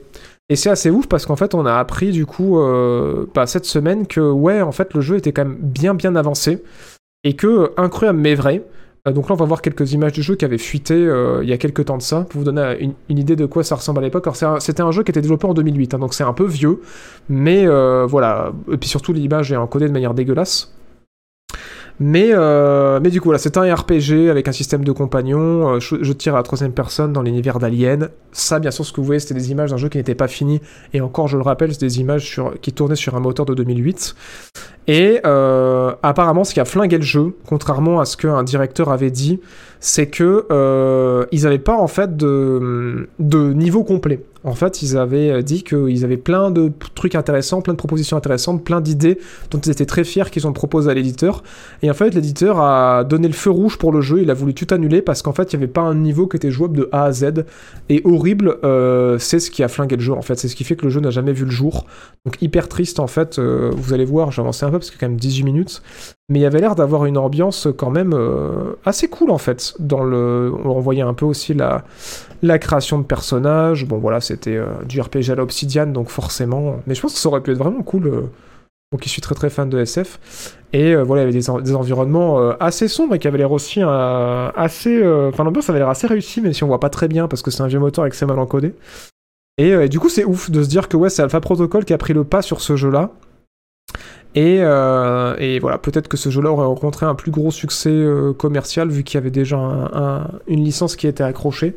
Et 0.50 0.56
c'est 0.56 0.70
assez 0.70 0.90
ouf 0.90 1.08
parce 1.08 1.26
qu'en 1.26 1.38
fait, 1.38 1.56
on 1.56 1.66
a 1.66 1.76
appris 1.76 2.12
du 2.12 2.26
coup 2.26 2.60
euh, 2.60 3.26
bah, 3.34 3.48
cette 3.48 3.66
semaine 3.66 4.06
que 4.06 4.20
ouais, 4.20 4.62
en 4.62 4.74
fait, 4.74 4.94
le 4.94 5.00
jeu 5.00 5.16
était 5.18 5.32
quand 5.32 5.46
même 5.46 5.58
bien 5.62 5.94
bien 5.94 6.16
avancé 6.16 6.62
et 7.24 7.36
que 7.36 7.48
euh, 7.48 7.68
incroyable 7.78 8.20
mais 8.20 8.36
vrai. 8.36 8.64
euh, 9.08 9.14
donc 9.14 9.30
là, 9.30 9.36
on 9.36 9.38
va 9.38 9.46
voir 9.46 9.62
quelques 9.62 9.94
images 9.94 10.12
du 10.12 10.22
jeu 10.22 10.36
qui 10.36 10.46
avaient 10.46 10.58
fuité 10.58 10.94
euh, 10.94 11.40
il 11.44 11.50
y 11.50 11.54
a 11.54 11.58
quelques 11.58 11.86
temps 11.86 11.98
de 11.98 12.02
ça 12.02 12.26
pour 12.30 12.40
vous 12.40 12.46
donner 12.46 12.94
une, 13.10 13.18
idée 13.18 13.36
de 13.36 13.46
quoi 13.46 13.64
ça 13.64 13.76
ressemble 13.76 14.00
à 14.00 14.02
l'époque. 14.02 14.28
C'était 14.60 14.82
un, 14.82 14.92
jeu 14.92 15.04
qui 15.04 15.12
était 15.12 15.22
développé 15.22 15.48
en 15.48 15.54
2008, 15.54 15.94
hein, 15.94 16.00
donc 16.00 16.14
c'est 16.14 16.24
un 16.24 16.34
peu 16.34 16.46
vieux, 16.46 16.82
mais 17.30 17.66
euh, 17.66 18.06
voilà. 18.06 18.52
Et 18.72 18.78
puis 18.78 18.90
surtout, 18.90 19.14
l'image 19.14 19.52
est 19.52 19.58
encodée 19.58 19.88
de 19.88 19.94
manière 19.94 20.14
dégueulasse. 20.14 20.74
Mais, 22.04 22.32
euh, 22.34 23.00
mais 23.00 23.12
du 23.12 23.22
coup, 23.22 23.26
voilà, 23.26 23.38
c'est 23.38 23.58
un 23.58 23.76
RPG 23.76 24.32
avec 24.32 24.48
un 24.48 24.52
système 24.52 24.84
de 24.84 24.92
compagnons. 24.92 25.76
euh, 25.76 25.80
je, 25.80 26.14
tire 26.14 26.34
à 26.34 26.38
la 26.38 26.44
troisième 26.44 26.72
personne 26.72 27.14
dans 27.14 27.22
l'univers 27.22 27.60
d'Alien. 27.60 28.10
Ça, 28.32 28.58
bien 28.58 28.72
sûr, 28.72 28.84
ce 28.84 28.92
que 28.92 29.00
vous 29.00 29.06
voyez, 29.06 29.20
c'était 29.20 29.36
des 29.36 29.52
images 29.52 29.70
d'un 29.70 29.78
jeu 29.78 29.88
qui 29.88 30.00
n'était 30.00 30.16
pas 30.16 30.28
fini. 30.28 30.62
Et 30.96 31.02
encore, 31.02 31.28
je 31.28 31.38
le 31.38 31.44
rappelle, 31.44 31.72
c'est 31.72 31.86
des 31.86 32.00
images 32.00 32.42
qui 32.64 32.74
tournaient 32.74 32.96
sur 32.96 33.16
un 33.16 33.20
moteur 33.20 33.46
de 33.46 33.54
2008. 33.54 34.16
Et 34.88 35.22
euh, 35.28 35.94
apparemment, 36.02 36.44
ce 36.44 36.56
qui 36.56 36.60
a 36.60 36.66
flingué 36.66 36.98
le 36.98 37.04
jeu, 37.04 37.36
contrairement 37.46 38.00
à 38.00 38.06
ce 38.06 38.18
qu'un 38.18 38.42
directeur 38.42 38.90
avait 38.90 39.12
dit, 39.12 39.40
c'est 39.80 40.08
que 40.08 40.48
ils 41.32 41.44
n'avaient 41.44 41.60
pas 41.60 41.76
en 41.78 41.88
fait 41.88 42.18
de 42.18 43.08
niveau 43.54 43.84
complet. 43.84 44.22
En 44.44 44.54
fait, 44.54 44.82
ils 44.82 44.98
avaient 44.98 45.44
dit 45.44 45.64
qu'ils 45.64 46.04
avaient 46.04 46.18
plein 46.18 46.52
de 46.52 46.72
trucs 46.96 47.16
intéressants, 47.16 47.62
plein 47.62 47.74
de 47.74 47.78
propositions 47.78 48.18
intéressantes, 48.18 48.64
plein 48.64 48.82
d'idées 48.82 49.20
dont 49.52 49.60
ils 49.60 49.72
étaient 49.72 49.86
très 49.86 50.04
fiers 50.04 50.30
qu'ils 50.32 50.48
ont 50.48 50.54
proposé 50.54 50.90
à 50.90 50.94
l'éditeur. 50.94 51.44
Et 51.82 51.92
en 51.92 51.94
fait, 51.94 52.14
l'éditeur 52.14 52.60
a 52.60 53.04
donné 53.04 53.28
le 53.28 53.34
feu 53.34 53.52
rouge 53.52 53.78
pour 53.78 53.92
le 53.92 54.02
jeu. 54.02 54.22
Il 54.22 54.32
a 54.32 54.34
voulu 54.34 54.54
tout 54.54 54.68
annuler 54.74 55.02
parce 55.02 55.22
qu'en 55.22 55.34
fait, 55.34 55.54
il 55.54 55.58
n'y 55.58 55.64
avait 55.64 55.72
pas 55.72 55.82
un 55.82 55.96
niveau 55.96 56.28
qui 56.28 56.38
était 56.38 56.52
jouable 56.52 56.78
de 56.78 56.90
A 56.92 57.06
à 57.06 57.12
Z. 57.12 57.46
Et 57.90 58.02
horrible, 58.06 58.58
euh, 58.64 59.18
c'est 59.20 59.40
ce 59.40 59.52
qui 59.52 59.64
a 59.64 59.68
flingué 59.68 59.96
le 59.96 60.02
jeu. 60.02 60.14
En 60.14 60.22
fait, 60.22 60.40
c'est 60.40 60.48
ce 60.48 60.56
qui 60.56 60.64
fait 60.64 60.76
que 60.76 60.86
le 60.86 60.90
jeu 60.90 61.02
n'a 61.02 61.12
jamais 61.12 61.34
vu 61.34 61.46
le 61.46 61.52
jour. 61.52 61.86
Donc 62.26 62.42
hyper 62.42 62.68
triste 62.68 63.00
en 63.00 63.08
fait. 63.08 63.40
Euh, 63.40 63.72
vous 63.76 63.94
allez 63.94 64.06
voir, 64.06 64.32
j'ai 64.32 64.42
un 64.42 64.46
peu 64.46 64.80
parce 64.80 64.92
que 64.92 64.98
quand 64.98 65.08
même 65.08 65.20
18 65.20 65.44
minutes. 65.44 65.82
Mais 66.32 66.40
il 66.40 66.42
y 66.44 66.46
avait 66.46 66.62
l'air 66.62 66.76
d'avoir 66.76 67.04
une 67.06 67.18
ambiance 67.18 67.68
quand 67.78 67.90
même 67.90 68.14
euh, 68.14 68.74
assez 68.86 69.10
cool 69.10 69.32
en 69.32 69.38
fait. 69.38 69.74
Dans 69.80 70.02
le, 70.04 70.54
on 70.64 70.80
voyait 70.80 71.02
un 71.02 71.14
peu 71.14 71.26
aussi 71.26 71.54
la, 71.54 71.84
la 72.42 72.58
création 72.58 72.98
de 73.00 73.04
personnages. 73.04 73.86
Bon 73.86 73.98
voilà, 73.98 74.22
c'était 74.22 74.56
euh, 74.56 74.68
du 74.88 75.02
RPG 75.02 75.30
à 75.30 75.36
l'obsidienne, 75.36 75.92
donc 75.92 76.08
forcément. 76.08 76.78
Mais 76.88 76.96
je 76.96 77.02
pense 77.02 77.14
que 77.16 77.20
ça 77.20 77.28
aurait 77.28 77.42
pu 77.42 77.52
être 77.52 77.58
vraiment 77.58 77.82
cool. 77.84 78.08
euh, 78.08 78.22
donc, 78.94 79.04
je 79.04 79.10
suis 79.10 79.22
très 79.22 79.36
très 79.36 79.50
fan 79.50 79.70
de 79.70 79.80
SF. 79.80 80.58
Et 80.72 80.96
euh, 80.96 81.04
voilà, 81.04 81.24
il 81.24 81.26
y 81.26 81.30
avait 81.30 81.38
des, 81.38 81.50
en- 81.50 81.60
des 81.60 81.76
environnements 81.76 82.40
assez 82.62 82.88
sombres 82.88 83.16
et 83.16 83.20
qui 83.20 83.28
avaient 83.28 83.38
l'air 83.38 83.52
aussi 83.52 83.82
assez. 83.82 85.06
Enfin, 85.28 85.44
l'ambiance 85.44 85.70
avait 85.70 85.80
l'air 85.80 85.90
assez 85.90 86.08
réussie, 86.08 86.40
même 86.40 86.54
si 86.54 86.64
on 86.64 86.68
voit 86.68 86.80
pas 86.80 86.90
très 86.90 87.10
bien 87.10 87.28
parce 87.28 87.42
que 87.42 87.52
c'est 87.52 87.62
un 87.62 87.68
vieux 87.68 87.80
moteur 87.80 88.06
et 88.06 88.10
que 88.10 88.16
c'est 88.16 88.26
mal 88.26 88.40
encodé. 88.40 88.74
Et, 89.58 89.70
et 89.72 89.90
du 89.90 90.00
coup, 90.00 90.08
c'est 90.08 90.24
ouf 90.24 90.50
de 90.50 90.64
se 90.64 90.70
dire 90.70 90.88
que 90.88 90.96
ouais, 90.96 91.10
c'est 91.10 91.22
Alpha 91.24 91.42
Protocol 91.42 91.84
qui 91.84 91.94
a 91.94 91.98
pris 91.98 92.14
le 92.14 92.24
pas 92.24 92.42
sur 92.42 92.62
ce 92.62 92.78
jeu-là. 92.78 93.12
Et, 94.34 94.60
euh, 94.62 95.36
et 95.40 95.60
voilà, 95.60 95.78
peut-être 95.78 96.08
que 96.08 96.16
ce 96.18 96.30
jeu-là 96.30 96.52
aurait 96.52 96.66
rencontré 96.66 97.06
un 97.06 97.16
plus 97.16 97.32
gros 97.32 97.52
succès 97.52 97.90
euh, 97.90 98.32
commercial 98.34 98.90
vu 98.90 99.04
qu'il 99.04 99.16
y 99.16 99.18
avait 99.18 99.30
déjà 99.32 99.58
un- 99.58 99.86
un- 99.94 100.28
une 100.48 100.64
licence 100.64 100.96
qui 100.96 101.08
était 101.08 101.24
accrochée. 101.24 101.76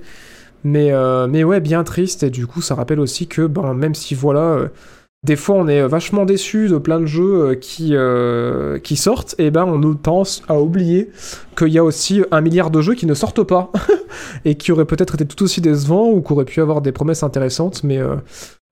Mais, 0.63 0.93
euh, 0.93 1.27
mais 1.27 1.43
ouais, 1.45 1.61
bien 1.61 1.83
triste. 1.85 2.23
Et 2.23 2.31
du 2.31 2.47
coup, 2.47 2.63
ça 2.63 2.75
rappelle 2.77 3.01
aussi 3.01 3.27
que 3.27 3.47
ben, 3.47 3.75
même 3.75 3.95
si 3.95 4.15
voilà, 4.15 4.71
des 5.27 5.37
fois 5.37 5.57
on 5.57 5.67
est 5.69 5.87
vachement 5.89 6.25
déçu 6.25 6.69
de 6.69 6.79
plein 6.79 7.01
de 7.01 7.07
jeux 7.07 7.55
qui, 7.61 7.95
qui 8.83 8.97
sortent, 8.97 9.35
et 9.39 9.51
ben 9.51 9.65
on 9.65 9.79
nous 9.79 9.95
pense 9.97 10.43
à 10.49 10.59
oublier 10.61 11.11
qu'il 11.59 11.69
y 11.69 11.79
a 11.79 11.85
aussi 11.85 12.23
un 12.31 12.41
milliard 12.41 12.71
de 12.71 12.81
jeux 12.81 12.95
qui 12.95 13.07
ne 13.07 13.15
sortent 13.15 13.43
pas 13.43 13.73
et 14.45 14.55
qui 14.55 14.71
auraient 14.73 14.85
peut-être 14.85 15.15
été 15.17 15.27
tout 15.27 15.43
aussi 15.43 15.61
décevants 15.61 16.09
ou 16.11 16.23
qui 16.23 16.33
auraient 16.33 16.45
pu 16.45 16.61
avoir 16.61 16.81
des 16.81 16.93
promesses 16.93 17.23
intéressantes. 17.25 17.83
Mais, 17.85 18.01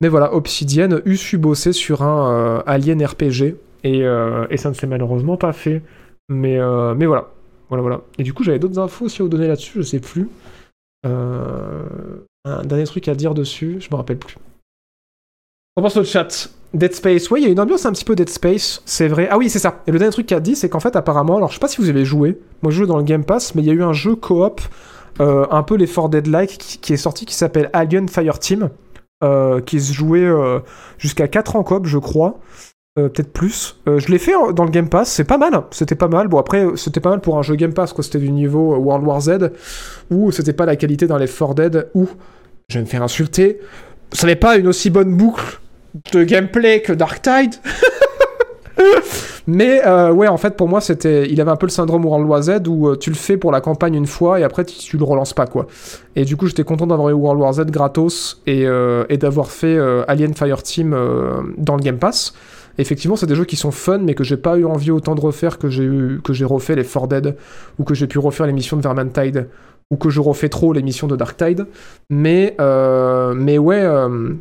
mais 0.01 0.07
voilà, 0.07 0.33
Obsidian 0.33 0.89
eut 1.05 1.17
su 1.17 1.37
bosser 1.37 1.73
sur 1.73 2.01
un 2.01 2.63
Alien 2.65 3.03
RPG 3.05 3.55
et, 3.83 4.03
euh, 4.03 4.47
et 4.49 4.57
ça 4.57 4.69
ne 4.69 4.73
s'est 4.73 4.87
malheureusement 4.87 5.37
pas 5.37 5.53
fait. 5.53 5.81
Mais, 6.29 6.57
euh, 6.57 6.95
mais 6.95 7.05
voilà. 7.05 7.29
Voilà, 7.69 7.81
voilà. 7.81 8.01
Et 8.17 8.23
du 8.23 8.33
coup, 8.33 8.43
j'avais 8.43 8.59
d'autres 8.59 8.79
infos 8.79 9.05
aussi 9.05 9.21
à 9.21 9.25
vous 9.25 9.29
donner 9.29 9.47
là-dessus, 9.47 9.79
je 9.79 9.81
sais 9.81 9.99
plus. 9.99 10.29
Euh, 11.05 11.83
un 12.45 12.63
dernier 12.63 12.85
truc 12.85 13.07
à 13.07 13.15
dire 13.15 13.33
dessus, 13.33 13.77
je 13.79 13.89
me 13.91 13.95
rappelle 13.95 14.17
plus. 14.17 14.37
On 15.75 15.81
pense 15.81 15.97
au 15.97 16.03
chat. 16.03 16.49
Dead 16.73 16.93
Space, 16.93 17.29
oui, 17.29 17.41
il 17.41 17.43
y 17.45 17.47
a 17.47 17.51
une 17.51 17.59
ambiance 17.59 17.85
un 17.85 17.91
petit 17.91 18.05
peu 18.05 18.15
Dead 18.15 18.29
Space, 18.29 18.81
c'est 18.85 19.07
vrai. 19.07 19.27
Ah 19.29 19.37
oui, 19.37 19.49
c'est 19.49 19.59
ça. 19.59 19.81
Et 19.87 19.91
le 19.91 19.99
dernier 19.99 20.11
truc 20.11 20.27
qu'il 20.27 20.37
a 20.37 20.39
dit, 20.39 20.55
c'est 20.55 20.69
qu'en 20.69 20.79
fait, 20.79 20.95
apparemment, 20.95 21.37
alors 21.37 21.49
je 21.49 21.55
sais 21.55 21.59
pas 21.59 21.67
si 21.67 21.81
vous 21.81 21.89
avez 21.89 22.05
joué, 22.05 22.39
moi 22.61 22.71
je 22.71 22.77
joue 22.77 22.85
dans 22.85 22.97
le 22.97 23.03
Game 23.03 23.25
Pass, 23.25 23.53
mais 23.53 23.61
il 23.61 23.65
y 23.65 23.69
a 23.71 23.73
eu 23.73 23.83
un 23.83 23.93
jeu 23.93 24.15
coop, 24.15 24.61
un 25.19 25.63
peu 25.63 25.75
les 25.75 25.87
4 25.87 26.09
Dead-like, 26.09 26.57
qui, 26.57 26.77
qui 26.79 26.93
est 26.93 26.97
sorti, 26.97 27.25
qui 27.25 27.35
s'appelle 27.35 27.69
Alien 27.73 28.07
Fireteam, 28.07 28.69
euh, 29.23 29.61
qui 29.61 29.79
se 29.79 29.93
jouait 29.93 30.29
jusqu'à 30.97 31.27
4 31.27 31.55
en 31.55 31.63
coop, 31.63 31.85
je 31.85 31.97
crois. 31.97 32.39
Euh, 32.99 33.09
peut-être 33.09 33.33
plus. 33.33 33.75
Euh, 33.87 33.97
je 33.97 34.11
l'ai 34.11 34.19
fait 34.19 34.35
en- 34.35 34.51
dans 34.51 34.65
le 34.65 34.69
Game 34.69 34.87
Pass, 34.87 35.11
c'est 35.11 35.23
pas 35.23 35.39
mal, 35.39 35.63
c'était 35.71 35.95
pas 35.95 36.07
mal. 36.07 36.27
Bon 36.27 36.37
après, 36.37 36.67
c'était 36.75 36.99
pas 36.99 37.09
mal 37.09 37.21
pour 37.21 37.39
un 37.39 37.41
jeu 37.41 37.55
Game 37.55 37.73
Pass, 37.73 37.91
quoi. 37.91 38.03
C'était 38.03 38.19
du 38.19 38.31
niveau 38.31 38.75
World 38.75 39.03
War 39.03 39.19
Z, 39.19 39.51
ou 40.11 40.31
c'était 40.31 40.53
pas 40.53 40.67
la 40.67 40.75
qualité 40.75 41.07
dans 41.07 41.17
les 41.17 41.25
4 41.25 41.55
Dead, 41.55 41.89
ou, 41.95 42.07
je 42.69 42.77
vais 42.77 42.81
me 42.83 42.87
faire 42.87 43.01
insulter, 43.01 43.59
ça 44.11 44.27
n'est 44.27 44.35
pas 44.35 44.57
une 44.57 44.67
aussi 44.67 44.91
bonne 44.91 45.17
boucle 45.17 45.59
de 46.11 46.23
gameplay 46.23 46.83
que 46.83 46.93
Dark 46.93 47.19
Tide. 47.23 47.55
Mais 49.47 49.81
euh, 49.87 50.11
ouais, 50.11 50.27
en 50.27 50.37
fait, 50.37 50.55
pour 50.55 50.69
moi, 50.69 50.79
c'était, 50.79 51.27
il 51.29 51.41
avait 51.41 51.51
un 51.51 51.55
peu 51.55 51.65
le 51.65 51.71
syndrome 51.71 52.05
World 52.05 52.27
War 52.27 52.43
Z 52.43 52.67
où 52.67 52.95
tu 52.95 53.09
le 53.09 53.15
fais 53.15 53.37
pour 53.37 53.51
la 53.51 53.59
campagne 53.59 53.95
une 53.95 54.05
fois 54.05 54.39
et 54.39 54.43
après 54.43 54.65
tu, 54.65 54.97
le 54.97 55.03
relances 55.03 55.33
pas 55.33 55.47
quoi. 55.47 55.65
Et 56.15 56.25
du 56.25 56.37
coup, 56.37 56.45
j'étais 56.47 56.63
content 56.63 56.85
d'avoir 56.87 57.09
eu 57.09 57.13
World 57.13 57.41
War 57.41 57.53
Z 57.53 57.65
gratos 57.65 58.41
et, 58.47 58.65
et 59.09 59.17
d'avoir 59.17 59.51
fait 59.51 59.77
Alien 60.07 60.33
Fireteam 60.33 60.91
dans 61.57 61.75
le 61.75 61.81
Game 61.81 61.97
Pass. 61.97 62.33
Effectivement, 62.77 63.15
c'est 63.15 63.27
des 63.27 63.35
jeux 63.35 63.45
qui 63.45 63.55
sont 63.55 63.71
fun, 63.71 63.99
mais 63.99 64.15
que 64.15 64.23
j'ai 64.23 64.37
pas 64.37 64.57
eu 64.57 64.65
envie 64.65 64.91
autant 64.91 65.15
de 65.15 65.21
refaire 65.21 65.59
que 65.59 65.69
j'ai 65.69 65.89
que 66.23 66.33
j'ai 66.33 66.45
refait 66.45 66.75
les 66.75 66.83
4 66.83 67.07
Dead 67.07 67.35
ou 67.79 67.83
que 67.83 67.93
j'ai 67.93 68.07
pu 68.07 68.19
refaire 68.19 68.47
l'émission 68.47 68.77
de 68.77 68.81
Vermintide 68.81 69.47
ou 69.91 69.97
que 69.97 70.09
je 70.09 70.19
refais 70.19 70.49
trop 70.49 70.73
l'émission 70.73 71.07
de 71.07 71.15
Dark 71.15 71.37
Tide. 71.37 71.67
Mais 72.09 72.55
euh, 72.59 73.33
mais 73.35 73.57
ouais. 73.57 73.81
euh, 73.81 74.33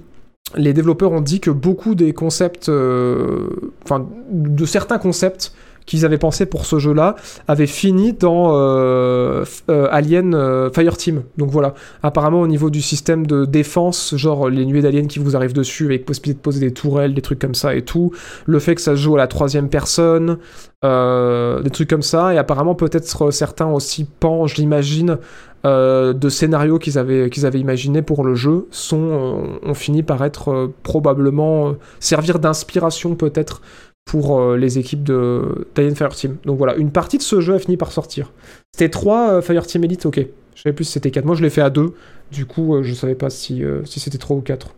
les 0.56 0.72
développeurs 0.72 1.12
ont 1.12 1.20
dit 1.20 1.40
que 1.40 1.50
beaucoup 1.50 1.94
des 1.94 2.12
concepts, 2.12 2.68
euh, 2.68 3.48
enfin 3.84 4.06
de 4.30 4.64
certains 4.66 4.98
concepts 4.98 5.54
qu'ils 5.86 6.04
avaient 6.04 6.18
pensé 6.18 6.46
pour 6.46 6.66
ce 6.66 6.78
jeu-là 6.78 7.16
avaient 7.48 7.66
fini 7.66 8.12
dans 8.12 8.56
euh, 8.56 9.44
euh, 9.70 9.88
Alien 9.90 10.34
euh, 10.34 10.70
Fireteam. 10.70 11.22
Donc 11.36 11.50
voilà, 11.50 11.74
apparemment 12.02 12.40
au 12.40 12.46
niveau 12.46 12.70
du 12.70 12.82
système 12.82 13.26
de 13.26 13.44
défense, 13.44 14.14
genre 14.16 14.48
les 14.48 14.64
nuées 14.66 14.82
d'aliens 14.82 15.06
qui 15.06 15.18
vous 15.18 15.36
arrivent 15.36 15.52
dessus 15.52 15.86
avec 15.86 16.04
possibilité 16.04 16.38
de 16.38 16.42
poser 16.42 16.60
des 16.60 16.72
tourelles, 16.72 17.14
des 17.14 17.22
trucs 17.22 17.38
comme 17.38 17.54
ça 17.54 17.74
et 17.74 17.82
tout, 17.82 18.12
le 18.46 18.58
fait 18.58 18.74
que 18.74 18.80
ça 18.80 18.92
se 18.92 19.00
joue 19.00 19.14
à 19.14 19.18
la 19.18 19.26
troisième 19.26 19.68
personne, 19.68 20.38
des 20.82 21.70
trucs 21.70 21.88
comme 21.88 22.02
ça, 22.02 22.34
et 22.34 22.38
apparemment 22.38 22.74
peut-être 22.74 23.30
certains 23.30 23.68
aussi 23.68 24.04
pans, 24.04 24.46
je 24.48 24.56
l'imagine, 24.56 25.18
de 25.64 26.28
scénarios 26.28 26.80
qu'ils 26.80 26.98
avaient, 26.98 27.30
qu'ils 27.30 27.46
avaient 27.46 27.60
imaginés 27.60 28.02
pour 28.02 28.24
le 28.24 28.34
jeu 28.34 28.66
sont, 28.72 29.60
ont 29.62 29.74
fini 29.74 30.02
par 30.02 30.24
être 30.24 30.72
probablement 30.82 31.74
servir 32.00 32.40
d'inspiration 32.40 33.14
peut-être 33.14 33.62
pour 34.04 34.38
euh, 34.40 34.56
les 34.56 34.78
équipes 34.78 35.02
de 35.04 35.66
d'Alien 35.74 35.94
Fireteam. 35.96 36.36
Donc 36.44 36.58
voilà, 36.58 36.74
une 36.76 36.90
partie 36.90 37.18
de 37.18 37.22
ce 37.22 37.40
jeu 37.40 37.54
a 37.54 37.58
fini 37.58 37.76
par 37.76 37.92
sortir. 37.92 38.32
C'était 38.74 38.90
3 38.90 39.42
Fireteam 39.42 39.84
Elite, 39.84 40.06
ok. 40.06 40.26
Je 40.54 40.62
savais 40.62 40.74
plus 40.74 40.84
si 40.84 40.92
c'était 40.92 41.10
4. 41.10 41.24
Moi 41.24 41.34
je 41.34 41.42
l'ai 41.42 41.50
fait 41.50 41.62
à 41.62 41.70
2. 41.70 41.92
Du 42.30 42.46
coup, 42.46 42.74
euh, 42.74 42.82
je 42.82 42.94
savais 42.94 43.14
pas 43.14 43.30
si, 43.30 43.62
euh, 43.64 43.84
si 43.84 44.00
c'était 44.00 44.18
3 44.18 44.36
ou 44.36 44.40
4. 44.40 44.74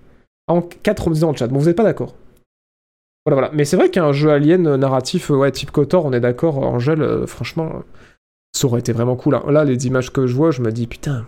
En 0.48 0.60
4, 0.60 1.06
on 1.06 1.10
me 1.10 1.14
disait 1.14 1.26
le 1.26 1.36
chat. 1.36 1.46
Bon, 1.46 1.59
vous 1.59 1.68
êtes 1.68 1.76
pas 1.76 1.84
d'accord. 1.84 2.14
Voilà, 3.26 3.40
voilà. 3.40 3.51
Mais 3.55 3.64
c'est 3.64 3.76
vrai 3.76 3.90
qu'un 3.90 4.12
jeu 4.12 4.30
alien 4.30 4.66
euh, 4.66 4.76
narratif, 4.76 5.30
euh, 5.30 5.34
ouais, 5.36 5.51
type 5.51 5.70
Kotor, 5.70 6.05
on 6.05 6.12
est 6.12 6.20
d'accord, 6.20 6.59
euh, 6.62 6.66
Angèle, 6.66 7.01
euh, 7.01 7.26
franchement, 7.26 7.70
euh, 7.74 7.78
ça 8.55 8.66
aurait 8.66 8.80
été 8.80 8.92
vraiment 8.92 9.16
cool. 9.16 9.34
hein. 9.36 9.42
Là, 9.48 9.64
les 9.64 9.86
images 9.86 10.12
que 10.12 10.26
je 10.26 10.34
vois, 10.34 10.51
je 10.51 10.60
me 10.60 10.70
dis, 10.70 10.86
putain, 10.86 11.24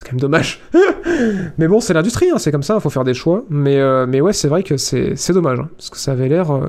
c'est 0.00 0.08
quand 0.08 0.12
même 0.14 0.20
dommage. 0.20 0.62
mais 1.58 1.68
bon, 1.68 1.80
c'est 1.80 1.92
l'industrie, 1.92 2.30
hein, 2.30 2.38
c'est 2.38 2.50
comme 2.50 2.62
ça, 2.62 2.76
il 2.76 2.80
faut 2.80 2.88
faire 2.88 3.04
des 3.04 3.12
choix. 3.14 3.44
Mais, 3.50 3.76
euh, 3.78 4.06
mais 4.06 4.22
ouais, 4.22 4.32
c'est 4.32 4.48
vrai 4.48 4.62
que 4.62 4.78
c'est 4.78 5.32
dommage, 5.32 5.60
hein, 5.60 5.68
parce 5.76 5.90
que 5.90 5.98
ça 5.98 6.12
avait 6.12 6.28
l'air 6.28 6.50
euh, 6.50 6.68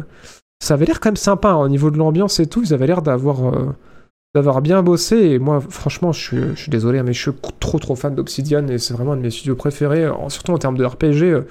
ça 0.59 0.73
avait 0.75 0.85
l'air 0.85 0.99
quand 0.99 1.09
même 1.09 1.15
sympa 1.17 1.49
hein, 1.49 1.57
au 1.57 1.69
niveau 1.69 1.91
de 1.91 1.97
l'ambiance 1.97 2.39
et 2.39 2.47
tout. 2.47 2.61
Ils 2.63 2.73
avaient 2.73 2.87
l'air 2.87 3.01
d'avoir 3.01 3.53
euh, 3.53 3.69
d'avoir 4.35 4.61
bien 4.61 4.83
bossé. 4.83 5.17
Et 5.17 5.39
moi, 5.39 5.61
franchement, 5.69 6.11
je 6.11 6.53
suis, 6.55 6.69
désolé, 6.69 6.99
hein, 6.99 7.03
mais 7.03 7.13
je 7.13 7.21
suis 7.21 7.31
trop 7.59 7.79
trop 7.79 7.95
fan 7.95 8.15
d'Obsidian 8.15 8.67
et 8.67 8.77
c'est 8.77 8.93
vraiment 8.93 9.13
un 9.13 9.17
de 9.17 9.21
mes 9.21 9.31
studios 9.31 9.55
préférés, 9.55 10.07
en- 10.07 10.29
surtout 10.29 10.51
en 10.53 10.57
termes 10.57 10.77
de 10.77 10.85
RPG. 10.85 11.23
euh, 11.31 11.41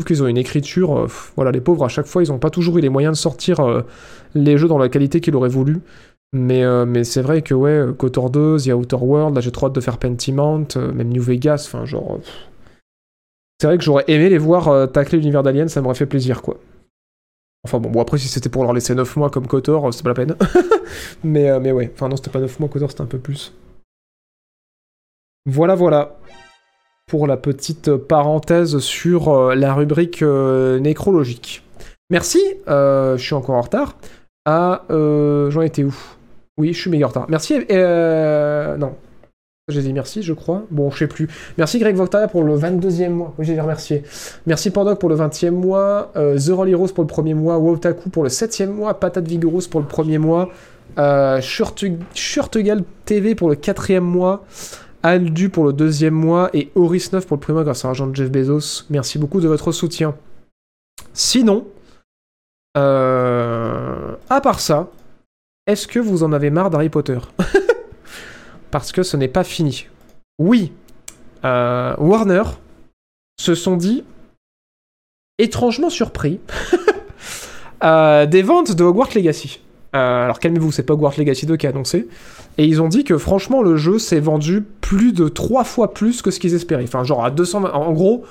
je 0.00 0.04
trouve 0.04 0.06
qu'ils 0.16 0.22
ont 0.22 0.28
une 0.28 0.38
écriture. 0.38 0.98
euh, 0.98 1.06
voilà, 1.36 1.50
les 1.52 1.60
pauvres, 1.60 1.84
à 1.84 1.88
chaque 1.88 2.06
fois, 2.06 2.22
ils 2.22 2.28
n'ont 2.30 2.38
pas 2.38 2.50
toujours 2.50 2.78
eu 2.78 2.80
les 2.80 2.88
moyens 2.90 3.16
de 3.16 3.20
sortir 3.20 3.60
euh, 3.60 3.82
les 4.34 4.58
jeux 4.58 4.68
dans 4.68 4.78
la 4.78 4.88
qualité 4.88 5.20
qu'ils 5.20 5.36
auraient 5.36 5.48
voulu. 5.48 5.80
Mais, 6.34 6.64
euh, 6.64 6.84
mais 6.86 7.04
c'est 7.04 7.22
vrai 7.22 7.42
que, 7.42 7.54
ouais, 7.54 7.70
euh, 7.70 7.92
KOTOR 7.92 8.30
2, 8.30 8.58
The 8.58 8.68
Outer 8.68 8.96
World, 8.96 9.34
là 9.34 9.40
j'ai 9.40 9.50
trop 9.52 9.66
hâte 9.66 9.74
de 9.74 9.80
faire 9.80 9.98
Pentiment, 9.98 10.64
euh, 10.76 10.92
même 10.92 11.08
New 11.08 11.22
Vegas, 11.22 11.64
enfin, 11.68 11.86
genre. 11.86 12.16
euh. 12.16 12.18
C'est 13.60 13.66
vrai 13.66 13.78
que 13.78 13.84
j'aurais 13.84 14.04
aimé 14.08 14.28
les 14.28 14.38
voir 14.38 14.68
euh, 14.68 14.86
tacler 14.86 15.18
l'univers 15.18 15.42
d'Alien, 15.42 15.68
ça 15.68 15.80
m'aurait 15.80 15.94
fait 15.94 16.06
plaisir, 16.06 16.42
quoi. 16.42 16.58
Enfin 17.64 17.78
bon, 17.80 17.90
bon 17.90 18.00
après, 18.00 18.18
si 18.18 18.28
c'était 18.28 18.48
pour 18.48 18.62
leur 18.62 18.72
laisser 18.72 18.94
9 18.94 19.16
mois 19.16 19.30
comme 19.30 19.46
KOTOR, 19.46 19.88
euh, 19.88 19.92
c'est 19.92 20.02
pas 20.02 20.10
la 20.10 20.14
peine. 20.14 20.36
mais, 21.24 21.50
euh, 21.50 21.60
mais 21.60 21.72
ouais, 21.72 21.90
enfin 21.94 22.08
non, 22.08 22.16
c'était 22.16 22.30
pas 22.30 22.40
9 22.40 22.60
mois, 22.60 22.68
KOTOR, 22.68 22.90
c'était 22.90 23.02
un 23.02 23.06
peu 23.06 23.18
plus. 23.18 23.52
Voilà, 25.46 25.74
voilà. 25.74 26.18
Pour 27.06 27.26
la 27.26 27.36
petite 27.36 27.96
parenthèse 27.96 28.78
sur 28.78 29.28
euh, 29.28 29.54
la 29.54 29.74
rubrique 29.74 30.22
nécrologique. 30.22 31.64
Merci, 32.10 32.40
je 32.66 33.16
suis 33.18 33.34
encore 33.34 33.56
en 33.56 33.62
retard. 33.62 33.96
Ah, 34.44 34.84
euh, 34.90 35.50
j'en 35.50 35.62
étais 35.62 35.84
où? 35.84 35.94
Oui, 36.56 36.72
je 36.72 36.80
suis 36.80 36.90
méga 36.90 37.06
en 37.06 37.08
retard. 37.08 37.26
Merci, 37.28 37.54
non. 38.78 38.94
J'ai 39.68 39.82
dit 39.82 39.92
merci, 39.92 40.22
je 40.22 40.32
crois. 40.32 40.64
Bon, 40.70 40.90
je 40.90 40.98
sais 40.98 41.06
plus. 41.06 41.28
Merci 41.58 41.78
Greg 41.78 41.94
Voctaria 41.94 42.26
pour 42.26 42.42
le 42.42 42.56
22e 42.56 43.10
mois. 43.10 43.34
Oui, 43.38 43.44
j'ai 43.44 43.52
dit 43.52 43.60
remercier. 43.60 44.02
Merci 44.46 44.70
Pandoc 44.70 44.98
pour 44.98 45.10
le 45.10 45.16
20e 45.16 45.50
mois. 45.50 46.10
euh, 46.16 46.38
The 46.38 46.50
Rolly 46.52 46.74
Rose 46.74 46.92
pour 46.92 47.04
le 47.04 47.08
premier 47.08 47.34
mois. 47.34 47.58
Wotaku 47.58 48.08
pour 48.08 48.22
le 48.22 48.30
7e 48.30 48.68
mois. 48.68 48.98
Patate 48.98 49.28
Vigorous 49.28 49.68
pour 49.70 49.80
le 49.80 49.86
premier 49.86 50.16
mois. 50.16 50.48
Euh, 50.98 51.40
TV 53.04 53.34
pour 53.34 53.50
le 53.50 53.56
quatrième 53.56 54.04
mois. 54.04 54.44
Aldu 55.02 55.50
pour 55.50 55.64
le 55.64 55.74
deuxième 55.74 56.14
mois. 56.14 56.48
Et 56.54 56.70
Oris9 56.74 57.26
pour 57.26 57.36
le 57.36 57.40
premier 57.40 57.56
mois 57.56 57.64
grâce 57.64 57.84
à 57.84 57.88
l'argent 57.88 58.06
de 58.06 58.16
Jeff 58.16 58.30
Bezos. 58.30 58.84
Merci 58.88 59.18
beaucoup 59.18 59.42
de 59.42 59.48
votre 59.48 59.70
soutien. 59.72 60.14
Sinon, 61.12 61.66
euh, 62.78 64.14
à 64.30 64.40
part 64.40 64.60
ça, 64.60 64.88
est-ce 65.66 65.86
que 65.86 65.98
vous 65.98 66.22
en 66.22 66.32
avez 66.32 66.48
marre 66.48 66.70
d'Harry 66.70 66.88
Potter? 66.88 67.18
Parce 68.70 68.92
que 68.92 69.02
ce 69.02 69.16
n'est 69.16 69.28
pas 69.28 69.44
fini. 69.44 69.86
Oui, 70.38 70.72
euh, 71.44 71.94
Warner 71.98 72.42
se 73.40 73.54
sont 73.54 73.76
dit 73.76 74.04
étrangement 75.38 75.90
surpris 75.90 76.40
euh, 77.84 78.26
des 78.26 78.42
ventes 78.42 78.72
de 78.72 78.84
Hogwarts 78.84 79.14
Legacy. 79.14 79.60
Euh, 79.94 80.24
alors 80.24 80.38
calmez-vous, 80.38 80.72
c'est 80.72 80.82
pas 80.82 80.94
Hogwarts 80.94 81.14
Legacy 81.16 81.46
2 81.46 81.56
qui 81.56 81.66
a 81.66 81.70
annoncé. 81.70 82.08
Et 82.58 82.64
ils 82.64 82.82
ont 82.82 82.88
dit 82.88 83.04
que 83.04 83.16
franchement 83.16 83.62
le 83.62 83.76
jeu 83.76 83.98
s'est 83.98 84.20
vendu 84.20 84.62
plus 84.62 85.12
de 85.12 85.28
trois 85.28 85.64
fois 85.64 85.94
plus 85.94 86.22
que 86.22 86.30
ce 86.30 86.40
qu'ils 86.40 86.54
espéraient. 86.54 86.84
Enfin 86.84 87.04
genre 87.04 87.24
à 87.24 87.30
200... 87.30 87.64
En 87.64 87.92
gros, 87.92 88.24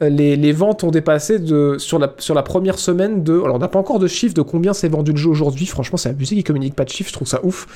les, 0.00 0.36
les 0.36 0.52
ventes 0.52 0.84
ont 0.84 0.90
dépassé 0.90 1.38
de, 1.38 1.76
sur, 1.78 1.98
la, 1.98 2.12
sur 2.18 2.34
la 2.34 2.42
première 2.42 2.78
semaine 2.78 3.22
de... 3.22 3.40
Alors 3.40 3.56
on 3.56 3.58
n'a 3.58 3.68
pas 3.68 3.78
encore 3.78 3.98
de 3.98 4.06
chiffre 4.06 4.34
de 4.34 4.42
combien 4.42 4.72
s'est 4.72 4.88
vendu 4.88 5.12
le 5.12 5.16
jeu 5.16 5.30
aujourd'hui. 5.30 5.66
Franchement 5.66 5.96
c'est 5.96 6.08
abusé 6.08 6.34
qu'ils 6.34 6.44
communiquent 6.44 6.74
pas 6.76 6.84
de 6.84 6.90
chiffres, 6.90 7.10
je 7.10 7.14
trouve 7.14 7.28
ça 7.28 7.40
ouf. 7.44 7.66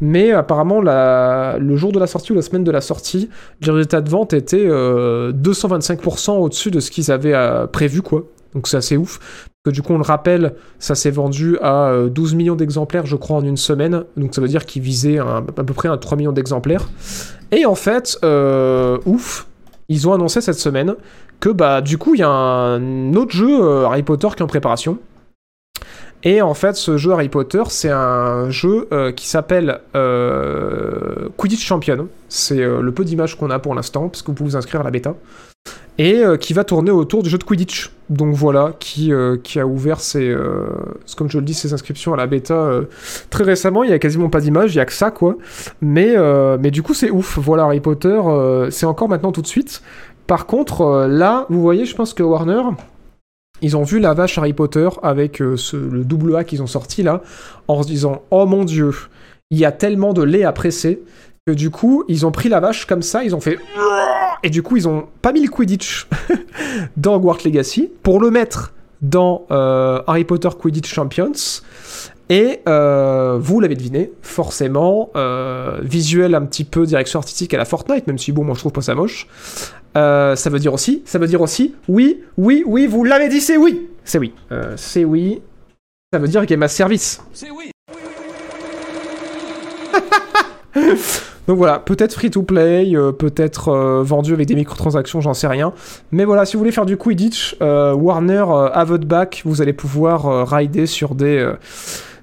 Mais 0.00 0.32
apparemment 0.32 0.80
la, 0.80 1.56
le 1.58 1.76
jour 1.76 1.92
de 1.92 1.98
la 1.98 2.06
sortie 2.06 2.32
ou 2.32 2.34
la 2.36 2.42
semaine 2.42 2.64
de 2.64 2.70
la 2.70 2.80
sortie, 2.80 3.28
les 3.60 3.70
résultats 3.70 4.00
de 4.00 4.08
vente 4.10 4.32
étaient 4.32 4.66
euh, 4.66 5.32
225% 5.32 6.32
au-dessus 6.38 6.70
de 6.70 6.80
ce 6.80 6.90
qu'ils 6.90 7.10
avaient 7.10 7.34
euh, 7.34 7.66
prévu 7.66 8.02
quoi. 8.02 8.24
Donc 8.54 8.68
c'est 8.68 8.76
assez 8.76 8.96
ouf. 8.96 9.48
Que 9.64 9.70
du 9.70 9.80
coup, 9.80 9.94
on 9.94 9.96
le 9.96 10.02
rappelle, 10.04 10.52
ça 10.78 10.94
s'est 10.94 11.10
vendu 11.10 11.56
à 11.62 11.88
euh, 11.88 12.08
12 12.10 12.34
millions 12.34 12.54
d'exemplaires, 12.54 13.06
je 13.06 13.16
crois, 13.16 13.38
en 13.38 13.42
une 13.42 13.56
semaine. 13.56 14.04
Donc 14.18 14.34
ça 14.34 14.42
veut 14.42 14.46
dire 14.46 14.66
qu'ils 14.66 14.82
visaient 14.82 15.18
un- 15.18 15.38
à 15.56 15.64
peu 15.64 15.72
près 15.74 15.88
un 15.88 15.96
3 15.96 16.18
millions 16.18 16.32
d'exemplaires. 16.32 16.86
Et 17.50 17.64
en 17.64 17.74
fait, 17.74 18.18
euh, 18.24 18.98
ouf, 19.06 19.46
ils 19.88 20.06
ont 20.06 20.12
annoncé 20.12 20.40
cette 20.42 20.58
semaine 20.58 20.94
que 21.44 21.50
bah 21.50 21.82
du 21.82 21.98
coup, 21.98 22.14
il 22.14 22.20
y 22.20 22.22
a 22.22 22.30
un 22.30 23.12
autre 23.12 23.32
jeu 23.32 23.62
euh, 23.62 23.84
Harry 23.84 24.02
Potter 24.02 24.28
qui 24.34 24.38
est 24.38 24.42
en 24.42 24.46
préparation. 24.46 24.98
Et 26.22 26.40
en 26.40 26.54
fait, 26.54 26.74
ce 26.74 26.96
jeu 26.96 27.12
Harry 27.12 27.28
Potter, 27.28 27.62
c'est 27.68 27.90
un 27.90 28.48
jeu 28.48 28.88
euh, 28.92 29.12
qui 29.12 29.28
s'appelle 29.28 29.80
euh, 29.94 31.28
Quidditch 31.36 31.62
Champion. 31.62 32.08
C'est 32.30 32.64
le 32.64 32.92
peu 32.92 33.04
d'images 33.04 33.36
qu'on 33.36 33.50
a 33.50 33.58
pour 33.58 33.74
l'instant, 33.74 34.08
parce 34.08 34.22
que 34.22 34.28
vous 34.28 34.32
pouvez 34.32 34.50
vous 34.52 34.56
inscrire 34.56 34.80
à 34.80 34.84
la 34.84 34.90
bêta 34.90 35.14
et 35.96 36.24
qui 36.40 36.54
va 36.54 36.64
tourner 36.64 36.90
autour 36.90 37.22
du 37.22 37.30
jeu 37.30 37.38
de 37.38 37.44
Quidditch. 37.44 37.92
Donc 38.10 38.34
voilà, 38.34 38.72
qui, 38.80 39.12
qui 39.44 39.60
a 39.60 39.66
ouvert 39.66 40.00
ses, 40.00 40.34
comme 41.16 41.30
je 41.30 41.38
le 41.38 41.44
dis, 41.44 41.54
ses 41.54 41.72
inscriptions 41.72 42.12
à 42.12 42.16
la 42.16 42.26
bêta 42.26 42.70
très 43.30 43.44
récemment. 43.44 43.84
Il 43.84 43.90
y 43.90 43.92
a 43.92 43.98
quasiment 44.00 44.28
pas 44.28 44.40
d'images, 44.40 44.74
il 44.74 44.78
y 44.78 44.80
a 44.80 44.84
que 44.86 44.92
ça 44.92 45.12
quoi. 45.12 45.36
Mais, 45.80 46.16
mais 46.58 46.72
du 46.72 46.82
coup 46.82 46.94
c'est 46.94 47.10
ouf. 47.10 47.38
Voilà 47.38 47.64
Harry 47.64 47.80
Potter, 47.80 48.20
c'est 48.70 48.86
encore 48.86 49.08
maintenant 49.08 49.30
tout 49.30 49.42
de 49.42 49.46
suite. 49.46 49.82
Par 50.26 50.46
contre, 50.46 50.80
euh, 50.82 51.08
là, 51.08 51.46
vous 51.50 51.60
voyez, 51.60 51.84
je 51.84 51.94
pense 51.94 52.14
que 52.14 52.22
Warner, 52.22 52.62
ils 53.60 53.76
ont 53.76 53.82
vu 53.82 53.98
la 53.98 54.14
vache 54.14 54.38
Harry 54.38 54.52
Potter 54.52 54.88
avec 55.02 55.40
euh, 55.42 55.56
le 55.72 56.04
double 56.04 56.36
A 56.36 56.44
qu'ils 56.44 56.62
ont 56.62 56.66
sorti 56.66 57.02
là, 57.02 57.22
en 57.68 57.82
se 57.82 57.88
disant 57.88 58.22
oh 58.30 58.46
mon 58.46 58.64
dieu, 58.64 58.92
il 59.50 59.58
y 59.58 59.64
a 59.64 59.72
tellement 59.72 60.12
de 60.12 60.22
lait 60.22 60.44
à 60.44 60.52
presser 60.52 61.02
que 61.46 61.52
du 61.52 61.70
coup 61.70 62.04
ils 62.08 62.24
ont 62.24 62.32
pris 62.32 62.48
la 62.48 62.60
vache 62.60 62.86
comme 62.86 63.02
ça, 63.02 63.22
ils 63.22 63.34
ont 63.34 63.40
fait 63.40 63.58
et 64.42 64.50
du 64.50 64.62
coup, 64.62 64.76
ils 64.76 64.86
ont 64.86 65.06
pas 65.22 65.32
mis 65.32 65.42
le 65.42 65.48
Quidditch 65.48 66.06
dans 66.98 67.14
Hogwarts 67.14 67.38
Legacy 67.46 67.90
pour 68.02 68.20
le 68.20 68.30
mettre 68.30 68.74
dans 69.00 69.46
euh, 69.50 70.02
Harry 70.06 70.24
Potter 70.24 70.50
Quidditch 70.58 70.92
Champions. 70.92 71.32
Et 72.28 72.60
vous 72.66 73.60
l'avez 73.60 73.74
deviné, 73.74 74.10
forcément, 74.22 75.10
visuel 75.82 76.34
un 76.34 76.42
petit 76.42 76.64
peu 76.64 76.84
direction 76.84 77.20
artistique 77.20 77.54
à 77.54 77.58
la 77.58 77.64
Fortnite, 77.64 78.06
même 78.06 78.18
si 78.18 78.32
bon, 78.32 78.44
moi 78.44 78.54
je 78.54 78.60
trouve 78.60 78.72
pas 78.72 78.82
ça 78.82 78.94
moche. 78.94 79.28
Euh, 79.96 80.34
ça 80.36 80.50
veut 80.50 80.58
dire 80.58 80.74
aussi, 80.74 81.02
ça 81.04 81.18
veut 81.18 81.26
dire 81.26 81.40
aussi, 81.40 81.74
oui, 81.88 82.20
oui, 82.36 82.62
oui, 82.66 82.86
vous 82.86 83.04
l'avez 83.04 83.28
dit, 83.28 83.40
c'est 83.40 83.56
oui, 83.56 83.88
c'est 84.04 84.18
oui, 84.18 84.32
Euh, 84.50 84.74
c'est 84.76 85.04
oui. 85.04 85.40
Ça 86.12 86.18
veut 86.18 86.28
dire 86.28 86.44
Game 86.46 86.62
as 86.62 86.68
Service. 86.68 87.20
C'est 87.32 87.50
oui. 87.50 87.70
Donc 91.46 91.58
voilà, 91.58 91.78
peut-être 91.78 92.14
free 92.14 92.30
to 92.30 92.42
play, 92.42 92.94
euh, 92.94 93.12
peut-être 93.12 93.68
euh, 93.68 94.02
vendu 94.02 94.32
avec 94.32 94.46
des 94.48 94.54
microtransactions, 94.54 95.20
j'en 95.20 95.34
sais 95.34 95.46
rien. 95.46 95.74
Mais 96.10 96.24
voilà, 96.24 96.46
si 96.46 96.54
vous 96.54 96.60
voulez 96.60 96.72
faire 96.72 96.86
du 96.86 96.96
Quidditch, 96.96 97.56
euh, 97.60 97.92
Warner 97.92 98.44
euh, 98.48 98.70
à 98.72 98.84
votre 98.84 99.06
back, 99.06 99.42
vous 99.44 99.60
allez 99.60 99.74
pouvoir 99.74 100.26
euh, 100.26 100.44
rider 100.44 100.86
sur 100.86 101.14
des 101.14 101.36
euh, 101.36 101.52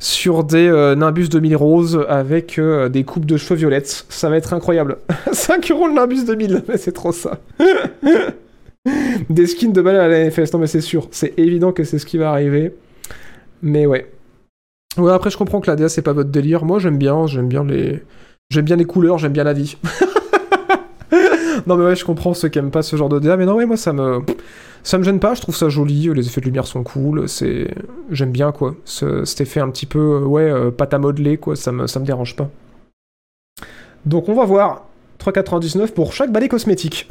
sur 0.02 0.44
des 0.44 0.68
euh, 0.68 0.96
Nimbus 0.96 1.30
2000 1.30 1.56
roses 1.56 2.06
avec 2.10 2.58
euh, 2.58 2.90
des 2.90 3.04
coupes 3.04 3.26
de 3.26 3.38
cheveux 3.38 3.56
violettes. 3.56 4.06
Ça 4.10 4.30
va 4.30 4.36
être 4.36 4.54
incroyable. 4.54 4.98
5 5.32 5.72
euros 5.72 5.88
le 5.88 5.94
Nimbus 5.94 6.26
2000, 6.26 6.64
mais 6.68 6.78
c'est 6.78 6.92
trop 6.92 7.12
ça. 7.12 7.40
des 9.30 9.48
skins 9.48 9.72
de 9.72 9.82
balles 9.82 9.98
à 9.98 10.08
la 10.08 10.26
NFS, 10.26 10.54
non 10.54 10.60
mais 10.60 10.68
c'est 10.68 10.82
sûr, 10.82 11.08
c'est 11.12 11.38
évident 11.38 11.72
que 11.72 11.84
c'est 11.84 12.00
ce 12.00 12.06
qui 12.06 12.18
va 12.18 12.32
arriver. 12.32 12.74
Mais 13.62 13.86
ouais. 13.86 14.12
Ouais, 14.98 15.14
après 15.14 15.30
je 15.30 15.38
comprends 15.38 15.62
que 15.62 15.70
la 15.70 15.76
DA 15.76 15.88
c'est 15.88 16.02
pas 16.02 16.14
votre 16.14 16.32
délire. 16.32 16.66
Moi 16.66 16.80
j'aime 16.80 16.98
bien, 16.98 17.28
j'aime 17.28 17.48
bien 17.48 17.64
les 17.64 18.02
J'aime 18.52 18.66
bien 18.66 18.76
les 18.76 18.84
couleurs, 18.84 19.18
j'aime 19.18 19.32
bien 19.32 19.46
la 19.46 19.54
vie. 19.54 19.78
Non 21.68 21.76
mais 21.78 21.86
ouais, 21.86 21.96
je 21.96 22.06
comprends 22.06 22.34
ceux 22.34 22.50
qui 22.50 22.60
aiment 22.60 22.72
pas 22.72 22.82
ce 22.82 22.96
genre 22.96 23.10
de 23.10 23.20
DA, 23.20 23.38
mais 23.38 23.46
non 23.46 23.56
ouais, 23.56 23.66
moi 23.66 23.78
ça 23.78 23.94
me 23.94 24.20
ça 24.84 24.98
me 24.98 25.04
gêne 25.04 25.20
pas, 25.20 25.34
je 25.36 25.42
trouve 25.42 25.56
ça 25.56 25.70
joli, 25.70 26.10
les 26.14 26.26
effets 26.28 26.42
de 26.42 26.46
lumière 26.46 26.66
sont 26.66 26.84
cool, 26.84 27.28
c'est 27.30 27.68
j'aime 28.10 28.32
bien 28.32 28.52
quoi, 28.52 28.76
ce, 28.86 29.26
cet 29.26 29.42
effet 29.42 29.60
un 29.60 29.70
petit 29.70 29.86
peu 29.86 30.00
euh, 30.00 30.20
ouais 30.26 30.50
euh, 30.50 30.72
pâte 30.72 30.94
à 30.94 30.98
modeler 31.00 31.38
quoi, 31.38 31.56
ça 31.56 31.72
me 31.72 31.88
ça 31.88 32.00
me 32.00 32.06
dérange 32.06 32.36
pas. 32.36 32.50
Donc 34.06 34.30
on 34.30 34.34
va 34.34 34.46
voir 34.46 34.86
3,99 35.24 35.92
pour 35.92 36.14
chaque 36.14 36.32
balai 36.32 36.48
cosmétique. 36.48 37.08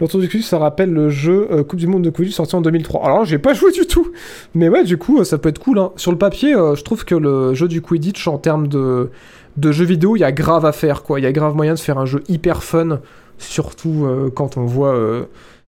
L'autre 0.00 0.18
du 0.20 0.28
Quidditch, 0.28 0.48
ça 0.48 0.58
rappelle 0.58 0.92
le 0.92 1.08
jeu 1.08 1.48
euh, 1.50 1.64
Coupe 1.64 1.78
du 1.78 1.86
Monde 1.86 2.02
de 2.02 2.10
Quidditch 2.10 2.34
sorti 2.34 2.54
en 2.54 2.60
2003. 2.60 3.04
Alors 3.04 3.24
j'ai 3.24 3.38
pas 3.38 3.54
joué 3.54 3.72
du 3.72 3.86
tout, 3.86 4.12
mais 4.54 4.68
ouais, 4.68 4.84
du 4.84 4.98
coup, 4.98 5.20
euh, 5.20 5.24
ça 5.24 5.38
peut 5.38 5.48
être 5.48 5.58
cool. 5.58 5.78
hein. 5.78 5.92
Sur 5.96 6.12
le 6.12 6.18
papier, 6.18 6.54
euh, 6.54 6.74
je 6.74 6.84
trouve 6.84 7.04
que 7.04 7.14
le 7.14 7.54
jeu 7.54 7.66
du 7.66 7.80
Quidditch 7.80 8.28
en 8.28 8.38
termes 8.38 8.68
de 8.68 9.10
de 9.56 9.72
jeux 9.72 9.86
vidéo, 9.86 10.16
il 10.16 10.18
y 10.18 10.24
a 10.24 10.32
grave 10.32 10.66
à 10.66 10.72
faire, 10.72 11.02
quoi. 11.02 11.18
Il 11.18 11.22
y 11.22 11.26
a 11.26 11.32
grave 11.32 11.56
moyen 11.56 11.72
de 11.72 11.78
faire 11.78 11.96
un 11.96 12.04
jeu 12.04 12.22
hyper 12.28 12.62
fun, 12.62 13.00
surtout 13.38 14.04
euh, 14.06 14.30
quand 14.34 14.56
on 14.56 14.64
voit 14.64 14.94
euh, 14.94 15.24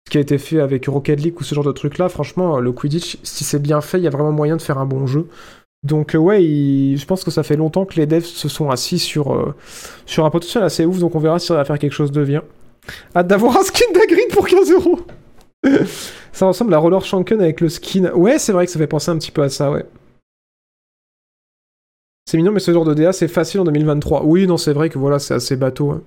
ce 0.07 0.11
qui 0.11 0.17
a 0.17 0.21
été 0.21 0.37
fait 0.37 0.59
avec 0.59 0.85
Rocket 0.87 1.19
League 1.21 1.35
ou 1.39 1.43
ce 1.43 1.55
genre 1.55 1.63
de 1.63 1.71
truc-là. 1.71 2.09
Franchement, 2.09 2.57
euh, 2.57 2.59
le 2.61 2.71
Quidditch, 2.71 3.17
si 3.23 3.43
c'est 3.43 3.61
bien 3.61 3.81
fait, 3.81 3.97
il 3.97 4.03
y 4.03 4.07
a 4.07 4.11
vraiment 4.11 4.31
moyen 4.31 4.57
de 4.57 4.61
faire 4.61 4.77
un 4.77 4.85
bon 4.85 5.07
jeu. 5.07 5.27
Donc 5.83 6.15
ouais, 6.19 6.41
je 6.41 7.05
pense 7.05 7.23
que 7.23 7.29
ça 7.29 7.43
fait 7.43 7.55
longtemps 7.55 7.85
que 7.85 7.95
les 7.95 8.07
devs 8.07 8.23
se 8.25 8.49
sont 8.49 8.71
assis 8.71 8.97
sur, 8.97 9.53
sur 10.07 10.25
un 10.25 10.31
potentiel 10.31 10.63
assez 10.63 10.83
ouf, 10.83 10.97
donc 10.97 11.13
on 11.13 11.19
verra 11.19 11.37
si 11.37 11.45
ça 11.45 11.53
va 11.53 11.63
faire 11.63 11.77
quelque 11.77 11.93
chose 11.93 12.11
de 12.11 12.23
bien. 12.23 12.41
Hâte 13.15 13.27
d'avoir 13.27 13.55
un 13.57 13.63
skin 13.63 13.85
d'Agrid 13.93 14.29
pour 14.31 14.47
15 14.47 14.71
euros 14.71 14.99
Ça 16.31 16.47
ressemble 16.47 16.73
à 16.73 16.79
Roller 16.79 17.03
Shanken 17.03 17.39
avec 17.39 17.61
le 17.61 17.69
skin. 17.69 18.11
Ouais, 18.13 18.39
c'est 18.39 18.51
vrai 18.51 18.65
que 18.65 18.71
ça 18.71 18.79
fait 18.79 18.87
penser 18.87 19.11
un 19.11 19.17
petit 19.17 19.31
peu 19.31 19.43
à 19.43 19.49
ça, 19.49 19.71
ouais. 19.71 19.85
C'est 22.29 22.37
mignon, 22.37 22.51
mais 22.51 22.59
ce 22.59 22.73
genre 22.73 22.85
de 22.85 22.93
DA, 22.93 23.13
c'est 23.13 23.27
facile 23.27 23.59
en 23.59 23.63
2023. 23.65 24.23
Oui, 24.25 24.47
non, 24.47 24.57
c'est 24.57 24.73
vrai 24.73 24.89
que 24.89 24.97
voilà, 24.97 25.19
c'est 25.19 25.35
assez 25.35 25.55
bateau. 25.55 25.91
hein. 25.91 26.01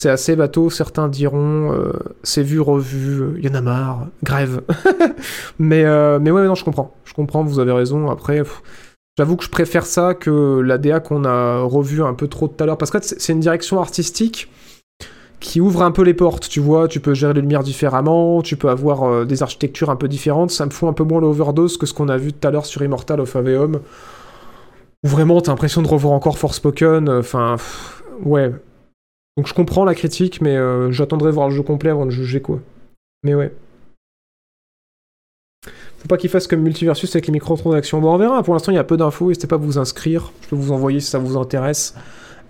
C'est 0.00 0.10
assez 0.10 0.36
bateau, 0.36 0.70
certains 0.70 1.08
diront, 1.08 1.72
euh, 1.72 1.92
c'est 2.22 2.44
vu, 2.44 2.60
revu, 2.60 3.20
euh, 3.20 3.40
y 3.40 3.48
en 3.48 3.54
a 3.54 3.60
marre, 3.60 4.06
grève. 4.22 4.62
mais, 5.58 5.84
euh, 5.84 6.20
mais 6.20 6.30
ouais, 6.30 6.46
non, 6.46 6.54
je 6.54 6.64
comprends. 6.64 6.94
Je 7.04 7.14
comprends, 7.14 7.42
vous 7.42 7.58
avez 7.58 7.72
raison. 7.72 8.08
Après, 8.08 8.42
j'avoue 9.18 9.36
que 9.36 9.44
je 9.44 9.50
préfère 9.50 9.84
ça 9.84 10.14
que 10.14 10.60
la 10.60 10.78
DA 10.78 11.00
qu'on 11.00 11.24
a 11.24 11.62
revue 11.62 12.02
un 12.04 12.14
peu 12.14 12.28
trop 12.28 12.46
tout 12.46 12.62
à 12.62 12.66
l'heure. 12.66 12.78
Parce 12.78 12.92
que 12.92 12.98
c'est 13.02 13.32
une 13.32 13.40
direction 13.40 13.80
artistique 13.80 14.48
qui 15.40 15.60
ouvre 15.60 15.82
un 15.82 15.90
peu 15.90 16.02
les 16.02 16.14
portes, 16.14 16.48
tu 16.48 16.60
vois. 16.60 16.88
Tu 16.88 17.00
peux 17.00 17.14
gérer 17.14 17.34
les 17.34 17.40
lumières 17.40 17.62
différemment, 17.62 18.42
tu 18.42 18.56
peux 18.56 18.68
avoir 18.68 19.04
euh, 19.04 19.24
des 19.24 19.42
architectures 19.42 19.90
un 19.90 19.96
peu 19.96 20.08
différentes. 20.08 20.50
Ça 20.50 20.66
me 20.66 20.70
fout 20.70 20.88
un 20.88 20.92
peu 20.92 21.04
moins 21.04 21.20
l'overdose 21.20 21.76
que 21.76 21.86
ce 21.86 21.94
qu'on 21.94 22.08
a 22.08 22.16
vu 22.16 22.32
tout 22.32 22.46
à 22.46 22.50
l'heure 22.50 22.66
sur 22.66 22.82
Immortal 22.82 23.20
of 23.20 23.36
Aveum. 23.36 23.80
Vraiment, 25.04 25.40
t'as 25.40 25.52
l'impression 25.52 25.82
de 25.82 25.88
revoir 25.88 26.12
encore 26.12 26.38
Forspoken. 26.38 27.08
Enfin, 27.08 27.56
ouais. 28.24 28.52
Donc 29.38 29.46
je 29.46 29.54
comprends 29.54 29.84
la 29.84 29.94
critique, 29.94 30.40
mais 30.40 30.56
euh, 30.56 30.90
j'attendrai 30.90 31.30
voir 31.30 31.48
le 31.48 31.54
jeu 31.54 31.62
complet 31.62 31.90
avant 31.90 32.04
de 32.04 32.10
juger, 32.10 32.42
quoi. 32.42 32.58
Mais 33.22 33.36
ouais. 33.36 33.54
Faut 35.64 36.08
pas 36.08 36.16
qu'il 36.16 36.28
fasse 36.28 36.48
comme 36.48 36.60
Multiversus 36.62 37.14
avec 37.14 37.28
les 37.28 37.32
microtransactions. 37.32 38.00
Bon, 38.00 38.12
on 38.12 38.18
verra. 38.18 38.42
Pour 38.42 38.54
l'instant, 38.54 38.72
il 38.72 38.74
y 38.74 38.78
a 38.78 38.84
peu 38.84 38.96
d'infos. 38.96 39.28
N'hésitez 39.28 39.46
pas 39.46 39.54
à 39.54 39.58
vous 39.58 39.78
inscrire. 39.78 40.32
Je 40.42 40.48
peux 40.48 40.56
vous 40.56 40.72
envoyer 40.72 40.98
si 40.98 41.08
ça 41.08 41.20
vous 41.20 41.36
intéresse. 41.36 41.94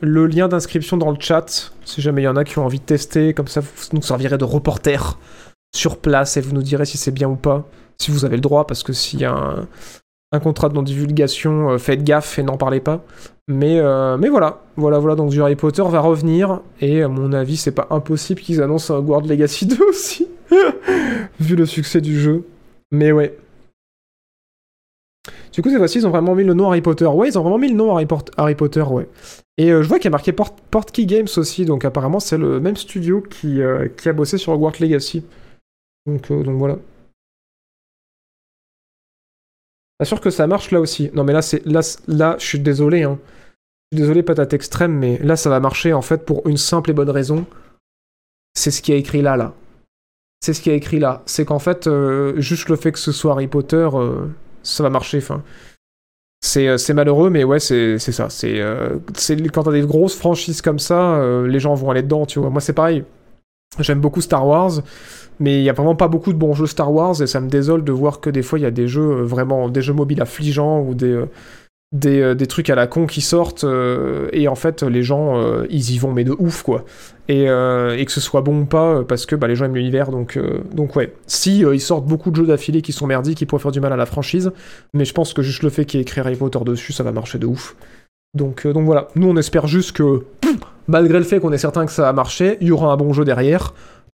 Le 0.00 0.26
lien 0.26 0.48
d'inscription 0.48 0.96
dans 0.96 1.10
le 1.10 1.20
chat, 1.20 1.74
si 1.84 2.00
jamais 2.00 2.22
il 2.22 2.24
y 2.24 2.28
en 2.28 2.36
a 2.36 2.44
qui 2.44 2.58
ont 2.58 2.64
envie 2.64 2.80
de 2.80 2.84
tester. 2.84 3.34
Comme 3.34 3.48
ça, 3.48 3.60
vous 3.60 3.68
nous 3.92 4.00
servirez 4.00 4.38
de 4.38 4.44
reporter 4.44 5.18
sur 5.76 5.98
place 5.98 6.38
et 6.38 6.40
vous 6.40 6.54
nous 6.54 6.62
direz 6.62 6.86
si 6.86 6.96
c'est 6.96 7.10
bien 7.10 7.28
ou 7.28 7.36
pas. 7.36 7.68
Si 7.98 8.10
vous 8.10 8.24
avez 8.24 8.36
le 8.36 8.40
droit, 8.40 8.66
parce 8.66 8.82
que 8.82 8.94
s'il 8.94 9.20
y 9.20 9.26
a 9.26 9.32
un, 9.32 9.68
un 10.32 10.40
contrat 10.40 10.68
de 10.68 10.74
non-divulgation, 10.74 11.70
euh, 11.70 11.78
faites 11.78 12.04
gaffe 12.04 12.38
et 12.38 12.42
n'en 12.42 12.56
parlez 12.56 12.80
pas. 12.80 13.04
Mais, 13.48 13.80
euh, 13.80 14.18
mais 14.18 14.28
voilà, 14.28 14.60
voilà, 14.76 14.98
voilà. 14.98 15.16
Donc 15.16 15.30
du 15.30 15.40
Harry 15.40 15.56
Potter 15.56 15.82
va 15.88 16.00
revenir 16.00 16.60
et 16.80 17.02
à 17.02 17.08
mon 17.08 17.32
avis, 17.32 17.56
c'est 17.56 17.72
pas 17.72 17.86
impossible 17.90 18.40
qu'ils 18.40 18.62
annoncent 18.62 18.94
un 18.94 18.98
Hogwarts 18.98 19.22
Legacy 19.22 19.66
2 19.66 19.76
aussi, 19.88 20.28
vu 21.40 21.56
le 21.56 21.64
succès 21.64 22.00
du 22.00 22.20
jeu. 22.20 22.44
Mais 22.92 23.12
ouais. 23.12 23.36
Du 25.52 25.62
coup, 25.62 25.70
cette 25.70 25.78
fois-ci, 25.78 25.98
ils 25.98 26.06
ont 26.06 26.10
vraiment 26.10 26.34
mis 26.34 26.44
le 26.44 26.54
nom 26.54 26.68
Harry 26.68 26.82
Potter. 26.82 27.06
Ouais, 27.06 27.28
ils 27.28 27.38
ont 27.38 27.42
vraiment 27.42 27.58
mis 27.58 27.68
le 27.68 27.74
nom 27.74 27.96
Harry, 27.96 28.54
Potter, 28.54 28.82
ouais. 28.82 29.08
Et 29.56 29.72
euh, 29.72 29.82
je 29.82 29.88
vois 29.88 29.98
qu'il 29.98 30.04
y 30.04 30.08
a 30.08 30.10
marqué 30.10 30.32
Port 30.32 30.54
Portkey 30.70 31.06
Games 31.06 31.26
aussi, 31.36 31.64
donc 31.64 31.84
apparemment, 31.84 32.20
c'est 32.20 32.38
le 32.38 32.60
même 32.60 32.76
studio 32.76 33.22
qui, 33.22 33.60
a 33.62 34.12
bossé 34.12 34.38
sur 34.38 34.52
Hogwarts 34.52 34.74
Legacy. 34.78 35.24
Donc, 36.06 36.30
donc 36.30 36.58
voilà. 36.58 36.76
Pas 39.98 40.04
sûr 40.04 40.20
que 40.20 40.30
ça 40.30 40.46
marche 40.46 40.70
là 40.70 40.80
aussi. 40.80 41.10
Non, 41.12 41.24
mais 41.24 41.32
là, 41.32 41.42
c'est 41.42 41.64
là, 41.66 41.80
là, 42.06 42.36
je 42.38 42.46
suis 42.46 42.60
désolé. 42.60 43.02
Hein. 43.02 43.18
Je 43.90 43.96
suis 43.96 44.02
désolé, 44.02 44.22
patate 44.22 44.52
extrême, 44.54 44.92
mais 44.92 45.18
là, 45.18 45.36
ça 45.36 45.50
va 45.50 45.60
marcher 45.60 45.92
en 45.92 46.02
fait 46.02 46.24
pour 46.24 46.46
une 46.46 46.56
simple 46.56 46.90
et 46.90 46.92
bonne 46.94 47.10
raison. 47.10 47.46
C'est 48.54 48.70
ce 48.70 48.80
qui 48.80 48.92
est 48.92 48.98
écrit 48.98 49.22
là, 49.22 49.36
là. 49.36 49.54
C'est 50.40 50.54
ce 50.54 50.60
qui 50.60 50.70
est 50.70 50.76
écrit 50.76 51.00
là. 51.00 51.22
C'est 51.26 51.44
qu'en 51.44 51.58
fait, 51.58 51.86
euh, 51.86 52.40
juste 52.40 52.68
le 52.68 52.76
fait 52.76 52.92
que 52.92 52.98
ce 52.98 53.10
soit 53.12 53.32
Harry 53.32 53.48
Potter, 53.48 53.88
euh, 53.92 54.26
ça 54.62 54.84
va 54.84 54.90
marcher. 54.90 55.18
Enfin, 55.18 55.42
c'est 56.40 56.68
euh, 56.68 56.76
c'est 56.76 56.94
malheureux, 56.94 57.30
mais 57.30 57.42
ouais, 57.42 57.58
c'est 57.58 57.98
ça. 57.98 58.30
C'est 58.30 58.60
euh, 58.60 58.98
quand 59.52 59.64
t'as 59.64 59.72
des 59.72 59.82
grosses 59.82 60.16
franchises 60.16 60.62
comme 60.62 60.78
ça, 60.78 61.20
les 61.46 61.58
gens 61.58 61.74
vont 61.74 61.90
aller 61.90 62.02
dedans, 62.02 62.24
tu 62.24 62.38
vois. 62.38 62.50
Moi, 62.50 62.60
c'est 62.60 62.72
pareil. 62.72 63.04
J'aime 63.78 64.00
beaucoup 64.00 64.20
Star 64.20 64.46
Wars, 64.46 64.82
mais 65.40 65.60
il 65.60 65.62
y 65.62 65.70
a 65.70 65.72
vraiment 65.72 65.94
pas 65.94 66.08
beaucoup 66.08 66.32
de 66.32 66.38
bons 66.38 66.54
jeux 66.54 66.66
Star 66.66 66.92
Wars 66.92 67.20
et 67.22 67.26
ça 67.26 67.40
me 67.40 67.48
désole 67.48 67.84
de 67.84 67.92
voir 67.92 68.20
que 68.20 68.30
des 68.30 68.42
fois 68.42 68.58
il 68.58 68.62
y 68.62 68.66
a 68.66 68.70
des 68.70 68.88
jeux 68.88 69.18
euh, 69.18 69.22
vraiment 69.22 69.68
des 69.68 69.82
jeux 69.82 69.92
mobiles 69.92 70.20
affligeants 70.22 70.80
ou 70.80 70.94
des 70.94 71.12
euh, 71.12 71.26
des, 71.92 72.20
euh, 72.20 72.34
des 72.34 72.46
trucs 72.46 72.68
à 72.70 72.74
la 72.74 72.86
con 72.86 73.06
qui 73.06 73.20
sortent 73.22 73.64
et 74.32 74.48
en 74.48 74.54
fait 74.54 74.82
les 74.82 75.02
gens 75.02 75.42
ils 75.70 75.92
y 75.92 75.98
vont 75.98 76.12
mais 76.12 76.24
de 76.24 76.34
ouf 76.38 76.62
quoi. 76.62 76.84
Et, 77.28 77.44
et 77.44 78.04
que 78.04 78.12
ce 78.12 78.20
soit 78.20 78.40
bon 78.40 78.62
ou 78.62 78.64
pas 78.66 79.04
parce 79.04 79.26
que 79.26 79.36
bah, 79.36 79.48
les 79.48 79.54
gens 79.54 79.66
aiment 79.66 79.76
l'univers 79.76 80.10
donc 80.10 80.38
donc 80.74 80.96
ouais. 80.96 81.14
Si 81.26 81.60
ils 81.60 81.80
sortent 81.80 82.06
beaucoup 82.06 82.30
de 82.30 82.36
jeux 82.36 82.46
d'affilée 82.46 82.82
qui 82.82 82.92
sont 82.92 83.06
merdiques 83.06 83.38
qui 83.38 83.46
pourraient 83.46 83.62
faire 83.62 83.72
du 83.72 83.80
mal 83.80 83.92
à 83.92 83.96
la 83.96 84.06
franchise 84.06 84.50
mais 84.92 85.04
je 85.04 85.14
pense 85.14 85.32
que 85.32 85.40
juste 85.40 85.62
le 85.62 85.70
fait 85.70 85.84
qu'il 85.84 85.98
y 85.98 86.00
ait 86.00 86.02
écrit 86.02 86.20
Harry 86.20 86.36
Potter 86.36 86.58
dessus 86.64 86.92
ça 86.92 87.04
va 87.04 87.12
marcher 87.12 87.38
de 87.38 87.46
ouf. 87.46 87.74
Donc 88.34 88.66
donc 88.66 88.84
voilà. 88.84 89.08
Nous 89.14 89.28
on 89.28 89.36
espère 89.36 89.66
juste 89.66 89.92
que 89.92 90.24
malgré 90.88 91.18
le 91.18 91.24
fait 91.24 91.38
qu'on 91.40 91.52
est 91.52 91.58
certain 91.58 91.86
que 91.86 91.92
ça 91.92 92.02
va 92.02 92.12
marcher 92.12 92.58
il 92.60 92.68
y 92.68 92.72
aura 92.72 92.92
un 92.92 92.96
bon 92.96 93.12
jeu 93.12 93.24
derrière 93.24 93.74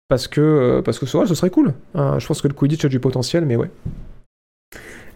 parce 0.09 0.27
que 0.27 0.41
euh, 0.41 0.83
parce 0.83 0.99
que 0.99 1.07
ce 1.07 1.35
serait 1.35 1.51
cool. 1.51 1.73
Hein, 1.95 2.19
je 2.19 2.27
pense 2.27 2.43
que 2.43 2.49
le 2.49 2.55
Quidditch 2.55 2.85
a 2.85 2.89
du 2.89 2.99
potentiel 3.01 3.47
mais 3.47 3.57
ouais. 3.57 3.71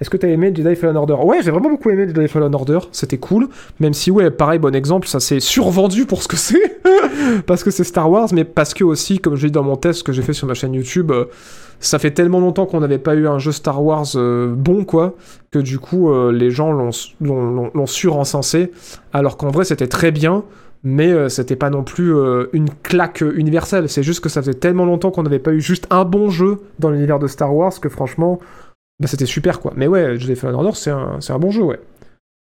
Est-ce 0.00 0.10
que 0.10 0.18
t'as 0.18 0.28
aimé 0.28 0.52
Jedi 0.54 0.76
Fallen 0.76 0.96
Order? 0.96 1.14
Ouais, 1.22 1.42
j'ai 1.42 1.50
vraiment 1.50 1.70
beaucoup 1.70 1.88
aimé 1.88 2.06
Jedi 2.06 2.28
Fallen 2.28 2.54
Order, 2.54 2.80
c'était 2.92 3.16
cool, 3.16 3.48
même 3.80 3.94
si 3.94 4.10
ouais, 4.10 4.30
pareil, 4.30 4.58
bon 4.58 4.74
exemple, 4.74 5.08
ça 5.08 5.20
s'est 5.20 5.40
survendu 5.40 6.04
pour 6.04 6.22
ce 6.22 6.28
que 6.28 6.36
c'est, 6.36 6.80
parce 7.46 7.64
que 7.64 7.70
c'est 7.70 7.84
Star 7.84 8.10
Wars, 8.10 8.28
mais 8.32 8.44
parce 8.44 8.74
que 8.74 8.84
aussi, 8.84 9.18
comme 9.18 9.36
je 9.36 9.46
dis 9.46 9.52
dans 9.52 9.62
mon 9.62 9.76
test 9.76 10.02
que 10.02 10.12
j'ai 10.12 10.20
fait 10.20 10.34
sur 10.34 10.46
ma 10.46 10.52
chaîne 10.54 10.74
YouTube, 10.74 11.10
euh, 11.12 11.24
ça 11.80 11.98
fait 11.98 12.10
tellement 12.10 12.40
longtemps 12.40 12.66
qu'on 12.66 12.80
n'avait 12.80 12.98
pas 12.98 13.14
eu 13.14 13.26
un 13.26 13.38
jeu 13.38 13.52
Star 13.52 13.82
Wars 13.82 14.06
euh, 14.16 14.52
bon, 14.54 14.84
quoi, 14.84 15.14
que 15.50 15.58
du 15.58 15.78
coup, 15.78 16.10
euh, 16.10 16.30
les 16.30 16.50
gens 16.50 16.72
l'ont 16.72 17.86
surencensé, 17.86 18.72
alors 19.14 19.38
qu'en 19.38 19.50
vrai, 19.50 19.64
c'était 19.64 19.88
très 19.88 20.10
bien, 20.10 20.44
mais 20.88 21.10
euh, 21.10 21.28
c'était 21.28 21.56
pas 21.56 21.68
non 21.68 21.82
plus 21.82 22.14
euh, 22.14 22.46
une 22.52 22.70
claque 22.70 23.20
universelle, 23.20 23.88
c'est 23.88 24.04
juste 24.04 24.20
que 24.20 24.28
ça 24.28 24.40
faisait 24.40 24.54
tellement 24.54 24.84
longtemps 24.84 25.10
qu'on 25.10 25.24
n'avait 25.24 25.40
pas 25.40 25.50
eu 25.50 25.60
juste 25.60 25.88
un 25.90 26.04
bon 26.04 26.30
jeu 26.30 26.60
dans 26.78 26.90
l'univers 26.90 27.18
de 27.18 27.26
Star 27.26 27.52
Wars 27.52 27.80
que 27.80 27.88
franchement, 27.88 28.38
bah, 29.00 29.08
c'était 29.08 29.26
super 29.26 29.58
quoi. 29.58 29.72
Mais 29.74 29.88
ouais, 29.88 30.16
Jedi 30.16 30.36
Fallen 30.36 30.54
Order, 30.54 30.70
c'est 30.74 30.92
un, 30.92 31.16
c'est 31.18 31.32
un 31.32 31.40
bon 31.40 31.50
jeu, 31.50 31.64
ouais. 31.64 31.80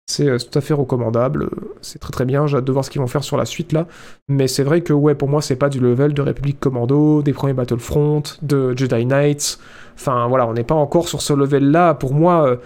C'est 0.06 0.28
euh, 0.28 0.38
tout 0.38 0.56
à 0.56 0.60
fait 0.60 0.72
recommandable, 0.72 1.50
c'est 1.80 1.98
très 1.98 2.12
très 2.12 2.24
bien, 2.24 2.46
j'ai 2.46 2.58
hâte 2.58 2.64
de 2.64 2.70
voir 2.70 2.84
ce 2.84 2.90
qu'ils 2.90 3.00
vont 3.00 3.08
faire 3.08 3.24
sur 3.24 3.36
la 3.36 3.44
suite 3.44 3.72
là. 3.72 3.88
Mais 4.28 4.46
c'est 4.46 4.62
vrai 4.62 4.82
que 4.82 4.92
ouais, 4.92 5.16
pour 5.16 5.28
moi, 5.28 5.42
c'est 5.42 5.56
pas 5.56 5.68
du 5.68 5.80
level 5.80 6.14
de 6.14 6.22
République 6.22 6.60
Commando, 6.60 7.22
des 7.22 7.32
premiers 7.32 7.54
Battlefront, 7.54 8.22
de 8.42 8.72
Jedi 8.76 9.04
Knights. 9.04 9.58
Enfin 9.96 10.28
voilà, 10.28 10.46
on 10.46 10.52
n'est 10.52 10.62
pas 10.62 10.76
encore 10.76 11.08
sur 11.08 11.22
ce 11.22 11.32
level 11.32 11.72
là. 11.72 11.92
Pour 11.92 12.14
moi, 12.14 12.56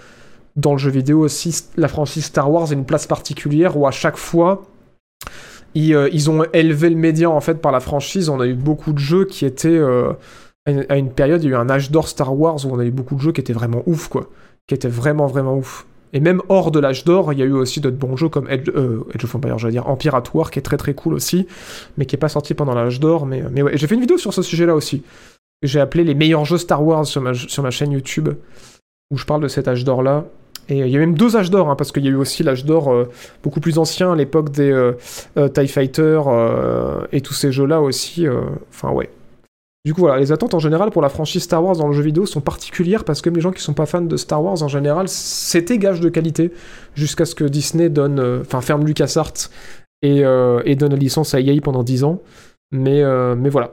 dans 0.55 0.73
le 0.73 0.79
jeu 0.79 0.91
vidéo 0.91 1.21
aussi, 1.21 1.65
la 1.79 1.89
franchise 1.89 2.27
Star 2.27 2.53
Wars 2.53 2.69
a 2.71 2.75
une 2.75 2.85
place 2.85 3.07
particulière 3.07 3.79
où 3.79 3.87
à 3.87 3.91
chaque 3.91 4.19
fois, 4.19 4.65
ils, 5.75 5.95
euh, 5.95 6.09
ils 6.13 6.31
ont 6.31 6.45
élevé 6.53 6.91
le 6.91 6.97
média 6.97 7.31
en 7.31 7.41
fait 7.41 7.55
par 7.61 7.73
la 7.73 7.81
franchise. 7.81 8.29
On 8.29 8.41
a 8.41 8.47
eu 8.47 8.55
beaucoup 8.55 8.93
de 8.93 8.99
jeux 8.99 9.25
qui 9.25 9.45
étaient. 9.45 9.69
euh, 9.69 10.13
à 10.89 10.97
une- 10.97 11.11
période, 11.11 11.43
il 11.43 11.51
y 11.51 11.53
a 11.53 11.57
eu 11.57 11.61
un 11.61 11.69
âge 11.69 11.91
d'or 11.91 12.07
Star 12.07 12.39
Wars 12.39 12.65
où 12.65 12.69
on 12.73 12.79
a 12.79 12.85
eu 12.85 12.93
beaucoup 12.93 13.17
de 13.17 13.21
jeux 13.21 13.33
qui 13.33 13.41
étaient 13.41 13.53
vraiment 13.53 13.83
ouf, 13.87 14.07
quoi. 14.09 14.29
Qui 14.69 14.75
étaient 14.75 14.87
vraiment, 14.89 15.27
vraiment 15.27 15.57
ouf. 15.57 15.87
Et 16.13 16.21
même 16.21 16.41
hors 16.49 16.71
de 16.71 16.79
l'âge 16.79 17.05
d'or, 17.05 17.33
il 17.33 17.39
y 17.41 17.43
a 17.43 17.47
eu 17.47 17.53
aussi 17.53 17.81
d'autres 17.81 17.97
bons 17.97 18.17
jeux 18.17 18.29
comme 18.29 18.49
Edge, 18.49 18.69
euh, 18.77 19.01
of 19.21 19.35
Empires, 19.35 19.59
j'allais 19.59 19.73
dire 19.73 19.89
Empire 19.89 20.15
at 20.15 20.23
War, 20.35 20.51
qui 20.53 20.59
est 20.61 20.63
très 20.63 20.77
très 20.77 20.95
cool 20.95 21.15
aussi, 21.15 21.49
mais 21.97 22.07
qui 22.07 22.15
est 22.15 22.19
pas 22.19 22.29
sorti 22.29 22.55
pendant 22.55 22.75
l'âge 22.75 23.01
d'or. 23.01 23.27
Mais, 23.27 23.43
mais 23.51 23.63
ouais, 23.63 23.77
j'ai 23.77 23.87
fait 23.89 23.95
une 23.97 24.03
vidéo 24.03 24.19
sur 24.19 24.33
ce 24.33 24.43
sujet-là 24.43 24.75
aussi. 24.77 25.03
J'ai 25.63 25.81
appelé 25.81 26.05
les 26.05 26.15
meilleurs 26.15 26.45
jeux 26.45 26.59
Star 26.59 26.85
Wars 26.85 27.07
sur 27.07 27.23
ma, 27.23 27.35
sur 27.35 27.63
ma 27.65 27.71
chaîne 27.73 27.91
YouTube, 27.91 28.29
où 29.11 29.17
je 29.17 29.25
parle 29.25 29.43
de 29.43 29.49
cet 29.49 29.67
âge 29.69 29.83
d'or-là. 29.85 30.27
Et 30.69 30.79
il 30.79 30.89
y 30.89 30.97
a 30.97 30.99
même 30.99 31.15
deux 31.15 31.37
âges 31.37 31.51
d'or, 31.51 31.71
hein, 31.71 31.77
parce 31.77 31.93
qu'il 31.93 32.05
y 32.05 32.09
a 32.09 32.11
eu 32.11 32.17
aussi 32.17 32.43
l'âge 32.43 32.65
d'or 32.65 32.93
euh, 32.93 33.09
beaucoup 33.43 33.61
plus 33.61 33.79
ancien, 33.79 34.13
à 34.13 34.17
l'époque 34.17 34.51
des 34.51 34.71
euh, 34.71 34.93
euh, 35.37 35.49
TIE 35.49 35.69
Fighter 35.69 36.21
et 37.13 37.21
tous 37.21 37.35
ces 37.35 37.53
jeux-là 37.53 37.81
aussi. 37.81 38.27
Enfin, 38.71 38.91
ouais. 38.93 39.11
Du 39.85 39.95
coup, 39.95 40.03
voilà, 40.03 40.21
les 40.21 40.31
attentes 40.31 40.55
en 40.55 40.61
général 40.61 40.93
pour 40.93 41.03
la 41.03 41.09
franchise 41.09 41.43
Star 41.43 41.65
Wars 41.65 41.77
dans 41.77 41.89
le 41.89 41.93
jeu 41.93 42.03
vidéo 42.03 42.25
sont 42.25 42.41
particulières 42.41 43.03
parce 43.03 43.21
que 43.21 43.29
même 43.29 43.37
les 43.37 43.41
gens 43.43 43.51
qui 43.51 43.63
sont 43.63 43.75
pas 43.75 43.87
fans 43.87 44.01
de 44.01 44.17
Star 44.17 44.43
Wars 44.43 44.63
en 44.63 44.69
général, 44.69 45.09
c'était 45.09 45.77
gage 45.77 46.01
de 46.01 46.09
qualité 46.09 46.53
jusqu'à 46.95 47.25
ce 47.25 47.35
que 47.35 47.43
Disney 47.43 47.89
donne, 47.89 48.43
enfin 48.43 48.61
ferme 48.61 48.87
LucasArts 48.87 49.51
et, 50.03 50.23
donne 50.23 50.93
la 50.93 50.97
licence 50.97 51.35
à 51.35 51.41
EA 51.41 51.61
pendant 51.61 51.83
10 51.83 52.05
ans. 52.05 52.21
Mais, 52.71 53.03
mais 53.35 53.49
voilà, 53.49 53.73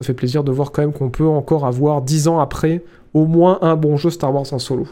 ça 0.00 0.08
fait 0.08 0.14
plaisir 0.14 0.42
de 0.42 0.50
voir 0.50 0.72
quand 0.72 0.82
même 0.82 0.92
qu'on 0.92 1.10
peut 1.10 1.26
encore 1.26 1.66
avoir 1.66 2.02
10 2.02 2.26
ans 2.26 2.40
après 2.40 2.82
au 3.12 3.26
moins 3.26 3.60
un 3.62 3.76
bon 3.76 3.96
jeu 3.96 4.10
Star 4.10 4.34
Wars 4.34 4.52
en 4.52 4.58
solo. 4.58 4.88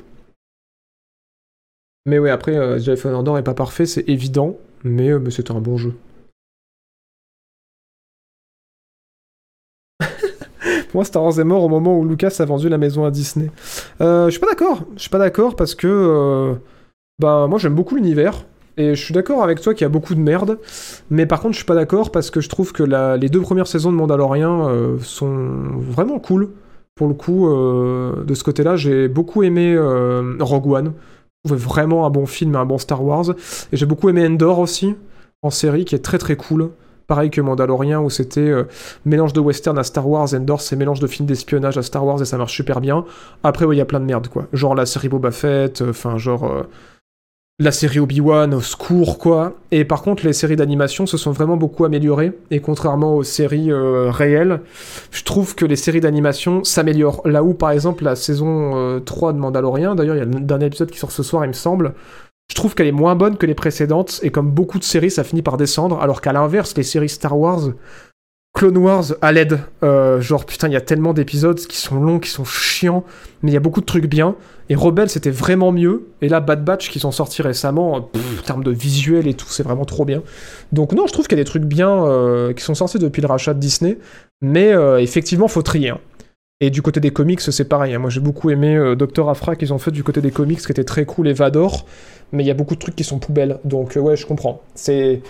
Mais 2.07 2.19
ouais, 2.19 2.31
après, 2.31 2.57
euh, 2.57 2.79
Order 3.12 3.35
est 3.39 3.43
pas 3.43 3.55
parfait, 3.55 3.87
c'est 3.87 4.09
évident, 4.09 4.57
mais, 4.85 5.11
euh, 5.11 5.19
mais 5.19 5.31
c'était 5.31 5.53
un 5.53 5.61
bon 5.61 5.77
jeu. 5.77 5.95
Pour 10.89 10.95
moi, 10.99 11.05
Star 11.05 11.23
Wars 11.23 11.39
est 11.39 11.45
mort 11.45 11.62
au 11.65 11.69
moment 11.69 11.99
où 11.99 12.05
Lucas 12.05 12.35
a 12.39 12.45
vendu 12.45 12.69
la 12.69 12.79
maison 12.79 13.05
à 13.05 13.11
Disney. 13.11 13.51
Euh, 14.01 14.27
je 14.27 14.31
suis 14.33 14.41
pas 14.41 14.49
d'accord. 14.49 14.85
Je 14.97 15.01
suis 15.03 15.11
pas 15.11 15.19
d'accord 15.19 15.57
parce 15.57 15.74
que 15.74 15.87
euh, 15.89 16.55
bah 17.19 17.47
moi 17.49 17.59
j'aime 17.59 17.74
beaucoup 17.74 17.97
l'univers 17.97 18.45
et 18.77 18.95
je 18.95 19.05
suis 19.05 19.15
d'accord 19.15 19.43
avec 19.43 19.61
toi 19.61 19.74
qu'il 19.74 19.83
y 19.83 19.87
a 19.87 19.91
beaucoup 19.91 20.15
de 20.15 20.20
merde. 20.20 20.59
Mais 21.11 21.27
par 21.27 21.41
contre, 21.41 21.53
je 21.55 21.59
suis 21.59 21.66
pas 21.66 21.74
d'accord 21.74 22.12
parce 22.12 22.31
que 22.31 22.41
je 22.41 22.49
trouve 22.49 22.73
que 22.73 22.83
la- 22.83 23.16
les 23.16 23.29
deux 23.29 23.41
premières 23.41 23.66
saisons 23.66 23.93
de 23.93 23.97
Mandalorian 23.97 24.69
euh, 24.69 24.99
sont 25.01 25.35
vraiment 25.79 26.19
cool. 26.19 26.51
Pour 26.95 27.09
le 27.09 27.15
coup, 27.15 27.49
de 27.49 28.35
ce 28.35 28.45
côté-là, 28.45 28.77
j'ai 28.77 29.09
beaucoup 29.09 29.43
aimé 29.43 29.79
Rogue 30.41 30.66
One. 30.66 30.93
Je 31.44 31.48
trouvais 31.48 31.64
vraiment 31.64 32.06
un 32.06 32.10
bon 32.10 32.24
film 32.24 32.55
et 32.55 32.59
un 32.59 32.64
bon 32.64 32.78
Star 32.78 33.02
Wars. 33.05 33.31
Et 33.73 33.77
j'ai 33.77 33.86
beaucoup 33.86 34.09
aimé 34.09 34.24
Endor 34.24 34.60
aussi 34.60 34.94
en 35.43 35.51
série 35.51 35.85
qui 35.85 35.97
est 35.97 36.05
très 36.05 36.19
très 36.19 36.36
cool. 36.36 36.70
Pareil 37.09 37.31
que 37.31 37.40
Mandalorian 37.40 38.01
où 38.05 38.10
c'était 38.10 38.40
euh, 38.40 38.69
mélange 39.05 39.32
de 39.32 39.40
western 39.40 39.77
à 39.77 39.82
Star 39.82 40.09
Wars, 40.09 40.32
Endor 40.35 40.60
c'est 40.60 40.77
mélange 40.77 41.01
de 41.01 41.09
films 41.09 41.27
d'espionnage 41.27 41.77
à 41.77 41.82
Star 41.82 42.06
Wars 42.06 42.23
et 42.23 42.24
ça 42.24 42.39
marche 42.39 42.55
super 42.55 42.81
bien. 42.81 43.05
Après, 43.43 43.66
il 43.69 43.77
y 43.77 43.81
a 43.81 43.85
plein 43.85 43.98
de 43.98 44.05
merde, 44.05 44.28
quoi. 44.28 44.47
Genre 44.52 44.77
la 44.77 44.86
série 44.86 45.09
Boba 45.09 45.32
Fett, 45.32 45.82
enfin, 45.82 46.16
genre 46.16 46.44
euh, 46.44 46.62
la 47.62 47.72
série 47.72 48.01
Obi-Wan, 48.01 48.55
au 48.55 48.60
secours, 48.60 49.18
quoi. 49.18 49.55
Et 49.70 49.84
par 49.84 50.02
contre, 50.02 50.24
les 50.26 50.32
séries 50.32 50.56
d'animation 50.56 51.06
se 51.06 51.16
sont 51.16 51.30
vraiment 51.30 51.56
beaucoup 51.56 51.84
améliorées. 51.84 52.32
Et 52.51 52.60
contrairement 52.60 53.14
aux 53.14 53.22
séries 53.22 53.70
euh, 53.70 54.10
réelles, 54.10 54.60
je 55.10 55.22
trouve 55.22 55.55
que 55.55 55.64
les 55.64 55.76
séries 55.76 56.01
d'animation 56.01 56.64
s'améliorent. 56.64 57.22
Là 57.24 57.44
où, 57.44 57.55
par 57.55 57.70
exemple, 57.70 58.05
la 58.05 58.16
saison 58.16 58.72
euh, 58.76 59.01
3 59.01 59.32
de 59.34 59.39
Mandalorian, 59.39 59.94
d'ailleurs, 59.94 60.16
il 60.16 60.18
y 60.18 60.22
a 60.22 60.24
le 60.24 60.40
dernier 60.40 60.66
épisode 60.66 60.90
qui 60.90 60.98
sort 60.98 61.12
ce 61.12 61.22
soir, 61.22 61.44
il 61.44 61.48
me 61.48 61.52
semble. 61.52 61.94
Je 62.51 62.56
trouve 62.56 62.74
qu'elle 62.74 62.89
est 62.89 62.93
moins 62.93 63.14
bonne 63.14 63.36
que 63.36 63.47
les 63.47 63.55
précédentes, 63.55 64.20
et 64.22 64.30
comme 64.30 64.51
beaucoup 64.51 64.78
de 64.78 64.84
séries, 64.84 65.10
ça 65.10 65.24
finit 65.24 65.43
par 65.43 65.56
descendre, 65.56 66.01
alors 66.01 66.20
qu'à 66.20 66.32
l'inverse, 66.32 66.76
les 66.76 66.82
séries 66.82 67.09
Star 67.09 67.39
Wars, 67.39 67.70
Clone 68.55 68.77
Wars 68.77 69.05
à 69.23 69.33
l'aide. 69.33 69.61
Euh, 69.83 70.20
genre, 70.20 70.45
putain, 70.45 70.69
il 70.69 70.74
y 70.74 70.77
a 70.77 70.81
tellement 70.81 71.15
d'épisodes 71.15 71.59
qui 71.59 71.77
sont 71.79 71.97
longs, 71.97 72.19
qui 72.19 72.29
sont 72.29 72.45
chiants, 72.45 73.03
mais 73.43 73.51
il 73.51 73.55
y 73.55 73.57
a 73.57 73.61
beaucoup 73.61 73.81
de 73.81 73.87
trucs 73.87 74.07
bien. 74.07 74.37
Et 74.69 74.74
Rebelle, 74.74 75.09
c'était 75.09 75.31
vraiment 75.31 75.73
mieux. 75.73 76.09
Et 76.20 76.29
là, 76.29 76.41
Bad 76.41 76.65
Batch, 76.65 76.91
qui 76.91 77.01
sont 77.01 77.12
sortis 77.12 77.43
récemment, 77.43 77.97
euh, 77.97 78.19
en 78.39 78.43
termes 78.43 78.62
de 78.65 78.70
visuel 78.70 79.27
et 79.27 79.35
tout, 79.35 79.47
c'est 79.49 79.62
vraiment 79.62 79.85
trop 79.87 80.05
bien. 80.05 80.23
Donc, 80.70 80.93
non, 80.93 81.07
je 81.07 81.12
trouve 81.12 81.27
qu'il 81.27 81.39
y 81.39 81.41
a 81.41 81.45
des 81.45 81.49
trucs 81.49 81.65
bien 81.65 82.05
euh, 82.05 82.53
qui 82.53 82.62
sont 82.62 82.74
sortis 82.74 82.99
depuis 82.99 83.23
le 83.23 83.27
rachat 83.29 83.55
de 83.55 83.59
Disney. 83.59 83.99
Mais 84.43 84.73
euh, 84.73 85.01
effectivement, 85.01 85.49
faut 85.49 85.62
trier. 85.62 85.91
hein. 85.91 85.99
Et 86.61 86.70
du 86.70 86.81
côté 86.83 87.01
des 87.01 87.11
comics, 87.11 87.41
c'est 87.41 87.65
pareil. 87.69 87.95
hein. 87.95 87.99
Moi, 87.99 88.11
j'ai 88.11 88.20
beaucoup 88.20 88.51
aimé 88.51 88.95
Doctor 88.97 89.29
Afra 89.31 89.57
qu'ils 89.57 89.73
ont 89.73 89.79
fait 89.79 89.91
du 89.91 90.05
côté 90.05 90.20
des 90.20 90.31
comics, 90.31 90.61
qui 90.61 90.70
était 90.70 90.85
très 90.85 91.07
cool, 91.07 91.27
et 91.27 91.33
Vador. 91.33 91.87
Mais 92.33 92.45
il 92.45 92.47
y 92.47 92.51
a 92.51 92.55
beaucoup 92.55 92.74
de 92.74 92.81
trucs 92.81 92.95
qui 92.97 93.05
sont 93.05 93.19
poubelles. 93.19 93.59
Donc, 93.65 93.97
ouais, 94.01 94.16
je 94.16 94.27
comprends. 94.27 94.62
C'est. 94.74 95.23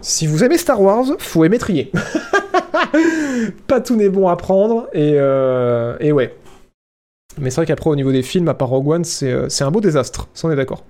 Si 0.00 0.26
vous 0.28 0.44
aimez 0.44 0.56
Star 0.58 0.80
Wars, 0.80 1.04
faut 1.18 1.44
aimer 1.44 1.58
trier. 1.58 1.90
pas 3.66 3.80
tout 3.80 3.96
n'est 3.96 4.08
bon 4.08 4.28
à 4.28 4.36
prendre, 4.36 4.88
et, 4.92 5.14
euh, 5.16 5.96
et 6.00 6.12
ouais. 6.12 6.34
Mais 7.38 7.50
c'est 7.50 7.56
vrai 7.56 7.66
qu'après, 7.66 7.90
au 7.90 7.96
niveau 7.96 8.12
des 8.12 8.22
films, 8.22 8.48
à 8.48 8.54
part 8.54 8.68
Rogue 8.68 8.88
One, 8.88 9.04
c'est 9.04 9.32
euh, 9.32 9.48
c'est 9.48 9.64
un 9.64 9.70
beau 9.70 9.80
désastre, 9.80 10.28
ça 10.34 10.48
on 10.48 10.50
est 10.50 10.56
d'accord. 10.56 10.84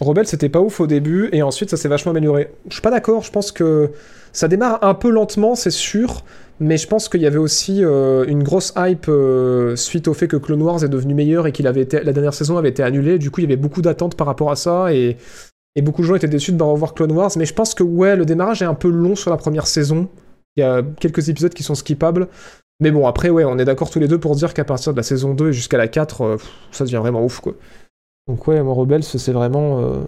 Rebelle, 0.00 0.26
c'était 0.26 0.48
pas 0.48 0.60
ouf 0.60 0.80
au 0.80 0.86
début, 0.86 1.28
et 1.32 1.42
ensuite 1.42 1.70
ça 1.70 1.76
s'est 1.76 1.88
vachement 1.88 2.10
amélioré. 2.10 2.52
Je 2.68 2.72
suis 2.72 2.82
pas 2.82 2.90
d'accord, 2.90 3.22
je 3.22 3.30
pense 3.30 3.52
que 3.52 3.90
ça 4.32 4.48
démarre 4.48 4.82
un 4.82 4.94
peu 4.94 5.10
lentement, 5.10 5.54
c'est 5.54 5.70
sûr, 5.70 6.24
mais 6.58 6.76
je 6.76 6.88
pense 6.88 7.08
qu'il 7.08 7.20
y 7.20 7.26
avait 7.26 7.38
aussi 7.38 7.84
euh, 7.84 8.24
une 8.26 8.42
grosse 8.42 8.72
hype 8.76 9.08
suite 9.76 10.08
au 10.08 10.14
fait 10.14 10.26
que 10.26 10.36
Clone 10.36 10.62
Wars 10.62 10.82
est 10.82 10.88
devenu 10.88 11.14
meilleur 11.14 11.46
et 11.46 11.52
qu'il 11.52 11.66
avait 11.68 11.86
la 11.92 12.12
dernière 12.12 12.34
saison 12.34 12.56
avait 12.56 12.70
été 12.70 12.82
annulée. 12.82 13.18
Du 13.18 13.30
coup, 13.30 13.40
il 13.40 13.44
y 13.44 13.46
avait 13.46 13.56
beaucoup 13.56 13.82
d'attentes 13.82 14.16
par 14.16 14.26
rapport 14.26 14.50
à 14.50 14.56
ça, 14.56 14.92
et, 14.92 15.18
et 15.76 15.82
beaucoup 15.82 16.02
de 16.02 16.06
gens 16.06 16.14
étaient 16.14 16.28
déçus 16.28 16.52
de 16.52 16.62
revoir 16.62 16.94
Clone 16.94 17.12
Wars. 17.12 17.30
Mais 17.36 17.44
je 17.46 17.54
pense 17.54 17.74
que 17.74 17.82
ouais, 17.82 18.16
le 18.16 18.24
démarrage 18.24 18.62
est 18.62 18.66
un 18.66 18.74
peu 18.74 18.88
long 18.88 19.14
sur 19.16 19.30
la 19.30 19.36
première 19.36 19.66
saison. 19.66 20.08
Il 20.56 20.60
y 20.60 20.62
a 20.64 20.82
quelques 21.00 21.28
épisodes 21.28 21.54
qui 21.54 21.62
sont 21.62 21.74
skippables. 21.74 22.28
Mais 22.80 22.90
bon, 22.90 23.06
après, 23.06 23.30
ouais, 23.30 23.44
on 23.44 23.58
est 23.58 23.64
d'accord 23.64 23.90
tous 23.90 24.00
les 24.00 24.08
deux 24.08 24.18
pour 24.18 24.34
dire 24.34 24.54
qu'à 24.54 24.64
partir 24.64 24.92
de 24.92 24.96
la 24.96 25.02
saison 25.02 25.34
2 25.34 25.48
et 25.50 25.52
jusqu'à 25.52 25.78
la 25.78 25.88
4, 25.88 26.20
euh, 26.22 26.36
ça 26.72 26.84
devient 26.84 26.96
vraiment 26.96 27.24
ouf, 27.24 27.40
quoi. 27.40 27.54
Donc 28.28 28.46
ouais, 28.48 28.62
moi, 28.62 28.74
Rebels, 28.74 29.04
c'est 29.04 29.32
vraiment, 29.32 29.80
euh, 29.80 30.02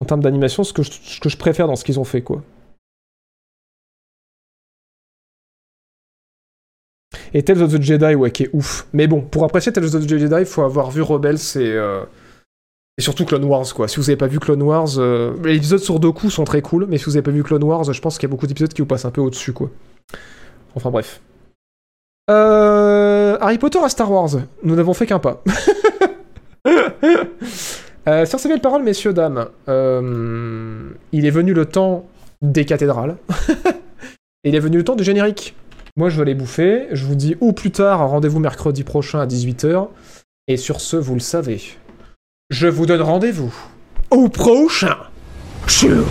en 0.00 0.06
termes 0.06 0.22
d'animation, 0.22 0.64
ce, 0.64 0.72
que 0.72 0.82
je- 0.82 0.90
ce 0.92 1.20
que 1.20 1.28
je 1.28 1.36
préfère 1.36 1.66
dans 1.66 1.76
ce 1.76 1.84
qu'ils 1.84 2.00
ont 2.00 2.04
fait, 2.04 2.22
quoi. 2.22 2.42
Et 7.32 7.42
Tales 7.42 7.62
of 7.62 7.72
the 7.72 7.80
Jedi, 7.82 8.14
ouais, 8.14 8.30
qui 8.30 8.44
est 8.44 8.50
ouf. 8.52 8.86
Mais 8.92 9.06
bon, 9.06 9.20
pour 9.22 9.44
apprécier 9.44 9.72
Tales 9.72 9.94
of 9.96 10.06
the 10.06 10.08
Jedi, 10.08 10.34
il 10.40 10.46
faut 10.46 10.62
avoir 10.62 10.90
vu 10.90 11.02
Rebels 11.02 11.36
et, 11.56 11.58
euh, 11.72 12.04
et 12.98 13.02
surtout 13.02 13.24
Clone 13.24 13.44
Wars, 13.44 13.72
quoi. 13.74 13.86
Si 13.86 13.96
vous 13.96 14.10
avez 14.10 14.16
pas 14.16 14.26
vu 14.26 14.40
Clone 14.40 14.62
Wars, 14.62 14.98
euh, 14.98 15.32
les 15.44 15.56
épisodes 15.56 15.78
sur 15.78 16.00
coups 16.00 16.34
sont 16.34 16.44
très 16.44 16.62
cool, 16.62 16.86
mais 16.88 16.98
si 16.98 17.04
vous 17.04 17.16
avez 17.16 17.22
pas 17.22 17.30
vu 17.30 17.44
Clone 17.44 17.62
Wars, 17.62 17.84
je 17.84 18.00
pense 18.00 18.18
qu'il 18.18 18.28
y 18.28 18.30
a 18.30 18.32
beaucoup 18.32 18.48
d'épisodes 18.48 18.72
qui 18.72 18.82
vous 18.82 18.86
passent 18.86 19.04
un 19.04 19.12
peu 19.12 19.20
au-dessus, 19.20 19.52
quoi. 19.52 19.70
Enfin 20.74 20.90
bref. 20.90 21.20
Euh, 22.28 23.38
Harry 23.40 23.58
Potter 23.58 23.78
à 23.82 23.88
Star 23.88 24.10
Wars, 24.10 24.30
nous 24.64 24.74
n'avons 24.74 24.94
fait 24.94 25.06
qu'un 25.06 25.20
pas. 25.20 25.42
euh, 28.08 28.26
sur 28.26 28.40
ces 28.40 28.48
belles 28.48 28.60
paroles, 28.60 28.82
messieurs, 28.82 29.12
dames, 29.12 29.48
euh, 29.68 30.90
il 31.12 31.24
est 31.24 31.30
venu 31.30 31.54
le 31.54 31.66
temps 31.66 32.04
des 32.42 32.64
cathédrales. 32.64 33.16
Il 34.44 34.54
est 34.54 34.60
venu 34.60 34.76
le 34.76 34.84
temps 34.84 34.94
du 34.94 35.02
générique. 35.02 35.56
Moi, 35.96 36.10
je 36.10 36.18
vais 36.18 36.24
les 36.26 36.34
bouffer. 36.34 36.86
Je 36.92 37.04
vous 37.04 37.16
dis 37.16 37.36
au 37.40 37.52
plus 37.52 37.72
tard, 37.72 38.08
rendez-vous 38.08 38.38
mercredi 38.38 38.84
prochain 38.84 39.18
à 39.18 39.26
18h. 39.26 39.88
Et 40.46 40.56
sur 40.56 40.80
ce, 40.80 40.96
vous 40.96 41.14
le 41.14 41.20
savez, 41.20 41.60
je 42.50 42.66
vous 42.66 42.86
donne 42.86 43.02
rendez-vous 43.02 43.54
au 44.10 44.30
prochain. 44.30 44.96
Chou 45.66 46.02